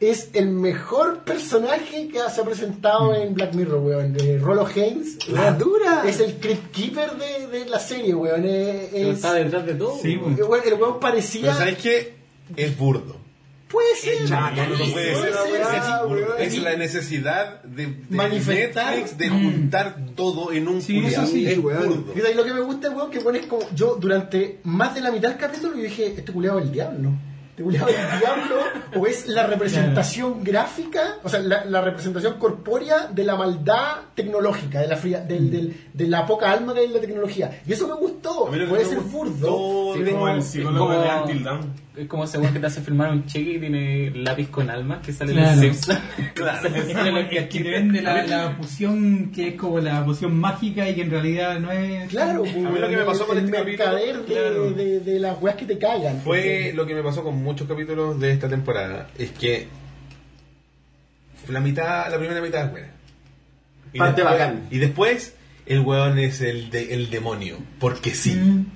es 0.00 0.30
el 0.34 0.48
mejor 0.50 1.20
personaje 1.24 2.08
que 2.08 2.18
se 2.30 2.40
ha 2.40 2.44
presentado 2.44 3.14
en 3.14 3.34
Black 3.34 3.54
Mirror, 3.54 3.78
weón. 3.82 4.16
Eh, 4.20 4.38
Rolo 4.42 4.66
Haynes. 4.66 5.26
La 5.28 5.42
weón, 5.42 5.58
dura. 5.58 6.02
Es 6.06 6.20
el 6.20 6.34
Crypt 6.34 6.70
Keeper 6.70 7.12
de, 7.12 7.46
de 7.58 7.66
la 7.66 7.78
serie, 7.78 8.14
weón. 8.14 8.42
Eh, 8.44 8.88
Pero 8.92 9.08
es- 9.10 9.14
está 9.16 9.32
detrás 9.32 9.64
de 9.66 9.74
todo. 9.74 9.98
Sí, 10.00 10.16
weón. 10.16 10.36
weón, 10.48 10.60
el 10.66 10.74
weón 10.74 11.00
parecía. 11.00 11.42
Pero 11.42 11.54
¿sabes 11.54 11.78
qué? 11.78 12.14
Es 12.56 12.76
burdo. 12.76 13.16
Puede 13.68 13.96
ser. 13.96 14.28
chato, 14.28 14.54
No, 14.54 14.68
no 14.68 14.76
puede 14.76 15.14
ser. 15.14 15.14
puede 15.14 15.32
ser, 15.32 16.06
weón. 16.06 16.24
Es 16.38 16.58
la 16.62 16.76
necesidad 16.76 17.62
de, 17.64 17.86
de 17.86 17.96
Manifestar. 18.10 18.94
Netflix 18.94 19.18
de 19.18 19.28
juntar 19.30 19.96
todo 20.14 20.52
en 20.52 20.68
un 20.68 20.80
Sí, 20.82 21.00
culiao. 21.02 21.22
eso 21.24 21.32
sí. 21.32 21.46
Es 21.46 21.58
weón. 21.58 21.88
burdo. 21.88 22.12
Y 22.14 22.20
de 22.20 22.34
lo 22.34 22.44
que 22.44 22.52
me 22.54 22.60
gusta, 22.60 22.90
weón, 22.90 23.10
que 23.10 23.18
weón 23.18 23.36
es 23.36 23.46
como. 23.46 23.62
Yo, 23.74 23.96
durante 23.98 24.60
más 24.64 24.94
de 24.94 25.00
la 25.00 25.10
mitad 25.10 25.30
del 25.30 25.38
capítulo, 25.38 25.74
yo 25.74 25.82
dije: 25.82 26.06
Este 26.16 26.32
culiado 26.32 26.58
es 26.60 26.66
el 26.66 26.72
diablo. 26.72 27.10
Este 27.56 27.62
culiado 27.64 27.88
es 27.88 27.96
el 27.98 28.18
diablo. 28.20 28.56
O 29.00 29.06
es 29.06 29.26
la 29.28 29.46
representación 29.46 30.44
gráfica, 30.44 31.16
o 31.24 31.28
sea, 31.30 31.40
la, 31.40 31.64
la 31.64 31.80
representación 31.80 32.34
corpórea 32.38 33.06
de 33.06 33.24
la 33.24 33.34
maldad 33.34 33.96
tecnológica, 34.14 34.80
de 34.80 34.88
la, 34.88 34.96
fría, 34.96 35.20
del, 35.20 35.50
del- 35.50 35.76
de 35.94 36.06
la 36.06 36.26
poca 36.26 36.50
alma 36.52 36.74
que 36.74 36.80
hay 36.80 36.86
en 36.86 36.92
la 36.92 37.00
tecnología. 37.00 37.62
Y 37.66 37.72
eso 37.72 37.88
me 37.88 37.94
gustó. 37.94 38.48
A 38.48 38.50
mí 38.50 38.58
lo 38.58 38.64
que 38.64 38.70
Puede 38.70 38.82
me 38.84 38.88
ser 38.90 38.98
gustó 39.00 39.16
burdo. 39.18 39.94
de- 39.94 40.04
pero- 40.04 40.12
Como 40.18 40.28
el 40.28 40.42
psicólogo 40.42 40.86
como- 40.86 41.00
de 41.00 41.08
Until 41.08 41.44
Dawn. 41.44 41.86
Es 41.96 42.08
como 42.08 42.24
ese 42.24 42.36
weón 42.36 42.52
que 42.52 42.60
te 42.60 42.66
hace 42.66 42.82
firmar 42.82 43.10
un 43.10 43.24
cheque 43.24 43.52
y 43.52 43.58
tiene 43.58 44.10
lápiz 44.16 44.50
con 44.50 44.68
alma 44.68 45.00
que 45.00 45.14
sale 45.14 45.32
Claro. 45.32 45.58
de 45.62 45.72
Simpson. 45.72 45.98
Claro. 46.34 46.68
Es 46.76 46.94
como 46.94 47.16
el 47.16 47.28
que 47.30 47.40
te 47.40 47.62
vende 47.62 48.02
la, 48.02 48.22
la 48.26 48.54
poción 48.58 49.32
que 49.34 49.48
es 49.48 49.54
como 49.54 49.80
la 49.80 50.04
poción 50.04 50.38
mágica 50.38 50.86
y 50.90 50.94
que 50.94 51.00
en 51.02 51.10
realidad 51.10 51.58
no 51.58 51.72
es. 51.72 52.10
Claro, 52.10 52.42
mí 52.44 52.78
lo 52.78 52.88
que 52.90 52.96
me 52.98 53.04
pasó 53.04 53.26
con 53.26 53.38
el 53.38 53.46
este 53.46 53.56
capítulo, 53.56 53.86
mercader 53.92 54.16
de, 54.18 54.24
claro. 54.26 54.70
de, 54.72 55.00
de 55.00 55.18
las 55.20 55.40
weas 55.40 55.56
que 55.56 55.64
te 55.64 55.78
cagan. 55.78 56.20
Fue 56.20 56.72
lo 56.74 56.84
que 56.84 56.94
me 56.94 57.02
pasó 57.02 57.24
con 57.24 57.42
muchos 57.46 57.66
capítulos 57.68 58.20
de 58.20 58.32
esta 58.32 58.48
temporada. 58.48 59.08
Es 59.18 59.30
que 59.30 59.68
la 61.48 61.60
mitad, 61.60 62.10
la 62.10 62.18
primera 62.18 62.40
mitad 62.40 62.64
es 62.66 62.70
buena. 62.72 62.88
Y 63.92 63.98
Parte 63.98 64.22
después- 64.22 64.38
bacán. 64.40 64.66
Y 64.70 64.78
después 64.78 65.34
el 65.66 65.80
weón 65.80 66.18
es 66.18 66.40
el, 66.40 66.70
de- 66.70 66.94
el 66.94 67.10
demonio. 67.10 67.58
Porque 67.78 68.10
sí. 68.14 68.34
Mm. 68.34 68.66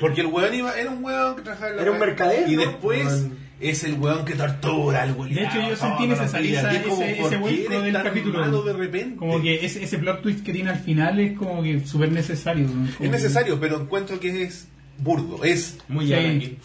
Porque 0.00 0.20
el 0.22 0.28
weón 0.28 0.54
iba, 0.54 0.78
era 0.78 0.90
un 0.90 1.04
weón 1.04 1.36
que 1.36 1.42
trabajaba 1.42 1.70
en 1.70 1.76
la 1.76 1.82
Era 1.82 1.90
un 1.92 1.98
mercader, 1.98 2.48
Y 2.48 2.56
después 2.56 3.04
Weón. 3.06 3.38
es 3.60 3.84
el 3.84 3.94
weón 3.94 4.24
que 4.24 4.34
tortura 4.34 5.02
al 5.02 5.12
weón. 5.12 5.34
De 5.34 5.42
hecho, 5.44 5.60
yo 5.68 5.76
sentí 5.76 6.06
necesaria 6.06 6.60
esa- 6.60 6.72
ese, 6.72 7.20
ese 7.20 7.36
vuelco 7.36 7.80
del 7.80 7.92
capítulo. 7.92 8.62
de 8.62 8.72
repente? 8.72 9.16
Como 9.16 9.40
que 9.42 9.64
ese, 9.64 9.82
ese 9.82 9.98
plot 9.98 10.22
twist 10.22 10.44
que 10.44 10.52
tiene 10.52 10.70
al 10.70 10.78
final 10.78 11.18
es 11.20 11.36
como 11.36 11.62
que 11.62 11.80
súper 11.86 12.10
necesario. 12.12 12.66
¿no? 12.68 12.72
Como 12.72 13.04
Es 13.04 13.10
necesario, 13.10 13.58
pero 13.60 13.80
encuentro 13.80 14.18
que 14.20 14.42
es 14.44 14.66
burdo. 14.98 15.44
Es 15.44 15.78
Muy 15.88 16.06
Sí. 16.06 16.58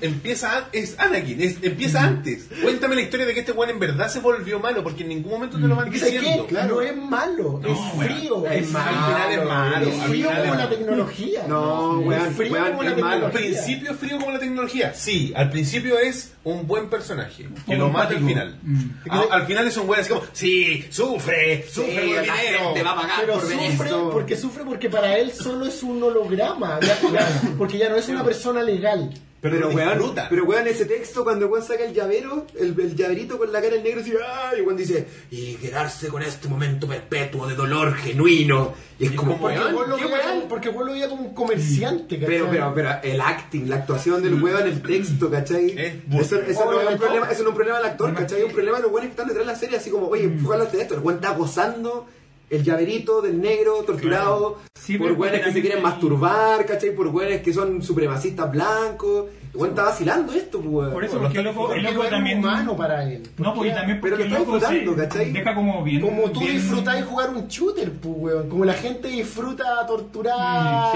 Empieza 0.00 0.58
a- 0.58 0.68
es 0.72 0.96
Anakin, 0.98 1.42
es- 1.42 1.56
empieza 1.62 2.04
antes. 2.04 2.46
Cuéntame 2.62 2.94
la 2.94 3.02
historia 3.02 3.26
de 3.26 3.34
que 3.34 3.40
este 3.40 3.50
weón 3.52 3.70
en 3.70 3.80
verdad 3.80 4.08
se 4.08 4.20
volvió 4.20 4.60
malo, 4.60 4.84
porque 4.84 5.02
en 5.02 5.08
ningún 5.08 5.32
momento 5.32 5.58
te 5.58 5.66
lo 5.66 5.74
van 5.74 5.88
Es 5.88 5.94
que, 5.94 5.98
¿sabes 5.98 6.14
diciendo. 6.20 6.46
qué? 6.46 6.54
No 6.54 6.80
es 6.80 6.96
malo, 6.96 7.60
No, 7.60 7.68
es 7.68 8.06
frío. 8.06 8.46
Es 8.46 8.62
es 8.62 8.70
malo, 8.70 8.86
frío. 8.86 8.96
Al 8.96 9.06
final 9.26 9.32
es 9.32 9.44
malo, 9.48 9.86
Es 9.88 10.02
frío 10.04 10.28
como 10.28 10.54
la 10.54 10.68
tecnología. 10.68 11.44
No, 11.48 11.98
weón, 11.98 12.26
es 12.28 12.36
frío 12.36 12.52
weón, 12.52 12.66
como 12.68 12.82
la 12.84 12.90
es 12.90 12.96
malo. 12.98 13.26
Al 13.26 13.32
tecnología. 13.32 13.62
principio 13.62 13.90
es 13.90 13.98
frío 13.98 14.18
como 14.18 14.30
la 14.30 14.38
tecnología. 14.38 14.94
Sí, 14.94 15.32
al 15.34 15.50
principio 15.50 15.98
es 15.98 16.32
un 16.44 16.66
buen 16.68 16.88
personaje 16.88 17.42
que 17.42 17.48
Como 17.64 17.78
lo 17.78 17.90
mata 17.90 18.14
al 18.14 18.24
final. 18.24 18.58
Mm. 18.62 18.80
A- 19.10 19.26
al 19.34 19.46
final 19.46 19.66
es 19.66 19.76
un 19.76 19.88
weón 19.88 20.00
así 20.00 20.08
como, 20.10 20.22
sí, 20.32 20.86
sufre, 20.90 21.66
sufre 21.68 21.90
Sí, 21.90 21.96
por 22.14 22.22
dinero. 22.22 22.58
gente 22.66 22.82
va 22.84 22.92
a 22.92 22.96
pagar 22.96 23.20
Pero 23.22 23.32
por 23.32 23.42
sufre 23.42 23.66
esto. 23.88 24.10
porque 24.12 24.36
sufre 24.36 24.64
porque 24.64 24.88
para 24.88 25.16
él 25.18 25.32
solo 25.32 25.66
es 25.66 25.82
un 25.82 26.00
holograma, 26.02 26.78
ya- 26.80 26.98
ya- 27.12 27.42
porque 27.58 27.78
ya 27.78 27.88
no 27.88 27.96
es 27.96 28.08
una 28.08 28.22
persona 28.22 28.62
legal. 28.62 29.12
Pero, 29.40 29.56
Pero, 29.56 29.68
weón, 29.68 29.98
disfruta. 29.98 30.26
pero 30.30 30.44
weón, 30.44 30.66
ese 30.66 30.86
texto, 30.86 31.22
cuando 31.22 31.46
weón 31.46 31.62
saca 31.64 31.84
el 31.84 31.92
llavero, 31.92 32.46
el, 32.58 32.74
el 32.80 32.96
llaverito 32.96 33.38
con 33.38 33.52
la 33.52 33.60
cara 33.60 33.74
del 33.74 33.84
negro, 33.84 34.00
así, 34.00 34.12
¡ay! 34.26 34.58
Y 34.58 34.62
weón 34.62 34.76
dice, 34.76 35.06
y 35.30 35.54
quedarse 35.56 36.08
con 36.08 36.22
este 36.22 36.48
momento 36.48 36.88
perpetuo 36.88 37.46
de 37.46 37.54
dolor 37.54 37.94
genuino. 37.94 38.74
Y 38.98 39.06
es 39.06 39.12
como, 39.12 39.38
Porque 39.38 39.58
weón, 39.58 39.74
weón. 39.74 40.42
porque 40.48 40.70
vos 40.70 40.86
lo 40.86 40.92
veías 40.92 41.08
como 41.08 41.22
un 41.22 41.34
comerciante, 41.34 42.18
¿cachai? 42.18 42.34
Pero, 42.34 42.50
pero, 42.50 42.72
pero 42.74 42.90
el 43.02 43.20
acting, 43.20 43.68
la 43.68 43.76
actuación 43.76 44.22
del 44.22 44.42
weón, 44.42 44.66
el 44.66 44.80
texto, 44.82 45.30
¿cachai? 45.30 45.70
Es 45.78 45.94
Eso, 46.26 46.40
eso 46.40 46.64
no 46.70 46.80
es 46.80 46.90
un 46.92 46.98
problema, 46.98 47.30
eso 47.30 47.42
no 47.42 47.48
es 47.48 47.50
un 47.50 47.54
problema 47.54 47.76
del 47.78 47.86
actor, 47.86 48.14
¿cachai? 48.14 48.38
Es 48.40 48.44
un 48.46 48.52
problema 48.52 48.78
de 48.78 48.82
los 48.84 48.92
weones 48.92 49.08
que 49.08 49.12
están 49.12 49.28
detrás 49.28 49.46
de 49.46 49.52
la 49.52 49.58
serie, 49.58 49.76
así 49.76 49.90
como, 49.90 50.08
oye, 50.08 50.28
fíjate 50.30 50.76
de 50.78 50.82
esto, 50.82 50.94
el 50.94 51.00
weón 51.00 51.16
está 51.16 51.32
gozando 51.34 52.06
el 52.50 52.62
llaverito 52.62 53.20
del 53.20 53.40
negro 53.40 53.82
torturado 53.84 54.58
Sí, 54.86 54.98
por 54.98 55.10
weones 55.12 55.42
que 55.42 55.52
se 55.52 55.60
quieren 55.60 55.82
masturbar, 55.82 56.64
¿cachai? 56.64 56.94
Por 56.94 57.08
weones 57.08 57.42
que 57.42 57.52
son 57.52 57.82
supremacistas 57.82 58.52
blancos. 58.52 59.24
Está 59.64 59.84
vacilando 59.84 60.32
esto, 60.32 60.60
pues. 60.60 60.90
Por 60.92 61.04
eso, 61.04 61.18
porque 61.20 61.38
el 61.38 61.44
loco, 61.44 61.72
el 61.72 61.82
no 61.82 61.90
loco 61.92 62.04
es 62.04 62.10
también. 62.10 62.38
humano 62.38 62.76
para 62.76 63.04
él. 63.10 63.22
No, 63.38 63.54
porque 63.54 63.70
también 63.70 64.00
Pero 64.00 64.16
porque 64.16 64.28
lo 64.28 64.36
el 64.36 64.42
está 64.42 64.50
loco 64.52 64.66
se 64.66 64.74
disfrutando, 64.74 65.02
¿cachai? 65.08 65.32
deja 65.32 65.54
como 65.54 65.82
bien. 65.84 66.00
Como 66.02 66.30
tú 66.30 66.40
bien- 66.40 66.52
disfrutáis 66.52 67.04
jugar 67.04 67.30
un 67.30 67.48
shooter, 67.48 67.92
pues, 67.92 68.14
weón. 68.18 68.48
Como 68.48 68.64
la 68.64 68.74
gente 68.74 69.08
disfruta 69.08 69.86
torturar. 69.86 70.92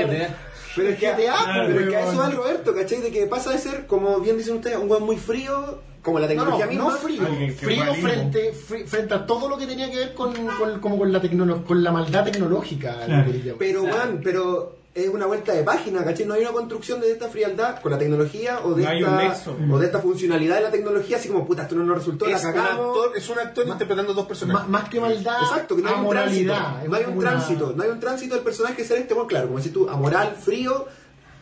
Pero 0.76 0.89
es 0.89 0.98
que, 0.98 1.12
Claro, 1.14 1.64
pero 1.66 1.80
es 1.80 1.89
que 1.89 1.97
a 1.97 2.08
eso 2.08 2.16
va 2.18 2.30
Roberto, 2.30 2.74
¿cachai? 2.74 3.00
De 3.00 3.10
que 3.10 3.26
pasa 3.26 3.50
de 3.50 3.58
ser, 3.58 3.86
como 3.86 4.20
bien 4.20 4.36
dicen 4.36 4.55
ustedes, 4.56 4.76
un 4.76 4.89
weón 4.89 5.02
muy 5.05 5.16
frío, 5.16 5.80
como 6.02 6.18
la 6.20 6.26
No, 6.28 6.34
no, 6.34 6.56
tecnología 6.56 6.66
no 6.66 6.70
misma. 6.84 6.97
frío, 6.97 7.22
que 7.39 7.50
frío 7.52 7.84
juega 7.84 7.94
frente, 7.94 8.52
frente 8.86 9.14
a 9.14 9.26
todo 9.26 9.48
lo 9.48 9.58
que 9.58 9.66
tenía 9.66 9.90
que 9.90 9.97
ver 9.97 10.14
con, 10.14 10.32
con- 10.32 10.80
como 10.80 10.97
con 10.98 11.12
la 11.12 11.20
tecnolo- 11.20 11.64
con 11.64 11.82
la 11.82 11.90
maldad 11.90 12.24
tecnológica. 12.24 12.97
Claro. 13.05 13.32
Pero, 13.58 13.82
weón, 13.82 14.20
pero 14.22 14.76
es 14.93 15.09
una 15.09 15.27
vuelta 15.27 15.52
de 15.52 15.62
página, 15.62 16.02
¿cachai? 16.05 16.27
No 16.27 16.35
hay 16.35 16.43
una 16.43 16.51
construcción 16.51 17.01
de 17.01 17.12
esta 17.12 17.28
frialdad 17.28 17.81
con 17.81 17.93
la 17.93 17.99
tecnología 17.99 18.59
o 18.65 18.75
de, 18.75 18.83
No 19.01 19.12
un 19.15 19.20
esta, 19.20 19.51
o 19.70 19.78
de 19.78 19.86
esta 19.86 20.01
funcionalidad 20.01 20.57
de 20.57 20.62
la 20.62 20.70
tecnología, 20.73 21.17
así 21.17 21.28
como, 21.28 21.47
puta, 21.47 21.62
esto 21.62 21.77
no 21.77 21.85
nos 21.85 21.99
resultó, 21.99 22.27
es, 22.27 22.43
la 22.43 22.49
un 22.49 22.55
cagamos. 22.55 22.86
actor, 22.99 23.17
es 23.17 23.28
un 23.28 23.39
actor 23.39 23.69
interpretando 23.69 24.15
dos 24.15 24.27
personajes. 24.27 24.69
más 24.69 24.89
que 24.89 25.01
maldad, 25.01 25.43
Exacto, 25.43 25.77
que 25.77 25.83
no 25.83 25.89
hay 25.89 25.94
un 26.05 26.10
tránsito. 26.10 26.55
No 26.89 26.97
hay 26.97 27.05
un 27.05 27.19
una- 27.19 27.31
tránsito, 27.31 27.73
no 27.77 27.83
hay 27.85 27.91
un 27.91 28.01
tránsito 28.01 28.35
del 28.35 28.43
personaje 28.44 28.85
ser 28.85 28.99
este 28.99 29.15
weón, 29.15 29.28
claro, 29.28 29.47
como 29.47 29.59
decís 29.59 29.73
tú, 29.73 29.89
amoral, 29.89 30.35
frío, 30.35 30.86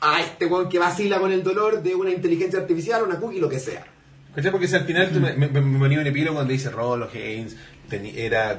a 0.01 0.20
este 0.20 0.44
weón 0.47 0.68
que 0.68 0.78
vacila 0.78 1.18
con 1.18 1.33
el 1.33 1.43
dolor 1.43 1.83
de 1.83 1.94
una 1.94 2.10
inteligencia 2.10 2.59
artificial, 2.60 3.02
una 3.02 3.18
cookie, 3.18 3.41
lo 3.41 3.49
que 3.49 3.59
sea. 3.59 3.85
¿Cachai? 4.35 4.52
Porque 4.52 4.68
si 4.68 4.77
al 4.77 4.85
final 4.85 5.10
tú 5.10 5.20
me, 5.20 5.33
me, 5.33 5.49
me, 5.49 5.60
me 5.62 5.78
venía 5.78 5.99
un 6.01 6.07
epílogo 6.07 6.35
cuando 6.36 6.52
dice 6.52 6.68
Rolo 6.70 7.09
Haynes 7.12 7.57
era 7.91 8.58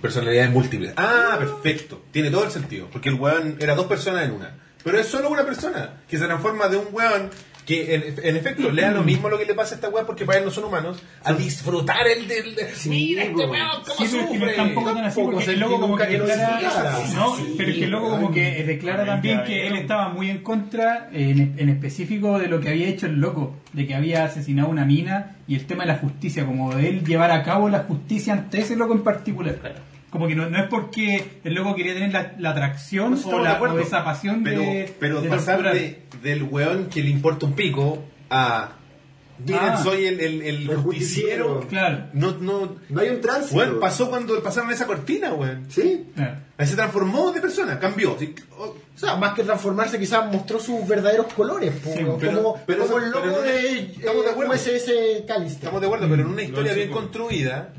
personalidades 0.00 0.50
múltiples. 0.50 0.92
Ah, 0.96 1.36
perfecto. 1.38 2.02
Tiene 2.10 2.30
todo 2.30 2.44
el 2.44 2.50
sentido. 2.50 2.88
Porque 2.90 3.08
el 3.08 3.16
weón 3.16 3.56
era 3.60 3.74
dos 3.74 3.86
personas 3.86 4.24
en 4.24 4.32
una. 4.32 4.54
Pero 4.82 4.98
es 4.98 5.06
solo 5.06 5.30
una 5.30 5.44
persona 5.44 6.02
que 6.08 6.18
se 6.18 6.26
transforma 6.26 6.68
de 6.68 6.76
un 6.76 6.88
weón 6.92 7.30
que 7.64 7.94
en, 7.94 8.14
en 8.22 8.36
efecto 8.36 8.70
le 8.70 8.82
da 8.82 8.90
lo 8.90 9.02
mismo 9.02 9.28
lo 9.28 9.38
que 9.38 9.46
le 9.46 9.54
pasa 9.54 9.74
a 9.74 9.76
esta 9.76 9.88
weá 9.88 10.04
porque 10.04 10.24
para 10.26 10.38
él 10.38 10.44
no 10.44 10.50
son 10.50 10.64
humanos 10.64 11.02
a 11.22 11.32
disfrutar 11.32 12.06
el 12.06 12.28
del. 12.28 12.54
Mira 12.86 13.22
este 13.24 13.46
weón 13.46 13.68
cómo 13.86 13.98
Sí, 13.98 14.06
sufre. 14.08 14.52
tampoco 14.54 14.92
tan 14.92 15.04
así, 15.04 15.20
porque 15.22 15.44
el 15.52 15.60
loco 15.60 15.80
como 15.80 15.96
que 15.96 16.06
declara, 16.06 16.98
no, 17.14 17.36
Sí, 17.36 17.54
pero 17.56 17.70
es 17.70 17.76
que 17.78 17.84
el 17.84 17.90
loco 17.90 18.10
como 18.10 18.30
que 18.32 18.64
declara 18.64 19.04
también 19.06 19.42
que 19.44 19.66
él 19.66 19.76
estaba 19.76 20.08
muy 20.10 20.30
en 20.30 20.38
contra, 20.42 21.08
en, 21.12 21.54
en 21.58 21.68
específico 21.68 22.38
de 22.38 22.48
lo 22.48 22.60
que 22.60 22.68
había 22.68 22.88
hecho 22.88 23.06
el 23.06 23.14
loco, 23.20 23.56
de 23.72 23.86
que 23.86 23.94
había 23.94 24.24
asesinado 24.24 24.68
una 24.68 24.84
mina 24.84 25.36
y 25.48 25.54
el 25.54 25.66
tema 25.66 25.84
de 25.84 25.92
la 25.92 25.98
justicia, 25.98 26.44
como 26.46 26.74
de 26.74 26.88
él 26.88 27.04
llevar 27.04 27.30
a 27.30 27.42
cabo 27.42 27.68
la 27.68 27.80
justicia 27.80 28.32
ante 28.34 28.60
ese 28.60 28.76
loco 28.76 28.94
en 28.94 29.02
particular. 29.02 29.56
Como 30.14 30.28
que 30.28 30.36
no, 30.36 30.48
no 30.48 30.56
es 30.58 30.68
porque 30.68 31.40
el 31.42 31.54
loco 31.54 31.74
quería 31.74 31.92
tener 31.94 32.12
la, 32.12 32.34
la 32.38 32.50
atracción 32.50 33.14
o, 33.24 33.36
de 33.38 33.42
la, 33.42 33.60
o 33.60 33.78
esa 33.80 34.04
pasión 34.04 34.42
pero, 34.44 34.60
de, 34.60 34.94
pero 35.00 35.20
de 35.20 35.28
pasar 35.28 35.60
de- 35.74 36.02
del 36.22 36.44
weón 36.44 36.86
que 36.86 37.02
le 37.02 37.10
importa 37.10 37.46
un 37.46 37.54
pico 37.54 38.04
a 38.30 38.76
Miren, 39.44 39.60
Ah. 39.60 39.82
soy 39.82 40.06
el, 40.06 40.20
el, 40.20 40.42
el 40.42 40.70
El 40.70 40.76
justiciero. 40.76 41.54
justiciero. 41.54 41.66
Claro. 41.68 42.06
No, 42.12 42.36
no. 42.40 42.76
No 42.88 43.00
hay 43.00 43.08
un 43.08 43.20
tránsito. 43.20 43.56
Weón, 43.58 43.80
pasó 43.80 44.08
cuando 44.08 44.40
pasaron 44.40 44.70
esa 44.70 44.86
cortina, 44.86 45.34
weón. 45.34 45.66
¿Sí? 45.68 46.06
claro. 46.14 46.36
Ahí 46.56 46.66
se 46.68 46.76
transformó 46.76 47.32
de 47.32 47.40
persona, 47.40 47.80
cambió. 47.80 48.16
Sí, 48.16 48.32
O 48.56 48.76
sea, 48.94 49.16
más 49.16 49.34
que 49.34 49.42
transformarse, 49.42 49.98
quizás 49.98 50.32
mostró 50.32 50.60
sus 50.60 50.86
verdaderos 50.86 51.32
colores. 51.34 51.72
po, 51.82 51.90
Sí, 51.92 52.04
como, 52.04 52.16
pero- 52.18 52.42
como 52.44 52.56
eso- 52.68 52.98
el 52.98 53.10
pero 53.12 53.26
no- 53.26 53.40
de, 53.40 53.78
estamos 53.80 54.22
de 54.22 54.28
eh, 54.28 54.30
acuerdo. 54.30 54.52
USS 54.52 55.24
Callister. 55.26 55.58
Estamos 55.58 55.80
de 55.80 55.86
acuerdo, 55.88 56.08
pero 56.08 56.22
en 56.22 56.28
una 56.28 56.42
historia 56.44 56.72
sí, 56.72 56.78
bien 56.78 56.90
construida, 56.92 57.72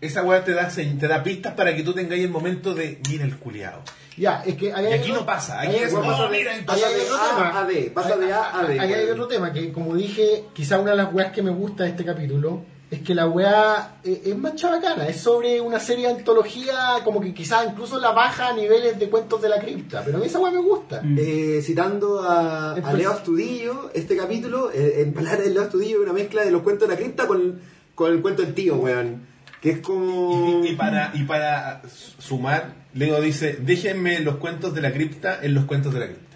esa 0.00 0.22
weá 0.22 0.44
te 0.44 0.52
da, 0.52 0.70
se- 0.70 0.84
te 0.84 1.06
da 1.08 1.22
pistas 1.22 1.54
para 1.54 1.74
que 1.74 1.82
tú 1.82 1.92
tengáis 1.92 2.24
el 2.24 2.30
momento 2.30 2.74
de 2.74 3.00
mira 3.10 3.24
el 3.24 3.36
culiado. 3.38 3.82
Ya, 4.16 4.42
es 4.44 4.56
que 4.56 4.72
ahí 4.72 4.84
Y 4.84 4.86
hay 4.88 4.92
aquí 4.94 5.10
otro- 5.10 5.20
no 5.22 5.26
pasa, 5.26 5.60
aquí 5.60 5.68
hay 5.76 5.82
es 5.84 5.92
otro- 5.92 6.00
como, 6.00 6.10
pasa 6.12 6.24
de- 6.28 6.38
mira, 6.38 6.52
pasa 6.66 6.86
hay 6.86 6.94
de 6.94 7.00
otro 7.02 7.16
A 7.16 7.28
tema. 7.36 7.60
a 7.60 7.64
D, 7.66 7.92
pasa 7.94 8.16
de 8.16 8.32
A 8.32 8.60
a 8.60 8.64
D, 8.64 8.80
Ahí 8.80 8.92
hay 8.92 9.08
otro 9.10 9.26
tema 9.28 9.52
que, 9.52 9.72
como 9.72 9.94
dije, 9.94 10.44
quizá 10.52 10.78
una 10.78 10.90
de 10.92 10.96
las 10.98 11.12
weas 11.14 11.32
que 11.32 11.42
me 11.42 11.50
gusta 11.50 11.84
de 11.84 11.90
este 11.90 12.04
capítulo 12.04 12.62
es 12.90 13.02
que 13.02 13.14
la 13.14 13.28
wea 13.28 13.98
eh, 14.02 14.22
es 14.26 14.36
más 14.36 14.56
chabacana. 14.56 15.06
Es 15.06 15.20
sobre 15.20 15.60
una 15.60 15.78
serie 15.78 16.08
de 16.08 16.14
antología, 16.14 16.98
como 17.04 17.20
que 17.20 17.32
quizás 17.32 17.64
incluso 17.70 18.00
la 18.00 18.10
baja 18.10 18.48
a 18.48 18.52
niveles 18.52 18.98
de 18.98 19.08
cuentos 19.08 19.40
de 19.40 19.48
la 19.48 19.60
cripta. 19.60 20.02
Pero 20.04 20.16
a 20.18 20.20
mí 20.20 20.26
esa 20.26 20.40
wea 20.40 20.50
me 20.50 20.60
gusta. 20.60 21.00
Mm. 21.02 21.16
Eh, 21.18 21.60
citando 21.62 22.20
a, 22.22 22.72
a 22.72 22.92
Leo 22.92 23.12
Astudillo, 23.12 23.90
este 23.94 24.16
capítulo, 24.16 24.72
eh, 24.72 25.02
en 25.02 25.12
palabras 25.14 25.44
de 25.44 25.50
Leo 25.50 25.62
Astudillo, 25.62 25.98
es 25.98 26.02
una 26.02 26.12
mezcla 26.12 26.44
de 26.44 26.50
los 26.50 26.62
cuentos 26.62 26.88
de 26.88 26.94
la 26.94 27.00
cripta 27.00 27.26
con, 27.28 27.60
con 27.94 28.10
el 28.12 28.20
cuento 28.20 28.42
del 28.42 28.54
tío, 28.54 28.74
weón. 28.76 29.24
Que 29.60 29.70
es 29.72 29.78
como... 29.80 30.62
Y, 30.64 30.68
y 30.70 30.74
para, 30.76 31.10
y 31.14 31.24
para 31.24 31.82
sumar, 32.18 32.74
Leo 32.94 33.20
dice, 33.20 33.58
déjenme 33.60 34.20
los 34.20 34.36
cuentos 34.36 34.74
de 34.74 34.80
la 34.80 34.92
cripta 34.92 35.38
en 35.42 35.54
los 35.54 35.64
cuentos 35.66 35.92
de 35.92 36.00
la 36.00 36.06
cripta. 36.06 36.26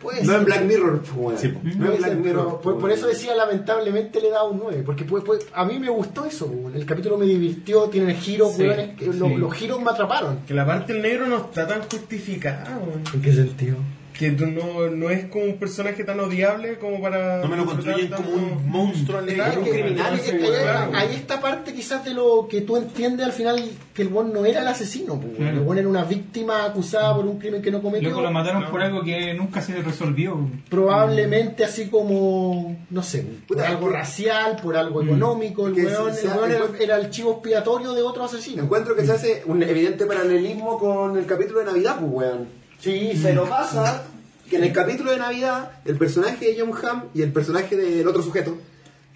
Pues, 0.00 0.24
No 0.24 0.34
en 0.34 0.44
Black 0.46 0.62
Mirror, 0.64 1.00
pues, 1.02 1.12
weón. 1.14 1.38
Sí, 1.38 1.48
pues. 1.48 1.76
no 1.76 1.86
Puede 1.86 1.96
en 1.96 2.02
Black 2.02 2.14
Mirror. 2.24 2.60
por, 2.62 2.78
por 2.78 2.90
eso 2.90 3.06
decía 3.06 3.34
lamentablemente 3.34 4.20
le 4.22 4.30
da 4.30 4.44
un 4.44 4.58
9 4.58 4.82
porque 4.86 5.04
pues, 5.04 5.22
pues, 5.24 5.46
a 5.52 5.64
mí 5.66 5.78
me 5.78 5.90
gustó 5.90 6.24
eso 6.24 6.46
weón. 6.46 6.74
el 6.74 6.86
capítulo 6.86 7.18
me 7.18 7.26
divirtió 7.26 7.82
tiene 7.90 8.14
giros 8.14 8.54
Sí, 8.54 8.64
sí. 8.98 9.12
los 9.36 9.52
giros 9.52 9.82
me 9.82 9.90
atraparon 9.90 10.38
Que 10.46 10.54
la 10.54 10.64
parte 10.64 10.94
del 10.94 11.02
negro 11.02 11.26
no 11.26 11.36
está 11.38 11.66
tan 11.66 11.82
justificada, 11.82 12.78
weón. 12.78 13.02
¿en 13.12 13.20
qué 13.20 13.32
sentido? 13.34 13.76
Que 14.20 14.30
no, 14.32 14.90
no 14.90 15.08
es 15.08 15.24
como 15.30 15.44
un 15.46 15.56
personaje 15.56 16.04
tan 16.04 16.20
odiable 16.20 16.76
como 16.78 17.00
para. 17.00 17.38
No 17.40 17.48
me 17.48 17.56
lo 17.56 17.64
construyen 17.64 18.10
como 18.10 18.28
un 18.34 18.68
monstruo. 18.68 19.18
Claro, 19.24 19.64
que- 19.64 19.70
criminal, 19.70 20.20
que 20.20 20.36
claro. 20.36 20.92
ahí 20.94 21.14
está 21.14 21.40
parte 21.40 21.72
quizás 21.72 22.04
de 22.04 22.12
lo 22.12 22.46
que 22.46 22.60
tú 22.60 22.76
entiendes 22.76 23.24
al 23.24 23.32
final 23.32 23.62
que 23.94 24.02
el 24.02 24.08
buen 24.08 24.30
no 24.30 24.44
era 24.44 24.60
el 24.60 24.68
asesino 24.68 25.18
pues. 25.18 25.36
Claro. 25.38 25.56
el 25.56 25.60
buen 25.64 25.78
era 25.78 25.88
una 25.88 26.04
víctima 26.04 26.64
acusada 26.66 27.14
por 27.16 27.24
un 27.24 27.38
crimen 27.38 27.62
que 27.62 27.70
no 27.70 27.80
cometió 27.80 28.10
Luego 28.10 28.22
lo 28.22 28.30
mataron 28.30 28.66
por 28.70 28.82
algo 28.82 29.02
que 29.02 29.32
nunca 29.32 29.62
se 29.62 29.80
resolvió. 29.80 30.38
probablemente 30.68 31.64
así 31.64 31.86
como 31.88 32.76
no 32.90 33.02
sé 33.02 33.22
por 33.48 33.56
Puta, 33.56 33.68
algo 33.68 33.88
que- 33.88 33.94
racial 33.94 34.56
por 34.62 34.76
algo 34.76 35.02
económico 35.02 35.66
el 35.66 35.74
weón, 35.74 36.12
se- 36.14 36.26
el 36.26 36.32
weón 36.34 36.50
era, 36.52 36.64
era 36.78 36.96
el 36.98 37.10
chivo 37.10 37.32
expiatorio 37.32 37.92
de 37.94 38.02
otro 38.02 38.24
asesino 38.24 38.62
Encuentro 38.64 38.94
que 38.94 39.04
se 39.06 39.12
hace 39.12 39.42
un 39.46 39.62
evidente 39.62 40.04
paralelismo 40.06 40.78
con 40.78 41.16
el 41.16 41.24
capítulo 41.26 41.60
de 41.60 41.66
Navidad, 41.66 41.96
pues, 42.00 42.12
weón. 42.12 42.59
Sí 42.80 43.12
Pero 43.22 43.48
pasa 43.48 44.04
que 44.48 44.56
en 44.56 44.64
el 44.64 44.72
capítulo 44.72 45.12
de 45.12 45.18
Navidad, 45.18 45.70
el 45.84 45.96
personaje 45.96 46.46
de 46.52 46.60
John 46.60 46.72
Hamm 46.82 47.04
y 47.14 47.22
el 47.22 47.32
personaje 47.32 47.76
del 47.76 48.06
otro 48.08 48.22
sujeto, 48.22 48.56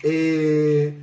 eh, 0.02 0.94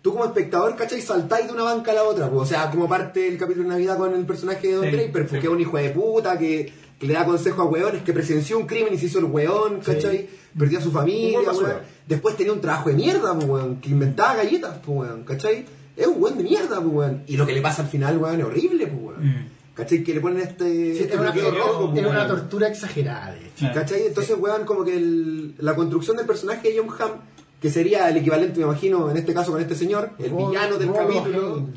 tú 0.00 0.12
como 0.12 0.24
espectador, 0.24 0.76
¿cachai? 0.76 1.00
Saltáis 1.02 1.46
de 1.46 1.52
una 1.52 1.64
banca 1.64 1.90
a 1.92 1.94
la 1.94 2.04
otra, 2.04 2.28
pues. 2.30 2.42
o 2.42 2.46
sea, 2.46 2.70
como 2.70 2.88
parte 2.88 3.20
del 3.20 3.38
capítulo 3.38 3.64
de 3.64 3.70
Navidad 3.74 3.98
con 3.98 4.14
el 4.14 4.24
personaje 4.24 4.68
de 4.68 4.74
Don 4.74 4.84
Sí, 4.84 4.90
Draper, 4.90 5.26
porque 5.26 5.40
sí. 5.40 5.46
es 5.46 5.52
un 5.52 5.60
hijo 5.60 5.76
de 5.76 5.90
puta 5.90 6.38
que, 6.38 6.72
que 6.98 7.06
le 7.06 7.14
da 7.14 7.24
consejo 7.24 7.62
a 7.62 7.64
weones, 7.66 8.02
que 8.02 8.12
presenció 8.12 8.58
un 8.58 8.66
crimen 8.66 8.94
y 8.94 8.98
se 8.98 9.06
hizo 9.06 9.18
el 9.18 9.26
weón, 9.26 9.80
¿cachai? 9.80 10.28
Perdió 10.58 10.78
a 10.78 10.82
su 10.82 10.92
familia, 10.92 11.40
weón. 11.40 11.78
Después 12.06 12.36
tenía 12.36 12.52
un 12.52 12.60
trabajo 12.60 12.88
de 12.90 12.96
mierda, 12.96 13.34
pues, 13.34 13.46
weón, 13.48 13.80
que 13.80 13.90
inventaba 13.90 14.36
galletas, 14.36 14.78
pues, 14.84 14.98
weón, 14.98 15.24
¿cachai? 15.24 15.64
Es 15.96 16.06
un 16.06 16.22
weón 16.22 16.38
de 16.38 16.44
mierda, 16.44 16.80
pues, 16.80 16.94
weón. 16.94 17.22
Y 17.26 17.36
lo 17.36 17.46
que 17.46 17.52
le 17.52 17.60
pasa 17.60 17.82
al 17.82 17.88
final, 17.88 18.18
weón, 18.18 18.40
es 18.40 18.46
horrible, 18.46 18.86
pues, 18.86 19.02
weón. 19.02 19.26
Mm. 19.26 19.46
¿Cachai? 19.74 20.04
Que 20.04 20.14
le 20.14 20.20
ponen 20.20 20.40
este, 20.42 20.94
Sí, 20.94 21.00
este 21.02 21.14
era 21.14 21.22
una, 21.22 21.32
rojo, 21.50 21.92
tortura 22.28 22.68
exagerada 22.68 23.32
de 23.34 23.46
hecho. 23.48 23.66
¿Cachai? 23.74 24.06
Entonces, 24.06 24.36
weón, 24.38 24.64
como 24.64 24.84
que 24.84 24.96
el- 24.96 25.54
la 25.58 25.74
construcción 25.74 26.16
del 26.16 26.26
personaje 26.26 26.70
de 26.70 26.78
John 26.78 26.88
Hamm, 26.98 27.20
que 27.60 27.70
sería 27.70 28.08
el 28.08 28.16
equivalente, 28.18 28.60
me 28.60 28.66
imagino, 28.66 29.10
en 29.10 29.16
este 29.16 29.34
caso 29.34 29.50
con 29.52 29.60
este 29.60 29.74
señor, 29.74 30.10
el 30.18 30.32
villano 30.32 30.76
del 30.78 30.88
Rolo 30.88 30.98
capítulo, 31.08 31.68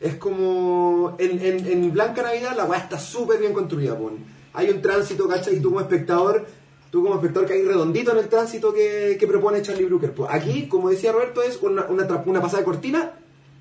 es 0.00 0.16
como. 0.16 1.16
En, 1.18 1.40
en, 1.40 1.66
en 1.66 1.92
Blanca 1.92 2.22
Navidad 2.22 2.54
la 2.56 2.64
weá 2.66 2.78
está 2.80 2.98
súper 2.98 3.38
bien 3.40 3.52
construida, 3.54 3.96
pon. 3.96 4.18
Hay 4.52 4.68
un 4.70 4.82
tránsito, 4.82 5.26
¿cachai? 5.28 5.56
Y 5.56 5.60
tú 5.60 5.68
como 5.70 5.80
espectador, 5.80 6.46
tú 6.90 7.02
como 7.02 7.14
espectador 7.14 7.46
que 7.48 7.54
hay 7.54 7.62
redondito 7.62 8.12
en 8.12 8.18
el 8.18 8.28
tránsito 8.28 8.74
que, 8.74 9.16
que 9.18 9.26
propone 9.26 9.62
Charlie 9.62 9.84
Brooker. 9.86 10.12
Pues 10.12 10.30
aquí, 10.32 10.66
como 10.68 10.90
decía 10.90 11.12
Roberto, 11.12 11.42
es 11.42 11.58
una, 11.62 11.86
una, 11.86 12.06
una 12.26 12.40
pasada 12.42 12.58
de 12.60 12.64
cortina 12.64 13.12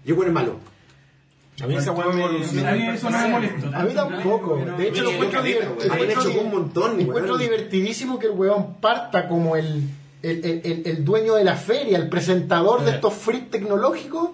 y 0.04 0.12
es 0.12 0.16
bueno 0.16 0.32
malo. 0.34 0.54
A 1.62 1.68
mí 1.68 1.76
esa 1.76 1.92
weá 1.94 2.08
me... 2.08 2.24
A 2.26 2.72
mí 2.74 2.88
eso 2.90 3.10
no 3.10 3.18
me 3.18 3.28
molestó. 3.30 3.68
A 3.74 3.84
mí 3.84 3.94
tampoco. 3.94 4.58
De 4.78 4.88
hecho, 4.90 5.04
lo 5.04 5.10
encuentro, 5.12 5.40
caleta, 5.42 5.60
divert- 5.66 5.78
weón. 5.78 5.92
A 5.92 5.96
mí 5.96 6.00
me 6.00 6.12
encuentro 6.12 6.24
chocó 6.24 6.42
un 6.46 6.52
montón, 6.52 7.00
encuentro 7.00 7.38
divertidísimo 7.38 8.20
que 8.20 8.28
el 8.28 8.34
weón 8.34 8.76
parta 8.82 9.28
como 9.30 9.56
el, 9.56 9.84
el, 10.22 10.44
el- 10.46 10.62
el- 10.66 10.82
el 10.86 11.06
dueño 11.06 11.36
de 11.36 11.44
la 11.46 11.56
feria, 11.56 11.98
el 11.98 12.10
presentador 12.10 12.84
de 12.84 12.92
estos 12.92 13.14
freaks 13.14 13.52
tecnológicos, 13.52 14.32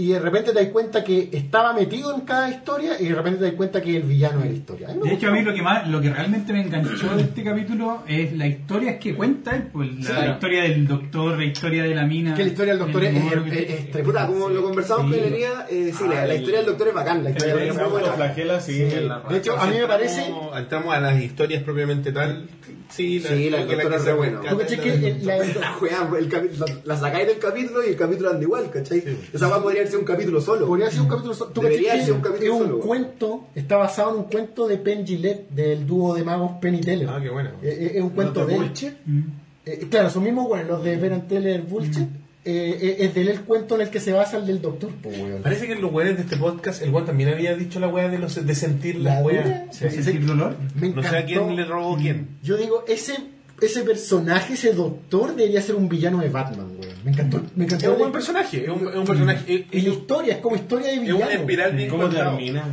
y 0.00 0.12
de 0.12 0.18
repente 0.18 0.52
te 0.52 0.60
das 0.62 0.68
cuenta 0.72 1.04
que 1.04 1.28
estaba 1.32 1.72
metido 1.72 2.14
en 2.14 2.22
cada 2.22 2.48
historia, 2.50 2.92
y 3.00 3.06
de 3.08 3.14
repente 3.14 3.38
te 3.40 3.44
das 3.46 3.54
cuenta 3.54 3.82
que 3.82 3.96
el 3.96 4.02
villano 4.04 4.40
de 4.40 4.46
la 4.50 4.52
historia. 4.54 4.88
De 4.88 5.12
hecho, 5.12 5.28
a 5.28 5.30
mí 5.32 5.42
lo 5.42 5.52
que 5.54 5.62
más, 5.62 5.86
lo 5.88 6.00
que 6.00 6.10
realmente 6.10 6.52
me 6.52 6.62
enganchó 6.62 7.14
de 7.16 7.22
este 7.22 7.44
capítulo 7.44 8.02
es 8.08 8.32
la 8.36 8.46
historia 8.46 8.98
que 8.98 9.14
cuenta 9.14 9.62
pues, 9.72 9.88
la, 10.04 10.10
Claro. 10.10 10.32
historia 10.32 10.62
del 10.62 10.86
doctor, 10.86 11.36
la 11.38 11.44
historia 11.44 11.82
de 11.82 11.94
la 11.94 12.06
mina. 12.06 12.34
que 12.34 12.44
la 12.44 12.48
historia 12.50 12.72
del 12.74 12.80
doctor 12.82 13.04
es, 13.04 13.14
humor 13.14 13.44
es- 13.48 13.52
es- 13.56 13.70
es 13.70 13.90
tremenda. 13.90 14.26
Como 14.26 14.48
lo 14.48 14.62
conversamos 14.62 15.06
Sí. 15.06 15.18
con 15.18 15.26
Elenia, 15.26 15.66
eh, 15.70 15.92
sí, 15.96 16.04
la, 16.08 16.14
la 16.26 16.32
Ay. 16.32 16.38
historia 16.38 16.58
del 16.58 16.66
doctor 16.66 16.88
es 16.88 16.94
bacán, 16.94 17.24
la 17.24 17.30
historia 17.30 17.54
del 17.56 17.68
doctor 17.68 17.86
es 18.00 18.06
autoflagela, 18.06 18.60
sí. 18.60 18.82
en 18.82 19.08
la 19.08 19.20
De 19.28 19.36
hecho, 19.38 19.58
a 19.58 19.66
mí 19.66 19.76
me 19.78 19.86
parece... 19.86 20.24
Entramos, 20.56 20.94
a 20.94 21.00
las 21.00 21.20
historias 21.22 21.62
propiamente 21.62 22.12
tal. 22.12 22.48
Sí, 22.88 23.20
Sí, 23.20 23.50
la 23.50 23.58
creo 23.64 23.68
que 23.68 23.74
doctora 23.84 23.96
que 23.96 24.00
es 24.00 24.04
re 24.06 24.12
buena. 24.14 24.32
rescata 24.40 24.50
¿Tú 24.50 24.58
cachai 24.60 24.74
es 24.76 24.80
que 24.80 25.24
la- 25.24 25.36
la- 25.38 25.44
La, 25.90 26.66
la, 26.66 26.80
la 26.84 26.96
sacáis 26.96 27.26
del 27.26 27.38
capítulo 27.38 27.84
y 27.84 27.90
el 27.90 27.96
capítulo 27.96 28.30
anda 28.30 28.42
igual, 28.42 28.70
¿cachai? 28.70 29.02
Esa 29.32 29.62
podría 29.62 29.82
ser 29.90 29.98
un 29.98 30.04
capítulo 30.04 30.40
solo. 30.40 30.66
Podría 30.66 30.90
ser 30.90 31.02
un 31.02 31.08
capítulo 31.08 31.34
solo. 31.34 31.50
¿Tú 31.50 31.60
Debería 31.60 32.02
ser 32.02 32.14
un 32.14 32.20
capítulo 32.20 32.54
es 32.54 32.60
un 32.60 32.66
solo, 32.66 32.80
cuento, 32.80 33.48
está 33.54 33.76
basado 33.76 34.12
en 34.12 34.16
un 34.18 34.24
cuento 34.24 34.66
de 34.66 34.78
Penn 34.78 35.06
Gillette, 35.06 35.50
del 35.50 35.86
dúo 35.86 36.14
de 36.14 36.24
magos 36.24 36.52
Penn 36.60 36.76
y 36.76 36.80
Teller. 36.80 37.08
Ah, 37.08 37.20
qué 37.22 37.28
bueno. 37.28 37.50
Eh, 37.62 37.76
eh, 37.80 37.92
es 37.96 38.02
un 38.02 38.10
cuento 38.10 38.40
¿Los 38.40 38.48
de. 38.48 38.56
Bullshit? 38.56 38.92
Mm. 39.04 39.22
Eh, 39.66 39.86
claro, 39.90 40.10
son 40.10 40.24
mismos, 40.24 40.48
bueno, 40.48 40.68
los 40.68 40.84
de 40.84 40.96
Ben 40.96 41.28
Teller 41.28 41.62
Bullshit. 41.62 42.08
Eh, 42.42 42.78
eh, 42.80 42.96
es 43.00 43.14
de 43.14 43.20
él 43.20 43.28
el 43.28 43.42
cuento 43.42 43.74
en 43.74 43.82
el 43.82 43.90
que 43.90 44.00
se 44.00 44.14
basa 44.14 44.38
el 44.38 44.46
del 44.46 44.62
doctor, 44.62 44.90
pues, 45.02 45.18
weón. 45.18 45.42
Parece 45.42 45.66
que 45.66 45.74
en 45.74 45.82
los 45.82 45.92
weones 45.92 46.16
de 46.16 46.22
este 46.22 46.36
podcast, 46.38 46.80
el 46.80 46.88
weón 46.88 47.04
también 47.04 47.28
había 47.28 47.54
dicho 47.54 47.78
la 47.80 47.88
weá 47.88 48.08
de, 48.08 48.18
los, 48.18 48.46
de 48.46 48.54
sentir 48.54 48.96
¿La 48.96 49.20
weas. 49.20 49.76
¿Se 49.76 49.90
sentir 49.90 50.24
dolor? 50.24 50.56
Me 50.74 50.88
No 50.88 51.02
sé 51.02 51.18
a 51.18 51.26
quién 51.26 51.54
le 51.54 51.66
robó 51.66 51.96
quién. 51.96 52.38
Yo 52.42 52.56
digo, 52.56 52.84
ese 52.88 53.18
ese 53.60 53.82
personaje, 53.82 54.54
ese 54.54 54.72
doctor, 54.72 55.34
debería 55.36 55.60
ser 55.62 55.74
un 55.74 55.88
villano 55.88 56.18
de 56.20 56.28
Batman, 56.28 56.66
weón. 56.78 56.94
Me 57.04 57.10
encantó. 57.12 57.40
Me 57.56 57.64
Es 57.66 57.72
encantó 57.72 57.92
un 57.92 57.98
buen 57.98 58.12
personaje, 58.12 58.64
es 58.64 58.68
un, 58.70 58.88
es 58.88 58.94
un 58.96 59.04
personaje. 59.06 59.54
es- 59.54 59.60
Y 59.72 59.80
la 59.82 59.88
Es, 59.90 59.96
historia, 59.98 60.34
es 60.34 60.40
como 60.40 60.56
historia 60.56 60.88
de 60.88 60.94
es 60.94 61.00
villano. 61.00 61.18
una 61.18 61.32
espiral 61.32 61.72
bien 61.72 61.88
¿Cómo 61.88 62.08
termina? 62.08 62.64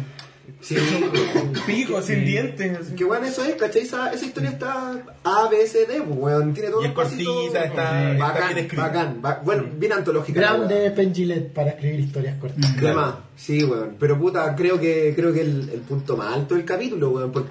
Sí, 0.61 0.75
Pico, 1.67 2.01
sin 2.01 2.25
dientes. 2.25 2.77
así. 2.79 2.95
qué 2.95 3.03
bueno 3.03 3.25
eso 3.27 3.43
es, 3.43 3.55
¿cachai? 3.55 3.83
Esa, 3.83 4.11
esa 4.11 4.25
historia 4.25 4.49
está 4.49 5.03
A, 5.23 5.47
B, 5.49 5.67
C, 5.67 5.85
D, 5.85 6.01
pues, 6.01 6.17
weón. 6.19 6.53
Tiene 6.53 6.69
todos 6.69 6.83
Y 6.83 6.87
es 6.87 6.93
cortita, 6.93 7.63
está, 7.65 8.11
está 8.13 8.25
Bacán, 8.27 8.47
bien 8.53 8.57
escrita. 8.65 8.83
bacán, 8.87 9.21
ba- 9.21 9.41
Bueno, 9.45 9.65
bien 9.77 9.93
antológica. 9.93 10.39
Grande 10.39 11.11
Gillette 11.13 11.53
para 11.53 11.71
escribir 11.71 11.99
historias 11.99 12.37
cortas. 12.39 12.59
Mm. 12.81 12.95
Más, 12.95 13.15
sí, 13.35 13.63
weón. 13.63 13.97
Pero 13.99 14.17
puta, 14.17 14.55
creo 14.55 14.79
que 14.79 15.13
creo 15.15 15.31
que 15.33 15.41
el, 15.41 15.69
el 15.69 15.81
punto 15.81 16.17
más 16.17 16.33
alto 16.33 16.55
del 16.55 16.65
capítulo, 16.65 17.09
weón. 17.11 17.31
Porque, 17.31 17.49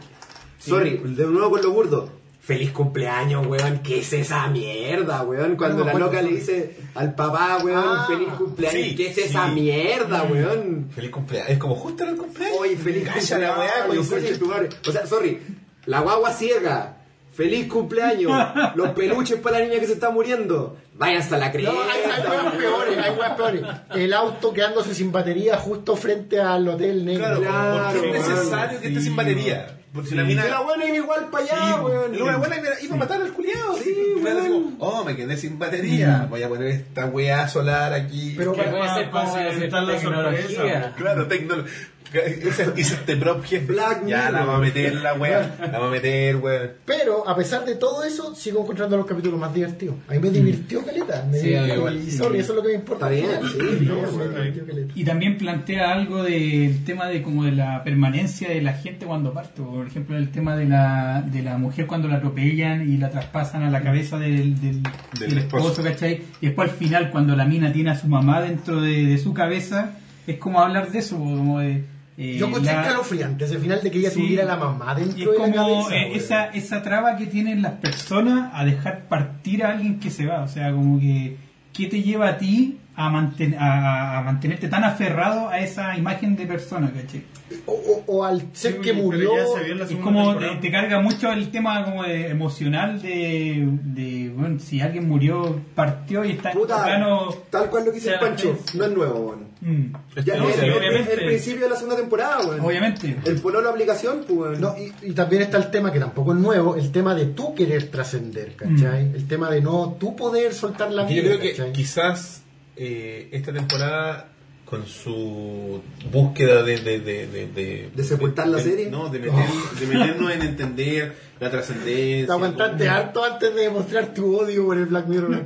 sorry, 0.59 0.97
de 1.05 1.27
nuevo 1.27 1.51
con 1.51 1.63
lo 1.63 1.71
burdo. 1.73 2.11
Feliz 2.47 2.71
cumpleaños, 2.71 3.45
weón. 3.45 3.81
¿Qué 3.81 3.99
es 3.99 4.13
esa 4.13 4.47
mierda, 4.47 5.23
weón? 5.23 5.57
Cuando 5.57 5.79
No 5.85 5.93
la 5.93 5.95
loca 5.99 6.23
le 6.23 6.31
dice 6.31 6.77
al 6.95 7.13
papá, 7.17 7.59
weón, 7.65 7.83
Ah, 7.85 8.05
feliz 8.09 8.29
cumpleaños. 8.39 8.83
sí, 8.85 8.95
¿Qué 8.95 9.09
es 9.09 9.15
sí. 9.17 9.21
esa 9.23 9.49
mierda, 9.49 10.23
weón? 10.23 10.89
Feliz 10.95 11.11
cumpleaños. 11.11 11.51
Es 11.51 11.59
como 11.59 11.75
justo 11.75 12.05
en 12.05 12.11
el 12.11 12.17
cumpleaños. 12.17 12.57
Oye, 12.61 12.77
feliz 12.77 13.05
Calla 13.09 13.39
la 13.39 13.59
weá, 13.59 13.87
cumpleaños, 13.89 14.41
weón. 14.43 14.69
O 14.89 14.93
sea, 14.93 15.07
sorry, 15.09 15.41
la 15.87 16.01
guagua 16.03 16.33
ciega. 16.33 16.96
Feliz 17.37 17.69
cumpleaños. 17.69 18.33
Los 18.77 18.91
peluches 18.91 19.39
para 19.41 19.59
la 19.59 19.67
niña 19.67 19.79
que 19.79 19.87
se 19.87 19.93
está 19.93 20.11
muriendo. 20.11 20.79
Váyanse 20.95 21.35
a 21.35 21.39
la 21.39 21.53
cresta. 21.53 21.71
No, 21.71 21.79
hay, 21.83 22.01
hay 22.11 22.31
weas 22.31 22.55
peores, 22.55 22.99
hay 22.99 23.11
weas 23.19 23.33
peores. 23.37 23.63
El 23.95 24.13
auto 24.15 24.55
quedándose 24.55 24.95
sin 24.95 25.13
batería 25.13 25.59
justo 25.59 25.97
frente 25.97 26.41
al 26.41 26.67
hotel 26.67 27.05
negro. 27.05 27.25
Claro, 27.27 27.41
Claro, 27.43 28.01
¿por 28.01 28.11
qué 28.11 28.17
es 28.19 28.29
necesario 28.29 28.81
que 28.81 28.89
esté 28.89 29.01
sin 29.03 29.15
batería? 29.17 29.77
Por 29.93 30.07
si 30.07 30.15
la 30.15 30.25
mina. 30.25 30.45
La 30.47 30.61
buena 30.61 30.87
iba 30.87 30.97
igual 30.97 31.29
para 31.31 31.45
allá, 31.45 31.57
Sí, 31.57 31.85
weón. 31.85 32.15
Y 32.15 32.19
la 32.19 32.37
buena 32.37 32.57
iba 32.59 32.69
iba 32.83 32.95
a 32.95 32.99
matar 32.99 33.21
al 33.21 33.33
culiado. 33.33 33.77
Sí, 33.77 33.95
weón. 34.23 34.77
oh, 34.79 35.05
me 35.05 35.17
quedé 35.17 35.37
sin 35.37 35.59
batería. 35.59 36.27
Voy 36.31 36.43
a 36.43 36.49
poner 36.49 36.69
esta 36.69 37.07
weá 37.07 37.49
solar 37.49 37.93
aquí. 37.93 38.35
Pero 38.37 38.53
Que 38.53 38.63
puede 38.63 38.89
ser 38.95 39.11
para 39.11 39.25
como 39.25 39.37
facilitar 39.37 39.83
la 39.83 39.97
tecnología. 39.97 40.95
Claro, 40.97 41.27
tecnología. 41.27 41.73
Ese 42.13 42.73
este 42.77 43.17
prop 43.17 43.45
jefe. 43.45 43.67
Black 43.67 44.07
Ya 44.07 44.31
la 44.31 44.41
vamos 44.41 44.57
a 44.57 44.59
meter 44.61 44.95
la 44.97 45.15
weá. 45.15 45.57
La 45.61 45.67
vamos 45.79 45.89
a 45.89 45.91
meter, 45.91 46.37
weón. 46.37 46.71
Pero 46.85 47.29
a 47.29 47.35
pesar 47.37 47.65
de 47.65 47.75
todo 47.75 48.05
eso, 48.05 48.35
sigo 48.35 48.63
encontrando 48.63 48.97
los 48.97 49.07
capítulos 49.07 49.39
más 49.41 49.53
divertidos. 49.53 49.97
A 50.09 50.13
mí 50.13 50.19
me 50.21 50.31
divirtió 50.31 50.85
caleta. 50.85 51.27
Me 51.31 51.39
Sí, 51.39 51.49
divirtió, 51.49 51.75
igual, 51.77 51.97
y 51.97 52.11
sorry, 52.11 52.39
eso 52.39 52.53
es 52.53 52.57
lo 52.57 52.63
que 52.63 52.69
me 52.69 52.75
importa. 52.75 53.13
Está 53.13 53.39
bien, 53.39 53.51
sí, 53.51 53.59
me 53.59 53.87
no, 53.87 54.41
divirtió 54.41 54.67
caleta. 54.67 54.93
Y 54.95 55.05
también 55.05 55.39
plantea 55.39 55.93
algo 55.93 56.23
del 56.23 56.85
tema 56.85 57.07
de 57.09 57.23
como 57.23 57.45
de 57.45 57.53
la 57.53 57.83
permanencia 57.85 58.49
de 58.49 58.63
la 58.63 58.75
gente 58.75 59.07
cuando 59.07 59.33
parte. 59.33 59.63
Por 59.63 59.87
ejemplo, 59.87 60.17
el 60.17 60.31
tema 60.31 60.57
de 60.57 60.67
la, 60.67 61.23
de 61.27 61.43
la 61.43 61.59
mujer 61.59 61.87
cuando 61.87 62.09
la 62.09 62.17
atropellan 62.17 62.89
y 62.89 62.97
la 62.99 63.11
traspasan 63.11 63.63
a 63.63 63.71
la 63.71 63.83
cabeza 63.83 64.19
del, 64.19 64.61
del, 64.61 64.83
Del 64.83 65.29
del 65.31 65.39
esposo. 65.39 65.69
esposo, 65.71 65.83
¿cachai? 65.83 66.23
Y 66.41 66.47
después 66.47 66.71
al 66.71 66.77
final, 66.77 67.11
cuando 67.11 67.35
la 67.37 67.45
mina 67.45 67.73
tiene 67.73 67.91
a 67.91 67.99
su 67.99 68.07
mamá 68.07 68.41
dentro 68.41 68.81
de, 68.81 69.07
de 69.07 69.19
su 69.19 69.35
cabeza, 69.35 69.91
es 70.27 70.39
como 70.39 70.61
hablar 70.61 70.91
de 70.91 70.99
eso, 70.99 71.17
como 71.17 71.61
de... 71.61 71.85
eh, 72.19 72.37
Yo 72.39 72.47
encontré 72.49 72.73
escalofriante 72.73 73.45
ese 73.45 73.59
final 73.59 73.83
de 73.83 73.91
que 73.91 73.99
ella 73.99 74.11
Sí. 74.11 74.21
tuviera 74.21 74.43
a 74.45 74.47
la 74.47 74.57
mamá 74.57 74.95
dentro 74.95 75.33
es 75.35 75.39
de 75.41 75.47
la 75.49 75.55
cabeza. 75.55 75.95
eh, 75.97 76.13
esa, 76.17 76.45
esa 76.47 76.83
traba 76.83 77.17
que 77.17 77.27
tienen 77.27 77.63
las 77.63 77.73
personas 77.75 78.51
a 78.55 78.65
dejar 78.65 79.05
partir 79.09 79.65
a 79.65 79.71
alguien 79.73 80.01
que 80.01 80.11
se 80.11 80.27
va. 80.27 80.43
O 80.43 80.49
sea, 80.49 80.73
como 80.73 80.99
que, 80.99 81.37
¿qué 81.73 81.87
te 81.87 82.03
lleva 82.03 82.29
a 82.29 82.39
ti 82.39 82.79
a, 82.97 83.11
manten- 83.11 83.57
a, 83.59 84.19
a 84.19 84.23
mantenerte 84.23 84.69
tan 84.69 84.83
aferrado 84.85 85.49
a 85.49 85.61
esa 85.61 85.97
imagen 85.97 86.35
de 86.37 86.47
persona, 86.47 86.91
¿cachai? 86.93 87.25
O, 87.67 87.73
o- 87.73 88.05
o 88.07 88.25
al 88.25 88.41
ser 88.55 88.73
Sí, 88.75 88.79
que 88.81 88.93
murió. 88.93 89.37
ya 89.37 89.47
se 89.47 89.63
vio 89.65 89.73
en 89.75 89.79
la 89.79 89.85
Es 89.85 89.91
segunda 89.91 90.05
como 90.23 90.37
te, 90.39 90.47
te 90.57 90.71
carga 90.73 91.01
mucho 91.01 91.31
el 91.31 91.51
tema 91.51 91.85
como 91.85 92.03
de 92.03 92.29
emocional 92.31 93.01
de, 93.01 93.69
de 93.85 94.33
bueno, 94.35 94.59
si 94.59 94.81
alguien 94.81 95.07
murió, 95.09 95.61
partió 95.75 96.25
y 96.25 96.33
está 96.33 96.51
en 96.53 96.59
Puta, 96.59 96.75
otro 96.77 96.87
plano. 96.87 97.29
tal 97.51 97.71
cual 97.71 97.85
lo 97.85 97.91
que 97.93 97.97
dice 97.99 98.15
el 98.15 98.19
Pancho, 98.21 98.59
es- 98.67 98.75
no 98.75 98.85
es 98.85 98.91
nuevo, 98.93 99.19
weón. 99.21 99.47
Mm. 99.61 99.93
Ya 100.25 100.37
No, 100.37 100.49
es, 100.49 100.57
obviamente. 100.59 101.15
el 101.15 101.27
principio 101.27 101.63
de 101.65 101.71
la 101.71 101.77
segunda 101.77 101.97
temporada, 101.97 102.39
weón. 102.47 102.61
Obviamente. 102.61 103.17
El 103.25 103.41
pololo 103.41 103.71
aplicación, 103.71 104.25
pues, 104.27 104.39
weón. 104.39 104.61
No, 104.61 104.75
y, 104.77 104.93
y 105.11 105.13
también 105.13 105.43
está 105.43 105.59
el 105.59 105.71
tema 105.71 105.93
que 105.93 106.01
tampoco 106.01 106.33
es 106.35 106.39
nuevo, 106.41 106.77
el 106.77 106.91
tema 106.91 107.15
de 107.15 107.27
tú 107.27 107.55
querer 107.55 107.91
trascender, 107.91 108.57
¿cachai? 108.57 109.13
El 109.15 109.27
tema 109.29 109.51
de 109.51 109.61
no 109.61 109.97
tú 110.01 110.17
poder 110.17 110.53
soltar 110.55 110.91
la 110.91 111.07
Que 111.07 111.15
yo 111.17 111.23
vida. 111.23 111.37
creo 111.39 111.67
que 111.67 111.73
quizás 111.73 112.43
eh, 112.77 113.29
esta 113.33 113.53
temporada 113.53 114.29
con 114.65 114.85
su 114.87 115.81
búsqueda 116.11 116.63
de 116.63 116.79
de, 116.79 117.01
de, 117.01 117.27
de, 117.29 117.47
de- 117.47 117.91
¿De 117.95 118.05
sepultar 118.05 118.49
la 118.49 118.57
de- 118.59 118.63
serie? 118.65 118.91
no 118.91 119.09
de, 119.09 119.21
meter- 119.21 119.79
de 119.81 119.87
meternos 119.87 120.33
en 120.33 120.43
entender 120.43 121.15
la 121.41 121.51
trascendencia 121.51 122.27
Te 122.27 122.33
aguantaste 122.33 122.85
como- 122.85 122.97
harto 122.97 123.25
antes 123.25 123.55
de 123.55 123.61
demostrar 123.63 124.13
tu 124.15 124.37
odio 124.37 124.65
por 124.67 124.77
el 124.77 124.87
Black 124.87 125.07
Mirror. 125.07 125.45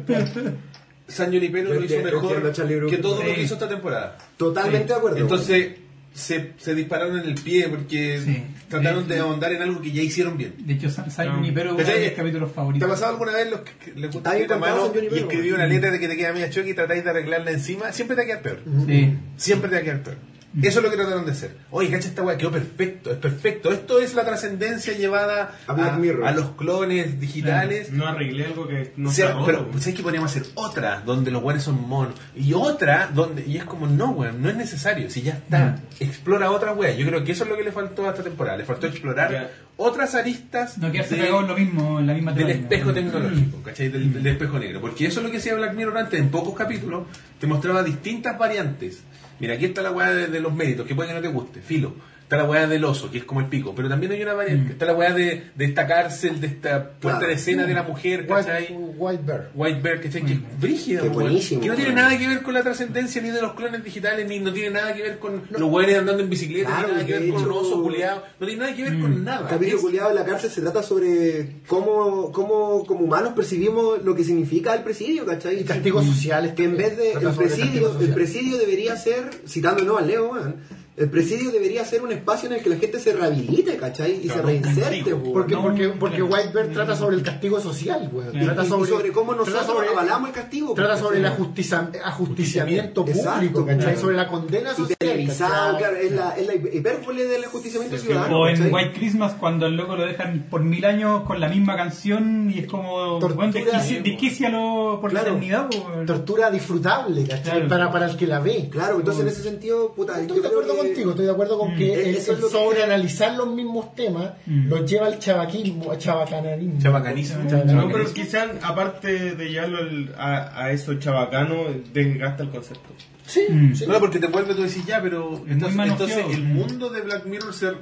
San 1.07 1.27
Junipero 1.33 1.75
lo 1.75 1.85
hizo 1.85 1.97
mejor 2.03 2.53
que 2.89 2.97
todo 2.99 3.23
lo 3.23 3.35
que 3.35 3.43
hizo 3.43 3.55
esta 3.55 3.69
temporada 3.69 4.17
Totalmente 4.37 4.93
de 4.93 4.95
acuerdo. 4.99 5.19
entonces 5.19 5.73
se, 6.13 6.53
se 6.59 6.75
dispararon 6.75 7.19
en 7.19 7.25
el 7.27 7.35
pie 7.35 7.69
porque 7.69 8.21
Sí. 8.25 8.43
trataron 8.69 9.07
de 9.09 9.19
ahondar 9.19 9.53
en 9.53 9.63
algo 9.63 9.81
que 9.81 9.93
ya 9.93 10.03
hicieron 10.03 10.37
bien 10.37 10.55
De 10.59 10.75
hecho, 10.75 10.91
San 10.91 11.11
San 11.11 11.27
No. 11.29 11.35
Junipero 11.37 11.71
es 11.71 11.75
uno 11.75 11.85
¿Cachai? 11.85 12.01
de 12.01 12.07
mis 12.09 12.17
capítulos 12.17 12.51
¿Te 12.79 12.85
ha 12.85 12.89
pasado 12.89 13.13
alguna 13.13 13.33
vez 13.33 13.51
los 13.51 13.61
que, 13.61 13.73
que 13.93 14.01
les 14.01 14.11
gusta 14.13 14.37
contado, 14.37 14.61
mano 14.61 14.93
y 15.11 15.19
escribir 15.19 15.55
una 15.55 15.67
letra 15.67 15.91
de 15.91 16.01
que 16.01 16.09
te 16.09 16.17
queda 16.17 16.33
media 16.33 16.51
choque 16.51 16.71
y 16.71 16.75
tratáis 16.75 17.05
de 17.05 17.11
arreglarla 17.11 17.51
encima? 17.53 17.93
Siempre 17.93 18.17
te 18.17 18.23
va 18.23 18.25
a 18.25 18.27
quedar 18.27 18.43
peor. 18.43 18.63
Sí. 18.87 19.15
Siempre 19.37 19.69
te 19.71 19.75
va 19.77 19.81
a 19.81 19.85
quedar 19.85 20.03
peor. 20.03 20.17
Eso 20.63 20.81
es 20.81 20.85
lo 20.85 20.91
que 20.91 20.97
trataron 20.97 21.25
de 21.25 21.33
hacer. 21.33 21.57
Oye, 21.71 21.91
cacha 21.91 22.09
esta 22.09 22.23
weá, 22.23 22.37
quedó 22.37 22.51
perfecto, 22.51 23.13
es 23.13 23.19
perfecto. 23.19 23.71
Esto 23.73 24.01
es 24.01 24.15
la 24.15 24.25
trascendencia 24.25 24.95
llevada 24.95 25.59
A 25.67 25.73
Black 25.75 25.99
Mirror. 25.99 26.27
a 26.27 26.33
los 26.33 26.51
clones 26.53 27.21
digitales. 27.21 27.93
No 27.93 28.07
arreglé 28.07 28.47
algo 28.47 28.67
que 28.67 28.93
no 28.97 29.11
O 29.11 29.13
sea, 29.13 29.27
está 29.27 29.39
roto, 29.39 29.47
pero. 29.47 29.79
¿sabes 29.79 29.95
que 29.95 30.03
podríamos 30.03 30.31
hacer 30.31 30.51
otra 30.55 31.03
donde 31.07 31.31
los 31.31 31.43
weones 31.43 31.63
son 31.63 31.87
monos? 31.89 32.15
Y 32.35 32.53
otra 32.53 33.11
donde. 33.15 33.47
Y 33.47 33.59
es 33.59 33.65
como, 33.65 33.87
no, 33.87 34.11
weón, 34.11 34.43
no 34.43 34.49
es 34.49 34.57
necesario. 34.57 35.09
Si 35.09 35.23
ya 35.23 35.35
está, 35.35 35.79
explora 36.01 36.51
otra 36.51 36.73
weá. 36.73 36.93
Yo 36.95 37.07
creo 37.07 37.23
que 37.23 37.33
eso 37.33 37.45
es 37.45 37.51
lo 37.51 37.57
que 37.57 37.63
le 37.63 37.73
faltó 37.73 38.07
a 38.07 38.11
esta 38.11 38.25
temporada. 38.25 38.57
Le 38.57 38.65
faltó 38.65 38.87
explorar 38.89 39.53
otras 39.77 40.15
aristas 40.15 40.77
No 40.77 40.93
quedarse 40.93 41.17
pegado 41.17 41.43
lo 41.43 41.57
mismo, 41.57 42.01
en 42.01 42.07
la 42.07 42.13
misma 42.13 42.33
del 42.33 42.51
espejo 42.51 42.93
tecnológico, 42.93 43.63
¿cachai? 43.63 43.89
Del, 43.89 44.13
del 44.13 44.27
espejo 44.27 44.59
negro. 44.59 44.81
Porque 44.81 45.07
eso 45.07 45.21
es 45.21 45.25
lo 45.25 45.31
que 45.31 45.39
hacía 45.39 45.55
Black 45.55 45.75
Mirror 45.75 45.97
antes, 45.97 46.21
en 46.21 46.29
pocos 46.29 46.55
capítulos, 46.55 47.05
te 47.39 47.47
mostraba 47.47 47.83
distintas 47.83 48.37
variantes. 48.39 49.03
Mira, 49.41 49.55
aquí 49.55 49.65
está 49.65 49.83
la 49.83 49.91
weá 49.91 50.13
de, 50.13 50.41
los 50.41 50.55
méritos, 50.55 50.87
que 50.87 50.95
puede 50.95 51.09
que 51.09 51.15
no 51.15 51.23
te 51.23 51.29
guste, 51.29 51.61
filo. 51.61 51.95
Está 52.31 52.45
la 52.45 52.49
weá 52.49 52.69
del 52.69 52.85
oso, 52.85 53.11
que 53.11 53.19
es 53.19 53.25
como 53.25 53.41
el 53.41 53.47
pico, 53.47 53.75
pero 53.75 53.89
también 53.89 54.13
hay 54.13 54.23
una 54.23 54.35
variante. 54.35 54.71
Está 54.75 54.87
la 54.87 54.95
weá 54.95 55.13
de, 55.13 55.47
de 55.53 55.65
esta 55.65 55.85
cárcel, 55.89 56.41
de 56.41 56.47
esta 56.47 56.91
puerta 56.93 57.19
Claro. 57.19 57.27
de 57.27 57.33
escena 57.33 57.67
de 57.67 57.75
la 57.75 57.83
mujer, 57.83 58.25
¿cachai? 58.29 58.69
White, 58.71 58.95
White 58.99 59.23
Bear. 59.27 59.51
White 59.53 59.81
Bear, 59.83 60.01
¿cachai? 60.01 60.23
Que 60.25 60.33
es 60.35 60.61
brígido, 60.61 61.03
Qué 61.03 61.09
weón. 61.09 61.23
buenísimo, 61.23 61.61
Que 61.61 61.67
no 61.67 61.75
tiene 61.75 61.93
nada 61.93 62.17
que 62.17 62.29
ver 62.29 62.43
con 62.43 62.55
la 62.55 62.63
trascendencia 62.63 63.21
ni 63.21 63.31
de 63.31 63.43
los 63.43 63.55
clones 63.55 63.83
digitales, 63.83 64.29
ni 64.29 64.39
no 64.39 64.53
tiene 64.53 64.71
nada 64.71 64.95
que 64.95 65.03
ver 65.03 65.19
con 65.19 65.43
los 65.51 65.73
weones 65.73 65.99
andando 65.99 66.23
en 66.23 66.31
bicicleta, 66.31 66.69
Claro, 66.69 66.87
ni 66.87 66.93
nada 66.95 67.07
que 67.07 67.13
ver 67.15 67.29
con 67.31 67.37
un 67.43 67.43
hecho- 67.51 67.59
oso 67.59 67.83
culeado, 67.83 68.23
no 68.39 68.47
tiene 68.47 68.61
nada 68.63 68.77
que 68.77 68.83
ver 68.85 69.01
con 69.01 69.25
nada. 69.25 69.41
El 69.41 69.47
capítulo 69.49 69.81
culiado 69.83 70.11
en 70.11 70.15
la 70.15 70.25
cárcel 70.25 70.51
se 70.51 70.61
trata 70.61 70.85
sobre 70.85 71.57
cómo, 71.67 72.31
cómo 72.31 72.85
como 72.87 73.01
humanos 73.07 73.33
percibimos 73.35 74.05
lo 74.05 74.15
que 74.15 74.23
significa 74.23 74.73
el 74.75 74.85
presidio, 74.85 75.27
¿cachai? 75.27 75.63
Y 75.63 75.65
castigos 75.65 76.07
sociales. 76.07 76.53
Que 76.53 76.63
en 76.63 76.77
vez 76.77 76.97
de 76.97 77.11
el 77.15 77.29
presidio, 77.35 77.99
el 77.99 78.15
presidio 78.15 78.57
debería 78.57 78.97
ser, 78.97 79.31
citándolo 79.49 79.99
a 79.99 80.03
Leo, 80.03 80.31
weón, 80.31 80.57
el 81.01 81.11
presidio 81.11 81.51
debería 81.51 81.85
ser 81.85 82.03
un 82.03 82.13
espacio 82.13 82.49
en 82.49 82.57
el 82.57 82.63
que 82.63 82.71
la 82.71 82.77
gente 82.77 83.01
se 83.01 83.13
rehabilite, 83.13 83.77
¿cachai? 83.77 84.21
Y 84.23 84.29
Claro, 84.29 84.43
se 84.43 84.47
reinserte, 84.47 85.15
weón. 85.15 85.33
Porque, 85.33 85.55
No, 85.55 85.63
porque, 85.63 85.89
porque. 85.89 86.23
White 86.23 86.51
Bear 86.55 86.69
trata 86.69 86.95
sobre 86.95 87.17
el 87.17 87.23
castigo 87.23 87.59
social, 87.61 88.09
güey. 88.13 88.29
Claro. 88.31 88.47
Trata 88.47 88.65
Y 88.65 88.69
sobre, 88.69 89.13
cómo 89.13 89.35
nosotros 89.35 89.67
sobre- 89.67 89.89
avalamos 89.89 90.29
el 90.29 90.35
castigo. 90.35 90.75
Trata 90.75 90.97
sobre 90.97 91.19
el 91.19 91.27
ajustiza- 91.27 91.91
ajusticiamiento 92.05 93.05
Exacto, 93.07 93.33
público, 93.35 93.67
¿cachai? 93.67 93.79
claro. 93.85 94.01
Sobre 94.01 94.17
la 94.17 94.29
condena 94.29 94.73
Y 94.73 94.77
social. 94.77 94.97
televisado, 94.99 95.51
¿cachai? 95.75 95.79
claro, 95.79 95.97
es 95.97 96.13
la, 96.13 96.31
es 96.37 96.47
la 96.47 96.55
hipérbole 96.55 97.25
del 97.25 97.45
ajusticiamiento 97.45 97.97
Sí, 97.97 98.07
ciudadano. 98.07 98.41
O 98.41 98.47
en 98.49 98.57
¿cachai? 98.57 98.73
White 98.73 98.93
Christmas 98.99 99.33
cuando 99.41 99.67
el 99.67 99.77
loco 99.77 99.97
lo 99.97 100.05
dejan 100.07 100.47
por 100.51 100.63
mil 100.63 100.85
años 100.85 101.23
con 101.23 101.41
la 101.41 101.49
misma 101.49 101.77
canción 101.77 102.51
y 102.55 102.61
es 102.61 102.67
como 102.67 103.19
Tortura. 103.19 103.35
bueno, 103.35 104.99
por 105.01 105.11
Claro. 105.11 105.27
la 105.27 105.31
eternidad. 105.31 105.69
po. 105.71 105.91
Tortura 106.07 106.51
disfrutable, 106.51 107.23
¿cachai? 107.25 107.43
Claro. 107.43 107.69
Para, 107.69 107.93
para 107.93 108.07
el 108.11 108.17
que 108.17 108.27
la 108.27 108.41
ve. 108.41 108.69
Claro, 108.71 108.97
entonces 108.99 109.23
en 109.23 109.29
ese 109.29 109.43
sentido, 109.43 109.93
puta, 109.93 110.21
Estoy 110.21 110.37
yo 110.39 110.43
de 110.43 110.49
creo 110.49 110.61
acuerdo 110.63 110.83
que- 110.83 110.89
contigo, 110.93 111.11
estoy 111.11 111.25
de 111.27 111.33
acuerdo 111.33 111.59
con 111.59 111.77
que 111.77 111.89
Mm. 111.97 112.01
el, 112.01 112.15
Eso 112.17 112.33
es 112.33 112.39
el 112.39 112.45
que- 112.45 112.51
sobreanalizar 112.51 113.37
los 113.37 113.49
mismos 113.53 113.95
temas 113.95 114.33
Mm. 114.47 114.69
los 114.69 114.91
lleva 114.91 115.07
al 115.07 115.19
chavaquismo, 115.19 115.91
a 115.93 115.99
chabacanarismo. 115.99 116.81
Chabacanismo. 116.81 117.43
No, 117.67 117.89
pero 117.91 118.13
quizás, 118.13 118.49
aparte 118.63 119.35
de 119.37 119.49
llevarlo 119.51 119.79
al- 119.79 120.15
a, 120.19 120.65
a 120.65 120.71
eso 120.73 120.95
chabacano, 120.95 121.65
desgasta 121.93 122.43
el 122.43 122.51
concepto. 122.51 122.89
Sí, 123.27 123.41
Mm. 123.49 123.75
sí. 123.75 123.87
No, 123.87 123.99
porque 124.01 124.19
te 124.19 124.27
vuelve 124.27 124.55
tú 124.55 124.63
decís 124.63 124.85
ya, 124.85 125.01
pero 125.01 125.43
entonces, 125.49 125.79
entonces 125.81 126.25
el 126.33 126.43
mundo 126.45 126.89
de 126.91 127.01
Black 127.03 127.27
Mirror 127.27 127.55
se 127.55 127.73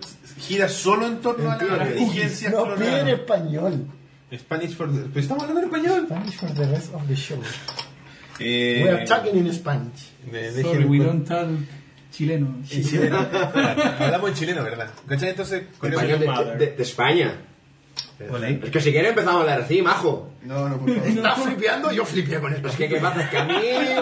gira 0.40 0.68
solo 0.68 1.06
en 1.06 1.18
torno 1.18 1.50
a 1.50 1.56
la 1.56 1.86
inteligencia 1.88 2.50
No 2.50 2.74
pide 2.74 3.00
en 3.00 3.08
español. 3.08 3.86
Spanish 4.36 4.74
for 4.76 4.92
the... 4.92 5.00
Pero 5.08 5.20
estamos 5.20 5.44
hablando 5.44 5.62
en 5.62 5.66
español. 5.74 6.04
Spanish 6.06 6.34
for 6.36 6.50
the 6.54 6.66
rest 6.66 6.92
of 6.94 7.06
the 7.08 7.16
show. 7.16 7.38
Eh, 8.40 8.82
We 8.84 8.90
are 8.90 9.04
talking 9.06 9.36
in 9.36 9.52
Spanish. 9.52 10.10
de- 10.30 10.52
Sorry, 10.62 10.84
déjenme- 10.84 10.86
we 10.90 10.98
don't 10.98 11.26
talk 11.26 11.48
chileno. 12.18 12.46
en 12.70 12.84
chileno. 12.84 13.26
Hablamos 14.00 14.30
en 14.30 14.34
chileno, 14.36 14.64
¿verdad? 14.64 14.90
¿Cachai? 15.08 15.30
Entonces, 15.30 15.62
con 15.78 15.92
eso- 15.92 16.00
Español 16.00 16.58
de, 16.58 16.66
de- 16.66 16.72
de 16.72 16.82
España. 16.82 17.34
Hola. 18.30 18.48
Es 18.48 18.70
que 18.70 18.80
si 18.80 18.90
quieres 18.90 19.10
empezamos 19.10 19.36
a 19.38 19.40
hablar 19.42 19.60
así, 19.62 19.80
majo. 19.80 20.32
No, 20.42 20.68
no, 20.68 20.78
por 20.78 20.90
favor. 20.92 21.06
¿Estás 21.08 21.38
flipeando? 21.40 21.92
Yo 21.92 22.04
flipeé 22.04 22.40
con 22.40 22.52
esto. 22.52 22.66
Es 22.68 22.74
que, 22.74 22.88
¿qué 22.88 22.96
pasa? 22.96 23.22
Es 23.22 23.28
que 23.30 23.38
a 23.38 23.44
mí, 23.44 23.54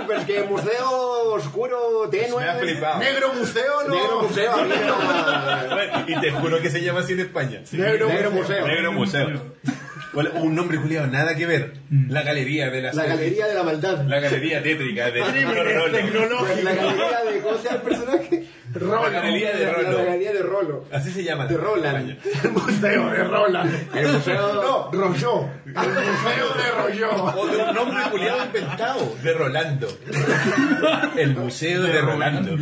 pero 0.07 0.21
es 0.21 0.25
que 0.27 0.43
museo 0.45 1.35
oscuro, 1.35 2.09
tenue. 2.11 2.43
Me 2.43 2.49
ha 2.51 2.55
flipado. 2.55 2.99
Negro 3.01 3.35
museo, 3.35 3.73
no. 3.87 3.95
Negro 3.95 4.23
museo, 4.23 4.53
a 4.53 4.63
mí 4.65 4.75
no. 4.87 6.09
Y 6.19 6.21
te 6.21 6.31
juro 6.31 6.61
que 6.63 6.71
se 6.71 6.83
llama 6.83 7.01
así 7.01 7.13
en 7.13 7.21
España. 7.21 7.61
Negro, 7.73 8.09
Negro 8.09 8.31
museo. 8.31 8.61
museo. 8.63 8.67
Negro 8.67 8.93
Museo. 8.93 9.43
Un 10.15 10.55
nombre 10.55 10.79
Juliado, 10.79 11.07
nada 11.07 11.35
que 11.35 11.47
ver. 11.47 11.75
La 11.91 12.23
galería 12.23 12.71
de 12.71 12.83
la 12.83 12.93
La 12.93 13.07
galería 13.07 13.47
de 13.47 13.55
la 13.55 13.63
maldad. 13.63 14.05
La 14.07 14.21
galería 14.21 14.63
tétrica 14.63 15.11
de. 15.11 15.21
La 15.21 15.27
galería 16.75 17.25
de, 17.25 17.41
¿cómo 17.41 17.59
se 17.59 17.69
llama 17.69 17.83
personaje? 18.73 19.05
La 19.13 19.21
galería 19.21 19.53
de 19.57 19.73
Rolo. 19.73 19.93
la 19.99 20.05
galería 20.05 20.33
de 20.33 20.43
Rolo. 20.43 20.85
Así 20.93 21.11
se 21.11 21.25
llama. 21.25 21.47
De 21.47 21.57
Roland. 21.57 22.17
El 22.45 22.53
museo 22.53 23.11
de 23.11 23.25
Roland. 23.25 23.75
El 23.97 24.09
museo- 24.13 24.55
No, 24.55 24.91
Rollo. 24.93 25.49
El 25.67 25.75
museo 25.75 26.49
de 26.55 26.83
Rollo. 26.83 27.11
O 27.37 27.47
de 27.47 27.57
un 27.63 27.75
nombre 27.75 28.03
Juliado 28.11 28.45
inventado. 28.47 29.15
De 29.23 29.33
Rolando. 29.33 29.89
El 31.17 31.37
Museo 31.37 31.83
de 31.83 32.01
Rolando. 32.01 32.57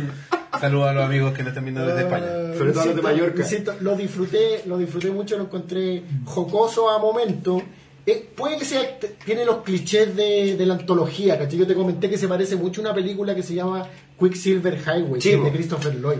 Saludos 0.59 0.87
a 0.89 0.93
los 0.93 1.03
amigos 1.05 1.33
que 1.33 1.39
nos 1.43 1.49
están 1.49 1.65
viendo 1.65 1.85
desde 1.85 2.01
España. 2.03 2.27
Sobre 2.57 2.71
todo 2.71 2.85
los 2.85 2.95
de 2.95 3.01
Mallorca. 3.01 3.43
lo 3.81 3.95
disfruté, 3.95 4.61
lo 4.65 4.77
disfruté 4.77 5.11
mucho, 5.11 5.37
lo 5.37 5.43
encontré 5.43 6.03
jocoso 6.25 6.89
a 6.89 6.97
momento. 6.99 7.61
Eh, 8.07 8.29
puede 8.35 8.57
que 8.57 8.65
sea, 8.65 8.99
tiene 9.25 9.45
los 9.45 9.63
clichés 9.63 10.15
de, 10.15 10.55
de 10.55 10.65
la 10.65 10.75
antología, 10.75 11.39
¿cachai? 11.39 11.57
Yo 11.57 11.65
te 11.67 11.73
comenté 11.73 12.09
que 12.09 12.17
se 12.17 12.27
parece 12.27 12.55
mucho 12.55 12.81
a 12.81 12.83
una 12.85 12.93
película 12.93 13.33
que 13.33 13.41
se 13.41 13.55
llama 13.55 13.87
Quicksilver 14.19 14.77
Highway, 14.79 15.19
de 15.19 15.51
Christopher 15.51 15.95
Lloyd. 15.95 16.19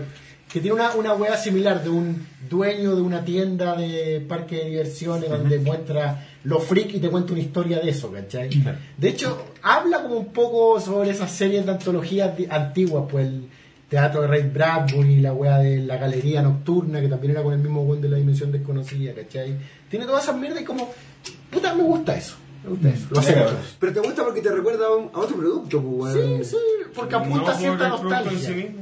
que 0.52 0.60
tiene 0.60 0.74
una, 0.74 0.94
una 0.94 1.14
wea 1.14 1.36
similar 1.36 1.82
de 1.84 1.90
un 1.90 2.26
dueño 2.48 2.96
de 2.96 3.02
una 3.02 3.24
tienda 3.24 3.76
de 3.76 4.20
parque 4.28 4.56
de 4.56 4.64
diversiones 4.70 5.30
donde 5.30 5.58
muestra 5.58 6.26
lo 6.44 6.60
freak 6.60 6.94
y 6.94 6.98
te 7.00 7.08
cuenta 7.08 7.32
una 7.32 7.42
historia 7.42 7.78
de 7.80 7.90
eso, 7.90 8.10
¿cachai? 8.10 8.50
De 8.96 9.08
hecho, 9.08 9.46
habla 9.62 10.02
como 10.02 10.16
un 10.16 10.32
poco 10.32 10.80
sobre 10.80 11.10
esas 11.10 11.30
series 11.30 11.66
de 11.66 11.72
antologías 11.72 12.32
antiguas, 12.50 13.04
pues 13.10 13.26
el 13.26 13.48
teatro 13.88 14.22
de 14.22 14.26
Ray 14.28 14.42
Bradbury, 14.52 15.20
la 15.20 15.32
wea 15.32 15.58
de 15.58 15.78
la 15.78 15.96
galería 15.96 16.42
nocturna, 16.42 17.00
que 17.00 17.08
también 17.08 17.32
era 17.32 17.42
con 17.42 17.52
el 17.52 17.60
mismo 17.60 17.84
buen 17.84 18.00
de 18.00 18.08
la 18.08 18.16
dimensión 18.16 18.50
desconocida, 18.52 19.12
¿cachai? 19.14 19.56
Tiene 19.88 20.06
todas 20.06 20.24
esas 20.24 20.36
mierdas 20.36 20.60
y 20.62 20.64
como, 20.64 20.90
puta, 21.50 21.74
me 21.74 21.82
gusta 21.84 22.16
eso. 22.16 22.34
Me 22.64 22.70
gusta 22.70 22.88
eso. 22.88 23.06
Lo 23.10 23.20
acepto. 23.20 23.56
Pero 23.78 23.92
te 23.92 24.00
gusta 24.00 24.24
porque 24.24 24.40
te 24.40 24.50
recuerda 24.50 24.86
a, 24.86 24.96
un- 24.96 25.10
a 25.14 25.18
otro 25.20 25.36
producto, 25.36 25.80
pues, 25.80 26.14
weón. 26.16 26.44
Sí, 26.44 26.50
sí, 26.50 26.56
porque 26.94 27.14
apunta 27.14 27.50
a 27.52 27.54
No 27.54 27.60
cierta 27.60 27.86
en 27.86 27.92
sí 27.96 28.02
nostalgia. 28.02 28.54
mismo. 28.56 28.80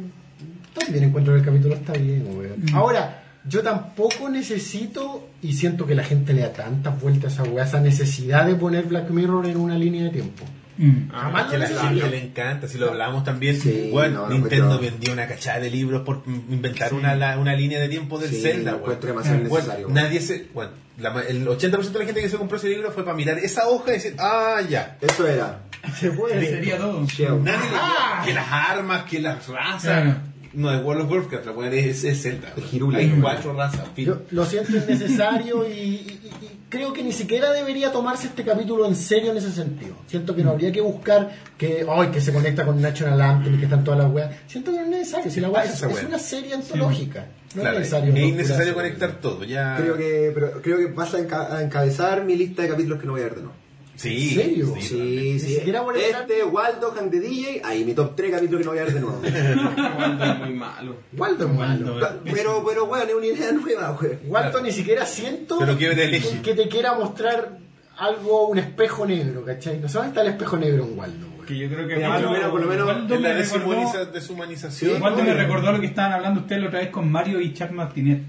También 0.75 1.05
encuentro 1.05 1.35
que 1.35 1.41
el 1.41 1.45
capítulo 1.47 1.75
está 1.75 1.93
bien, 1.93 2.27
weón. 2.37 2.65
Ahora, 2.75 3.21
yo 3.47 3.63
tampoco 3.63 4.31
necesito, 4.31 5.29
y 5.43 5.53
siento 5.53 5.87
que 5.87 5.95
la 5.95 6.03
gente 6.03 6.33
le 6.33 6.41
da 6.41 6.53
tantas 6.55 6.99
vueltas 6.99 7.39
a 7.39 7.43
esa 7.43 7.53
weá, 7.53 7.65
esa 7.65 7.79
necesidad 7.81 8.47
de 8.47 8.55
poner 8.55 8.87
Black 8.87 9.11
Mirror 9.11 9.47
en 9.47 9.59
una 9.59 9.77
línea 9.77 10.05
de 10.05 10.11
tiempo. 10.11 10.45
Mm. 10.77 11.09
Jamás 11.11 11.51
que 11.51 11.59
lo 11.59 11.65
a 11.65 11.69
la 11.69 11.81
gente 11.89 12.09
le 12.11 12.23
encanta, 12.25 12.67
si 12.69 12.79
lo 12.79 12.91
hablamos 12.91 13.25
también. 13.25 13.61
Sí, 13.61 13.89
bueno, 13.93 14.23
no, 14.23 14.29
no 14.29 14.35
Nintendo 14.35 14.79
vendió 14.79 15.13
una 15.13 15.27
cachada 15.29 15.61
de 15.61 15.71
libros 15.71 16.03
por 16.03 16.23
inventar 16.27 16.93
una, 16.95 17.15
la- 17.15 17.39
una 17.39 17.55
línea 17.55 17.79
de 17.81 17.89
tiempo 17.89 18.19
del 18.19 18.31
Sí, 18.31 18.43
Zelda. 18.43 18.73
encuentro 18.73 19.09
demasiado 19.09 19.39
Bueno, 19.39 19.55
innecesario. 19.55 19.89
nadie 19.91 20.21
se. 20.21 20.49
Bueno, 20.53 20.73
la 20.99 21.21
el 21.23 21.47
80% 21.47 21.93
de 21.93 21.99
la 22.01 22.05
gente 22.07 22.21
que 22.23 22.29
se 22.29 22.37
compró 22.39 22.57
ese 22.57 22.69
libro 22.69 22.91
fue 22.93 23.05
para 23.05 23.17
mirar 23.17 23.39
esa 23.39 23.69
hoja 23.69 23.91
y 23.91 23.95
decir, 23.95 24.17
ah, 24.19 24.61
ya. 24.69 24.97
Eso 25.01 25.27
era. 25.27 25.61
Se 25.99 26.11
puede. 26.11 26.45
Sería 26.49 26.77
todo. 26.79 27.01
Nadie 27.01 27.29
le 27.29 27.77
Ah. 27.77 28.23
que 28.25 28.33
las 28.35 28.47
armas, 28.51 29.03
que 29.05 29.21
las 29.21 29.47
razas. 29.49 29.83
Claro. 29.83 30.17
No, 30.55 30.73
es 30.73 30.83
World 30.85 31.03
of 31.03 31.11
Warcraft, 31.11 31.47
la 31.47 31.53
weá 31.53 31.69
es, 31.73 32.05
es 32.05 32.23
Zelda. 32.23 32.53
Es. 32.57 32.65
Hay 32.95 33.19
cuatro 33.21 33.55
razas. 33.55 33.87
Yo 33.97 34.23
lo 34.31 34.45
siento 34.47 34.77
innecesario 34.77 35.67
y, 35.69 35.73
y- 35.73 36.21
y- 36.41 36.45
y 36.47 36.51
creo 36.75 36.93
que 36.93 37.05
ni 37.05 37.13
siquiera 37.13 37.53
debería 37.53 37.93
tomarse 37.93 38.27
este 38.27 38.45
capítulo 38.45 38.87
en 38.87 38.97
serio 38.97 39.31
en 39.31 39.37
ese 39.37 39.53
sentido. 39.53 39.95
Siento 40.09 40.35
que 40.35 40.43
no 40.43 40.51
habría 40.51 40.73
que 40.73 40.81
buscar 40.81 41.31
que, 41.57 41.87
ay, 41.89 42.09
que 42.09 42.21
se 42.21 42.33
conecta 42.33 42.65
con 42.65 42.81
National 42.83 43.21
Anthem 43.21 43.55
y 43.55 43.59
que 43.59 43.65
están 43.65 43.85
todas 43.85 44.01
las 44.01 44.13
weas. 44.13 44.35
Siento 44.49 44.73
que 44.73 44.79
no 44.79 44.85
es 44.85 44.91
necesario. 44.91 45.31
Si 45.31 45.41
la 45.41 45.51
wea 45.51 45.63
Pasa 45.63 45.89
es, 45.89 46.03
una 46.03 46.19
serie 46.19 46.55
antológica. 46.55 47.27
No 47.55 47.63
Claro, 47.63 47.77
es 47.77 47.81
necesario. 47.81 48.13
es 48.13 48.21
innecesario 48.21 48.75
conectar 48.75 49.21
todo. 49.21 49.45
Ya... 49.45 49.77
Creo 49.77 49.97
que, 49.97 50.33
pero 50.35 50.61
creo 50.61 50.79
que 50.79 50.87
vas 50.87 51.15
a 51.15 51.63
encabezar 51.63 52.25
mi 52.25 52.35
lista 52.35 52.63
de 52.63 52.69
capítulos 52.69 52.99
que 52.99 53.07
no 53.07 53.13
voy 53.13 53.21
a 53.21 53.25
ver 53.25 53.35
de 53.37 53.43
nuevo. 53.43 53.64
Sí, 53.97 54.31
¿En 54.31 54.35
serio? 54.35 54.75
sí, 54.77 54.81
Sí, 54.83 54.97
Ni 55.35 55.39
sí. 55.39 55.55
siquiera 55.57 55.85
Este, 55.97 56.43
Waldo, 56.45 56.95
Han 56.99 57.11
de 57.11 57.21
DJ, 57.21 57.61
ahí 57.65 57.85
mi 57.85 57.95
top 57.95 58.15
3 58.17 58.31
capítulos 58.33 58.61
que 58.61 58.65
no 58.65 58.71
voy 58.73 58.79
a 58.81 58.85
ver 58.85 58.95
de 58.95 59.01
nuevo. 59.01 59.21
Waldo 59.99 60.25
es 60.25 60.39
muy 60.41 60.55
malo. 60.55 60.97
Waldo 61.17 61.47
es 61.47 61.53
malo. 61.55 61.93
Waldo. 61.95 62.21
pero, 62.25 62.65
pero, 62.67 62.85
weón, 62.87 63.09
es 63.09 63.15
una 63.15 63.27
idea 63.27 63.53
nueva, 63.53 63.97
weón. 64.01 64.19
Waldo 64.27 64.61
ni 64.61 64.73
siquiera 64.73 65.07
siento 65.07 65.59
Pero 65.61 65.79
¿qué 65.79 65.87
elige? 65.93 66.43
que 66.43 66.55
te 66.55 66.69
quiera 66.69 66.95
mostrar 66.95 67.59
algo, 67.97 68.49
un 68.49 68.59
espejo 68.59 69.07
negro, 69.07 69.45
¿cachai? 69.45 69.79
No 69.79 69.89
sé 69.89 69.95
dónde 69.99 70.09
está 70.09 70.23
el 70.23 70.29
espejo 70.29 70.57
negro 70.57 70.85
en 70.85 70.99
Waldo, 70.99 71.27
güey. 71.37 71.47
Que 71.47 71.57
yo 71.59 71.69
creo 71.69 71.87
que 71.87 71.97
Mira, 71.97 72.15
por 72.15 72.23
lo 72.23 72.31
menos, 72.33 72.51
por 72.51 72.61
lo 72.63 72.67
menos, 72.67 72.87
Waldo 72.89 73.15
la 73.21 73.29
me 73.29 73.35
recordó- 73.43 73.61
deshumaniza- 73.75 74.11
deshumanización. 74.11 74.97
Igual 74.97 75.17
me 75.23 75.35
recordó 75.35 75.71
lo 75.73 75.81
que 75.81 75.87
estaban 75.87 76.13
hablando 76.15 76.41
ustedes 76.41 76.63
la 76.63 76.69
otra 76.69 76.81
vez 76.81 76.89
con 76.91 77.11
Mario 77.13 77.41
y 77.41 77.53
Chuck 77.55 77.71
Martinet. 77.71 78.23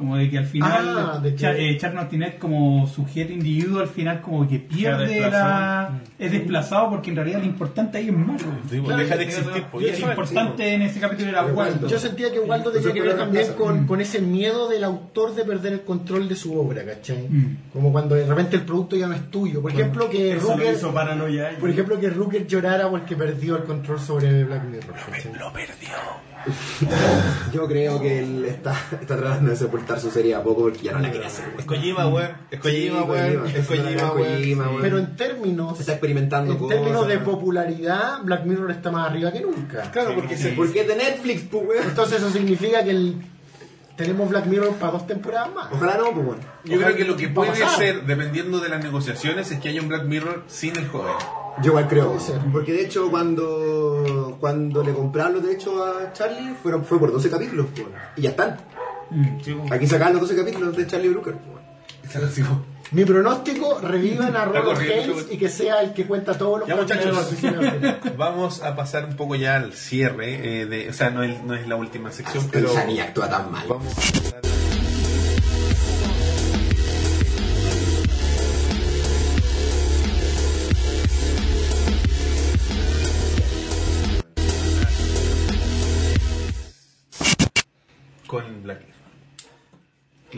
Como 0.00 0.16
de 0.16 0.30
que 0.30 0.38
al 0.38 0.46
final 0.46 0.98
Ah, 0.98 1.20
de 1.22 1.34
que- 1.34 1.76
eh, 1.76 1.92
Martinet 1.94 2.38
como 2.38 2.86
sujeto 2.86 3.34
individuo 3.34 3.80
al 3.80 3.88
final 3.88 4.22
como 4.22 4.48
que 4.48 4.58
pierde 4.58 5.06
desplazado. 5.06 5.50
la... 5.50 6.00
es 6.18 6.32
desplazado 6.32 6.88
porque 6.88 7.10
en 7.10 7.16
realidad 7.16 7.40
lo 7.40 7.44
importante 7.44 7.98
ahí 7.98 8.08
es 8.08 8.16
Mario. 8.16 8.46
Sí, 8.62 8.78
pues, 8.78 8.82
Claro, 8.84 9.02
deja 9.02 9.16
de 9.18 9.24
existir. 9.24 9.64
pues, 9.70 9.84
y 9.84 9.88
lo 9.88 9.92
eso 9.92 10.04
es- 10.06 10.10
importante 10.10 10.72
en 10.74 10.80
ese 10.80 11.00
capítulo 11.00 11.28
era 11.28 11.44
Waldo. 11.44 11.86
Yo 11.86 11.98
sentía 11.98 12.32
que 12.32 12.40
Waldo 12.40 12.70
tenía 12.72 12.92
que 12.94 13.02
ver 13.02 13.16
también 13.18 13.52
con, 13.58 13.86
con 13.86 14.00
ese 14.00 14.20
miedo 14.22 14.70
del 14.70 14.84
autor 14.84 15.34
de 15.34 15.44
perder 15.44 15.74
el 15.74 15.82
control 15.82 16.30
de 16.30 16.34
su 16.36 16.58
obra, 16.58 16.82
¿cachai? 16.82 17.26
Mm. 17.28 17.56
Como 17.70 17.92
cuando 17.92 18.14
de 18.14 18.24
repente 18.24 18.56
el 18.56 18.62
producto 18.62 18.96
ya 18.96 19.06
no 19.06 19.12
es 19.14 19.30
tuyo. 19.30 19.60
Por 19.60 19.70
ejemplo, 19.70 20.08
que 20.08 20.34
Rucker, 20.36 20.74
hizo 20.76 20.94
paranoia. 20.94 21.50
por 21.60 21.68
ejemplo, 21.68 22.00
que 22.00 22.08
Rucker 22.08 22.46
llorara 22.46 22.88
porque 22.88 23.16
perdió 23.16 23.58
el 23.58 23.64
control 23.64 24.00
sobre 24.00 24.44
Black 24.44 24.64
Mirror. 24.64 24.94
Lo 25.38 25.52
perdió. 25.52 26.29
Yo 27.52 27.66
creo 27.66 28.00
que 28.00 28.20
él 28.20 28.44
está, 28.44 28.72
está 29.00 29.16
tratando 29.16 29.50
de 29.50 29.56
sepultar 29.56 30.00
su 30.00 30.10
serie 30.10 30.34
a 30.34 30.42
poco 30.42 30.62
porque 30.62 30.80
ya 30.82 30.92
no 30.92 31.00
la 31.00 31.10
quiere 31.10 31.26
hacer, 31.26 31.44
Es 31.48 31.54
weón. 31.54 31.66
Kojima, 31.66 32.06
weón. 32.08 32.30
Es 32.50 32.60
Kojima, 32.60 33.02
weón. 33.04 33.46
Es 33.46 33.66
Kojima, 33.66 34.12
weón. 34.70 34.80
Pero 34.82 34.98
en 34.98 35.16
términos, 35.16 35.78
Está 35.80 35.92
experimentando 35.92 36.52
en 36.52 36.58
cosas. 36.58 36.76
términos 36.78 37.06
de 37.08 37.18
popularidad, 37.18 38.22
Black 38.22 38.44
Mirror 38.44 38.70
está 38.70 38.90
más 38.90 39.10
arriba 39.10 39.32
que 39.32 39.40
nunca. 39.40 39.90
Claro, 39.90 40.14
porque 40.14 40.36
se 40.36 40.50
Porque 40.52 40.80
es 40.82 40.88
de 40.88 40.96
Netflix, 40.96 41.42
pues, 41.50 41.64
weón. 41.66 41.84
Entonces 41.88 42.18
eso 42.18 42.30
significa 42.30 42.82
que 42.84 42.90
el- 42.90 43.16
tenemos 43.96 44.30
Black 44.30 44.46
Mirror 44.46 44.74
para 44.76 44.92
dos 44.92 45.06
temporadas 45.06 45.52
más. 45.54 45.68
Ojalá 45.72 45.98
no, 45.98 46.12
pues, 46.12 46.24
bueno. 46.26 46.42
Yo 46.64 46.78
creo 46.78 46.96
que 46.96 47.04
lo 47.04 47.16
que 47.16 47.28
puede 47.28 47.54
ser, 47.76 48.06
dependiendo 48.06 48.58
de 48.60 48.68
las 48.70 48.82
negociaciones, 48.82 49.50
es 49.50 49.58
que 49.60 49.68
haya 49.68 49.82
un 49.82 49.88
Black 49.88 50.04
Mirror 50.04 50.44
sin 50.48 50.74
el 50.76 50.88
joven. 50.88 51.12
Yo 51.62 51.70
igual 51.72 51.88
creo. 51.88 52.16
Porque 52.52 52.72
de 52.72 52.82
hecho, 52.86 53.10
cuando, 53.10 54.02
cuando 54.40 54.82
le 54.82 54.92
compraron 54.92 55.34
los 55.34 55.42
derechos 55.42 55.74
a 55.80 56.12
Charlie, 56.12 56.54
fueron, 56.62 56.84
fue 56.84 56.98
por 56.98 57.12
12 57.12 57.28
capítulos, 57.30 57.66
pues. 57.74 57.86
Y 58.16 58.22
ya 58.22 58.30
están. 58.30 58.56
Mm. 59.10 59.72
Aquí 59.72 59.86
sacaban 59.86 60.14
los 60.14 60.22
12 60.22 60.36
capítulos 60.36 60.76
de 60.76 60.86
Charlie 60.86 61.08
Brooker, 61.10 61.34
pues. 61.34 61.60
Mi 62.92 63.04
pronóstico, 63.04 63.78
revivan 63.80 64.34
a 64.34 64.46
Robert 64.46 64.80
Haynes 64.80 65.26
y 65.30 65.36
que 65.38 65.48
sea 65.48 65.80
el 65.80 65.92
que 65.92 66.06
cuenta 66.06 66.36
todos 66.36 66.60
los 66.60 66.68
Ya, 66.68 66.74
muchachos. 66.74 67.16
Vamos 68.16 68.62
a 68.62 68.74
pasar 68.74 69.04
un 69.04 69.14
poco 69.16 69.36
ya 69.36 69.56
al 69.56 69.72
cierre. 69.74 70.62
eh, 70.62 70.66
de, 70.66 70.88
o 70.88 70.92
sea, 70.92 71.10
no 71.10 71.22
es, 71.22 71.40
no 71.44 71.54
es 71.54 71.68
la 71.68 71.76
última 71.76 72.10
sección, 72.10 72.48
Pero 72.50 72.70
pero. 72.74 72.86
ni 72.88 72.98
actúa 72.98 73.28
tan 73.30 73.52
mal. 73.52 73.64
Vamos 73.68 73.92
a 73.92 73.96
pasar- 73.96 74.40
Con 88.30 88.62
Black 88.62 88.80
Mirror. 88.80 89.00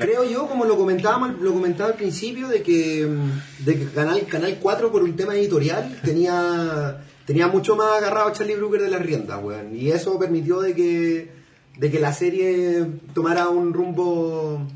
Creo 0.06 0.24
yo, 0.24 0.46
como 0.48 0.64
lo 0.64 0.76
comentábamos, 0.78 1.38
lo 1.40 1.52
comentaba 1.52 1.90
al 1.90 1.96
principio, 1.96 2.48
de 2.48 2.62
que, 2.62 3.06
mm, 3.06 3.64
de 3.66 3.78
que 3.78 3.84
Canal, 3.86 4.24
Canal 4.26 4.58
4 4.60 4.90
por 4.90 5.02
un 5.02 5.14
tema 5.16 5.34
editorial 5.36 6.00
tenía, 6.02 7.04
tenía 7.26 7.46
mucho 7.48 7.76
más 7.76 7.98
agarrado 7.98 8.28
a 8.28 8.32
Charlie 8.32 8.54
Brooker 8.56 8.80
de 8.80 8.88
las 8.88 9.02
riendas, 9.02 9.42
weón. 9.44 9.76
Y 9.76 9.90
eso 9.90 10.18
permitió 10.18 10.60
de 10.62 10.74
que, 10.74 11.30
de 11.78 11.90
que 11.90 12.00
la 12.00 12.14
serie 12.14 12.86
tomara 13.12 13.50
un 13.50 13.74
rumbo, 13.74 14.66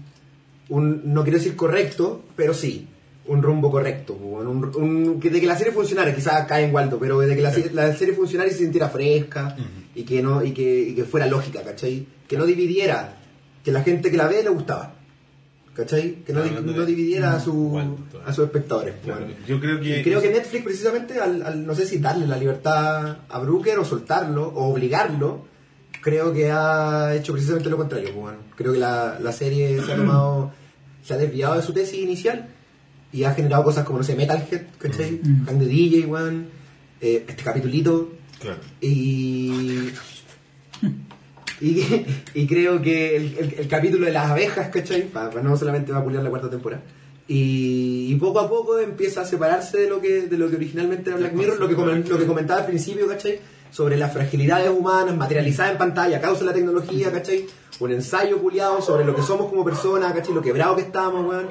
un, 0.69 1.01
no 1.15 1.23
quiero 1.23 1.39
decir 1.39 1.57
correcto, 1.57 2.23
pero 2.37 2.53
sí, 2.53 2.87
un 3.27 3.43
rumbo 3.43 3.71
correcto, 3.71 4.13
weón. 4.21 4.47
Un- 4.49 4.77
un- 4.77 5.21
que 5.21 5.31
de 5.31 5.41
que 5.41 5.47
la 5.47 5.57
serie 5.57 5.73
funcionara, 5.73 6.15
quizás 6.15 6.47
cae 6.47 6.65
en 6.67 6.75
Waldo, 6.75 6.99
pero 6.99 7.21
de 7.21 7.35
que 7.35 7.41
la, 7.41 7.55
la 7.73 7.97
serie 7.97 8.13
funcionara 8.15 8.51
y 8.51 8.53
se 8.53 8.59
sintiera 8.59 8.91
fresca 8.91 9.57
y, 9.95 10.03
que 10.05 10.21
no, 10.23 10.45
y, 10.45 10.53
que, 10.53 10.81
y 10.91 10.95
que 10.95 11.05
fuera 11.05 11.27
lógica, 11.27 11.63
¿cachai? 11.63 12.07
Que 12.29 12.37
no 12.37 12.45
dividiera, 12.47 13.17
que 13.65 13.71
la 13.73 13.83
gente 13.83 14.11
que 14.11 14.17
la 14.17 14.27
ve 14.29 14.43
le 14.43 14.51
gustaba. 14.51 14.93
¿Cachai? 15.75 16.23
Que 16.25 16.33
no, 16.33 16.43
di- 16.43 16.87
dividiera 16.87 17.35
a, 17.37 17.41
su, 17.41 17.79
a 18.25 18.33
sus 18.33 18.47
espectadores. 18.47 18.95
Claro, 19.05 19.27
yo 19.47 19.61
creo 19.61 19.79
que. 19.79 20.01
Y 20.01 20.03
creo 20.03 20.23
que 20.23 20.31
Netflix 20.31 20.65
precisamente 20.65 21.21
al, 21.21 21.43
al- 21.43 21.67
no 21.67 21.75
sé 21.75 21.85
si 21.87 21.99
darle 21.99 22.27
la 22.27 22.39
libertad 22.39 23.19
a 23.29 23.39
Brooker 23.41 23.79
o 23.79 23.85
soltarlo 23.85 24.49
o 24.49 24.73
obligarlo, 24.73 25.45
creo 26.01 26.33
que 26.33 26.51
ha 26.51 27.15
hecho 27.15 27.35
precisamente 27.35 27.69
lo 27.69 27.77
contrario. 27.77 28.07
pues, 28.09 28.17
bueno. 28.23 28.39
Creo 28.57 28.73
que 28.73 28.79
la, 28.79 29.19
la 29.21 29.33
serie 29.33 29.83
se 29.83 29.93
ha 29.93 29.97
tomado, 30.03 30.51
se 31.05 31.13
ha 31.13 31.19
desviado 31.19 31.57
de 31.57 31.63
su 31.63 31.75
tesis 31.75 32.01
inicial 32.01 32.49
y 33.13 33.25
ha 33.25 33.35
generado 33.35 33.63
cosas 33.63 33.85
como, 33.85 33.99
no 33.99 34.05
sé, 34.05 34.15
Metalhead, 34.17 34.63
¿cachai? 34.79 35.21
Mm. 35.23 35.47
Hand 35.49 35.61
de 35.61 35.67
DJ, 35.67 36.07
weón, 36.07 36.47
eh, 37.03 37.25
este 37.29 37.43
capitulito 37.43 38.13
Claro. 38.41 38.59
y... 38.81 39.91
Y, 41.61 41.83
y 42.35 42.47
creo 42.47 42.83
que 42.83 43.17
el, 43.17 43.37
el- 43.39 43.55
el 43.61 43.69
capítulo 43.69 44.07
de 44.07 44.13
las 44.13 44.31
abejas, 44.31 44.69
¿cachai? 44.69 45.03
Para 45.09 45.43
no 45.43 45.57
solamente 45.57 45.93
va 45.93 45.99
a 45.99 46.05
pulir 46.05 46.21
la 46.21 46.29
cuarta 46.31 46.51
temporada. 46.51 46.83
Y, 47.29 48.07
y 48.13 48.15
poco 48.17 48.39
a 48.41 48.49
poco 48.49 48.79
empieza 48.79 49.23
a 49.23 49.25
separarse 49.25 49.79
de 49.79 49.89
lo 49.89 50.01
que, 50.01 50.23
de 50.23 50.39
lo 50.39 50.49
que 50.49 50.57
originalmente 50.57 51.11
era 51.11 51.19
Black 51.19 51.33
Mirror, 51.33 51.59
lo 51.59 51.69
que, 51.69 51.75
lo 52.09 52.19
que 52.19 52.27
comentaba 52.27 52.61
al 52.61 52.67
principio, 52.67 53.09
¿cachai? 53.09 53.41
Sobre 53.71 53.97
las 53.97 54.13
fragilidades 54.13 54.71
humanas 54.71 55.17
materializadas 55.17 55.73
en 55.73 55.79
pantalla 55.79 56.19
a 56.19 56.21
causa 56.21 56.41
de 56.41 56.47
la 56.47 56.53
tecnología, 56.55 57.11
¿cachai? 57.11 57.47
Un 57.81 57.93
ensayo 57.93 58.39
culiado 58.39 58.81
sobre 58.81 59.05
lo 59.05 59.15
que 59.15 59.23
somos 59.23 59.51
como 59.51 59.65
personas, 59.65 60.13
¿cachai? 60.13 60.35
Lo 60.35 60.43
quebrado 60.43 60.77
que 60.77 60.83
estamos, 60.83 61.27
weón. 61.29 61.47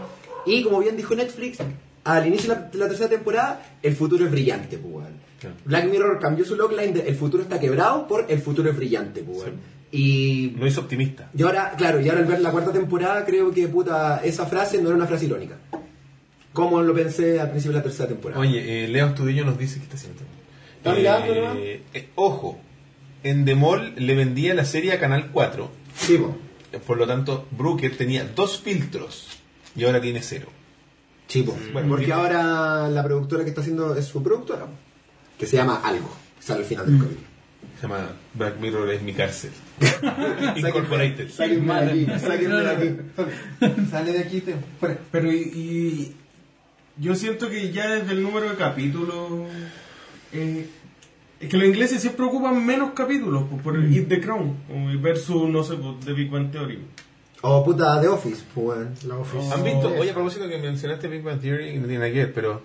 Y 0.46 0.64
como 0.64 0.80
bien 0.80 0.96
dijo 0.96 1.14
Netflix, 1.14 1.58
al 2.06 2.26
inicio 2.28 2.54
de 2.54 2.60
la, 2.62 2.68
de 2.70 2.78
la 2.78 2.88
tercera 2.88 3.10
temporada, 3.10 3.78
el 3.82 3.96
futuro 3.96 4.24
es 4.26 4.32
brillante, 4.32 4.78
pues, 4.78 4.94
weón. 4.94 5.26
Black 5.66 5.90
Mirror 5.92 6.20
cambió 6.20 6.46
su 6.46 6.56
logline 6.56 6.94
de 6.94 7.02
el 7.10 7.16
futuro 7.16 7.44
está 7.44 7.60
quebrado 7.60 8.08
por 8.08 8.26
el 8.30 8.40
futuro 8.40 8.70
es 8.70 8.76
brillante, 8.78 9.22
pues, 9.24 9.40
weón. 9.40 9.75
Y, 9.96 10.50
Lo 10.52 10.68
hizo 10.68 10.82
optimista. 10.82 11.30
y 11.38 11.44
ahora, 11.44 11.74
claro, 11.78 12.02
y 12.02 12.10
ahora 12.10 12.22
al 12.22 12.28
ver 12.28 12.42
la 12.42 12.52
cuarta 12.52 12.74
temporada 12.74 13.24
creo 13.26 13.52
que 13.52 13.68
puta, 13.68 14.22
esa 14.24 14.46
frase 14.46 14.82
no 14.82 14.90
era 14.90 14.98
una 14.98 15.08
frase 15.08 15.26
irónica. 15.26 15.56
Como 16.52 16.82
lo 16.82 16.94
pensé 16.94 17.40
al 17.40 17.50
principio 17.52 17.74
de 17.74 17.78
la 17.80 17.84
tercera 17.84 18.10
temporada. 18.10 18.42
Oye, 18.42 18.86
eh, 18.86 18.88
Leo 18.88 19.06
Astudillo 19.08 19.46
nos 19.46 19.58
dice 19.58 19.78
que 19.78 19.84
está 19.84 19.96
haciendo. 19.96 20.22
Está 20.78 20.94
mirando, 20.94 21.34
¿no? 21.34 21.60
eh, 21.60 22.10
ojo, 22.16 22.60
en 23.24 23.46
Demol 23.46 23.94
le 23.98 24.16
vendía 24.16 24.54
la 24.54 24.66
serie 24.66 24.94
a 24.94 25.00
Canal 25.00 25.32
4 25.32 25.70
Sí, 25.96 26.18
po. 26.18 26.36
Por 26.86 26.98
lo 26.98 27.08
tanto, 27.08 27.48
Brooker 27.52 27.96
tenía 27.98 28.26
dos 28.36 28.60
filtros 28.60 29.28
y 29.76 29.86
ahora 29.86 30.02
tiene 30.02 30.22
cero. 30.22 30.48
Sí, 31.28 31.42
po. 31.44 31.58
Bueno, 31.74 31.88
porque 31.90 32.06
bien. 32.08 32.18
ahora 32.18 32.88
la 32.90 33.04
productora 33.04 33.44
que 33.44 33.50
está 33.50 33.62
haciendo 33.62 33.96
es 33.96 34.06
su 34.06 34.22
productora, 34.22 34.68
que 35.40 35.48
se 35.48 35.58
llama 35.58 35.82
Algo, 35.84 36.10
que 36.38 36.44
sale 36.44 36.60
al 36.60 36.66
final 36.66 36.86
del 36.86 37.00
capítulo. 37.00 37.28
Se 37.80 37.88
llama 37.88 38.10
Black 38.34 38.60
Mirror 38.60 38.90
es 38.92 39.02
mi 39.02 39.14
cárcel. 39.14 39.52
Incorporated. 40.56 41.30
Sáquenme 41.30 41.74
de 41.74 41.92
aquí, 41.92 42.20
sáquenme 42.20 42.56
de 42.56 42.70
aquí. 42.70 43.90
Sale 43.92 44.14
de 44.14 44.20
aquí, 44.20 44.42
te... 44.42 44.56
Pero 45.12 45.32
y, 45.32 45.38
y 45.38 46.16
yo 46.98 47.16
siento 47.16 47.50
que 47.50 47.72
ya 47.72 47.96
desde 47.96 48.14
el 48.14 48.24
número 48.24 48.50
de 48.50 48.56
capítulos... 48.56 49.50
eh, 50.32 50.68
es 51.40 51.50
que 51.50 51.58
los 51.58 51.68
ingleses 51.68 52.02
siempre 52.02 52.26
ocupan 52.26 52.66
menos 52.66 52.94
capítulos 52.94 53.44
pues, 53.50 53.62
por 53.62 53.76
el 53.76 53.90
Hit 53.90 54.08
the 54.08 54.22
Crown 54.22 54.56
versus, 55.02 55.50
no 55.50 55.64
sé, 55.64 55.76
pues, 55.76 56.00
The 56.06 56.14
Big 56.14 56.30
Bang 56.32 56.50
Theory. 56.50 56.80
O 57.42 57.64
puta 57.64 58.00
The 58.02 58.08
Office, 58.08 58.44
pues. 58.54 59.04
La 59.04 59.18
Office. 59.18 59.54
¿Han 59.54 59.64
visto? 59.64 59.94
Oye, 60.00 60.12
a 60.12 60.14
propósito 60.14 60.48
que 60.48 60.58
mencionaste 60.58 61.08
Big 61.10 61.22
Bang 61.24 61.42
Theory, 61.42 61.78
no 61.78 61.88
tiene 61.88 62.00
nada 62.00 62.12
que 62.12 62.20
ver, 62.20 62.34
pero 62.34 62.62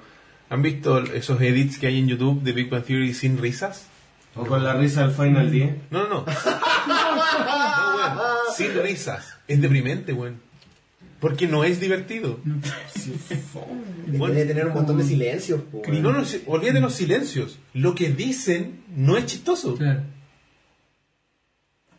¿han 0.49 0.63
visto 0.63 1.01
esos 1.01 1.41
edits 1.43 1.79
que 1.79 1.89
hay 1.89 1.99
en 1.99 2.07
YouTube 2.07 2.43
de 2.43 2.53
Big 2.53 2.71
Bang 2.71 2.85
Theory 2.85 3.13
sin 3.13 3.39
risas? 3.39 3.87
O 4.37 4.47
con 4.47 4.63
la 4.63 4.75
risa 4.75 5.03
del 5.07 5.11
Final 5.15 5.51
10. 5.51 5.75
No, 5.91 6.05
no, 6.07 6.09
no. 6.09 6.25
No, 6.87 7.97
weón. 7.97 8.19
Sin 8.57 8.75
risas. 8.83 9.35
Es 9.49 9.61
deprimente, 9.61 10.13
weón. 10.13 10.41
Porque 11.21 11.47
no 11.47 11.65
es 11.65 11.81
divertido. 11.81 12.39
Debe 14.07 14.33
de 14.35 14.47
tener 14.47 14.67
un 14.67 14.75
montón 14.75 14.97
de 14.99 15.05
silencios, 15.05 15.61
weón. 15.73 16.03
No, 16.03 16.13
no, 16.13 16.25
si- 16.25 16.43
olvídate 16.47 16.75
de 16.75 16.81
los 16.81 16.95
silencios. 16.95 17.59
Lo 17.75 17.95
que 17.95 18.11
dicen 18.11 18.83
no 18.97 19.17
es 19.17 19.27
chistoso. 19.27 19.75
Claro. 19.77 20.03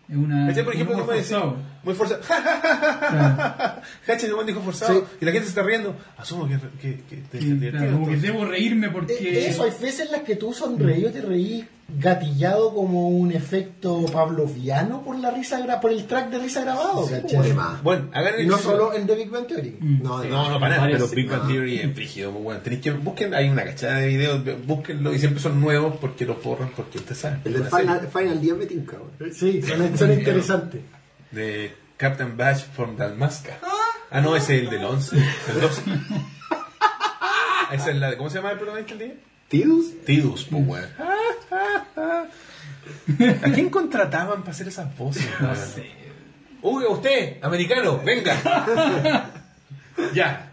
Es 0.09 0.15
una. 0.17 0.47
¿Cachai? 0.47 0.63
Por 0.65 0.73
ejemplo, 0.73 0.95
un 0.95 0.99
no 0.99 1.03
humor 1.03 1.05
puede 1.13 1.19
decir 1.19 1.37
forzado. 1.37 1.70
Muy 1.83 1.93
forzado. 1.95 2.21
Claro. 2.21 3.81
El 4.23 4.33
weón 4.33 4.45
dijo 4.47 4.61
forzado. 4.61 4.93
Sí. 4.93 5.03
Y 5.21 5.25
la 5.25 5.31
gente 5.31 5.45
se 5.45 5.49
está 5.49 5.63
riendo. 5.63 5.95
Asumo 6.17 6.47
que, 6.47 6.57
que, 6.81 7.01
que 7.03 7.15
te 7.31 7.39
Sí, 7.41 7.57
claro, 7.71 7.93
como 7.93 8.07
que 8.07 8.17
debo 8.17 8.45
reírme 8.45 8.89
porque. 8.89 9.13
Eh, 9.13 9.49
Eso, 9.49 9.63
hay 9.63 9.71
veces 9.71 10.01
en 10.07 10.11
las 10.11 10.21
que 10.21 10.35
tú 10.35 10.53
sonreí 10.53 11.05
o 11.05 11.11
te 11.11 11.21
reí 11.21 11.67
gatillado 11.93 12.73
como 12.73 13.09
un 13.09 13.33
efecto 13.33 14.05
pavloviano 14.13 15.01
por 15.03 15.17
la 15.19 15.29
risa 15.31 15.59
gra- 15.65 15.81
por 15.81 15.91
el 15.91 16.05
track 16.05 16.29
de 16.29 16.39
risa 16.39 16.61
grabado. 16.61 17.05
De 17.05 17.53
más. 17.53 17.83
Bueno, 17.83 18.09
hagan 18.13 18.47
no 18.47 18.57
solo 18.57 18.93
en 18.93 19.05
The 19.07 19.15
Big 19.15 19.29
Bang 19.29 19.45
Theory. 19.47 19.75
Mm. 19.79 20.01
No, 20.03 20.19
de 20.19 20.29
No, 20.29 20.49
no, 20.51 20.59
para 20.59 20.75
nada, 20.75 20.81
Varios, 20.83 21.09
pero 21.09 21.15
Big 21.15 21.29
Bang. 21.29 21.47
Theory 21.49 21.79
es 21.79 21.93
frígido, 21.93 22.31
muy 22.31 22.43
bueno. 22.43 22.61
Tenéis 22.61 22.81
que 22.81 22.91
busquen, 22.91 23.33
hay 23.33 23.49
una 23.49 23.65
cachada 23.65 23.95
de 23.97 24.07
videos, 24.07 24.41
búsquenlo 24.65 25.13
y 25.13 25.19
siempre 25.19 25.41
son 25.41 25.59
nuevos 25.59 25.95
porque 25.99 26.25
los 26.25 26.41
borran 26.41 26.71
porque 26.75 26.97
usted 26.99 27.15
sabe. 27.15 27.39
El 27.43 27.55
serie 27.55 27.69
Final, 27.69 28.07
Final 28.07 28.39
10 28.41 28.55
me 28.57 28.65
tinca. 28.67 28.97
Sí, 29.33 29.61
son, 29.61 29.97
son 29.97 30.11
interesantes. 30.13 30.81
De 31.31 31.75
Captain 31.97 32.35
Bash 32.35 32.63
from 32.75 32.97
Dalmasca. 32.97 33.59
Ah, 34.09 34.21
no, 34.21 34.35
ese 34.35 34.57
es 34.57 34.63
el 34.63 34.69
del 34.69 34.83
11, 34.83 35.15
el 35.15 35.61
12. 35.61 35.81
Esa 37.71 37.91
es 37.91 37.95
la 37.95 38.09
de, 38.11 38.17
¿cómo 38.17 38.29
se 38.29 38.37
llama 38.37 38.51
el 38.51 38.57
protagonista 38.57 38.95
del 38.95 39.09
día? 39.09 39.17
¿Tidus? 39.47 40.03
Tidus, 40.05 40.45
pues 40.45 40.67
weón. 40.67 40.89
¿A 43.43 43.51
quién 43.53 43.69
contrataban 43.69 44.41
para 44.41 44.51
hacer 44.51 44.67
esas 44.67 44.97
voces? 44.97 45.27
No 45.39 45.55
sé. 45.55 45.89
Uy, 46.61 46.83
usted, 46.85 47.37
americano, 47.41 48.01
venga. 48.03 49.31
ya. 50.13 50.51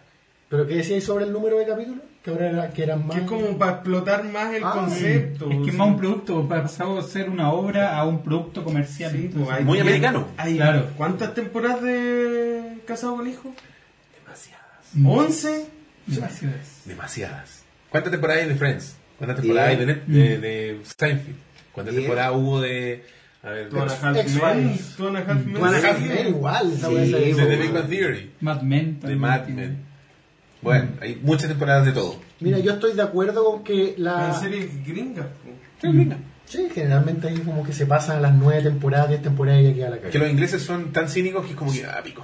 ¿Pero 0.48 0.66
qué 0.66 0.76
decíais 0.76 1.04
sobre 1.04 1.24
el 1.24 1.32
número 1.32 1.58
de 1.58 1.66
capítulos? 1.66 2.02
Que 2.22 2.30
ahora 2.30 2.48
era, 2.50 2.70
que 2.70 2.82
eran 2.82 3.06
más... 3.06 3.16
Que 3.16 3.22
es 3.22 3.28
como 3.28 3.56
para 3.58 3.72
explotar 3.72 4.24
más 4.24 4.52
el 4.54 4.64
Ah, 4.64 4.72
concepto. 4.74 5.50
Es 5.50 5.58
que 5.64 5.70
es 5.70 5.76
más 5.76 5.88
un 5.88 5.96
producto, 5.98 6.48
pasado 6.48 6.96
de 6.96 7.02
ser 7.08 7.30
una 7.30 7.52
obra 7.52 7.96
a 7.96 8.04
un 8.04 8.22
producto 8.22 8.64
comercial. 8.64 9.12
Sí, 9.12 9.16
Entonces, 9.26 9.44
pues, 9.46 9.58
hay 9.58 9.64
Muy 9.64 9.78
americano. 9.80 10.26
Hay, 10.36 10.56
Claro. 10.56 10.88
¿Cuántas 10.96 11.32
temporadas 11.34 11.82
de 11.82 12.78
Casado 12.86 13.16
con 13.16 13.28
Hijo? 13.28 13.54
mm, 14.94 15.06
¿11? 15.06 15.64
demasiadas. 16.06 16.82
Demasiadas. 16.84 17.64
¿Cuántas 17.90 18.10
temporadas 18.10 18.42
hay 18.42 18.48
de 18.48 18.54
Friends? 18.56 18.96
¿Cuántas 19.18 19.40
temporadas 19.40 19.68
hay 19.70 19.76
de, 19.76 19.86
Net- 19.86 20.02
Mm. 20.06 20.12
de, 20.12 20.38
de 20.38 20.80
Seinfeld? 20.98 21.36
¿Cuántas 21.72 21.94
temporadas 21.94 22.32
hubo 22.34 22.60
de... 22.60 23.04
A 23.42 23.50
ver, 23.50 23.68
Two 23.68 23.80
and 23.80 23.90
a 23.90 24.12
de, 24.12 24.20
Half. 24.20 24.36
Men. 24.36 25.64
A 25.64 25.68
a 25.68 26.28
igual. 26.28 26.72
Sí, 26.72 26.94
de 26.94 27.32
The. 27.34 27.56
Big 27.56 27.72
Bang 27.72 27.88
Theory? 27.88 28.30
Mad 28.40 28.62
Men. 28.62 28.98
De 29.00 29.14
Mad. 29.14 29.46
Men. 29.48 29.87
Bueno, 30.62 30.88
hay 31.00 31.20
muchas 31.22 31.48
temporadas 31.48 31.86
de 31.86 31.92
todo. 31.92 32.16
Mira, 32.40 32.58
yo 32.58 32.72
estoy 32.72 32.92
de 32.94 33.02
acuerdo 33.02 33.44
con 33.44 33.62
que 33.64 33.94
la... 33.98 34.32
series 34.34 34.84
gringas. 34.86 35.26
po. 35.26 35.88
Sí, 36.46 36.66
generalmente 36.74 37.28
ahí 37.28 37.38
como 37.40 37.62
que 37.62 37.72
se 37.74 37.84
pasan 37.84 38.22
las 38.22 38.34
nueve 38.34 38.62
temporadas, 38.62 39.08
diez 39.10 39.22
temporadas 39.22 39.60
y 39.60 39.64
ya 39.66 39.74
queda 39.74 39.90
la 39.90 39.96
Que 39.98 40.02
calle. 40.04 40.18
los 40.20 40.30
ingleses 40.30 40.62
son 40.62 40.92
tan 40.92 41.08
cínicos 41.08 41.44
que 41.44 41.50
es 41.50 41.56
como 41.56 41.70
que, 41.72 41.84
ah, 41.84 42.00
pico. 42.02 42.22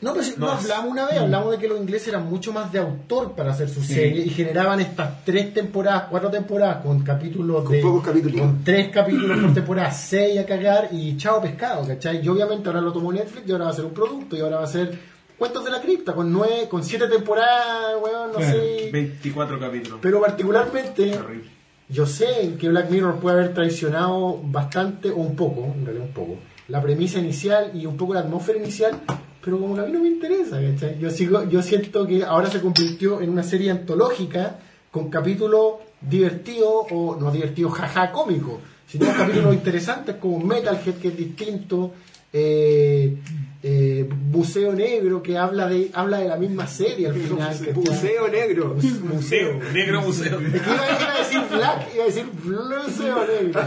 No, 0.00 0.12
pero 0.12 0.24
si 0.24 0.34
No, 0.38 0.46
no, 0.46 0.52
hablamos 0.52 0.92
una 0.92 1.06
vez, 1.06 1.18
hablamos 1.18 1.50
de 1.50 1.58
que 1.58 1.66
los 1.66 1.80
ingleses 1.80 2.06
eran 2.06 2.24
mucho 2.30 2.52
más 2.52 2.70
de 2.70 2.78
autor 2.78 3.32
para 3.34 3.50
hacer 3.50 3.68
sus 3.68 3.84
Sí. 3.84 3.94
series 3.94 4.26
y 4.26 4.30
generaban 4.30 4.78
estas 4.78 5.24
tres 5.24 5.52
temporadas, 5.52 6.04
cuatro 6.08 6.30
temporadas 6.30 6.84
con 6.84 7.02
capítulos 7.02 7.64
Con 7.64 7.72
de... 7.72 7.80
pocos 7.82 8.04
capítulos. 8.04 8.40
Con 8.40 8.62
tres 8.62 8.88
capítulos 8.90 9.40
por 9.40 9.54
temporada, 9.54 9.90
seis 9.90 10.38
a 10.38 10.46
cagar 10.46 10.90
y 10.92 11.16
chao 11.16 11.42
pescado, 11.42 11.84
¿cachai? 11.84 12.24
Y 12.24 12.28
obviamente 12.28 12.68
ahora 12.68 12.80
lo 12.80 12.92
tomó 12.92 13.12
Netflix 13.12 13.48
y 13.48 13.50
ahora 13.50 13.64
va 13.64 13.70
a 13.72 13.74
ser 13.74 13.86
un 13.86 13.92
producto 13.92 14.36
y 14.36 14.40
ahora 14.40 14.58
va 14.58 14.64
a 14.64 14.68
ser 14.68 14.96
Cuentos 15.38 15.64
de 15.64 15.70
la 15.70 15.80
Cripta 15.80 16.14
con 16.14 16.32
nueve, 16.32 16.66
con 16.68 16.82
siete 16.82 17.06
temporadas, 17.06 17.94
weón, 18.02 18.32
no 18.32 18.38
Claro, 18.38 18.58
sé. 18.58 18.90
24 18.92 19.60
capítulos. 19.60 19.98
Pero 20.02 20.20
particularmente... 20.20 21.10
Terrible. 21.10 21.58
Yo 21.90 22.04
sé 22.04 22.54
que 22.60 22.68
Black 22.68 22.90
Mirror 22.90 23.14
puede 23.18 23.38
haber 23.38 23.54
traicionado 23.54 24.38
bastante, 24.42 25.10
o 25.10 25.16
un 25.16 25.34
poco, 25.34 25.72
en 25.74 25.86
realidad 25.86 26.06
un 26.06 26.12
poco, 26.12 26.36
la 26.68 26.82
premisa 26.82 27.18
inicial 27.18 27.70
y 27.72 27.86
un 27.86 27.96
poco 27.96 28.12
la 28.12 28.20
atmósfera 28.20 28.58
inicial, 28.58 29.00
pero 29.42 29.58
como 29.58 29.74
que 29.74 29.80
a 29.80 29.84
mí 29.84 29.92
no 29.92 30.00
me 30.00 30.08
interesa, 30.08 30.60
¿cachai? 30.60 30.98
Yo, 30.98 31.08
sigo, 31.10 31.48
yo 31.48 31.62
siento 31.62 32.06
que 32.06 32.24
ahora 32.24 32.50
se 32.50 32.60
convirtió 32.60 33.22
en 33.22 33.30
una 33.30 33.42
serie 33.42 33.70
antológica 33.70 34.58
con 34.90 35.08
capítulos 35.08 35.76
divertidos, 36.02 36.86
o 36.90 37.16
no 37.18 37.30
divertidos, 37.30 37.72
jaja, 37.72 38.12
cómicos, 38.12 38.60
sino 38.86 39.06
capítulos 39.16 39.54
interesantes 39.54 40.16
como 40.16 40.40
Metalhead, 40.40 40.96
que 40.96 41.08
es 41.08 41.16
distinto, 41.16 41.92
eh, 42.34 43.16
eh, 43.62 44.08
Buceo 44.08 44.72
Negro, 44.72 45.22
que 45.22 45.36
habla 45.36 45.68
de 45.68 45.90
habla 45.92 46.18
de 46.18 46.28
la 46.28 46.36
misma 46.36 46.66
serie 46.66 47.08
al 47.08 47.14
final. 47.14 47.56
Buceo 47.74 48.28
negro. 48.28 48.76
Museo. 49.02 49.58
Negro 49.72 50.02
museo. 50.02 50.38
Es 50.40 50.62
que 50.62 50.70
iba, 50.70 50.86
iba 51.00 51.14
a 51.14 51.18
decir 51.18 51.40
black, 51.50 51.94
iba 51.94 52.04
a 52.04 52.06
decir 52.06 52.26
bluseo 52.44 53.26
negro. 53.26 53.60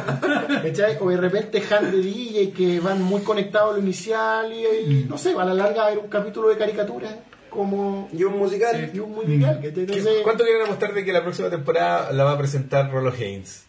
¿Cachai? 0.63 0.97
O 1.01 1.09
de 1.09 1.17
repente 1.17 1.61
Han 1.71 1.91
de 1.91 1.97
DJ 2.01 2.51
que 2.51 2.79
van 2.79 3.01
muy 3.01 3.21
conectados 3.21 3.71
a 3.73 3.77
lo 3.77 3.83
inicial 3.83 4.51
y, 4.53 4.65
y, 4.91 5.05
no 5.09 5.17
sé, 5.17 5.31
a 5.37 5.43
la 5.43 5.53
larga 5.53 5.75
va 5.81 5.83
a 5.83 5.87
haber 5.87 5.99
un 5.99 6.09
capítulo 6.09 6.49
de 6.49 6.57
caricatura 6.57 7.09
como 7.49 8.07
Y 8.13 8.23
un 8.23 8.37
musical. 8.37 8.91
y 8.93 8.99
un 8.99 9.11
musical. 9.11 9.55
¿cachai? 9.61 9.79
Entonces, 9.81 10.07
¿Cuánto 10.23 10.45
quieren 10.45 10.61
apostar 10.63 10.93
de 10.93 11.03
que 11.03 11.11
la 11.11 11.21
próxima 11.21 11.49
temporada 11.49 12.13
la 12.13 12.23
va 12.23 12.31
a 12.31 12.37
presentar 12.37 12.89
Rollo 12.89 13.11
Haynes? 13.11 13.65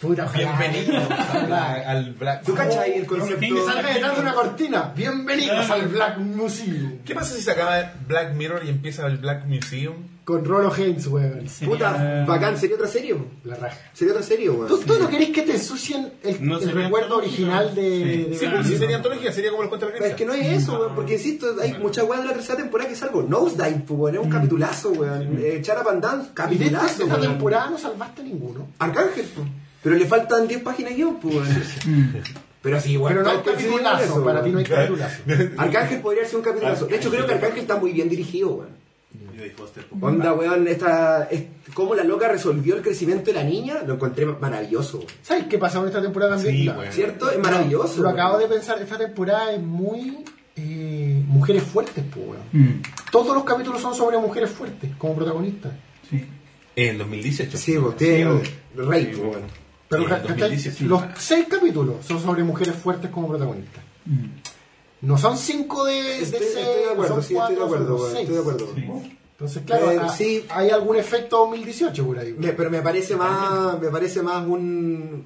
Puta, 0.00 0.24
ojalá. 0.26 0.56
Bienvenidos 0.58 1.10
al 1.10 1.46
Black. 1.46 1.86
Al 1.86 2.12
Black. 2.14 2.42
¿Tú 2.44 2.54
cachai 2.54 2.92
el 2.94 3.00
Que 3.02 3.06
concepto? 3.06 3.64
salga 3.66 3.92
detrás 3.94 4.14
de 4.16 4.20
una 4.22 4.34
cortina. 4.34 4.92
Bienvenidos 4.96 5.70
al 5.70 5.88
Black 5.88 6.18
Museum. 6.18 6.98
¿Qué 7.04 7.14
pasa 7.14 7.34
si 7.34 7.42
se 7.42 7.50
acaba 7.50 7.92
Black 8.06 8.34
Mirror 8.34 8.62
y 8.64 8.68
empieza 8.70 9.06
el 9.06 9.18
Black 9.18 9.46
Museum? 9.46 9.94
Con 10.24 10.44
Rolo 10.44 10.72
Haynes, 10.74 11.06
weón. 11.06 11.46
Puta, 11.64 12.24
bacán, 12.26 12.58
sería 12.58 12.74
otra 12.74 12.88
serie. 12.88 13.14
po. 13.14 13.26
La 13.44 13.54
raja. 13.54 13.76
Sería 13.92 14.12
otra 14.12 14.26
serie, 14.26 14.50
weón. 14.50 14.66
¿Tú, 14.66 14.78
tú 14.80 14.98
no 14.98 15.08
querés 15.08 15.30
que 15.30 15.42
te 15.42 15.52
ensucien 15.52 16.12
el, 16.24 16.44
No 16.44 16.58
el 16.58 16.64
sería 16.64 16.82
recuerdo 16.82 17.18
original 17.18 17.72
de, 17.76 17.82
de 18.30 18.36
Sí, 18.36 18.46
Black 18.46 18.54
pues 18.56 18.66
sí 18.66 18.72
Mirror? 18.72 18.78
sería 18.78 18.96
antología, 18.96 19.32
sería 19.32 19.50
como 19.50 19.62
los 19.62 19.68
cuentos 19.68 19.88
de 19.88 19.92
la 19.94 19.98
Pero 20.00 20.10
es 20.10 20.16
que 20.16 20.26
no 20.26 20.32
es 20.34 20.62
eso, 20.62 20.80
weón, 20.80 20.94
porque 20.96 21.12
insisto, 21.14 21.54
hay 21.62 21.74
mucha 21.74 22.02
weá 22.02 22.20
de 22.20 22.26
la 22.26 22.32
tercera 22.32 22.56
temporada 22.58 22.88
que 22.88 22.96
es 22.96 23.02
algo 23.04 23.22
Nosedive, 23.22 23.84
pues, 23.86 24.00
weón, 24.00 24.14
es 24.16 24.20
un 24.20 24.30
capitulazo, 24.30 24.90
weón. 24.90 25.38
Eh, 25.40 25.60
Chara 25.62 25.84
Van 25.84 26.00
Damme, 26.00 26.24
Y 26.24 26.24
de 26.24 26.28
esta, 26.32 26.42
capitulazo, 26.80 27.02
esta 27.04 27.04
weón. 27.14 27.20
temporada 27.28 27.70
no 27.70 27.78
salvaste 27.78 28.22
ninguno. 28.24 28.66
Arcángel, 28.80 29.26
pues. 29.32 29.46
Pero 29.86 29.98
le 29.98 30.06
faltan 30.06 30.48
10 30.48 30.62
páginas 30.62 30.90
de 30.90 30.96
guion, 30.96 31.20
pues. 31.20 31.48
Mm. 31.86 32.16
Pero 32.60 32.80
sí, 32.80 32.96
weón. 32.96 33.08
Pero 33.08 33.22
no 33.22 33.30
hay 33.30 33.36
sí 33.36 33.42
capitulazo, 33.44 34.02
eso, 34.02 34.24
para 34.24 34.42
ti 34.42 34.50
no 34.50 34.58
hay 34.58 34.64
capitulazo. 34.64 35.22
Arcángel 35.58 36.00
podría 36.00 36.24
ser 36.24 36.36
un 36.38 36.42
capitulazo. 36.42 36.86
De 36.86 36.96
hecho, 36.96 37.08
creo 37.08 37.24
que 37.24 37.34
Arcángel 37.34 37.60
está 37.60 37.76
muy 37.76 37.92
bien 37.92 38.08
dirigido, 38.08 38.48
weón. 38.48 38.70
Onda, 40.00 40.32
weón, 40.32 40.66
esta, 40.66 41.28
es, 41.30 41.44
cómo 41.72 41.94
la 41.94 42.02
loca 42.02 42.26
resolvió 42.26 42.74
el 42.74 42.82
crecimiento 42.82 43.26
de 43.26 43.34
la 43.34 43.44
niña, 43.44 43.84
lo 43.86 43.94
encontré 43.94 44.26
maravilloso, 44.26 44.98
weón. 44.98 45.10
¿Sabes 45.22 45.44
qué 45.48 45.56
pasó 45.56 45.82
en 45.82 45.86
esta 45.86 46.02
temporada 46.02 46.34
también? 46.34 46.56
Sí, 46.56 46.68
weón. 46.68 46.92
¿Cierto? 46.92 47.30
Es 47.30 47.38
maravilloso. 47.38 48.02
Lo 48.02 48.08
acabo 48.08 48.38
de 48.38 48.48
pensar, 48.48 48.82
esta 48.82 48.98
temporada 48.98 49.52
es 49.52 49.62
muy 49.62 50.24
eh, 50.56 51.22
mujeres 51.28 51.62
fuertes, 51.62 52.02
pues, 52.12 52.26
weón. 52.26 52.42
Mm, 52.50 52.82
Todos 53.12 53.36
los 53.36 53.44
capítulos 53.44 53.80
son 53.80 53.94
sobre 53.94 54.18
mujeres 54.18 54.50
fuertes 54.50 54.90
como 54.98 55.14
protagonistas. 55.14 55.74
sí. 56.10 56.26
En 56.74 56.98
2018. 56.98 57.56
Sí, 57.56 57.78
pues, 57.78 57.96
tiene 57.96 58.42
rey, 58.74 59.06
pues, 59.06 59.18
weón. 59.18 59.65
Pero. 59.88 60.04
2018. 60.08 60.84
los 60.86 61.02
seis 61.18 61.46
capítulos 61.48 62.04
son 62.06 62.20
sobre 62.22 62.42
mujeres 62.44 62.74
fuertes 62.74 63.10
como 63.10 63.28
protagonistas. 63.28 63.82
Mm. 64.04 64.26
No 65.02 65.18
son 65.18 65.36
cinco 65.36 65.84
de, 65.84 65.94
de 65.94 66.22
Estoy, 66.22 66.40
seis, 66.40 66.56
estoy 66.56 66.84
de 66.84 66.90
acuerdo, 66.90 67.14
son 67.14 67.22
sí, 67.22 67.34
estoy 67.34 67.36
cuatro, 67.36 67.56
de 67.56 67.62
acuerdo, 67.64 67.98
son 67.98 68.06
seis. 68.10 68.20
estoy 68.20 68.34
de 68.34 68.40
acuerdo. 68.40 68.68
Sí. 68.74 69.18
Entonces, 69.32 69.62
claro, 69.66 69.90
Eh, 69.92 69.98
ah, 70.00 70.08
sí. 70.08 70.44
hay 70.48 70.70
algún 70.70 70.96
efecto 70.96 71.36
2018 71.38 72.06
por 72.06 72.18
ahí. 72.18 72.34
Me- 72.38 72.52
pero 72.54 72.70
me 72.70 72.80
parece 72.80 73.14
más, 73.16 73.78
me 73.78 73.88
parece 73.90 74.22
más 74.22 74.46
un 74.46 75.24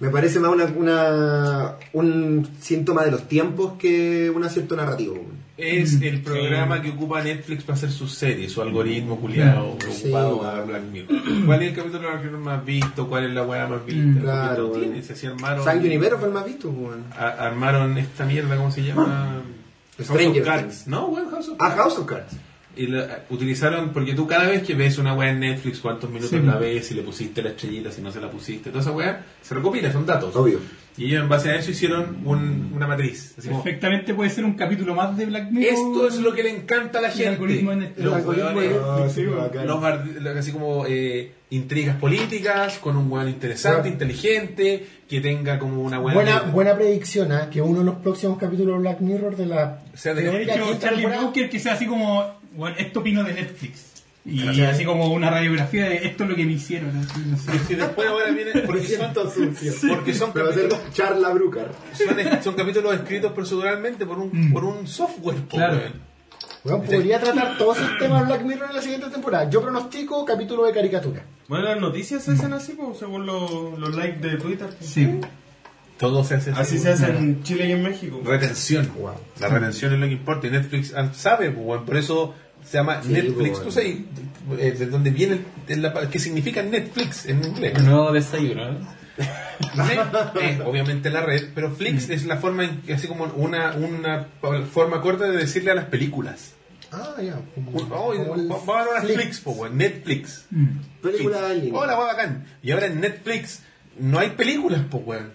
Me 0.00 0.10
parece 0.10 0.38
más 0.38 0.52
una, 0.52 0.64
una- 0.66 1.76
un 1.94 2.48
síntoma 2.60 3.04
de 3.04 3.10
los 3.10 3.26
tiempos 3.26 3.72
que 3.78 4.30
un 4.30 4.44
acierto 4.44 4.76
narrativo. 4.76 5.16
Es 5.58 6.00
el 6.00 6.20
programa 6.22 6.80
que 6.80 6.90
ocupa 6.90 7.20
Netflix 7.20 7.64
para 7.64 7.76
hacer 7.76 7.90
sus 7.90 8.12
series, 8.14 8.52
su 8.52 8.62
algoritmo 8.62 9.18
culiado 9.18 9.76
Sí, 9.90 10.04
ocupado 10.04 10.36
bueno. 10.36 10.50
para 10.52 10.62
Black 10.64 10.82
Mirror. 10.92 11.18
¿Cuál 11.46 11.62
es 11.62 11.68
el 11.70 11.74
capítulo 11.74 12.38
más 12.38 12.64
visto? 12.64 13.08
¿Cuál 13.08 13.24
es 13.24 13.32
la 13.32 13.42
weá 13.42 13.66
más 13.66 13.84
vista? 13.84 14.20
Claro, 14.20 14.68
tiene, 14.70 15.02
si 15.02 15.12
así 15.14 15.26
armaron, 15.26 15.64
San 15.64 15.80
Junipero 15.80 16.16
fue 16.18 16.28
el 16.28 16.34
más 16.34 16.44
visto, 16.46 16.70
weón. 16.70 17.04
a- 17.10 17.30
armaron 17.46 17.98
esta 17.98 18.24
mierda, 18.24 18.56
¿cómo 18.56 18.70
se 18.70 18.84
llama? 18.84 19.42
House 19.98 20.10
of 20.10 20.44
Cards. 20.44 20.62
Things. 20.62 20.86
No, 20.86 21.06
weón, 21.06 21.28
House 21.30 21.48
of 21.48 21.56
Ah, 21.58 21.68
Cards. 21.70 21.76
House 21.82 21.98
of 21.98 22.06
Cards. 22.06 22.36
Y 22.76 22.86
la- 22.86 23.24
utilizaron, 23.30 23.90
porque 23.92 24.14
tú 24.14 24.28
cada 24.28 24.46
vez 24.46 24.62
que 24.62 24.74
ves 24.74 24.98
una 24.98 25.12
weá 25.14 25.30
en 25.32 25.40
Netflix, 25.40 25.80
cuántos 25.80 26.08
minutos 26.08 26.30
Sí. 26.30 26.38
la 26.46 26.56
ves, 26.56 26.86
si 26.86 26.94
le 26.94 27.02
pusiste 27.02 27.42
la 27.42 27.48
estrellita, 27.50 27.90
si 27.90 28.00
no 28.00 28.12
se 28.12 28.20
la 28.20 28.30
pusiste, 28.30 28.70
toda 28.70 28.82
esa 28.82 28.92
weá, 28.92 29.24
se 29.42 29.56
recopila, 29.56 29.90
son 29.90 30.06
datos. 30.06 30.36
Obvio. 30.36 30.60
Y 30.98 31.04
ellos 31.06 31.22
en 31.22 31.28
base 31.28 31.50
a 31.50 31.54
eso 31.56 31.70
hicieron 31.70 32.18
un- 32.24 32.72
una 32.74 32.86
matriz. 32.86 33.34
Así 33.38 33.48
como, 33.48 33.62
Perfectamente 33.62 34.14
puede 34.14 34.30
ser 34.30 34.44
un 34.44 34.54
capítulo 34.54 34.94
más 34.94 35.16
de 35.16 35.26
Black 35.26 35.50
Mirror. 35.50 35.72
esto 35.72 36.08
es 36.08 36.16
lo 36.18 36.34
que 36.34 36.42
le 36.42 36.50
encanta 36.50 36.98
a 36.98 37.02
la 37.02 37.10
gente. 37.10 37.38
Netflix. 37.40 37.98
Los 37.98 38.22
los 39.64 39.80
bar- 39.80 40.06
los- 40.20 40.36
así 40.36 40.52
como 40.52 40.84
eh, 40.86 41.32
intrigas 41.50 41.96
políticas 41.96 42.78
con 42.78 42.96
un 42.96 43.10
weón 43.10 43.28
interesante, 43.28 43.80
Bueno. 43.90 43.92
inteligente, 43.94 44.86
que 45.08 45.20
tenga 45.20 45.58
como 45.58 45.82
una 45.82 45.98
Buena, 45.98 46.40
de- 46.40 46.50
buena 46.50 46.74
predicción, 46.76 47.32
¿ah? 47.32 47.48
que 47.50 47.62
uno 47.62 47.78
de 47.80 47.84
los 47.86 47.94
próximos 47.96 48.38
capítulos 48.38 48.74
de 48.74 48.80
Black 48.80 49.00
Mirror 49.00 49.36
de 49.36 49.46
la. 49.46 49.82
sea 49.94 50.14
de- 50.14 50.42
hecho, 50.42 50.78
Charlie 50.80 51.06
Brooker 51.06 51.48
que 51.48 51.58
sea 51.58 51.72
así 51.74 51.86
como, 51.86 52.38
bueno, 52.54 52.76
esto 52.78 53.00
opino 53.00 53.22
de 53.24 53.34
Netflix. 53.34 53.97
Y 54.30 54.60
así 54.62 54.84
como 54.84 55.12
una 55.12 55.30
radiografía 55.30 55.88
de 55.88 55.96
esto 56.06 56.24
es 56.24 56.30
lo 56.30 56.36
que 56.36 56.44
me 56.44 56.52
hicieron. 56.52 56.96
así, 56.96 57.20
no 57.26 57.36
sé. 57.38 57.52
Y 57.72 57.76
después 57.76 58.08
ahora 58.08 58.30
viene 58.30 58.50
porque 58.66 58.82
son, 58.86 58.98
Siento 58.98 59.30
sucio. 59.30 59.72
porque 59.88 60.14
son 60.14 60.32
Pero 60.32 60.50
capítulos, 60.50 60.78
Charla 60.92 61.30
Brucar. 61.30 61.70
son, 61.94 62.42
son 62.42 62.54
capítulos 62.54 62.94
escritos 62.94 63.32
proceduralmente 63.32 64.04
por 64.06 64.18
un, 64.18 64.28
Mm. 64.32 64.52
por 64.52 64.64
un 64.64 64.86
software. 64.86 65.38
Claro. 65.48 65.80
Bueno, 66.64 66.82
podría 66.82 67.20
tratar 67.20 67.56
todos 67.56 67.78
esos 67.78 67.98
temas 67.98 68.26
Black 68.26 68.42
Mirror 68.42 68.68
en 68.70 68.76
la 68.76 68.82
siguiente 68.82 69.08
temporada. 69.08 69.48
Yo 69.48 69.62
pronostico 69.62 70.24
capítulo 70.24 70.64
de 70.66 70.72
caricatura. 70.72 71.22
Bueno, 71.48 71.64
las 71.64 71.80
noticias 71.80 72.22
se 72.24 72.32
hacen 72.32 72.52
así, 72.52 72.72
pues, 72.72 72.98
según 72.98 73.24
los, 73.24 73.78
los 73.78 73.94
likes 73.94 74.18
de 74.28 74.36
Twitter. 74.36 74.68
Sí. 74.80 75.20
Todo 75.96 76.22
se 76.22 76.34
hace 76.36 76.50
Así 76.52 76.78
se 76.78 76.90
hace 76.92 77.06
en 77.10 77.42
Chile 77.42 77.66
y 77.68 77.72
en 77.72 77.82
México. 77.82 78.20
Retención. 78.24 78.88
Wow. 78.98 79.12
La 79.40 79.48
retención 79.48 79.94
es 79.94 79.98
lo 79.98 80.06
que 80.06 80.12
importa 80.12 80.46
y 80.46 80.50
Netflix 80.50 80.94
sabe, 81.12 81.50
pues, 81.50 81.80
por 81.82 81.96
eso 81.96 82.34
se 82.64 82.78
llama 82.78 83.02
Sí, 83.02 83.08
Netflix. 83.12 83.50
pues, 83.58 83.62
Tú 83.62 83.70
sabes 83.72 83.96
eh, 84.58 84.72
de 84.78 84.86
dónde 84.86 85.10
viene, 85.10 85.40
de 85.66 85.76
la- 85.76 86.08
qué 86.10 86.18
significa 86.18 86.62
Netflix 86.62 87.26
en 87.26 87.44
inglés. 87.44 87.82
Nuevo 87.82 88.12
desayuno, 88.12 88.62
¿eh? 88.70 88.78
Net 89.74 90.60
obviamente 90.64 91.10
la 91.10 91.22
red, 91.22 91.48
pero 91.54 91.70
Flix 91.74 92.08
es 92.10 92.24
la 92.24 92.36
forma, 92.36 92.64
en 92.64 92.82
que- 92.82 92.94
así 92.94 93.06
como 93.08 93.24
una, 93.24 93.72
una 93.74 94.28
forma 94.72 95.00
corta 95.00 95.24
de 95.28 95.36
decirle 95.36 95.70
a 95.72 95.74
las 95.74 95.86
películas. 95.86 96.54
Ah, 96.92 97.16
ya. 97.20 97.40
Un- 97.56 97.88
oh, 97.92 98.12
el 98.14 98.48
vamos 98.48 98.68
a 98.68 98.84
ver 98.84 98.88
una 98.92 99.00
Flix. 99.02 99.40
Po, 99.40 99.68
Netflix. 99.68 100.46
Mm. 100.50 100.66
Película 101.02 101.52
línea. 101.52 101.74
Hola, 101.78 101.96
weón, 101.98 102.06
bacán. 102.08 102.46
Y 102.62 102.70
ahora 102.70 102.86
en 102.86 103.00
Netflix 103.00 103.62
no 103.98 104.18
hay 104.18 104.30
películas, 104.30 104.82
pues, 104.90 105.02
weón. 105.04 105.32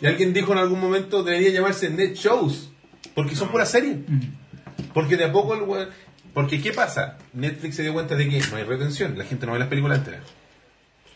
Y 0.00 0.06
alguien 0.06 0.32
dijo 0.32 0.52
en 0.52 0.58
algún 0.58 0.80
momento 0.80 1.22
debería 1.22 1.50
llamarse 1.50 1.88
Net 1.90 2.14
Shows, 2.14 2.70
porque 3.14 3.34
son 3.36 3.48
puras 3.50 3.70
series. 3.70 3.96
Mm. 4.06 4.20
Porque 4.92 5.16
de 5.16 5.24
a 5.24 5.32
poco 5.32 5.54
el 5.54 5.62
weón. 5.62 5.88
Porque, 6.34 6.60
¿qué 6.60 6.72
pasa? 6.72 7.18
Netflix 7.32 7.76
se 7.76 7.82
dio 7.82 7.92
cuenta 7.92 8.14
de 8.14 8.28
que 8.28 8.40
no 8.50 8.56
hay 8.56 8.64
retención, 8.64 9.18
la 9.18 9.24
gente 9.24 9.46
no 9.46 9.52
ve 9.52 9.58
las 9.58 9.68
películas 9.68 9.98
enteras. 9.98 10.22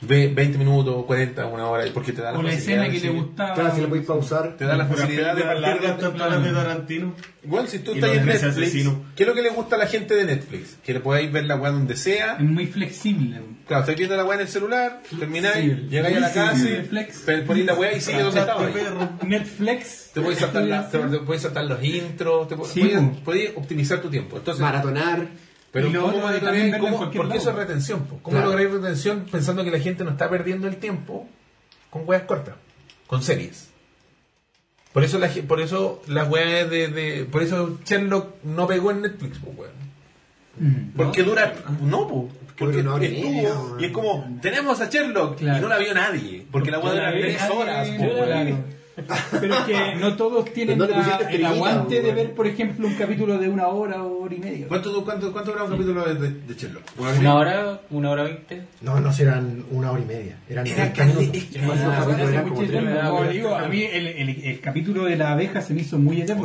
Ve 0.00 0.28
20 0.28 0.58
minutos, 0.58 1.04
40, 1.06 1.46
una 1.46 1.66
hora, 1.68 1.84
porque 1.94 2.12
te 2.12 2.20
da 2.20 2.32
la 2.32 2.38
O 2.38 2.42
la 2.42 2.50
facilidad 2.50 2.84
escena 2.84 2.92
de 2.94 3.00
que 3.00 3.06
le 3.06 3.12
gustaba. 3.20 3.54
Claro, 3.54 3.74
si 3.74 3.80
le 3.80 3.86
podéis 3.88 4.06
pausar. 4.06 4.56
Te 4.58 4.64
da 4.66 4.76
la 4.76 4.84
facilidad 4.86 5.34
de 5.34 5.42
partir 5.42 5.62
largas, 5.62 5.96
de- 5.96 6.02
tanto 6.02 6.28
las 6.28 6.44
de 6.44 6.50
Tarantino. 6.52 7.14
Igual 7.42 7.68
si 7.68 7.78
tú 7.78 7.92
Y 7.92 7.94
estás 7.94 8.10
en 8.16 8.26
Netflix. 8.26 8.72
¿qué 9.16 9.22
es 9.22 9.26
lo 9.28 9.34
que 9.34 9.42
le 9.42 9.48
gusta 9.50 9.76
a 9.76 9.78
la 9.78 9.86
gente 9.86 10.14
de 10.14 10.24
Netflix? 10.24 10.76
Que 10.84 10.92
le 10.92 11.00
podáis 11.00 11.32
ver 11.32 11.44
la 11.46 11.56
weá 11.56 11.70
donde 11.70 11.96
sea. 11.96 12.34
Es 12.34 12.40
muy 12.44 12.66
flexible. 12.66 13.40
Claro, 13.66 13.80
estáis 13.82 13.96
viendo 13.96 14.16
la 14.16 14.24
weá 14.24 14.34
en 14.34 14.40
el 14.42 14.48
celular, 14.48 15.00
termináis, 15.18 15.64
Sí, 15.64 15.86
llegáis 15.88 16.16
a 16.18 16.20
la 16.20 16.32
casa, 16.32 16.68
y 16.68 17.40
ponéis 17.46 17.64
la 17.66 17.74
weá 17.74 17.92
y 17.96 18.00
sigue 18.02 18.22
donde 18.22 18.40
estaba. 18.40 18.68
Netflix. 19.26 20.10
Te 20.12 20.20
podéis 20.20 20.38
saltar, 20.40 20.64
la- 20.64 20.88
te, 20.90 20.98
te 20.98 21.18
podéis 21.18 21.42
saltar 21.42 21.64
los 21.64 21.82
intros, 21.82 22.48
te 22.48 22.56
Sí, 22.66 22.92
podéis 23.24 23.50
optimizar 23.56 24.00
tu 24.02 24.10
tiempo. 24.10 24.36
Entonces, 24.36 24.60
Maratonar. 24.60 25.28
Pero 25.74 25.88
¿cómo 26.00 26.06
otro 26.26 26.40
también 26.40 26.78
cómo- 26.78 27.10
porque 27.12 27.36
eso 27.36 27.50
es 27.50 27.56
retención. 27.56 28.04
po. 28.04 28.18
¿Cómo 28.22 28.36
Claro. 28.36 28.46
lográis 28.52 28.70
retención 28.70 29.26
pensando 29.30 29.62
que 29.64 29.70
la 29.70 29.80
gente 29.80 30.04
no 30.04 30.10
está 30.12 30.30
perdiendo 30.30 30.66
el 30.68 30.76
tiempo 30.76 31.28
con 31.90 32.08
weas 32.08 32.22
cortas? 32.22 32.54
Con 33.06 33.22
series. 33.22 33.68
Por 34.94 35.02
eso, 35.04 35.18
la, 35.18 35.28
por 35.48 35.60
eso 35.60 36.00
las 36.06 36.28
weas 36.30 36.70
de, 36.70 36.88
de- 36.88 37.24
Por 37.24 37.42
eso 37.42 37.78
Sherlock 37.84 38.42
no 38.44 38.66
pegó 38.68 38.92
en 38.92 39.02
Netflix, 39.02 39.38
po, 39.38 39.50
weón. 39.50 39.72
Mm. 40.56 40.92
Porque 40.96 41.22
dura. 41.24 41.52
No, 41.82 42.06
po. 42.08 42.28
Porque 42.56 42.76
y 42.76 42.78
estuvo- 43.04 43.80
y 43.80 43.84
es 43.86 43.90
como, 43.90 44.38
tenemos 44.40 44.80
a 44.80 44.88
Sherlock 44.88 45.38
Claro. 45.38 45.58
y 45.58 45.60
no 45.60 45.68
la 45.68 45.78
vio 45.78 45.92
nadie. 45.92 46.46
Porque 46.52 46.70
la 46.70 46.78
wea 46.78 46.92
dura 46.92 47.10
tres 47.10 47.42
horas, 47.50 47.88
po. 47.88 48.04
Pero 49.40 49.54
es 49.54 49.60
que 49.62 49.94
no 49.96 50.16
todos 50.16 50.44
tienen 50.52 50.78
no 50.78 50.86
la- 50.86 51.16
el 51.30 51.44
aguante 51.44 52.00
de 52.00 52.12
ver, 52.12 52.32
por 52.32 52.46
ejemplo, 52.46 52.86
un 52.86 52.94
capítulo 52.94 53.38
de 53.38 53.48
una 53.48 53.66
hora 53.68 54.02
o 54.04 54.22
hora 54.22 54.34
y 54.34 54.38
media. 54.38 54.68
¿Cuánto, 54.68 55.04
cuánto, 55.04 55.32
cuánto 55.32 55.50
dura 55.50 55.64
un 55.64 55.70
capítulo 55.72 56.04
de, 56.04 56.14
de, 56.14 56.30
de 56.46 56.54
Sherlock? 56.54 56.82
Una 57.18 57.34
hora, 57.34 57.80
una 57.90 58.10
hora 58.10 58.22
veinte. 58.22 58.62
No, 58.82 59.00
no 59.00 59.12
serán 59.12 59.64
una 59.70 59.90
hora 59.90 60.00
y 60.02 60.04
media. 60.04 60.38
Eran 60.48 60.66
Era 60.66 60.92
30 60.92 61.04
minutos. 61.06 61.42
caleta. 61.52 61.74
Esos 61.74 61.80
Ah, 61.86 62.04
eran 62.30 63.32
digo, 63.32 63.54
a 63.54 63.68
mí 63.68 63.82
el, 63.82 64.06
el, 64.06 64.28
el 64.44 64.60
capítulo 64.60 65.04
de 65.04 65.16
la 65.16 65.32
abeja 65.32 65.60
se 65.60 65.74
me 65.74 65.80
hizo 65.80 65.98
muy 65.98 66.20
eterno. 66.22 66.42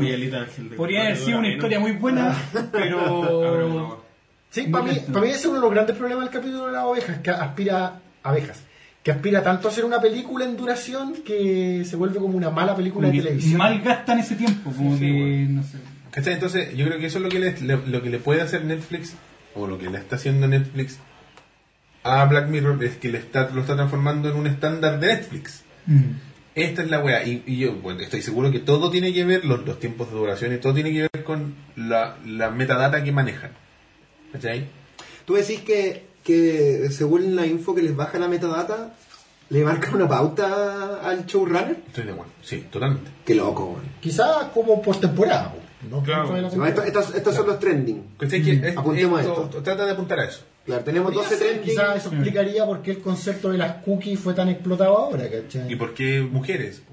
Podría 0.75 1.01
haber 1.03 1.17
sido 1.17 1.39
una 1.39 1.49
historia 1.49 1.79
muy 1.79 1.91
buena, 1.93 2.35
pero... 2.71 4.03
Sí, 4.51 4.63
para 4.63 4.83
mí, 4.85 4.93
para 5.13 5.21
mí 5.21 5.27
ese 5.27 5.37
es 5.41 5.45
uno 5.45 5.55
de 5.57 5.61
los 5.61 5.69
grandes 5.71 5.95
problemas 5.95 6.25
del 6.25 6.33
capítulo 6.33 6.65
de 6.65 6.71
las 6.71 6.83
ovejas, 6.83 7.19
que 7.19 7.29
aspira 7.29 7.99
abejas, 8.23 8.63
que 9.03 9.11
aspira 9.11 9.41
tanto 9.43 9.67
a 9.67 9.71
ser 9.71 9.85
una 9.85 10.01
película 10.01 10.45
en 10.45 10.57
duración 10.57 11.13
que 11.25 11.83
se 11.85 11.95
vuelve 11.95 12.19
como 12.19 12.37
una 12.37 12.49
mala 12.49 12.75
película 12.75 13.07
como 13.07 13.17
de 13.17 13.23
televisión. 13.23 13.57
mal 13.57 13.79
gastan 13.81 14.19
ese 14.19 14.35
tiempo, 14.35 14.71
como 14.71 14.93
Sí, 14.97 14.99
que, 15.05 15.11
bueno. 15.11 15.61
no 15.61 15.63
sé. 15.63 15.77
¿Cachai? 16.11 16.33
Entonces, 16.33 16.75
yo 16.75 16.85
creo 16.85 16.99
que 16.99 17.05
eso 17.05 17.17
es 17.19 17.23
lo 17.23 17.29
que, 17.29 17.39
le, 17.39 17.59
le- 17.61 17.87
lo 17.87 18.01
que 18.01 18.09
le 18.09 18.19
puede 18.19 18.41
hacer 18.41 18.65
Netflix, 18.65 19.13
o 19.55 19.67
lo 19.67 19.77
que 19.77 19.89
le 19.89 19.97
está 19.99 20.15
haciendo 20.17 20.47
Netflix 20.47 20.99
a 22.03 22.25
Black 22.25 22.47
Mirror, 22.49 22.83
es 22.83 22.97
que 22.97 23.09
le 23.09 23.19
está, 23.19 23.49
lo 23.53 23.61
está 23.61 23.75
transformando 23.75 24.29
en 24.29 24.35
un 24.35 24.47
estándar 24.47 24.99
de 24.99 25.07
Netflix. 25.07 25.63
Mm. 25.85 26.01
Esta 26.55 26.81
es 26.83 26.89
la 26.89 26.99
weá. 26.99 27.23
Y, 27.25 27.43
y 27.45 27.57
yo 27.57 27.73
bueno, 27.75 28.01
estoy 28.01 28.21
seguro 28.21 28.51
que 28.51 28.59
todo 28.59 28.89
tiene 28.89 29.13
que 29.13 29.23
ver, 29.23 29.45
los, 29.45 29.65
los 29.65 29.79
tiempos 29.79 30.09
de 30.09 30.17
duración 30.17 30.53
y 30.53 30.57
todo 30.57 30.73
tiene 30.73 30.91
que 30.91 31.07
ver 31.13 31.23
con 31.23 31.55
la, 31.75 32.17
la 32.25 32.49
metadata 32.49 33.03
que 33.03 33.11
manejan. 33.11 33.51
¿Cachai? 34.33 34.65
Tú 35.25 35.35
decís 35.35 35.61
que, 35.61 36.05
que 36.33 36.89
según 36.91 37.35
la 37.35 37.45
info 37.47 37.73
que 37.73 37.81
les 37.81 37.95
baja 37.95 38.19
la 38.19 38.27
metadata, 38.27 38.93
le 39.49 39.63
marca 39.63 39.89
una 39.95 40.07
pauta 40.07 40.99
al 41.03 41.25
showrunner. 41.25 41.77
Estoy 41.87 42.03
de 42.05 42.11
acuerdo. 42.11 42.31
Sí, 42.43 42.67
totalmente. 42.69 43.09
Qué 43.25 43.33
loco. 43.33 43.79
Quizás 43.99 44.45
como 44.53 44.79
por 44.81 44.97
temporada. 44.99 45.55
¿no? 45.89 46.03
Claro. 46.03 46.29
No, 46.55 46.65
estos, 46.67 47.33
son 47.35 47.47
los 47.47 47.57
trending. 47.59 48.03
¿Cachai? 48.17 48.43
Que 48.43 48.51
es- 48.69 48.77
Apuntemos 48.77 49.21
esto- 49.21 49.45
esto. 49.45 49.61
Trata 49.63 49.85
de 49.85 49.91
apuntar 49.93 50.19
a 50.19 50.25
eso. 50.25 50.41
Claro, 50.65 50.83
tenemos 50.83 51.11
Podría 51.11 51.23
12 51.29 51.37
ser, 51.37 51.47
trending. 51.47 51.69
Quizás 51.69 51.97
eso 51.97 52.09
explicaría 52.09 52.65
por 52.65 52.81
qué 52.83 52.91
el 52.91 52.99
concepto 52.99 53.49
de 53.49 53.57
las 53.57 53.83
cookies 53.83 54.19
fue 54.19 54.33
tan 54.35 54.49
explotado 54.49 54.95
ahora, 54.97 55.23
¿cachai? 55.29 55.71
¿Y 55.71 55.75
por 55.77 55.93
qué 55.95 56.21
mujeres? 56.21 56.83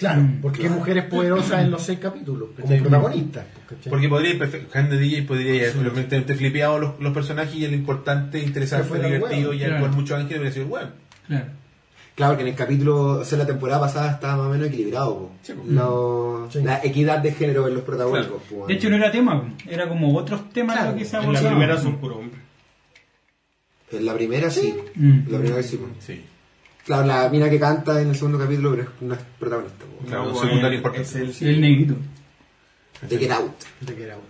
Claro, 0.00 0.26
porque 0.40 0.62
hay 0.62 0.70
mujeres 0.70 1.04
poderosas 1.04 1.60
en 1.60 1.70
los 1.70 1.82
seis 1.82 1.98
capítulos, 1.98 2.48
como 2.58 2.78
protagonistas. 2.78 3.44
¿cachai? 3.68 3.90
Porque 3.90 4.08
podría, 4.08 4.32
de 4.34 4.98
DJ 4.98 5.22
podría 5.24 5.52
haber 5.52 5.72
simplemente 5.72 6.34
flipeado 6.34 6.78
los, 6.78 7.00
los 7.00 7.12
personajes 7.12 7.54
y 7.54 7.66
lo 7.66 7.74
importante, 7.74 8.42
interesante, 8.42 8.98
divertido 8.98 9.52
y 9.52 9.58
claro. 9.58 9.74
actuar 9.74 9.92
mucho 9.92 10.16
ángeles 10.16 10.38
hubiera 10.38 10.54
sido 10.54 10.66
bueno. 10.68 10.88
Claro. 11.26 11.44
Claro, 12.14 12.36
que 12.36 12.42
en 12.42 12.48
el 12.48 12.54
capítulo, 12.54 13.20
o 13.20 13.24
sea, 13.26 13.36
la 13.36 13.46
temporada 13.46 13.80
pasada 13.80 14.12
estaba 14.12 14.38
más 14.38 14.46
o 14.46 14.50
menos 14.50 14.68
equilibrado. 14.68 15.14
po. 15.18 16.48
Sí. 16.50 16.62
La 16.62 16.80
equidad 16.82 17.18
de 17.18 17.32
género 17.32 17.68
en 17.68 17.74
los 17.74 17.82
protagónicos. 17.82 18.42
Claro. 18.42 18.56
weón. 18.56 18.68
De 18.68 18.74
hecho, 18.74 18.88
no 18.88 18.96
era 18.96 19.12
tema, 19.12 19.54
era 19.68 19.86
como 19.86 20.16
otros 20.16 20.50
temas 20.50 20.76
Claro, 20.76 20.92
lo 20.92 20.96
que 20.96 21.04
se 21.04 21.18
En 21.18 21.32
la 21.34 21.40
primera 21.40 21.78
son 21.78 21.98
puro 21.98 22.16
hombre. 22.16 22.40
En 23.92 24.06
la 24.06 24.14
primera 24.14 24.50
sí. 24.50 24.74
Mm. 24.94 25.30
La 25.30 25.38
primera. 25.38 25.62
Sí. 25.62 26.24
Claro, 26.90 27.06
la 27.06 27.28
mina 27.28 27.48
que 27.48 27.60
canta 27.60 28.00
en 28.02 28.08
el 28.08 28.16
segundo 28.16 28.36
capítulo, 28.36 28.70
pero 28.72 28.82
es 28.82 28.88
una 29.00 29.16
protagonista. 29.38 29.84
Claro, 30.08 30.24
un 30.24 30.32
No, 30.32 30.40
secundario 30.40 30.76
importante. 30.78 31.08
Es 31.08 31.14
el, 31.14 31.32
Sí, 31.32 31.48
el 31.48 31.60
negrito. 31.60 31.94
De 33.08 33.16
Get 33.16 33.30
Out. 33.30 33.52
De 33.80 33.94
Get 33.94 34.10
Out. 34.10 34.24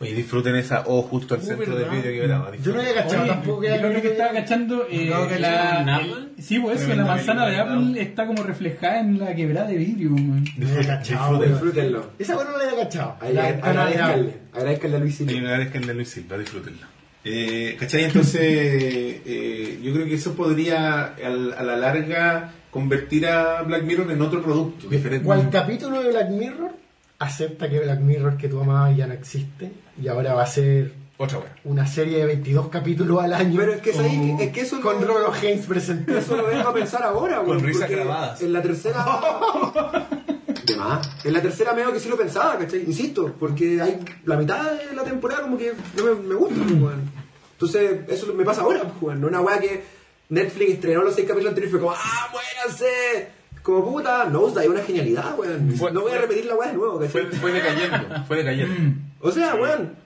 Oye, 0.00 0.12
disfruten 0.14 0.54
esa 0.56 0.84
O 0.86 1.02
justo 1.02 1.34
al 1.34 1.40
Uh, 1.40 1.44
centro 1.44 1.76
del 1.76 1.88
vídeo 1.90 2.12
quebrado. 2.12 2.54
Yo 2.54 2.72
no 2.72 2.80
había 2.80 2.94
cachado 2.94 3.26
tampoco 3.26 3.60
que 3.62 3.68
creo 3.78 4.00
que 4.02 4.08
estaba 4.12 4.32
cachando 4.32 4.86
eh, 4.88 5.12
de 5.28 5.38
la, 5.40 6.00
el- 6.02 6.32
sí, 6.42 6.58
pues 6.60 6.82
eso, 6.82 6.94
la 6.94 7.04
manzana 7.04 7.46
de 7.46 7.56
Apple 7.58 8.00
está 8.00 8.26
como 8.26 8.44
reflejada 8.44 9.00
en 9.00 9.18
la 9.18 9.34
quebrada 9.34 9.66
de 9.68 9.76
vidrio. 9.76 10.10
man. 10.10 10.44
No 10.56 10.68
había 10.68 10.86
cachado. 10.86 11.42
Disfrútenlo. 11.42 12.10
Esa 12.18 12.36
bueno 12.36 12.52
no 12.52 12.58
la 12.58 12.64
había 12.70 12.84
cachado. 12.84 13.16
Agradezcanle. 13.20 14.34
Agradezcanle 14.52 14.96
a 14.96 15.00
Luis 15.00 15.16
Silva. 15.16 15.32
que 15.72 15.78
en 15.78 15.86
la 15.88 15.92
Luis 15.94 16.08
Silva, 16.10 16.38
disfrútenlo. 16.38 16.93
Eh, 17.24 17.76
¿Cachai? 17.80 18.04
Entonces, 18.04 18.40
eh, 18.42 19.80
yo 19.82 19.92
creo 19.94 20.06
que 20.06 20.14
eso 20.14 20.34
podría 20.34 21.14
al- 21.24 21.54
a 21.54 21.62
la 21.62 21.76
larga 21.76 22.52
convertir 22.70 23.26
a 23.26 23.62
Black 23.62 23.82
Mirror 23.84 24.10
en 24.12 24.20
otro 24.20 24.42
producto 24.42 24.88
diferente. 24.88 25.24
¿Cuál 25.24 25.48
capítulo 25.50 26.02
de 26.02 26.10
Black 26.10 26.30
Mirror 26.30 26.72
acepta 27.18 27.70
que 27.70 27.80
Black 27.80 28.00
Mirror 28.00 28.36
que 28.36 28.48
tú 28.48 28.60
amabas 28.60 28.96
ya 28.96 29.06
no 29.06 29.14
existe 29.14 29.72
y 30.02 30.08
ahora 30.08 30.34
va 30.34 30.42
a 30.42 30.46
ser 30.46 30.92
Otra 31.16 31.38
una 31.64 31.86
serie 31.86 32.18
de 32.18 32.26
22 32.26 32.68
capítulos 32.68 33.22
al 33.22 33.32
año? 33.32 33.56
Pero 33.58 33.72
es 33.74 33.80
que, 33.80 33.92
¿sabes? 33.94 34.12
con- 34.12 34.40
es 34.40 34.52
que 34.52 34.60
eso 34.60 34.80
con 34.82 35.00
no- 35.00 35.06
Rolo 35.06 35.32
Haynes 35.32 35.64
presentado. 35.66 36.18
Eso 36.18 36.36
lo 36.36 36.46
vengo 36.46 36.68
a 36.68 36.74
pensar 36.74 37.02
ahora, 37.04 37.38
Con 37.38 37.48
weón, 37.50 37.62
risas 37.64 37.88
grabadas. 37.88 38.42
En 38.42 38.52
la 38.52 38.60
tercera. 38.60 39.02
De 40.66 40.76
más. 40.76 41.08
En 41.24 41.32
la 41.34 41.42
tercera 41.42 41.74
medio 41.74 41.92
que 41.92 42.00
sí 42.00 42.08
lo 42.08 42.16
pensaba, 42.16 42.56
¿cachai? 42.58 42.84
Insisto, 42.86 43.34
porque 43.38 43.80
hay 43.82 43.98
la 44.24 44.36
mitad 44.36 44.62
de 44.72 44.96
la 44.96 45.04
temporada 45.04 45.42
como 45.42 45.58
que 45.58 45.72
no 45.96 46.04
me, 46.04 46.14
me 46.28 46.34
gusta, 46.34 46.54
weón. 46.74 47.10
Entonces, 47.54 48.00
eso 48.08 48.32
me 48.34 48.44
pasa 48.44 48.62
ahora, 48.62 48.82
pues. 49.00 49.18
No 49.18 49.28
una 49.28 49.40
weá 49.40 49.58
que 49.58 49.82
Netflix 50.28 50.74
estrenó 50.74 51.02
los 51.02 51.14
seis 51.14 51.26
capítulos 51.26 51.50
anteriores 51.50 51.70
y 51.70 51.78
fue 51.78 51.80
como, 51.80 51.96
¡ah, 51.96 52.28
muéranse! 52.32 53.28
Como 53.62 53.90
puta, 53.90 54.24
no, 54.26 54.48
es 54.60 54.68
una 54.68 54.82
genialidad, 54.82 55.38
weón. 55.38 55.72
Fue- 55.72 55.90
no 55.90 56.02
voy 56.02 56.12
a 56.12 56.18
repetir 56.20 56.44
la 56.44 56.54
weá 56.54 56.68
de 56.68 56.74
nuevo, 56.76 57.00
Fue, 57.08 57.22
¿cachai? 57.24 57.40
fue 57.40 57.52
decayendo, 57.52 58.24
fue 58.28 58.36
decayendo. 58.38 59.00
O 59.20 59.30
sea, 59.30 59.54
weón. 59.54 59.96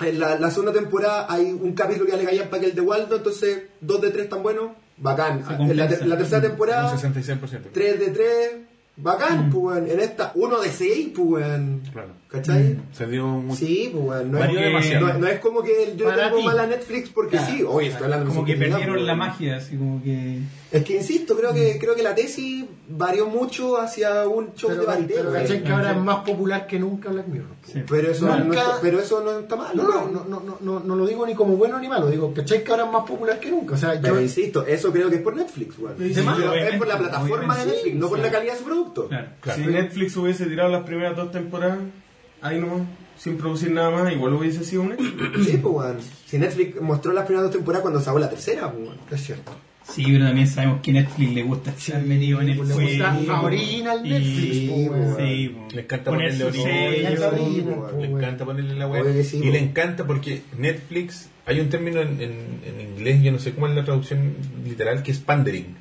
En 0.00 0.18
la, 0.18 0.38
la 0.38 0.50
segunda 0.50 0.72
temporada 0.72 1.26
hay 1.28 1.44
un 1.52 1.74
capítulo 1.74 2.06
que 2.06 2.12
ya 2.12 2.18
le 2.18 2.24
caían 2.24 2.48
para 2.48 2.60
que 2.60 2.66
el 2.70 2.74
de 2.74 2.80
Waldo, 2.80 3.16
entonces 3.16 3.64
dos 3.80 4.00
de 4.00 4.10
tres 4.10 4.28
tan 4.28 4.42
buenos, 4.42 4.70
bacán. 4.96 5.44
En 5.60 5.76
la, 5.76 5.88
tercera 5.88 6.40
temporada, 6.40 6.92
Un 6.92 6.98
66%. 6.98 7.38
3 7.72 7.98
de 8.00 8.08
3, 8.10 8.50
bacán, 8.96 9.50
pues, 9.50 9.62
weón. 9.76 9.90
En 9.90 10.00
esta, 10.00 10.32
1 10.34 10.60
de 10.60 10.68
6, 10.70 11.08
pues, 11.14 11.28
weón. 11.28 11.82
Claro. 11.92 12.10
¿Cachai? 12.32 12.78
Se 12.92 13.06
dio 13.06 13.26
mucho. 13.26 13.58
Sí, 13.58 13.90
pues, 13.92 14.04
weón. 14.04 14.32
No, 14.32 14.38
Varió 14.38 14.58
es, 14.58 14.64
demasiado. 14.64 15.06
no, 15.08 15.18
no 15.18 15.26
es 15.26 15.38
como 15.40 15.62
que 15.62 15.92
yo 15.96 16.06
le 16.06 16.10
Para 16.12 16.24
tengo 16.24 16.38
ti. 16.38 16.44
mal 16.46 16.58
a 16.60 16.66
Netflix 16.66 17.10
porque 17.10 17.36
Claro. 17.36 17.52
sí. 17.54 17.62
Oye, 17.62 17.88
estoy 17.88 18.04
hablando 18.04 18.24
de 18.26 18.30
Como 18.34 18.46
que 18.46 18.54
perdieron 18.56 18.94
pues, 18.94 19.02
la 19.06 19.14
magia, 19.14 19.56
así 19.58 19.76
como 19.76 20.02
que. 20.02 20.38
Es 20.72 20.82
que 20.84 20.96
insisto, 20.96 21.36
creo 21.36 21.52
que 21.52 21.76
creo 21.78 21.94
que 21.94 22.02
la 22.02 22.14
tesis 22.14 22.64
varió 22.88 23.26
mucho 23.26 23.78
hacia 23.78 24.26
un 24.26 24.54
show 24.54 24.70
Pero, 24.70 24.80
de 24.80 24.86
varité, 24.86 25.14
pero. 25.18 25.32
¿cachai 25.32 25.62
que 25.62 25.68
ahora 25.70 25.90
es 25.90 25.96
más 25.98 26.24
popular 26.24 26.66
que 26.66 26.78
nunca 26.78 27.10
Black 27.10 27.26
Mirror? 27.28 27.48
Sí. 27.70 27.82
Pero 27.86 28.10
eso, 28.10 28.26
no 28.26 28.38
Nunca- 28.38 28.60
está, 28.62 28.78
pero 28.80 28.98
eso 28.98 29.22
no 29.22 29.38
está 29.40 29.56
mal, 29.56 29.76
No, 29.76 29.82
no, 29.82 30.06
no, 30.10 30.24
no, 30.24 30.40
no, 30.40 30.58
no, 30.62 30.80
no 30.80 30.96
lo 30.96 31.06
digo 31.06 31.26
ni 31.26 31.34
como 31.34 31.56
bueno 31.56 31.78
ni 31.78 31.88
malo, 31.88 32.08
digo, 32.08 32.32
¿cachai 32.32 32.64
que 32.64 32.70
ahora 32.70 32.86
es 32.86 32.90
más 32.92 33.04
popular 33.06 33.38
que 33.38 33.50
nunca? 33.50 33.74
O 33.74 33.76
sea, 33.76 34.00
Pero 34.00 34.14
yo... 34.14 34.22
insisto, 34.22 34.66
eso 34.66 34.90
creo 34.90 35.10
que 35.10 35.16
es 35.16 35.22
por 35.22 35.36
Netflix, 35.36 35.78
weón. 35.78 35.96
Sí, 35.98 36.12
Pero 36.14 36.30
obviamente, 36.30 36.68
es 36.70 36.78
por 36.78 36.88
la 36.88 36.96
plataforma 36.98 37.58
de. 37.58 37.66
Netflix, 37.66 37.94
no 37.96 38.08
por 38.08 38.18
Sí. 38.18 38.24
la 38.24 38.30
calidad 38.32 38.52
de 38.54 38.58
su 38.58 38.64
producto. 38.64 39.08
Claro. 39.08 39.28
Claro. 39.42 39.62
Si 39.62 39.68
Netflix 39.70 40.16
hubiese 40.16 40.46
tirado 40.46 40.70
las 40.70 40.84
primeras 40.84 41.14
dos 41.14 41.30
temporadas, 41.30 41.78
ahí 42.42 42.58
nomás, 42.60 42.82
sin 43.18 43.36
producir 43.38 43.70
nada 43.70 43.90
más, 43.90 44.12
igual 44.12 44.34
hubiese 44.34 44.64
sido 44.64 44.82
un 44.82 44.92
éxito. 44.92 45.24
Sí, 45.44 45.58
pues, 45.58 45.74
weón. 45.74 45.96
Si 46.26 46.38
Netflix 46.38 46.80
mostró 46.80 47.12
las 47.12 47.24
primeras 47.24 47.44
dos 47.50 47.56
temporadas 47.56 47.82
cuando 47.82 48.00
sacó 48.00 48.18
la 48.18 48.28
tercera, 48.30 48.70
pues, 48.70 48.84
weón. 48.88 48.98
Es 49.10 49.22
cierto. 49.24 49.52
Sí, 49.88 50.04
pero 50.06 50.26
también 50.26 50.46
sabemos 50.46 50.80
que 50.80 50.92
Netflix 50.92 51.32
le 51.34 51.42
gusta 51.42 51.70
estar 51.72 52.00
metido 52.02 52.40
en 52.40 52.50
el 52.50 52.56
le 52.56 52.62
gusta 52.74 53.12
juego. 53.14 53.32
a 53.32 53.42
original 53.42 54.06
Y- 54.06 54.10
Netflix, 54.10 54.70
po, 54.70 54.76
weón. 54.76 55.16
Sí, 55.18 55.48
po. 55.48 55.68
Le 55.74 55.80
encanta 55.82 56.10
Poner 56.10 56.30
ponerle 56.38 56.52
sello. 56.62 56.90
Le 58.00 58.06
encanta 58.06 58.38
Sí, 58.38 58.44
ponerle 58.44 58.74
la 58.76 58.86
web. 58.86 59.06
Oye, 59.06 59.24
sí, 59.24 59.40
y 59.42 59.50
le 59.50 59.58
encanta 59.58 60.06
porque 60.06 60.42
Netflix, 60.56 61.28
hay 61.46 61.58
un 61.60 61.68
término 61.68 62.00
en, 62.00 62.20
en- 62.20 62.60
en 62.64 62.80
inglés, 62.92 63.22
yo 63.22 63.32
no 63.32 63.38
sé 63.40 63.52
cómo 63.54 63.66
es 63.66 63.74
la 63.74 63.84
traducción 63.84 64.34
literal, 64.64 65.02
que 65.02 65.10
es 65.10 65.18
pandering. 65.18 65.74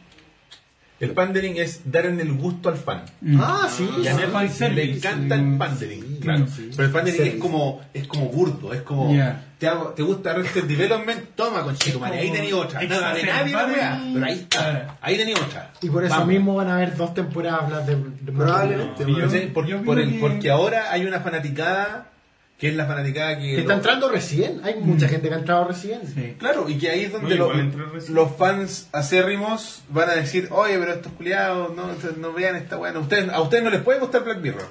El 1.02 1.12
pandering 1.12 1.58
es 1.58 1.82
dar 1.92 2.06
en 2.06 2.20
el 2.20 2.32
gusto 2.34 2.70
al 2.70 2.78
fan. 2.78 3.04
Mm. 3.22 3.40
Ah, 3.42 3.68
sí. 3.70 3.90
Y 4.02 4.08
a 4.08 4.12
sí. 4.12 4.18
Netflix 4.18 4.32
fanservice. 4.32 4.74
le 4.86 4.96
encanta 4.96 5.36
el 5.36 5.58
pandering, 5.58 6.02
Sí, 6.04 6.20
claro. 6.22 6.46
sí. 6.48 6.70
Pero 6.76 6.88
el 6.88 6.94
pandering 6.94 7.22
es 7.24 7.36
como, 7.36 7.82
es 7.94 8.08
como 8.08 8.26
burdo, 8.28 8.72
es 8.74 8.82
como, 8.84 9.14
Ya. 9.16 9.44
te, 9.58 9.68
hago, 9.68 9.86
te 9.90 10.04
gusta 10.04 10.32
Arrested 10.32 10.66
Development, 10.66 11.20
toma 11.36 11.64
con 11.64 11.76
chico, 11.76 12.06
ahí 12.06 12.32
tenía 12.32 12.56
otra. 12.56 12.82
Nada 12.84 13.14
de 13.16 13.24
nadie 13.24 13.52
la 13.54 13.66
wea, 13.66 14.02
pero 14.14 14.26
ahí 14.26 14.34
está, 14.40 14.98
ahí 15.02 15.18
tenía 15.18 15.36
otra. 15.38 15.74
Y 15.82 15.90
por 15.90 16.04
eso 16.06 16.14
Vamos. 16.14 16.28
mismo 16.28 16.54
van 16.56 16.68
a 16.68 16.76
haber 16.76 16.96
dos 16.96 17.14
temporadas 17.16 17.88
de, 17.88 17.96
de 17.96 18.32
Probablemente. 18.32 19.04
¿Cachai? 19.04 19.48
Por- 19.54 19.84
por 19.84 19.98
que- 19.98 20.18
porque 20.20 20.52
ahora 20.52 20.92
hay 20.92 21.06
una 21.06 21.20
fanaticada 21.20 22.11
que 22.62 22.70
es 22.70 22.76
la 22.76 22.86
fanaticada 22.86 23.40
que, 23.40 23.42
Que 23.48 23.54
lo- 23.56 23.60
está 23.62 23.74
entrando 23.74 24.08
recién. 24.08 24.62
Hay 24.64 24.76
mucha 24.76 25.08
gente 25.08 25.28
que 25.30 25.34
ha 25.34 25.40
entrado 25.40 25.66
recién. 25.68 26.02
Sí. 26.08 26.36
Claro, 26.38 26.70
y 26.70 26.78
que 26.78 26.92
ahí 26.92 27.06
es 27.06 27.12
donde 27.12 27.34
lo- 27.36 27.52
los 28.10 28.36
fans 28.38 28.88
acérrimos 28.92 29.82
van 29.90 30.12
a 30.12 30.14
decir, 30.14 30.48
oye, 30.52 30.78
pero 30.78 30.94
estos 30.94 31.12
culiados, 31.14 31.76
no, 31.76 31.88
no 32.20 32.34
vean 32.34 32.56
esta 32.56 32.78
weá. 32.78 32.92
No, 32.92 33.00
ustedes, 33.00 33.30
a 33.30 33.42
ustedes 33.42 33.64
no 33.64 33.72
les 33.72 33.82
puede 33.82 34.00
gustar 34.00 34.24
Black 34.24 34.40
Mirror. 34.42 34.68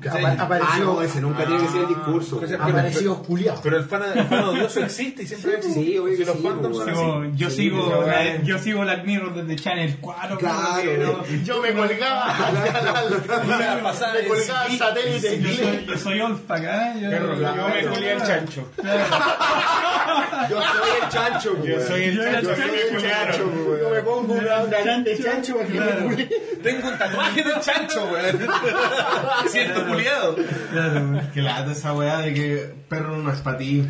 ¿Cachai? 0.00 0.24
Apa- 0.24 0.36
Ah, 0.40 0.44
apareció, 0.44 0.84
no, 0.84 1.02
ese 1.02 1.20
nunca 1.20 1.44
tiene 1.44 1.62
que 1.62 1.68
ser 1.68 1.80
el 1.82 1.88
discurso. 1.88 2.40
¿cachai? 2.40 2.56
weón. 2.58 2.70
apareció 2.70 3.22
culiado. 3.22 3.60
Pero 3.62 3.76
el 3.76 3.84
fan, 3.84 4.02
el 4.14 4.24
fan 4.26 4.44
odioso 4.44 4.80
existe 4.80 5.22
y 5.22 5.26
siempre 5.26 5.50
Sí, 5.52 5.56
existe. 5.58 5.80
sí, 5.84 5.98
obvio 5.98 6.12
Si 6.12 6.18
que 6.20 6.24
los 6.26 6.36
sí, 6.36 6.42
fandoms 6.42 6.80
así. 6.80 6.90
yo 7.34 7.50
Sí, 7.50 7.56
sigo 7.56 8.04
la- 8.06 8.42
yo 8.42 8.58
sigo 8.58 8.80
Black 8.80 9.04
Mirror 9.04 9.34
desde 9.34 9.56
Channel 9.62 9.98
4 10.00 10.38
Claro, 10.38 10.80
creo 10.82 11.22
que 11.22 11.36
no- 11.36 11.44
Yo 11.44 11.60
me 11.62 11.72
colgaba. 11.72 12.36
Me 12.50 14.26
colgaba 14.26 14.66
el 14.68 14.78
satélite. 14.78 15.40
yo 15.40 15.48
soy, 15.54 15.84
yo 15.86 15.98
soy 15.98 16.20
old 16.20 16.38
fuck, 16.46 16.58
¿eh? 16.60 16.92
Yo, 17.00 17.08
me 17.10 17.86
culé 17.94 18.12
al 18.12 18.22
chancho. 18.26 18.66
Yo 20.48 20.60
soy 20.60 20.90
el 21.02 21.08
chancho, 21.08 21.64
Yo 21.64 21.80
soy 21.80 22.04
el 22.04 22.18
chancho, 22.18 22.54
chancho. 23.00 23.78
Yo 23.80 23.90
me 23.90 24.00
pongo 24.00 24.34
una, 24.34 24.64
de 24.64 25.18
chancho. 25.22 25.56
Tengo 26.62 26.88
un 26.88 26.98
tatuaje 26.98 27.42
del 27.42 27.60
chancho, 27.60 28.08
weón. 28.12 28.38
Siento 29.48 29.86
culiado. 29.92 30.36
Claro. 30.72 31.20
Que 31.34 31.42
lata 31.42 31.72
esa 31.72 31.92
weá 31.92 32.18
de 32.18 32.34
que 32.34 32.74
perro 32.88 33.16
no 33.18 33.32
es 33.32 33.40
para 33.40 33.58
ti. 33.58 33.84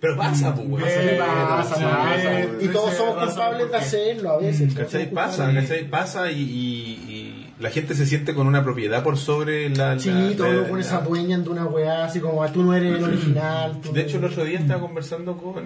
Pero 0.00 0.16
pasa, 0.16 0.52
pues, 0.54 0.66
weón. 0.68 0.88
Eh, 0.88 1.16
Pasa, 1.20 1.76
sí, 1.76 1.82
pasa. 1.84 2.40
eh, 2.40 2.48
Y 2.60 2.68
todos 2.68 2.94
somos 2.94 3.24
culpables 3.24 3.70
de 3.70 3.76
hacerlo 3.76 4.30
a 4.32 4.38
veces. 4.38 4.74
todos 4.74 4.86
¿Cachai? 4.86 5.04
somos 5.08 5.14
Pasa. 5.14 5.52
¿cachai? 5.54 5.88
Pasa 5.88 6.30
y, 6.32 6.40
y- 6.40 7.12
y 7.12 7.54
la 7.60 7.70
gente 7.70 7.94
se 7.94 8.04
siente 8.06 8.34
con 8.34 8.48
una 8.48 8.64
propiedad 8.64 9.04
por 9.04 9.16
sobre 9.16 9.68
la... 9.70 9.96
Sí, 10.00 10.10
la- 10.10 10.36
todos 10.36 10.50
la- 10.50 10.56
lo 10.62 10.66
pones 10.68 10.90
la- 10.90 10.96
a 10.98 11.00
dueñan 11.02 11.44
de 11.44 11.50
una 11.50 11.66
weá, 11.66 12.04
así 12.04 12.18
como 12.18 12.44
tú 12.50 12.64
no 12.64 12.74
eres 12.74 12.96
el 12.96 13.04
original. 13.04 13.78
tú 13.80 13.92
De 13.92 14.00
hecho, 14.00 14.16
el 14.18 14.24
otro 14.24 14.44
día 14.44 14.58
estaba 14.58 14.80
conversando 14.80 15.36
con. 15.36 15.62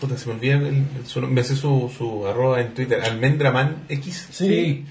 Puta, 0.00 0.16
se 0.18 0.28
me 0.28 0.34
olvida. 0.34 0.54
el- 0.56 0.66
el- 0.66 0.84
su, 1.06 1.20
me 1.22 1.44
sé 1.44 1.54
su, 1.54 1.88
su 1.96 2.26
arroba 2.26 2.60
en 2.60 2.74
Twitter. 2.74 3.00
Almendraman 3.00 3.84
X. 3.88 4.26
Sí. 4.32 4.84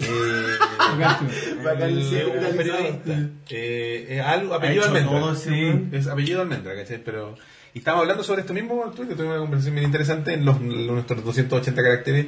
Eh, 0.00 0.96
Gacho. 0.98 1.24
Bacán, 1.64 1.82
el- 1.90 2.02
sí, 2.04 2.14
un 2.16 2.32
capitalizado. 2.32 2.56
periodista. 2.56 3.12
Eh, 3.50 4.06
eh, 4.10 4.20
algo, 4.20 4.54
apellido 4.54 4.84
Almendra. 4.84 5.20
todo 5.20 5.34
Sí. 5.34 5.72
Es 5.92 6.06
apellido 6.06 6.40
Almendra, 6.42 6.74
¿cachai? 6.74 7.02
Pero. 7.04 7.36
Y 7.74 7.78
estábamos 7.78 8.02
hablando 8.04 8.24
sobre 8.24 8.40
esto 8.40 8.52
mismo. 8.54 8.92
Tuvimos 8.96 9.18
una 9.20 9.36
conversación 9.38 9.74
bien 9.74 9.86
interesante 9.86 10.34
en 10.34 10.44
los, 10.44 10.56
en 10.58 10.86
nuestros 10.88 11.24
280 11.24 11.82
caracteres. 11.82 12.26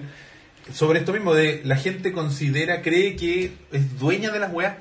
Sobre 0.72 1.00
esto 1.00 1.12
mismo, 1.12 1.34
de 1.34 1.60
la 1.64 1.74
gente 1.76 2.12
considera, 2.12 2.82
cree 2.82 3.16
que 3.16 3.50
es 3.72 3.98
dueña 3.98 4.30
de 4.30 4.38
las 4.38 4.52
weas. 4.52 4.76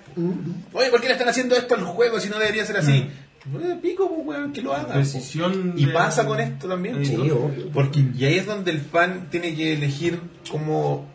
Oye, 0.74 0.90
¿por 0.92 1.02
qué 1.02 1.08
le 1.08 1.14
están 1.14 1.28
haciendo 1.30 1.56
esto 1.56 1.74
al 1.74 1.84
juego 1.84 2.20
si 2.20 2.30
no 2.30 2.38
debería 2.38 2.64
ser 2.66 2.78
así? 2.78 3.08
Eh, 3.60 3.80
pico, 3.82 4.08
pues, 4.08 4.28
weón, 4.38 4.53
que 4.53 4.61
lo 4.61 4.76
haga. 4.76 4.95
Decisión 5.00 5.74
Y 5.76 5.88
de- 5.88 5.92
pasa 5.94 6.28
con 6.28 6.40
esto 6.40 6.68
también. 6.68 7.03
Sí. 7.03 7.18
Porque 7.74 8.06
y 8.16 8.26
ahí 8.26 8.36
es 8.36 8.45
donde 8.45 8.70
el 8.70 8.80
fan 8.82 9.30
tiene 9.32 9.56
que 9.56 9.74
elegir 9.74 10.20
cómo 10.52 11.10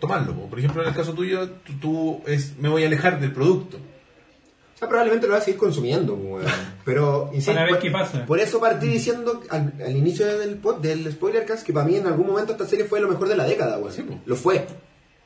tomarlo. 0.00 0.34
po. 0.34 0.48
Por 0.48 0.58
ejemplo, 0.58 0.82
en 0.82 0.88
el 0.88 0.94
caso 0.94 1.12
tuyo, 1.14 1.48
tú, 1.64 1.72
tú 1.80 2.22
es 2.26 2.56
me 2.58 2.68
voy 2.68 2.82
a 2.84 2.86
alejar 2.86 3.20
del 3.20 3.32
producto. 3.32 3.76
O 3.76 4.78
sea, 4.80 4.88
probablemente 4.88 5.26
lo 5.26 5.34
vas 5.34 5.42
a 5.42 5.44
seguir 5.44 5.60
consumiendo, 5.60 6.14
weón. 6.14 6.46
Pero, 6.86 7.28
insisto, 7.34 7.52
Para 7.52 7.64
ver 7.66 7.74
por- 7.74 7.82
qué 7.82 7.90
pasa. 7.90 8.24
Por 8.26 8.40
eso 8.40 8.58
partí 8.60 8.88
diciendo 8.88 9.42
al, 9.50 9.74
al 9.84 9.96
inicio 9.96 10.26
del, 10.38 10.60
pod- 10.62 10.80
del 10.80 11.10
spoilercast 11.12 11.66
que 11.66 11.72
para 11.74 11.86
mí 11.86 11.96
en 11.96 12.06
algún 12.06 12.26
momento 12.26 12.52
esta 12.52 12.66
serie 12.66 12.86
fue 12.86 12.98
lo 13.00 13.08
mejor 13.08 13.28
de 13.28 13.36
la 13.36 13.44
década. 13.44 13.78
Sí, 13.90 14.04
lo 14.24 14.36
fue. 14.36 14.66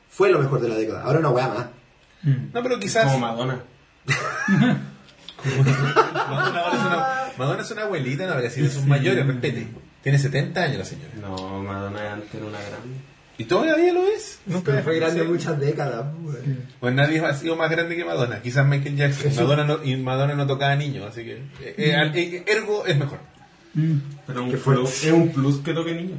Fue 0.09 0.29
lo 0.29 0.39
mejor 0.39 0.59
de 0.61 0.67
la 0.69 0.75
década. 0.75 1.03
Ahora 1.03 1.19
una 1.19 1.29
weá 1.29 1.47
más. 1.47 1.65
Mm. 2.23 2.51
No, 2.53 2.63
pero 2.63 2.79
quizás. 2.79 3.05
Como 3.05 3.19
Madonna. 3.19 3.63
Madonna, 5.45 6.69
es 6.73 6.79
una, 6.85 7.05
Madonna 7.37 7.61
es 7.61 7.71
una 7.71 7.81
abuelita, 7.83 8.25
no 8.25 8.33
habría 8.33 8.49
sido 8.49 8.69
sus 8.69 8.85
mayores, 8.85 9.25
respete. 9.25 9.67
Tiene 10.01 10.17
70 10.19 10.61
años 10.61 10.77
la 10.79 10.85
señora. 10.85 11.09
No, 11.21 11.35
Madonna 11.63 12.13
antes 12.13 12.33
era 12.35 12.45
una 12.45 12.59
gran. 12.59 13.14
¿Y 13.37 13.45
todavía 13.45 13.91
lo 13.91 14.07
es? 14.07 14.39
Nunca 14.45 14.71
Pero 14.71 14.83
fue 14.83 14.95
grande 14.99 15.23
muchas 15.23 15.59
décadas. 15.59 16.05
Pues 16.79 16.93
nadie 16.93 17.19
ha 17.19 17.33
sido 17.33 17.55
más 17.55 17.69
grande 17.69 17.95
que 17.95 18.05
Madonna. 18.05 18.41
Quizás 18.41 18.65
Michael 18.65 18.95
Jackson. 18.95 19.35
Madonna 19.35 19.63
no, 19.65 19.83
y 19.83 19.95
Madonna 19.97 20.35
no 20.35 20.47
tocaba 20.47 20.75
niños, 20.75 21.05
así 21.09 21.23
que. 21.23 21.33
eh, 21.61 21.75
eh, 21.77 21.95
al- 21.95 22.15
eh, 22.15 22.43
ergo 22.47 22.85
es 22.85 22.97
mejor. 22.97 23.19
Mm. 23.73 23.97
Pero 24.25 24.43
un 24.45 24.51
plus, 24.51 25.03
es 25.03 25.11
un 25.11 25.29
plus 25.33 25.57
que 25.59 25.73
toque 25.73 25.93
niño. 25.93 26.15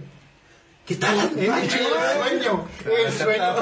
¿Qué 0.86 0.98
hablando? 1.05 1.40
El 1.40 1.48
sueño, 1.70 2.65
el 2.84 3.12
sueño 3.12 3.55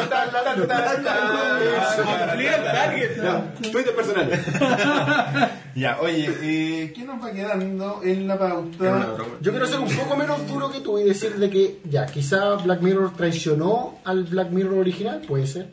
Twitter 3.72 3.94
personal. 3.94 5.50
Ya, 5.74 5.98
oye, 6.00 6.28
eh, 6.40 6.92
¿qué 6.94 7.02
nos 7.02 7.20
va 7.20 7.32
quedando 7.32 8.00
en 8.04 8.28
la 8.28 8.38
pauta? 8.38 9.16
Yo 9.40 9.50
quiero 9.50 9.66
ser 9.66 9.80
un 9.80 9.88
poco 9.90 10.14
menos 10.14 10.46
duro 10.46 10.70
que 10.70 10.78
tú 10.78 11.00
y 11.00 11.02
decir 11.02 11.34
de 11.34 11.50
que, 11.50 11.80
ya, 11.90 12.06
quizá 12.06 12.54
Black 12.54 12.80
Mirror 12.80 13.16
traicionó 13.16 13.98
al 14.04 14.22
Black 14.22 14.50
Mirror 14.50 14.78
original, 14.78 15.22
puede 15.26 15.48
ser. 15.48 15.70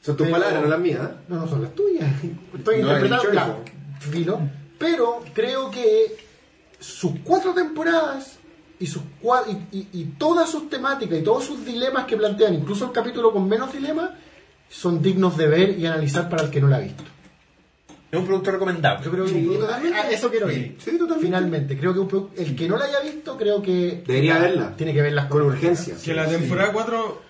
Son 0.00 0.16
tus 0.16 0.26
Pero- 0.28 0.38
palabras, 0.38 0.62
no 0.62 0.68
las 0.68 0.78
mías. 0.78 1.00
¿eh? 1.02 1.14
No, 1.26 1.36
no 1.40 1.48
son 1.48 1.62
las 1.62 1.74
tuyas. 1.74 2.06
Estoy 2.56 2.82
No 2.82 2.92
interpretando, 2.96 3.64
filo. 3.98 4.40
Pero 4.78 5.24
creo 5.34 5.72
que 5.72 6.16
sus 6.78 7.14
cuatro 7.24 7.52
temporadas 7.52 8.38
y, 8.80 8.86
sus, 8.86 9.02
y, 9.72 9.76
y- 9.78 9.88
y 9.92 10.04
todas 10.18 10.50
sus 10.50 10.68
temáticas 10.68 11.18
y 11.18 11.22
todos 11.22 11.44
sus 11.44 11.64
dilemas 11.64 12.04
que 12.06 12.16
plantean, 12.16 12.54
incluso 12.54 12.86
el 12.86 12.92
capítulo 12.92 13.32
con 13.32 13.48
menos 13.48 13.72
dilemas, 13.72 14.10
son 14.68 15.00
dignos 15.02 15.36
de 15.36 15.46
ver 15.46 15.78
y 15.78 15.86
analizar 15.86 16.28
para 16.28 16.42
el 16.44 16.50
que 16.50 16.60
no 16.60 16.68
la 16.68 16.76
ha 16.76 16.80
visto. 16.80 17.02
Es 18.10 18.18
un 18.20 18.26
producto 18.26 18.52
recomendable. 18.52 19.04
Yo 19.04 19.10
creo 19.10 19.24
que 19.24 19.30
Sí, 19.32 19.46
un- 19.46 19.58
totalmente. 19.58 19.98
a 19.98 20.10
eso 20.10 20.30
quiero 20.30 20.50
ir. 20.50 20.76
Sí, 20.78 20.92
totalmente. 20.92 21.20
Finalmente, 21.26 21.78
creo 21.78 21.92
que 21.92 21.98
un 22.00 22.30
el 22.36 22.54
que 22.56 22.68
no 22.68 22.76
la 22.76 22.84
haya 22.84 23.00
visto, 23.00 23.36
creo 23.36 23.60
que 23.62 24.04
Debería 24.06 24.38
verla. 24.38 24.74
Tiene 24.76 24.92
que 24.94 25.02
verlas 25.02 25.26
Con 25.26 25.42
urgencia. 25.42 25.96
Que 26.02 26.14
la 26.14 26.26
temporada 26.28 26.72
4 26.72 27.22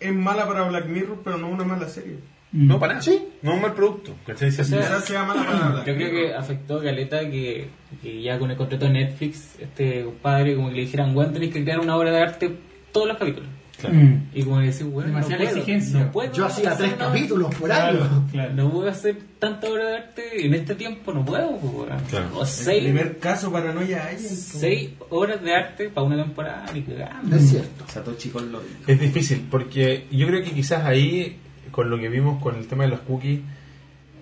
es 0.00 0.14
mala 0.14 0.46
para 0.46 0.66
Black 0.68 0.86
Mirror, 0.86 1.18
pero 1.22 1.36
no 1.36 1.48
una 1.48 1.64
mala 1.64 1.88
serie. 1.88 2.18
No, 2.52 2.78
para 2.80 2.94
nada. 2.94 3.02
Sí. 3.04 3.22
No 3.42 3.50
es 3.52 3.56
un 3.56 3.62
mal 3.62 3.74
producto. 3.74 4.14
¿cachai? 4.26 4.50
Si 4.50 4.60
O 4.60 4.64
sea, 4.64 4.78
así- 4.80 4.86
Quizás 4.88 5.04
sea 5.04 5.24
mala 5.24 5.44
para 5.46 5.68
Black 5.68 5.86
Yo 5.86 5.94
creo 5.94 6.10
que 6.10 6.34
afectó 6.34 6.78
a 6.78 6.82
Caleta 6.82 7.20
que, 7.20 7.68
que 8.02 8.22
ya 8.22 8.38
con 8.38 8.50
el 8.50 8.56
contrato 8.56 8.86
de 8.86 8.92
Netflix, 8.92 9.54
este 9.60 10.02
compadre 10.04 10.56
como 10.56 10.68
que 10.68 10.74
le 10.74 10.80
dijeran, 10.82 11.16
weón, 11.16 11.32
tenés 11.32 11.52
que 11.52 11.62
crear 11.62 11.78
una 11.80 11.96
obra 11.96 12.10
de 12.10 12.20
arte 12.20 12.56
todos 12.92 13.06
los 13.08 13.16
capítulos. 13.18 13.48
Claro. 13.78 13.94
Mm. 13.96 14.26
Y 14.34 14.42
como 14.42 14.58
decir, 14.58 14.86
weón, 14.88 15.10
no 15.10 15.14
Demasiada 15.16 15.38
puedo, 15.44 15.56
exigencia. 15.58 16.00
no 16.00 16.12
puedo 16.12 16.32
Yo 16.34 16.44
hacía 16.44 16.72
hacer 16.72 16.86
tres 16.88 16.96
una- 16.96 17.06
capítulos 17.06 17.54
por 17.54 17.68
Claro, 17.68 18.02
año. 18.04 18.28
claro. 18.30 18.54
No 18.54 18.70
puedo 18.72 18.90
hacer 18.90 19.16
tanta 19.38 19.70
obra 19.70 19.84
de 19.88 19.96
arte 19.96 20.46
en 20.46 20.52
este 20.54 20.74
tiempo, 20.74 21.14
no 21.14 21.24
puedo, 21.24 21.56
pues, 21.56 21.72
weón. 21.72 22.00
Claro. 22.10 22.26
O 22.34 22.42
El 22.42 22.46
seis, 22.48 22.82
primer 22.82 23.18
caso 23.18 23.50
paranoia 23.50 24.06
hay. 24.08 24.18
seis 24.18 24.90
horas 25.08 25.40
de 25.42 25.54
arte 25.54 25.88
para 25.88 26.06
una 26.06 26.16
temporada, 26.22 26.66
ni 26.74 26.82
cagando. 26.82 27.36
Es 27.36 27.48
cierto. 27.48 27.84
Satoshi 27.88 28.30
lo 28.30 28.40
dijo. 28.60 28.60
Es 28.86 29.00
difícil, 29.00 29.46
porque 29.50 30.06
yo 30.10 30.26
creo 30.26 30.42
que 30.42 30.50
quizás 30.50 30.84
ahí, 30.84 31.38
con 31.70 31.90
lo 31.90 31.98
que 31.98 32.08
vimos 32.08 32.42
con 32.42 32.56
el 32.56 32.66
tema 32.66 32.84
de 32.84 32.90
los 32.90 33.00
cookies, 33.00 33.40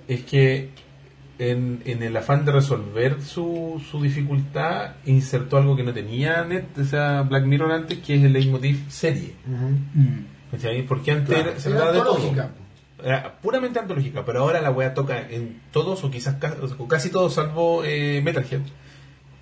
es 0.08 0.22
que 0.24 0.70
en, 1.38 1.82
en 1.84 2.02
el 2.02 2.16
afán 2.16 2.44
de 2.44 2.52
resolver 2.52 3.22
su, 3.22 3.80
su 3.90 4.02
dificultad, 4.02 4.92
insertó 5.06 5.56
algo 5.56 5.76
que 5.76 5.84
no 5.84 5.92
tenía 5.92 6.44
Net, 6.44 6.64
o 6.78 6.84
sea, 6.84 7.22
Black 7.22 7.44
Mirror 7.44 7.70
antes, 7.72 7.98
que 7.98 8.16
es 8.16 8.24
el 8.24 8.32
leitmotiv 8.32 8.90
serie. 8.90 9.34
Mm. 9.46 10.50
¿Cachai? 10.50 10.82
Porque 10.82 11.12
antes 11.12 11.28
Claro, 11.28 11.50
era- 11.50 11.60
se 11.60 11.68
era 11.68 11.78
trataba 11.78 11.92
de 11.92 11.98
todo. 12.02 12.14
antológica. 12.16 12.50
Era 13.04 13.34
puramente 13.40 13.78
antológica, 13.78 14.24
pero 14.24 14.40
ahora 14.40 14.60
la 14.60 14.72
wea 14.72 14.92
toca 14.94 15.20
en 15.30 15.60
todos, 15.70 16.02
o 16.02 16.10
quizás 16.10 16.36
o 16.78 16.88
casi 16.88 17.10
todos, 17.10 17.34
salvo 17.34 17.84
eh, 17.84 18.20
Metalhead, 18.24 18.62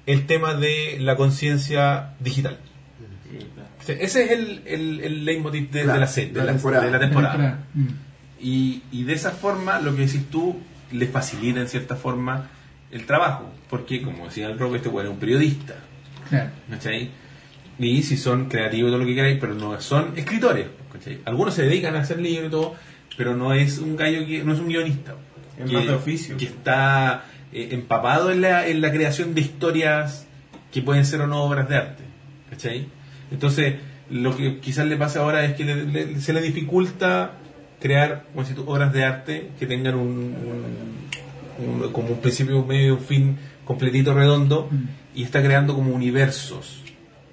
el 0.05 0.26
tema 0.26 0.52
de 0.55 0.99
la 1.01 1.17
conciencia 1.17 2.15
digital. 2.20 2.59
O 3.26 3.66
Ese 3.89 4.24
es 4.24 4.31
el, 4.31 4.62
el, 4.66 5.00
el 5.00 5.24
leitmotiv 5.24 5.70
de, 5.70 5.84
la 5.84 6.06
serie, 6.06 6.32
de, 6.32 6.39
la 6.39 6.44
la, 6.47 6.52
temporada. 6.52 6.84
de 6.84 6.90
la 6.90 6.98
temporada. 6.98 7.32
Temporada. 7.32 7.65
Mm. 7.74 7.89
Y, 8.40 8.82
y 8.92 9.05
de 9.05 9.12
esa 9.15 9.31
forma, 9.31 9.81
lo 9.81 9.94
que 9.94 10.02
decís 10.02 10.26
tú, 10.31 10.56
le 10.92 11.06
facilita 11.06 11.60
en 11.60 11.68
cierta 11.68 11.97
forma 11.97 12.48
el 12.90 13.06
trabajo. 13.06 13.52
Porque, 13.68 14.02
como 14.02 14.26
decía 14.26 14.47
el 14.47 14.58
Rob, 14.58 14.74
este 14.74 14.89
weón 14.89 15.06
es 15.06 15.12
un 15.12 15.18
periodista. 15.18 15.74
Claro. 16.28 16.50
¿cachai? 16.70 17.10
Y 17.78 18.02
si 18.02 18.16
son 18.16 18.48
creativos, 18.48 18.90
todo 18.90 19.00
lo 19.00 19.06
que 19.06 19.15
queráis, 19.15 19.39
pero 19.40 19.55
no 19.55 19.81
son 19.81 20.12
escritores. 20.16 20.66
¿cachai? 20.92 21.20
Algunos 21.24 21.55
se 21.55 21.62
dedican 21.62 21.94
a 21.97 22.00
hacer 22.00 22.20
libros 22.20 22.48
y 22.48 22.50
todo, 22.50 22.74
pero 23.16 23.36
no 23.36 23.52
es 23.52 23.78
un 23.78 23.97
gallo 23.97 24.26
que 24.26 24.44
no 24.44 24.52
es 24.52 24.60
un 24.60 24.68
guionista. 24.68 25.15
Es 25.58 25.70
que, 25.70 25.76
más 25.76 25.86
de 25.86 25.94
oficio. 25.94 26.36
Que 26.36 26.47
está 26.47 27.24
eh, 27.52 27.68
empapado 27.73 28.31
en 28.31 28.42
la, 28.42 28.66
en 28.66 28.81
la 28.81 28.92
creación 28.92 29.34
de 29.34 29.40
historias 29.40 30.26
que 30.73 30.82
pueden 30.82 31.05
ser 31.05 31.20
o 31.20 31.26
no 31.26 31.42
obras 31.42 31.68
de 31.68 31.76
arte. 31.76 32.05
¿cachai? 32.50 32.86
Entonces, 33.30 33.74
lo 34.10 34.36
que 34.36 34.58
quizás 34.60 34.86
le 34.86 34.96
pasa 34.96 35.20
ahora 35.20 35.44
es 35.44 35.55
que 35.55 35.64
le- 35.64 35.84
le- 35.86 36.20
se 36.20 36.32
le 36.32 36.40
dificulta 36.40 37.32
crear 37.80 38.24
tú, 38.55 38.64
obras 38.66 38.92
de 38.92 39.05
arte 39.05 39.50
que 39.58 39.66
tengan 39.66 39.94
un, 39.96 40.34
un- 41.58 41.82
un- 41.84 41.92
como 41.92 42.08
un 42.10 42.20
principio, 42.20 42.60
un 42.60 42.68
medio 42.68 42.86
y 42.88 42.90
un 42.90 43.00
fin 43.00 43.36
completito 43.64 44.14
redondo 44.14 44.68
y 45.14 45.22
está 45.24 45.42
creando 45.42 45.74
como 45.74 45.92
universos 45.94 46.82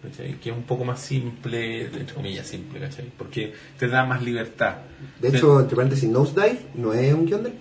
¿cachai? 0.01 0.33
que 0.39 0.49
es 0.49 0.55
un 0.55 0.63
poco 0.63 0.83
más 0.83 0.99
simple 0.99 1.85
entre 1.85 2.13
comillas 2.13 2.47
simple 2.47 2.80
¿cachai? 2.80 3.05
porque 3.17 3.53
te 3.77 3.88
da 3.88 4.05
más 4.05 4.22
libertad 4.23 4.77
De 5.22 5.30
hecho, 5.30 5.59
entre 5.61 5.75
paréntesis, 5.75 6.09
Nosedive 6.09 6.59
no 6.75 6.93
es 6.93 7.13
un 7.13 7.25
guion 7.25 7.43
de... 7.43 7.53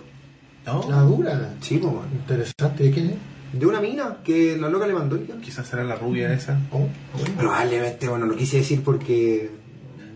¿no? 0.65 0.89
La 0.89 1.01
dura. 1.01 1.35
Man. 1.35 2.09
Interesante. 2.13 2.83
¿De 2.85 2.91
quién 2.91 3.09
es? 3.11 3.15
De 3.53 3.65
una 3.65 3.79
mina 3.79 4.17
que 4.23 4.57
la 4.57 4.67
loca 4.67 4.87
le 4.87 4.93
mandó 4.93 5.15
guion. 5.17 5.39
quizás 5.39 5.67
será 5.67 5.83
la 5.83 5.95
rubia 5.95 6.33
esa 6.33 6.59
Oh, 6.71 6.87
Probablemente, 7.37 8.07
bueno, 8.07 8.25
lo 8.25 8.35
quise 8.35 8.57
decir 8.57 8.81
porque 8.83 9.51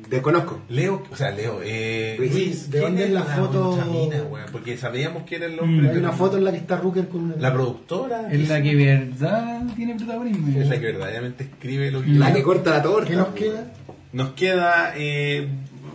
desconozco. 0.10 0.62
Leo 0.70 1.04
o 1.12 1.16
sea 1.16 1.32
Leo 1.32 1.60
eh, 1.64 2.16
Luis, 2.18 2.34
Luis, 2.34 2.70
¿de 2.72 2.80
¿quién 2.80 2.92
dónde 2.92 3.04
es 3.06 3.12
la 3.12 3.24
foto? 3.24 3.78
mina, 3.92 4.24
porque 4.52 4.78
sabíamos 4.78 5.24
que 5.24 5.36
era 5.36 5.46
el 5.46 5.56
Mm. 5.58 5.60
hombre 5.64 5.88
Hay 5.90 5.96
pero- 5.96 6.08
una 6.08 6.18
foto 6.18 6.38
en 6.38 6.46
la 6.46 6.52
que 6.52 6.58
está 6.58 6.78
Rooker 6.78 7.08
con 7.10 7.26
una... 7.26 7.36
la 7.36 7.54
productora 7.54 8.32
Es 8.32 8.48
la 8.50 8.62
que 8.62 8.76
verdad 8.76 9.64
tiene 9.76 9.96
protagonismo. 9.96 10.60
es 10.60 10.68
la 10.68 10.80
que 10.80 10.86
verdaderamente 10.86 11.44
escribe 11.44 11.92
lo 11.92 12.02
que 12.02 12.10
La 12.10 12.34
que 12.34 12.42
corta 12.42 12.72
la 12.72 12.82
torta. 12.82 13.08
¿Qué 13.10 13.16
nos 13.18 13.28
queda? 13.30 13.72
Nos 14.14 14.30
queda, 14.32 14.94
eh, 14.96 15.48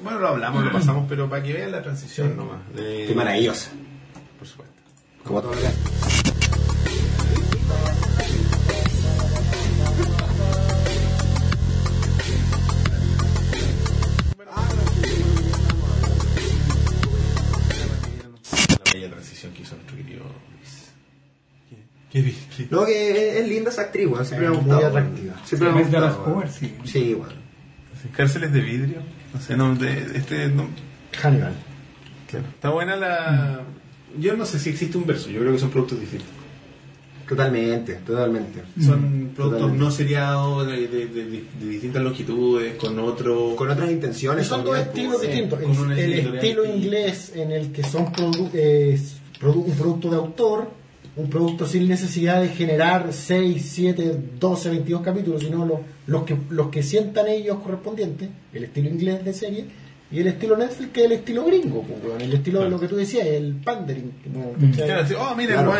bueno, 0.05 0.19
lo 0.21 0.29
hablamos, 0.29 0.63
lo 0.65 0.71
pasamos, 0.71 1.07
pero 1.09 1.29
para 1.31 1.43
que 1.43 1.55
vean 1.55 1.73
la 1.73 1.83
transición 1.83 2.37
nomás. 2.37 2.59
de- 2.77 3.07
Qué 3.09 3.15
maravillosa. 3.15 3.71
Por 4.39 4.47
supuesto. 4.47 4.75
Como 5.25 5.41
todo 5.41 5.53
¿Qué, 22.13 22.23
qué, 22.57 22.67
No, 22.71 22.85
que 22.85 23.11
es, 23.11 23.37
es 23.43 23.49
linda 23.49 23.71
esa 23.71 23.83
actriz, 23.83 24.07
weón. 24.07 24.25
Siempre 24.27 24.47
Es 24.47 24.53
me 24.53 24.57
ha 24.59 24.61
muy 24.61 24.71
gustado. 24.71 24.87
atractiva. 24.99 25.35
Siempre 25.45 25.69
me 25.71 25.79
ha 25.79 25.83
Es 25.83 25.91
de 25.91 25.99
gustado. 26.01 26.45
sí. 26.51 26.75
Sí, 26.85 27.15
weón. 27.15 27.43
Cárceles 28.17 28.53
de 28.53 28.61
vidrio. 28.61 28.99
No 29.33 29.41
sé, 29.41 29.57
no, 29.57 29.75
de, 29.77 29.91
este, 30.15 30.49
no, 30.49 30.67
Hannibal. 31.23 31.55
claro. 32.29 32.47
Está 32.55 32.69
buena 32.71 32.97
la. 32.97 33.61
Yo 34.19 34.37
no 34.37 34.45
sé 34.45 34.59
si 34.59 34.69
existe 34.71 34.99
un 34.99 35.07
verso, 35.07 35.31
yo 35.31 35.41
creo 35.41 35.53
que 35.53 35.59
son 35.59 35.71
productos 35.71 36.01
distintos. 36.01 36.29
Totalmente, 37.29 37.95
totalmente. 38.05 38.63
Son 38.85 39.31
productos 39.35 39.61
Totalmente. 39.61 39.79
no 39.85 39.91
seriados, 39.91 40.67
de, 40.67 40.87
de- 40.89 41.07
de- 41.07 41.45
de 41.61 41.67
distintas 41.67 42.03
longitudes, 42.03 42.75
con 42.77 42.99
otro. 42.99 43.55
Con 43.57 43.71
otras 43.71 43.91
intenciones. 43.91 44.47
Son 44.47 44.65
dos 44.65 44.75
también, 44.75 44.89
estilos 44.89 45.17
pues, 45.17 45.23
sí, 45.23 45.41
distintos. 45.41 45.99
El, 45.99 46.35
estilo 46.35 46.65
inglés 46.67 47.33
en 47.35 47.53
el 47.53 47.73
que 47.73 47.85
son 47.85 48.07
produ- 48.13 48.51
es 48.53 49.17
produ- 49.41 49.65
un 49.65 49.75
producto 49.77 50.11
de 50.11 50.17
autor, 50.17 50.71
un 51.15 51.29
producto 51.29 51.67
sin 51.67 51.89
necesidad 51.89 52.41
de 52.41 52.49
generar 52.49 53.13
6, 53.13 53.71
7, 53.71 54.17
12, 54.41 54.71
22 54.71 55.03
capítulos, 55.03 55.43
sino 55.43 55.67
los, 55.67 55.81
los, 56.07 56.25
que, 56.25 56.37
los 56.49 56.69
que 56.69 56.83
sientan 56.83 57.29
ellos 57.29 57.59
correspondientes, 57.63 58.31
el 58.53 58.65
estilo 58.65 58.89
inglés 58.89 59.25
de 59.25 59.33
serie, 59.35 59.67
y 60.11 60.21
el 60.21 60.27
estilo 60.27 60.57
Netflix 60.57 60.91
que 60.93 61.01
es 61.01 61.07
el 61.07 61.13
estilo 61.13 61.45
gringo, 61.45 61.83
pues, 61.83 62.23
el 62.23 62.33
estilo 62.33 62.63
de 62.63 62.71
lo 62.71 62.81
que 62.81 62.89
tú 62.89 62.97
decías, 62.97 63.27
el 63.27 63.55
pandering. 63.57 64.13
como, 64.25 64.53
¿cachai? 64.53 64.87
Claro, 64.87 65.03
así, 65.03 65.15
oh, 65.15 65.35
miren, 65.37 65.57
Claro. 65.57 65.73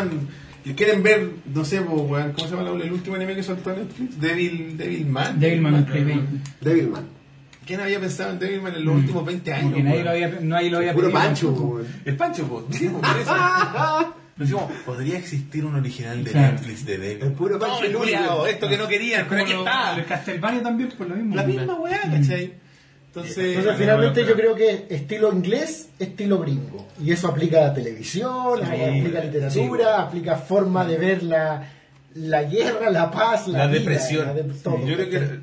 que 0.65 0.75
quieren 0.75 1.03
ver, 1.03 1.31
no 1.55 1.65
sé, 1.65 1.81
po, 1.81 2.03
weón, 2.03 2.33
¿cómo 2.33 2.49
se 2.49 2.55
llama 2.57 2.83
el 2.83 2.93
último 2.93 3.17
anime 3.17 3.35
que 3.35 3.43
soltó 3.43 3.75
Netflix? 3.75 4.21
Devil, 4.21 4.77
Devilman. 4.77 5.41
Devilman 5.41 5.87
Baby. 5.87 6.21
Devilman. 6.61 7.05
¿Quién 7.67 7.81
había 7.81 8.01
pensado 8.01 8.33
en 8.33 8.39
Devilman 8.39 8.75
en 8.75 8.85
los 8.85 8.97
últimos 8.97 9.25
20 9.25 9.53
años? 9.53 9.71
Porque 9.71 9.83
nadie 9.83 10.03
lo 10.03 10.11
había, 10.11 10.39
nadie 10.41 10.71
lo 10.71 10.79
había 10.79 10.95
Puro 10.95 11.13
Pancho, 11.13 11.53
weón. 11.53 11.87
El 12.05 12.17
Pancho, 12.17 12.47
po, 12.47 12.67
sí, 12.71 12.89
po, 12.89 13.01
por 13.01 13.17
eso. 13.19 14.15
Pero 14.37 14.47
decimos, 14.47 14.73
podría 14.87 15.19
existir 15.19 15.65
un 15.65 15.75
original 15.77 16.25
de 16.25 16.31
Claro. 16.31 16.53
Netflix 16.55 16.87
de 16.87 16.99
Devil. 16.99 17.23
El 17.25 17.33
puro 17.33 17.59
No, 17.59 17.83
el 17.83 17.93
culiao, 17.93 18.47
esto 18.47 18.69
que 18.69 18.77
no 18.79 18.89
querían, 18.89 19.27
pero 19.29 19.43
aquí 19.43 19.53
Como 19.53 19.67
está. 19.67 19.97
El 19.99 20.05
Castlevania 20.07 20.63
también, 20.63 20.91
por 20.97 21.09
lo 21.09 21.17
mismo. 21.17 21.37
La 21.37 21.43
misma 21.45 21.75
weá, 21.75 22.01
¿cachai? 22.01 22.55
Entonces, 23.09 23.37
Entonces, 23.59 23.77
finalmente 23.77 24.25
yo 24.25 24.35
creo 24.35 24.55
que 24.55 24.87
estilo 24.89 25.31
inglés, 25.35 25.91
estilo 25.99 26.39
gringo. 26.39 26.89
Y 26.99 27.13
eso 27.13 27.29
aplica 27.29 27.59
a 27.59 27.69
la 27.69 27.75
televisión, 27.75 28.59
Sí, 28.59 28.65
aplica 28.65 29.19
a 29.19 29.25
literatura, 29.25 29.85
sí. 29.97 30.03
aplica 30.03 30.37
forma 30.37 30.87
de 30.87 30.97
ver 30.97 31.23
la, 31.23 31.69
la 32.15 32.43
guerra, 32.45 32.89
la 32.91 33.11
paz, 33.11 33.49
la, 33.49 33.59
la 33.59 33.67
vida, 33.67 33.79
depresión. 33.81 34.27
la 34.29 34.33
de- 34.33 34.45
todo, 34.45 34.87
yo 34.87 34.95
creo 34.97 35.11
que 35.11 35.17
eh, 35.19 35.41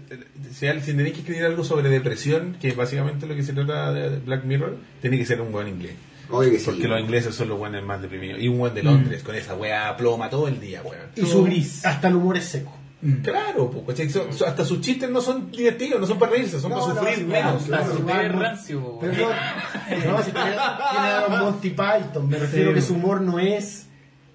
si, 0.51 0.65
al- 0.65 0.81
si 0.81 0.93
tenéis 0.93 1.13
que 1.13 1.19
escribir 1.19 1.43
algo 1.45 1.63
sobre 1.63 1.89
depresión, 1.89 2.57
que 2.59 2.69
es 2.69 2.75
básicamente 2.75 3.27
lo 3.27 3.35
que 3.35 3.43
se 3.43 3.53
trata 3.53 3.93
de 3.93 4.17
Black 4.17 4.45
Mirror, 4.45 4.75
tiene 4.99 5.19
que 5.19 5.25
ser 5.27 5.39
un 5.39 5.51
buen 5.51 5.67
inglés. 5.67 5.93
Obvio 6.31 6.51
que 6.51 6.59
sí. 6.59 6.65
Porque 6.65 6.87
los 6.87 6.99
ingleses 7.01 7.33
son 7.35 7.49
los 7.49 7.57
buenos 7.57 7.83
más 7.83 8.01
deprimidos. 8.01 8.41
Y 8.41 8.47
un 8.47 8.57
buen 8.59 8.73
de 8.73 8.83
Londres, 8.83 9.23
con 9.23 9.35
esa 9.35 9.55
weá 9.55 9.95
ploma 9.97 10.29
todo 10.29 10.47
el 10.47 10.59
día, 10.59 10.81
weón. 10.83 11.07
y 11.15 11.25
su 11.25 11.43
gris. 11.43 11.85
hasta 11.85 12.07
el 12.07 12.15
humor 12.15 12.37
es 12.37 12.45
seco. 12.45 12.75
Mm. 13.01 13.21
Claro, 13.21 13.71
pues, 13.71 13.97
hasta 14.45 14.65
sus 14.65 14.81
chistes 14.81 15.09
no 15.09 15.21
son 15.21 15.49
divertidos, 15.51 16.01
no 16.01 16.05
son 16.05 16.19
para 16.19 16.33
reírse, 16.33 16.59
son 16.59 16.71
No, 16.71 16.79
para 16.85 16.99
sufrir 16.99 17.25
menos. 17.25 17.63
claro, 17.63 18.39
rancio, 18.39 18.97
Pero 18.99 19.13
no, 19.13 20.11
no, 20.17 20.21
si 20.23 20.31
tiene, 20.31 20.51
tiene 20.91 21.39
Monty 21.39 21.69
Python, 21.69 22.27
me 22.27 22.37
refiero 22.37 22.71
Sí. 22.71 22.75
que 22.75 22.81
su 22.81 22.95
humor 22.95 23.21
no 23.21 23.39
es 23.39 23.87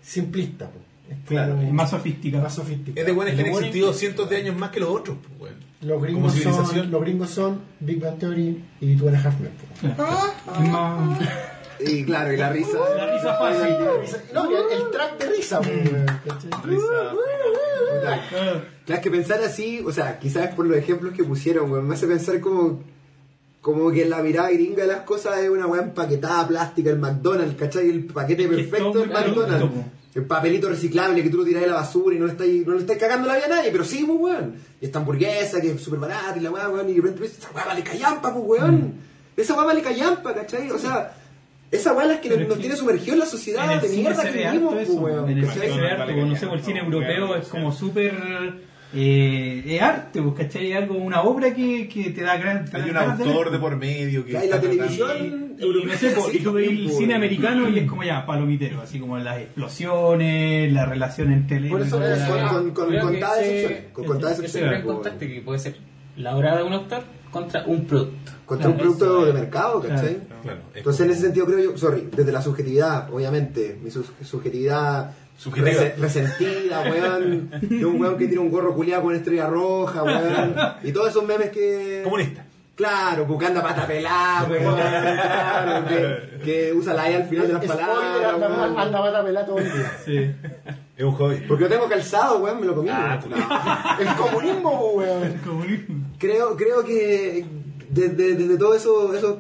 simplista. 0.03 0.71
po. 0.71 0.79
Es 1.11 1.19
Claro, 1.29 1.61
Es 1.61 1.71
más 1.73 1.91
sofisticado. 1.91 2.43
más 2.43 2.55
sofisticado. 2.55 2.99
Es 3.01 3.05
de 3.07 3.13
buenos 3.13 3.35
que 3.35 3.41
han 3.43 3.49
existido 3.49 3.93
cientos 3.93 4.31
de 4.31 4.37
años 4.39 4.57
más 4.57 4.71
que 4.71 4.81
los 4.81 4.89
otros, 4.89 5.19
pues, 5.39 5.53
weón. 5.53 5.65
Los 5.83 5.91
Como 5.97 6.01
gringos, 6.07 6.33
civilización. 6.33 6.67
son, 6.85 6.91
los 6.91 7.01
gringos 7.03 7.29
son 7.31 7.61
Big 7.81 8.01
Bang 8.01 8.17
Theory 8.19 8.65
y 8.81 8.97
Two 8.97 9.09
and 9.09 9.17
a 9.19 9.21
Half 9.29 9.35
Men. 9.41 9.53
Y 11.87 12.05
claro, 12.05 12.33
y 12.33 12.37
la 12.37 12.51
risa. 12.51 12.79
La 12.97 13.13
risa 13.13 13.37
fácil. 13.37 13.77
No, 14.33 14.45
el, 14.51 14.73
el 14.73 14.91
track 14.91 15.19
de 15.19 15.27
risa. 15.27 15.61
Claro, 18.01 18.23
es 18.87 19.01
que 19.01 19.11
pensar 19.11 19.43
así, 19.43 19.83
o 19.87 19.93
sea, 19.93 20.19
quizás 20.19 20.55
por 20.55 20.67
los 20.67 20.77
ejemplos 20.77 21.15
que 21.15 21.25
pusieron, 21.25 21.71
weón, 21.71 21.89
me 21.89 21.95
hace 21.95 22.07
pensar 22.07 22.41
como, 22.41 22.83
como 23.61 23.91
que 23.91 24.05
la 24.05 24.23
mirada 24.23 24.51
gringa 24.51 24.83
de 24.83 24.89
las 24.89 25.03
cosas 25.03 25.39
es 25.39 25.49
una 25.49 25.67
weá 25.67 25.83
empaquetada 25.83 26.47
plástica, 26.47 26.91
el 26.91 26.99
McDonald's, 26.99 27.57
¿cachai? 27.57 27.89
El 27.89 28.05
paquete 28.05 28.49
que 28.49 28.57
perfecto 28.57 28.99
del 28.99 29.11
McDonald's. 29.11 29.87
El 30.15 30.27
papelito 30.27 30.69
reciclable 30.69 31.25
que 31.25 31.31
tú 31.31 31.39
lo 31.39 31.45
tiras 31.45 31.65
a 31.65 31.67
la 31.67 31.75
basura 31.75 32.15
y 32.15 32.21
no 32.21 32.27
le 32.27 32.33
estáis, 32.33 32.65
no 32.65 32.75
le 32.75 32.81
estáis 32.81 33.01
cagando 33.01 33.27
la 33.27 33.35
vida 33.35 33.47
a 33.47 33.49
nadie, 33.49 33.71
pero 33.73 33.83
sí, 33.83 34.05
pues, 34.05 34.19
weón. 34.21 34.55
Y 34.81 34.85
esta 34.85 35.01
hamburguesa 35.01 35.61
que 35.61 35.73
es 35.73 35.81
súper 35.81 35.99
barata 35.99 36.37
y 36.37 36.41
la 36.41 36.53
weá, 36.53 36.69
weón, 36.69 36.89
y 36.89 36.93
de 36.93 37.01
repente 37.01 37.25
esa 37.25 37.51
weá 37.51 37.65
vale 37.65 37.83
callampa, 37.83 38.33
pues, 38.33 38.45
weón. 38.47 38.95
Esa 39.37 39.55
weá 39.55 39.65
vale 39.65 39.83
callampa, 39.83 40.33
¿cachai? 40.35 40.71
O 40.71 40.79
sea, 40.79 41.17
esa 41.75 41.93
weá 41.93 42.13
es 42.15 42.21
que 42.21 42.31
nos, 42.31 42.49
nos 42.49 42.59
tiene 42.59 42.77
sumergido 42.77 43.13
en 43.15 43.19
la 43.21 43.25
En 43.25 43.31
sociedad 43.31 43.73
el 43.73 43.81
de 43.81 43.97
mierda 43.97 44.23
que 44.23 44.45
vivimos, 44.45 44.75
pues, 44.75 44.89
eso. 44.89 45.01
weón. 45.01 45.31
En 45.31 45.39
el 45.39 45.51
cine 45.51 45.69
se 45.69 45.81
ve 45.81 45.91
harto, 45.91 46.27
no 46.27 46.37
sé, 46.37 46.47
el 46.53 46.63
cine 46.63 46.81
europeo 46.81 47.37
es 47.37 47.49
como 47.49 47.73
súper 47.73 48.15
eh, 48.97 49.65
es 49.67 49.83
arte, 49.83 50.23
pues, 50.23 50.35
¿cachai? 50.35 50.71
Es 50.71 50.77
algo, 50.77 50.95
una 50.95 51.23
obra 51.23 51.53
que, 51.53 51.89
que 51.89 52.11
te 52.11 52.23
da 52.23 52.37
gran. 52.37 52.65
te 52.65 52.77
Hay 52.77 52.91
da 52.93 53.11
un 53.11 53.19
de 53.19 53.25
autor 53.25 53.51
de 53.51 53.59
por 53.59 53.77
medio 53.77 54.25
que 54.25 54.45
y 54.45 54.49
la 54.49 54.61
televisión 54.61 55.57
Y 55.59 55.85
no 55.85 55.95
sé, 55.95 56.15
y 56.33 56.39
tú 56.39 56.53
ves 56.53 56.69
el 56.69 56.91
cine 56.93 57.15
americano 57.15 57.69
y 57.69 57.81
es 57.81 57.89
como 57.91 58.05
ya, 58.05 58.25
palomitero, 58.25 58.81
así 58.81 59.01
como 59.01 59.19
las 59.19 59.41
explosiones, 59.41 60.73
la 60.73 60.87
relación 60.87 61.33
entre 61.33 61.69
Por 61.69 61.81
eso 61.81 61.99
con, 61.99 62.71
con, 62.71 62.71
con. 62.71 62.95
Con 62.95 63.03
contadas 63.03 63.39
ese 63.41 64.45
excepciones. 64.45 64.71
gran 64.71 64.83
contraste 64.83 65.29
que 65.29 65.41
puede 65.41 65.59
ser 65.59 65.77
la 66.17 66.37
obra 66.37 66.57
de 66.57 66.63
un 66.63 66.73
autor 66.75 67.03
contra 67.35 67.65
un 67.67 67.85
producto. 67.87 68.33
Contra 68.47 68.69
un 68.69 68.77
producto 68.77 69.05
eso 69.05 69.27
de 69.27 69.33
mercado, 69.33 69.81
¿cachai? 69.81 70.19
Claro, 70.43 70.61
es 70.73 70.77
Entonces, 70.79 71.07
en 71.07 71.13
ese 71.13 71.21
sentido, 71.23 71.47
creo 71.47 71.73
yo, 71.73 71.79
sorry, 71.79 72.09
desde 72.15 72.31
la 72.33 72.41
subjetividad, 72.43 73.13
obviamente, 73.13 73.79
mi 73.83 73.91
su- 73.91 74.05
subjetividad 74.23 75.11
resentida, 75.99 76.83
weón, 76.91 77.51
de 77.61 77.85
un 77.85 78.01
weón 78.01 78.17
que 78.17 78.27
tiene 78.27 78.41
un 78.43 78.51
gorro 78.51 78.75
culiado 78.75 79.03
con 79.03 79.15
estrella 79.15 79.47
roja, 79.49 80.03
weón, 80.05 80.55
y 80.83 80.93
todos 80.93 81.09
esos 81.11 81.25
memes 81.27 81.51
que. 81.51 82.01
Comunista. 82.05 82.47
Claro, 82.75 83.25
porque 83.27 83.47
anda 83.47 83.63
pata 83.63 83.87
pelada, 83.87 84.45
weón, 84.51 84.75
claro, 84.75 85.87
que, 85.89 86.41
que 86.45 86.73
usa 86.73 86.93
la 86.95 87.09
E 87.09 87.15
al 87.17 87.25
final 87.29 87.47
de 87.47 87.53
las 87.53 87.63
Spoiler, 87.65 87.87
palabras, 87.87 88.35
anda, 88.35 88.49
weón. 88.49 88.79
anda 88.79 89.01
mata 89.01 89.25
pelada 89.25 89.47
todo 89.47 89.59
el 89.59 89.65
día. 89.73 89.93
Sí. 90.05 90.31
Es 90.97 91.05
un 91.05 91.13
hobby. 91.13 91.37
Porque 91.49 91.65
yo 91.65 91.71
tengo 91.71 91.89
calzado, 91.89 92.39
weón, 92.39 92.61
me 92.61 92.67
lo 92.67 92.75
comí. 92.75 92.89
Ah, 92.91 93.21
weón. 93.29 94.09
El 94.09 94.17
comunismo, 94.17 94.91
weón. 94.93 95.23
El 95.25 95.41
comunismo. 95.41 96.05
creo, 96.19 96.57
creo 96.57 96.85
que 96.85 97.45
desde, 97.91 98.35
desde 98.35 98.59
todos 98.59 98.77
esos, 98.77 99.15
esos 99.15 99.37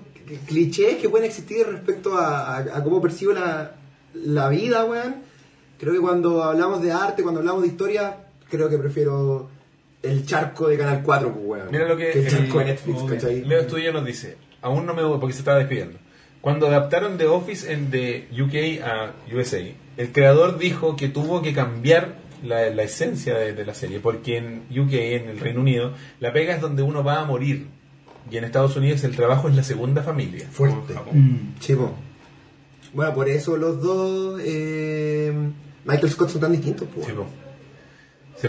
clichés 0.46 0.96
que 0.98 1.08
pueden 1.08 1.26
existir 1.26 1.66
respecto 1.66 2.16
a, 2.16 2.56
a- 2.56 2.58
a 2.58 2.82
cómo 2.84 3.00
percibo 3.00 3.32
la, 3.32 3.72
la 4.14 4.48
vida, 4.48 4.84
weón, 4.84 5.16
creo 5.78 5.92
que 5.92 6.00
cuando 6.00 6.42
hablamos 6.44 6.82
de 6.82 6.92
arte, 6.92 7.22
cuando 7.24 7.40
hablamos 7.40 7.62
de 7.62 7.68
historia, 7.68 8.16
creo 8.48 8.68
que 8.68 8.78
prefiero 8.78 9.48
el 10.04 10.26
charco 10.26 10.68
de 10.68 10.78
Canal 10.78 11.02
4, 11.02 11.32
pues, 11.32 11.44
weón. 11.46 11.68
Mira 11.70 11.86
lo 11.88 11.96
que- 11.96 12.12
el 12.12 12.28
charco 12.28 12.58
de 12.58 12.64
el- 12.64 12.70
Netflix, 12.70 12.98
obvio. 12.98 13.14
¿cachai? 13.14 13.44
Leo 13.44 13.60
Estudio 13.60 13.92
nos 13.92 14.04
dice, 14.04 14.36
aún 14.62 14.86
no 14.86 14.94
me 14.94 15.02
voy 15.02 15.18
porque 15.18 15.32
se 15.32 15.40
estaba 15.40 15.58
despidiendo. 15.58 15.98
Cuando 16.40 16.66
adaptaron 16.66 17.16
The 17.16 17.26
Office 17.26 17.72
en 17.72 17.90
de 17.90 18.28
UK 18.32 18.82
a 18.84 19.12
USA, 19.34 19.60
el 19.96 20.12
creador 20.12 20.58
dijo 20.58 20.94
que 20.96 21.08
tuvo 21.08 21.40
que 21.40 21.54
cambiar 21.54 22.16
la, 22.42 22.68
la 22.68 22.82
esencia 22.82 23.34
de, 23.38 23.54
de 23.54 23.64
la 23.64 23.72
serie, 23.72 24.00
porque 24.00 24.36
en 24.36 24.64
UK, 24.70 24.92
en 24.92 25.28
el 25.30 25.40
Reino 25.40 25.60
Unido, 25.60 25.92
la 26.20 26.32
pega 26.34 26.54
es 26.54 26.60
donde 26.60 26.82
uno 26.82 27.02
va 27.02 27.20
a 27.20 27.24
morir. 27.24 27.66
Y 28.30 28.36
en 28.36 28.44
Estados 28.44 28.76
Unidos 28.76 29.04
el 29.04 29.14
trabajo 29.16 29.48
es 29.48 29.54
la 29.56 29.62
segunda 29.62 30.02
familia. 30.02 30.46
Fuerte. 30.50 30.94
Mm. 31.12 31.54
Po. 31.76 31.94
Bueno, 32.92 33.14
por 33.14 33.28
eso 33.28 33.56
los 33.56 33.80
dos 33.82 34.40
eh, 34.44 35.32
Michael 35.84 36.10
Scott 36.10 36.28
son 36.30 36.40
tan 36.42 36.52
distintos, 36.52 36.88
pues. 36.94 37.06
Sí, 37.06 37.12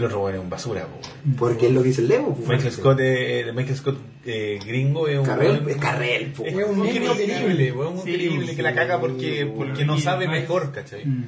lo 0.00 0.08
robó 0.08 0.30
en 0.30 0.38
un 0.40 0.50
basura. 0.50 0.86
po. 0.86 1.00
Porque 1.38 1.66
es 1.66 1.72
lo 1.72 1.82
que 1.82 1.88
dice 1.88 2.00
el 2.02 2.08
Lemo. 2.08 2.36
Michael 2.46 2.72
Scott, 2.72 2.98
eh, 3.00 3.50
Michael 3.54 3.76
Scott 3.76 3.98
eh, 4.24 4.58
gringo 4.64 5.08
es 5.08 5.18
un 5.18 5.24
Carrel, 5.24 5.62
es 5.68 5.76
Carrel, 5.76 6.32
po. 6.32 6.44
Es 6.44 6.54
Es 6.54 6.66
un 6.66 6.86
increíble, 6.86 7.26
querible. 7.26 7.72
weón, 7.72 7.94
un 7.94 8.02
Sí, 8.02 8.10
increíble 8.10 8.46
sí, 8.48 8.56
que 8.56 8.62
la 8.62 8.74
caga 8.74 9.00
porque, 9.00 9.50
porque 9.56 9.84
no 9.84 9.98
sabe 9.98 10.26
el 10.26 10.30
mejor, 10.32 10.72
¿cachai? 10.72 11.04
Mm. 11.04 11.24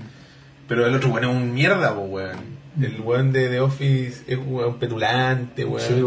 Pero 0.69 0.87
el 0.87 0.95
otro 0.95 1.11
weón 1.11 1.25
es 1.25 1.31
un 1.31 1.55
mierda, 1.55 1.95
po, 1.95 2.03
weón. 2.03 2.59
El 2.81 3.01
weón 3.01 3.33
de 3.33 3.49
The 3.49 3.61
Office 3.61 4.23
es 4.27 4.39
un 4.39 4.79
petulante, 4.79 5.65
weón. 5.65 5.81
Sí. 5.81 6.05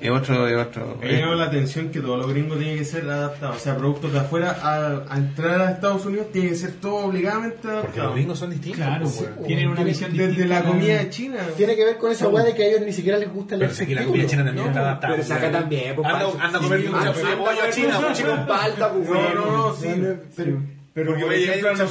Es 0.00 0.10
otro, 0.10 0.48
es 0.48 0.56
otro. 0.66 0.96
Me 1.00 1.18
llama 1.20 1.34
la 1.34 1.44
atención 1.44 1.90
que 1.90 2.00
todos 2.00 2.18
los 2.18 2.30
gringos 2.32 2.58
tienen 2.58 2.78
que 2.78 2.84
ser 2.86 3.08
adaptados. 3.10 3.56
O 3.56 3.58
sea, 3.60 3.76
productos 3.76 4.12
de 4.12 4.18
afuera 4.20 4.56
a, 4.62 5.12
a 5.12 5.16
entrar 5.18 5.60
a 5.60 5.70
Estados 5.72 6.06
Unidos 6.06 6.28
tienen 6.32 6.50
que 6.52 6.56
ser 6.56 6.72
todo 6.80 6.96
obligadamente 7.06 7.58
Porque 7.62 7.74
los 7.76 7.84
adaptados. 7.84 8.14
gringos 8.14 8.38
son 8.38 8.50
distintos, 8.50 8.80
Claro, 8.86 9.06
sí, 9.06 9.24
weón. 9.24 9.46
tienen 9.46 9.68
una 9.68 9.82
visión 9.84 10.10
Desde 10.12 10.26
distinta. 10.28 10.54
la 10.54 10.62
comida 10.64 10.98
de 10.98 11.10
China. 11.10 11.38
Tiene 11.56 11.76
que 11.76 11.84
ver 11.84 11.98
con 11.98 12.12
esa 12.12 12.28
weá 12.28 12.44
de 12.44 12.54
que 12.54 12.62
a 12.62 12.66
ellos 12.68 12.80
ni 12.80 12.92
siquiera 12.92 13.18
les 13.18 13.30
gusta 13.32 13.56
Pero 13.56 13.60
leer 13.66 13.74
si 13.74 13.82
aquí 13.84 13.94
la 13.94 14.04
comida 14.04 14.26
china 14.26 14.44
también 14.44 14.66
está 14.68 14.80
adaptada. 14.80 15.12
Pero 15.14 15.26
saca 15.28 15.50
también, 15.52 15.94
po, 15.96 16.06
Anda, 16.06 16.26
anda 16.40 16.58
a 16.58 16.62
comer 16.62 16.80
Sí, 16.80 16.86
un 16.86 17.90
pollo 17.92 18.12
chico. 18.14 18.28
con 18.30 18.46
palta, 18.46 18.92
pues, 18.92 19.08
No, 19.08 19.34
no, 19.34 19.52
no, 19.68 19.74
sí. 19.76 19.88
Pero, 20.36 20.62
Pero 20.94 21.06
Porque 21.06 21.24
por 21.24 21.32
ejemplo 21.34 21.68
a 21.68 21.74
llega 21.74 21.86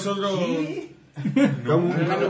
nosotros... 1.23 1.49
Como 1.65 1.87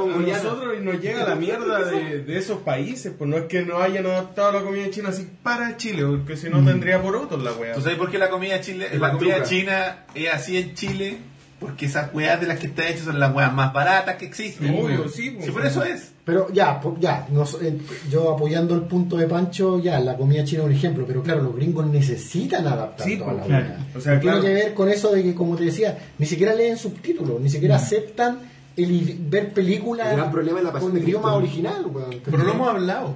mongoliano. 0.08 0.44
nosotros 0.44 0.76
y 0.80 0.84
nos 0.84 1.02
llega 1.02 1.28
la 1.28 1.36
mierda 1.36 1.84
de, 1.86 2.24
de 2.24 2.38
esos 2.38 2.60
países, 2.60 3.14
pues 3.18 3.30
no 3.30 3.38
es 3.38 3.44
que 3.46 3.64
no 3.64 3.80
hayan 3.80 4.06
adaptado 4.06 4.52
la 4.52 4.62
comida 4.62 4.90
china 4.90 5.10
así 5.10 5.28
para 5.44 5.78
Chile, 5.78 6.04
porque 6.06 6.38
si 6.38 6.50
no 6.50 6.64
tendría 6.64 7.02
por 7.02 7.16
otros 7.16 7.42
la 7.44 7.52
wea. 7.54 7.74
¿Tú 7.74 7.82
sabes 7.82 7.98
por 7.98 8.10
qué 8.12 8.18
la 8.18 8.30
comida 8.30 8.60
chile, 8.62 8.88
la 8.98 9.12
comida 9.12 9.44
china 9.44 10.06
es 10.16 10.34
así 10.34 10.58
en 10.58 10.74
Chile? 10.76 11.18
Porque 11.60 11.88
esas 11.88 12.14
weas 12.14 12.40
de 12.40 12.48
las 12.48 12.58
que 12.58 12.68
está 12.68 12.88
hechas 12.88 13.02
son 13.04 13.20
las 13.20 13.36
weas 13.36 13.52
más 13.54 13.74
baratas 13.74 14.16
que 14.16 14.26
existen. 14.26 14.70
Obvio, 14.70 15.00
weón. 15.00 15.10
sí, 15.10 15.32
pues. 15.32 15.48
Sí, 15.48 15.52
por 15.52 15.66
eso 15.66 15.84
es. 15.84 16.14
pero 16.24 16.48
ya, 16.54 16.80
ya 17.02 17.28
nos- 17.32 17.62
eh, 17.62 17.78
yo 18.10 18.32
apoyando 18.32 18.76
el 18.76 18.84
punto 18.84 19.18
de 19.18 19.28
Pancho, 19.28 19.78
ya, 19.78 20.00
la 20.00 20.16
comida 20.16 20.46
china 20.46 20.62
es 20.62 20.68
un 20.68 20.72
ejemplo, 20.72 21.04
pero 21.06 21.22
claro, 21.22 21.42
los 21.44 21.54
gringos 21.58 21.86
necesitan 21.88 22.66
adaptar 22.66 23.06
Sí, 23.06 23.18
toda 23.18 23.34
la 23.34 23.42
po, 23.44 23.50
weá. 23.50 23.60
claro. 23.66 23.82
O 23.94 24.00
sea, 24.00 24.20
Tiene 24.22 24.38
claro. 24.38 24.42
que 24.42 24.54
ver 24.54 24.74
con 24.74 24.88
eso 24.88 25.12
de 25.12 25.22
que, 25.22 25.36
como 25.36 25.58
te 25.58 25.66
decía, 25.66 25.98
ni 26.18 26.26
siquiera 26.26 26.56
leen 26.56 26.78
subtítulos, 26.78 27.42
ni 27.42 27.50
siquiera 27.50 27.76
aceptan 27.76 28.40
el 28.84 29.18
ver 29.30 29.54
películas 29.54 30.10
El 30.12 30.18
gran 30.18 30.32
problema 30.32 30.60
es 30.60 30.66
la 30.66 30.72
pasión 30.72 30.92
con 30.92 31.00
de 31.00 31.06
idioma 31.06 31.38
Cristo. 31.38 31.38
original, 31.38 31.86
weón. 31.88 32.22
Pero 32.24 32.38
lo 32.44 32.52
hemos 32.52 32.70
hablado. 32.70 33.16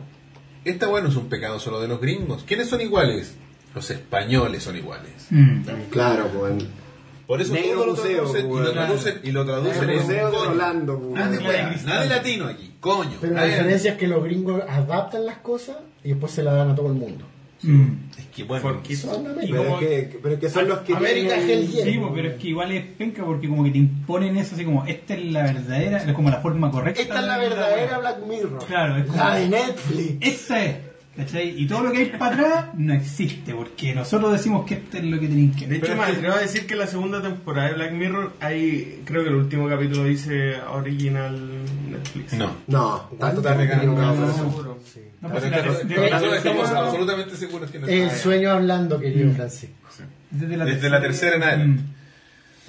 Esta 0.66 0.88
weá 0.88 1.02
no 1.02 1.10
es 1.10 1.16
un 1.16 1.28
pecado 1.28 1.60
solo 1.60 1.82
de 1.82 1.88
los 1.88 2.00
gringos. 2.00 2.44
¿Quiénes 2.46 2.70
son 2.70 2.82
iguales? 2.82 3.36
Los 3.76 3.90
españoles 3.90 4.64
son 4.64 4.78
iguales. 4.78 5.28
Mm. 5.30 5.64
Claro. 5.90 6.30
Por 7.26 7.42
eso 7.42 7.54
Negro 7.54 7.86
todo 7.86 7.86
lo 7.86 7.94
traducen 7.96 8.46
y 8.46 8.52
lo 8.52 8.72
traducen 8.72 9.20
y 9.24 9.32
lo 9.32 9.46
traducen 9.46 9.84
El 9.84 9.90
en 9.90 10.02
museo 10.02 10.26
de 10.30 10.36
coño. 10.38 10.50
Orlando, 10.50 11.12
Nada 11.14 12.02
de 12.02 12.10
latino 12.10 12.48
aquí, 12.48 12.76
coño. 12.80 13.18
Pero 13.22 13.34
la 13.34 13.46
diferencia 13.46 13.92
es 13.94 13.98
que 13.98 14.08
los 14.08 14.24
gringos 14.24 14.62
adaptan 14.68 15.26
las 15.26 15.38
cosas 15.38 15.78
y 16.04 16.10
después 16.10 16.32
se 16.32 16.44
las 16.44 16.54
dan 16.56 16.70
a 16.72 16.76
todo 16.76 16.88
el 16.88 16.94
mundo. 16.94 17.26
Mm. 17.64 18.10
Es 18.18 18.26
que 18.36 18.44
bueno, 18.44 18.62
Forquito. 18.62 19.08
Son. 19.14 19.24
Pero 19.40 19.64
como- 19.64 19.80
es 19.80 19.88
que, 20.08 20.20
pero 20.22 20.34
es 20.36 20.40
que 20.42 20.50
son 20.50 20.68
los 20.68 20.80
que. 20.80 20.94
América 20.94 21.36
tienen- 21.36 21.50
Hell 21.50 21.68
Yeah. 21.72 21.86
Sí, 21.86 21.98
po, 21.98 22.12
pero 22.14 22.28
es 22.30 22.36
que 22.36 22.48
igual 22.50 22.72
es 22.72 22.86
penca 22.98 23.24
porque 23.24 23.48
como 23.48 23.64
que 23.64 23.72
te 23.72 23.78
imponen 23.78 24.38
eso 24.38 24.56
así 24.56 24.66
como 24.66 24.86
esta 24.86 25.14
es 25.14 25.26
la 25.32 25.44
verdadera, 25.44 25.98
es 25.98 26.14
como 26.14 26.30
la 26.30 26.42
forma 26.42 26.70
correcta. 26.72 27.02
Esta 27.02 27.20
es 27.20 27.26
la 27.26 27.38
de 27.38 27.50
verdadera. 27.50 27.98
Black 28.00 28.18
Mirror. 28.28 28.66
Claro, 28.66 28.98
es 28.98 29.06
como- 29.06 29.18
La 29.18 29.36
de 29.36 29.50
Netflix. 29.50 30.18
Esta 30.22 30.64
es, 30.66 30.76
¿cachai? 31.16 31.54
Y 31.62 31.68
todo 31.68 31.84
lo 31.84 31.92
que 31.92 32.00
hay 32.00 32.06
para 32.18 32.36
atrás 32.36 32.66
no 32.76 32.94
existe 32.94 33.54
porque 33.54 33.94
nosotros 33.94 34.32
decimos 34.32 34.66
que 34.66 34.76
esto 34.76 34.98
es 34.98 35.04
lo 35.04 35.20
que 35.20 35.28
tenéis 35.28 35.56
que 35.56 35.68
De 35.68 35.76
hecho, 35.78 35.96
me 35.96 36.04
atrevo 36.04 36.36
a 36.36 36.40
decir 36.40 36.66
que 36.66 36.76
la 36.76 36.88
segunda 36.88 37.22
temporada 37.22 37.70
de 37.70 37.74
Black 37.76 37.92
Mirror, 37.94 38.34
hay, 38.40 39.02
creo 39.06 39.24
que 39.24 39.30
el 39.30 39.36
último 39.36 39.68
capítulo 39.70 40.06
dice 40.06 40.56
original 40.72 41.40
Netflix. 41.92 42.34
no. 42.34 42.52
No, 42.68 43.10
está 43.14 43.34
totalmente 43.36 43.76
No, 43.76 43.82
equivocado. 43.82 44.30
estamos- 46.36 46.70
absolutamente 46.70 47.36
seguros 47.36 47.72
que 47.72 47.80
no 47.80 47.88
El 47.88 48.12
sueño 48.12 48.52
hablando, 48.52 49.00
querido 49.00 49.32
Francisco. 49.34 49.76
desde 50.32 50.58
Desde 50.66 50.90
la 50.90 51.00
tercera 51.02 51.36
en 51.36 51.44
adelante. 51.44 51.82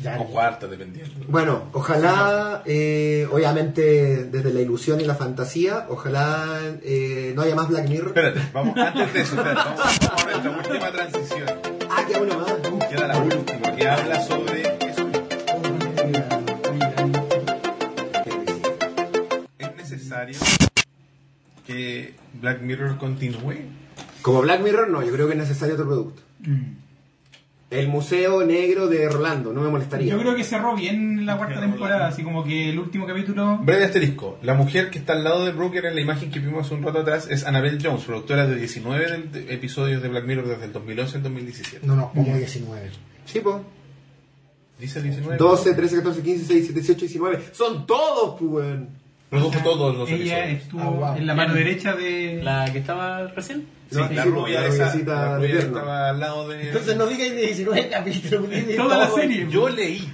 Ya, 0.02 0.18
O 0.20 0.26
cuarta, 0.26 0.66
dependiendo. 0.66 1.24
Bueno, 1.28 1.68
ojalá, 1.72 2.62
eh, 2.66 3.28
obviamente, 3.30 4.24
desde 4.24 4.52
la 4.52 4.60
ilusión 4.60 5.00
y 5.00 5.04
la 5.04 5.14
fantasía, 5.14 5.86
ojalá 5.88 6.58
eh, 6.82 7.32
no 7.36 7.42
haya 7.42 7.54
más 7.54 7.68
Black 7.68 7.88
Mirror. 7.88 8.08
Espérate, 8.08 8.40
vamos, 8.52 8.76
antes 8.76 9.12
de 9.14 9.20
eso, 9.20 9.36
espérate, 9.36 9.60
vamos, 9.60 9.80
a 9.80 10.24
nuestra 10.24 10.50
última 10.50 10.90
transición. 10.90 11.48
Ah, 11.88 12.04
que 12.06 12.18
uno 12.20 12.38
más. 12.38 12.88
Queda 12.90 13.06
la 13.06 13.18
última, 13.18 13.76
que 13.76 13.88
habla 13.88 14.20
sobre 14.22 14.62
eso. 14.62 15.08
¿Es 19.58 19.76
necesario 19.76 20.38
que 21.66 22.14
Black 22.40 22.60
Mirror 22.62 22.98
continúe? 22.98 23.54
Como 24.22 24.42
Black 24.42 24.60
Mirror, 24.60 24.90
no, 24.90 25.02
yo 25.02 25.12
creo 25.12 25.26
que 25.26 25.34
es 25.34 25.38
necesario 25.38 25.74
otro 25.74 25.86
producto. 25.86 26.22
Mm. 26.40 26.83
El 27.74 27.88
Museo 27.88 28.44
Negro 28.46 28.86
de 28.88 29.08
Rolando, 29.08 29.52
no 29.52 29.60
me 29.60 29.68
molestaría. 29.68 30.12
Yo 30.12 30.18
creo 30.20 30.34
que 30.36 30.44
cerró 30.44 30.74
bien 30.76 31.26
la 31.26 31.36
cuarta 31.36 31.60
temporada, 31.60 32.06
así 32.08 32.22
como 32.22 32.44
que 32.44 32.70
el 32.70 32.78
último 32.78 33.06
capítulo. 33.06 33.58
Breve 33.62 33.84
asterisco. 33.84 34.38
La 34.42 34.54
mujer 34.54 34.90
que 34.90 34.98
está 34.98 35.12
al 35.14 35.24
lado 35.24 35.44
de 35.44 35.52
Brooker 35.52 35.84
en 35.86 35.94
la 35.94 36.00
imagen 36.00 36.30
que 36.30 36.38
vimos 36.38 36.66
hace 36.66 36.74
un 36.74 36.82
rato 36.82 37.00
atrás 37.00 37.26
es 37.30 37.44
Annabelle 37.44 37.78
Jones, 37.82 38.04
productora 38.04 38.46
de 38.46 38.56
19 38.56 39.10
del- 39.10 39.32
de- 39.32 39.54
episodios 39.54 40.02
de 40.02 40.08
Black 40.08 40.24
Mirror 40.24 40.46
desde 40.48 40.64
el 40.66 40.72
2011 40.72 41.16
al 41.16 41.22
2017. 41.24 41.86
No, 41.86 41.96
no, 41.96 42.10
como 42.10 42.36
19. 42.36 42.90
Sí, 43.24 43.40
po. 43.40 43.60
Dice 44.78 45.00
19. 45.02 45.36
12, 45.36 45.74
13, 45.74 45.96
14, 45.96 46.22
15, 46.22 46.38
16, 46.54 46.74
17, 46.74 46.80
18, 46.80 47.00
19. 47.06 47.44
Son 47.52 47.86
todos, 47.86 48.36
pues, 48.38 48.50
weón. 48.50 48.88
Produjo 49.40 49.58
todos 49.64 49.96
los 49.96 50.08
Ella 50.10 50.38
episodios. 50.44 50.62
estuvo 50.62 50.80
Ah, 50.82 50.90
wow. 51.10 51.16
en 51.16 51.26
la 51.26 51.34
mano 51.34 51.54
derecha 51.54 51.94
de. 51.94 52.40
La 52.42 52.70
que 52.72 52.78
estaba 52.78 53.26
recién. 53.28 53.66
Sí, 53.90 53.96
No, 54.00 54.08
la 54.10 54.22
sí, 54.24 54.28
rubia 54.30 54.60
la 54.62 54.66
esa, 54.66 54.84
rubiecita 54.86 55.14
la 55.14 55.28
de 55.28 55.36
rubia 55.36 55.48
que 55.50 55.54
Eterno. 55.56 55.76
estaba 55.78 56.08
al 56.08 56.18
lado 56.20 56.48
de... 56.48 56.62
Entonces 56.68 56.96
no 56.96 57.06
digáis 57.06 57.34
de 57.34 57.40
19 57.42 57.88
capítulos. 57.90 58.50
de 58.50 58.62
Toda 58.76 58.96
la 58.98 59.06
todo. 59.06 59.16
serie. 59.16 59.46
Yo 59.50 59.68
leí. 59.68 60.10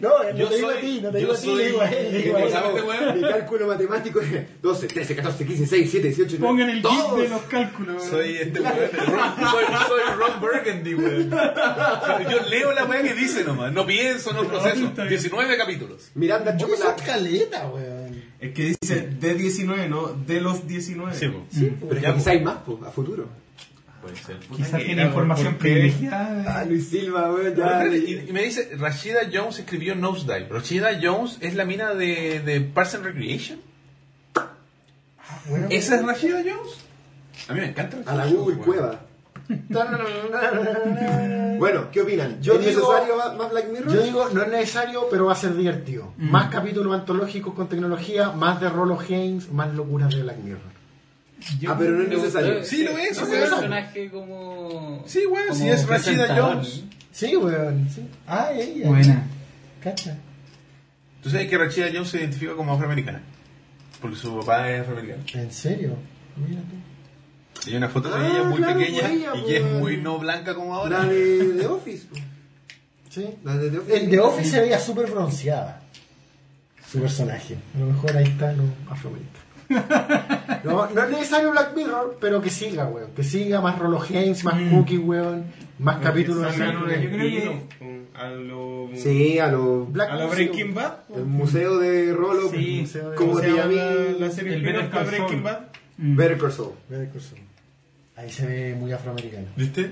No, 0.00 0.08
no 0.22 0.36
Yo 0.36 0.48
te 0.48 0.56
digo 0.56 0.68
soy- 0.70 0.78
a 0.78 0.80
ti, 0.80 1.00
no 1.02 1.10
te 1.10 1.20
yo 1.20 1.26
digo 1.26 1.32
a 1.32 1.36
ti, 1.36 1.46
soy- 1.46 1.56
le 1.58 1.66
digo 1.66 1.80
a 1.82 1.88
él, 1.90 2.12
le 2.12 2.22
digo 2.22 2.36
a 2.36 2.42
él. 2.42 2.50
¿Sabes, 2.50 2.82
weón? 2.84 3.16
Mi 3.20 3.28
cálculo 3.28 3.66
matemático 3.66 4.20
es 4.20 4.62
12, 4.62 4.86
13, 4.86 5.16
14, 5.16 5.44
15, 5.46 5.58
16, 5.76 5.82
17, 5.92 6.08
18, 6.08 6.28
19. 6.38 6.48
Pongan 6.48 6.70
el 6.70 6.82
gif 6.82 7.22
de 7.22 7.28
los 7.28 7.42
cálculos. 7.42 8.04
Soy 8.04 8.36
este 8.36 8.60
weón. 8.60 8.74
Ron- 8.74 9.50
Soy, 9.50 9.64
soy 9.88 10.00
Ron 10.18 10.40
Burgundy, 10.40 10.94
weón. 10.94 11.30
Yo 12.30 12.48
leo 12.48 12.72
la 12.72 12.84
weá 12.84 13.02
que 13.02 13.14
dice 13.14 13.44
nomás. 13.44 13.72
No 13.72 13.84
pienso, 13.86 14.32
no 14.32 14.44
proceso. 14.44 14.86
está 14.86 15.02
bien. 15.02 15.08
19 15.10 15.56
capítulos. 15.56 16.10
Miranda 16.14 16.56
Yo 16.56 16.66
Chocolate. 16.68 17.02
soy 17.02 17.06
caleta, 17.06 17.66
weón. 17.68 18.13
Es 18.40 18.52
que 18.52 18.74
dice 18.80 19.00
de 19.08 19.34
19, 19.34 19.88
no 19.88 20.08
de 20.08 20.40
los 20.40 20.66
19. 20.66 21.14
Sí, 21.14 21.28
po. 21.28 21.46
Pero 21.88 22.00
Ya, 22.00 22.14
quizá 22.14 22.30
hay 22.32 22.42
más, 22.42 22.58
pues, 22.66 22.82
a 22.82 22.90
futuro. 22.90 23.28
Puede 24.02 24.16
ser. 24.16 24.38
Quizás 24.54 24.82
tiene 24.84 25.04
información 25.04 25.54
¿por 25.54 25.62
qué? 25.62 25.72
privilegiada. 25.72 26.58
Ah, 26.60 26.64
Luis 26.66 26.88
Silva, 26.88 27.32
weón, 27.32 27.54
ya. 27.56 27.86
y, 27.86 28.26
y 28.28 28.32
me 28.32 28.42
dice, 28.42 28.70
Rashida 28.76 29.20
Jones 29.32 29.58
escribió 29.60 29.94
Nosedive. 29.94 30.46
Rashida 30.50 30.98
Jones 31.02 31.38
es 31.40 31.54
la 31.54 31.64
mina 31.64 31.94
de, 31.94 32.40
de 32.40 32.60
Parks 32.60 32.96
and 32.96 33.04
Recreation. 33.06 33.60
Bueno, 35.48 35.66
¿Esa 35.70 35.96
es 35.96 36.04
Rashida 36.04 36.38
Jones? 36.42 36.74
A 37.48 37.54
mí 37.54 37.60
me 37.60 37.68
encanta. 37.68 37.98
A 38.06 38.14
la 38.14 38.26
Google. 38.26 38.56
Cueva. 38.58 39.00
Bueno, 41.58 41.90
¿qué 41.92 42.00
opinan? 42.02 42.40
Yo 42.42 42.54
¿Es 42.54 42.66
digo- 42.66 42.80
necesario 42.92 43.16
más- 43.16 43.36
más 43.36 43.50
Black 43.50 43.68
Mirror? 43.70 43.94
Yo 43.94 44.02
digo, 44.02 44.28
no 44.32 44.42
es 44.42 44.48
necesario, 44.48 45.06
pero 45.10 45.26
va 45.26 45.32
a 45.32 45.36
ser 45.36 45.54
divertido. 45.56 46.12
Más 46.18 46.50
capítulos 46.50 46.94
antológicos 46.94 47.54
con 47.54 47.68
tecnología, 47.68 48.30
más 48.32 48.60
de 48.60 48.68
Rolo 48.68 48.96
Games, 48.96 49.50
más 49.52 49.72
locuras 49.74 50.14
de 50.14 50.22
Black 50.22 50.38
Mirror. 50.38 50.74
Yo- 51.60 51.72
Ah, 51.72 51.76
pero 51.78 51.92
no 51.92 52.02
es 52.02 52.08
gustó 52.10 52.20
necesario. 52.22 52.64
Sí, 52.64 52.84
lo 52.84 52.90
es, 52.98 53.10
ese 53.12 53.22
weón. 53.24 53.40
personaje 53.50 54.10
como. 54.10 55.02
Sí, 55.06 55.26
weón, 55.26 55.48
como 55.48 55.60
si 55.60 55.68
es 55.68 55.86
Rashida. 55.86 56.36
Jones. 56.36 56.82
Sí, 57.12 57.36
weón. 57.36 57.88
Sí. 57.94 58.08
Ah, 58.26 58.50
ella. 58.52 58.88
Buena. 58.88 59.22
Cacha. 59.82 60.16
Tú 61.22 61.30
sabes 61.30 61.48
que 61.48 61.58
Rashida 61.58 61.86
Jones 61.92 62.08
se 62.08 62.18
identifica 62.18 62.54
como 62.54 62.72
afroamericana. 62.72 63.22
Porque 64.00 64.16
su 64.16 64.38
papá 64.40 64.70
es 64.70 64.80
afroamericano. 64.80 65.22
¿En 65.34 65.52
serio? 65.52 65.96
Mira 66.36 66.60
tú. 66.62 66.76
Y 67.66 67.70
hay 67.70 67.76
una 67.76 67.88
foto 67.88 68.08
de 68.10 68.14
Ah, 68.16 68.28
ella 68.28 68.42
muy 68.44 68.56
claro, 68.58 68.78
pequeña 68.78 69.10
ella, 69.10 69.32
y 69.36 69.44
que 69.46 69.56
es 69.58 69.64
muy 69.64 69.96
no 69.98 70.18
blanca 70.18 70.54
como 70.54 70.74
ahora. 70.74 71.00
La 71.00 71.04
de 71.06 71.54
The 71.58 71.66
Office. 71.66 72.06
Sí. 73.10 73.26
La 73.44 73.56
de 73.56 73.70
The 73.70 73.78
Office. 73.78 73.96
En 74.04 74.10
The 74.10 74.20
Office 74.20 74.50
se 74.50 74.60
veía 74.60 74.78
súper 74.78 75.10
bronceada. 75.10 75.80
Su 76.90 77.00
personaje. 77.00 77.56
A 77.74 77.78
lo 77.80 77.86
mejor 77.86 78.16
ahí 78.16 78.24
está 78.24 78.52
lo 78.52 78.64
afroamericano. 78.90 79.44
No, 80.64 80.88
no 80.90 81.02
es 81.04 81.10
necesario 81.10 81.50
Black 81.50 81.74
Mirror, 81.76 82.16
pero 82.20 82.40
que 82.40 82.48
siga, 82.48 82.86
weón. 82.86 83.10
Que 83.14 83.22
siga 83.22 83.60
más 83.60 83.78
Rolo 83.78 83.98
Games, 83.98 84.42
más 84.44 84.54
Cookie, 84.70 84.96
weón. 84.98 85.44
Más 85.78 85.98
capítulos 85.98 86.54
un 86.54 86.58
Yo 86.58 86.84
creo 86.86 87.16
que- 87.18 87.64
a 88.14 88.28
lo, 88.30 88.88
Sí, 88.94 89.38
a 89.38 89.48
lo. 89.48 89.84
Black 89.86 90.10
a 90.10 90.14
lo. 90.16 90.28
Breaking 90.28 90.72
Bad. 90.74 90.92
El 91.14 91.24
museo 91.26 91.78
de 91.78 92.12
Rolo. 92.14 92.48
Sí, 92.50 92.78
museo 92.82 93.10
de- 93.10 93.16
como 93.16 93.30
¿Cómo 93.32 93.40
te 93.42 93.46
se 93.50 93.52
llama 93.56 93.72
llamé. 93.72 94.12
la, 94.18 94.26
la 94.26 94.30
serie 94.30 94.54
El 94.54 94.62
de 94.62 94.72
Breaking. 94.72 95.42
Bad? 95.42 95.58
Mm. 95.98 96.16
Better 96.16 96.38
Call 96.38 96.52
Saul. 96.52 96.72
Better 96.88 97.10
Call 97.10 97.20
Saul. 97.20 97.40
Ahí 98.16 98.30
se 98.30 98.46
ve 98.46 98.74
muy 98.78 98.92
afroamericano. 98.92 99.46
¿Viste? 99.56 99.90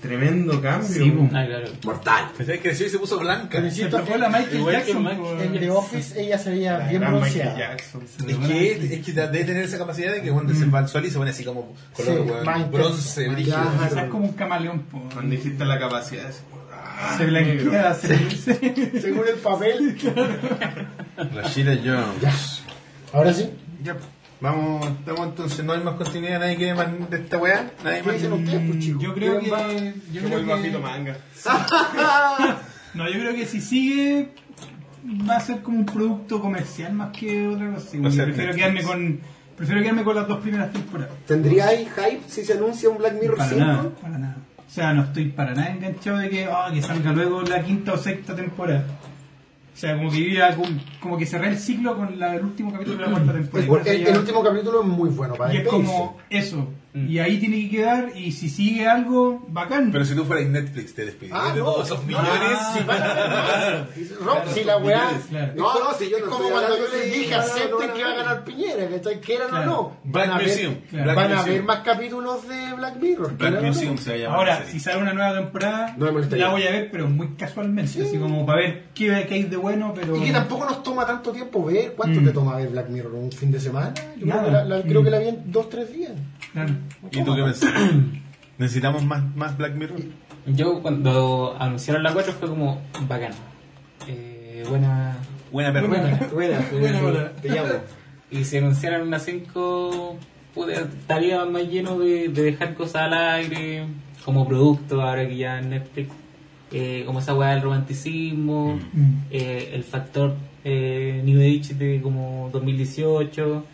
Tremendo 0.00 0.62
cambio. 0.62 0.88
Sí. 0.88 1.12
Ah, 1.32 1.44
claro. 1.44 1.66
Mortal. 1.84 2.28
Pensé 2.36 2.52
que 2.52 2.60
creció 2.60 2.86
y 2.86 2.88
se 2.90 2.98
puso 3.00 3.18
blanca. 3.18 3.48
Pero 3.50 3.66
Es 3.66 3.76
insisto, 3.76 3.98
tocó 3.98 4.16
la 4.16 4.28
Michael 4.28 4.56
Igual 4.58 4.74
que 4.76 4.80
Jackson. 4.92 5.02
Michael- 5.04 5.40
en 5.54 5.60
The 5.60 5.70
Office 5.70 6.20
ella 6.22 6.38
se 6.38 6.50
veía 6.50 6.78
bien 6.78 7.00
Gran 7.00 7.14
Michael 7.14 7.32
bronceada. 7.32 7.58
Jackson. 7.58 8.02
que, 8.46 8.94
es 8.94 9.04
que 9.04 9.12
debe 9.12 9.44
tener 9.44 9.64
esa 9.64 9.76
capacidad 9.76 10.12
de 10.12 10.22
que 10.22 10.30
cuando 10.30 10.54
se 10.54 10.66
va 10.66 10.78
al 10.78 10.88
sol 10.88 11.04
y 11.04 11.10
se 11.10 11.18
pone 11.18 11.30
así 11.32 11.42
como 11.44 11.74
color 11.94 12.12
Sí, 12.14 12.20
weón, 12.30 12.44
más 12.44 12.56
intenso, 12.60 12.78
bronce, 12.88 13.28
más 13.28 13.38
intenso. 13.40 13.70
Quizás 13.88 14.04
como 14.04 14.26
un 14.26 14.32
camaleón. 14.34 14.80
po. 14.84 15.02
Cuando 15.12 15.34
dijiste 15.34 15.64
la 15.64 15.78
capacidad 15.80 16.22
de 16.22 16.30
ese- 16.30 16.40
ah, 16.72 17.14
Se 17.18 17.26
blanquea, 17.26 17.94
se, 17.94 18.30
se- 18.36 19.00
Según 19.00 19.24
el 19.26 19.34
papel. 19.42 19.98
Rashida 21.34 21.74
Jones. 21.84 22.62
Ahora 23.12 23.32
sí. 23.34 23.50
Ya. 23.82 23.96
Vamos, 24.40 24.86
estamos 24.86 25.26
entonces, 25.26 25.64
no 25.64 25.72
hay 25.72 25.80
más 25.80 25.94
continuidad, 25.96 26.38
nadie 26.38 26.56
quiere 26.56 26.74
más 26.74 27.10
de 27.10 27.16
esta 27.16 27.38
weá, 27.38 27.72
nadie 27.82 27.98
¿Qué 27.98 28.06
más. 28.06 28.14
dicen 28.14 28.32
ustedes, 28.32 28.70
pues, 28.70 28.78
chicos? 28.84 29.02
Yo 29.02 29.14
creo 29.14 29.40
que. 29.40 29.94
Yo 30.12 30.22
creo 30.22 30.62
que 30.62 30.78
manga. 30.78 31.16
no, 32.94 33.08
yo 33.10 33.18
creo 33.18 33.34
que 33.34 33.46
si 33.46 33.60
sigue 33.60 34.30
va 35.28 35.36
a 35.36 35.40
ser 35.40 35.62
como 35.62 35.78
un 35.78 35.86
producto 35.86 36.40
comercial 36.40 36.92
más 36.92 37.10
que 37.16 37.48
otra 37.48 37.72
cosa. 37.72 37.86
así. 37.88 37.98
Va 37.98 38.08
a 38.08 38.12
ser 38.12 38.26
prefiero 38.26 38.54
quedarme 38.54 38.82
con 38.82 39.20
prefiero 39.56 39.80
quedarme 39.82 40.04
con 40.04 40.16
las 40.16 40.28
dos 40.28 40.38
primeras 40.40 40.72
temporadas. 40.72 41.14
¿Tendríais 41.26 41.88
hype 41.88 42.22
si 42.28 42.44
se 42.44 42.52
anuncia 42.52 42.88
un 42.88 42.98
Black 42.98 43.20
Mirror 43.20 43.38
Para 43.38 43.50
5? 43.50 43.64
nada, 43.64 43.90
para 44.00 44.18
nada. 44.18 44.36
O 44.66 44.70
sea, 44.70 44.92
no 44.92 45.04
estoy 45.04 45.30
para 45.30 45.54
nada 45.54 45.70
enganchado 45.70 46.18
de 46.18 46.28
que, 46.28 46.44
ah, 46.44 46.70
que 46.72 46.82
salga 46.82 47.12
luego 47.12 47.42
la 47.42 47.62
quinta 47.62 47.94
o 47.94 47.96
sexta 47.96 48.36
temporada. 48.36 48.84
O 49.78 49.80
sea, 49.80 49.96
como 49.96 50.10
que 50.10 50.16
vivía 50.16 50.56
como, 50.56 50.66
como 50.98 51.16
que 51.16 51.24
cerré 51.24 51.50
el 51.50 51.56
ciclo 51.56 51.96
con 51.96 52.18
la- 52.18 52.34
el 52.34 52.42
último 52.44 52.72
capítulo 52.72 52.96
de 52.96 53.02
la 53.04 53.10
cuarta 53.12 53.32
temporada. 53.32 53.68
Porque 53.68 53.90
el, 53.92 54.06
el 54.08 54.16
último 54.18 54.42
capítulo 54.42 54.80
es 54.80 54.88
muy 54.88 55.08
bueno 55.10 55.34
para 55.36 55.54
y 55.54 55.58
es 55.58 55.68
como 55.68 56.16
eso. 56.30 56.66
Y 56.94 57.18
ahí 57.18 57.38
tiene 57.38 57.60
que 57.62 57.76
quedar. 57.76 58.12
Y 58.16 58.32
si 58.32 58.48
sigue 58.48 58.88
algo, 58.88 59.44
bacán. 59.48 59.92
Pero 59.92 60.04
si 60.04 60.14
tú 60.16 60.24
fueras 60.24 60.46
Netflix, 60.46 60.94
te 60.94 61.04
despedirías 61.04 61.38
Ah, 61.40 61.54
no, 61.56 61.82
esos 61.82 62.04
millones. 62.04 62.28
ah, 62.32 62.74
Si 62.76 62.82
van 62.84 63.02
a 63.02 63.14
ver 63.14 63.28
más. 63.28 64.18
Rob, 64.20 64.48
si 64.54 64.64
la 64.64 64.76
weá. 64.78 65.10
Claro. 65.28 65.52
No, 65.56 65.74
no, 65.84 65.94
si 65.98 66.10
yo 66.10 66.16
es 66.16 66.24
no 66.24 66.30
como 66.30 66.48
cuando 66.50 66.76
yo 66.78 66.84
les 66.92 67.12
dije, 67.14 67.34
acepten 67.34 67.90
que 67.92 68.02
va 68.02 68.10
a 68.12 68.16
ganar 68.16 68.44
Piñera, 68.44 68.88
¿cachai? 68.88 69.20
Quieran 69.20 69.48
Claro. 69.50 69.70
o 69.72 69.82
no. 69.82 69.96
Black 70.04 70.28
van 70.28 70.40
a 70.40 70.42
Museum, 70.42 70.74
ver, 70.90 71.02
Black 71.04 71.16
van 71.16 71.32
a 71.32 71.42
ver 71.42 71.62
más 71.62 71.78
capítulos 71.80 72.48
de 72.48 72.72
Black 72.74 72.96
Mirror. 73.00 73.36
Black. 73.36 73.62
Museum 73.62 73.98
se 73.98 74.10
va 74.10 74.16
a 74.16 74.18
llamar. 74.18 74.38
Ahora, 74.38 74.64
si 74.66 74.80
sale 74.80 75.02
una 75.02 75.12
nueva 75.12 75.34
temporada, 75.38 75.94
la 75.98 76.48
voy 76.50 76.62
a 76.66 76.70
ver, 76.70 76.90
pero 76.90 77.08
muy 77.08 77.28
casualmente. 77.36 78.02
Así 78.02 78.16
como 78.18 78.44
para 78.46 78.60
ver 78.60 78.84
qué, 78.94 79.24
qué 79.28 79.34
hay 79.34 79.42
de 79.44 79.56
bueno, 79.56 79.92
pero. 79.94 80.16
Y 80.16 80.24
que 80.24 80.32
tampoco 80.32 80.64
nos 80.64 80.82
toma 80.82 81.06
tanto 81.06 81.30
tiempo 81.32 81.64
ver. 81.64 81.92
¿Cuánto 81.94 82.20
Mm. 82.20 82.24
te 82.24 82.30
toma 82.32 82.56
ver 82.56 82.68
Black 82.70 82.88
Mirror? 82.88 83.14
¿Un 83.14 83.30
fin 83.30 83.52
de 83.52 83.60
semana? 83.60 83.92
Yo 84.16 84.26
creo 84.26 84.82
que 84.82 84.98
Mm. 85.00 85.04
que 85.04 85.10
la 85.10 85.18
vi 85.18 85.28
en 85.28 85.52
dos, 85.52 85.68
tres 85.68 85.92
días. 85.92 86.12
Claro. 86.52 86.72
¿Y 87.12 87.22
tú 87.22 87.34
qué 87.34 87.42
pensás? 87.42 87.72
¿Necesitamos 88.58 89.04
más, 89.04 89.22
más 89.36 89.56
Black 89.56 89.74
Mirror? 89.74 90.00
Yo 90.46 90.80
cuando 90.82 91.56
anunciaron 91.58 92.02
la 92.02 92.12
4 92.12 92.32
fue 92.32 92.48
como 92.48 92.80
bacán. 93.08 93.32
Eh, 94.06 94.64
buena. 94.68 95.16
Buena 95.52 95.72
perra. 95.72 95.86
Buena. 95.88 96.28
Buena, 96.32 97.00
Buena 97.00 97.32
te 97.42 97.48
llamo. 97.50 97.68
Y 98.30 98.44
si 98.44 98.58
anunciaran 98.58 99.02
una 99.02 99.18
5, 99.18 100.16
pude, 100.54 100.74
estaría 100.74 101.44
más 101.44 101.62
lleno 101.68 101.98
de, 101.98 102.28
de 102.28 102.42
dejar 102.42 102.74
cosas 102.74 103.02
al 103.02 103.14
aire, 103.14 103.86
como 104.24 104.46
producto, 104.46 105.00
ahora 105.02 105.26
que 105.26 105.36
ya 105.36 105.58
en 105.58 105.70
Netflix, 105.70 106.10
eh, 106.72 107.04
como 107.06 107.20
esa 107.20 107.34
weá 107.34 107.50
del 107.50 107.62
romanticismo, 107.62 108.78
Mm. 108.92 109.14
eh, 109.30 109.70
el 109.72 109.84
factor 109.84 110.34
eh, 110.64 111.22
New 111.24 111.40
Age 111.40 111.72
de 111.74 112.00
como 112.02 112.50
2018, 112.52 113.64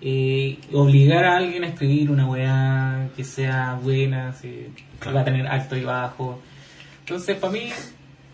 eh, 0.00 0.58
obligar 0.72 1.24
a 1.24 1.36
alguien 1.38 1.64
a 1.64 1.68
escribir 1.68 2.10
una 2.10 2.26
weá 2.26 3.08
que 3.16 3.24
sea 3.24 3.78
buena, 3.82 4.34
que 4.40 4.70
va 5.14 5.20
a 5.20 5.24
tener 5.24 5.46
alto 5.46 5.76
y 5.76 5.84
bajo. 5.84 6.40
Entonces, 7.00 7.36
para 7.36 7.52
mí, 7.52 7.70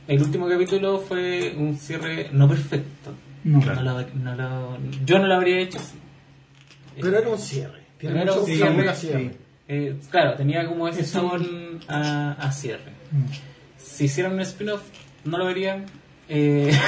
el 0.08 0.22
último 0.22 0.48
capítulo 0.48 0.98
fue 1.00 1.54
un 1.56 1.76
cierre 1.76 2.28
no 2.32 2.48
perfecto. 2.48 3.14
No. 3.44 3.60
Claro. 3.60 3.82
No 3.82 3.92
lo- 4.00 4.06
no 4.14 4.34
lo- 4.36 4.78
yo 5.04 5.18
no 5.18 5.26
lo 5.26 5.34
habría 5.34 5.58
hecho 5.60 5.78
así. 5.78 5.98
Pero 7.00 7.18
era 7.18 7.28
un 7.28 7.38
cierre. 7.38 7.82
Tiene 7.98 8.20
Pero 8.20 8.34
mucho 8.34 8.46
sí, 8.46 8.62
a 8.62 8.94
sí. 8.94 9.06
cierre. 9.06 9.30
Eh, 9.68 9.96
claro, 10.10 10.34
tenía 10.34 10.66
como 10.66 10.88
ese 10.88 11.02
Es 11.02 11.10
sabor 11.10 11.40
a, 11.88 12.32
a 12.32 12.52
cierre. 12.52 12.92
Mm. 13.10 13.24
Si 13.78 14.04
hicieran 14.04 14.32
un 14.34 14.40
spin-off, 14.40 14.82
no 15.24 15.38
lo 15.38 15.46
vería. 15.46 15.84
Eh. 16.28 16.72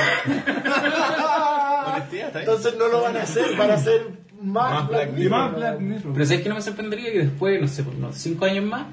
Entonces 2.35 2.75
no 2.78 2.89
lo 2.89 3.03
van 3.03 3.17
a 3.17 3.23
hacer, 3.23 3.57
van 3.57 3.70
a 3.70 3.75
hacer 3.75 4.07
más, 4.45 4.73
Más 4.73 4.89
Black 4.89 5.09
Black 5.09 5.19
Mirror. 5.19 5.31
Más 5.31 5.57
Black 5.57 5.81
Mirror. 5.81 6.13
pero 6.13 6.27
¿sabes 6.27 6.43
que 6.43 6.49
no 6.49 6.55
me 6.55 6.63
sorprendería? 6.63 7.13
Que 7.13 7.19
después, 7.21 7.61
no 7.61 7.69
sé, 7.69 7.83
por 7.83 7.95
unos 7.95 8.17
5 8.17 8.45
años 8.45 8.65
más, 8.65 8.87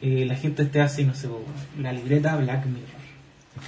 eh, 0.00 0.24
la 0.26 0.34
gente 0.34 0.62
esté 0.62 0.80
así, 0.80 1.04
no 1.04 1.14
sé, 1.14 1.28
la 1.80 1.92
libreta 1.92 2.36
Black 2.36 2.66
Mirror. 2.66 2.96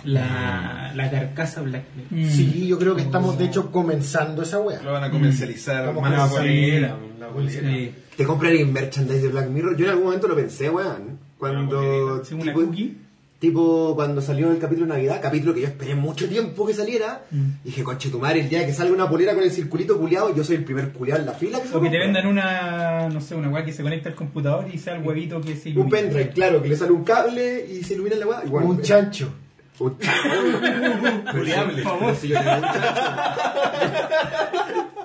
La, 0.05 0.93
la 0.95 1.11
carcasa 1.11 1.63
Black 1.63 1.85
Mirror. 1.97 2.27
Mm. 2.27 2.31
Sí, 2.31 2.67
yo 2.67 2.79
creo 2.79 2.95
que 2.95 3.03
estamos 3.03 3.39
de 3.39 3.47
hecho 3.47 3.71
comenzando 3.73 4.43
esa 4.43 4.61
wea. 4.61 4.83
Lo 4.83 4.93
van 4.93 5.05
a 5.05 5.11
comercializar 5.11 5.81
Estamos 5.89 6.03
más. 6.03 6.13
La 6.13 6.27
bolera, 6.27 6.99
la 7.19 7.29
bolera. 7.29 7.71
Sí. 7.71 7.95
¿Te 8.17 8.25
comprarías 8.25 8.69
merchandise 8.69 9.23
de 9.23 9.29
Black 9.29 9.49
Mirror? 9.49 9.77
Yo 9.77 9.85
en 9.87 9.91
algún 9.93 10.05
momento 10.07 10.29
lo 10.29 10.37
pensé, 10.37 10.69
weón. 10.69 11.19
Cuando. 11.39 12.23
Una 12.33 12.43
tipo, 12.43 12.53
cookie. 12.53 12.99
Tipo 13.39 13.93
cuando 13.95 14.21
salió 14.21 14.51
el 14.51 14.59
capítulo 14.59 14.87
de 14.87 14.95
Navidad, 14.95 15.21
capítulo 15.23 15.55
que 15.55 15.61
yo 15.61 15.69
esperé 15.69 15.95
mucho 15.95 16.29
tiempo 16.29 16.67
que 16.67 16.75
saliera. 16.75 17.23
Mm. 17.31 17.51
Dije, 17.65 17.85
conche 17.85 18.11
tu 18.11 18.19
madre, 18.19 18.41
el 18.41 18.49
día 18.49 18.67
que 18.67 18.73
salga 18.73 18.93
una 18.93 19.09
polera 19.09 19.35
con 19.35 19.45
el 19.45 19.51
circulito 19.53 19.97
culiado, 19.99 20.35
yo 20.35 20.43
soy 20.43 20.57
el 20.57 20.65
primer 20.65 20.93
culiado 20.93 21.21
en 21.21 21.27
la 21.27 21.35
fila 21.35 21.61
que 21.63 21.69
O 21.77 21.81
que 21.81 21.89
te 21.91 21.99
vendan 21.99 22.27
una, 22.27 23.09
no 23.09 23.21
sé, 23.21 23.35
una 23.37 23.49
weá 23.49 23.65
que 23.65 23.73
se 23.73 23.83
conecta 23.83 24.09
al 24.09 24.15
computador 24.17 24.67
y 24.73 24.79
sea 24.79 24.97
el 24.97 25.07
huevito 25.07 25.41
que 25.41 25.55
se 25.57 25.69
Un 25.69 25.75
ilumina. 25.75 25.97
pendrive, 25.99 26.31
claro, 26.31 26.63
que 26.63 26.69
le 26.69 26.77
sale 26.77 26.91
un 26.93 27.05
cable 27.05 27.65
y 27.71 27.85
se 27.85 27.95
ilumina 27.95 28.17
la 28.17 28.27
weá. 28.27 28.45
Igual, 28.45 28.65
un 28.65 28.83
chancho. 28.83 29.33
Un 29.79 29.97
chancho. 29.99 31.31
Juliable. 31.33 31.83
Pero 32.01 32.15
si 32.17 32.29
yo 32.29 32.39
tengo 32.41 32.57
un 32.57 32.63
chancho. 32.63 32.91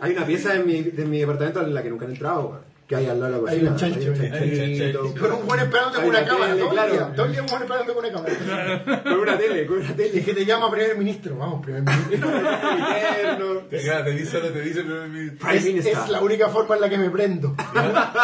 Hay 0.02 0.12
una 0.14 0.26
pieza 0.26 0.56
en 0.56 0.66
mi, 0.66 0.82
de 0.82 1.06
mi 1.06 1.20
departamento 1.20 1.62
en 1.66 1.74
la 1.74 1.84
que 1.84 1.90
nunca 1.90 2.06
he 2.06 2.10
entrado, 2.10 2.48
weón. 2.50 2.73
Que 2.94 3.00
hay 3.00 3.08
al 3.10 3.20
lado 3.20 3.34
de 3.34 3.42
la 3.42 3.50
Hay 3.52 3.56
cocina. 3.60 3.72
un 3.72 3.78
chancho, 3.78 4.00
Hay 4.00 4.08
un 4.10 4.34
hay. 4.34 5.14
Pero 5.20 5.38
un 5.40 5.48
buen 5.48 5.60
esperando 5.62 5.94
con 5.96 6.04
Hay 6.04 6.10
una 6.10 6.26
cámara, 6.26 6.46
tele, 6.48 6.60
todo 6.60 6.70
el 6.70 6.74
claro. 6.76 6.92
día. 6.94 7.14
Todo 7.16 7.26
el 7.26 7.32
día 7.32 7.42
un 7.42 7.48
buen 7.48 7.62
esperando 7.64 7.94
con 7.96 8.06
una 8.06 8.14
cámara. 8.14 9.04
Con 9.04 9.14
una 9.20 9.38
tele, 9.38 9.66
con 9.66 9.78
una 9.78 9.96
tele. 9.96 10.20
es 10.20 10.26
que 10.26 10.34
te 10.34 10.46
llama 10.46 10.70
primer 10.72 10.98
ministro. 10.98 11.36
Vamos, 11.38 11.62
primer 11.66 11.82
ministro. 11.82 12.30
Interno. 12.30 13.54
Te 13.70 14.12
dice 14.12 14.40
te 14.40 14.62
dice 14.62 14.82
Prime 14.84 15.56
Es, 15.56 15.66
Minister. 15.66 15.94
es 15.94 16.10
la 16.10 16.22
única 16.22 16.50
forma 16.50 16.76
en 16.76 16.82
la 16.82 16.90
que 16.90 16.98
me 16.98 17.10
prendo. 17.10 17.56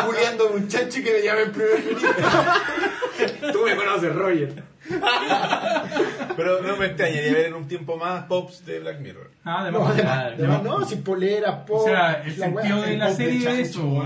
Juliando 0.06 0.49
un 0.53 0.67
chancho 0.67 0.99
y 0.99 1.03
que 1.03 1.14
me 1.14 1.22
llame 1.23 1.41
el 1.43 1.51
primer 1.51 1.83
ministro. 1.83 2.09
Tú 3.53 3.59
me 3.65 3.75
conoces, 3.75 4.15
Roger. 4.15 4.64
Pero 6.35 6.61
no 6.61 6.77
me 6.77 6.88
extrañaría 6.88 7.34
ver 7.34 7.45
en 7.48 7.53
un 7.53 7.68
tiempo 7.68 7.98
más 7.98 8.26
pops 8.26 8.66
de 8.66 8.80
Black 8.80 9.00
Mirror. 9.00 9.32
Ah, 9.43 9.66
de 9.66 9.72
No, 9.72 9.80
más. 9.82 10.64
no, 10.64 10.85
sin 10.85 11.03
polera, 11.03 11.66
pop. 11.66 11.82
O 11.82 11.85
sea, 11.85 12.22
el 12.26 12.35
sentido 12.35 12.82
de 12.82 12.98
la 12.98 13.14
serie 13.14 13.38
es 13.61 13.69
eso. 13.69 14.06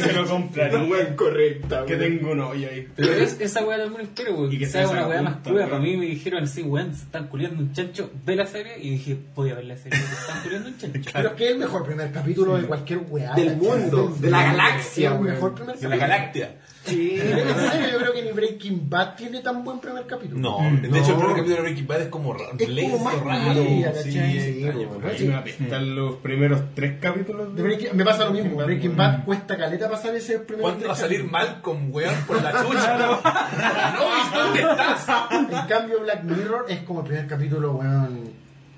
se 0.00 0.12
lo 0.12 0.86
wea 0.86 1.16
correcta, 1.16 1.84
Que 1.86 1.96
tengo 1.96 2.32
un 2.32 2.40
hoyo 2.40 2.68
ahí. 2.70 2.88
Pero 2.94 3.12
es, 3.12 3.40
esa 3.40 3.64
weá 3.64 3.78
del 3.78 3.90
mundo 3.90 4.04
entero, 4.04 4.34
weón. 4.34 4.52
Y 4.52 4.58
que 4.58 4.66
sea 4.66 4.86
se 4.86 4.92
una 4.92 5.06
weá 5.06 5.22
más 5.22 5.36
cruda. 5.36 5.66
Para 5.66 5.78
mí 5.78 5.96
me 5.96 6.06
dijeron 6.06 6.44
así, 6.44 6.62
weón, 6.62 6.94
se 6.94 7.04
están 7.04 7.28
culiando 7.28 7.62
un 7.62 7.72
chancho 7.72 8.10
de 8.24 8.36
la 8.36 8.46
serie. 8.46 8.78
Y 8.78 8.90
dije, 8.90 9.16
podía 9.34 9.54
ver 9.54 9.64
la 9.64 9.76
serie, 9.76 9.98
que 9.98 10.06
se 10.06 10.14
están 10.14 10.42
culiando 10.42 10.68
un 10.68 10.78
chancho. 10.78 11.10
Pero 11.12 11.28
es 11.28 11.34
que 11.34 11.44
es 11.44 11.50
el 11.52 11.58
mejor 11.58 11.84
primer 11.84 12.12
capítulo 12.12 12.56
de 12.56 12.66
cualquier 12.66 13.00
weá. 13.08 13.34
Del 13.34 13.56
mundo, 13.56 14.14
de 14.18 14.30
la 14.30 14.42
galaxia, 14.44 15.12
weón. 15.12 15.24
mejor 15.24 15.54
primer 15.54 15.76
De 15.78 15.88
la 15.88 15.98
capítulo. 15.98 16.48
Sí. 16.86 17.18
En 17.20 17.20
serio, 17.70 17.88
yo 17.92 17.98
creo 17.98 18.12
que 18.12 18.22
ni 18.22 18.32
Breaking 18.32 18.88
Bad 18.90 19.16
tiene 19.16 19.40
tan 19.40 19.64
buen 19.64 19.78
primer 19.80 20.06
capítulo. 20.06 20.40
No, 20.40 20.60
Mm, 20.60 20.82
de 20.82 20.88
no. 20.88 20.96
hecho 20.96 21.10
el 21.12 21.16
primer 21.16 21.36
capítulo 21.36 21.56
de 21.56 21.62
Breaking 21.62 21.86
Bad 21.86 22.00
es 22.02 22.08
como 22.08 22.36
Es 22.36 22.42
como 22.48 22.68
lento, 22.68 22.98
más 22.98 23.20
raro. 23.20 23.54
sí, 24.02 24.18
es 24.18 25.18
Sí, 25.18 25.24
me 25.28 25.34
apestan 25.36 25.94
los 25.94 26.16
primeros 26.16 26.60
tres 26.74 26.98
capítulos. 27.00 27.54
De 27.56 27.62
Breaking- 27.62 27.92
me 27.94 28.04
pasa 28.04 28.24
lo 28.26 28.32
mismo. 28.32 28.56
Breaking 28.56 28.96
Bad 28.96 29.24
cuesta 29.24 29.56
caleta 29.56 29.88
pasar 29.90 30.14
ese 30.14 30.38
primer 30.40 30.62
¿Cuándo 30.62 30.86
va 30.86 30.92
a 30.92 30.96
salir 30.96 31.24
mal? 31.24 31.44
Malcolm, 31.46 31.92
weón, 31.94 32.14
por 32.26 32.42
la 32.42 32.52
chucha? 32.62 32.98
no, 32.98 34.42
¿dónde 34.42 34.60
estás? 34.60 35.06
En 35.32 35.66
cambio, 35.68 36.00
Black 36.00 36.24
Mirror 36.24 36.66
es 36.68 36.80
como 36.80 37.00
el 37.00 37.06
primer 37.06 37.26
capítulo, 37.26 37.72
weón. 37.76 38.30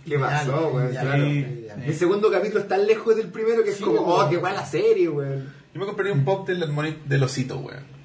¿Qué 0.07 0.19
pasó, 0.19 0.69
weón? 0.69 0.91
ideal, 0.91 1.05
Claro. 1.07 1.27
ideal. 1.27 1.83
El 1.85 1.95
segundo 1.95 2.31
capítulo 2.31 2.61
está 2.61 2.77
lejos 2.79 3.17
del 3.17 3.29
primero 3.29 3.65
que 3.65 3.71
es 3.71 3.77
Sí, 3.79 3.85
como, 3.85 4.01
oh, 4.03 4.29
qué 4.31 4.37
la 4.41 4.65
serie, 4.65 5.09
weón. 5.09 5.53
Yo 5.75 5.81
me 5.81 5.87
compraría 5.87 6.13
un 6.15 6.25
pop 6.25 6.47
del, 6.47 6.63
del 7.07 7.23
osito, 7.23 7.59
weón. 7.59 7.96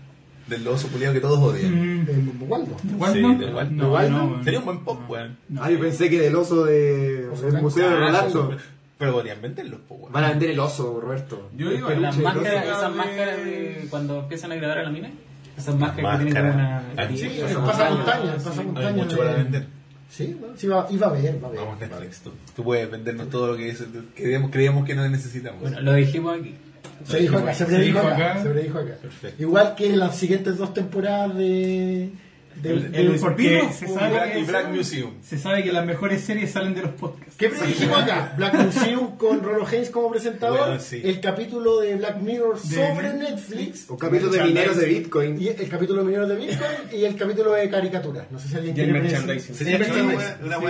Del 0.52 0.68
oso 0.68 0.88
culiado 0.90 1.14
que 1.14 1.20
todos 1.22 1.40
odian. 1.40 2.02
mm. 2.02 2.06
¿De 2.06 2.46
Waldo? 2.46 2.78
Sí, 2.82 2.88
de 2.88 2.96
Waldo. 2.96 3.72
No, 3.72 3.86
¿De 3.86 3.92
Waldo? 3.92 4.10
no, 4.18 4.26
weón. 4.28 4.44
Sería 4.44 4.60
un 4.60 4.66
buen 4.66 4.80
pop, 4.84 5.00
weón. 5.10 5.38
No. 5.50 5.64
Ah, 5.64 5.72
yo 5.72 5.80
pensé 5.80 6.10
que 6.10 6.20
del 6.20 6.36
oso 6.36 6.66
de, 6.66 7.28
Oso 7.32 7.50
del. 7.50 7.62
Museo 7.62 7.90
de 7.90 7.96
Rolando. 7.96 8.58
Pero 8.98 9.14
podrían 9.14 9.42
venderlos, 9.42 9.80
po, 9.88 9.96
weón. 9.96 10.12
Van 10.14 10.24
a 10.26 10.30
vender 10.30 10.52
el 10.52 10.60
oso, 10.60 11.00
Roberto. 11.02 11.50
Yo 11.58 11.70
El 11.70 11.76
digo, 11.78 11.88
peluche 11.88 12.06
Las 12.08 12.18
máscaras, 12.36 12.66
oso. 12.66 12.72
esas 12.78 12.92
de- 12.92 12.98
máscaras 12.98 13.38
de 13.38 13.88
cuando 13.90 14.20
empiezan 14.20 14.52
a 14.52 14.56
grabar 14.56 14.78
a 14.80 14.84
la 14.84 14.90
mina. 14.92 15.10
Esas 15.58 15.76
máscaras 15.76 16.20
que 16.20 16.26
tienen 16.26 16.44
como 16.54 16.62
Ah, 16.64 16.84
una. 16.96 17.08
sí, 17.10 17.18
Sí, 17.18 17.30
Pasa 17.66 17.88
el 17.90 17.96
montaña. 17.96 18.34
pasamontaña, 18.44 18.90
el 18.90 18.96
hay 18.96 19.02
mucho 19.02 19.16
de- 19.16 19.22
para 19.22 19.34
vender. 19.34 19.68
Sí, 20.10 20.36
bueno, 20.40 20.56
sí 20.58 20.68
va, 20.68 20.88
iba 20.92 21.08
a 21.08 21.12
ver, 21.14 21.42
va 21.42 21.48
a 21.48 21.52
ver. 21.52 21.60
Vamos 21.62 21.80
Netflix, 21.80 22.20
tú, 22.20 22.32
tú 22.56 22.64
puedes 22.66 22.92
vendernos 22.92 23.30
todo 23.30 23.48
lo 23.48 23.56
que 23.58 23.70
es- 23.70 23.84
creemos 24.52 24.86
que 24.86 24.94
no 24.96 25.08
necesitamos. 25.08 25.62
Bueno, 25.62 25.80
lo 25.82 25.94
dijimos 25.94 26.38
aquí. 26.38 26.54
Se 27.06 27.20
dijo 27.20 27.38
acá, 27.38 27.54
se 27.54 27.60
Se 27.60 27.66
predijo 27.66 28.00
dijo 28.00 28.08
acá, 28.14 28.32
acá. 28.32 28.44
se 28.44 28.50
predijo 28.50 28.78
acá. 28.80 28.94
Perfecto. 29.02 29.42
Igual 29.42 29.76
que 29.76 29.96
las 29.96 30.16
siguientes 30.18 30.58
dos 30.58 30.74
temporadas 30.74 31.36
de... 31.36 32.12
de, 32.62 32.70
El- 32.72 32.96
el- 32.96 33.16
spin-off, 33.16 33.80
se 33.80 33.86
o 33.86 33.94
sabe 33.96 34.10
Black, 34.14 34.34
que 34.34 34.40
y 34.40 34.44
Black 34.44 34.68
Museum. 34.70 35.12
Se 35.24 35.38
sabe 35.38 35.64
que 35.64 35.72
las 35.72 35.86
mejores 35.86 36.22
series 36.22 36.52
salen 36.52 36.74
de 36.76 36.82
los 36.84 36.92
podcasts. 36.92 37.36
¿Qué 37.38 37.50
predijimos 37.50 38.02
acá? 38.02 38.34
Black 38.38 38.54
Museum 38.66 39.18
con 39.18 39.42
Rolo 39.44 39.66
Haynes 39.66 39.90
como 39.90 40.12
presentador, 40.12 40.60
Bueno, 40.60 40.80
sí. 40.80 41.02
el 41.04 41.20
capítulo 41.20 41.80
de 41.80 41.96
Black 41.96 42.18
Mirror 42.22 42.62
De 42.62 42.76
sobre 42.76 43.10
Net- 43.14 43.30
Netflix, 43.32 43.90
Un 43.90 43.98
capítulo 43.98 44.32
de 44.32 44.44
mineros 44.44 44.78
de 44.78 44.86
Bitcoin. 44.86 45.42
y 45.42 45.48
el 45.48 45.68
capítulo 45.70 46.00
de 46.02 46.06
Mineros 46.06 46.30
de 46.30 46.36
Bitcoin 46.36 46.60
y 46.94 47.04
el 47.06 47.16
capítulo 47.16 47.52
de 47.54 47.70
caricaturas. 47.70 48.26
No 48.32 48.40
sé 48.40 48.48
si 48.50 48.56
alguien 48.56 48.78
el 48.80 48.84
quiere 48.86 49.02
merchandising. 49.02 49.56
Sería 49.56 49.78
una 49.78 49.86
así 49.86 49.94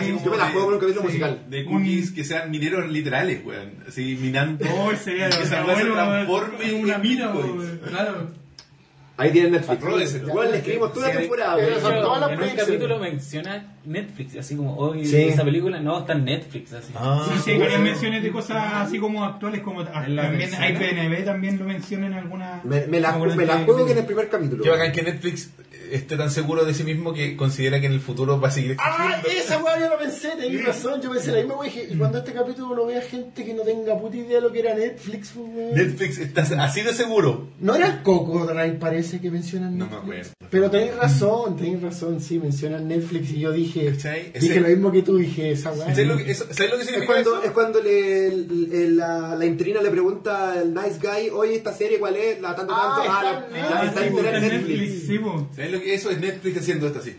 Sí. 0.02 0.20
Yo 0.24 0.32
me 0.32 0.38
la 0.38 0.50
juego 0.50 0.66
con 0.66 0.74
un 0.76 0.80
capítulo 0.80 1.02
sí. 1.02 1.08
musical. 1.08 1.44
de 1.50 1.66
cookies 1.66 2.11
que 2.11 2.24
sean 2.24 2.50
mineros 2.52 2.90
literales, 2.90 3.42
weón. 3.45 3.72
Así 3.88 4.18
minando. 4.22 4.66
Oh, 4.82 4.92
sería 4.95 5.30
que 5.30 5.36
se 5.45 5.48
transforme 5.48 6.66
en 6.70 6.76
una 6.84 6.98
mina, 6.98 7.32
claro. 7.88 8.32
Ahí 9.22 9.32
tienen 9.32 9.51
Netflix. 9.51 10.16
Igual 10.16 10.51
le 10.51 10.58
escribimos 10.58 10.93
toda 10.93 11.08
la 11.14 11.19
temporada, 11.19 11.56
Pero 11.56 11.67
weón. 11.67 11.82
son 11.82 11.91
Pero 11.91 12.03
todas 12.03 12.19
las 12.22 12.32
en 12.32 12.41
un 12.43 12.56
capítulo 12.56 13.00
menciona 13.00 13.75
Netflix, 13.85 14.35
así 14.38 14.56
como 14.56 14.76
hoy 14.77 15.06
Sí. 15.06 15.16
esa 15.24 15.43
película 15.43 15.80
no 15.80 16.00
está 16.00 16.14
en 16.14 16.26
Netflix, 16.26 16.74
así. 16.74 16.93
Ah, 16.95 17.27
Sí, 17.34 17.42
sí, 17.45 17.51
hay 17.51 17.60
varias 17.60 17.80
menciones 17.82 18.24
de 18.24 18.32
cosas 18.32 18.58
así 18.76 19.00
como 19.00 19.24
actuales, 19.24 19.61
como 19.61 19.84
también 19.85 20.16
versión. 20.38 20.61
hay 20.61 20.74
PNB 20.76 21.26
también 21.26 21.58
lo 21.60 21.66
menciona 21.66 22.08
en 22.08 22.14
alguna. 22.14 22.61
Me, 22.64 22.85
me 22.88 23.00
la, 23.00 23.18
me 23.18 23.45
la 23.45 23.60
juego 23.64 23.85
que 23.85 23.92
en 23.93 23.98
el 24.00 24.06
primer 24.06 24.30
capítulo. 24.30 24.64
Qué 24.64 24.69
bacán 24.69 24.92
que 24.92 25.01
Netflix 25.03 25.50
esté 25.92 26.16
tan 26.16 26.32
seguro 26.32 26.64
de 26.64 26.74
sí 26.74 26.84
mismo 26.85 27.14
que 27.14 27.35
considera 27.35 27.80
que 27.82 27.88
en 27.88 27.92
el 27.93 28.00
futuro 28.00 28.40
va 28.40 28.48
a 28.48 28.51
seguir 28.51 28.77
Ah, 28.80 29.22
esa 29.38 29.61
weá 29.61 29.77
yo 29.77 29.90
lo 29.90 29.98
pensé, 30.00 30.30
tenías 30.40 30.64
razón, 30.64 31.01
yo 31.01 31.11
pensé 31.11 31.32
la 31.34 31.40
misma 31.40 31.56
weá 31.58 31.69
y 31.90 31.95
cuando 31.98 32.19
este 32.19 32.32
capítulo 32.32 32.74
lo 32.76 32.85
vea 32.85 33.01
gente 33.01 33.43
que 33.43 33.53
no 33.53 33.64
tenga 33.64 33.98
puta 34.00 34.16
idea 34.16 34.35
de 34.35 34.42
lo 34.42 34.51
que 34.53 34.60
era 34.60 34.74
Netflix, 34.74 35.32
pues, 35.35 35.48
weón. 35.53 35.74
Netflix 35.76 36.18
está 36.19 36.43
así 36.64 36.82
de 36.82 36.93
seguro. 36.93 37.48
No 37.60 37.76
era 37.76 37.88
el 37.88 38.01
Cocodrile, 38.03 38.74
parece 38.80 39.19
que 39.19 39.30
mencionan 39.32 39.77
No 39.77 39.85
me 39.88 39.92
Netflix. 39.92 40.03
acuerdo. 40.03 40.32
Pero 40.50 40.69
tenéis 40.69 40.95
razón, 40.95 41.56
tenéis 41.58 41.82
razón, 41.82 42.22
sí, 42.22 42.38
mencionan 42.40 42.88
Netflix 42.88 43.32
y 43.32 43.40
yo 43.40 43.51
dije, 43.51 43.70
¿Cachai? 43.80 44.32
dije 44.33 44.38
Ese- 44.53 44.59
lo 44.59 44.67
mismo 44.67 44.91
que 44.91 45.01
tú, 45.01 45.17
dije, 45.17 45.51
esa 45.51 45.72
weá. 45.72 45.88
¿Sabes 45.90 46.08
lo 46.08 46.17
que, 46.17 46.32
eso- 46.32 46.45
¿sabes 46.51 46.72
lo 46.72 46.77
que 46.77 46.83
Es 46.83 46.88
significa 46.90 47.14
cuando, 47.14 47.35
eso? 47.38 47.43
es 47.45 47.51
cuando 47.51 47.82
le, 47.82 48.27
el- 48.27 48.98
la, 48.98 49.35
la 49.35 49.45
interina 49.45 49.82
le 49.82 49.90
pregunta 49.90 50.53
al 50.53 50.74
nice 50.74 51.00
guy, 51.01 51.30
oye, 51.32 51.56
esta 51.56 51.74
serie 51.74 52.00
cuál 52.00 52.16
es, 52.17 52.41
la 52.41 52.56
tanto 52.56 52.74
Ah, 52.75 52.93
tanto, 52.98 53.11
ah, 53.11 53.45
en 53.56 53.61
la- 53.61 53.69
la- 53.69 53.85
está 53.85 54.06
en 54.06 54.41
Netflix. 54.41 55.08
¿Sabes 55.56 55.72
lo 55.72 55.80
que 55.82 55.93
eso 55.93 56.09
es 56.11 56.19
Netflix 56.19 56.58
haciendo 56.59 56.88
esto 56.88 57.00
así? 57.00 57.16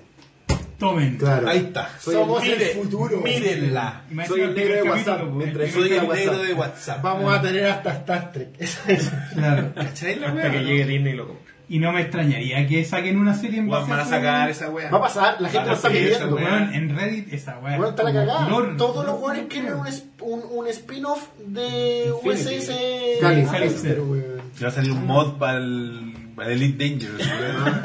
Tomen. 0.78 1.16
Claro. 1.16 1.48
Ahí 1.48 1.58
está. 1.58 1.90
Soy 2.00 2.14
Somos 2.14 2.42
el 2.44 2.58
Mire- 2.58 2.74
futuro. 2.74 3.20
Mírenla. 3.20 4.04
Soy 4.26 4.40
el 4.40 4.52
negro 4.54 4.74
de 4.74 4.82
WhatsApp, 4.82 5.22
mientras 5.32 5.70
Soy 5.70 5.92
el 5.92 6.08
negro 6.08 6.38
de 6.42 6.54
WhatsApp. 6.54 7.02
Vamos 7.02 7.32
a 7.32 7.40
tener 7.40 7.66
hasta 7.66 7.92
Star 7.98 8.32
Trek. 8.32 8.48
Esa 8.58 8.80
es. 8.92 9.08
Claro. 9.34 9.72
¿Cachai 9.76 10.18
la 10.18 10.30
Hasta 10.30 10.50
que 10.50 10.58
llegue 10.64 10.84
Disney 10.86 11.12
y 11.12 11.16
lo 11.16 11.28
compre. 11.28 11.51
Y 11.74 11.78
no 11.78 11.90
me 11.92 12.02
extrañaría 12.02 12.66
que 12.66 12.84
saquen 12.84 13.16
una 13.18 13.34
serie 13.34 13.60
en 13.60 13.68
Weón, 13.68 13.80
base 13.88 13.90
Van 13.90 14.00
a 14.00 14.04
sacar 14.04 14.50
esa 14.50 14.68
weá. 14.68 14.90
Va 14.90 14.98
a 14.98 15.00
pasar, 15.00 15.40
la 15.40 15.48
gente 15.48 15.66
lo 15.66 15.72
a 15.72 15.76
está 15.76 15.88
seguir 15.88 16.08
esa 16.08 16.18
pidiendo. 16.18 16.36
weá. 16.36 16.50
Weón, 16.52 16.74
en 16.74 16.96
Reddit 16.96 17.32
esa 17.32 17.58
weá. 17.60 17.76
Bueno, 17.78 17.88
está 17.90 18.02
la 18.02 18.12
como 18.12 18.26
cagada. 18.26 18.46
flor. 18.46 18.76
Todos 18.76 19.06
los 19.06 19.20
weones 19.20 19.46
quieren 19.48 19.72
un, 19.74 19.86
es- 19.86 20.04
un, 20.20 20.42
un 20.50 20.66
spin-off 20.68 21.28
de 21.46 22.12
Infinity. 22.24 22.56
USS 22.58 23.98
weón. 23.98 24.42
Se 24.54 24.64
va 24.64 24.70
a 24.70 24.74
salir 24.74 24.92
un 24.92 25.06
mod 25.06 25.38
para 25.38 25.56
el, 25.58 26.14
para 26.36 26.52
el 26.52 26.62
Elite 26.62 26.88
Dangerous. 26.90 27.26
weón. 27.26 27.82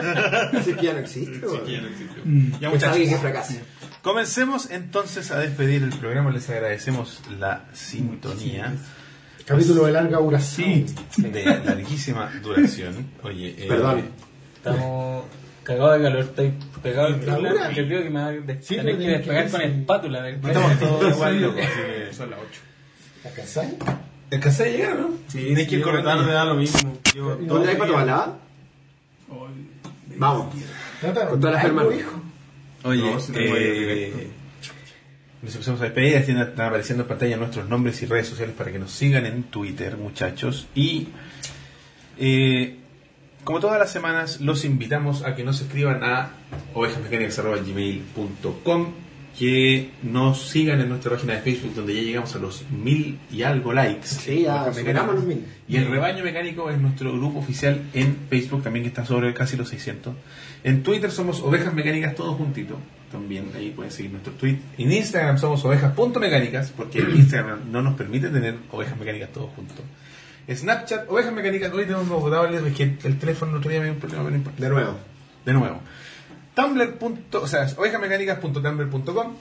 Así 0.60 0.74
que 0.74 0.86
ya 0.86 0.94
no 0.94 1.00
existe, 1.00 1.48
weón. 1.48 1.64
Que 1.66 1.72
ya 1.72 1.82
no 1.82 1.88
existe. 1.88 2.22
Mm. 2.26 2.52
Ya 2.60 2.70
Es 2.70 2.84
alguien 2.84 3.10
que 3.10 3.16
muchachos. 3.16 3.20
fracase. 3.22 3.62
Comencemos 4.02 4.70
entonces 4.70 5.32
a 5.32 5.40
despedir 5.40 5.82
el 5.84 5.90
programa. 5.92 6.32
Les 6.32 6.50
agradecemos 6.50 7.22
la 7.40 7.66
sintonía 7.74 8.74
Capítulo 9.48 9.85
de 9.85 9.92
larga 9.93 10.17
duración. 10.17 10.85
Sí. 11.09 11.22
de 11.24 11.45
larguísima 11.45 12.30
duración. 12.43 13.08
Oye, 13.24 13.56
eh, 13.58 13.66
Perdón. 13.67 14.01
Estamos 14.58 15.24
cagados 15.64 15.98
de 15.98 16.03
calor, 16.03 16.19
estoy 16.22 16.53
pegado 16.84 17.08
al 17.08 17.26
¿La 17.26 17.34
celular 17.34 17.53
dura? 17.53 17.72
y 17.72 17.76
yo 17.76 17.85
creo 17.88 18.03
que 18.03 18.09
me 18.09 18.19
va 18.19 18.27
a 18.27 18.32
de- 18.32 18.61
Sí, 18.61 18.76
que 18.76 18.84
despegar 18.84 19.45
que 19.45 19.51
con 19.51 19.61
espátula. 19.61 20.30
estamos 20.30 20.80
todos 20.80 21.16
igual 21.16 21.42
locos. 21.42 21.61
Son 22.11 22.30
las 22.30 22.40
8. 22.40 22.61
¿La 23.24 23.32
casáis? 23.32 23.74
¿Alcancé 24.32 24.64
a 24.64 24.67
llegar, 24.67 25.00
no? 25.00 25.09
Sí, 25.30 25.38
Tienes 25.40 25.64
sí, 25.64 25.69
que 25.69 25.76
ir 25.77 25.82
corriendo. 25.82 26.09
tarde 26.09 26.32
da 26.34 26.43
lo 26.45 26.56
mismo. 26.56 26.98
¿Dónde 27.16 27.69
hay 27.69 27.76
para 27.77 27.88
día. 27.90 27.98
balada? 28.00 28.38
Vamos. 30.17 30.56
Con 31.30 31.40
todas 31.40 31.56
las 31.56 31.64
hermanas. 31.64 31.93
hijo. 31.98 32.22
Oye, 32.84 33.01
No, 33.11 33.19
si 33.19 33.32
te 33.32 33.48
voy 33.48 33.58
a 33.59 33.61
ir 33.61 33.90
eh. 33.90 34.27
Nos 35.48 35.56
empezamos 35.56 35.82
a 35.82 35.85
despedir. 35.85 36.16
Están 36.16 36.42
apareciendo 36.42 37.03
en 37.03 37.08
pantalla 37.08 37.38
nuestros 37.38 37.69
nombres 37.69 38.01
y 38.01 38.06
redes 38.06 38.27
sociales 38.27 38.53
para 38.56 38.69
que 38.69 38.80
nos 38.80 38.92
sigan 38.92 39.26
en 39.26 39.43
Twitter, 39.43 39.95
muchachos. 39.95 40.67
Y 40.76 41.08
eh, 42.17 42.76
como 43.45 43.61
todas 43.61 43.80
las 43.80 43.90
semanas, 43.90 44.42
los 44.42 44.66
invitamos 44.66 45.24
a 45.24 45.35
que 45.35 45.45
nos 45.45 45.61
escriban 45.61 46.03
a 46.03 46.32
ovejasmecánicas.gmail.com 46.74 48.88
que 49.40 49.92
nos 50.03 50.50
sigan 50.50 50.82
en 50.82 50.90
nuestra 50.90 51.11
página 51.11 51.35
de 51.35 51.42
Facebook 51.42 51.76
donde 51.76 51.95
ya 51.95 52.01
llegamos 52.01 52.35
a 52.35 52.40
los 52.40 52.69
mil 52.69 53.17
y 53.32 53.43
algo 53.43 53.72
likes. 53.72 54.08
Sí, 54.08 54.42
ya 54.42 54.74
superamos 54.74 55.16
los 55.16 55.24
mil. 55.24 55.45
Y 55.69 55.77
el 55.77 55.90
Rebaño 55.90 56.26
Mecánico 56.26 56.69
es 56.69 56.77
nuestro 56.77 57.14
grupo 57.14 57.40
oficial 57.40 57.84
en 57.93 58.17
Facebook, 58.30 58.64
también 58.64 58.84
que 58.84 58.90
está 58.90 59.06
sobre 59.06 59.34
casi 59.34 59.56
los 59.56 59.69
600. 59.69 60.14
En 60.66 60.84
Twitter 60.84 61.09
somos 61.09 61.42
Ovejas 61.42 61.74
Mecánicas 61.74 62.16
todos 62.16 62.35
juntitos. 62.35 62.80
También 63.11 63.50
ahí 63.56 63.72
pueden 63.72 63.92
seguir 63.92 64.11
nuestro 64.11 64.34
tweet. 64.34 64.58
En 64.77 64.92
Instagram 64.92 65.38
somos 65.38 65.64
ovejas.mecánicas, 65.64 66.72
porque 66.76 67.00
Instagram 67.00 67.72
no 67.72 67.82
nos 67.82 67.95
permite 67.95 68.30
tener 68.30 68.56
ovejas 68.72 68.98
mecánicas 68.98 69.32
todos 69.32 69.50
juntos. 69.56 69.77
Snapchat, 70.53 71.10
ovejas 71.10 71.34
mecánicas, 71.34 71.72
hoy 71.74 71.84
tenemos 71.84 72.03
un 72.03 72.10
nuevo 72.10 72.45
es 72.68 72.74
que 72.74 72.98
el 73.03 73.18
teléfono 73.19 73.52
el 73.52 73.58
otro 73.58 73.69
día 73.69 73.80
me 73.80 73.86
dio 73.86 73.94
un 73.94 74.00
problema, 74.00 74.24
pero 74.24 74.32
no 74.32 74.38
importa. 74.38 74.61
De 74.61 74.69
nuevo. 74.69 74.98
De 75.45 75.53
nuevo. 75.53 75.80
Tumblr. 76.56 76.94
punto- 76.98 77.44
O 77.44 77.48
sea, 77.48 77.68
ovejasmecánicas.tumblr.com, 77.77 79.34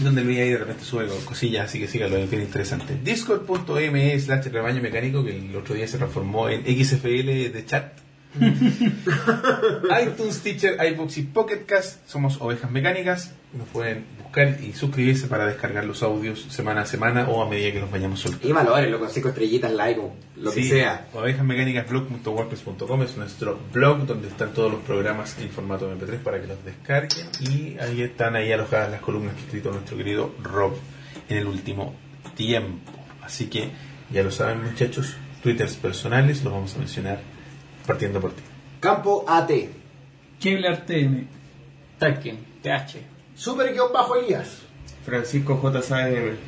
donde 0.00 0.24
Luis 0.24 0.38
ahí 0.40 0.50
de 0.50 0.58
repente 0.58 0.84
sube 0.84 1.06
cosillas, 1.24 1.66
así 1.66 1.78
que 1.78 1.86
síganlo, 1.88 2.16
es 2.16 2.28
bien 2.28 2.42
interesante. 2.42 2.98
Discord.me 3.02 4.18
slash 4.18 4.46
rebaño 4.46 4.82
mecánico, 4.82 5.24
que 5.24 5.36
el 5.36 5.54
otro 5.54 5.74
día 5.74 5.86
se 5.86 5.98
transformó 5.98 6.48
en 6.48 6.62
XFL 6.64 7.52
de 7.52 7.64
chat. 7.66 7.92
iTunes, 10.02 10.40
Teacher, 10.40 10.76
iBooks 10.92 11.18
y 11.18 11.22
Pocket 11.22 11.64
Cast. 11.66 12.06
Somos 12.08 12.40
Ovejas 12.40 12.70
Mecánicas. 12.70 13.32
Nos 13.52 13.68
pueden 13.68 14.04
buscar 14.22 14.58
y 14.60 14.72
suscribirse 14.72 15.28
para 15.28 15.46
descargar 15.46 15.84
los 15.84 16.02
audios 16.02 16.46
semana 16.50 16.82
a 16.82 16.86
semana 16.86 17.28
o 17.28 17.42
a 17.42 17.48
medida 17.48 17.72
que 17.72 17.80
los 17.80 17.90
vayamos 17.90 18.20
soltando. 18.20 18.48
Y 18.48 18.52
valores, 18.52 18.94
con 18.96 19.10
cinco 19.10 19.28
estrellitas, 19.28 19.72
like, 19.72 20.00
o 20.00 20.12
lo 20.36 20.52
que 20.52 20.62
sea. 20.62 21.08
Ovejasmecánicasblog.wordpress.com 21.14 23.02
es 23.02 23.16
nuestro 23.16 23.58
blog 23.72 24.06
donde 24.06 24.28
están 24.28 24.52
todos 24.52 24.70
los 24.70 24.82
programas 24.82 25.36
en 25.40 25.48
formato 25.50 25.90
MP3 25.90 26.18
para 26.18 26.40
que 26.40 26.46
los 26.46 26.62
descarguen. 26.64 27.26
Y 27.40 27.78
ahí 27.78 28.02
están 28.02 28.36
ahí 28.36 28.52
alojadas 28.52 28.90
las 28.90 29.00
columnas 29.00 29.34
que 29.34 29.40
ha 29.40 29.44
escrito 29.44 29.70
nuestro 29.70 29.96
querido 29.96 30.34
Rob 30.42 30.74
en 31.28 31.38
el 31.38 31.46
último 31.46 31.94
tiempo. 32.34 32.92
Así 33.22 33.46
que 33.46 33.70
ya 34.10 34.22
lo 34.22 34.30
saben 34.30 34.62
muchachos, 34.62 35.16
twitters 35.42 35.76
personales 35.76 36.44
los 36.44 36.52
vamos 36.52 36.74
a 36.76 36.78
mencionar 36.78 37.35
partiendo 37.86 38.20
por 38.20 38.32
ti. 38.32 38.42
Campo 38.80 39.24
AT. 39.26 39.50
Kevlar 40.40 40.84
TM. 40.84 41.26
Tarkin, 41.98 42.38
TH. 42.62 42.98
Super 43.34 43.72
guion 43.72 43.92
bajo 43.92 44.16
Elías. 44.16 44.62
Francisco 45.04 45.56
J. 45.56 45.82
Sáenz 45.82 46.38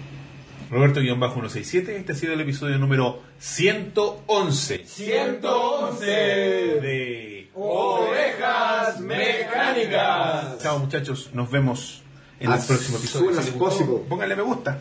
Roberto-167, 0.71 1.89
este 1.89 2.13
ha 2.13 2.15
sido 2.15 2.35
el 2.35 2.41
episodio 2.43 2.79
número 2.79 3.23
111. 3.39 4.85
111 4.85 6.07
de 6.07 7.51
Ovejas 7.55 9.01
Mecánicas. 9.01 10.59
Chao 10.59 10.79
muchachos, 10.79 11.31
nos 11.33 11.51
vemos 11.51 12.03
en 12.39 12.53
el 12.53 12.61
próximo 12.61 12.99
episodio. 12.99 13.31
Si 13.31 13.37
les 13.37 13.47
gustó, 13.47 13.65
possible. 13.65 14.05
pónganle 14.09 14.37
me 14.37 14.43
gusta. 14.43 14.79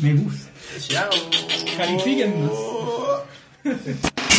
Me 0.00 0.14
gusta. 0.14 0.50
Chao. 0.88 1.10
Califíquennos. 1.78 2.52